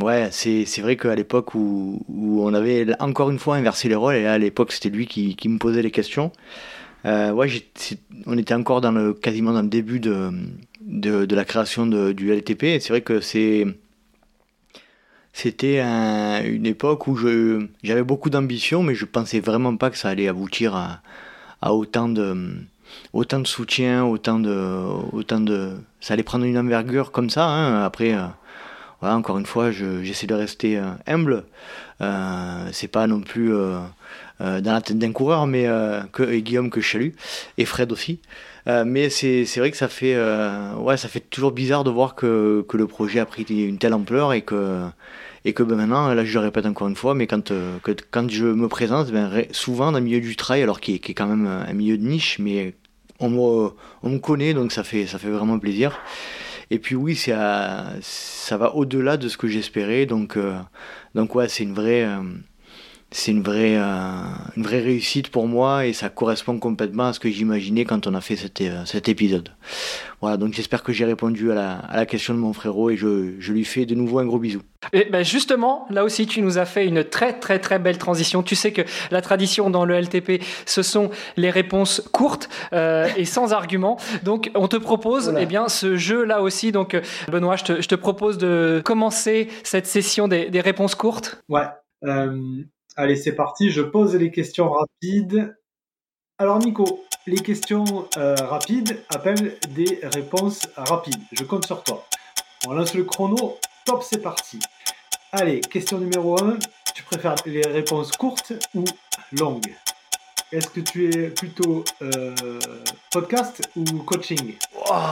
ouais, 0.00 0.28
c'est, 0.30 0.64
c'est 0.66 0.82
vrai 0.82 0.96
qu'à 0.96 1.14
l'époque 1.14 1.54
où, 1.54 2.04
où, 2.08 2.42
on 2.44 2.54
avait 2.54 2.86
encore 3.00 3.30
une 3.30 3.38
fois 3.38 3.56
inversé 3.56 3.88
les 3.88 3.94
rôles, 3.94 4.16
et 4.16 4.26
à 4.26 4.38
l'époque 4.38 4.72
c'était 4.72 4.90
lui 4.90 5.06
qui, 5.06 5.36
qui, 5.36 5.48
me 5.48 5.58
posait 5.58 5.82
les 5.82 5.90
questions, 5.90 6.32
ouais, 7.04 7.62
on 8.26 8.38
était 8.38 8.54
encore 8.54 8.82
quasiment 9.22 9.52
dans 9.52 9.62
le 9.62 9.68
début 9.68 10.00
de, 10.00 10.32
la 11.34 11.44
création 11.44 11.86
du 11.86 12.32
LTP. 12.32 12.80
C'est 12.80 12.88
vrai 12.90 13.02
que. 13.02 13.20
C'était 15.32 15.78
un, 15.78 16.42
une 16.44 16.66
époque 16.66 17.06
où 17.06 17.16
j'avais 17.82 18.02
beaucoup 18.02 18.30
d'ambition, 18.30 18.82
mais 18.82 18.94
je 18.94 19.04
pensais 19.04 19.40
vraiment 19.40 19.76
pas 19.76 19.90
que 19.90 19.96
ça 19.96 20.08
allait 20.08 20.28
aboutir 20.28 20.74
à, 20.74 21.72
autant 21.72 22.08
de, 22.08 22.56
soutien, 23.44 24.04
autant 24.04 24.38
de, 24.40 25.76
ça 26.00 26.14
allait 26.14 26.22
prendre 26.22 26.44
une 26.44 26.58
envergure 26.58 27.12
comme 27.12 27.30
ça. 27.30 27.46
Hein. 27.46 27.84
Après, 27.84 28.12
euh, 28.14 28.26
encore 29.02 29.38
une 29.38 29.46
fois, 29.46 29.70
j'essaie 29.70 30.26
de 30.26 30.34
rester 30.34 30.78
euh, 30.78 30.90
humble. 31.06 31.44
Euh, 32.00 32.68
c'est 32.72 32.88
pas 32.88 33.06
non 33.06 33.20
plus 33.20 33.52
euh, 34.40 34.60
dans 34.60 34.72
la 34.72 34.80
tête 34.80 34.98
d'un 34.98 35.12
coureur, 35.12 35.46
mais 35.46 35.68
que 36.12 36.22
et 36.22 36.42
Guillaume 36.42 36.70
que 36.70 36.80
je 36.80 36.90
salue 36.90 37.10
et 37.58 37.64
Fred 37.64 37.92
aussi. 37.92 38.20
mais 38.66 39.10
c'est 39.10 39.44
vrai 39.56 39.70
que 39.70 39.76
ça 39.76 39.88
fait, 39.88 40.16
ouais, 40.76 40.96
ça 40.96 41.08
fait 41.08 41.20
toujours 41.20 41.52
bizarre 41.52 41.84
de 41.84 41.90
voir 41.90 42.14
que, 42.14 42.64
que 42.68 42.76
le 42.76 42.86
projet 42.86 43.20
a 43.20 43.26
pris 43.26 43.42
une 43.42 43.78
telle 43.78 43.94
ampleur 43.94 44.32
et 44.32 44.42
que 44.42 44.82
et 45.46 45.54
que 45.54 45.62
ben, 45.62 45.76
maintenant, 45.76 46.12
là 46.12 46.24
je 46.24 46.38
le 46.38 46.44
répète 46.44 46.66
encore 46.66 46.88
une 46.88 46.96
fois, 46.96 47.14
mais 47.14 47.26
quand, 47.26 47.48
que, 47.82 47.96
quand 48.10 48.30
je 48.30 48.44
me 48.44 48.68
présente, 48.68 49.10
ben, 49.10 49.44
souvent 49.52 49.90
dans 49.90 49.98
le 49.98 50.04
milieu 50.04 50.20
du 50.20 50.36
trail, 50.36 50.62
alors 50.62 50.80
qui 50.80 50.96
est, 50.96 50.98
qui 50.98 51.12
est, 51.12 51.14
quand 51.14 51.26
même 51.26 51.46
un 51.46 51.72
milieu 51.72 51.96
de 51.96 52.04
niche, 52.04 52.38
mais 52.38 52.74
on 53.20 53.28
me, 53.30 53.70
on 54.02 54.10
me 54.10 54.18
connaît, 54.18 54.54
donc 54.54 54.72
ça 54.72 54.84
fait, 54.84 55.06
ça 55.06 55.18
fait 55.18 55.30
vraiment 55.30 55.58
plaisir. 55.58 56.00
Et 56.70 56.78
puis 56.78 56.94
oui, 56.94 57.16
ça, 57.16 57.92
ça 58.00 58.56
va 58.56 58.74
au-delà 58.74 59.16
de 59.16 59.28
ce 59.28 59.36
que 59.36 59.48
j'espérais, 59.48 60.06
donc, 60.06 60.36
euh, 60.36 60.56
donc 61.14 61.34
ouais, 61.34 61.48
c'est 61.48 61.64
une 61.64 61.74
vraie, 61.74 62.04
euh, 62.04 62.22
c'est 63.12 63.32
une 63.32 63.42
vraie, 63.42 63.76
euh, 63.76 64.22
une 64.56 64.62
vraie 64.62 64.80
réussite 64.80 65.30
pour 65.30 65.48
moi 65.48 65.86
et 65.86 65.92
ça 65.92 66.08
correspond 66.08 66.58
complètement 66.58 67.08
à 67.08 67.12
ce 67.12 67.18
que 67.20 67.28
j'imaginais 67.28 67.84
quand 67.84 68.06
on 68.06 68.14
a 68.14 68.20
fait 68.20 68.36
cet, 68.36 68.60
euh, 68.60 68.84
cet 68.84 69.08
épisode. 69.08 69.48
Voilà, 70.20 70.36
donc 70.36 70.52
j'espère 70.52 70.82
que 70.82 70.92
j'ai 70.92 71.04
répondu 71.04 71.50
à 71.50 71.54
la, 71.54 71.72
à 71.72 71.96
la, 71.96 72.06
question 72.06 72.34
de 72.34 72.38
mon 72.38 72.52
frérot 72.52 72.90
et 72.90 72.96
je, 72.96 73.34
je, 73.38 73.52
lui 73.52 73.64
fais 73.64 73.84
de 73.84 73.94
nouveau 73.94 74.18
un 74.18 74.26
gros 74.26 74.38
bisou. 74.38 74.60
Et 74.92 75.06
ben 75.06 75.24
justement, 75.24 75.86
là 75.90 76.04
aussi, 76.04 76.26
tu 76.26 76.40
nous 76.42 76.58
as 76.58 76.66
fait 76.66 76.86
une 76.86 77.02
très 77.02 77.38
très 77.38 77.58
très 77.58 77.78
belle 77.78 77.98
transition. 77.98 78.42
Tu 78.42 78.54
sais 78.54 78.72
que 78.72 78.82
la 79.10 79.22
tradition 79.22 79.70
dans 79.70 79.84
le 79.84 79.94
LTP, 79.98 80.42
ce 80.66 80.82
sont 80.82 81.10
les 81.36 81.50
réponses 81.50 82.02
courtes 82.12 82.48
euh, 82.72 83.08
et 83.16 83.24
sans 83.24 83.52
arguments. 83.52 83.98
Donc, 84.22 84.50
on 84.54 84.68
te 84.68 84.76
propose, 84.76 85.24
voilà. 85.24 85.42
eh 85.42 85.46
bien, 85.46 85.68
ce 85.68 85.96
jeu 85.96 86.24
là 86.24 86.42
aussi. 86.42 86.70
Donc, 86.70 87.00
Benoît, 87.28 87.56
je 87.56 87.64
te, 87.64 87.80
je 87.82 87.88
te 87.88 87.94
propose 87.94 88.38
de 88.38 88.82
commencer 88.84 89.48
cette 89.64 89.86
session 89.86 90.28
des, 90.28 90.50
des 90.50 90.60
réponses 90.60 90.94
courtes. 90.94 91.42
Ouais. 91.48 91.66
Euh, 92.04 92.64
Allez, 92.96 93.16
c'est 93.16 93.34
parti, 93.34 93.70
je 93.70 93.82
pose 93.82 94.14
les 94.16 94.30
questions 94.30 94.70
rapides. 94.70 95.56
Alors 96.38 96.58
Nico, 96.58 97.04
les 97.26 97.38
questions 97.38 98.08
euh, 98.16 98.34
rapides 98.34 99.02
appellent 99.10 99.56
des 99.70 100.00
réponses 100.02 100.66
rapides. 100.76 101.22
Je 101.32 101.44
compte 101.44 101.66
sur 101.66 101.84
toi. 101.84 102.06
On 102.66 102.72
lance 102.72 102.94
le 102.94 103.04
chrono, 103.04 103.58
top, 103.84 104.02
c'est 104.02 104.20
parti. 104.20 104.58
Allez, 105.32 105.60
question 105.60 105.98
numéro 105.98 106.42
1, 106.42 106.58
tu 106.94 107.02
préfères 107.04 107.36
les 107.46 107.62
réponses 107.62 108.12
courtes 108.12 108.52
ou 108.74 108.84
longues? 109.32 109.74
Est-ce 110.52 110.68
que 110.68 110.80
tu 110.80 111.08
es 111.08 111.30
plutôt 111.30 111.84
euh, 112.02 112.34
podcast 113.12 113.62
ou 113.76 113.84
coaching? 114.02 114.56
Wow. 114.74 115.10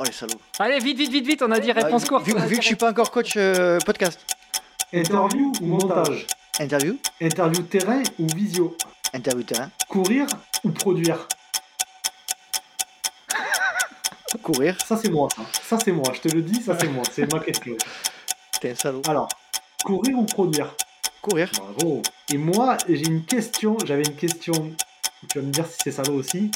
Oh 0.00 0.04
les 0.04 0.12
salauds. 0.12 0.40
Allez, 0.58 0.80
vite, 0.80 0.98
vite, 0.98 1.12
vite, 1.12 1.26
vite, 1.26 1.42
on 1.42 1.50
a 1.52 1.60
dit 1.60 1.70
réponse 1.70 2.04
courte. 2.04 2.24
Vu, 2.24 2.34
vu, 2.34 2.56
que 2.56 2.62
je 2.62 2.66
suis 2.66 2.76
pas 2.76 2.90
encore 2.90 3.10
coach 3.10 3.34
euh, 3.36 3.78
podcast. 3.86 4.20
Interview 4.92 5.52
ou 5.60 5.66
montage? 5.66 6.26
Interview. 6.60 6.98
Interview 7.20 7.62
terrain 7.62 8.02
ou 8.18 8.26
visio 8.34 8.76
Interview 9.14 9.44
terrain. 9.44 9.70
Courir 9.88 10.26
ou 10.64 10.70
produire 10.70 11.28
Courir. 14.42 14.76
Ça 14.84 14.96
c'est 14.96 15.10
moi. 15.10 15.28
Ça, 15.34 15.42
ça 15.62 15.78
c'est 15.84 15.92
moi. 15.92 16.12
Je 16.14 16.20
te 16.20 16.34
le 16.34 16.42
dis, 16.42 16.60
ça 16.60 16.76
c'est 16.78 16.88
moi. 16.88 17.04
C'est 17.12 17.32
ma 17.32 17.38
question. 17.38 17.76
T'es 18.60 18.72
un 18.72 18.74
salaud. 18.74 19.02
Alors, 19.06 19.28
courir 19.84 20.18
ou 20.18 20.24
produire 20.24 20.74
Courir. 21.22 21.50
Bravo. 21.54 22.02
Et 22.32 22.38
moi, 22.38 22.76
j'ai 22.88 23.06
une 23.06 23.24
question. 23.24 23.76
J'avais 23.84 24.02
une 24.02 24.16
question. 24.16 24.74
Tu 25.28 25.38
vas 25.38 25.44
me 25.44 25.52
dire 25.52 25.66
si 25.66 25.76
c'est 25.84 25.92
salaud 25.92 26.14
aussi. 26.14 26.50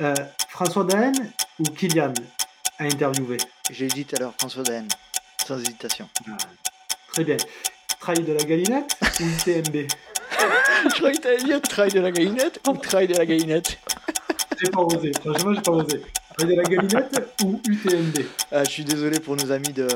Euh, 0.00 0.14
François 0.48 0.84
Daen 0.84 1.12
ou 1.58 1.64
Kylian 1.64 2.14
à 2.78 2.84
interviewer? 2.84 3.38
J'ai 3.70 3.88
dit 3.88 4.04
tout 4.06 4.16
à 4.16 4.20
l'heure 4.20 4.34
François 4.38 4.62
Daen. 4.62 4.88
Sans 5.46 5.58
hésitation. 5.58 6.08
Ah, 6.28 6.36
très 7.08 7.24
bien. 7.24 7.36
Trail 8.04 8.22
de 8.22 8.34
la 8.34 8.44
galinette 8.44 8.98
ou 9.18 9.24
UTMB 9.24 9.76
Je 10.84 10.94
croyais 10.94 11.16
que 11.16 11.22
t'allais 11.22 11.42
dire 11.42 11.62
trail 11.62 11.90
de 11.90 12.00
la 12.00 12.10
galinette 12.10 12.60
ou 12.68 12.76
trail 12.76 13.08
de 13.08 13.14
la 13.14 13.24
galinette. 13.24 13.78
J'ai 14.60 14.68
pas 14.68 14.82
osé, 14.82 15.10
franchement 15.18 15.54
j'ai 15.54 15.62
pas 15.62 15.70
osé. 15.72 16.02
Trail 16.36 16.50
de 16.50 16.54
la 16.54 16.62
galinette 16.64 17.34
ou 17.42 17.62
UTMB 17.66 18.26
ah, 18.52 18.62
Je 18.64 18.68
suis 18.68 18.84
désolé 18.84 19.20
pour 19.20 19.36
nos 19.36 19.50
amis 19.50 19.72
de 19.72 19.88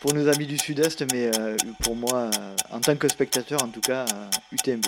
pour 0.00 0.12
nos 0.12 0.26
amis 0.26 0.46
du 0.46 0.58
sud-est, 0.58 1.04
mais 1.12 1.30
euh, 1.38 1.56
pour 1.84 1.94
moi, 1.94 2.30
euh, 2.34 2.56
en 2.72 2.80
tant 2.80 2.96
que 2.96 3.08
spectateur, 3.08 3.62
en 3.62 3.68
tout 3.68 3.80
cas, 3.80 4.04
euh, 4.04 4.30
UTMB. 4.50 4.86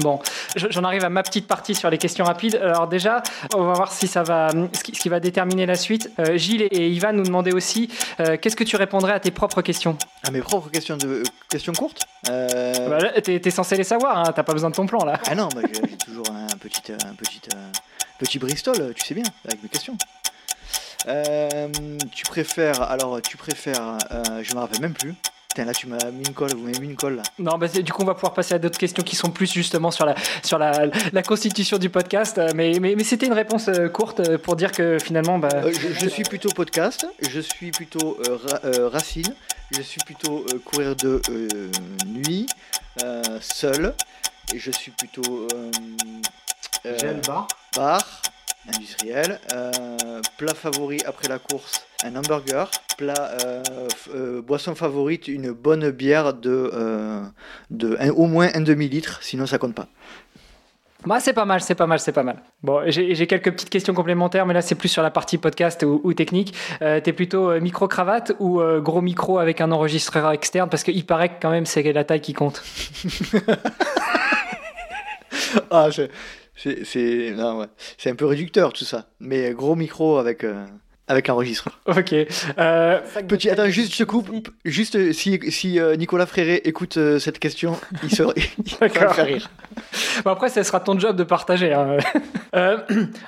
Bon, 0.00 0.18
j'en 0.56 0.84
arrive 0.84 1.04
à 1.04 1.10
ma 1.10 1.22
petite 1.22 1.46
partie 1.46 1.74
sur 1.74 1.90
les 1.90 1.98
questions 1.98 2.24
rapides. 2.24 2.56
Alors 2.56 2.88
déjà, 2.88 3.22
on 3.54 3.64
va 3.64 3.74
voir 3.74 3.92
si 3.92 4.06
ça 4.06 4.22
va, 4.22 4.50
ce 4.72 4.82
qui, 4.82 5.08
va 5.10 5.20
déterminer 5.20 5.66
la 5.66 5.74
suite. 5.74 6.10
Euh, 6.18 6.38
Gilles 6.38 6.62
et 6.62 6.88
Ivan 6.88 7.12
nous 7.12 7.22
demandaient 7.22 7.52
aussi, 7.52 7.90
euh, 8.18 8.38
qu'est-ce 8.40 8.56
que 8.56 8.64
tu 8.64 8.76
répondrais 8.76 9.12
à 9.12 9.20
tes 9.20 9.30
propres 9.30 9.60
questions? 9.60 9.98
À 10.22 10.30
mes 10.30 10.40
propres 10.40 10.70
questions 10.70 10.96
de 10.96 11.06
euh, 11.06 11.22
questions 11.50 11.74
courtes? 11.74 12.06
Euh... 12.30 12.88
bah 12.88 13.20
T'es 13.20 13.42
es 13.44 13.50
censé 13.50 13.76
les 13.76 13.84
savoir, 13.84 14.18
hein, 14.18 14.32
t'as 14.34 14.42
pas 14.42 14.54
besoin 14.54 14.70
de 14.70 14.74
ton 14.74 14.86
plan 14.86 15.04
là. 15.04 15.20
Ah 15.28 15.34
non, 15.34 15.48
bah, 15.54 15.60
j'ai 15.70 15.96
toujours 15.98 16.26
un 16.30 16.56
petit, 16.56 16.92
un 16.92 17.14
petit, 17.14 17.40
petit 18.18 18.38
Bristol, 18.38 18.94
tu 18.94 19.04
sais 19.04 19.14
bien, 19.14 19.24
avec 19.44 19.62
mes 19.62 19.68
questions. 19.68 19.98
tu 22.14 22.24
préfères, 22.24 22.80
alors 22.82 23.20
tu 23.20 23.36
préfères, 23.36 23.98
je 24.42 24.54
me 24.54 24.60
rappelle 24.60 24.80
même 24.80 24.94
plus. 24.94 25.14
Putain, 25.50 25.64
là, 25.64 25.72
tu 25.72 25.88
m'as 25.88 25.98
mis 26.12 26.24
une 26.28 26.32
colle, 26.32 26.52
vous 26.52 26.62
m'avez 26.62 26.78
mis 26.78 26.90
une 26.90 26.96
colle 26.96 27.16
là. 27.16 27.22
Non, 27.40 27.58
bah, 27.58 27.66
du 27.66 27.92
coup, 27.92 28.02
on 28.02 28.06
va 28.06 28.14
pouvoir 28.14 28.34
passer 28.34 28.54
à 28.54 28.60
d'autres 28.60 28.78
questions 28.78 29.02
qui 29.02 29.16
sont 29.16 29.30
plus 29.30 29.52
justement 29.52 29.90
sur 29.90 30.06
la, 30.06 30.14
sur 30.44 30.58
la, 30.58 30.86
la 31.12 31.22
constitution 31.24 31.76
du 31.76 31.90
podcast. 31.90 32.40
Mais, 32.54 32.78
mais, 32.80 32.94
mais 32.94 33.02
c'était 33.02 33.26
une 33.26 33.32
réponse 33.32 33.66
euh, 33.66 33.88
courte 33.88 34.36
pour 34.38 34.54
dire 34.54 34.70
que 34.70 34.98
finalement. 35.00 35.40
Bah... 35.40 35.48
Euh, 35.54 35.72
je, 35.72 36.04
je, 36.04 36.08
suis 36.08 36.22
plutôt 36.22 36.50
podcast, 36.50 37.04
je 37.20 37.40
suis 37.40 37.72
plutôt 37.72 38.16
euh, 38.28 38.36
ra 38.36 38.60
euh, 38.64 38.88
racine, 38.88 39.34
je 39.72 39.82
suis 39.82 40.00
plutôt 40.06 40.46
courir 40.64 40.94
de 40.94 41.20
nuit, 42.06 42.46
seul, 43.40 43.94
et 44.54 44.58
je 44.58 44.70
suis 44.70 44.92
plutôt. 44.92 45.48
Gel 46.84 47.20
bar. 47.26 47.48
Bar, 47.76 48.22
industriel. 48.68 49.40
plat 50.38 50.54
favori 50.54 50.98
après 51.06 51.28
la 51.28 51.38
course 51.38 51.86
un 52.04 52.16
hamburger, 52.16 52.70
plat, 52.96 53.30
euh, 53.44 53.62
euh, 54.14 54.42
boisson 54.42 54.74
favorite, 54.74 55.28
une 55.28 55.52
bonne 55.52 55.90
bière 55.90 56.34
de, 56.34 56.70
euh, 56.72 57.22
de 57.70 57.96
un, 58.00 58.10
au 58.10 58.26
moins 58.26 58.48
un 58.54 58.60
demi-litre, 58.60 59.18
sinon 59.22 59.46
ça 59.46 59.58
compte 59.58 59.74
pas. 59.74 59.86
Bah, 61.06 61.18
c'est 61.18 61.32
pas 61.32 61.46
mal, 61.46 61.62
c'est 61.62 61.74
pas 61.74 61.86
mal, 61.86 61.98
c'est 61.98 62.12
pas 62.12 62.22
mal. 62.22 62.42
Bon, 62.62 62.82
j'ai 62.86 63.26
quelques 63.26 63.50
petites 63.52 63.70
questions 63.70 63.94
complémentaires, 63.94 64.44
mais 64.44 64.52
là 64.52 64.60
c'est 64.60 64.74
plus 64.74 64.90
sur 64.90 65.02
la 65.02 65.10
partie 65.10 65.38
podcast 65.38 65.82
ou, 65.82 66.02
ou 66.04 66.12
technique. 66.12 66.54
Euh, 66.82 67.00
T'es 67.00 67.14
plutôt 67.14 67.58
micro-cravate 67.58 68.32
ou 68.38 68.60
euh, 68.60 68.80
gros 68.80 69.00
micro 69.00 69.38
avec 69.38 69.62
un 69.62 69.72
enregistreur 69.72 70.30
externe? 70.30 70.68
Parce 70.68 70.82
qu'il 70.82 71.06
paraît 71.06 71.30
que 71.30 71.40
quand 71.40 71.50
même 71.50 71.64
c'est 71.64 71.82
la 71.92 72.04
taille 72.04 72.20
qui 72.20 72.34
compte. 72.34 72.62
ah, 75.70 75.88
c'est 76.62 77.34
ouais. 77.34 77.66
un 78.06 78.14
peu 78.14 78.26
réducteur 78.26 78.72
tout 78.72 78.84
ça. 78.84 79.06
Mais 79.18 79.52
gros 79.52 79.76
micro 79.76 80.18
avec 80.18 80.44
avec 81.10 81.26
l'enregistreur. 81.26 81.78
Ok. 81.86 82.14
Euh, 82.58 83.00
Petit, 83.26 83.50
attends, 83.50 83.68
juste 83.68 83.94
je 83.94 84.04
coupe. 84.04 84.48
Juste 84.64 84.94
euh, 84.94 85.12
si, 85.12 85.40
si 85.50 85.80
euh, 85.80 85.96
Nicolas 85.96 86.24
Fréré 86.24 86.60
écoute 86.64 86.98
cette 87.18 87.40
question, 87.40 87.76
il, 88.04 88.14
se, 88.14 88.22
faire 88.88 89.16
rire. 89.16 89.50
Bon, 90.24 90.30
après, 90.30 90.48
ce 90.50 90.62
sera 90.62 90.78
ton 90.78 90.98
job 90.98 91.16
de 91.16 91.24
partager. 91.24 91.72
Hein. 91.72 91.96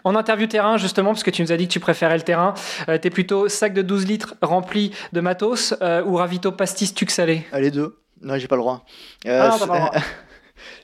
en 0.05 0.15
interview 0.15 0.47
terrain, 0.47 0.77
justement, 0.77 1.11
parce 1.11 1.25
que 1.25 1.31
tu 1.31 1.43
nous 1.43 1.51
as 1.51 1.57
dit 1.57 1.67
que 1.67 1.73
tu 1.73 1.81
préférais 1.81 2.17
le 2.17 2.23
terrain, 2.23 2.55
t'es 3.01 3.11
plutôt 3.11 3.49
sac 3.49 3.75
de 3.75 3.83
12 3.83 4.07
litres 4.07 4.35
rempli 4.43 4.93
de 5.13 5.21
matos 5.21 5.75
ou 6.07 6.17
ravito 6.17 6.53
pastis 6.53 6.95
tuc 6.95 7.11
salé 7.11 7.45
Les 7.53 7.71
deux. 7.71 7.97
Non, 8.21 8.39
j'ai 8.39 8.47
pas 8.47 8.57
le 8.57 8.63
droit. 8.63 8.85
ah, 9.27 9.49
non, 9.49 9.59
pas 9.59 9.75
le 9.75 9.81
droit. 9.81 9.93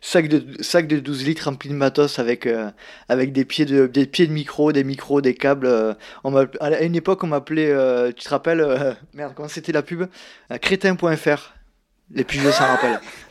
Sac 0.00 0.28
de, 0.28 0.62
sac 0.62 0.86
de 0.86 0.98
12 0.98 1.24
litres 1.24 1.44
rempli 1.44 1.68
de 1.68 1.74
matos 1.74 2.18
avec, 2.18 2.46
euh, 2.46 2.70
avec 3.08 3.32
des, 3.32 3.44
pieds 3.44 3.64
de, 3.64 3.86
des 3.86 4.06
pieds 4.06 4.26
de 4.26 4.32
micro, 4.32 4.72
des 4.72 4.84
micros, 4.84 5.20
des 5.20 5.34
câbles. 5.34 5.66
Euh, 5.66 5.94
à 6.60 6.82
une 6.82 6.96
époque, 6.96 7.24
on 7.24 7.28
m'appelait, 7.28 7.70
euh, 7.70 8.12
tu 8.12 8.24
te 8.24 8.28
rappelles, 8.28 8.96
merde, 9.14 9.32
comment 9.34 9.48
c'était 9.48 9.72
la 9.72 9.82
pub? 9.82 10.06
Crétin.fr. 10.60 11.54
Les 12.10 12.24
plus 12.24 12.38
vieux 12.38 12.52
s'en 12.52 12.66
rappellent. 12.66 13.00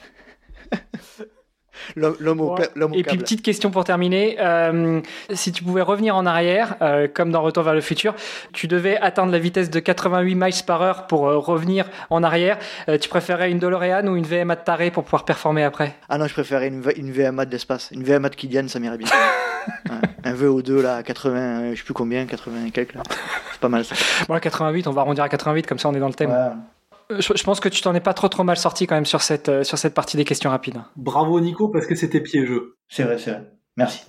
L'homme 1.95 2.41
au, 2.41 2.57
Et 2.93 3.03
puis 3.03 3.17
petite 3.17 3.41
question 3.41 3.71
pour 3.71 3.83
terminer, 3.83 4.37
euh, 4.39 5.01
si 5.33 5.51
tu 5.51 5.63
pouvais 5.63 5.81
revenir 5.81 6.15
en 6.15 6.25
arrière, 6.25 6.75
euh, 6.81 7.07
comme 7.11 7.31
dans 7.31 7.41
Retour 7.41 7.63
vers 7.63 7.73
le 7.73 7.81
futur, 7.81 8.15
tu 8.53 8.67
devais 8.67 8.97
atteindre 8.97 9.31
la 9.31 9.39
vitesse 9.39 9.69
de 9.69 9.79
88 9.79 10.35
miles 10.35 10.53
par 10.65 10.81
heure 10.81 11.07
pour 11.07 11.27
euh, 11.27 11.37
revenir 11.37 11.85
en 12.09 12.23
arrière. 12.23 12.57
tu 12.99 13.09
préférais 13.09 13.51
une 13.51 13.59
DeLorean 13.59 14.05
ou 14.07 14.15
une 14.15 14.25
VMA 14.25 14.55
de 14.55 14.61
taré 14.61 14.91
pour 14.91 15.03
pouvoir 15.03 15.25
performer 15.25 15.63
après? 15.63 15.95
Ah 16.09 16.17
non, 16.17 16.27
je 16.27 16.33
préférais 16.33 16.67
une, 16.67 16.83
une 16.95 17.11
VMA 17.11 17.45
de 17.45 17.51
l'espace, 17.51 17.89
une 17.91 18.03
VMA 18.03 18.29
de 18.29 18.35
Kylian, 18.35 18.67
ça 18.67 18.79
m'irait 18.79 18.97
bien. 18.97 19.07
un 20.23 20.33
VO2 20.33 20.81
là, 20.81 21.03
80, 21.03 21.71
je 21.73 21.77
sais 21.77 21.83
plus 21.83 21.93
combien, 21.93 22.25
80 22.25 22.65
et 22.67 22.71
quelques 22.71 22.95
C'est 23.51 23.59
pas 23.59 23.69
mal 23.69 23.85
ça. 23.85 23.95
Bon, 24.27 24.37
88, 24.37 24.87
on 24.87 24.91
va 24.91 25.01
arrondir 25.01 25.23
à 25.23 25.29
88, 25.29 25.67
comme 25.67 25.79
ça 25.79 25.89
on 25.89 25.93
est 25.93 25.99
dans 25.99 26.07
le 26.07 26.13
thème. 26.13 26.33
Je, 27.09 27.43
pense 27.43 27.59
que 27.59 27.69
tu 27.69 27.81
t'en 27.81 27.93
es 27.95 27.99
pas 27.99 28.13
trop 28.13 28.27
trop 28.27 28.43
mal 28.43 28.57
sorti 28.57 28.87
quand 28.87 28.95
même 28.95 29.05
sur 29.05 29.21
cette, 29.21 29.49
euh, 29.49 29.63
sur 29.63 29.77
cette 29.77 29.93
partie 29.93 30.17
des 30.17 30.25
questions 30.25 30.49
rapides. 30.49 30.81
Bravo 30.95 31.39
Nico, 31.39 31.69
parce 31.69 31.85
que 31.85 31.95
c'était 31.95 32.21
piégeux. 32.21 32.75
C'est 32.89 33.03
vrai, 33.03 33.17
c'est 33.17 33.31
vrai. 33.31 33.43
Merci. 33.75 34.03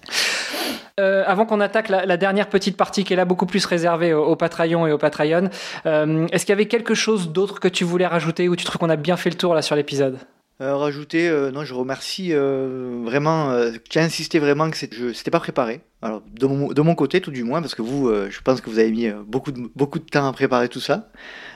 Euh, 0.98 1.22
avant 1.26 1.46
qu'on 1.46 1.60
attaque 1.60 1.88
la, 1.88 2.16
dernière 2.16 2.48
petite 2.48 2.76
partie 2.76 3.04
qui 3.04 3.12
est 3.12 3.16
là 3.16 3.24
beaucoup 3.24 3.46
plus 3.46 3.64
réservée 3.66 4.12
au, 4.14 4.34
Patreon 4.34 4.86
et 4.86 4.92
au 4.92 4.98
Patreon, 4.98 5.48
est-ce 5.84 6.44
qu'il 6.44 6.48
y 6.48 6.52
avait 6.52 6.66
quelque 6.66 6.94
chose 6.94 7.30
d'autre 7.30 7.60
que 7.60 7.68
tu 7.68 7.84
voulais 7.84 8.06
rajouter 8.06 8.48
ou 8.48 8.56
tu 8.56 8.64
trouves 8.64 8.78
qu'on 8.78 8.90
a 8.90 8.96
bien 8.96 9.16
fait 9.16 9.30
le 9.30 9.36
tour 9.36 9.54
là 9.54 9.62
sur 9.62 9.76
l'épisode? 9.76 10.18
Rajouter, 10.60 11.30
non, 11.52 11.64
je 11.64 11.74
remercie 11.74 12.32
vraiment, 12.32 13.54
tu 13.88 13.98
as 13.98 14.02
insisté 14.02 14.38
vraiment 14.38 14.70
que 14.70 14.76
c'était 14.76 15.30
pas 15.30 15.40
préparé. 15.40 15.80
Alors, 16.02 16.22
de 16.32 16.46
mon, 16.46 16.68
de 16.68 16.80
mon, 16.80 16.94
côté, 16.94 17.20
tout 17.20 17.30
du 17.30 17.44
moins, 17.44 17.60
parce 17.60 17.74
que 17.74 17.82
vous, 17.82 18.10
je 18.28 18.40
pense 18.40 18.60
que 18.60 18.70
vous 18.70 18.78
avez 18.78 18.90
mis 18.90 19.08
beaucoup, 19.26 19.52
de, 19.52 19.60
beaucoup 19.74 19.98
de 19.98 20.04
temps 20.04 20.26
à 20.26 20.32
préparer 20.32 20.68
tout 20.68 20.80
ça. 20.80 21.08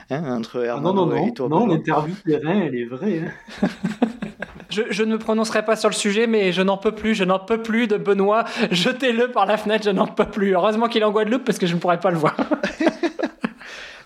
Hein, 0.09 0.23
entre 0.37 0.67
ah 0.69 0.79
non, 0.79 0.93
non, 0.93 1.05
non, 1.05 1.27
et 1.27 1.33
toi. 1.33 1.47
Non, 1.49 1.67
l'interview 1.67 2.15
terrain, 2.25 2.61
elle 2.61 2.75
est 2.75 2.85
vraie. 2.85 3.21
Hein. 3.61 3.67
je, 4.69 5.03
ne 5.03 5.13
me 5.13 5.17
prononcerai 5.17 5.63
pas 5.63 5.75
sur 5.75 5.89
le 5.89 5.95
sujet, 5.95 6.27
mais 6.27 6.51
je 6.51 6.61
n'en 6.61 6.77
peux 6.77 6.91
plus, 6.91 7.15
je 7.15 7.23
n'en 7.23 7.39
peux 7.39 7.61
plus 7.61 7.87
de 7.87 7.97
Benoît. 7.97 8.45
Jetez-le 8.71 9.29
par 9.29 9.45
la 9.45 9.57
fenêtre, 9.57 9.85
je 9.85 9.91
n'en 9.91 10.07
peux 10.07 10.25
plus. 10.25 10.55
Heureusement 10.55 10.87
qu'il 10.87 11.01
est 11.01 11.05
en 11.05 11.11
Guadeloupe 11.11 11.45
parce 11.45 11.57
que 11.57 11.67
je 11.67 11.75
ne 11.75 11.79
pourrais 11.79 11.99
pas 11.99 12.11
le 12.11 12.17
voir. 12.17 12.35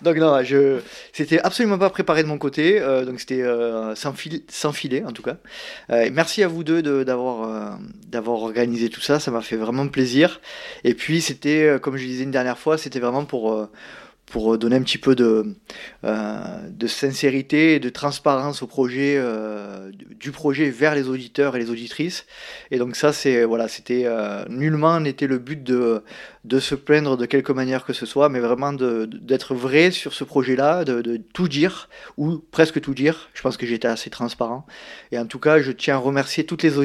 donc 0.02 0.18
non, 0.18 0.44
je 0.44 0.80
c'était 1.14 1.40
absolument 1.40 1.78
pas 1.78 1.90
préparé 1.90 2.24
de 2.24 2.28
mon 2.28 2.38
côté, 2.38 2.80
euh, 2.80 3.06
donc 3.06 3.20
c'était 3.20 3.42
euh, 3.42 3.96
sans, 3.96 4.14
sans, 4.50 4.72
filet 4.72 5.04
en 5.04 5.12
tout 5.12 5.24
cas. 5.24 5.38
Euh, 5.90 6.10
merci 6.12 6.44
à 6.44 6.48
vous 6.48 6.64
deux 6.64 6.82
d'avoir 7.04 7.80
d'avoir 8.08 8.42
organisé 8.42 8.90
tout 8.90 9.02
ça, 9.02 9.20
ça 9.20 9.32
m'a 9.32 9.42
fait 9.42 9.56
vraiment 9.56 9.88
plaisir. 9.88 10.42
Et 10.84 10.94
puis 10.94 11.22
c'était, 11.22 11.78
comme 11.82 11.98
je 11.98 12.06
disais 12.06 12.24
une 12.24 12.32
dernière 12.32 12.58
fois, 12.58 12.78
c'était 12.78 13.00
vraiment 13.00 13.26
pour 13.26 13.68
pour 14.28 14.58
donner 14.58 14.76
un 14.76 14.82
petit 14.82 14.98
peu 14.98 15.16
de, 15.16 15.56
euh, 16.04 16.70
de 16.70 16.88
sincérité 16.88 17.76
et 17.76 17.80
de 17.80 17.90
transparence 17.90 18.62
au 18.62 18.68
projet, 18.68 19.16
euh, 19.18 19.90
du 20.20 20.32
projet 20.32 20.70
vers 20.70 20.96
les 20.96 21.08
auditeurs 21.08 21.56
et 21.56 21.60
les 21.60 21.70
auditrices. 21.70 22.26
Et 22.70 22.78
donc 22.78 22.98
ça, 22.98 23.14
c'est 23.14 23.46
voilà, 23.46 23.70
c'était 23.70 24.04
euh, 24.06 24.44
nullement 24.50 25.00
n'était 25.00 25.28
le 25.28 25.38
but 25.38 25.64
de, 25.64 26.04
de 26.44 26.60
se 26.60 26.76
plaindre 26.76 27.16
de 27.16 27.26
quelque 27.26 27.54
manière 27.54 27.86
que 27.86 27.94
ce 27.94 28.06
soit, 28.06 28.28
mais 28.28 28.42
vraiment 28.42 28.74
d'être 28.74 29.56
vrai 29.56 29.92
sur 29.92 30.14
ce 30.14 30.26
projet-là, 30.26 30.84
de, 30.84 31.02
de, 31.02 31.18
tout 31.18 31.48
dire 31.48 31.88
ou 32.18 32.38
presque 32.52 32.82
tout 32.82 32.94
dire. 32.94 33.30
Je 33.34 33.42
pense 33.42 33.56
que 33.56 33.66
j'étais 33.66 33.88
assez 33.88 34.10
transparent. 34.10 34.66
Et 35.14 35.20
en 35.20 35.26
tout 35.26 35.40
cas, 35.40 35.62
je 35.62 35.72
tiens 35.72 35.96
à 35.96 36.00
remercier 36.00 36.46
toutes 36.46 36.64
les 36.64 36.80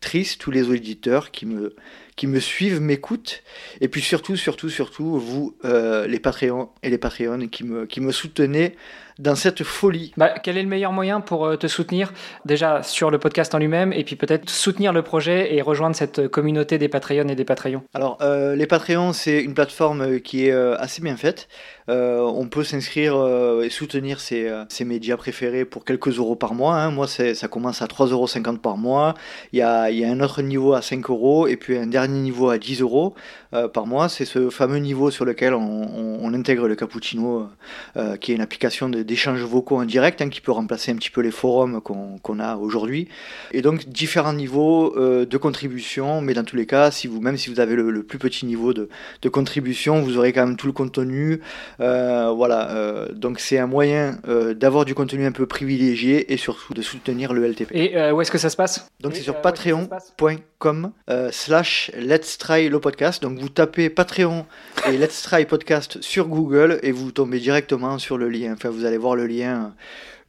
auditrices, 0.00 0.38
tous 0.38 0.50
les 0.50 0.68
auditeurs 0.68 1.30
qui 1.30 1.46
me 1.46 1.74
qui 2.20 2.26
me 2.26 2.38
suivent, 2.38 2.82
m'écoutent, 2.82 3.42
et 3.80 3.88
puis 3.88 4.02
surtout, 4.02 4.36
surtout, 4.36 4.68
surtout, 4.68 5.18
vous, 5.18 5.56
euh, 5.64 6.06
les 6.06 6.20
Patreons 6.20 6.68
et 6.82 6.90
les 6.90 6.98
Patreons 6.98 7.48
qui 7.48 7.64
me, 7.64 7.86
qui 7.86 8.02
me 8.02 8.12
soutenez 8.12 8.76
dans 9.18 9.34
cette 9.34 9.64
folie. 9.64 10.12
Bah, 10.18 10.34
quel 10.42 10.58
est 10.58 10.62
le 10.62 10.68
meilleur 10.68 10.92
moyen 10.92 11.22
pour 11.22 11.46
euh, 11.46 11.56
te 11.56 11.66
soutenir? 11.66 12.12
Déjà 12.44 12.82
sur 12.82 13.10
le 13.10 13.18
podcast 13.18 13.54
en 13.54 13.58
lui-même, 13.58 13.94
et 13.94 14.04
puis 14.04 14.16
peut-être 14.16 14.50
soutenir 14.50 14.92
le 14.92 15.00
projet 15.00 15.54
et 15.54 15.62
rejoindre 15.62 15.96
cette 15.96 16.28
communauté 16.28 16.76
des 16.76 16.88
Patreons 16.88 17.28
et 17.28 17.34
des 17.34 17.44
Patreons. 17.46 17.84
Alors, 17.94 18.18
euh, 18.20 18.54
les 18.54 18.66
Patreons, 18.66 19.14
c'est 19.14 19.40
une 19.42 19.54
plateforme 19.54 20.20
qui 20.20 20.46
est 20.46 20.52
assez 20.52 21.00
bien 21.00 21.16
faite. 21.16 21.48
On 21.90 22.46
peut 22.48 22.64
s'inscrire 22.64 23.14
et 23.62 23.70
soutenir 23.70 24.20
ses, 24.20 24.50
ses, 24.68 24.84
médias 24.84 25.16
préférés 25.16 25.64
pour 25.64 25.84
quelques 25.84 26.18
euros 26.18 26.36
par 26.36 26.54
mois. 26.54 26.76
Hein. 26.76 26.90
Moi, 26.90 27.06
ça 27.06 27.48
commence 27.48 27.82
à 27.82 27.86
3,50 27.86 28.12
euros 28.12 28.58
par 28.58 28.76
mois. 28.76 29.14
Il 29.52 29.58
y 29.58 29.62
a, 29.62 29.84
un 29.84 30.20
autre 30.20 30.42
niveau 30.42 30.74
à 30.74 30.82
5 30.82 31.08
euros, 31.10 31.46
et 31.46 31.56
puis 31.56 31.76
un 31.76 31.86
dernier 31.86 32.20
niveau 32.20 32.50
à 32.50 32.58
10 32.58 32.80
euros 32.80 33.14
euh, 33.54 33.68
par 33.68 33.86
mois. 33.86 34.08
C'est 34.08 34.24
ce 34.24 34.50
fameux 34.50 34.78
niveau 34.78 35.10
sur 35.10 35.24
lequel 35.24 35.54
on, 35.54 36.32
intègre 36.32 36.68
le 36.68 36.76
Cappuccino, 36.76 37.48
euh, 37.96 38.16
qui 38.16 38.30
est 38.30 38.36
une 38.36 38.40
application 38.40 38.88
d'échange 38.88 39.42
vocaux 39.42 39.76
en 39.76 39.84
direct, 39.84 40.22
hein, 40.22 40.28
qui 40.28 40.40
peut 40.40 40.52
remplacer 40.52 40.92
un 40.92 40.96
petit 40.96 41.10
peu 41.10 41.20
les 41.20 41.32
forums 41.32 41.80
qu'on 41.80 42.38
a 42.38 42.56
aujourd'hui. 42.56 43.08
Et 43.52 43.62
donc 43.62 43.88
différents 43.88 44.32
niveaux 44.32 44.96
euh, 44.96 45.26
de 45.26 45.36
contribution, 45.36 46.20
mais 46.20 46.34
dans 46.34 46.44
tous 46.44 46.54
les 46.54 46.66
cas, 46.66 46.92
si 46.92 47.08
vous, 47.08 47.20
même 47.20 47.36
si 47.36 47.50
vous 47.50 47.58
avez 47.58 47.74
le, 47.74 48.02
plus 48.04 48.18
petit 48.18 48.46
niveau 48.46 48.72
de, 48.72 48.88
de, 49.22 49.28
contribution, 49.28 50.00
vous 50.00 50.18
aurez 50.18 50.32
quand 50.32 50.46
même 50.46 50.56
tout 50.56 50.68
le 50.68 50.72
contenu. 50.72 51.40
Voilà, 51.80 53.08
donc 53.12 53.40
c'est 53.40 53.58
un 53.58 53.66
moyen 53.66 54.18
d'avoir 54.54 54.84
du 54.84 54.94
contenu 54.94 55.24
un 55.24 55.32
peu 55.32 55.46
privilégié 55.46 56.32
et 56.32 56.36
surtout 56.36 56.74
de 56.74 56.82
soutenir 56.82 57.32
le 57.32 57.46
LTP. 57.46 57.72
Et 57.72 58.12
où 58.12 58.20
est-ce 58.20 58.30
que 58.30 58.38
ça 58.38 58.50
se 58.50 58.56
passe? 58.56 58.86
Donc 59.00 59.14
c'est 59.16 59.22
sur 59.22 59.40
patreon.com 59.40 60.92
slash 61.30 61.90
Let's 61.96 62.38
Try 62.38 62.68
le 62.68 62.78
podcast. 62.80 63.22
Donc 63.22 63.38
vous 63.38 63.48
tapez 63.48 63.90
Patreon 63.90 64.46
et 64.88 64.98
Let's 64.98 65.22
Try 65.22 65.46
podcast 65.46 65.98
sur 66.02 66.28
Google 66.28 66.78
et 66.82 66.92
vous 66.92 67.10
tombez 67.10 67.40
directement 67.40 67.98
sur 67.98 68.18
le 68.18 68.28
lien. 68.28 68.52
Enfin, 68.52 68.68
vous 68.68 68.84
allez 68.84 68.98
voir 68.98 69.16
le 69.16 69.26
lien 69.26 69.74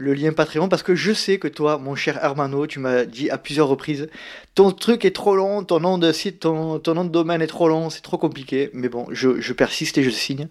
le 0.02 0.14
lien 0.14 0.34
Patreon 0.34 0.68
parce 0.68 0.84
que 0.84 0.96
je 0.96 1.14
sais 1.14 1.38
que 1.38 1.48
toi, 1.48 1.78
mon 1.78 1.96
cher 1.96 2.20
Hermano, 2.22 2.66
tu 2.66 2.80
m'as 2.80 3.06
dit 3.06 3.30
à 3.30 3.38
plusieurs 3.38 3.68
reprises, 3.68 4.10
ton 4.56 4.72
truc 4.72 5.06
est 5.06 5.16
trop 5.16 5.36
long, 5.36 5.64
ton 5.64 5.80
nom 5.80 5.98
de 5.98 6.12
site, 6.12 6.42
ton, 6.42 6.80
ton 6.80 6.96
nom 6.96 7.06
de 7.06 7.10
domaine 7.10 7.42
est 7.42 7.48
trop 7.48 7.70
long, 7.70 7.90
c'est 7.90 8.02
trop 8.02 8.18
compliqué. 8.18 8.70
Mais 8.74 8.90
bon, 8.90 9.06
je, 9.12 9.40
je, 9.40 9.54
persiste 9.54 9.98
et 9.98 10.04
je 10.04 10.10
signe. 10.10 10.48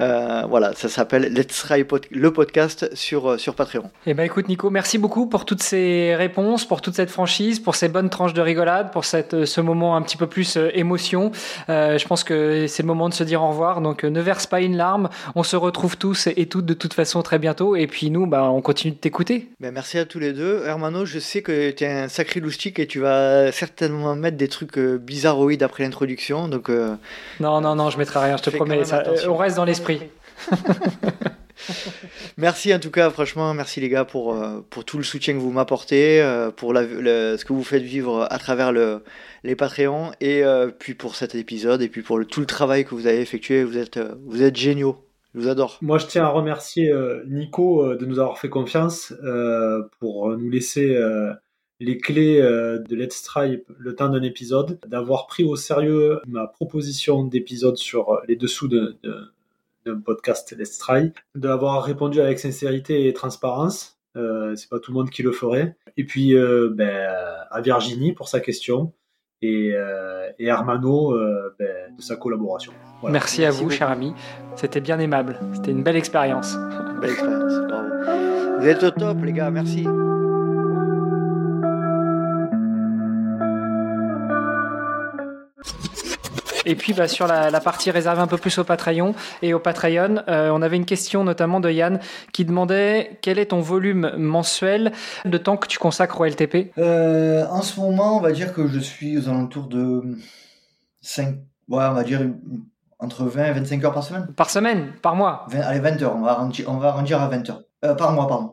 Euh, 0.00 0.42
voilà, 0.48 0.72
ça 0.74 0.88
s'appelle 0.88 1.32
Let's 1.34 1.58
Try 1.58 1.84
le 2.10 2.32
podcast 2.32 2.88
sur, 2.94 3.32
euh, 3.32 3.38
sur 3.38 3.54
Patreon. 3.54 3.90
Eh 4.06 4.14
ben 4.14 4.22
écoute 4.22 4.48
Nico, 4.48 4.70
merci 4.70 4.96
beaucoup 4.96 5.26
pour 5.26 5.44
toutes 5.44 5.62
ces 5.62 6.14
réponses, 6.14 6.64
pour 6.64 6.80
toute 6.80 6.94
cette 6.94 7.10
franchise, 7.10 7.60
pour 7.60 7.74
ces 7.74 7.88
bonnes 7.88 8.08
tranches 8.08 8.34
de 8.34 8.40
rigolade, 8.40 8.92
pour 8.92 9.04
cette, 9.04 9.34
euh, 9.34 9.46
ce 9.46 9.60
moment 9.60 9.96
un 9.96 10.02
petit 10.02 10.16
peu 10.16 10.26
plus 10.26 10.56
émotion. 10.74 11.32
je 11.68 12.06
pense 12.06 12.24
que 12.24 12.66
c'est 12.68 12.82
le 12.82 12.86
moment 12.86 13.08
de 13.08 13.14
se 13.14 13.24
dire 13.24 13.42
au 13.42 13.48
revoir. 13.48 13.80
Donc 13.80 14.04
ne 14.04 14.20
verse 14.20 14.46
pas 14.46 14.60
une 14.60 14.76
larme. 14.76 15.10
On 15.34 15.42
se 15.42 15.56
retrouve 15.56 15.98
tous 15.98 16.28
et 16.28 16.46
toutes 16.46 16.66
de 16.66 16.74
toute 16.74 16.94
façon 16.94 17.22
très 17.22 17.38
bientôt. 17.38 17.76
Et 17.76 17.86
puis 17.86 18.10
nous, 18.10 18.26
bah, 18.26 18.44
on 18.44 18.62
continue 18.62 18.91
de 18.92 18.96
t'écouter. 18.98 19.48
Ben, 19.60 19.72
merci 19.72 19.98
à 19.98 20.04
tous 20.04 20.18
les 20.18 20.32
deux. 20.32 20.62
Hermano, 20.66 21.04
je 21.04 21.18
sais 21.18 21.42
que 21.42 21.70
tu 21.70 21.84
es 21.84 21.88
un 21.88 22.08
sacré 22.08 22.40
loustique 22.40 22.78
et 22.78 22.86
tu 22.86 23.00
vas 23.00 23.52
certainement 23.52 24.14
mettre 24.14 24.36
des 24.36 24.48
trucs 24.48 24.78
euh, 24.78 24.98
bizarroïdes 24.98 25.62
après 25.62 25.82
l'introduction. 25.82 26.48
Donc, 26.48 26.68
euh, 26.68 26.94
non, 27.40 27.60
non, 27.60 27.74
non, 27.74 27.90
je 27.90 27.98
mettrai 27.98 28.20
rien, 28.20 28.36
je 28.36 28.42
te 28.42 28.50
promets. 28.50 28.84
Ça, 28.84 29.04
on 29.28 29.36
reste 29.36 29.56
dans 29.56 29.64
l'esprit. 29.64 30.00
merci 32.36 32.74
en 32.74 32.78
tout 32.78 32.90
cas, 32.90 33.10
franchement, 33.10 33.52
merci 33.54 33.80
les 33.80 33.88
gars 33.88 34.04
pour, 34.04 34.34
euh, 34.34 34.64
pour 34.70 34.84
tout 34.84 34.98
le 34.98 35.04
soutien 35.04 35.34
que 35.34 35.38
vous 35.38 35.52
m'apportez, 35.52 36.22
pour 36.56 36.72
la, 36.72 36.82
ce 36.82 37.44
que 37.44 37.52
vous 37.52 37.64
faites 37.64 37.82
vivre 37.82 38.26
à 38.30 38.38
travers 38.38 38.72
le, 38.72 39.04
les 39.44 39.56
Patreons, 39.56 40.12
et 40.20 40.42
puis 40.78 40.94
pour 40.94 41.16
cet 41.16 41.34
épisode, 41.34 41.82
et 41.82 41.88
puis 41.88 42.02
pour 42.02 42.18
tout 42.26 42.40
le 42.40 42.46
travail 42.46 42.84
que 42.84 42.94
vous 42.94 43.06
avez 43.06 43.20
effectué. 43.20 43.64
Vous 43.64 43.78
êtes, 43.78 43.98
vous 44.26 44.42
êtes 44.42 44.56
géniaux. 44.56 45.04
Je 45.34 45.40
vous 45.40 45.48
adore. 45.48 45.78
Moi, 45.80 45.98
je 45.98 46.06
tiens 46.06 46.24
à 46.24 46.28
remercier 46.28 46.90
euh, 46.90 47.24
Nico 47.26 47.84
euh, 47.84 47.96
de 47.96 48.04
nous 48.04 48.18
avoir 48.18 48.38
fait 48.38 48.50
confiance 48.50 49.14
euh, 49.24 49.82
pour 49.98 50.36
nous 50.36 50.50
laisser 50.50 50.98
les 51.80 51.98
clés 51.98 52.40
de 52.40 52.94
Let's 52.94 53.22
Try 53.22 53.64
le 53.76 53.94
temps 53.96 54.08
d'un 54.08 54.22
épisode, 54.22 54.78
d'avoir 54.86 55.26
pris 55.26 55.42
au 55.42 55.56
sérieux 55.56 56.20
ma 56.28 56.46
proposition 56.46 57.24
d'épisode 57.24 57.76
sur 57.76 58.20
les 58.28 58.36
dessous 58.36 58.68
de, 58.68 58.96
d'un 59.84 59.98
podcast 59.98 60.54
Let's 60.56 60.78
Try, 60.78 61.12
d'avoir 61.34 61.82
répondu 61.82 62.20
avec 62.20 62.38
sincérité 62.38 63.08
et 63.08 63.12
transparence. 63.12 63.98
c'est 64.14 64.68
pas 64.68 64.78
tout 64.78 64.92
le 64.92 64.98
monde 64.98 65.10
qui 65.10 65.24
le 65.24 65.32
ferait. 65.32 65.76
Et 65.96 66.04
puis 66.04 66.34
ben, 66.70 67.10
à 67.50 67.60
Virginie 67.60 68.12
pour 68.12 68.28
sa 68.28 68.38
question. 68.38 68.92
Et, 69.42 69.74
et 70.38 70.50
Armano 70.50 71.14
ben, 71.58 71.94
de 71.96 72.02
sa 72.02 72.16
collaboration. 72.16 72.72
Merci 73.08 73.44
à 73.44 73.50
vous, 73.50 73.68
cher 73.70 73.90
ami. 73.90 74.14
C'était 74.56 74.80
bien 74.80 74.98
aimable. 74.98 75.36
C'était 75.54 75.72
une 75.72 75.82
belle 75.82 75.96
expérience. 75.96 76.56
Belle 77.00 77.10
expérience, 77.10 77.54
bravo. 77.68 77.88
Vous 78.60 78.68
êtes 78.68 78.82
au 78.84 78.90
top, 78.90 79.18
les 79.24 79.32
gars, 79.32 79.50
merci. 79.50 79.86
Et 86.66 86.74
puis 86.74 86.92
bah, 86.92 87.08
sur 87.08 87.26
la, 87.26 87.60
partie 87.60 87.90
réservée 87.90 88.20
un 88.20 88.26
peu 88.26 88.38
plus 88.38 88.58
au 88.58 88.64
Patreon 88.64 89.14
et 89.42 89.54
au 89.54 89.58
Patreon, 89.58 90.22
euh, 90.28 90.50
on 90.50 90.62
avait 90.62 90.76
une 90.76 90.84
question 90.84 91.24
notamment 91.24 91.60
de 91.60 91.70
Yann 91.70 92.00
qui 92.32 92.44
demandait 92.44 93.18
quel 93.22 93.38
est 93.38 93.46
ton 93.46 93.60
volume 93.60 94.12
mensuel 94.16 94.92
de 95.24 95.38
temps 95.38 95.56
que 95.56 95.68
tu 95.68 95.78
consacres 95.78 96.20
au 96.20 96.24
LTP 96.24 96.72
euh, 96.78 97.46
En 97.50 97.62
ce 97.62 97.80
moment, 97.80 98.16
on 98.16 98.20
va 98.20 98.32
dire 98.32 98.52
que 98.52 98.66
je 98.66 98.78
suis 98.78 99.18
aux 99.18 99.28
alentours 99.28 99.68
de 99.68 100.02
5, 101.00 101.28
ouais, 101.28 101.36
on 101.68 101.92
va 101.92 102.04
dire 102.04 102.20
entre 102.98 103.24
20 103.24 103.46
et 103.46 103.52
25 103.52 103.84
heures 103.84 103.92
par 103.92 104.04
semaine. 104.04 104.26
Par 104.36 104.50
semaine 104.50 104.92
Par 105.02 105.16
mois? 105.16 105.46
Allez, 105.52 105.80
20 105.80 106.02
heures, 106.02 106.16
on 106.16 106.22
va 106.22 106.32
arrondir, 106.32 106.68
on 106.68 106.76
va 106.76 106.88
arrondir 106.88 107.20
à 107.20 107.28
20 107.28 107.50
heures. 107.50 107.62
Euh, 107.84 107.94
par 107.94 108.12
mois, 108.12 108.28
pardon. 108.28 108.52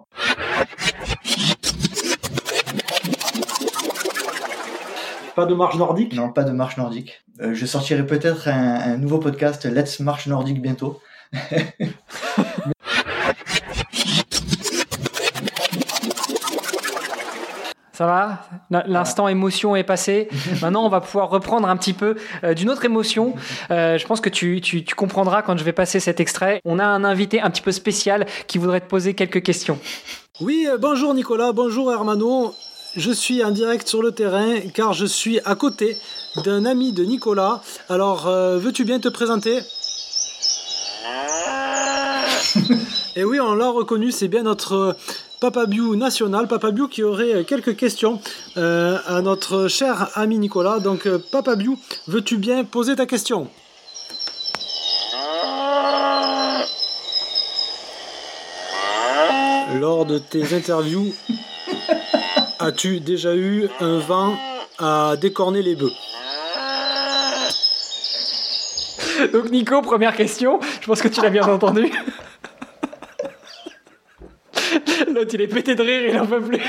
Pas 5.40 5.46
de 5.46 5.56
marche 5.56 5.78
nordique 5.78 6.14
Non, 6.14 6.34
pas 6.34 6.44
de 6.44 6.52
marche 6.52 6.76
nordique. 6.76 7.24
Euh, 7.40 7.54
je 7.54 7.66
sortirai 7.66 8.06
peut-être 8.06 8.50
un, 8.50 8.98
nouveau 8.98 9.20
podcast, 9.20 9.64
Let's 9.64 10.02
Marche 10.02 10.28
Nordique, 10.28 10.62
bientôt. 10.62 11.00
Ça 17.94 18.06
va 18.06 18.50
L'instant 18.86 19.30
émotion 19.30 19.78
est 19.78 19.86
passé. 19.86 20.28
Maintenant, 20.62 20.84
on 20.84 20.90
va 20.90 21.00
pouvoir 21.00 21.30
reprendre 21.30 21.70
un 21.70 21.78
petit 21.78 21.94
peu 21.94 22.18
euh, 22.44 22.54
d'une 22.54 22.70
autre 22.70 22.84
émotion. 22.84 23.34
Euh, 23.72 23.98
je 23.98 24.06
pense 24.06 24.20
que 24.20 24.28
tu, 24.28 24.60
tu, 24.60 24.84
comprendras 24.94 25.42
quand 25.42 25.58
je 25.58 25.64
vais 25.64 25.72
passer 25.72 26.02
cet 26.02 26.20
extrait. 26.20 26.60
On 26.66 26.80
a 26.80 26.86
un 26.86 27.06
invité 27.06 27.40
un 27.40 27.50
petit 27.50 27.62
peu 27.62 27.72
spécial 27.72 28.26
qui 28.48 28.58
voudrait 28.58 28.82
te 28.82 28.90
poser 28.90 29.14
quelques 29.14 29.42
questions. 29.42 29.80
Oui, 30.42 30.68
bonjour 30.82 31.14
Nicolas, 31.14 31.54
bonjour 31.54 31.94
Hermano. 31.94 32.54
Je 32.96 33.12
suis 33.12 33.44
en 33.44 33.52
direct 33.52 33.88
sur 33.88 34.02
le 34.02 34.12
terrain 34.12 34.62
car 34.74 34.94
je 34.94 35.06
suis 35.06 35.40
à 35.46 35.54
côté 35.54 35.96
d'un 36.44 36.66
ami 36.66 36.92
de 36.92 37.04
Nicolas. 37.04 37.62
Alors, 37.88 38.28
euh, 38.28 38.58
veux-tu 38.58 38.84
bien 38.84 39.00
te 39.00 39.10
présenter? 39.10 39.60
Et 43.16 43.24
oui, 43.24 43.40
on 43.40 43.54
l'a 43.54 43.70
reconnu, 43.70 44.12
c'est 44.12 44.28
bien 44.28 44.42
notre 44.42 44.96
Papa 45.40 45.68
Biou 45.68 45.96
national, 45.96 46.48
Papa 46.48 46.72
Biou 46.72 46.88
qui 46.88 47.04
aurait 47.04 47.46
quelques 47.46 47.76
questions 47.76 48.20
euh, 48.58 48.98
à 49.06 49.22
notre 49.22 49.68
cher 49.68 50.10
ami 50.16 50.40
Nicolas. 50.40 50.80
Donc, 50.80 51.06
euh, 51.06 51.20
Papa 51.32 51.56
Biou, 51.56 51.78
veux-tu 52.08 52.38
bien 52.38 52.64
poser 52.64 52.96
ta 52.96 53.06
question? 53.06 53.48
Lors 59.80 60.08
de 60.08 60.18
tes 60.18 60.56
interviews, 60.56 61.14
As-tu 62.62 63.00
déjà 63.00 63.36
eu 63.38 63.70
un 63.80 64.00
vent 64.00 64.36
à 64.80 65.16
décorner 65.16 65.62
les 65.62 65.76
bœufs 65.76 65.94
Donc 69.32 69.50
Nico, 69.50 69.82
première 69.82 70.14
question, 70.14 70.60
je 70.82 70.88
pense 70.88 71.02
que 71.02 71.08
tu 71.08 71.22
l'as 71.22 71.30
bien 71.30 71.44
entendu. 71.48 71.90
L'autre 75.14 75.32
il 75.34 75.42
est 75.42 75.48
pété 75.48 75.76
de 75.76 75.82
rire, 75.82 76.02
il 76.10 76.16
n'en 76.18 76.26
peut 76.26 76.42
plus. 76.42 76.60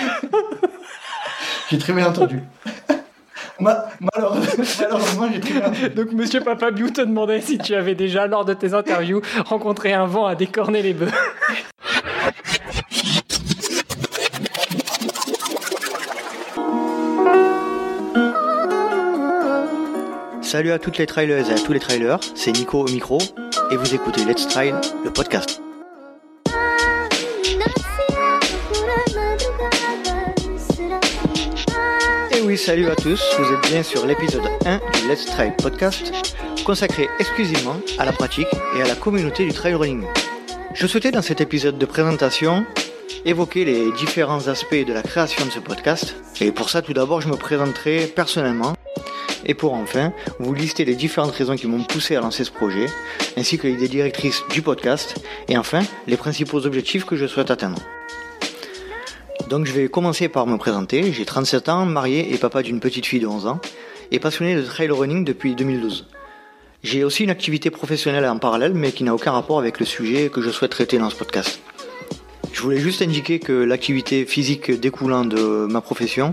J'ai 1.71 1.79
très 1.79 1.93
bien 1.93 2.07
entendu. 2.07 2.41
malheureusement, 3.59 5.29
j'ai 5.33 5.41
très 5.41 5.55
bien 5.55 5.67
entendu. 5.67 5.89
Donc 5.91 6.13
Monsieur 6.13 6.41
Papa 6.41 6.71
Biou 6.71 6.91
te 6.91 7.01
demandait 7.01 7.41
si 7.41 7.59
tu 7.59 7.75
avais 7.75 7.97
déjà, 7.97 8.29
lors 8.29 8.45
de 8.45 8.55
tes 8.55 8.75
interviews, 8.75 9.23
rencontré 9.45 9.93
un 9.93 10.07
vent 10.07 10.27
à 10.27 10.37
décorner 10.37 10.83
les 10.83 10.95
bœufs. 10.95 11.11
Salut 20.51 20.73
à 20.73 20.81
toutes 20.81 20.99
les 20.99 21.07
trailers 21.07 21.49
et 21.49 21.53
à 21.53 21.59
tous 21.61 21.73
les 21.73 21.79
trailers, 21.79 22.19
c'est 22.35 22.51
Nico 22.51 22.81
au 22.81 22.89
micro 22.91 23.19
et 23.71 23.77
vous 23.77 23.95
écoutez 23.95 24.25
Let's 24.25 24.49
Trail, 24.49 24.75
le 25.05 25.13
podcast. 25.13 25.63
Et 32.37 32.41
oui, 32.43 32.59
salut 32.59 32.89
à 32.89 32.97
tous, 32.97 33.23
vous 33.39 33.55
êtes 33.55 33.71
bien 33.71 33.85
sur 33.85 34.05
l'épisode 34.05 34.43
1 34.67 34.79
du 34.79 35.09
Let's 35.09 35.25
Trail 35.27 35.55
podcast 35.57 36.35
consacré 36.67 37.09
exclusivement 37.21 37.77
à 38.01 38.05
la 38.05 38.11
pratique 38.11 38.49
et 38.77 38.83
à 38.83 38.89
la 38.89 38.97
communauté 38.97 39.47
du 39.47 39.53
trail 39.53 39.75
running. 39.75 40.03
Je 40.75 40.89
souhaitais 40.89 41.13
dans 41.13 41.23
cet 41.23 41.41
épisode 41.41 41.79
de 41.79 41.87
présentation 41.87 42.67
évoquer 43.25 43.65
les 43.65 43.93
différents 43.93 44.49
aspects 44.49 44.85
de 44.85 44.93
la 44.93 45.03
création 45.03 45.47
de 45.47 45.51
ce 45.53 45.61
podcast. 45.61 46.17
Et 46.41 46.51
pour 46.51 46.71
ça, 46.71 46.83
tout 46.83 46.93
d'abord, 46.93 47.21
je 47.21 47.29
me 47.29 47.37
présenterai 47.37 48.07
personnellement 48.09 48.75
et 49.47 49.55
pour 49.55 49.75
enfin 49.75 50.13
vous 50.39 50.55
lister 50.55 50.85
les 50.85 50.95
différentes 50.95 51.33
raisons 51.33 51.57
qui 51.57 51.67
m'ont 51.67 51.83
poussé 51.83 52.17
à 52.17 52.21
lancer 52.21 52.45
ce 52.45 52.51
projet, 52.51 52.87
ainsi 53.37 53.59
que 53.59 53.67
l'idée 53.67 53.89
directrice 53.89 54.43
du 54.51 54.63
podcast, 54.63 55.23
et 55.49 55.57
enfin 55.57 55.83
les 56.07 56.17
principaux 56.17 56.67
objectifs 56.67 57.05
que 57.05 57.17
je 57.17 57.27
souhaite 57.27 57.51
atteindre. 57.51 57.79
Donc 59.49 59.67
je 59.67 59.73
vais 59.73 59.89
commencer 59.89 60.29
par 60.29 60.47
me 60.47 60.57
présenter, 60.57 61.13
j'ai 61.13 61.25
37 61.25 61.69
ans, 61.69 61.85
marié 61.85 62.33
et 62.33 62.39
papa 62.39 62.63
d'une 62.63 62.81
petite 62.81 63.07
fille 63.07 63.21
de 63.21 63.27
11 63.27 63.47
ans, 63.47 63.61
et 64.13 64.19
passionné 64.19 64.55
de 64.55 64.63
trail 64.63 64.91
running 64.91 65.25
depuis 65.25 65.55
2012. 65.55 66.07
J'ai 66.83 67.05
aussi 67.05 67.25
une 67.25 67.31
activité 67.31 67.71
professionnelle 67.71 68.25
en 68.27 68.39
parallèle, 68.39 68.75
mais 68.75 68.93
qui 68.93 69.05
n'a 69.05 69.15
aucun 69.15 69.33
rapport 69.33 69.59
avec 69.59 69.81
le 69.81 69.87
sujet 69.87 70.31
que 70.33 70.41
je 70.41 70.51
souhaite 70.51 70.71
traiter 70.71 70.99
dans 70.99 71.11
ce 71.11 71.17
podcast. 71.17 71.61
Je 72.53 72.63
voulais 72.63 72.79
juste 72.79 73.03
indiquer 73.03 73.39
que 73.39 73.53
l'activité 73.53 74.25
physique 74.25 74.71
découlant 74.71 75.25
de 75.25 75.67
ma 75.71 75.81
profession 75.81 76.33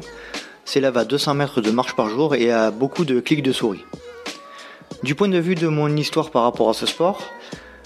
s'élève 0.67 0.97
à 0.97 1.05
200 1.05 1.33
mètres 1.33 1.61
de 1.61 1.71
marche 1.71 1.95
par 1.95 2.09
jour 2.09 2.35
et 2.35 2.51
à 2.51 2.71
beaucoup 2.71 3.05
de 3.05 3.21
clics 3.21 3.41
de 3.41 3.53
souris. 3.53 3.85
Du 5.01 5.15
point 5.15 5.29
de 5.29 5.37
vue 5.39 5.55
de 5.55 5.67
mon 5.67 5.95
histoire 5.95 6.29
par 6.29 6.43
rapport 6.43 6.69
à 6.69 6.73
ce 6.73 6.85
sport, 6.85 7.23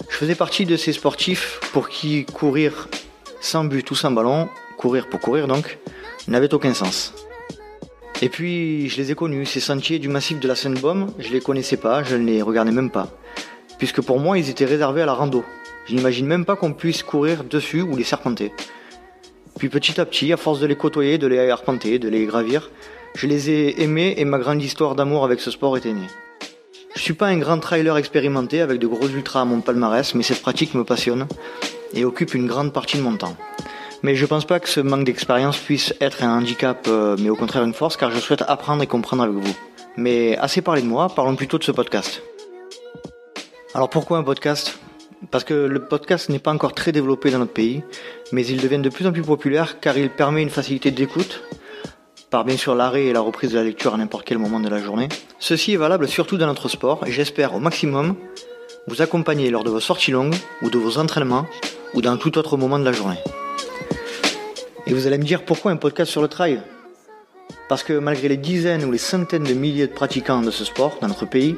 je 0.08 0.16
faisais 0.16 0.34
partie 0.34 0.66
de 0.66 0.76
ces 0.76 0.92
sportifs 0.92 1.60
pour 1.72 1.88
qui 1.88 2.24
courir 2.24 2.88
sans 3.40 3.62
but 3.64 3.88
ou 3.92 3.94
sans 3.94 4.10
ballon, 4.10 4.48
courir 4.76 5.08
pour 5.08 5.20
courir 5.20 5.46
donc, 5.46 5.78
n'avait 6.26 6.52
aucun 6.52 6.74
sens. 6.74 7.14
Et 8.20 8.28
puis 8.28 8.88
je 8.88 8.96
les 8.96 9.12
ai 9.12 9.14
connus, 9.14 9.46
ces 9.46 9.60
sentiers 9.60 10.00
du 10.00 10.08
massif 10.08 10.40
de 10.40 10.48
la 10.48 10.56
Seine-Baume, 10.56 11.12
je 11.20 11.30
les 11.30 11.40
connaissais 11.40 11.76
pas, 11.76 12.02
je 12.02 12.16
ne 12.16 12.26
les 12.26 12.42
regardais 12.42 12.72
même 12.72 12.90
pas. 12.90 13.08
Puisque 13.78 14.00
pour 14.00 14.18
moi 14.18 14.38
ils 14.38 14.50
étaient 14.50 14.64
réservés 14.64 15.02
à 15.02 15.06
la 15.06 15.14
rando. 15.14 15.44
Je 15.86 15.94
n'imagine 15.94 16.26
même 16.26 16.44
pas 16.44 16.56
qu'on 16.56 16.72
puisse 16.72 17.04
courir 17.04 17.44
dessus 17.44 17.82
ou 17.82 17.96
les 17.96 18.04
serpenter. 18.04 18.52
Puis 19.58 19.68
petit 19.68 20.00
à 20.00 20.04
petit, 20.04 20.32
à 20.32 20.36
force 20.36 20.60
de 20.60 20.66
les 20.66 20.76
côtoyer, 20.76 21.18
de 21.18 21.26
les 21.26 21.50
arpenter, 21.50 21.98
de 21.98 22.08
les 22.08 22.26
gravir, 22.26 22.70
je 23.14 23.26
les 23.26 23.50
ai 23.50 23.82
aimés 23.82 24.14
et 24.16 24.24
ma 24.24 24.38
grande 24.38 24.62
histoire 24.62 24.94
d'amour 24.94 25.24
avec 25.24 25.40
ce 25.40 25.50
sport 25.50 25.76
était 25.76 25.92
née. 25.92 26.08
Je 26.94 27.00
suis 27.00 27.14
pas 27.14 27.26
un 27.26 27.38
grand 27.38 27.58
trailer 27.58 27.96
expérimenté 27.96 28.60
avec 28.60 28.78
de 28.78 28.86
gros 28.86 29.08
ultras 29.08 29.42
à 29.42 29.44
mon 29.44 29.60
palmarès, 29.60 30.14
mais 30.14 30.22
cette 30.22 30.42
pratique 30.42 30.74
me 30.74 30.84
passionne 30.84 31.26
et 31.94 32.04
occupe 32.04 32.34
une 32.34 32.46
grande 32.46 32.72
partie 32.72 32.96
de 32.96 33.02
mon 33.02 33.16
temps. 33.16 33.36
Mais 34.02 34.14
je 34.14 34.26
pense 34.26 34.44
pas 34.44 34.60
que 34.60 34.68
ce 34.68 34.80
manque 34.80 35.04
d'expérience 35.04 35.56
puisse 35.58 35.94
être 36.00 36.24
un 36.24 36.38
handicap, 36.38 36.86
euh, 36.88 37.16
mais 37.20 37.30
au 37.30 37.36
contraire 37.36 37.62
une 37.62 37.72
force, 37.72 37.96
car 37.96 38.10
je 38.10 38.18
souhaite 38.18 38.42
apprendre 38.46 38.82
et 38.82 38.86
comprendre 38.86 39.22
avec 39.22 39.36
vous. 39.36 39.54
Mais 39.96 40.36
assez 40.38 40.60
parlé 40.60 40.82
de 40.82 40.86
moi, 40.86 41.08
parlons 41.14 41.36
plutôt 41.36 41.58
de 41.58 41.64
ce 41.64 41.72
podcast. 41.72 42.22
Alors 43.74 43.88
pourquoi 43.88 44.18
un 44.18 44.22
podcast? 44.22 44.78
Parce 45.30 45.44
que 45.44 45.54
le 45.54 45.84
podcast 45.84 46.28
n'est 46.28 46.38
pas 46.38 46.52
encore 46.52 46.74
très 46.74 46.92
développé 46.92 47.30
dans 47.30 47.38
notre 47.38 47.52
pays, 47.52 47.82
mais 48.32 48.44
il 48.46 48.60
devient 48.60 48.78
de 48.78 48.88
plus 48.88 49.06
en 49.06 49.12
plus 49.12 49.22
populaire 49.22 49.80
car 49.80 49.96
il 49.96 50.10
permet 50.10 50.42
une 50.42 50.50
facilité 50.50 50.90
d'écoute, 50.90 51.42
par 52.30 52.44
bien 52.44 52.56
sûr 52.56 52.74
l'arrêt 52.74 53.04
et 53.06 53.12
la 53.12 53.20
reprise 53.20 53.52
de 53.52 53.58
la 53.58 53.64
lecture 53.64 53.94
à 53.94 53.96
n'importe 53.98 54.24
quel 54.26 54.38
moment 54.38 54.60
de 54.60 54.68
la 54.68 54.78
journée. 54.78 55.08
Ceci 55.38 55.74
est 55.74 55.76
valable 55.76 56.08
surtout 56.08 56.38
dans 56.38 56.46
notre 56.46 56.68
sport 56.68 57.06
et 57.06 57.12
j'espère 57.12 57.54
au 57.54 57.60
maximum 57.60 58.16
vous 58.88 59.02
accompagner 59.02 59.50
lors 59.50 59.64
de 59.64 59.70
vos 59.70 59.80
sorties 59.80 60.10
longues 60.10 60.34
ou 60.62 60.70
de 60.70 60.78
vos 60.78 60.98
entraînements 60.98 61.46
ou 61.94 62.00
dans 62.00 62.16
tout 62.16 62.38
autre 62.38 62.56
moment 62.56 62.78
de 62.78 62.84
la 62.84 62.92
journée. 62.92 63.18
Et 64.86 64.94
vous 64.94 65.06
allez 65.06 65.18
me 65.18 65.24
dire 65.24 65.44
pourquoi 65.44 65.70
un 65.70 65.76
podcast 65.76 66.10
sur 66.10 66.22
le 66.22 66.28
trail? 66.28 66.60
Parce 67.72 67.84
que 67.84 67.94
malgré 67.94 68.28
les 68.28 68.36
dizaines 68.36 68.84
ou 68.84 68.92
les 68.92 68.98
centaines 68.98 69.44
de 69.44 69.54
milliers 69.54 69.86
de 69.86 69.94
pratiquants 69.94 70.42
de 70.42 70.50
ce 70.50 70.62
sport 70.62 70.98
dans 71.00 71.08
notre 71.08 71.24
pays, 71.24 71.56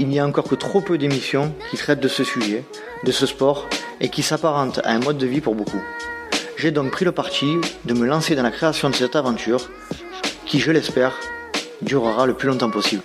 il 0.00 0.08
n'y 0.08 0.18
a 0.18 0.26
encore 0.26 0.48
que 0.48 0.56
trop 0.56 0.80
peu 0.80 0.98
d'émissions 0.98 1.54
qui 1.70 1.76
traitent 1.76 2.00
de 2.00 2.08
ce 2.08 2.24
sujet, 2.24 2.64
de 3.04 3.12
ce 3.12 3.26
sport, 3.26 3.68
et 4.00 4.08
qui 4.08 4.24
s'apparentent 4.24 4.80
à 4.82 4.90
un 4.90 4.98
mode 4.98 5.18
de 5.18 5.26
vie 5.28 5.40
pour 5.40 5.54
beaucoup. 5.54 5.80
J'ai 6.56 6.72
donc 6.72 6.90
pris 6.90 7.04
le 7.04 7.12
parti 7.12 7.46
de 7.84 7.94
me 7.94 8.06
lancer 8.06 8.34
dans 8.34 8.42
la 8.42 8.50
création 8.50 8.90
de 8.90 8.96
cette 8.96 9.14
aventure, 9.14 9.70
qui, 10.46 10.58
je 10.58 10.72
l'espère, 10.72 11.16
durera 11.80 12.26
le 12.26 12.34
plus 12.34 12.48
longtemps 12.48 12.70
possible. 12.70 13.04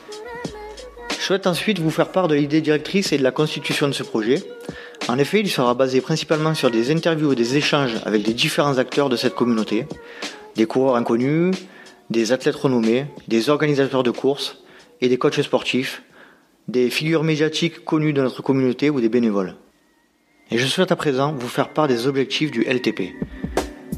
Je 1.19 1.23
souhaite 1.23 1.45
ensuite 1.45 1.77
vous 1.77 1.91
faire 1.91 2.09
part 2.09 2.27
de 2.27 2.33
l'idée 2.33 2.61
directrice 2.61 3.13
et 3.13 3.19
de 3.19 3.23
la 3.23 3.31
constitution 3.31 3.87
de 3.87 3.93
ce 3.93 4.01
projet. 4.01 4.43
En 5.09 5.19
effet, 5.19 5.41
il 5.41 5.49
sera 5.51 5.75
basé 5.75 6.01
principalement 6.01 6.55
sur 6.55 6.71
des 6.71 6.89
interviews 6.89 7.33
et 7.33 7.35
des 7.35 7.57
échanges 7.57 7.97
avec 8.03 8.23
des 8.23 8.33
différents 8.33 8.79
acteurs 8.79 9.09
de 9.09 9.15
cette 9.15 9.35
communauté, 9.35 9.85
des 10.55 10.65
coureurs 10.65 10.95
inconnus, 10.95 11.55
des 12.11 12.33
athlètes 12.33 12.55
renommés, 12.55 13.05
des 13.29 13.49
organisateurs 13.49 14.03
de 14.03 14.11
courses 14.11 14.57
et 14.99 15.07
des 15.07 15.17
coachs 15.17 15.41
sportifs, 15.41 16.03
des 16.67 16.89
figures 16.89 17.23
médiatiques 17.23 17.85
connues 17.85 18.11
de 18.11 18.21
notre 18.21 18.41
communauté 18.41 18.89
ou 18.89 18.99
des 18.99 19.07
bénévoles. 19.07 19.55
Et 20.51 20.57
je 20.57 20.67
souhaite 20.67 20.91
à 20.91 20.97
présent 20.97 21.33
vous 21.33 21.47
faire 21.47 21.69
part 21.69 21.87
des 21.87 22.07
objectifs 22.07 22.51
du 22.51 22.63
LTP. 22.63 23.13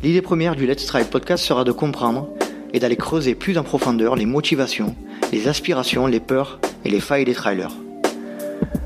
L'idée 0.04 0.22
première 0.22 0.56
du 0.56 0.68
Let's 0.68 0.86
Try 0.86 1.06
podcast 1.06 1.44
sera 1.44 1.64
de 1.64 1.72
comprendre 1.72 2.30
et 2.72 2.80
d'aller 2.80 2.98
creuser 2.98 3.34
plus 3.34 3.58
en 3.58 3.64
profondeur 3.64 4.16
les 4.16 4.28
motivations, 4.28 4.96
les 5.32 5.48
aspirations, 5.48 6.06
les 6.06 6.20
peurs 6.20 6.60
et 6.86 6.90
les 6.90 7.00
failles 7.00 7.26
des 7.26 7.34
trailers. 7.34 7.74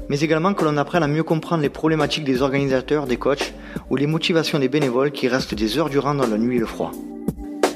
Mais 0.08 0.22
également 0.22 0.54
que 0.54 0.64
l'on 0.64 0.78
apprenne 0.78 1.04
à 1.04 1.08
mieux 1.08 1.24
comprendre 1.24 1.64
les 1.64 1.70
problématiques 1.70 2.24
des 2.24 2.42
organisateurs, 2.42 3.08
des 3.08 3.18
coachs 3.18 3.54
ou 3.90 3.98
les 3.98 4.08
motivations 4.08 4.58
des 4.58 4.70
bénévoles 4.70 5.12
qui 5.12 5.28
restent 5.28 5.54
des 5.54 5.78
heures 5.78 5.90
durant 5.90 6.16
dans 6.16 6.28
la 6.28 6.38
nuit 6.38 6.56
et 6.56 6.60
le 6.60 6.66
froid. 6.66 6.94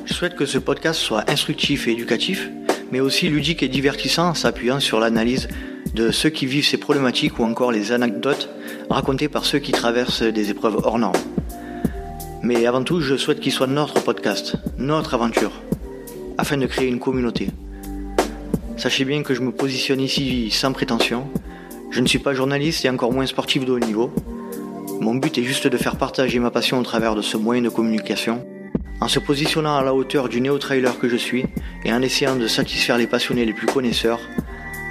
Je 0.05 0.13
souhaite 0.13 0.35
que 0.35 0.45
ce 0.45 0.57
podcast 0.57 0.99
soit 0.99 1.29
instructif 1.29 1.87
et 1.87 1.91
éducatif, 1.91 2.49
mais 2.91 2.99
aussi 2.99 3.29
ludique 3.29 3.63
et 3.63 3.67
divertissant 3.67 4.29
en 4.29 4.33
s'appuyant 4.33 4.79
sur 4.79 4.99
l'analyse 4.99 5.47
de 5.93 6.11
ceux 6.11 6.29
qui 6.29 6.45
vivent 6.45 6.65
ces 6.65 6.77
problématiques 6.77 7.39
ou 7.39 7.43
encore 7.43 7.71
les 7.71 7.91
anecdotes 7.91 8.49
racontées 8.89 9.29
par 9.29 9.45
ceux 9.45 9.59
qui 9.59 9.71
traversent 9.71 10.23
des 10.23 10.49
épreuves 10.49 10.81
hors 10.83 10.97
normes. 10.97 11.19
Mais 12.43 12.65
avant 12.65 12.83
tout, 12.83 13.01
je 13.01 13.15
souhaite 13.15 13.39
qu'il 13.39 13.51
soit 13.51 13.67
notre 13.67 14.01
podcast, 14.03 14.55
notre 14.77 15.13
aventure, 15.13 15.51
afin 16.37 16.57
de 16.57 16.65
créer 16.65 16.87
une 16.87 16.99
communauté. 16.99 17.49
Sachez 18.77 19.05
bien 19.05 19.21
que 19.21 19.35
je 19.35 19.41
me 19.41 19.51
positionne 19.51 20.01
ici 20.01 20.49
sans 20.49 20.71
prétention. 20.71 21.29
Je 21.91 21.99
ne 21.99 22.07
suis 22.07 22.19
pas 22.19 22.33
journaliste 22.33 22.83
et 22.83 22.89
encore 22.89 23.11
moins 23.11 23.27
sportif 23.27 23.63
de 23.63 23.71
haut 23.71 23.79
niveau. 23.79 24.11
Mon 24.99 25.15
but 25.15 25.37
est 25.37 25.43
juste 25.43 25.67
de 25.67 25.77
faire 25.77 25.97
partager 25.97 26.39
ma 26.39 26.49
passion 26.49 26.79
au 26.79 26.83
travers 26.83 27.13
de 27.13 27.21
ce 27.21 27.37
moyen 27.37 27.61
de 27.61 27.69
communication, 27.69 28.43
en 29.01 29.07
se 29.07 29.19
positionnant 29.19 29.75
à 29.75 29.83
la 29.83 29.93
hauteur 29.95 30.29
du 30.29 30.39
néo-trailer 30.39 30.97
que 30.99 31.09
je 31.09 31.17
suis 31.17 31.45
et 31.83 31.91
en 31.91 32.03
essayant 32.03 32.35
de 32.35 32.47
satisfaire 32.47 32.99
les 32.99 33.07
passionnés 33.07 33.45
les 33.45 33.53
plus 33.53 33.65
connaisseurs, 33.65 34.21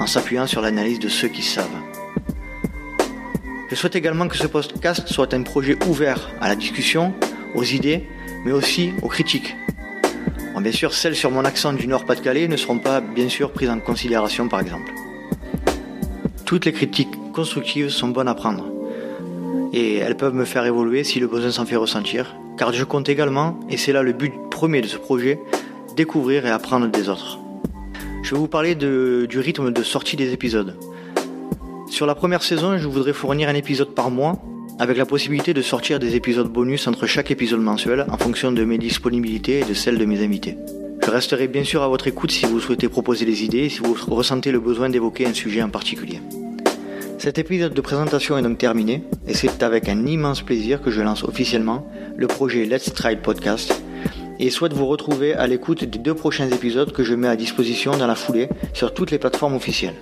en 0.00 0.06
s'appuyant 0.06 0.48
sur 0.48 0.60
l'analyse 0.60 0.98
de 0.98 1.08
ceux 1.08 1.28
qui 1.28 1.42
savent. 1.42 1.68
Je 3.70 3.76
souhaite 3.76 3.94
également 3.94 4.26
que 4.26 4.36
ce 4.36 4.48
podcast 4.48 5.06
soit 5.06 5.32
un 5.32 5.42
projet 5.42 5.78
ouvert 5.86 6.32
à 6.40 6.48
la 6.48 6.56
discussion, 6.56 7.14
aux 7.54 7.62
idées, 7.62 8.08
mais 8.44 8.50
aussi 8.50 8.92
aux 9.02 9.08
critiques. 9.08 9.56
bien 10.60 10.72
sûr, 10.72 10.92
celles 10.92 11.14
sur 11.14 11.30
mon 11.30 11.44
accent 11.44 11.72
du 11.72 11.86
Nord-Pas-de-Calais 11.86 12.48
ne 12.48 12.56
seront 12.56 12.80
pas 12.80 13.00
bien 13.00 13.28
sûr 13.28 13.52
prises 13.52 13.70
en 13.70 13.78
considération 13.78 14.48
par 14.48 14.60
exemple. 14.60 14.92
Toutes 16.44 16.64
les 16.64 16.72
critiques 16.72 17.14
constructives 17.32 17.90
sont 17.90 18.08
bonnes 18.08 18.26
à 18.28 18.34
prendre 18.34 18.66
et 19.72 19.98
elles 19.98 20.16
peuvent 20.16 20.34
me 20.34 20.44
faire 20.44 20.66
évoluer 20.66 21.04
si 21.04 21.20
le 21.20 21.28
besoin 21.28 21.52
s'en 21.52 21.64
fait 21.64 21.76
ressentir, 21.76 22.34
car 22.60 22.74
je 22.74 22.84
compte 22.84 23.08
également, 23.08 23.58
et 23.70 23.78
c'est 23.78 23.90
là 23.90 24.02
le 24.02 24.12
but 24.12 24.34
premier 24.50 24.82
de 24.82 24.86
ce 24.86 24.98
projet, 24.98 25.40
découvrir 25.96 26.44
et 26.44 26.50
apprendre 26.50 26.88
des 26.88 27.08
autres. 27.08 27.38
Je 28.22 28.34
vais 28.34 28.36
vous 28.36 28.48
parler 28.48 28.74
du 28.74 29.38
rythme 29.38 29.72
de 29.72 29.82
sortie 29.82 30.14
des 30.14 30.34
épisodes. 30.34 30.76
Sur 31.88 32.04
la 32.04 32.14
première 32.14 32.42
saison, 32.42 32.76
je 32.76 32.86
voudrais 32.86 33.14
fournir 33.14 33.48
un 33.48 33.54
épisode 33.54 33.94
par 33.94 34.10
mois, 34.10 34.42
avec 34.78 34.98
la 34.98 35.06
possibilité 35.06 35.54
de 35.54 35.62
sortir 35.62 35.98
des 35.98 36.16
épisodes 36.16 36.52
bonus 36.52 36.86
entre 36.86 37.06
chaque 37.06 37.30
épisode 37.30 37.60
mensuel 37.60 38.04
en 38.10 38.18
fonction 38.18 38.52
de 38.52 38.62
mes 38.62 38.76
disponibilités 38.76 39.60
et 39.60 39.64
de 39.64 39.72
celles 39.72 39.96
de 39.96 40.04
mes 40.04 40.22
invités. 40.22 40.58
Je 41.02 41.10
resterai 41.10 41.48
bien 41.48 41.64
sûr 41.64 41.82
à 41.82 41.88
votre 41.88 42.08
écoute 42.08 42.30
si 42.30 42.44
vous 42.44 42.60
souhaitez 42.60 42.90
proposer 42.90 43.24
des 43.24 43.42
idées, 43.42 43.70
si 43.70 43.78
vous 43.78 43.96
ressentez 44.08 44.52
le 44.52 44.60
besoin 44.60 44.90
d'évoquer 44.90 45.24
un 45.24 45.32
sujet 45.32 45.62
en 45.62 45.70
particulier. 45.70 46.20
Cet 47.20 47.36
épisode 47.36 47.74
de 47.74 47.80
présentation 47.82 48.38
est 48.38 48.42
donc 48.42 48.56
terminé 48.56 49.04
et 49.28 49.34
c'est 49.34 49.62
avec 49.62 49.90
un 49.90 50.06
immense 50.06 50.40
plaisir 50.40 50.80
que 50.80 50.90
je 50.90 51.02
lance 51.02 51.22
officiellement 51.22 51.86
le 52.16 52.26
projet 52.26 52.64
Let's 52.64 52.94
Try 52.94 53.16
Podcast 53.16 53.74
et 54.38 54.48
souhaite 54.48 54.72
vous 54.72 54.86
retrouver 54.86 55.34
à 55.34 55.46
l'écoute 55.46 55.84
des 55.84 55.98
deux 55.98 56.14
prochains 56.14 56.48
épisodes 56.48 56.94
que 56.94 57.04
je 57.04 57.14
mets 57.14 57.28
à 57.28 57.36
disposition 57.36 57.94
dans 57.94 58.06
la 58.06 58.14
foulée 58.14 58.48
sur 58.72 58.94
toutes 58.94 59.10
les 59.10 59.18
plateformes 59.18 59.54
officielles. 59.54 59.96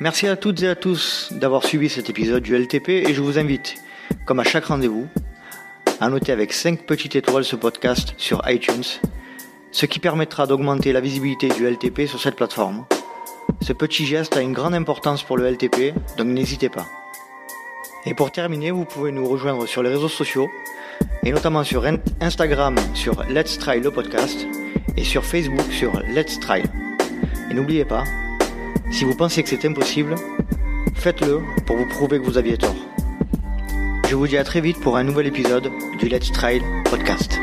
Merci 0.00 0.28
à 0.28 0.36
toutes 0.36 0.62
et 0.62 0.68
à 0.68 0.74
tous 0.74 1.28
d'avoir 1.32 1.62
suivi 1.62 1.90
cet 1.90 2.08
épisode 2.08 2.42
du 2.42 2.56
LTP 2.56 2.88
et 2.88 3.12
je 3.12 3.20
vous 3.20 3.38
invite, 3.38 3.74
comme 4.24 4.40
à 4.40 4.44
chaque 4.44 4.64
rendez-vous, 4.64 5.08
à 6.00 6.08
noter 6.08 6.32
avec 6.32 6.54
5 6.54 6.86
petites 6.86 7.16
étoiles 7.16 7.44
ce 7.44 7.56
podcast 7.56 8.14
sur 8.16 8.40
iTunes, 8.48 8.98
ce 9.72 9.84
qui 9.84 9.98
permettra 9.98 10.46
d'augmenter 10.46 10.94
la 10.94 11.02
visibilité 11.02 11.50
du 11.50 11.68
LTP 11.68 12.06
sur 12.06 12.18
cette 12.18 12.36
plateforme 12.36 12.86
ce 13.60 13.72
petit 13.72 14.06
geste 14.06 14.36
a 14.36 14.40
une 14.40 14.52
grande 14.52 14.74
importance 14.74 15.22
pour 15.22 15.36
le 15.36 15.50
LTP, 15.50 15.94
donc 16.16 16.28
n'hésitez 16.28 16.68
pas. 16.68 16.86
Et 18.06 18.14
pour 18.14 18.30
terminer, 18.30 18.70
vous 18.70 18.84
pouvez 18.84 19.12
nous 19.12 19.26
rejoindre 19.26 19.66
sur 19.66 19.82
les 19.82 19.90
réseaux 19.90 20.08
sociaux, 20.08 20.48
et 21.22 21.32
notamment 21.32 21.64
sur 21.64 21.84
Instagram 22.20 22.76
sur 22.94 23.22
Let's 23.24 23.58
Try 23.58 23.80
le 23.80 23.90
podcast, 23.90 24.46
et 24.96 25.04
sur 25.04 25.24
Facebook 25.24 25.70
sur 25.70 25.92
Let's 26.14 26.40
Try. 26.40 26.62
Et 27.50 27.54
n'oubliez 27.54 27.84
pas, 27.84 28.04
si 28.90 29.04
vous 29.04 29.14
pensez 29.14 29.42
que 29.42 29.48
c'est 29.48 29.64
impossible, 29.64 30.14
faites-le 30.94 31.40
pour 31.66 31.76
vous 31.76 31.86
prouver 31.86 32.18
que 32.18 32.24
vous 32.24 32.38
aviez 32.38 32.56
tort. 32.56 32.76
Je 34.08 34.14
vous 34.14 34.26
dis 34.26 34.38
à 34.38 34.44
très 34.44 34.60
vite 34.60 34.80
pour 34.80 34.96
un 34.96 35.04
nouvel 35.04 35.26
épisode 35.26 35.70
du 35.98 36.08
Let's 36.08 36.32
Try 36.32 36.62
podcast. 36.84 37.38